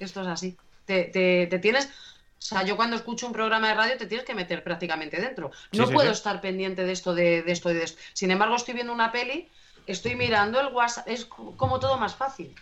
Esto 0.00 0.22
es 0.22 0.26
así. 0.26 0.56
Te, 0.84 1.04
te, 1.04 1.58
tienes. 1.58 1.86
O 1.86 2.44
sea, 2.44 2.64
yo 2.64 2.76
cuando 2.76 2.96
escucho 2.96 3.26
un 3.26 3.32
programa 3.32 3.68
de 3.68 3.74
radio 3.74 3.96
te 3.96 4.06
tienes 4.06 4.26
que 4.26 4.34
meter 4.34 4.64
prácticamente 4.64 5.20
dentro. 5.20 5.52
No 5.72 5.88
puedo 5.90 6.10
estar 6.10 6.40
pendiente 6.40 6.84
de 6.84 6.92
esto, 6.92 7.14
de, 7.14 7.44
esto 7.46 7.70
y 7.70 7.74
de 7.74 7.84
esto. 7.84 8.00
Sin 8.12 8.30
embargo, 8.30 8.56
estoy 8.56 8.74
viendo 8.74 8.92
una 8.92 9.12
peli, 9.12 9.48
estoy 9.86 10.16
mirando 10.16 10.60
el 10.60 10.68
WhatsApp, 10.68 11.08
es 11.08 11.24
como 11.24 11.78
todo 11.78 11.96
más 11.98 12.16
fácil. 12.16 12.54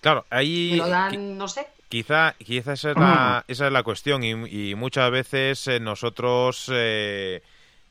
Claro, 0.00 0.24
ahí. 0.30 0.76
lo 0.76 0.88
dan, 0.88 1.36
no 1.36 1.46
sé. 1.46 1.66
Quizá, 1.90 2.34
quizá 2.38 2.72
esa, 2.72 2.90
es 2.90 2.96
la, 2.96 3.44
esa 3.48 3.66
es 3.66 3.72
la 3.72 3.82
cuestión 3.82 4.22
y, 4.24 4.74
muchas 4.74 5.10
veces 5.10 5.66
eh, 5.68 5.80
nosotros... 5.80 6.70
Eh, 6.72 7.42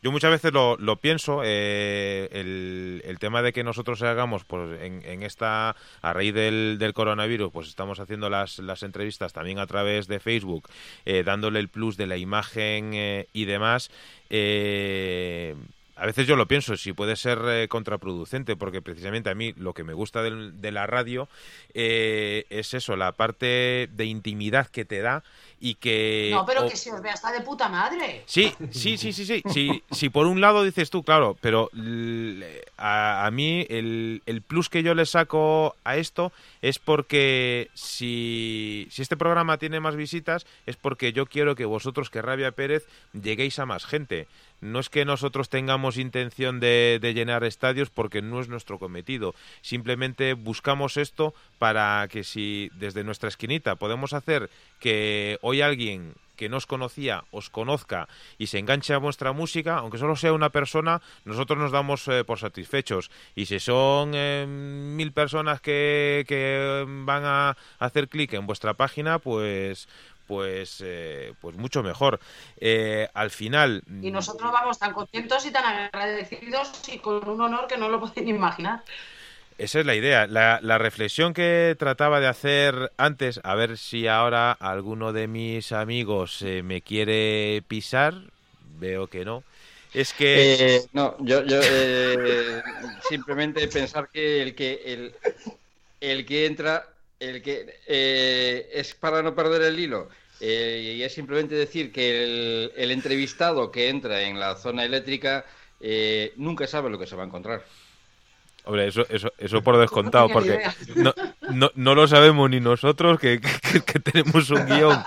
yo 0.01 0.11
muchas 0.11 0.31
veces 0.31 0.53
lo, 0.53 0.77
lo 0.77 0.97
pienso, 0.97 1.41
eh, 1.43 2.29
el, 2.31 3.17
tema 3.19 3.41
de 3.41 3.51
que 3.51 3.63
nosotros 3.65 4.01
hagamos 4.01 4.45
pues, 4.45 4.81
en, 4.81 5.03
en 5.03 5.23
esta, 5.23 5.75
a 6.01 6.13
raíz 6.13 6.33
del, 6.33 6.77
del, 6.79 6.93
coronavirus, 6.93 7.51
pues 7.51 7.67
estamos 7.67 7.99
haciendo 7.99 8.29
las, 8.29 8.59
las 8.59 8.83
entrevistas 8.83 9.33
también 9.33 9.59
a 9.59 9.67
través 9.67 10.07
de 10.07 10.19
Facebook, 10.19 10.69
dándole 11.25 11.59
el 11.59 11.67
plus 11.67 11.97
de 11.97 12.07
la 12.07 12.15
imagen 12.15 12.93
y 13.33 13.45
demás 13.45 13.91
a 15.99 16.05
veces 16.05 16.27
yo 16.27 16.35
lo 16.35 16.47
pienso, 16.47 16.77
si 16.77 16.93
puede 16.93 17.15
ser 17.15 17.39
eh, 17.45 17.67
contraproducente, 17.67 18.55
porque 18.55 18.81
precisamente 18.81 19.29
a 19.29 19.35
mí 19.35 19.53
lo 19.57 19.73
que 19.73 19.83
me 19.83 19.93
gusta 19.93 20.23
de 20.23 20.71
la 20.71 20.87
radio 20.87 21.27
eh, 21.73 22.45
es 22.49 22.73
eso, 22.73 22.95
la 22.95 23.11
parte 23.11 23.89
de 23.91 24.05
intimidad 24.05 24.67
que 24.67 24.85
te 24.85 25.01
da 25.01 25.23
y 25.59 25.75
que... 25.75 26.29
No, 26.31 26.45
pero 26.45 26.67
que 26.67 26.75
se 26.75 26.91
os 26.91 27.01
vea 27.01 27.13
hasta 27.13 27.31
de 27.31 27.41
puta 27.41 27.69
madre. 27.69 28.23
Sí, 28.25 28.53
sí, 28.71 28.97
sí, 28.97 29.13
sí, 29.13 29.25
sí. 29.25 29.43
Si, 29.51 29.83
si 29.91 30.09
por 30.09 30.25
un 30.25 30.41
lado 30.41 30.63
dices 30.63 30.89
tú, 30.89 31.03
claro, 31.03 31.37
pero 31.41 31.69
a, 32.77 33.29
mí 33.31 33.65
el, 33.69 34.21
el, 34.25 34.41
plus 34.41 34.69
que 34.69 34.83
yo 34.83 34.95
le 34.95 35.05
saco 35.05 35.75
a 35.83 35.97
esto 35.97 36.31
es 36.61 36.79
porque 36.79 37.69
si, 37.73 38.87
si 38.89 39.01
este 39.01 39.17
programa 39.17 39.57
tiene 39.57 39.79
más 39.79 39.95
visitas 39.95 40.45
es 40.65 40.75
porque 40.75 41.13
yo 41.13 41.25
quiero 41.25 41.55
que 41.55 41.65
vosotros, 41.65 42.09
que 42.09 42.21
Rabia 42.21 42.51
Pérez, 42.51 42.85
lleguéis 43.13 43.59
a 43.59 43.65
más 43.65 43.85
gente 43.85 44.27
no 44.61 44.79
es 44.79 44.89
que 44.89 45.05
nosotros 45.05 45.49
tengamos 45.49 45.97
intención 45.97 46.59
de, 46.59 46.99
llenar 47.13 47.43
estadios 47.43 47.89
porque 47.89 48.21
no 48.21 48.39
es 48.39 48.49
nuestro 48.49 48.79
cometido. 48.79 49.33
Simplemente 49.61 50.33
buscamos 50.33 50.97
esto 50.97 51.33
para 51.57 52.07
que 52.09 52.23
si 52.23 52.69
desde 52.75 53.03
nuestra 53.03 53.29
esquinita 53.29 53.75
podemos 53.75 54.13
hacer 54.13 54.49
que 54.79 55.37
hoy 55.49 55.61
alguien 55.61 56.15
que 56.35 56.47
no 56.47 56.55
os 56.55 56.65
conocía 56.65 57.25
os 57.31 57.49
conozca 57.49 58.07
y 58.37 58.47
se 58.47 58.59
enganche 58.59 58.93
a 58.93 58.97
vuestra 58.97 59.33
música, 59.33 59.77
aunque 59.77 59.97
solo 59.97 60.15
sea 60.15 60.31
una 60.31 60.51
persona, 60.51 61.01
nosotros 61.25 61.59
nos 61.59 61.73
damos 61.73 62.07
eh, 62.07 62.23
por 62.23 62.39
satisfechos. 62.39 63.11
Y 63.35 63.45
si 63.45 63.59
son 63.59 64.11
eh, 64.13 64.45
mil 64.47 65.11
personas 65.11 65.59
que, 65.59 66.23
que 66.27 66.85
van 66.87 67.23
a 67.25 67.57
hacer 67.79 68.07
clic 68.07 68.33
en 68.33 68.47
vuestra 68.47 68.73
página, 68.73 69.19
pues 69.19 69.89
pues, 70.29 70.83
eh, 70.85 71.33
pues 71.41 71.57
mucho 71.57 71.81
mejor. 71.81 72.19
Eh, 72.57 73.09
al 73.15 73.31
final... 73.31 73.81
Y 73.99 74.11
nosotros 74.11 74.51
vamos 74.51 74.77
tan 74.77 74.93
contentos 74.93 75.43
y 75.47 75.51
tan 75.51 75.65
agradecidos 75.65 76.87
y 76.87 76.99
con 76.99 77.27
un 77.27 77.41
honor 77.41 77.65
que 77.65 77.77
no 77.77 77.89
lo 77.89 77.99
pueden 78.13 78.27
imaginar. 78.27 78.83
Esa 79.59 79.81
es 79.81 79.85
la 79.85 79.95
idea. 79.95 80.25
La, 80.25 80.59
la, 80.61 80.77
reflexión 80.77 81.33
que 81.33 81.75
trataba 81.77 82.19
de 82.19 82.27
hacer 82.27 82.91
antes, 82.97 83.39
a 83.43 83.55
ver 83.55 83.77
si 83.77 84.07
ahora 84.07 84.51
alguno 84.51 85.13
de 85.13 85.27
mis 85.27 85.71
amigos 85.71 86.41
eh, 86.41 86.63
me 86.63 86.81
quiere 86.81 87.61
pisar, 87.67 88.15
veo 88.79 89.07
que 89.07 89.25
no. 89.25 89.43
Es 89.93 90.13
que... 90.13 90.81
no, 90.93 91.15
yo, 91.19 91.43
yo 91.45 91.59
simplemente 93.09 93.67
pensar 93.67 94.09
que 94.09 94.41
el 94.41 94.55
que, 94.55 94.81
el, 94.85 95.13
el 95.99 96.25
que 96.25 96.45
entra 96.45 96.87
el 97.19 97.41
que 97.41 97.79
es 98.71 98.93
para 98.93 99.21
no 99.21 99.35
perder 99.35 99.63
el 99.63 99.79
hilo 99.79 100.09
eh, 100.39 100.95
y 100.97 101.03
es 101.03 101.13
simplemente 101.13 101.55
decir 101.55 101.91
que 101.91 102.71
el, 102.75 102.91
entrevistado 102.91 103.71
que 103.71 103.89
entra 103.89 104.21
en 104.21 104.39
la 104.39 104.55
zona 104.55 104.85
eléctrica 104.85 105.45
eh, 105.81 106.33
nunca 106.37 106.65
sabe 106.65 106.89
lo 106.89 106.97
que 106.97 107.07
se 107.07 107.15
va 107.15 107.23
a 107.23 107.27
encontrar. 107.27 107.65
Hombre, 108.65 108.87
eso, 108.87 109.05
eso, 109.09 109.31
eso 109.37 109.61
por 109.61 109.77
descontado, 109.77 110.29
porque 110.29 110.61
no, 110.95 111.13
no, 111.51 111.71
no, 111.75 111.95
lo 111.95 112.07
sabemos 112.07 112.49
ni 112.49 112.59
nosotros 112.59 113.19
que, 113.19 113.39
que, 113.39 113.99
tenemos 113.99 114.49
un 114.49 114.65
guion. 114.65 114.97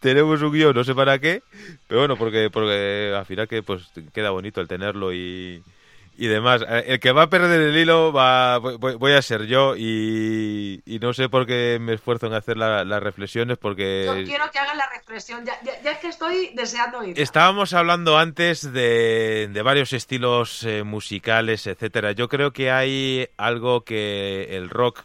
tenemos 0.00 0.42
un 0.42 0.52
guion, 0.52 0.74
no 0.74 0.84
sé 0.84 0.94
para 0.94 1.18
qué, 1.18 1.42
pero 1.86 2.00
bueno, 2.00 2.16
porque, 2.16 2.50
porque 2.50 3.14
al 3.16 3.26
final 3.26 3.48
que 3.48 3.62
pues 3.62 3.82
queda 4.12 4.30
bonito 4.30 4.60
el 4.60 4.68
tenerlo 4.68 5.12
y, 5.12 5.62
y 6.18 6.26
demás. 6.26 6.62
Eh, 6.68 6.84
el 6.88 7.00
que 7.00 7.12
va 7.12 7.22
a 7.22 7.30
perder 7.30 7.60
el 7.60 7.76
hilo 7.76 8.12
va, 8.12 8.58
voy, 8.58 9.12
a 9.12 9.22
ser 9.22 9.46
yo 9.46 9.76
y, 9.76 10.82
no 11.00 11.12
sé 11.12 11.28
por 11.28 11.46
qué 11.46 11.78
me 11.80 11.94
esfuerzo 11.94 12.26
en 12.26 12.34
hacer 12.34 12.56
las 12.56 13.02
reflexiones 13.02 13.56
porque... 13.56 14.04
Yo 14.04 14.24
quiero 14.24 14.50
que 14.50 14.58
hagan 14.58 14.76
la 14.76 14.88
reflexión, 14.90 15.46
ya, 15.46 15.54
es 15.90 15.98
que 15.98 16.08
estoy 16.08 16.50
deseando 16.54 17.04
ir. 17.04 17.18
Estábamos 17.18 17.72
hablando 17.72 18.18
antes 18.18 18.72
de, 18.72 19.48
varios 19.64 19.92
estilos 19.92 20.64
eh, 20.64 20.82
musicales, 20.82 21.68
etcétera. 21.68 22.10
Yo 22.12 22.28
creo 22.28 22.52
que 22.52 22.72
hay 22.72 23.28
algo 23.36 23.82
que 23.82 24.56
el 24.56 24.70
rock, 24.70 25.04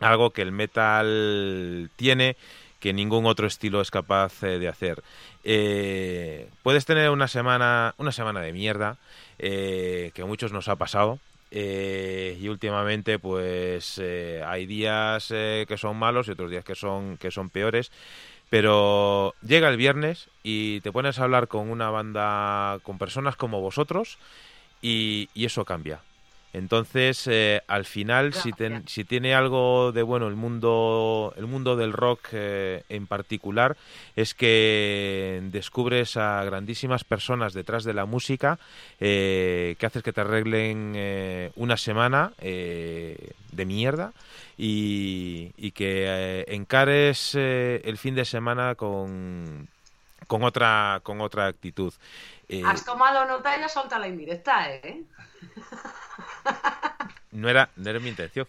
algo 0.00 0.30
que 0.30 0.40
el 0.40 0.52
metal 0.52 1.90
tiene 1.96 2.36
que 2.80 2.92
ningún 2.94 3.26
otro 3.26 3.46
estilo 3.46 3.82
es 3.82 3.90
capaz 3.90 4.42
eh, 4.44 4.58
de 4.58 4.68
hacer. 4.68 5.02
puedes 6.62 6.86
tener 6.86 7.10
una 7.10 7.28
semana, 7.28 7.94
una 7.98 8.12
semana 8.12 8.40
de 8.40 8.52
mierda, 8.52 8.96
eh, 9.38 10.10
que 10.14 10.22
a 10.22 10.26
muchos 10.26 10.52
nos 10.52 10.68
ha 10.68 10.76
pasado. 10.76 11.18
Eh, 11.50 12.36
y 12.38 12.48
últimamente 12.48 13.18
pues 13.18 13.98
eh, 14.02 14.42
hay 14.46 14.66
días 14.66 15.28
que 15.28 15.76
son 15.78 15.96
malos 15.96 16.28
y 16.28 16.32
otros 16.32 16.50
días 16.50 16.62
que 16.62 16.74
son 16.74 17.16
que 17.16 17.30
son 17.30 17.48
peores 17.48 17.90
pero 18.50 19.34
llega 19.40 19.70
el 19.70 19.78
viernes 19.78 20.28
y 20.42 20.82
te 20.82 20.92
pones 20.92 21.18
a 21.18 21.24
hablar 21.24 21.48
con 21.48 21.70
una 21.70 21.88
banda 21.88 22.80
con 22.82 22.98
personas 22.98 23.36
como 23.36 23.62
vosotros 23.62 24.18
y 24.82 25.30
eso 25.34 25.64
cambia 25.64 26.02
entonces, 26.52 27.26
eh, 27.26 27.62
al 27.68 27.84
final, 27.84 28.32
si, 28.32 28.52
si, 28.86 29.04
tiene 29.04 29.34
algo 29.34 29.92
de 29.92 30.02
bueno 30.02 30.28
el 30.28 30.34
mundo, 30.34 31.34
el 31.36 31.46
mundo 31.46 31.76
del 31.76 31.92
rock 31.92 32.28
eh, 32.32 32.84
en 32.88 33.06
particular, 33.06 33.76
es 34.16 34.34
que 34.34 35.40
descubres 35.52 36.16
a 36.16 36.42
grandísimas 36.44 37.04
personas 37.04 37.52
detrás 37.52 37.84
de 37.84 37.92
la 37.92 38.06
música 38.06 38.58
eh, 38.98 39.76
que 39.78 39.86
haces 39.86 40.02
que 40.02 40.12
te 40.12 40.22
arreglen 40.22 41.52
una 41.56 41.76
semana 41.76 42.32
de 42.40 43.64
mierda 43.66 44.12
y, 44.56 45.52
y 45.56 45.70
que 45.72 46.44
encares 46.48 47.34
el 47.34 47.98
fin 47.98 48.14
de 48.14 48.24
semana 48.24 48.74
con, 48.74 49.68
con 50.26 50.42
otra 50.44 51.00
con 51.02 51.20
otra 51.20 51.46
actitud. 51.46 51.92
Has 52.64 52.84
tomado 52.84 53.26
nota 53.26 53.56
y 53.56 53.60
ya 53.60 53.68
solta 53.68 53.98
la 53.98 54.08
indirecta, 54.08 54.70
¿eh? 54.70 55.02
No 57.32 57.48
era, 57.48 57.70
no 57.76 57.90
era 57.90 58.00
mi 58.00 58.08
intención. 58.08 58.48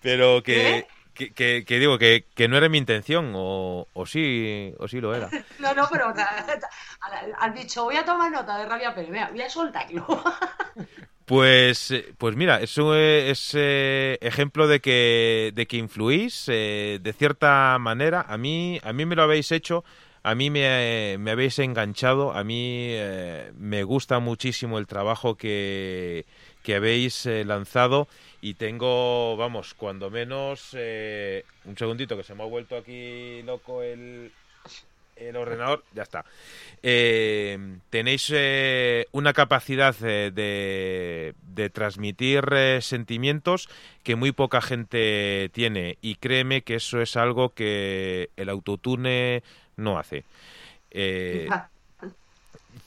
Pero 0.00 0.42
que, 0.42 0.86
que, 1.14 1.64
que, 1.64 1.78
digo 1.78 1.98
que, 1.98 2.24
que, 2.34 2.48
no 2.48 2.56
era 2.56 2.68
mi 2.68 2.78
intención, 2.78 3.32
o, 3.34 3.88
o, 3.92 4.06
sí, 4.06 4.72
o 4.78 4.88
sí 4.88 5.00
lo 5.00 5.14
era. 5.14 5.28
No, 5.58 5.74
no, 5.74 5.88
pero 5.90 6.12
has 7.38 7.54
dicho, 7.54 7.84
voy 7.84 7.96
a 7.96 8.04
tomar 8.04 8.30
nota 8.30 8.58
de 8.58 8.66
rabia, 8.66 8.94
pero 8.94 9.08
voy 9.08 9.42
a 9.42 9.50
soltarlo. 9.50 10.06
Pues, 11.28 11.92
pues 12.16 12.36
mira, 12.36 12.62
es, 12.62 12.78
es 12.78 13.50
eh, 13.54 14.16
ejemplo 14.22 14.66
de 14.66 14.80
que, 14.80 15.52
de 15.54 15.66
que 15.66 15.76
influís 15.76 16.46
eh, 16.48 17.00
de 17.02 17.12
cierta 17.12 17.76
manera. 17.78 18.24
A 18.26 18.38
mí, 18.38 18.80
a 18.82 18.94
mí 18.94 19.04
me 19.04 19.14
lo 19.14 19.24
habéis 19.24 19.52
hecho 19.52 19.84
a 20.22 20.34
mí 20.34 20.50
me, 20.50 21.16
me 21.18 21.30
habéis 21.30 21.58
enganchado, 21.58 22.32
a 22.32 22.44
mí 22.44 22.88
eh, 22.90 23.52
me 23.56 23.82
gusta 23.82 24.18
muchísimo 24.18 24.78
el 24.78 24.86
trabajo 24.86 25.36
que, 25.36 26.26
que 26.62 26.74
habéis 26.74 27.26
eh, 27.26 27.44
lanzado 27.44 28.08
y 28.40 28.54
tengo, 28.54 29.36
vamos, 29.36 29.74
cuando 29.74 30.10
menos, 30.10 30.70
eh, 30.74 31.44
un 31.64 31.76
segundito 31.76 32.16
que 32.16 32.24
se 32.24 32.34
me 32.34 32.42
ha 32.42 32.46
vuelto 32.46 32.76
aquí 32.76 33.42
loco 33.42 33.82
el, 33.82 34.32
el 35.16 35.36
ordenador, 35.36 35.84
ya 35.94 36.02
está. 36.02 36.24
tenéis 36.82 38.32
una 39.12 39.32
capacidad 39.32 39.96
de, 39.96 41.34
de, 41.42 41.70
transmitir 41.70 42.44
sentimientos 42.80 43.68
que 44.04 44.14
muy 44.14 44.32
poca 44.32 44.60
gente 44.60 45.50
tiene 45.52 45.98
y 46.02 46.16
créeme 46.16 46.62
que 46.62 46.76
eso 46.76 47.00
es 47.00 47.16
algo 47.16 47.50
que 47.50 48.30
el 48.36 48.48
autotune 48.48 49.42
no 49.78 49.98
hace. 49.98 50.24
Eh, 50.90 51.48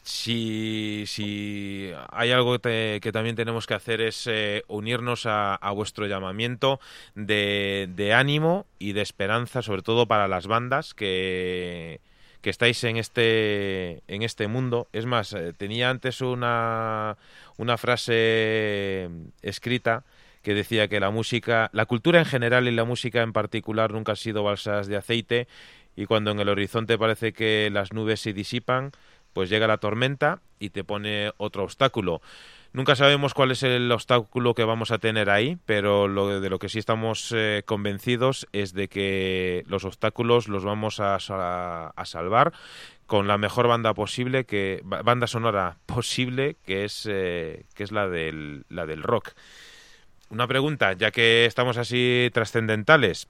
si, 0.04 1.04
si 1.08 1.92
hay 2.12 2.32
algo 2.32 2.60
que, 2.60 3.10
también 3.14 3.36
tenemos 3.36 3.68
que 3.68 3.74
hacer 3.74 4.02
es 4.02 4.28
eh, 4.28 4.64
unirnos 4.68 5.24
a, 5.26 5.58
vuestro 5.74 6.06
llamamiento 6.08 6.80
de, 7.16 7.90
de, 7.96 8.14
ánimo 8.14 8.66
y 8.80 8.94
de 8.94 9.02
esperanza, 9.02 9.62
sobre 9.62 9.82
todo 9.82 10.06
para 10.06 10.28
las 10.28 10.48
bandas 10.48 10.94
que, 10.94 12.00
que 12.42 12.50
estáis 12.50 12.84
en 12.84 12.98
este, 12.98 14.02
en 14.08 14.24
este 14.24 14.48
mundo. 14.48 14.88
Es 14.92 15.06
más, 15.06 15.34
eh, 15.34 15.54
tenía 15.56 15.90
antes 15.90 16.22
una, 16.22 17.18
una 17.58 17.78
frase 17.78 19.10
escrita 19.42 20.04
que 20.42 20.56
decía 20.56 20.88
que 20.88 21.00
la 21.00 21.12
música, 21.12 21.70
la 21.72 21.86
cultura 21.86 22.20
en 22.20 22.26
general 22.26 22.68
y 22.68 22.72
la 22.72 22.84
música 22.84 23.22
en 23.22 23.32
particular 23.32 23.92
nunca 23.92 24.14
han 24.14 24.18
sido 24.18 24.44
balsas 24.44 24.88
de 24.88 24.98
aceite 24.98 25.48
y 25.96 26.06
cuando 26.06 26.32
en 26.32 26.40
el 26.40 26.50
horizonte 26.50 26.98
parece 26.98 27.34
que 27.34 27.70
las 27.72 27.94
nubes 27.94 28.22
se 28.22 28.34
disipan, 28.34 28.92
pues 29.34 29.50
llega 29.50 29.68
la 29.68 29.78
tormenta 29.78 30.42
y 30.60 30.70
te 30.70 30.84
pone 30.84 31.32
otro 31.38 31.64
obstáculo. 31.64 32.22
Nunca 32.74 32.96
sabemos 32.96 33.34
cuál 33.34 33.52
es 33.52 33.64
el 33.64 33.92
obstáculo 33.92 34.54
que 34.54 34.64
vamos 34.64 34.92
a 34.92 34.98
tener 34.98 35.30
ahí, 35.30 35.58
pero 35.66 36.08
lo, 36.08 36.40
de 36.40 36.50
lo 36.50 36.58
que 36.58 36.70
sí 36.70 36.80
estamos 36.80 37.34
eh, 37.36 37.64
convencidos 37.66 38.48
es 38.54 38.74
de 38.74 38.88
que 38.88 39.64
los 39.68 39.84
obstáculos 39.84 40.48
los 40.48 40.64
vamos 40.64 41.02
a, 41.02 41.20
salvar 41.20 42.54
con 43.08 43.28
la 43.28 43.38
mejor 43.38 43.68
banda 43.68 43.94
posible, 43.94 44.46
que 44.46 44.82
banda 44.86 45.28
sonora 45.28 45.80
posible, 45.86 46.56
que 46.66 46.86
es 46.86 47.06
eh, 47.12 47.66
que 47.76 47.84
es 47.84 47.92
la 47.92 48.08
del 48.08 48.64
la 48.70 48.86
del 48.86 49.04
rock. 49.04 49.34
Una 50.30 50.48
pregunta, 50.48 50.94
ya 50.94 51.12
que 51.12 51.46
estamos 51.46 51.76
así 51.76 52.30
trascendentales. 52.34 53.28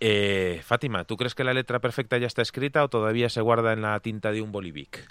Eh, 0.00 0.60
Fátima, 0.64 1.04
¿tú 1.04 1.16
crees 1.16 1.34
que 1.34 1.44
la 1.44 1.54
letra 1.54 1.78
perfecta 1.78 2.18
ya 2.18 2.26
está 2.26 2.42
escrita 2.42 2.84
o 2.84 2.88
todavía 2.88 3.28
se 3.28 3.40
guarda 3.40 3.72
en 3.72 3.82
la 3.82 4.00
tinta 4.00 4.32
de 4.32 4.42
un 4.42 4.52
bolivic? 4.52 5.08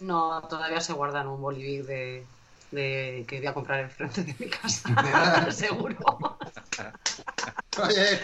No, 0.00 0.42
todavía 0.48 0.80
se 0.80 0.92
guarda 0.92 1.22
en 1.22 1.28
un 1.28 1.40
bolivic 1.40 1.84
de, 1.84 2.26
que 2.70 3.38
voy 3.38 3.46
a 3.46 3.54
comprar 3.54 3.80
enfrente 3.80 4.24
de 4.24 4.34
mi 4.38 4.50
casa, 4.50 5.50
seguro. 5.50 5.96
Oye, 7.82 8.20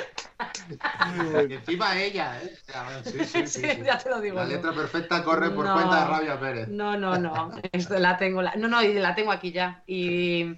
encima 1.55 1.99
ella, 1.99 2.41
¿eh? 2.43 2.57
Sí, 3.05 3.25
sí, 3.25 3.47
sí, 3.47 3.63
ya 3.85 3.99
te 3.99 4.11
lo 4.11 4.21
digo. 4.21 4.37
La 4.37 4.45
letra 4.45 4.73
perfecta 4.73 5.25
corre 5.25 5.51
por 5.51 5.71
cuenta 5.71 6.01
de 6.01 6.07
Rabia 6.07 6.41
Pérez. 6.41 6.69
No, 6.69 6.97
no, 6.97 7.19
no. 7.19 7.53
Esto 7.73 7.99
la 7.99 8.17
tengo, 8.19 8.43
no, 8.43 8.69
no, 8.69 8.83
y 8.83 8.95
la 8.95 9.15
tengo 9.15 9.33
aquí 9.33 9.53
ya. 9.53 9.83
Y 9.87 10.57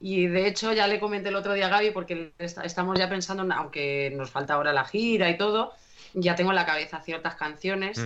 y 0.00 0.26
de 0.26 0.46
hecho 0.46 0.72
ya 0.72 0.86
le 0.86 1.00
comenté 1.00 1.28
el 1.28 1.36
otro 1.36 1.54
día 1.54 1.66
a 1.66 1.70
Gaby 1.70 1.90
porque 1.90 2.32
estamos 2.38 2.98
ya 2.98 3.08
pensando, 3.08 3.46
aunque 3.54 4.12
nos 4.14 4.30
falta 4.30 4.54
ahora 4.54 4.72
la 4.72 4.84
gira 4.84 5.28
y 5.30 5.36
todo, 5.36 5.72
ya 6.14 6.34
tengo 6.34 6.50
en 6.50 6.56
la 6.56 6.66
cabeza 6.66 7.00
ciertas 7.00 7.34
canciones. 7.34 8.00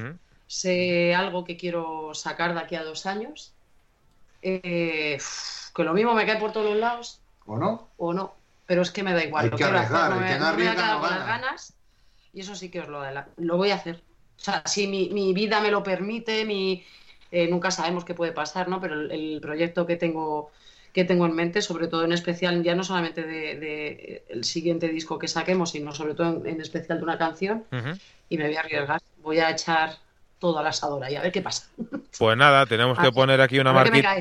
Sé 0.47 1.15
algo 1.15 1.45
que 1.45 1.57
quiero 1.57 2.15
sacar 2.15 2.55
de 2.55 2.61
aquí 2.61 2.77
a 2.77 2.85
dos 2.85 3.07
años. 3.07 3.53
Eh, 4.43 5.19
que 5.75 5.85
lo 5.85 5.95
mismo 5.95 6.15
me 6.15 6.27
cae 6.27 6.39
por 6.39 6.53
todos 6.53 6.71
los 6.71 6.77
lados. 6.79 7.21
¿O 7.47 7.57
no? 7.57 7.89
O 7.97 8.13
no. 8.13 8.35
Pero 8.67 8.83
es 8.83 8.91
que 8.91 9.03
me 9.03 9.13
da 9.13 9.25
igual. 9.25 9.51
lo 9.51 9.57
quiero 9.57 9.79
hacer. 9.79 10.11
No 10.11 10.21
me, 10.21 10.39
no 10.39 10.53
me 10.55 10.67
con 10.67 11.11
las 11.11 11.27
ganas. 11.27 11.75
Y 12.33 12.41
eso 12.41 12.55
sí 12.55 12.71
que 12.71 12.81
os 12.81 12.89
lo, 12.89 13.03
lo 13.37 13.57
voy 13.57 13.71
a 13.71 13.77
hacer. 13.77 14.03
O 14.37 14.45
sea, 14.45 14.63
si 14.67 14.87
mi, 14.87 15.11
mi 15.11 15.33
vida 15.33 15.61
me 15.61 15.71
lo 15.71 15.83
permite, 15.83 16.45
mi, 16.45 16.85
eh, 17.31 17.49
nunca 17.49 17.71
sabemos 17.71 18.05
qué 18.05 18.15
puede 18.15 18.33
pasar, 18.33 18.69
¿no? 18.69 18.81
Pero 18.81 18.95
el 18.95 19.39
proyecto 19.41 19.87
que 19.87 19.97
tengo 19.97 20.51
que 20.93 21.05
tengo 21.05 21.27
en 21.27 21.35
mente, 21.35 21.63
sobre 21.63 21.89
todo 21.89 22.05
en 22.05 22.13
especial, 22.13 22.63
ya 22.63 22.75
no 22.75 22.85
solamente 22.85 23.23
de, 23.23 24.25
el 24.29 24.45
siguiente 24.45 24.89
disco 24.89 25.19
que 25.19 25.29
saquemos, 25.29 25.71
sino 25.71 25.93
sobre 25.93 26.15
todo 26.15 26.45
en, 26.45 26.61
especial 26.61 26.99
de 26.99 27.05
una 27.05 27.19
canción. 27.19 27.65
Y 28.29 28.39
me 28.39 28.47
voy 28.47 28.57
a 28.57 28.61
arriesgar, 28.61 29.01
voy 29.23 29.39
a 29.39 29.51
echar 29.51 29.97
todo 30.39 30.59
al 30.59 30.67
asador 30.67 31.09
y 31.11 31.17
a 31.17 31.23
ver 31.23 31.33
qué 31.33 31.43
pasa. 31.43 31.69
Pues 32.19 32.37
nada, 32.37 32.67
tenemos 32.67 32.99
que 32.99 33.11
poner 33.11 33.41
aquí 33.41 33.59
una 33.59 33.73
marquita. 33.73 34.17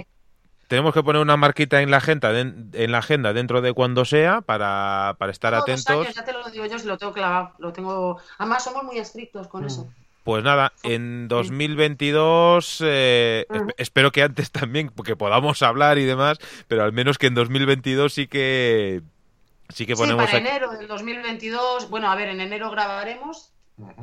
Tenemos 0.68 0.94
que 0.94 1.04
poner 1.04 1.22
una 1.22 1.36
marquita 1.36 1.82
en 1.82 1.92
la 1.92 1.98
agenda, 1.98 2.32
en, 2.40 2.72
la 2.92 3.00
agenda 3.00 3.34
dentro 3.34 3.60
de 3.60 3.74
cuando 3.74 4.06
sea 4.06 4.40
para, 4.40 5.18
para 5.20 5.34
estar 5.34 5.54
atentos. 5.54 6.16
ya 6.16 6.24
te 6.24 6.32
lo 6.32 6.50
digo 6.50 6.66
yo, 6.66 6.80
si 6.80 6.88
lo 6.88 6.98
tengo 6.98 7.12
clavado, 7.12 7.52
lo 7.58 7.74
tengo. 7.74 8.22
Además 8.38 8.64
somos 8.64 8.86
muy 8.86 8.98
estrictos 8.98 9.50
con 9.50 9.64
mm. 9.64 9.68
eso. 9.68 9.90
Pues 10.24 10.44
nada, 10.44 10.72
en 10.84 11.28
2022 11.28 12.84
eh, 12.86 13.46
espero 13.78 14.12
que 14.12 14.22
antes 14.22 14.52
también, 14.52 14.92
porque 14.96 15.16
podamos 15.16 15.62
hablar 15.64 15.98
y 15.98 16.06
demás, 16.06 16.38
pero 16.68 16.84
al 16.84 16.94
menos 16.94 17.18
que 17.18 17.28
en 17.28 17.34
2022 17.34 18.14
sí 18.14 18.28
que 18.28 19.02
sí 19.70 19.86
que 19.86 19.96
ponemos. 19.96 20.26
Sí, 20.26 20.32
para 20.32 20.38
enero 20.38 20.72
del 20.72 20.88
2022, 20.88 21.90
bueno, 21.90 22.12
a 22.12 22.16
ver, 22.16 22.30
en 22.30 22.40
enero 22.40 22.70
grabaremos, 22.70 23.52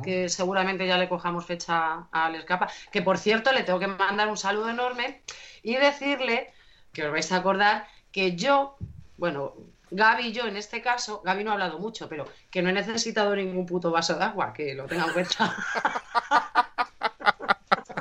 que 0.03 0.27
seguramente 0.27 0.85
ya 0.85 0.97
le 0.97 1.07
cojamos 1.07 1.45
fecha 1.45 2.07
al 2.11 2.35
escapa. 2.35 2.69
Que 2.91 3.01
por 3.01 3.17
cierto, 3.17 3.53
le 3.53 3.63
tengo 3.63 3.79
que 3.79 3.87
mandar 3.87 4.27
un 4.27 4.37
saludo 4.37 4.69
enorme 4.69 5.21
y 5.63 5.75
decirle 5.75 6.51
que 6.91 7.05
os 7.05 7.11
vais 7.11 7.31
a 7.31 7.37
acordar 7.37 7.87
que 8.11 8.35
yo, 8.35 8.75
bueno, 9.17 9.53
Gaby 9.91 10.27
y 10.27 10.31
yo, 10.31 10.45
en 10.45 10.57
este 10.57 10.81
caso, 10.81 11.21
Gaby 11.23 11.43
no 11.43 11.51
ha 11.51 11.53
hablado 11.53 11.79
mucho, 11.79 12.07
pero 12.07 12.25
que 12.49 12.61
no 12.61 12.69
he 12.69 12.73
necesitado 12.73 13.35
ningún 13.35 13.65
puto 13.65 13.91
vaso 13.91 14.15
de 14.15 14.23
agua, 14.23 14.53
que 14.53 14.75
lo 14.75 14.85
tenga 14.85 15.05
en 15.05 15.13
cuenta. 15.13 15.55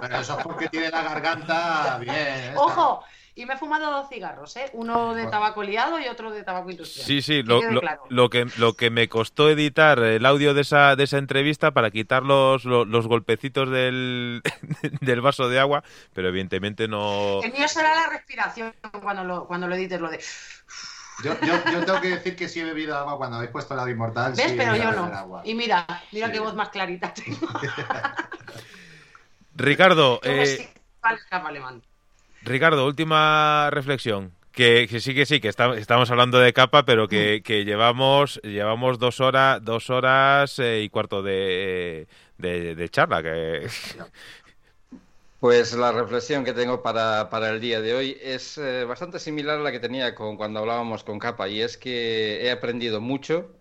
Pero 0.00 0.17
eso 0.18 0.39
es 0.39 0.44
porque 0.44 0.68
tiene 0.68 0.91
la 0.91 1.02
garganta 1.02 1.99
bien. 1.99 2.55
¡Ojo! 2.57 3.05
Y 3.39 3.47
me 3.47 3.55
he 3.55 3.57
fumado 3.57 3.92
dos 3.92 4.08
cigarros, 4.08 4.57
¿eh? 4.57 4.68
Uno 4.73 5.15
de 5.15 5.28
tabaco 5.28 5.62
liado 5.62 6.00
y 6.00 6.08
otro 6.08 6.33
de 6.33 6.42
tabaco 6.42 6.70
industrial. 6.73 7.07
Sí, 7.07 7.23
sí, 7.23 7.44
lo, 7.44 7.60
que, 8.31 8.47
lo 8.57 8.75
que 8.75 8.91
me 8.91 9.08
costó 9.08 9.49
editar 9.49 10.00
el 10.00 10.26
audio 10.26 10.55
de 10.55 10.62
esa, 10.62 10.97
de 10.97 11.05
esa 11.05 11.18
entrevista 11.18 11.70
para 11.70 11.92
quitar 11.92 12.25
los, 12.25 12.65
los, 12.65 13.07
golpecitos 13.07 13.70
del, 13.70 14.42
del 15.00 15.20
vaso 15.20 15.49
de 15.49 15.60
agua, 15.60 15.84
pero 16.15 16.31
evidentemente 16.31 16.89
no... 16.89 17.41
El 17.44 17.52
mío 17.52 17.68
será 17.68 17.94
la 17.94 18.08
respiración 18.08 18.75
cuando 19.00 19.23
lo, 19.23 19.47
cuando 19.47 19.68
lo 19.68 19.76
edites, 19.76 20.00
lo 20.00 20.10
de... 20.10 20.18
Yo, 21.22 21.38
yo, 21.40 21.55
yo, 21.72 21.84
tengo 21.84 22.00
que 22.00 22.10
decir 22.10 22.36
que 22.36 22.48
sí 22.48 22.60
he 22.60 22.64
bebido 22.64 22.97
agua 22.97 23.16
cuando 23.16 23.36
habéis 23.36 23.50
puesto 23.50 23.74
la 23.74 23.88
inmortal. 23.90 24.34
¿Ves? 24.36 24.55
Pero 24.56 24.76
yo 24.76 24.92
no. 24.92 25.42
Y 25.44 25.55
mira, 25.55 25.86
mira 26.12 26.30
qué 26.30 26.38
voz 26.38 26.55
más 26.55 26.68
clarita 26.68 27.12
tengo. 27.12 27.38
Ricardo, 29.56 30.20
eh, 30.22 30.70
Ricardo, 32.42 32.86
última 32.86 33.68
reflexión. 33.70 34.32
Que, 34.52 34.88
sí 35.00 35.14
que 35.14 35.26
sí, 35.26 35.40
que 35.40 35.48
estamos 35.48 36.10
hablando 36.10 36.38
de 36.40 36.52
capa, 36.52 36.84
pero 36.84 37.06
que, 37.06 37.42
que 37.44 37.64
llevamos 37.64 38.40
llevamos 38.42 38.98
dos 38.98 39.20
horas 39.20 39.64
dos 39.64 39.88
horas 39.88 40.58
eh, 40.58 40.82
y 40.82 40.88
cuarto 40.88 41.22
de, 41.22 42.08
de, 42.38 42.74
de 42.74 42.88
charla. 42.88 43.22
Que, 43.22 43.68
pues 45.39 45.73
la 45.75 45.92
reflexión 45.92 46.44
que 46.44 46.52
tengo 46.52 46.83
para, 46.83 47.31
para 47.31 47.50
el 47.50 47.60
día 47.60 47.81
de 47.81 47.94
hoy 47.94 48.18
es 48.20 48.58
eh, 48.58 48.84
bastante 48.84 49.18
similar 49.20 49.58
a 49.60 49.62
la 49.62 49.73
que 49.73 49.81
tenía 49.81 50.15
con 50.15 50.36
cuando 50.36 50.60
hablábamos 50.60 51.05
con 51.05 51.18
Capa 51.18 51.49
y 51.49 51.60
es 51.62 51.78
que 51.78 52.44
he 52.44 52.50
aprendido 52.50 53.00
mucho, 53.00 53.57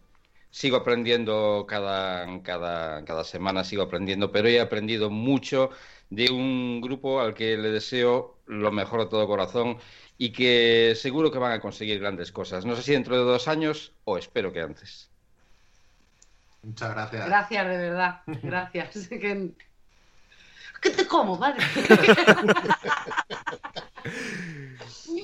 sigo 0.49 0.77
aprendiendo 0.77 1.65
cada, 1.67 2.41
cada, 2.43 3.05
cada 3.05 3.23
semana, 3.23 3.63
sigo 3.63 3.83
aprendiendo, 3.83 4.31
pero 4.31 4.47
he 4.49 4.59
aprendido 4.59 5.09
mucho 5.11 5.69
de 6.09 6.31
un 6.31 6.81
grupo 6.81 7.21
al 7.21 7.33
que 7.35 7.57
le 7.57 7.69
deseo 7.71 8.41
lo 8.45 8.71
mejor 8.71 9.01
de 9.01 9.07
todo 9.07 9.27
corazón 9.27 9.77
y 10.17 10.31
que 10.33 10.93
seguro 10.95 11.31
que 11.31 11.37
van 11.39 11.51
a 11.53 11.61
conseguir 11.61 11.99
grandes 11.99 12.31
cosas. 12.31 12.65
No 12.65 12.75
sé 12.75 12.81
si 12.83 12.93
dentro 12.93 13.17
de 13.17 13.23
dos 13.23 13.47
años 13.47 13.93
o 14.03 14.17
espero 14.17 14.51
que 14.53 14.61
antes. 14.61 15.11
Muchas 16.61 16.91
gracias. 16.93 17.25
Gracias, 17.27 17.67
de 17.67 17.77
verdad. 17.77 18.21
Gracias. 18.41 19.09
¿Qué 20.81 20.89
te 20.91 21.07
como, 21.07 21.37
vale? 21.37 21.57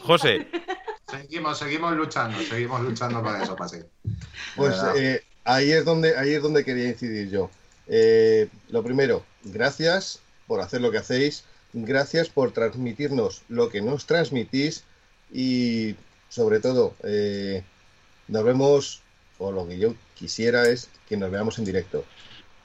José. 0.04 0.48
Seguimos, 1.10 1.60
seguimos 1.60 1.96
luchando, 1.96 2.40
seguimos 2.42 2.82
luchando 2.82 3.24
para 3.24 3.44
eso 3.44 3.56
pase. 3.56 3.86
Pues 4.56 4.76
eh, 4.96 5.24
ahí, 5.44 5.72
es 5.72 5.86
donde, 5.86 6.18
ahí 6.18 6.34
es 6.34 6.42
donde 6.42 6.66
quería 6.66 6.90
incidir 6.90 7.30
yo. 7.30 7.50
Eh, 7.88 8.50
lo 8.70 8.84
primero, 8.84 9.24
gracias 9.44 10.20
por 10.48 10.62
hacer 10.62 10.82
lo 10.82 10.92
que 10.92 10.98
hacéis, 10.98 11.44
gracias 11.74 12.30
por 12.30 12.52
transmitirnos 12.52 13.44
lo 13.50 13.70
que 13.70 13.82
nos 13.82 14.06
transmitís 14.06 14.84
y 15.32 15.96
sobre 16.30 16.60
todo, 16.60 16.96
eh, 17.04 17.64
nos 18.28 18.44
vemos, 18.44 19.02
o 19.38 19.52
lo 19.52 19.68
que 19.68 19.78
yo 19.78 19.94
quisiera 20.16 20.68
es 20.68 20.90
que 21.08 21.18
nos 21.18 21.30
veamos 21.30 21.60
en 21.60 21.66
directo. 21.66 22.06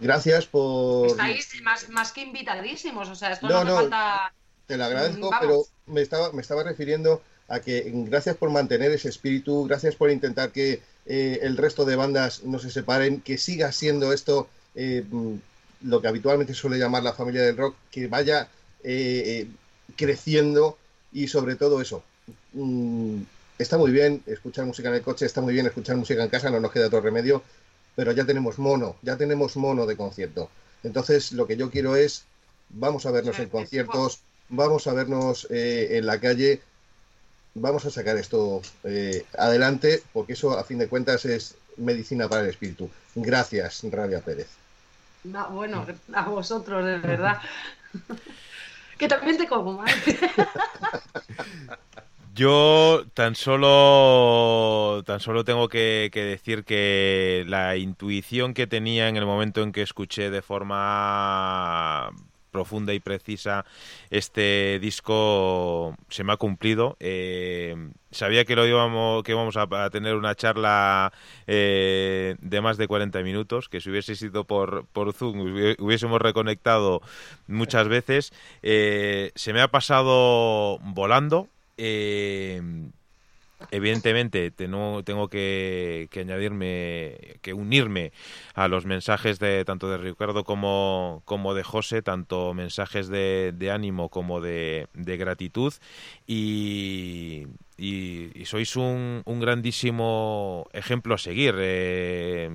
Gracias 0.01 0.47
por. 0.47 1.09
Estáis 1.09 1.49
más, 1.91 2.12
que 2.12 2.23
invitadísimos, 2.23 3.09
o 3.09 3.15
sea, 3.15 3.33
esto 3.33 3.49
no, 3.49 3.65
no, 3.65 3.77
falta. 3.77 4.33
Te 4.67 4.77
lo 4.77 4.85
agradezco, 4.85 5.31
pero 5.41 5.62
me 5.86 6.02
estaba, 6.02 6.33
me 6.33 6.43
estaba 6.43 6.62
refiriendo 6.62 7.23
a 7.49 7.60
que 7.60 7.91
gracias 7.94 8.36
por 8.36 8.51
mantener 8.51 8.93
ese 8.93 9.09
espíritu, 9.09 9.65
gracias 9.65 9.97
por 9.97 10.10
intentar 10.10 10.52
que 10.52 10.83
eh, 11.07 11.39
el 11.43 11.57
resto 11.57 11.85
de 11.86 11.97
bandas 11.97 12.44
no 12.44 12.59
se 12.59 12.70
separen, 12.70 13.23
que 13.23 13.39
siga 13.39 13.73
siendo 13.73 14.12
esto 14.12 14.49
eh, 14.75 15.05
lo 15.81 16.02
que 16.02 16.09
habitualmente 16.09 16.52
suele 16.52 16.78
llamar 16.78 17.02
la 17.02 17.15
familia 17.15 17.43
del 17.43 17.57
rock, 17.57 17.75
que 17.91 18.07
vaya 18.07 18.49
eh, 18.85 19.49
creciendo 19.97 20.77
y 21.12 21.28
sobre 21.28 21.57
todo 21.57 21.81
eso. 21.81 22.05
Mm, 22.52 23.23
está 23.59 23.78
muy 23.78 23.91
bien 23.91 24.23
escuchar 24.27 24.67
música 24.67 24.91
en 24.91 24.97
el 24.97 25.02
coche, 25.02 25.25
está 25.25 25.41
muy 25.41 25.55
bien 25.55 25.67
escuchar 25.67 25.97
música 25.97 26.23
en 26.23 26.28
casa, 26.28 26.51
no 26.51 26.60
nos 26.60 26.70
queda 26.70 26.89
otro 26.89 27.01
remedio, 27.01 27.43
pero 27.99 28.12
ya 28.12 28.25
tenemos 28.25 28.60
mono, 28.60 28.94
ya 29.02 29.17
tenemos 29.17 29.57
mono 29.57 29.85
de 29.85 29.97
concierto. 29.97 30.49
Entonces, 30.85 31.33
lo 31.33 31.49
que 31.49 31.57
yo 31.57 31.68
quiero 31.68 31.97
es 31.97 32.27
vamos 32.68 33.07
a 33.07 33.10
vernos 33.10 33.41
en 33.41 33.49
conciertos, 33.49 34.20
vamos 34.49 34.86
a 34.86 34.93
vernos 34.93 35.49
eh, 35.51 35.99
en 35.99 36.07
la 36.07 36.20
calle, 36.20 36.62
vamos 37.55 37.86
a 37.86 37.91
sacar 37.91 38.17
esto 38.17 38.62
eh, 38.85 39.27
adelante, 39.36 40.01
porque 40.12 40.35
eso 40.35 40.57
a 40.57 40.62
fin 40.62 40.78
de 40.78 40.86
cuentas 40.86 41.25
es 41.25 41.57
medicina 41.77 42.28
para 42.28 42.43
el 42.43 42.51
espíritu. 42.51 42.89
Gracias, 43.17 43.83
Rabia 43.91 44.20
Pérez. 44.20 44.47
bueno, 45.51 45.85
a 46.15 46.28
vosotros, 46.28 46.85
de 46.85 46.99
verdad. 46.99 47.39
que 48.97 49.09
también 49.09 49.39
te 49.39 49.49
como, 49.49 49.85
Yo 52.39 53.02
tan 53.15 53.34
solo, 53.34 55.02
tan 55.05 55.18
solo 55.18 55.42
tengo 55.42 55.68
que, 55.68 56.08
decir 56.15 56.62
que 56.62 57.44
la 57.49 57.76
intuición 57.76 58.55
que 58.55 58.68
tenía 58.68 59.08
en 59.08 59.17
el 59.17 59.26
momento 59.26 59.60
en 59.65 59.73
que 59.73 59.83
escuché 59.83 60.31
de 60.31 60.41
forma 60.41 62.10
profunda 62.52 62.94
y 62.94 63.00
precisa 63.00 63.65
este 64.10 64.78
disco 64.81 65.97
se 66.10 66.23
me 66.23 66.33
ha 66.33 66.36
cumplido. 66.36 66.97
Eh, 67.00 67.75
sabía 68.12 68.44
que 68.44 68.55
lo 68.55 68.68
íbamos, 68.68 69.25
que 69.25 69.33
íbamos 69.33 69.57
a, 69.57 69.91
tener 69.91 70.15
una 70.15 70.36
charla 70.36 71.12
eh, 71.49 72.36
de 72.41 72.60
más 72.60 72.76
de 72.76 72.86
40 72.86 73.20
minutos, 73.23 73.68
que 73.68 73.81
si 73.81 73.91
hubiese 73.91 74.15
sido 74.15 74.44
por, 74.44 74.86
por 74.92 75.12
Zoom 75.12 75.41
hubiésemos 75.81 76.23
reconectado 76.23 77.02
muchas 77.49 77.89
veces. 77.89 78.33
Eh, 78.62 79.33
se 79.34 79.52
me 79.52 79.60
ha 79.60 79.67
pasado 79.73 80.78
volando. 80.84 81.49
Eh, 81.78 82.60
evidentemente 83.70 84.50
tengo, 84.50 85.02
tengo 85.05 85.28
que, 85.28 86.08
añadirme, 86.16 87.39
que 87.42 87.52
unirme 87.52 88.12
a 88.55 88.68
los 88.68 88.86
mensajes 88.86 89.39
de 89.39 89.65
tanto 89.65 89.90
de 89.90 89.98
Ricardo 89.98 90.44
como, 90.44 91.23
como 91.24 91.55
de 91.55 91.62
José, 91.62 92.02
tanto 92.02 92.55
mensajes 92.55 93.08
de, 93.08 93.70
ánimo 93.73 94.08
como 94.08 94.40
de, 94.40 94.89
gratitud 94.94 95.74
y, 96.26 97.47
sois 98.44 98.76
un, 98.76 99.23
un, 99.24 99.40
grandísimo 99.40 100.68
ejemplo 100.73 101.15
a 101.15 101.18
seguir 101.18 101.55
eh, 101.58 102.50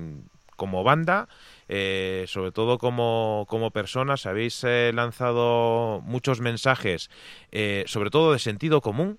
como 0.56 0.84
banda. 0.84 1.28
Eh, 1.68 2.24
sobre 2.28 2.52
todo 2.52 2.78
como, 2.78 3.46
como 3.48 3.70
personas, 3.70 4.26
habéis 4.26 4.62
eh, 4.64 4.92
lanzado 4.94 6.00
muchos 6.04 6.40
mensajes, 6.40 7.10
eh, 7.52 7.84
sobre 7.86 8.10
todo 8.10 8.32
de 8.32 8.38
sentido 8.38 8.80
común, 8.80 9.18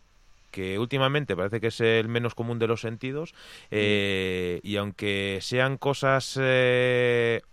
que 0.55 0.79
últimamente 0.79 1.35
parece 1.35 1.59
que 1.59 1.67
es 1.67 1.81
el 1.81 2.07
menos 2.07 2.33
común 2.33 2.57
de 2.57 2.67
los 2.67 2.79
sentidos, 2.79 3.35
y 3.69 4.75
aunque 4.77 5.39
sean 5.41 5.77
cosas 5.77 6.37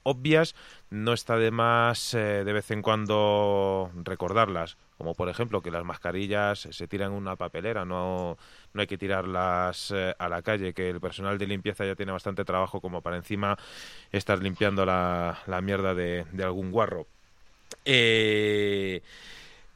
obvias, 0.04 0.54
no 0.90 1.12
está 1.12 1.36
de 1.36 1.50
más 1.50 2.12
de 2.12 2.52
vez 2.52 2.70
en 2.70 2.82
cuando 2.82 3.90
recordarlas 4.04 4.76
como 5.02 5.16
por 5.16 5.28
ejemplo 5.28 5.60
que 5.60 5.72
las 5.72 5.84
mascarillas 5.84 6.68
se 6.70 6.86
tiran 6.86 7.10
en 7.10 7.18
una 7.18 7.34
papelera, 7.34 7.84
no, 7.84 8.38
no 8.72 8.80
hay 8.80 8.86
que 8.86 8.96
tirarlas 8.96 9.92
eh, 9.92 10.14
a 10.16 10.28
la 10.28 10.42
calle, 10.42 10.72
que 10.74 10.90
el 10.90 11.00
personal 11.00 11.38
de 11.38 11.48
limpieza 11.48 11.84
ya 11.84 11.96
tiene 11.96 12.12
bastante 12.12 12.44
trabajo 12.44 12.80
como 12.80 13.00
para 13.00 13.16
encima 13.16 13.58
estar 14.12 14.40
limpiando 14.40 14.86
la, 14.86 15.40
la 15.48 15.60
mierda 15.60 15.92
de, 15.96 16.24
algún 16.44 16.70
guarro. 16.70 17.08
Eh, 17.84 19.02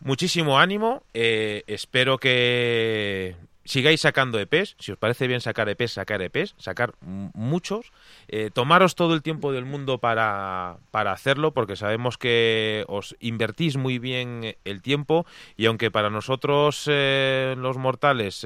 muchísimo 0.00 0.58
ánimo, 0.58 1.02
eh, 1.14 1.62
espero 1.66 2.18
que 2.18 3.36
sigáis 3.64 4.00
sacando 4.00 4.38
EPs, 4.38 4.76
si 4.78 4.92
os 4.92 4.98
parece 4.98 5.26
bien 5.26 5.40
sacar 5.40 5.68
EPs, 5.68 5.92
sacar 5.92 6.22
EPs, 6.22 6.54
sacar 6.58 6.94
muchos, 7.00 7.92
eh, 8.28 8.50
tomaros 8.52 8.94
todo 8.94 9.14
el 9.14 9.22
tiempo 9.22 9.52
del 9.52 9.64
mundo 9.64 9.98
para, 9.98 10.76
para, 10.92 11.12
hacerlo, 11.12 11.52
porque 11.52 11.74
sabemos 11.74 12.16
que 12.16 12.84
os 12.86 13.16
invertís 13.18 13.76
muy 13.76 13.98
bien 13.98 14.56
el 14.64 14.82
tiempo 14.82 15.26
y 15.56 15.66
aunque 15.66 15.90
para 15.90 16.10
nosotros 16.10 16.84
eh, 16.86 17.56
los 17.58 17.76
mortales, 17.76 18.44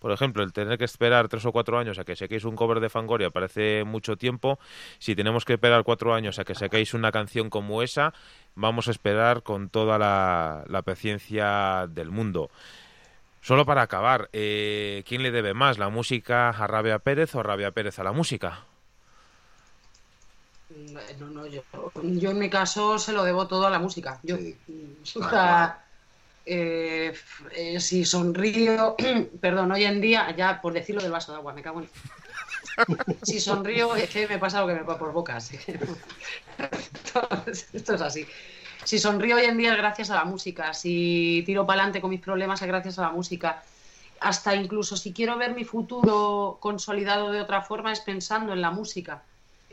por 0.00 0.12
ejemplo, 0.12 0.42
el 0.42 0.52
tener 0.52 0.78
que 0.78 0.86
esperar 0.86 1.28
tres 1.28 1.44
o 1.44 1.52
cuatro 1.52 1.78
años 1.78 1.98
a 1.98 2.04
que 2.04 2.16
saquéis 2.16 2.44
un 2.44 2.56
cover 2.56 2.80
de 2.80 2.88
Fangoria 2.88 3.30
parece 3.30 3.84
mucho 3.84 4.16
tiempo, 4.16 4.58
si 4.98 5.14
tenemos 5.14 5.44
que 5.44 5.52
esperar 5.52 5.84
cuatro 5.84 6.14
años 6.14 6.38
a 6.38 6.44
que 6.44 6.54
saquéis 6.54 6.94
una 6.94 7.12
canción 7.12 7.50
como 7.50 7.82
esa, 7.82 8.14
vamos 8.54 8.88
a 8.88 8.90
esperar 8.90 9.42
con 9.42 9.68
toda 9.68 9.98
la, 9.98 10.64
la 10.68 10.82
paciencia 10.82 11.86
del 11.88 12.10
mundo. 12.10 12.50
Solo 13.42 13.64
para 13.64 13.82
acabar, 13.82 14.28
eh, 14.32 15.02
¿quién 15.06 15.22
le 15.22 15.30
debe 15.30 15.54
más, 15.54 15.78
la 15.78 15.88
música 15.88 16.50
a 16.50 16.66
Rabia 16.66 16.98
Pérez 16.98 17.34
o 17.34 17.42
Rabia 17.42 17.70
Pérez 17.70 17.98
a 17.98 18.04
la 18.04 18.12
música? 18.12 18.64
No, 21.18 21.26
no, 21.30 21.46
yo, 21.46 21.62
en 22.30 22.38
mi 22.38 22.50
caso 22.50 22.98
se 22.98 23.12
lo 23.12 23.24
debo 23.24 23.48
todo 23.48 23.66
a 23.66 23.70
la 23.70 23.78
música. 23.78 24.20
Yo, 24.22 24.36
eh, 26.46 27.14
eh, 27.56 27.80
si 27.80 28.04
sonrío, 28.04 28.94
perdón, 29.40 29.72
hoy 29.72 29.84
en 29.84 30.00
día, 30.00 30.34
ya 30.36 30.60
por 30.60 30.72
decirlo 30.72 31.02
del 31.02 31.12
vaso 31.12 31.32
de 31.32 31.38
agua, 31.38 31.54
me 31.54 31.62
cago 31.62 31.80
en. 31.80 31.88
Si 33.22 33.40
sonrío, 33.40 33.96
es 33.96 34.10
que 34.10 34.28
me 34.28 34.38
pasa 34.38 34.60
lo 34.60 34.66
que 34.66 34.74
me 34.74 34.84
pasa 34.84 34.98
por 34.98 35.12
boca. 35.12 35.38
esto 37.72 37.94
es 37.94 38.02
así 38.02 38.26
si 38.84 38.98
sonrío 38.98 39.36
hoy 39.36 39.44
en 39.44 39.56
día 39.56 39.72
es 39.72 39.78
gracias 39.78 40.10
a 40.10 40.14
la 40.14 40.24
música, 40.24 40.74
si 40.74 41.42
tiro 41.46 41.66
para 41.66 41.80
adelante 41.80 42.00
con 42.00 42.10
mis 42.10 42.20
problemas 42.20 42.62
es 42.62 42.68
gracias 42.68 42.98
a 42.98 43.02
la 43.02 43.10
música. 43.10 43.62
Hasta 44.20 44.54
incluso 44.54 44.96
si 44.96 45.12
quiero 45.12 45.38
ver 45.38 45.54
mi 45.54 45.64
futuro 45.64 46.58
consolidado 46.60 47.30
de 47.30 47.40
otra 47.40 47.62
forma 47.62 47.92
es 47.92 48.00
pensando 48.00 48.52
en 48.52 48.60
la 48.60 48.70
música. 48.70 49.22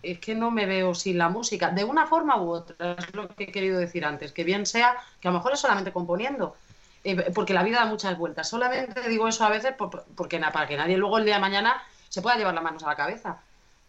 Es 0.01 0.19
que 0.19 0.35
no 0.35 0.51
me 0.51 0.66
veo 0.66 0.93
sin 0.93 1.17
la 1.17 1.30
música, 1.30 1.72
de 1.72 1.84
una 1.84 2.06
forma 2.06 2.40
u 2.40 2.51
otra, 2.51 2.93
es 2.93 3.16
lo 3.16 3.27
que 3.30 3.45
he 3.45 3.51
querido 3.51 3.80
decir 3.80 4.06
antes, 4.06 4.32
que 4.32 4.43
bien 4.43 4.66
sea, 4.66 4.95
que 5.19 5.27
a 5.27 5.32
lo 5.32 5.40
mejor 5.40 5.53
es 5.53 5.59
solamente 5.59 5.92
componiendo, 5.92 6.56
eh, 7.03 7.32
porque 7.34 7.56
la 7.56 7.64
vida 7.64 7.80
da 7.80 7.85
muchas 7.85 8.16
vueltas. 8.17 8.48
Solamente 8.48 9.09
digo 9.09 9.27
eso 9.27 9.43
a 9.43 9.50
veces 9.50 9.74
porque 10.16 10.40
para 10.40 10.67
que 10.67 10.77
nadie 10.77 10.98
luego 10.98 11.17
el 11.17 11.26
día 11.26 11.35
de 11.35 11.42
mañana 11.42 11.82
se 12.09 12.21
pueda 12.21 12.37
llevar 12.37 12.53
las 12.53 12.63
manos 12.63 12.83
a 12.83 12.87
la 12.87 12.95
cabeza 12.95 13.39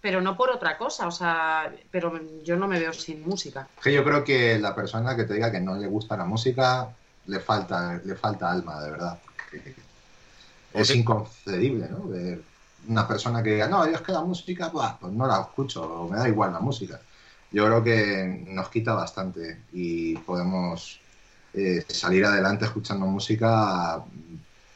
pero 0.00 0.20
no 0.20 0.36
por 0.36 0.50
otra 0.50 0.78
cosa, 0.78 1.06
o 1.06 1.10
sea, 1.10 1.72
pero 1.90 2.20
yo 2.44 2.56
no 2.56 2.68
me 2.68 2.78
veo 2.78 2.92
sin 2.92 3.22
música. 3.28 3.68
Que 3.82 3.92
yo 3.92 4.04
creo 4.04 4.22
que 4.22 4.58
la 4.58 4.74
persona 4.74 5.16
que 5.16 5.24
te 5.24 5.34
diga 5.34 5.50
que 5.50 5.60
no 5.60 5.76
le 5.76 5.88
gusta 5.88 6.16
la 6.16 6.24
música 6.24 6.88
le 7.26 7.40
falta, 7.40 8.00
le 8.04 8.14
falta 8.14 8.50
alma, 8.50 8.80
de 8.82 8.90
verdad. 8.90 9.18
Es 10.72 10.94
inconcebible, 10.94 11.88
¿no? 11.88 12.08
Una 12.88 13.08
persona 13.08 13.42
que 13.42 13.54
diga, 13.54 13.68
no, 13.68 13.86
yo 13.86 13.96
es 13.96 14.00
que 14.00 14.12
la 14.12 14.22
música, 14.22 14.70
pues 14.70 15.12
no 15.12 15.26
la 15.26 15.40
escucho, 15.40 16.08
me 16.10 16.16
da 16.16 16.28
igual 16.28 16.52
la 16.52 16.60
música. 16.60 17.00
Yo 17.50 17.66
creo 17.66 17.82
que 17.82 18.44
nos 18.48 18.68
quita 18.68 18.94
bastante 18.94 19.62
y 19.72 20.16
podemos 20.18 21.00
eh, 21.54 21.84
salir 21.88 22.24
adelante 22.24 22.66
escuchando 22.66 23.06
música 23.06 24.02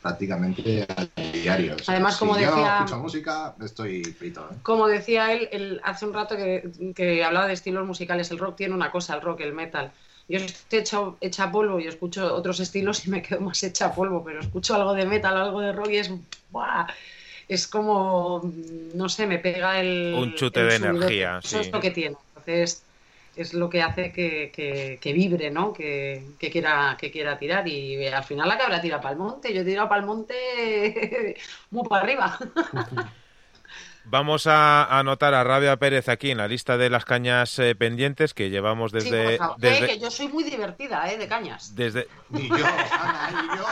prácticamente 0.02 0.86
a 0.88 1.06
diario. 1.32 1.76
Además, 1.86 2.16
como 2.16 2.34
decía. 2.34 2.78
escucho 2.78 2.98
música, 2.98 3.54
estoy 3.64 4.04
frito. 4.04 4.48
¿eh? 4.50 4.56
Como 4.62 4.88
decía 4.88 5.32
él, 5.32 5.80
hace 5.84 6.04
un 6.04 6.12
rato 6.12 6.36
que, 6.36 7.24
hablaba 7.24 7.46
de 7.46 7.54
estilos 7.54 7.86
musicales, 7.86 8.30
el 8.30 8.38
rock 8.38 8.56
tiene 8.56 8.74
una 8.74 8.90
cosa, 8.90 9.14
el 9.14 9.20
rock, 9.20 9.40
el 9.40 9.52
metal. 9.52 9.92
Yo 10.28 10.38
estoy 10.38 10.80
hecha, 10.80 10.98
hecha 11.20 11.50
polvo 11.50 11.78
y 11.78 11.86
escucho 11.86 12.34
otros 12.34 12.60
estilos 12.60 13.06
y 13.06 13.10
me 13.10 13.22
quedo 13.22 13.40
más 13.40 13.62
hecha 13.62 13.94
polvo, 13.94 14.24
pero 14.24 14.40
escucho 14.40 14.74
algo 14.74 14.94
de 14.94 15.06
metal, 15.06 15.36
algo 15.36 15.60
de 15.60 15.72
rock 15.72 15.90
y 15.90 15.96
es. 15.96 16.10
¡buah! 16.50 16.86
Es 17.48 17.66
como. 17.68 18.52
No 18.94 19.08
sé, 19.08 19.26
me 19.26 19.38
pega 19.38 19.80
el. 19.80 20.14
Un 20.16 20.34
chute 20.34 20.64
de 20.64 20.76
energía. 20.76 21.40
Eso 21.42 21.60
es 21.60 21.70
lo 21.70 21.80
que 21.80 21.90
tiene. 21.90 22.16
Entonces 22.36 22.82
es 23.36 23.54
lo 23.54 23.70
que 23.70 23.82
hace 23.82 24.12
que, 24.12 24.98
que, 25.00 25.12
vibre, 25.12 25.50
¿no? 25.50 25.72
Que, 25.72 26.22
quiera, 26.38 26.96
que 26.98 27.10
quiera 27.10 27.38
tirar. 27.38 27.66
Y 27.66 28.06
al 28.06 28.24
final 28.24 28.48
la 28.48 28.58
cabra 28.58 28.80
tira 28.80 29.00
para 29.00 29.12
el 29.12 29.18
monte. 29.18 29.52
Yo 29.54 29.62
he 29.62 29.64
tirado 29.64 29.88
para 29.88 30.00
el 30.00 30.06
monte 30.06 31.36
muy 31.70 31.88
para 31.88 32.02
arriba. 32.02 32.38
Vamos 34.04 34.46
a 34.46 34.98
anotar 34.98 35.32
a 35.34 35.44
Rabia 35.44 35.76
Pérez 35.76 36.08
aquí 36.08 36.30
en 36.30 36.38
la 36.38 36.48
lista 36.48 36.76
de 36.76 36.90
las 36.90 37.04
cañas 37.04 37.58
eh, 37.58 37.74
pendientes 37.74 38.34
que 38.34 38.50
llevamos 38.50 38.92
desde... 38.92 39.38
desde... 39.58 39.84
Eh, 39.84 39.88
que 39.88 39.98
yo 39.98 40.10
soy 40.10 40.28
muy 40.28 40.44
divertida, 40.44 41.10
¿eh? 41.10 41.16
De 41.16 41.28
cañas. 41.28 41.74
Desde... 41.74 42.08
Y 42.30 42.48
yo, 42.48 42.54
Ana, 42.56 43.30
y 43.30 43.56
yo... 43.56 43.64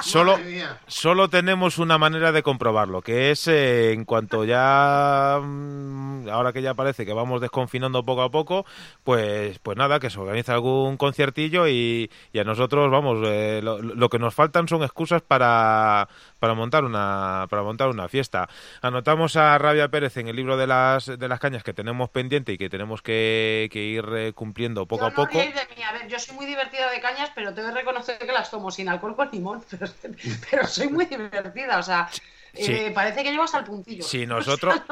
Solo, 0.00 0.38
solo 0.86 1.28
tenemos 1.28 1.78
una 1.78 1.98
manera 1.98 2.32
de 2.32 2.42
comprobarlo, 2.42 3.02
que 3.02 3.30
es 3.30 3.46
eh, 3.48 3.92
en 3.92 4.04
cuanto 4.04 4.44
ya... 4.44 5.38
Mm, 5.42 6.28
ahora 6.28 6.52
que 6.52 6.62
ya 6.62 6.74
parece 6.74 7.04
que 7.04 7.12
vamos 7.12 7.40
desconfinando 7.40 8.04
poco 8.04 8.22
a 8.22 8.30
poco, 8.30 8.64
pues, 9.02 9.58
pues 9.58 9.76
nada, 9.76 10.00
que 10.00 10.10
se 10.10 10.18
organice 10.18 10.52
algún 10.52 10.96
conciertillo 10.96 11.68
y, 11.68 12.10
y 12.32 12.38
a 12.38 12.44
nosotros, 12.44 12.90
vamos, 12.90 13.18
lo, 13.18 13.82
lo 13.82 14.08
que 14.08 14.18
nos 14.18 14.34
faltan 14.34 14.66
son 14.66 14.82
excusas 14.82 15.22
para, 15.22 16.08
para 16.44 16.52
montar 16.52 16.84
una 16.84 17.46
para 17.48 17.62
montar 17.62 17.88
una 17.88 18.06
fiesta. 18.06 18.50
Anotamos 18.82 19.34
a 19.36 19.56
Rabia 19.56 19.88
Pérez 19.88 20.18
en 20.18 20.28
el 20.28 20.36
libro 20.36 20.58
de 20.58 20.66
las 20.66 21.06
de 21.06 21.26
las 21.26 21.40
cañas 21.40 21.62
que 21.62 21.72
tenemos 21.72 22.10
pendiente 22.10 22.52
y 22.52 22.58
que 22.58 22.68
tenemos 22.68 23.00
que, 23.00 23.70
ir 23.72 24.04
eh, 24.14 24.32
cumpliendo 24.34 24.84
poco 24.84 25.06
a 25.06 25.10
poco. 25.10 25.38
A 25.38 25.92
ver, 25.92 26.06
yo 26.06 26.18
soy 26.18 26.34
muy 26.34 26.44
divertida 26.44 26.90
de 26.90 27.00
cañas, 27.00 27.30
pero 27.34 27.54
tengo 27.54 27.68
que 27.68 27.76
reconocer 27.76 28.18
que 28.18 28.30
las 28.30 28.50
tomo 28.50 28.70
sin 28.70 28.90
alcohol 28.90 29.16
con 29.16 29.30
limón, 29.32 29.64
pero, 30.50 30.66
soy 30.66 30.88
muy 30.88 31.06
divertida, 31.06 31.78
o 31.78 31.82
sea, 31.82 32.10
eh, 32.52 32.92
parece 32.94 33.22
que 33.22 33.32
llevas 33.32 33.54
al 33.54 33.64
puntillo. 33.64 34.02
Si 34.02 34.26
nosotros, 34.26 34.74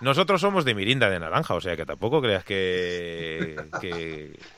nosotros 0.00 0.40
somos 0.40 0.64
de 0.64 0.74
mirinda 0.74 1.08
de 1.10 1.18
naranja, 1.18 1.54
o 1.54 1.60
sea 1.60 1.76
que 1.76 1.86
tampoco 1.86 2.20
creas 2.20 2.44
que, 2.44 3.56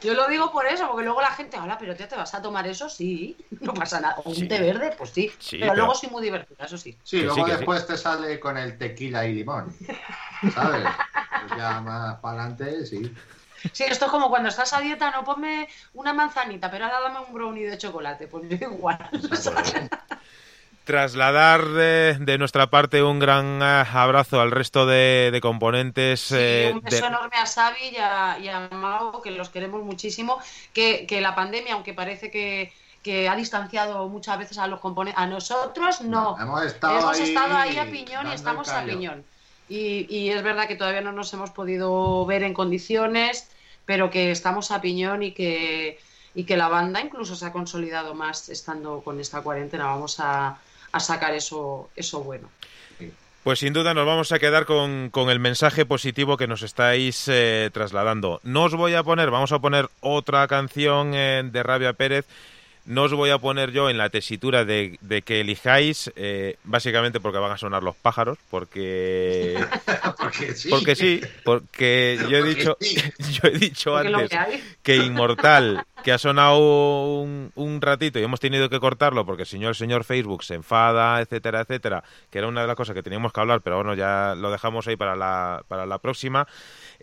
Yo 0.00 0.14
lo 0.14 0.28
digo 0.28 0.50
por 0.52 0.66
eso, 0.66 0.88
porque 0.88 1.04
luego 1.04 1.20
la 1.20 1.30
gente, 1.32 1.56
habla, 1.56 1.78
pero 1.78 1.94
¿te 1.94 2.06
vas 2.14 2.34
a 2.34 2.42
tomar 2.42 2.66
eso? 2.66 2.88
Sí, 2.88 3.36
no 3.60 3.74
pasa 3.74 4.00
nada. 4.00 4.16
O 4.24 4.30
un 4.30 4.48
té 4.48 4.60
verde, 4.60 4.94
pues 4.96 5.10
sí. 5.10 5.32
pero, 5.50 5.74
luego 5.74 5.94
soy 5.94 6.10
muy 6.10 6.22
divertida, 6.22 6.64
eso 6.64 6.78
sí. 6.78 6.96
Sí, 7.02 7.22
luego 7.22 7.46
después 7.46 7.86
te 7.86 7.96
sale 7.96 8.38
con 8.40 8.56
el 8.56 8.78
tequila 8.78 9.26
y 9.26 9.34
limón, 9.34 9.74
¿sabes? 10.54 10.88
Pues 11.40 11.52
ya 11.58 11.80
más 11.80 12.18
para 12.20 12.44
adelante, 12.44 12.86
sí. 12.86 13.12
Sí, 13.70 13.84
esto 13.84 14.06
es 14.06 14.10
como 14.10 14.28
cuando 14.28 14.48
estás 14.48 14.72
a 14.72 14.80
dieta, 14.80 15.10
no 15.10 15.24
ponme 15.24 15.68
una 15.94 16.12
manzanita, 16.12 16.70
pero 16.70 16.86
ahora 16.86 17.00
dame 17.00 17.20
un 17.26 17.32
brownie 17.32 17.68
de 17.68 17.78
chocolate. 17.78 18.26
Pues 18.26 18.44
igual. 18.60 18.98
Trasladar 20.84 21.64
de, 21.68 22.36
nuestra 22.38 22.68
parte 22.68 23.04
un 23.04 23.20
gran 23.20 23.62
eh, 23.62 23.84
abrazo 23.92 24.40
al 24.40 24.50
resto 24.50 24.84
de, 24.84 25.38
componentes. 25.40 26.20
Sí, 26.20 26.34
eh, 26.36 26.72
un 26.74 26.80
beso 26.80 27.06
enorme 27.06 27.36
a 27.36 27.46
Xavi 27.46 27.90
y 27.92 27.96
a, 27.98 28.36
y 28.40 29.22
que 29.22 29.30
los 29.30 29.48
queremos 29.50 29.84
muchísimo. 29.84 30.38
Que, 30.74 31.06
la 31.20 31.36
pandemia, 31.36 31.74
aunque 31.74 31.94
parece 31.94 32.32
que, 32.32 33.28
ha 33.28 33.36
distanciado 33.36 34.08
muchas 34.08 34.38
veces 34.38 34.58
a 34.58 34.66
los 34.66 34.80
componentes, 34.80 35.22
a 35.22 35.26
nosotros 35.26 36.00
no. 36.00 36.36
hemos 36.40 36.64
estado, 36.64 37.56
ahí, 37.56 37.78
a 37.78 37.88
piñón 37.88 38.26
y 38.26 38.34
estamos 38.34 38.68
a 38.68 38.84
piñón. 38.84 39.24
Y, 39.68 40.30
es 40.30 40.42
verdad 40.42 40.66
que 40.66 40.74
todavía 40.74 41.00
no 41.00 41.12
nos 41.12 41.32
hemos 41.32 41.50
podido 41.50 42.26
ver 42.26 42.42
en 42.42 42.54
condiciones, 42.54 43.48
pero 43.86 44.10
que 44.10 44.32
estamos 44.32 44.72
a 44.72 44.80
piñón 44.80 45.22
y 45.22 45.30
que, 45.30 46.00
y 46.34 46.42
que 46.42 46.56
la 46.56 46.66
banda 46.66 47.00
incluso 47.00 47.36
se 47.36 47.46
ha 47.46 47.52
consolidado 47.52 48.14
más 48.14 48.48
estando 48.48 49.00
con 49.02 49.20
esta 49.20 49.42
cuarentena. 49.42 49.86
Vamos 49.86 50.18
a, 50.18 50.58
sacar 51.00 51.34
eso, 51.34 51.90
eso 51.96 52.22
bueno. 52.22 52.48
Pues 53.42 53.58
sin 53.58 53.72
duda 53.72 53.92
nos 53.92 54.06
vamos 54.06 54.30
a 54.30 54.38
quedar 54.38 54.66
con, 54.66 55.10
el 55.28 55.40
mensaje 55.40 55.84
positivo 55.84 56.36
que 56.36 56.46
nos 56.46 56.62
estáis 56.62 57.26
eh, 57.26 57.70
trasladando. 57.72 58.40
No 58.44 58.64
os 58.64 58.74
voy 58.76 58.94
a 58.94 59.02
poner, 59.02 59.32
vamos 59.32 59.50
a 59.50 59.58
poner 59.58 59.88
otra 60.00 60.46
canción 60.46 61.10
eh, 61.12 61.42
de 61.44 61.62
Rabia 61.64 61.92
Pérez 61.92 62.24
no 62.84 63.04
os 63.04 63.12
voy 63.12 63.30
a 63.30 63.38
poner 63.38 63.70
yo 63.70 63.88
en 63.90 63.98
la 63.98 64.10
tesitura 64.10 64.64
de, 64.64 64.98
que 65.24 65.40
elijáis, 65.40 66.10
eh, 66.16 66.56
básicamente 66.64 67.20
porque 67.20 67.38
van 67.38 67.52
a 67.52 67.58
sonar 67.58 67.82
los 67.82 67.94
pájaros, 67.94 68.38
porque 68.50 69.56
porque 70.18 70.54
sí, 70.54 70.68
porque, 70.70 70.96
sí, 70.96 71.20
porque 71.44 72.18
yo 72.28 72.38
he 72.38 72.42
dicho, 72.42 72.76
yo 72.80 73.48
he 73.48 73.58
dicho 73.58 73.96
antes 73.96 74.30
que, 74.82 74.96
Inmortal, 74.96 75.84
que 76.02 76.12
ha 76.12 76.18
sonado 76.18 77.20
un, 77.20 77.52
un, 77.54 77.80
ratito 77.80 78.18
y 78.18 78.24
hemos 78.24 78.40
tenido 78.40 78.68
que 78.68 78.80
cortarlo 78.80 79.24
porque 79.24 79.42
el 79.42 79.48
señor, 79.48 79.70
el 79.70 79.76
señor 79.76 80.04
Facebook 80.04 80.42
se 80.42 80.54
enfada, 80.54 81.20
etcétera, 81.20 81.60
etcétera, 81.60 82.02
que 82.30 82.38
era 82.38 82.48
una 82.48 82.62
de 82.62 82.66
las 82.66 82.76
cosas 82.76 82.94
que 82.94 83.02
teníamos 83.02 83.32
que 83.32 83.40
hablar, 83.40 83.60
pero 83.60 83.76
bueno, 83.76 83.94
ya 83.94 84.34
lo 84.36 84.50
dejamos 84.50 84.88
ahí 84.88 84.96
para 84.96 85.14
la, 85.14 85.62
para 85.68 85.86
la 85.86 85.98
próxima. 85.98 86.46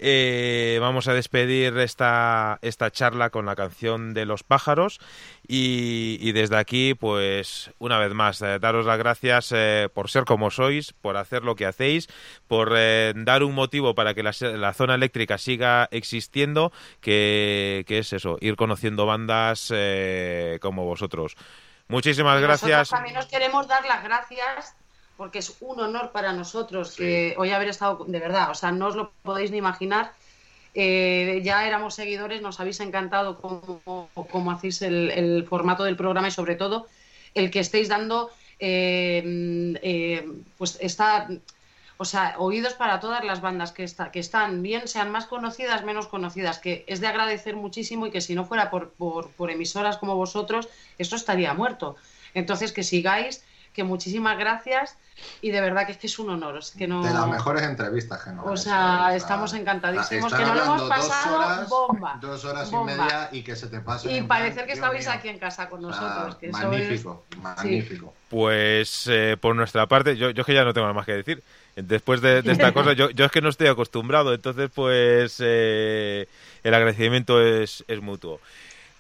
Eh, 0.02 0.78
vamos 0.80 1.10
a 1.10 1.14
despedir 1.14 1.78
esta, 1.78 2.58
esta 2.62 2.90
charla 2.90 3.32
con 3.32 3.46
la 3.46 3.58
canción 3.58 4.14
de 4.14 4.26
los 4.26 4.44
pájaros 4.44 5.02
y, 5.46 6.32
desde 6.32 6.56
aquí, 6.56 6.94
pues 6.94 7.72
una 7.80 8.00
vez 8.00 8.14
más, 8.14 8.42
eh, 8.42 8.60
daros 8.60 8.86
las 8.86 8.98
gracias 8.98 9.52
eh, 9.54 9.90
por 9.94 10.10
ser 10.10 10.24
como 10.24 10.52
sois, 10.52 10.94
por 10.94 11.18
hacer 11.18 11.44
lo 11.44 11.58
que 11.58 11.66
hacéis, 11.66 12.08
por 12.48 12.72
dar 12.72 13.44
un 13.44 13.54
motivo 13.54 13.94
para 13.94 14.14
que 14.14 14.24
la, 14.24 14.74
zona 14.74 14.96
eléctrica 14.96 15.38
siga 15.38 15.90
existiendo, 15.92 16.72
que, 17.02 17.84
es 17.86 18.14
eso, 18.14 18.38
ir 18.40 18.56
conociendo 18.56 19.06
bandas 19.06 19.74
como 20.62 20.86
vosotros. 20.86 21.36
Muchísimas 21.90 22.40
gracias. 22.40 22.90
también 22.90 23.16
nos 23.16 23.26
queremos 23.26 23.68
dar 23.68 23.86
las 23.86 24.02
gracias 24.04 24.79
porque 25.20 25.40
es 25.40 25.58
un 25.60 25.78
honor 25.82 26.14
para 26.14 26.32
nosotros 26.32 26.96
que 26.96 27.36
hoy 27.38 27.52
haber 27.52 27.68
estado, 27.68 28.06
de 28.08 28.20
verdad, 28.22 28.52
o 28.52 28.56
sea, 28.56 28.72
no 28.72 28.88
os 28.88 28.96
lo 28.96 29.12
podéis 29.22 29.52
ni 29.52 29.58
imaginar. 29.58 30.14
Eh, 30.74 31.42
ya 31.44 31.68
éramos 31.68 31.96
seguidores, 31.96 32.42
nos 32.42 32.62
habéis 32.62 32.80
encantado 32.80 33.38
cómo, 33.42 34.52
hacéis 34.52 34.82
el, 34.82 35.46
formato 35.50 35.84
del 35.84 35.98
programa 35.98 36.30
y 36.30 36.32
sobre 36.32 36.56
todo 36.56 36.88
el 37.34 37.52
que 37.52 37.60
estéis 37.60 37.90
dando, 37.90 38.30
eh, 38.60 39.76
eh, 39.84 40.26
pues 40.58 40.78
está, 40.80 41.28
o 41.98 42.06
sea, 42.06 42.36
oídos 42.38 42.76
para 42.76 43.02
todas 43.02 43.22
las 43.26 43.42
bandas 43.42 43.74
que, 43.74 43.84
está, 43.84 44.12
que 44.12 44.22
están, 44.22 44.64
bien 44.64 44.88
sean 44.88 45.12
más 45.12 45.26
conocidas, 45.26 45.84
menos 45.84 46.08
conocidas, 46.08 46.60
que 46.60 46.86
es 46.88 47.02
de 47.02 47.08
agradecer 47.08 47.58
muchísimo 47.58 48.08
y 48.08 48.12
que 48.12 48.22
si 48.22 48.36
no 48.36 48.46
fuera 48.46 48.70
por, 48.72 48.92
por 48.94 49.52
emisoras 49.52 49.98
como 49.98 50.16
vosotros, 50.16 50.70
esto 50.98 51.18
estaría 51.18 51.54
muerto. 51.54 51.98
Entonces, 52.34 52.72
que 52.72 52.84
sigáis, 52.84 53.44
que 53.80 53.84
muchísimas 53.86 54.38
gracias 54.38 54.98
y 55.42 55.52
de 55.52 55.62
verdad 55.62 55.86
que 55.86 55.94
es 55.94 55.98
que 55.98 56.08
es 56.08 56.20
un 56.20 56.30
honor. 56.30 56.60
que 56.78 56.86
no... 56.86 57.02
De 57.02 57.14
las 57.14 57.28
mejores 57.28 57.64
entrevistas 57.64 58.22
que 58.22 58.32
O 58.44 58.58
sea, 58.58 59.16
estamos 59.16 59.54
encantadísimos, 59.54 60.34
que 60.34 60.44
no 60.44 60.54
lo 60.54 60.64
hemos 60.64 60.82
pasado 60.84 61.38
dos 61.38 61.48
horas, 61.48 61.70
bomba. 61.70 62.18
Dos 62.20 62.44
horas 62.44 62.70
y 62.70 62.76
media 62.76 63.30
y 63.32 63.42
que 63.42 63.56
se 63.56 63.68
te 63.68 63.80
pase. 63.80 64.12
Y 64.12 64.22
parecer 64.24 64.66
que 64.66 64.74
estabais 64.74 65.08
aquí 65.08 65.30
en 65.30 65.40
casa 65.40 65.70
con 65.70 65.82
nosotros. 65.82 66.38
magnífico, 66.52 67.24
magnífico. 67.42 68.14
Pues 68.28 69.08
eh, 69.08 69.38
por 69.40 69.56
nuestra 69.56 69.88
parte, 69.88 70.18
yo, 70.18 70.30
yo 70.32 70.42
es 70.42 70.46
que 70.46 70.54
ya 70.54 70.66
no 70.66 70.74
tengo 70.74 70.86
nada 70.86 70.94
más 70.94 71.06
que 71.06 71.14
decir. 71.14 71.42
Después 71.78 72.20
de, 72.20 72.40
esta 72.40 72.74
cosa, 72.74 72.92
yo, 72.92 73.10
yo, 73.12 73.26
es 73.26 73.32
que 73.32 73.42
no 73.42 73.48
estoy 73.48 73.68
acostumbrado, 73.68 74.34
entonces 74.34 74.70
pues 74.76 75.38
eh, 75.40 76.28
el 76.64 76.74
agradecimiento 76.74 77.42
es, 77.42 77.86
es 77.88 78.02
mutuo. 78.02 78.42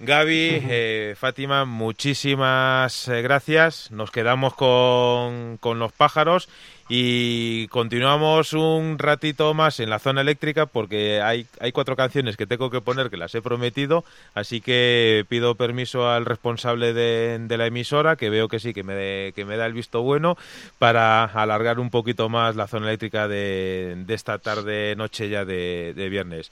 Gaby, 0.01 0.63
eh, 0.69 1.15
Fátima, 1.17 1.65
muchísimas 1.65 3.09
eh, 3.09 3.21
gracias. 3.21 3.91
Nos 3.91 4.11
quedamos 4.11 4.53
con, 4.53 5.57
con, 5.57 5.77
los 5.77 5.91
pájaros 5.91 6.47
y 6.87 7.67
continuamos 7.67 8.53
un 8.53 8.97
ratito 8.97 9.53
más 9.53 9.81
en 9.81 9.89
la 9.89 9.99
zona 9.99 10.21
eléctrica 10.21 10.67
porque 10.67 11.21
hay, 11.21 11.47
hay 11.59 11.73
cuatro 11.73 11.97
canciones 11.97 12.37
que 12.37 12.47
tengo 12.47 12.69
que 12.69 12.79
poner 12.79 13.09
que 13.09 13.17
las 13.17 13.35
he 13.35 13.41
prometido, 13.41 14.05
así 14.35 14.61
que 14.61 15.25
pido 15.27 15.55
permiso 15.55 16.09
al 16.09 16.25
responsable 16.25 16.93
de, 16.93 17.57
la 17.57 17.65
emisora, 17.65 18.15
que 18.15 18.29
veo 18.29 18.47
que 18.47 18.59
sí, 18.59 18.73
que 18.73 18.83
me, 18.83 19.33
que 19.33 19.43
me 19.43 19.57
da 19.57 19.65
el 19.65 19.73
visto 19.73 20.01
bueno, 20.01 20.37
para 20.77 21.25
alargar 21.25 21.77
un 21.77 21.89
poquito 21.89 22.29
más 22.29 22.55
la 22.55 22.67
zona 22.67 22.87
eléctrica 22.87 23.27
de, 23.27 23.95
de 23.97 24.13
esta 24.13 24.39
tarde, 24.39 24.95
noche 24.95 25.27
ya 25.27 25.43
de, 25.43 25.93
de 25.93 26.07
viernes. 26.07 26.51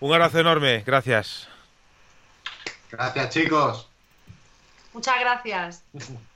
Un 0.00 0.12
abrazo 0.12 0.40
enorme, 0.40 0.82
gracias. 0.86 1.48
Gracias, 2.90 3.30
chicos. 3.30 3.88
Muchas 4.92 5.20
gracias. 5.20 5.84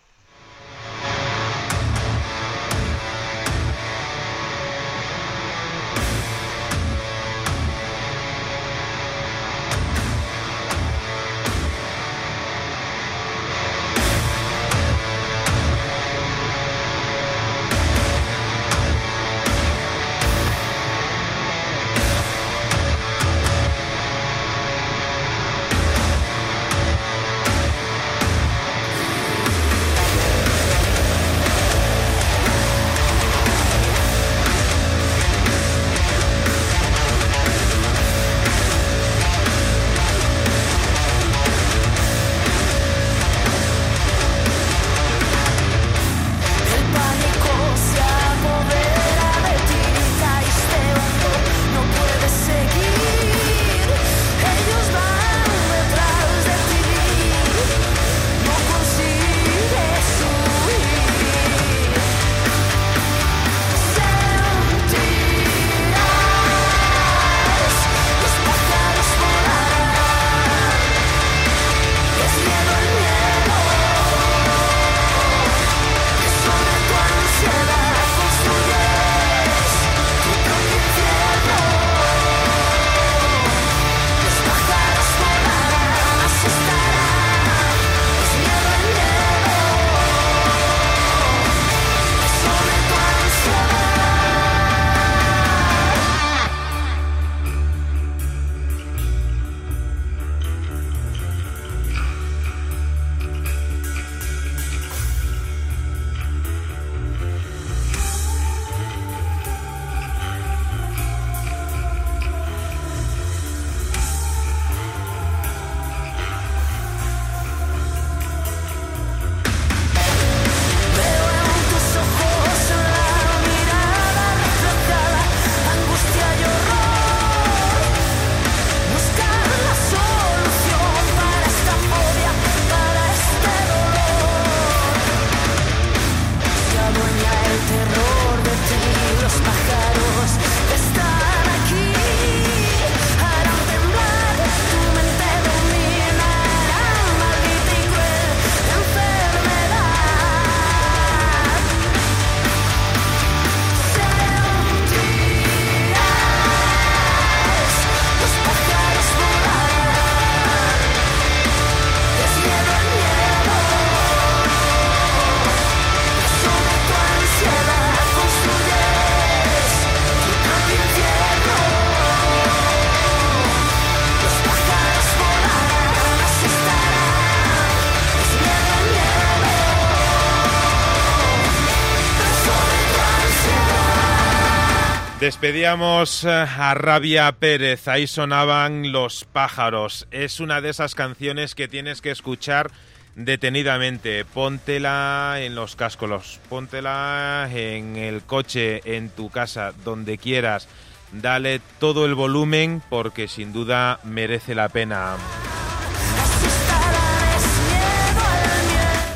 Despedíamos 185.45 186.25
eh, 186.25 186.31
a 186.31 186.73
Rabia 186.73 187.31
Pérez, 187.33 187.87
ahí 187.87 188.07
sonaban 188.07 188.93
Los 188.93 189.27
pájaros. 189.27 190.09
Es 190.11 190.41
una 190.41 190.63
de 190.63 190.71
esas 190.71 190.95
canciones 190.95 191.55
que 191.55 191.69
tienes 191.69 192.01
que 192.01 192.11
escuchar 192.11 192.71
detenidamente. 193.15 194.25
Póntela 194.25 195.35
en 195.41 195.55
los 195.55 195.77
cascos, 195.77 196.41
póntela 196.49 197.47
en 197.53 197.97
el 197.97 198.23
coche, 198.23 198.97
en 198.97 199.11
tu 199.11 199.29
casa, 199.29 199.75
donde 199.85 200.17
quieras. 200.17 200.67
Dale 201.13 201.61
todo 201.79 202.07
el 202.07 202.15
volumen 202.15 202.83
porque 202.89 203.29
sin 203.29 203.53
duda 203.53 204.01
merece 204.03 204.55
la 204.55 204.71
pena. 204.71 205.17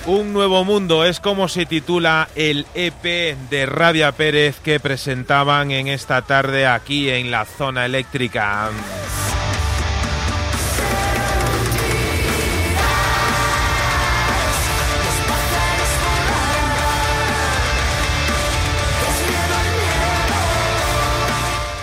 Un 0.08 0.32
nuevo 0.32 0.64
mundo 0.64 1.04
es 1.04 1.20
como 1.20 1.48
se 1.48 1.66
titula 1.66 2.30
el 2.34 2.64
EP 2.74 3.36
de 3.50 3.66
Rabia 3.66 4.12
Pérez 4.12 4.58
que 4.58 4.80
presentaban 4.80 5.70
en 5.70 5.86
esta 5.86 6.22
tarde 6.22 6.66
aquí 6.66 7.10
en 7.10 7.30
la 7.30 7.44
zona 7.44 7.84
eléctrica. 7.84 8.70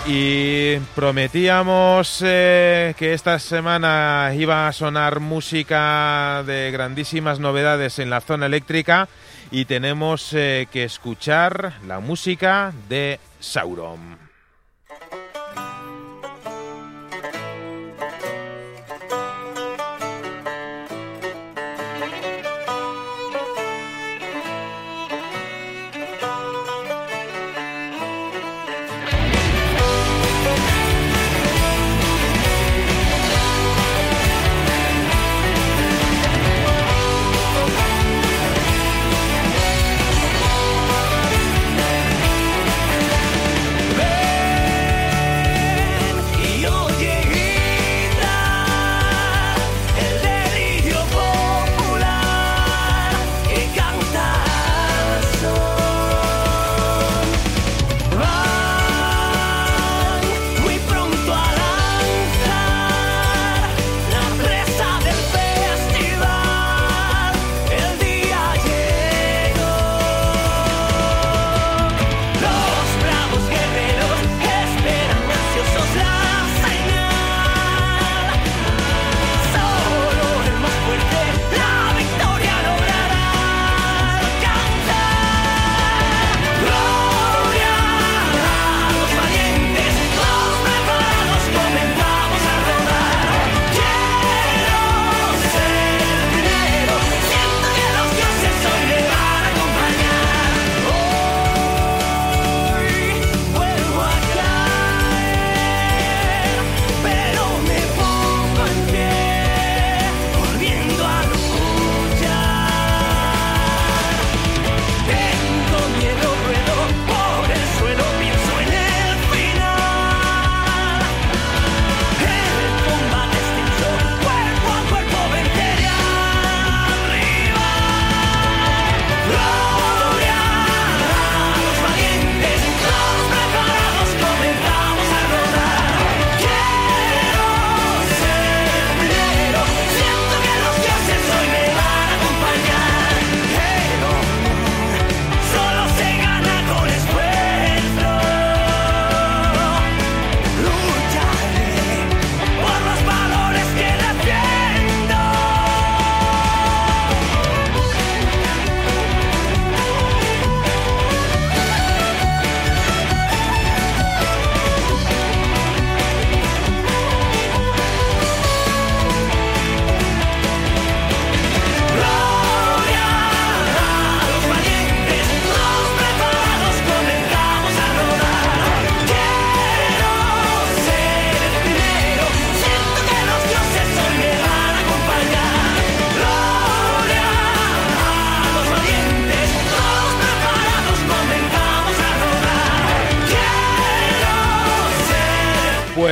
Y 0.08 0.78
prometíamos 0.94 2.22
eh, 2.24 2.94
que 2.96 3.12
esta 3.12 3.40
semana 3.40 4.32
iba 4.36 4.68
a 4.68 4.72
sonar 4.72 5.18
música 5.18 6.44
de 6.46 6.70
grandísimas 6.70 7.40
novedades 7.40 7.98
en 7.98 8.10
la 8.10 8.20
zona 8.20 8.46
eléctrica 8.46 9.08
y 9.50 9.64
tenemos 9.64 10.32
eh, 10.32 10.68
que 10.70 10.84
escuchar 10.84 11.72
la 11.84 11.98
música 11.98 12.72
de 12.88 13.18
Sauron. 13.40 14.25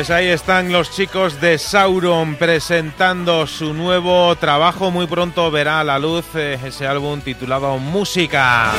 Pues 0.04 0.10
ahí 0.10 0.26
están 0.26 0.70
los 0.70 0.90
chicos 0.90 1.40
de 1.40 1.56
Sauron 1.56 2.36
presentando 2.36 3.46
su 3.46 3.72
nuevo 3.72 4.36
trabajo. 4.36 4.90
Muy 4.90 5.06
pronto 5.06 5.50
verá 5.50 5.80
a 5.80 5.84
la 5.84 5.98
luz 5.98 6.26
eh, 6.34 6.58
ese 6.62 6.86
álbum 6.86 7.22
titulado 7.22 7.78
Música. 7.78 8.70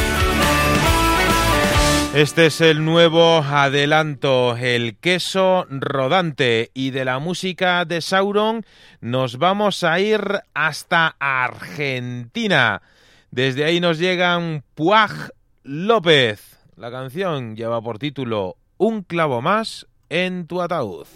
Este 2.13 2.45
es 2.45 2.61
el 2.61 2.85
nuevo 2.85 3.39
adelanto, 3.39 4.55
el 4.55 4.97
queso 4.97 5.65
rodante. 5.71 6.69
Y 6.75 6.91
de 6.91 7.05
la 7.05 7.17
música 7.17 7.85
de 7.85 8.01
Sauron 8.01 8.63
nos 9.01 9.39
vamos 9.39 9.83
a 9.83 9.99
ir 9.99 10.21
hasta 10.53 11.15
Argentina. 11.17 12.83
Desde 13.31 13.65
ahí 13.65 13.79
nos 13.79 13.97
llegan 13.97 14.63
Puaj 14.75 15.31
López. 15.63 16.59
La 16.75 16.91
canción 16.91 17.55
lleva 17.55 17.81
por 17.81 17.97
título 17.97 18.57
Un 18.77 19.01
clavo 19.01 19.41
más 19.41 19.87
en 20.09 20.45
tu 20.47 20.61
ataúd. 20.61 21.07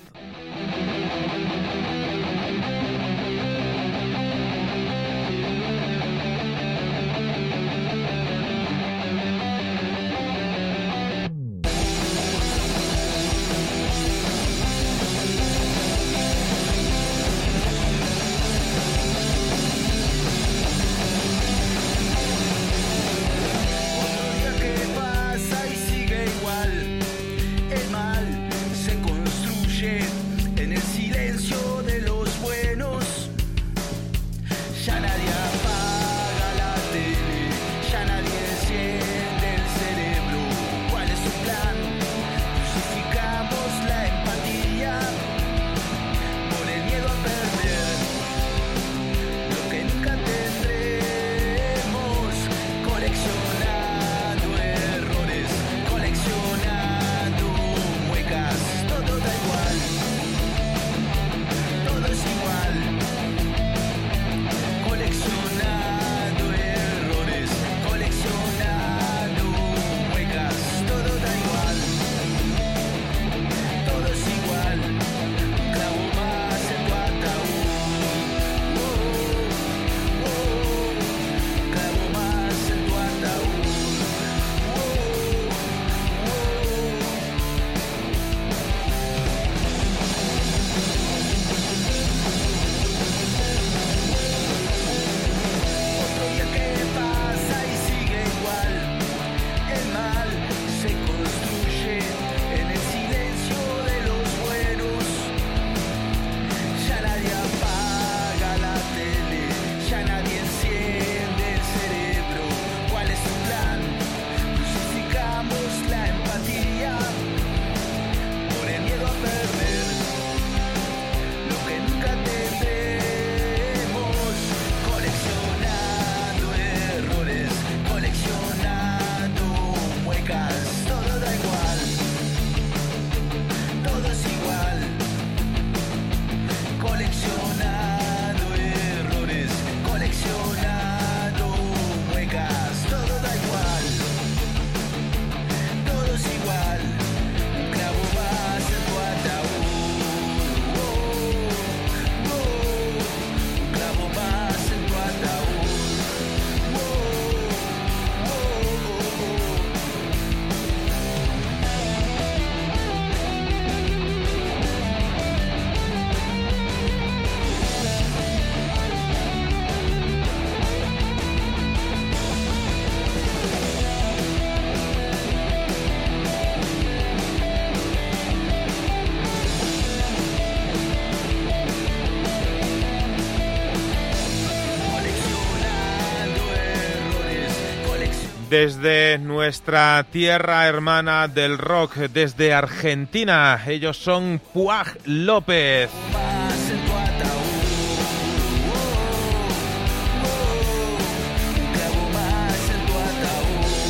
Desde 188.49 189.19
nuestra 189.19 190.03
tierra 190.11 190.65
hermana 190.65 191.27
del 191.27 191.59
rock, 191.59 191.97
desde 191.97 192.51
Argentina, 192.51 193.61
ellos 193.67 193.97
son 193.97 194.41
Puaj 194.53 194.95
López. 195.05 195.91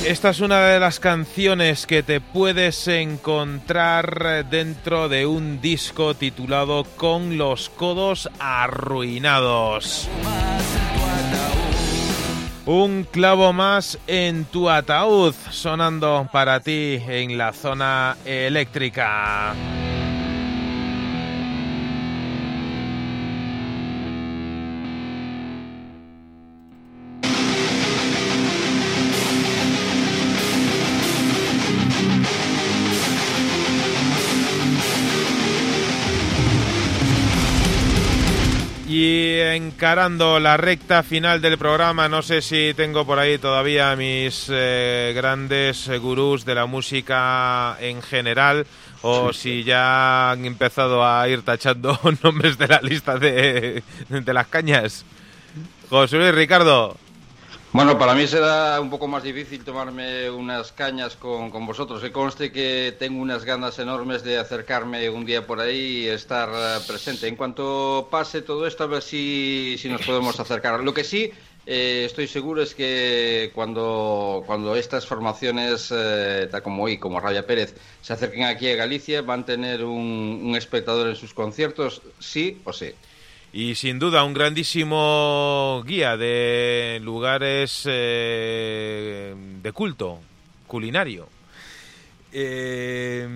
Esta 0.06 0.32
es 0.32 0.40
una 0.42 0.60
de 0.62 0.80
las 0.80 1.00
canciones 1.00 1.86
que 1.86 2.04
te 2.04 2.20
puedes 2.20 2.88
encontrar 2.90 4.46
dentro 4.50 5.08
de 5.08 5.26
un 5.26 5.62
disco 5.62 6.16
titulado 6.16 6.84
Con 6.98 7.38
los 7.38 7.70
codos 7.70 8.30
arruinados. 8.40 10.10
Un 12.72 13.04
clavo 13.04 13.52
más 13.52 13.98
en 14.06 14.46
tu 14.46 14.70
ataúd 14.70 15.34
sonando 15.50 16.30
para 16.32 16.60
ti 16.60 17.02
en 17.08 17.36
la 17.36 17.52
zona 17.52 18.16
eléctrica. 18.26 19.56
Encarando 39.56 40.40
la 40.40 40.58
recta 40.58 41.04
final 41.04 41.42
del 41.42 41.58
programa, 41.58 42.10
no 42.10 42.22
sé 42.22 42.42
si 42.42 42.74
tengo 42.76 43.06
por 43.06 43.20
ahí 43.20 43.38
todavía 43.38 43.96
mis 43.96 44.48
eh, 44.50 45.14
grandes 45.16 45.90
gurús 46.00 46.46
de 46.46 46.56
la 46.56 46.66
música 46.66 47.78
en 47.80 48.02
general 48.02 48.66
o 49.02 49.34
si 49.34 49.64
ya 49.64 50.32
han 50.32 50.46
empezado 50.46 51.06
a 51.06 51.28
ir 51.28 51.42
tachando 51.44 52.00
nombres 52.24 52.58
de 52.58 52.68
la 52.68 52.82
lista 52.82 53.18
de, 53.18 53.84
de 54.10 54.34
las 54.34 54.48
cañas. 54.48 55.06
José 55.90 56.18
Luis 56.18 56.36
Ricardo. 56.36 56.98
Bueno, 57.72 58.00
para 58.00 58.16
mí 58.16 58.26
será 58.26 58.82
un 58.82 58.90
poco 58.90 59.08
más 59.08 59.22
difícil 59.22 59.64
tomarme 59.64 60.28
unas 60.32 60.72
cañas 60.72 61.16
con, 61.16 61.52
con, 61.52 61.68
vosotros. 61.68 62.02
Que 62.02 62.12
conste 62.12 62.52
que 62.52 62.96
tengo 62.98 63.22
unas 63.22 63.46
ganas 63.46 63.78
enormes 63.78 64.24
de 64.24 64.40
acercarme 64.40 65.08
un 65.12 65.24
día 65.24 65.46
por 65.46 65.60
ahí 65.60 66.06
y 66.06 66.08
estar 66.08 66.50
eh, 66.52 66.84
presente. 66.88 67.28
En 67.28 67.36
cuanto 67.36 68.08
pase 68.10 68.42
todo 68.42 68.66
esto, 68.66 68.86
a 68.86 68.88
ver 68.88 69.04
si, 69.04 69.76
si 69.78 69.88
nos 69.88 70.02
podemos 70.04 70.40
acercar. 70.40 70.80
Lo 70.84 70.96
que 70.96 71.04
sí 71.04 71.32
eh, 71.68 72.06
estoy 72.08 72.28
seguro 72.28 72.64
es 72.64 72.74
que 72.74 73.52
cuando, 73.54 74.42
cuando 74.48 74.76
estas 74.76 75.06
formaciones, 75.06 75.94
eh, 75.96 76.48
tal 76.50 76.64
como 76.64 76.86
hoy, 76.86 76.98
como 76.98 77.20
Rabia 77.20 77.46
Pérez, 77.46 77.76
se 78.02 78.14
acerquen 78.14 78.46
aquí 78.46 78.68
a 78.72 78.78
Galicia, 78.78 79.22
van 79.22 79.42
a 79.42 79.46
tener 79.46 79.84
un, 79.84 80.42
un 80.44 80.56
espectador 80.56 81.08
en 81.08 81.16
sus 81.16 81.36
conciertos, 81.36 82.02
sí 82.18 82.62
o 82.66 82.74
sí 82.74 82.96
y 83.52 83.76
sin 83.76 84.00
duda 84.00 84.24
un 84.24 84.34
grandísimo 84.34 85.84
guía 85.86 86.18
de 86.18 87.00
lugares 87.04 87.84
eh, 87.86 89.34
de 89.62 89.72
culto 89.72 90.20
culinario. 90.68 91.28
Eh, 92.32 93.28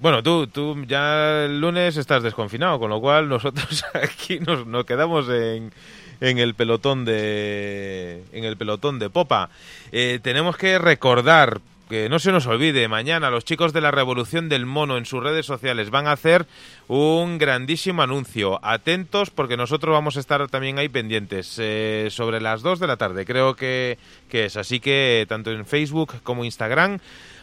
bueno, 0.00 0.22
tú, 0.22 0.48
tú 0.48 0.84
ya 0.86 1.44
el 1.44 1.60
lunes 1.60 1.96
estás 1.96 2.22
desconfinado, 2.22 2.78
con 2.78 2.90
lo 2.90 3.00
cual 3.00 3.28
nosotros 3.28 3.84
aquí 3.94 4.40
nos, 4.40 4.84
quedamos 4.84 5.28
en, 5.28 5.72
en 6.20 6.38
el 6.38 6.54
pelotón 6.54 7.04
de 7.04 8.24
en 8.32 8.44
el 8.44 8.56
pelotón 8.56 8.98
de 8.98 9.08
popa. 9.08 9.50
Eh, 9.92 10.18
tenemos 10.22 10.56
que 10.56 10.78
recordar 10.78 11.60
que 11.88 12.08
no 12.08 12.18
se 12.18 12.32
nos 12.32 12.46
olvide, 12.46 12.88
mañana 12.88 13.30
los 13.30 13.44
chicos 13.44 13.72
de 13.72 13.80
la 13.80 13.90
Revolución 13.90 14.48
del 14.48 14.66
Mono 14.66 14.96
en 14.96 15.06
sus 15.06 15.22
redes 15.22 15.46
sociales 15.46 15.90
van 15.90 16.06
a 16.06 16.12
hacer 16.12 16.46
un 16.88 17.38
grandísimo 17.38 18.02
anuncio. 18.02 18.58
Atentos 18.62 19.30
porque 19.30 19.56
nosotros 19.56 19.92
vamos 19.92 20.16
a 20.16 20.20
estar 20.20 20.46
también 20.48 20.78
ahí 20.78 20.88
pendientes 20.88 21.56
eh, 21.58 22.08
sobre 22.10 22.40
las 22.40 22.62
2 22.62 22.80
de 22.80 22.86
la 22.86 22.96
tarde, 22.96 23.24
creo 23.24 23.54
que, 23.54 23.98
que, 24.28 24.46
es. 24.46 24.56
Así 24.56 24.80
que 24.80 25.26
tanto 25.28 25.52
en 25.52 25.64
Facebook 25.64 26.14
como 26.22 26.44
Instagram 26.44 26.98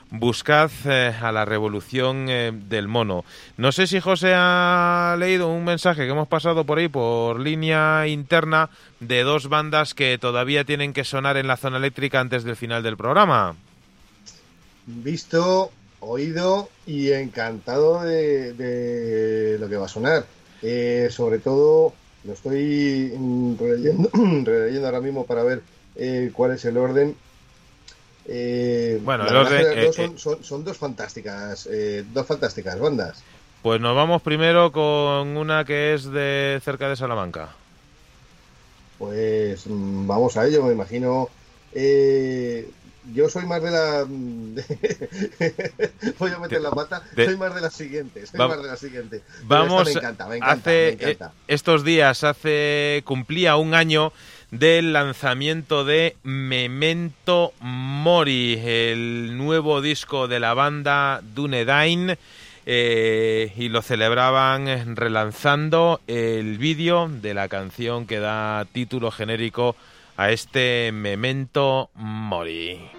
buscad 0.10 0.70
eh, 0.86 1.16
a 1.22 1.32
la 1.32 1.46
Revolución 1.46 2.28
eh, 2.30 2.52
del 2.54 2.88
Mono. 2.88 3.24
No 3.58 3.72
sé 3.72 3.88
si 3.88 4.00
José 4.00 4.34
ha 4.36 5.16
leído 5.18 5.48
un 5.48 5.64
mensaje 5.64 6.06
que 6.06 6.12
hemos 6.12 6.28
pasado 6.28 6.66
por 6.66 6.78
ahí 6.78 6.88
por 6.88 7.40
línea 7.40 8.08
interna 8.08 8.70
de 9.00 9.24
dos 9.24 9.48
bandas 9.48 9.94
que 9.94 10.18
todavía 10.18 10.66
tienen 10.66 10.94
que 10.94 11.04
sonar 11.04 11.38
en 11.38 11.48
la 11.48 11.58
zona 11.58 11.78
eléctrica 11.78 12.20
antes 12.20 12.44
del 12.44 12.56
final 12.56 12.84
del 12.84 12.98
programa 12.98 13.56
visto, 14.86 15.72
oído 16.00 16.70
y 16.86 17.12
encantado 17.12 18.02
de, 18.04 19.58
lo 19.60 19.70
que 19.70 19.78
va 19.78 19.86
a 19.86 19.90
sonar. 19.90 20.26
Eh, 20.62 21.10
sobre 21.12 21.40
todo, 21.40 21.94
lo 22.24 22.34
estoy 22.34 23.10
releyendo, 23.60 24.10
ahora 24.86 25.02
mismo 25.02 25.26
para 25.26 25.44
ver 25.44 25.62
eh, 25.96 26.32
cuál 26.34 26.52
es 26.52 26.66
el 26.66 26.78
orden. 26.78 27.16
Eh, 28.26 29.02
bueno, 29.04 29.28
el 29.28 29.36
orden, 29.36 30.18
son, 30.18 30.64
dos 30.64 30.78
fantásticas, 30.78 31.68
dos 32.14 32.26
fantásticas 32.26 32.80
bandas. 32.80 33.24
Pues 33.64 33.80
nos 33.80 33.96
vamos 33.96 34.22
primero 34.22 34.74
con 34.74 35.38
una 35.38 35.64
que 35.64 35.94
es 35.94 36.04
de 36.12 36.60
cerca 36.64 36.90
de 36.90 36.98
Salamanca. 36.98 37.50
Pues 39.00 39.66
mm, 39.66 40.06
vamos 40.06 40.36
a 40.36 40.46
ello, 40.46 40.64
me 40.64 40.74
imagino. 40.74 41.30
Eh, 41.74 42.70
yo 43.12 43.30
soy 43.30 43.46
más 43.46 43.62
de 43.62 43.72
la. 43.72 44.06
Voy 46.20 46.32
a 46.32 46.40
meter 46.40 46.62
la 46.62 46.72
pata. 46.72 47.04
Soy 47.16 47.38
más 47.38 47.54
de 47.54 47.62
la 47.62 47.70
siguiente. 47.70 48.26
Soy 48.26 48.40
más 48.40 48.62
de 48.62 48.68
la 48.68 48.78
siguiente. 48.78 49.22
Vamos. 49.44 49.86
Me 49.86 49.92
encanta, 49.92 50.28
me 50.28 50.38
encanta, 50.38 50.54
hace, 50.54 50.98
eh, 51.00 51.18
estos 51.48 51.84
días, 51.84 52.24
hace. 52.24 53.02
Cumplía 53.06 53.58
un 53.58 53.74
año 53.74 54.14
del 54.52 54.94
lanzamiento 54.94 55.84
de 55.84 56.16
Memento 56.24 57.54
Mori, 57.60 58.62
el 58.64 59.38
nuevo 59.38 59.82
disco 59.82 60.28
de 60.28 60.40
la 60.40 60.54
banda 60.54 61.22
Dunedain. 61.36 62.18
Eh, 62.66 63.52
y 63.58 63.68
lo 63.68 63.82
celebraban 63.82 64.96
relanzando 64.96 66.00
el 66.08 66.58
vídeo 66.58 67.10
de 67.10 67.34
la 67.34 67.50
canción 67.50 68.08
que 68.08 68.20
da 68.20 68.66
título 68.72 69.12
genérico 69.12 69.76
a 70.18 70.32
este 70.32 70.92
Memento 70.92 71.90
Mori. 71.96 72.92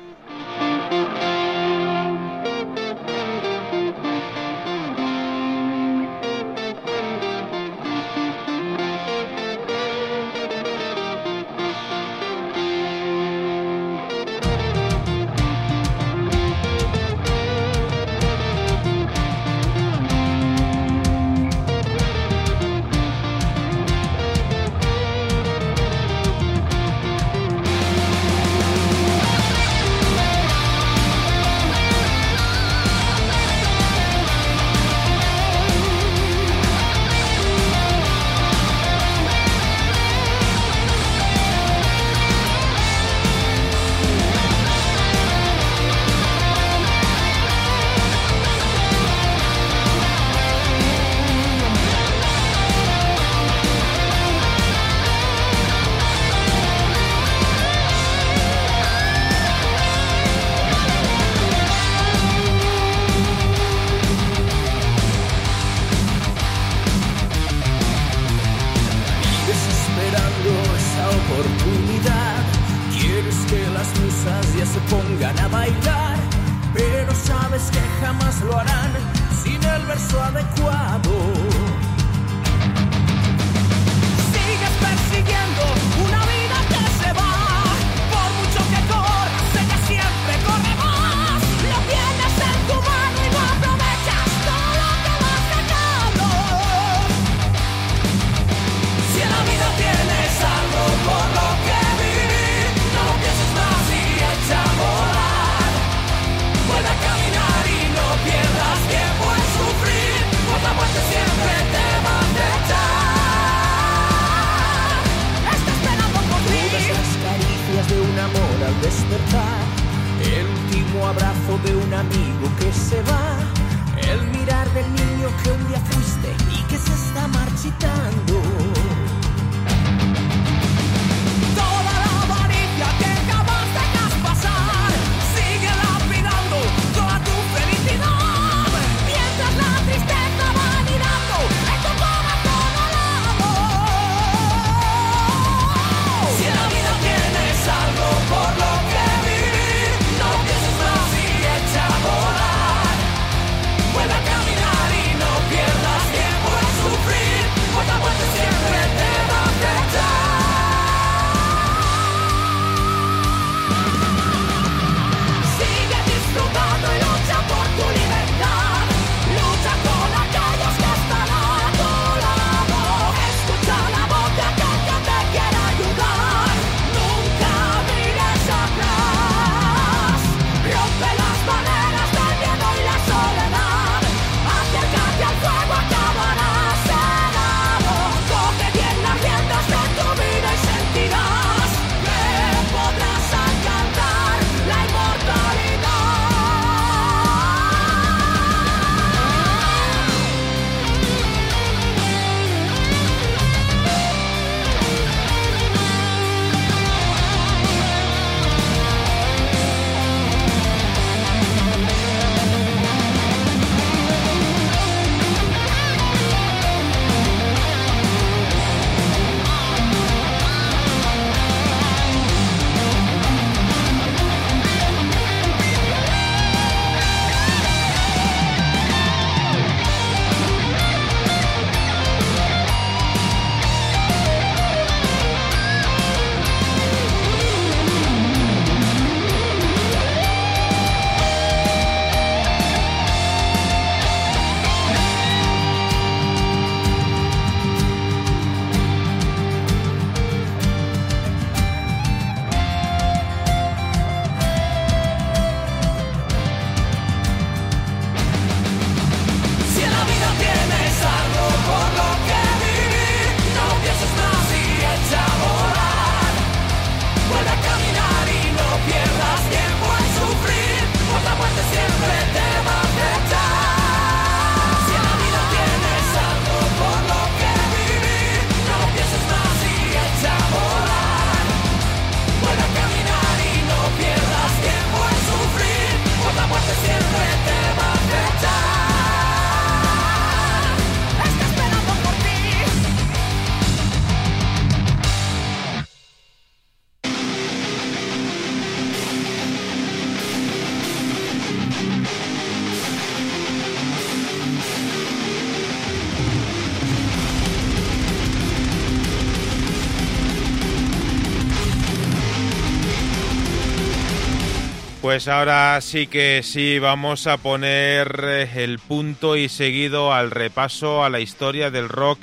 Pues 315.14 315.28
ahora 315.28 315.80
sí 315.80 316.08
que 316.08 316.40
sí 316.42 316.80
vamos 316.80 317.28
a 317.28 317.36
poner 317.36 318.24
eh, 318.24 318.50
el 318.56 318.80
punto 318.80 319.36
y 319.36 319.48
seguido 319.48 320.12
al 320.12 320.32
repaso 320.32 321.04
a 321.04 321.08
la 321.08 321.20
historia 321.20 321.70
del 321.70 321.88
rock 321.88 322.18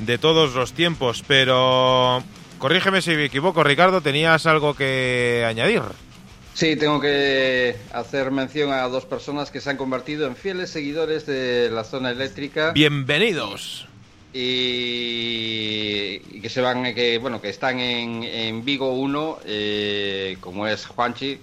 de 0.00 0.18
todos 0.18 0.54
los 0.54 0.74
tiempos, 0.74 1.24
pero 1.26 2.22
corrígeme 2.58 3.00
si 3.00 3.12
me 3.12 3.24
equivoco, 3.24 3.64
Ricardo, 3.64 4.02
¿tenías 4.02 4.44
algo 4.44 4.74
que 4.74 5.46
añadir? 5.48 5.80
Sí, 6.52 6.76
tengo 6.76 7.00
que 7.00 7.74
hacer 7.90 8.30
mención 8.30 8.70
a 8.70 8.82
dos 8.82 9.06
personas 9.06 9.50
que 9.50 9.62
se 9.62 9.70
han 9.70 9.78
convertido 9.78 10.26
en 10.26 10.36
fieles 10.36 10.68
seguidores 10.68 11.24
de 11.24 11.70
la 11.70 11.84
zona 11.84 12.10
eléctrica. 12.10 12.72
Bienvenidos. 12.72 13.88
Y, 14.34 16.18
que 16.42 16.50
se 16.50 16.60
van, 16.60 16.94
que 16.94 17.16
bueno, 17.16 17.40
que 17.40 17.48
están 17.48 17.80
en, 17.80 18.62
Vigo 18.62 18.92
1, 18.92 19.38
eh, 19.46 20.36
como 20.42 20.66
es 20.66 20.84
Juanchi, 20.84 21.38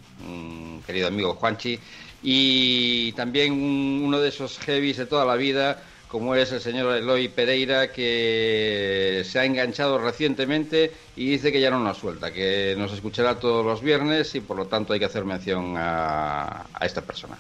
querido 0.86 1.08
amigo 1.08 1.36
Juanchi, 1.36 1.80
y 2.24 3.12
también 3.14 3.54
uno 3.54 4.20
de 4.20 4.30
esos 4.30 4.58
heavies 4.60 4.98
de 4.98 5.06
toda 5.06 5.26
la 5.26 5.36
vida, 5.36 5.84
como 6.08 6.36
es 6.36 6.52
el 6.52 6.62
señor 6.62 6.96
Eloy 6.96 7.28
Pereira, 7.28 7.92
que 7.92 9.24
se 9.26 9.40
ha 9.40 9.46
enganchado 9.46 9.98
recientemente 9.98 10.92
y 11.16 11.32
dice 11.32 11.52
que 11.52 11.60
ya 11.60 11.72
no 11.72 11.80
nos 11.80 11.98
suelta, 11.98 12.32
que 12.32 12.76
nos 12.78 12.94
escuchará 12.94 13.40
todos 13.40 13.66
los 13.66 13.82
viernes 13.82 14.36
y 14.36 14.40
por 14.40 14.58
lo 14.58 14.68
tanto 14.68 14.94
hay 14.94 15.00
que 15.00 15.06
hacer 15.06 15.26
mención 15.26 15.74
a, 15.76 16.66
esta 16.82 17.02
persona. 17.02 17.36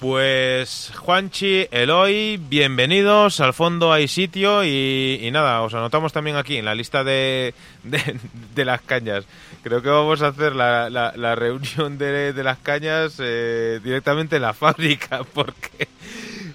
Pues 0.00 0.92
Juanchi, 0.96 1.68
Eloy, 1.70 2.36
bienvenidos. 2.36 3.40
Al 3.40 3.54
fondo 3.54 3.92
hay 3.92 4.08
sitio 4.08 4.64
y, 4.64 5.28
nada, 5.32 5.62
os 5.62 5.74
anotamos 5.74 6.12
también 6.12 6.36
aquí 6.36 6.56
en 6.56 6.64
la 6.64 6.74
lista 6.74 7.04
de, 7.04 7.54
de 7.82 8.64
las 8.64 8.80
cañas. 8.82 9.24
Creo 9.68 9.82
que 9.82 9.90
vamos 9.90 10.22
a 10.22 10.28
hacer 10.28 10.56
la, 10.56 10.88
la, 10.88 11.34
reunión 11.34 11.98
de, 11.98 12.32
de, 12.32 12.42
las 12.42 12.56
cañas 12.56 13.16
eh, 13.18 13.80
directamente 13.84 14.36
en 14.36 14.42
la 14.42 14.54
fábrica, 14.54 15.24
porque 15.34 15.88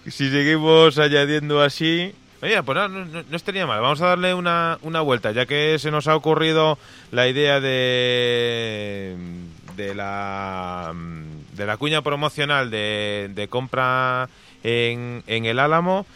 si 0.08 0.32
seguimos 0.32 0.98
añadiendo 0.98 1.61
así... 1.61 2.11
Oye, 2.42 2.64
pues 2.64 2.75
no, 2.75 2.88
no, 2.90 3.24
estaría 3.35 3.67
mal. 3.67 3.82
Vamos 3.82 4.01
a 4.01 4.08
darle 4.08 4.33
una, 4.33 4.80
una 4.82 5.01
vuelta, 5.01 5.32
ya 5.32 5.45
que 5.45 5.77
se 5.77 5.92
nos 5.92 6.08
ha 6.08 6.16
ocurrido 6.16 6.80
la 7.11 7.27
idea 7.27 7.59
de, 7.59 9.16
de, 9.75 9.93
la, 9.93 10.92
de 11.56 11.66
la 11.67 11.77
cuña 11.77 12.01
promocional 12.01 12.72
de, 12.72 13.30
de 13.35 13.48
compra 13.48 14.27
en, 14.64 15.24
en 15.27 15.45
el 15.45 15.59
Álamo. 15.59 16.08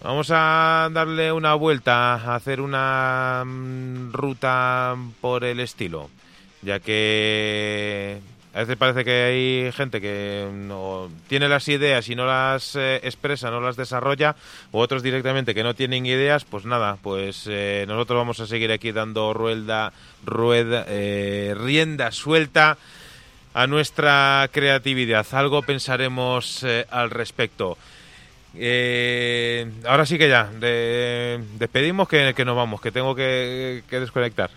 Vamos 0.00 0.30
a 0.30 0.88
darle 0.92 1.32
una 1.32 1.54
vuelta, 1.54 2.14
a 2.14 2.36
hacer 2.36 2.60
una 2.60 3.42
mm, 3.44 4.12
ruta 4.12 4.94
por 5.20 5.42
el 5.42 5.58
estilo, 5.58 6.08
ya 6.62 6.78
que 6.78 8.20
a 8.54 8.60
veces 8.60 8.76
parece 8.76 9.04
que 9.04 9.22
hay 9.22 9.72
gente 9.72 10.00
que 10.00 10.48
no 10.52 11.10
tiene 11.26 11.48
las 11.48 11.66
ideas 11.66 12.08
y 12.08 12.14
no 12.14 12.26
las 12.26 12.76
eh, 12.76 13.00
expresa, 13.02 13.50
no 13.50 13.60
las 13.60 13.76
desarrolla, 13.76 14.36
o 14.70 14.78
otros 14.78 15.02
directamente 15.02 15.52
que 15.52 15.64
no 15.64 15.74
tienen 15.74 16.06
ideas, 16.06 16.44
pues 16.44 16.64
nada, 16.64 16.96
pues 17.02 17.46
eh, 17.48 17.84
nosotros 17.88 18.18
vamos 18.18 18.38
a 18.38 18.46
seguir 18.46 18.70
aquí 18.70 18.92
dando 18.92 19.34
rueda, 19.34 19.92
rueda, 20.24 20.84
eh, 20.86 21.56
rienda 21.58 22.12
suelta 22.12 22.78
a 23.52 23.66
nuestra 23.66 24.48
creatividad. 24.52 25.26
Algo 25.32 25.62
pensaremos 25.62 26.64
al 26.90 27.10
respecto. 27.10 27.76
Eh, 28.54 29.70
ahora 29.84 30.06
sí 30.06 30.18
que 30.18 30.28
ya, 30.28 30.50
despedimos 31.58 32.08
que, 32.08 32.34
nos 32.44 32.56
vamos, 32.56 32.80
que 32.80 32.92
tengo 32.92 33.14
que, 33.14 33.82
desconectar. 33.90 34.50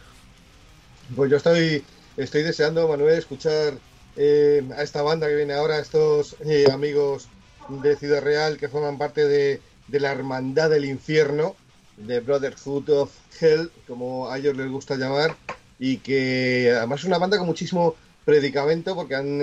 Pues 1.16 1.30
yo 1.30 1.38
estoy, 1.38 1.84
estoy 2.18 2.44
deseando, 2.44 2.88
Manuel, 2.88 3.18
escuchar 3.18 3.74
eh, 4.16 4.64
a 4.76 4.84
esta 4.84 5.02
banda 5.02 5.28
que 5.28 5.36
viene 5.36 5.54
ahora, 5.54 5.80
estos 5.80 6.36
eh, 6.46 6.68
amigos 6.72 7.28
de 7.68 7.96
Ciudad 7.96 8.22
Real 8.22 8.58
que 8.58 8.70
forman 8.70 8.98
parte 8.98 9.28
de, 9.28 9.62
de, 9.88 10.00
la 10.00 10.12
Hermandad 10.12 10.70
del 10.70 10.86
Infierno, 10.86 11.56
de 11.98 12.22
Brotherhood 12.22 12.90
of 12.90 13.12
Hell, 13.40 13.72
como 13.88 14.30
a 14.30 14.38
ellos 14.38 14.56
les 14.56 14.70
gusta 14.70 14.96
llamar, 14.96 15.36
y 15.80 15.98
que 15.98 16.74
además 16.76 17.02
es 17.02 17.06
una 17.06 17.18
banda 17.18 17.38
con 17.38 17.48
muchísimo 17.48 17.96
predicamento 18.24 18.96
porque 18.96 19.16
han 19.16 19.42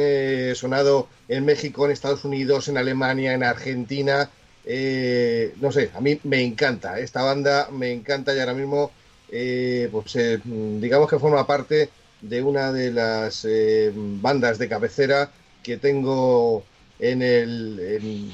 sonado 0.54 1.08
en 1.28 1.44
México, 1.44 1.84
en 1.84 1.90
Estados 1.90 2.24
Unidos, 2.24 2.68
en 2.68 2.78
Alemania, 2.78 3.34
en 3.34 3.42
Argentina, 3.42 4.30
eh, 4.64 5.54
no 5.60 5.72
sé, 5.72 5.90
a 5.94 6.00
mí 6.00 6.20
me 6.24 6.42
encanta, 6.42 6.98
esta 6.98 7.22
banda 7.22 7.68
me 7.72 7.90
encanta 7.90 8.34
y 8.34 8.40
ahora 8.40 8.52
mismo, 8.52 8.90
eh, 9.30 9.88
pues 9.90 10.14
eh, 10.16 10.40
digamos 10.44 11.08
que 11.08 11.18
forma 11.18 11.46
parte 11.46 11.88
de 12.20 12.42
una 12.42 12.70
de 12.72 12.90
las 12.90 13.46
bandas 13.94 14.58
de 14.58 14.68
cabecera 14.68 15.30
que 15.62 15.78
tengo 15.78 16.64
en, 16.98 17.22
el, 17.22 18.32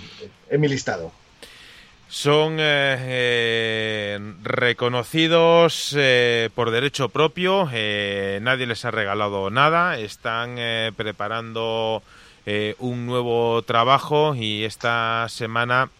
en, 0.51 0.61
mi 0.61 0.69
listado. 0.69 1.13
Son 2.09 2.57
reconocidos 4.43 5.97
por 6.55 6.71
derecho 6.71 7.11
propio, 7.11 7.67
nadie 7.67 8.67
les 8.67 8.85
ha 8.85 8.91
regalado 8.91 9.51
nada, 9.51 9.99
están 9.99 10.57
preparando 10.97 12.03
un 12.79 13.07
nuevo 13.07 13.63
trabajo 13.63 14.35
y 14.35 14.65
esta 14.65 15.27
semana 15.29 15.91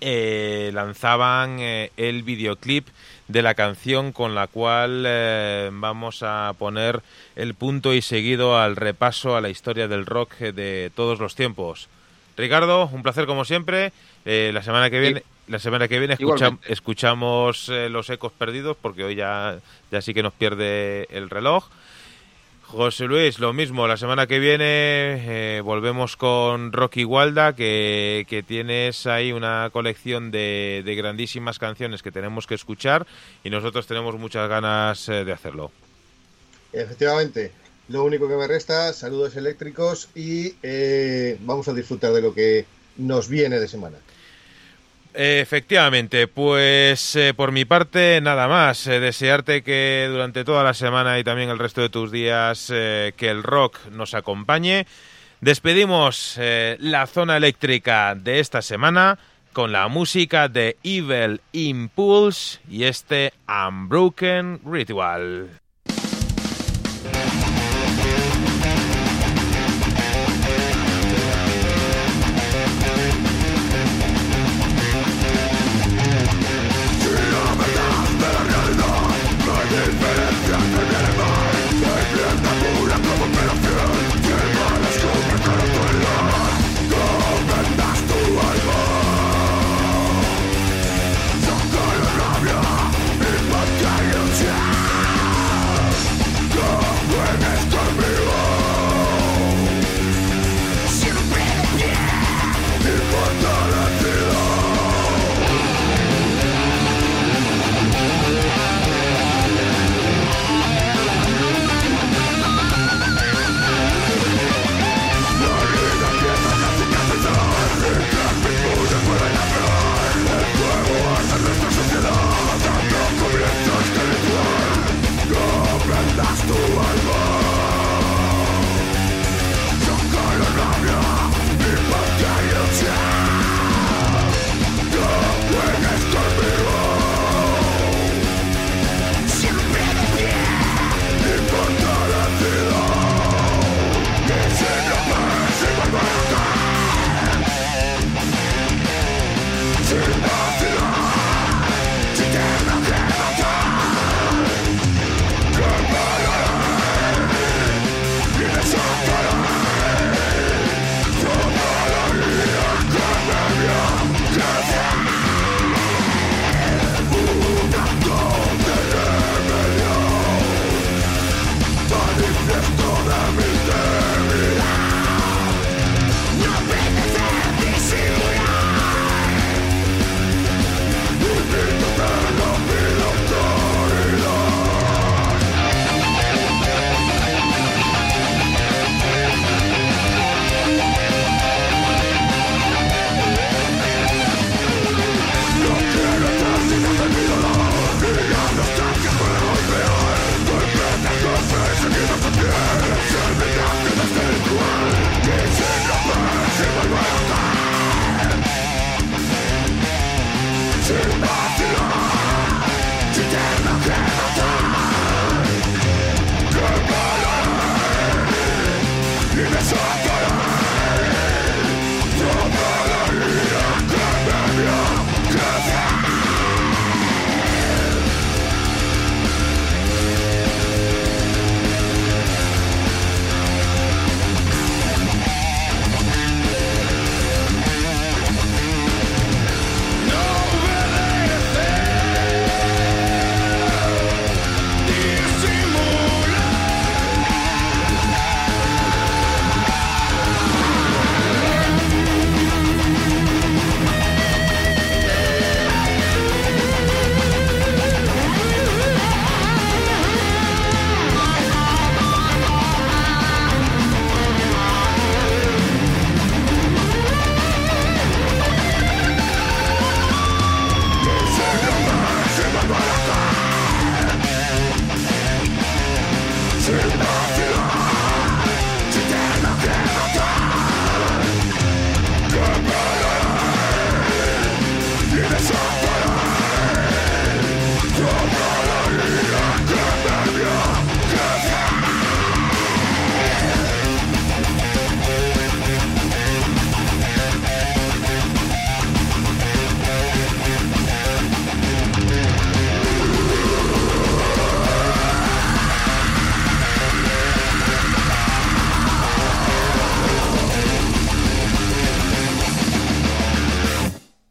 eh, 0.00 0.70
lanzaban 0.72 1.58
eh, 1.60 1.90
el 1.96 2.22
videoclip 2.22 2.86
de 3.26 3.42
la 3.42 3.54
canción 3.54 4.12
con 4.12 4.34
la 4.34 4.46
cual 4.46 5.04
eh, 5.06 5.70
vamos 5.72 6.22
a 6.22 6.54
poner 6.58 7.02
el 7.36 7.54
punto 7.54 7.92
y 7.92 8.02
seguido 8.02 8.58
al 8.58 8.76
repaso 8.76 9.36
a 9.36 9.40
la 9.40 9.48
historia 9.48 9.88
del 9.88 10.06
rock 10.06 10.38
de 10.38 10.90
todos 10.94 11.18
los 11.18 11.34
tiempos. 11.34 11.88
Ricardo, 12.36 12.88
un 12.92 13.02
placer 13.02 13.26
como 13.26 13.44
siempre. 13.44 13.92
la 14.24 14.62
semana 14.62 14.88
que 14.90 15.00
viene, 15.00 15.22
la 15.48 15.58
semana 15.58 15.88
que 15.88 15.98
viene 15.98 16.16
escuchamos 16.68 17.68
los 17.68 18.08
ecos 18.10 18.30
perdidos 18.30 18.76
porque 18.80 19.02
hoy 19.02 19.16
ya, 19.16 19.58
ya 19.90 20.00
sí 20.00 20.14
que 20.14 20.22
nos 20.22 20.32
pierde 20.32 21.08
el 21.10 21.28
reloj. 21.30 21.68
José 22.70 23.06
Luis, 23.06 23.38
lo 23.38 23.54
mismo, 23.54 23.88
la 23.88 23.96
semana 23.96 24.26
que 24.26 24.38
viene 24.38 24.66
eh, 24.66 25.62
volvemos 25.62 26.18
con 26.18 26.70
Rocky 26.70 27.02
Walda, 27.02 27.54
que, 27.54 28.44
tienes 28.46 29.06
ahí 29.06 29.32
una 29.32 29.70
colección 29.72 30.30
de, 30.30 30.94
grandísimas 30.94 31.58
canciones 31.58 32.02
que 32.02 32.12
tenemos 32.12 32.46
que 32.46 32.54
escuchar 32.54 33.06
y 33.42 33.48
nosotros 33.48 33.86
tenemos 33.86 34.18
muchas 34.18 34.50
ganas 34.50 35.08
eh, 35.08 35.24
de 35.24 35.32
hacerlo. 35.32 35.70
Efectivamente, 36.70 37.52
lo 37.88 38.04
único 38.04 38.28
que 38.28 38.36
me 38.36 38.46
resta, 38.46 38.92
saludos 38.92 39.34
eléctricos 39.36 40.10
y 40.14 40.54
eh, 40.62 41.38
vamos 41.40 41.68
a 41.68 41.72
disfrutar 41.72 42.12
de 42.12 42.20
lo 42.20 42.34
que 42.34 42.66
nos 42.98 43.30
viene 43.30 43.58
de 43.58 43.66
semana. 43.66 43.96
Efectivamente, 45.20 46.28
pues 46.28 47.16
eh, 47.16 47.34
por 47.34 47.50
mi 47.50 47.64
parte 47.64 48.20
nada 48.20 48.46
más. 48.46 48.86
Eh, 48.86 49.00
desearte 49.00 49.64
que 49.64 50.06
durante 50.08 50.44
toda 50.44 50.62
la 50.62 50.74
semana 50.74 51.18
y 51.18 51.24
también 51.24 51.50
el 51.50 51.58
resto 51.58 51.80
de 51.80 51.88
tus 51.88 52.12
días 52.12 52.70
eh, 52.72 53.14
que 53.16 53.28
el 53.28 53.42
rock 53.42 53.84
nos 53.90 54.14
acompañe. 54.14 54.86
Despedimos 55.40 56.38
la 56.38 57.06
zona 57.08 57.36
eléctrica 57.36 58.14
de 58.14 58.38
esta 58.38 58.62
semana 58.62 59.18
con 59.52 59.72
la 59.72 59.88
música 59.88 60.48
de 60.48 60.76
Evil 60.84 61.40
Impulse 61.50 62.60
y 62.68 62.84
este 62.84 63.32
Unbroken 63.48 64.60
Ritual. 64.64 65.48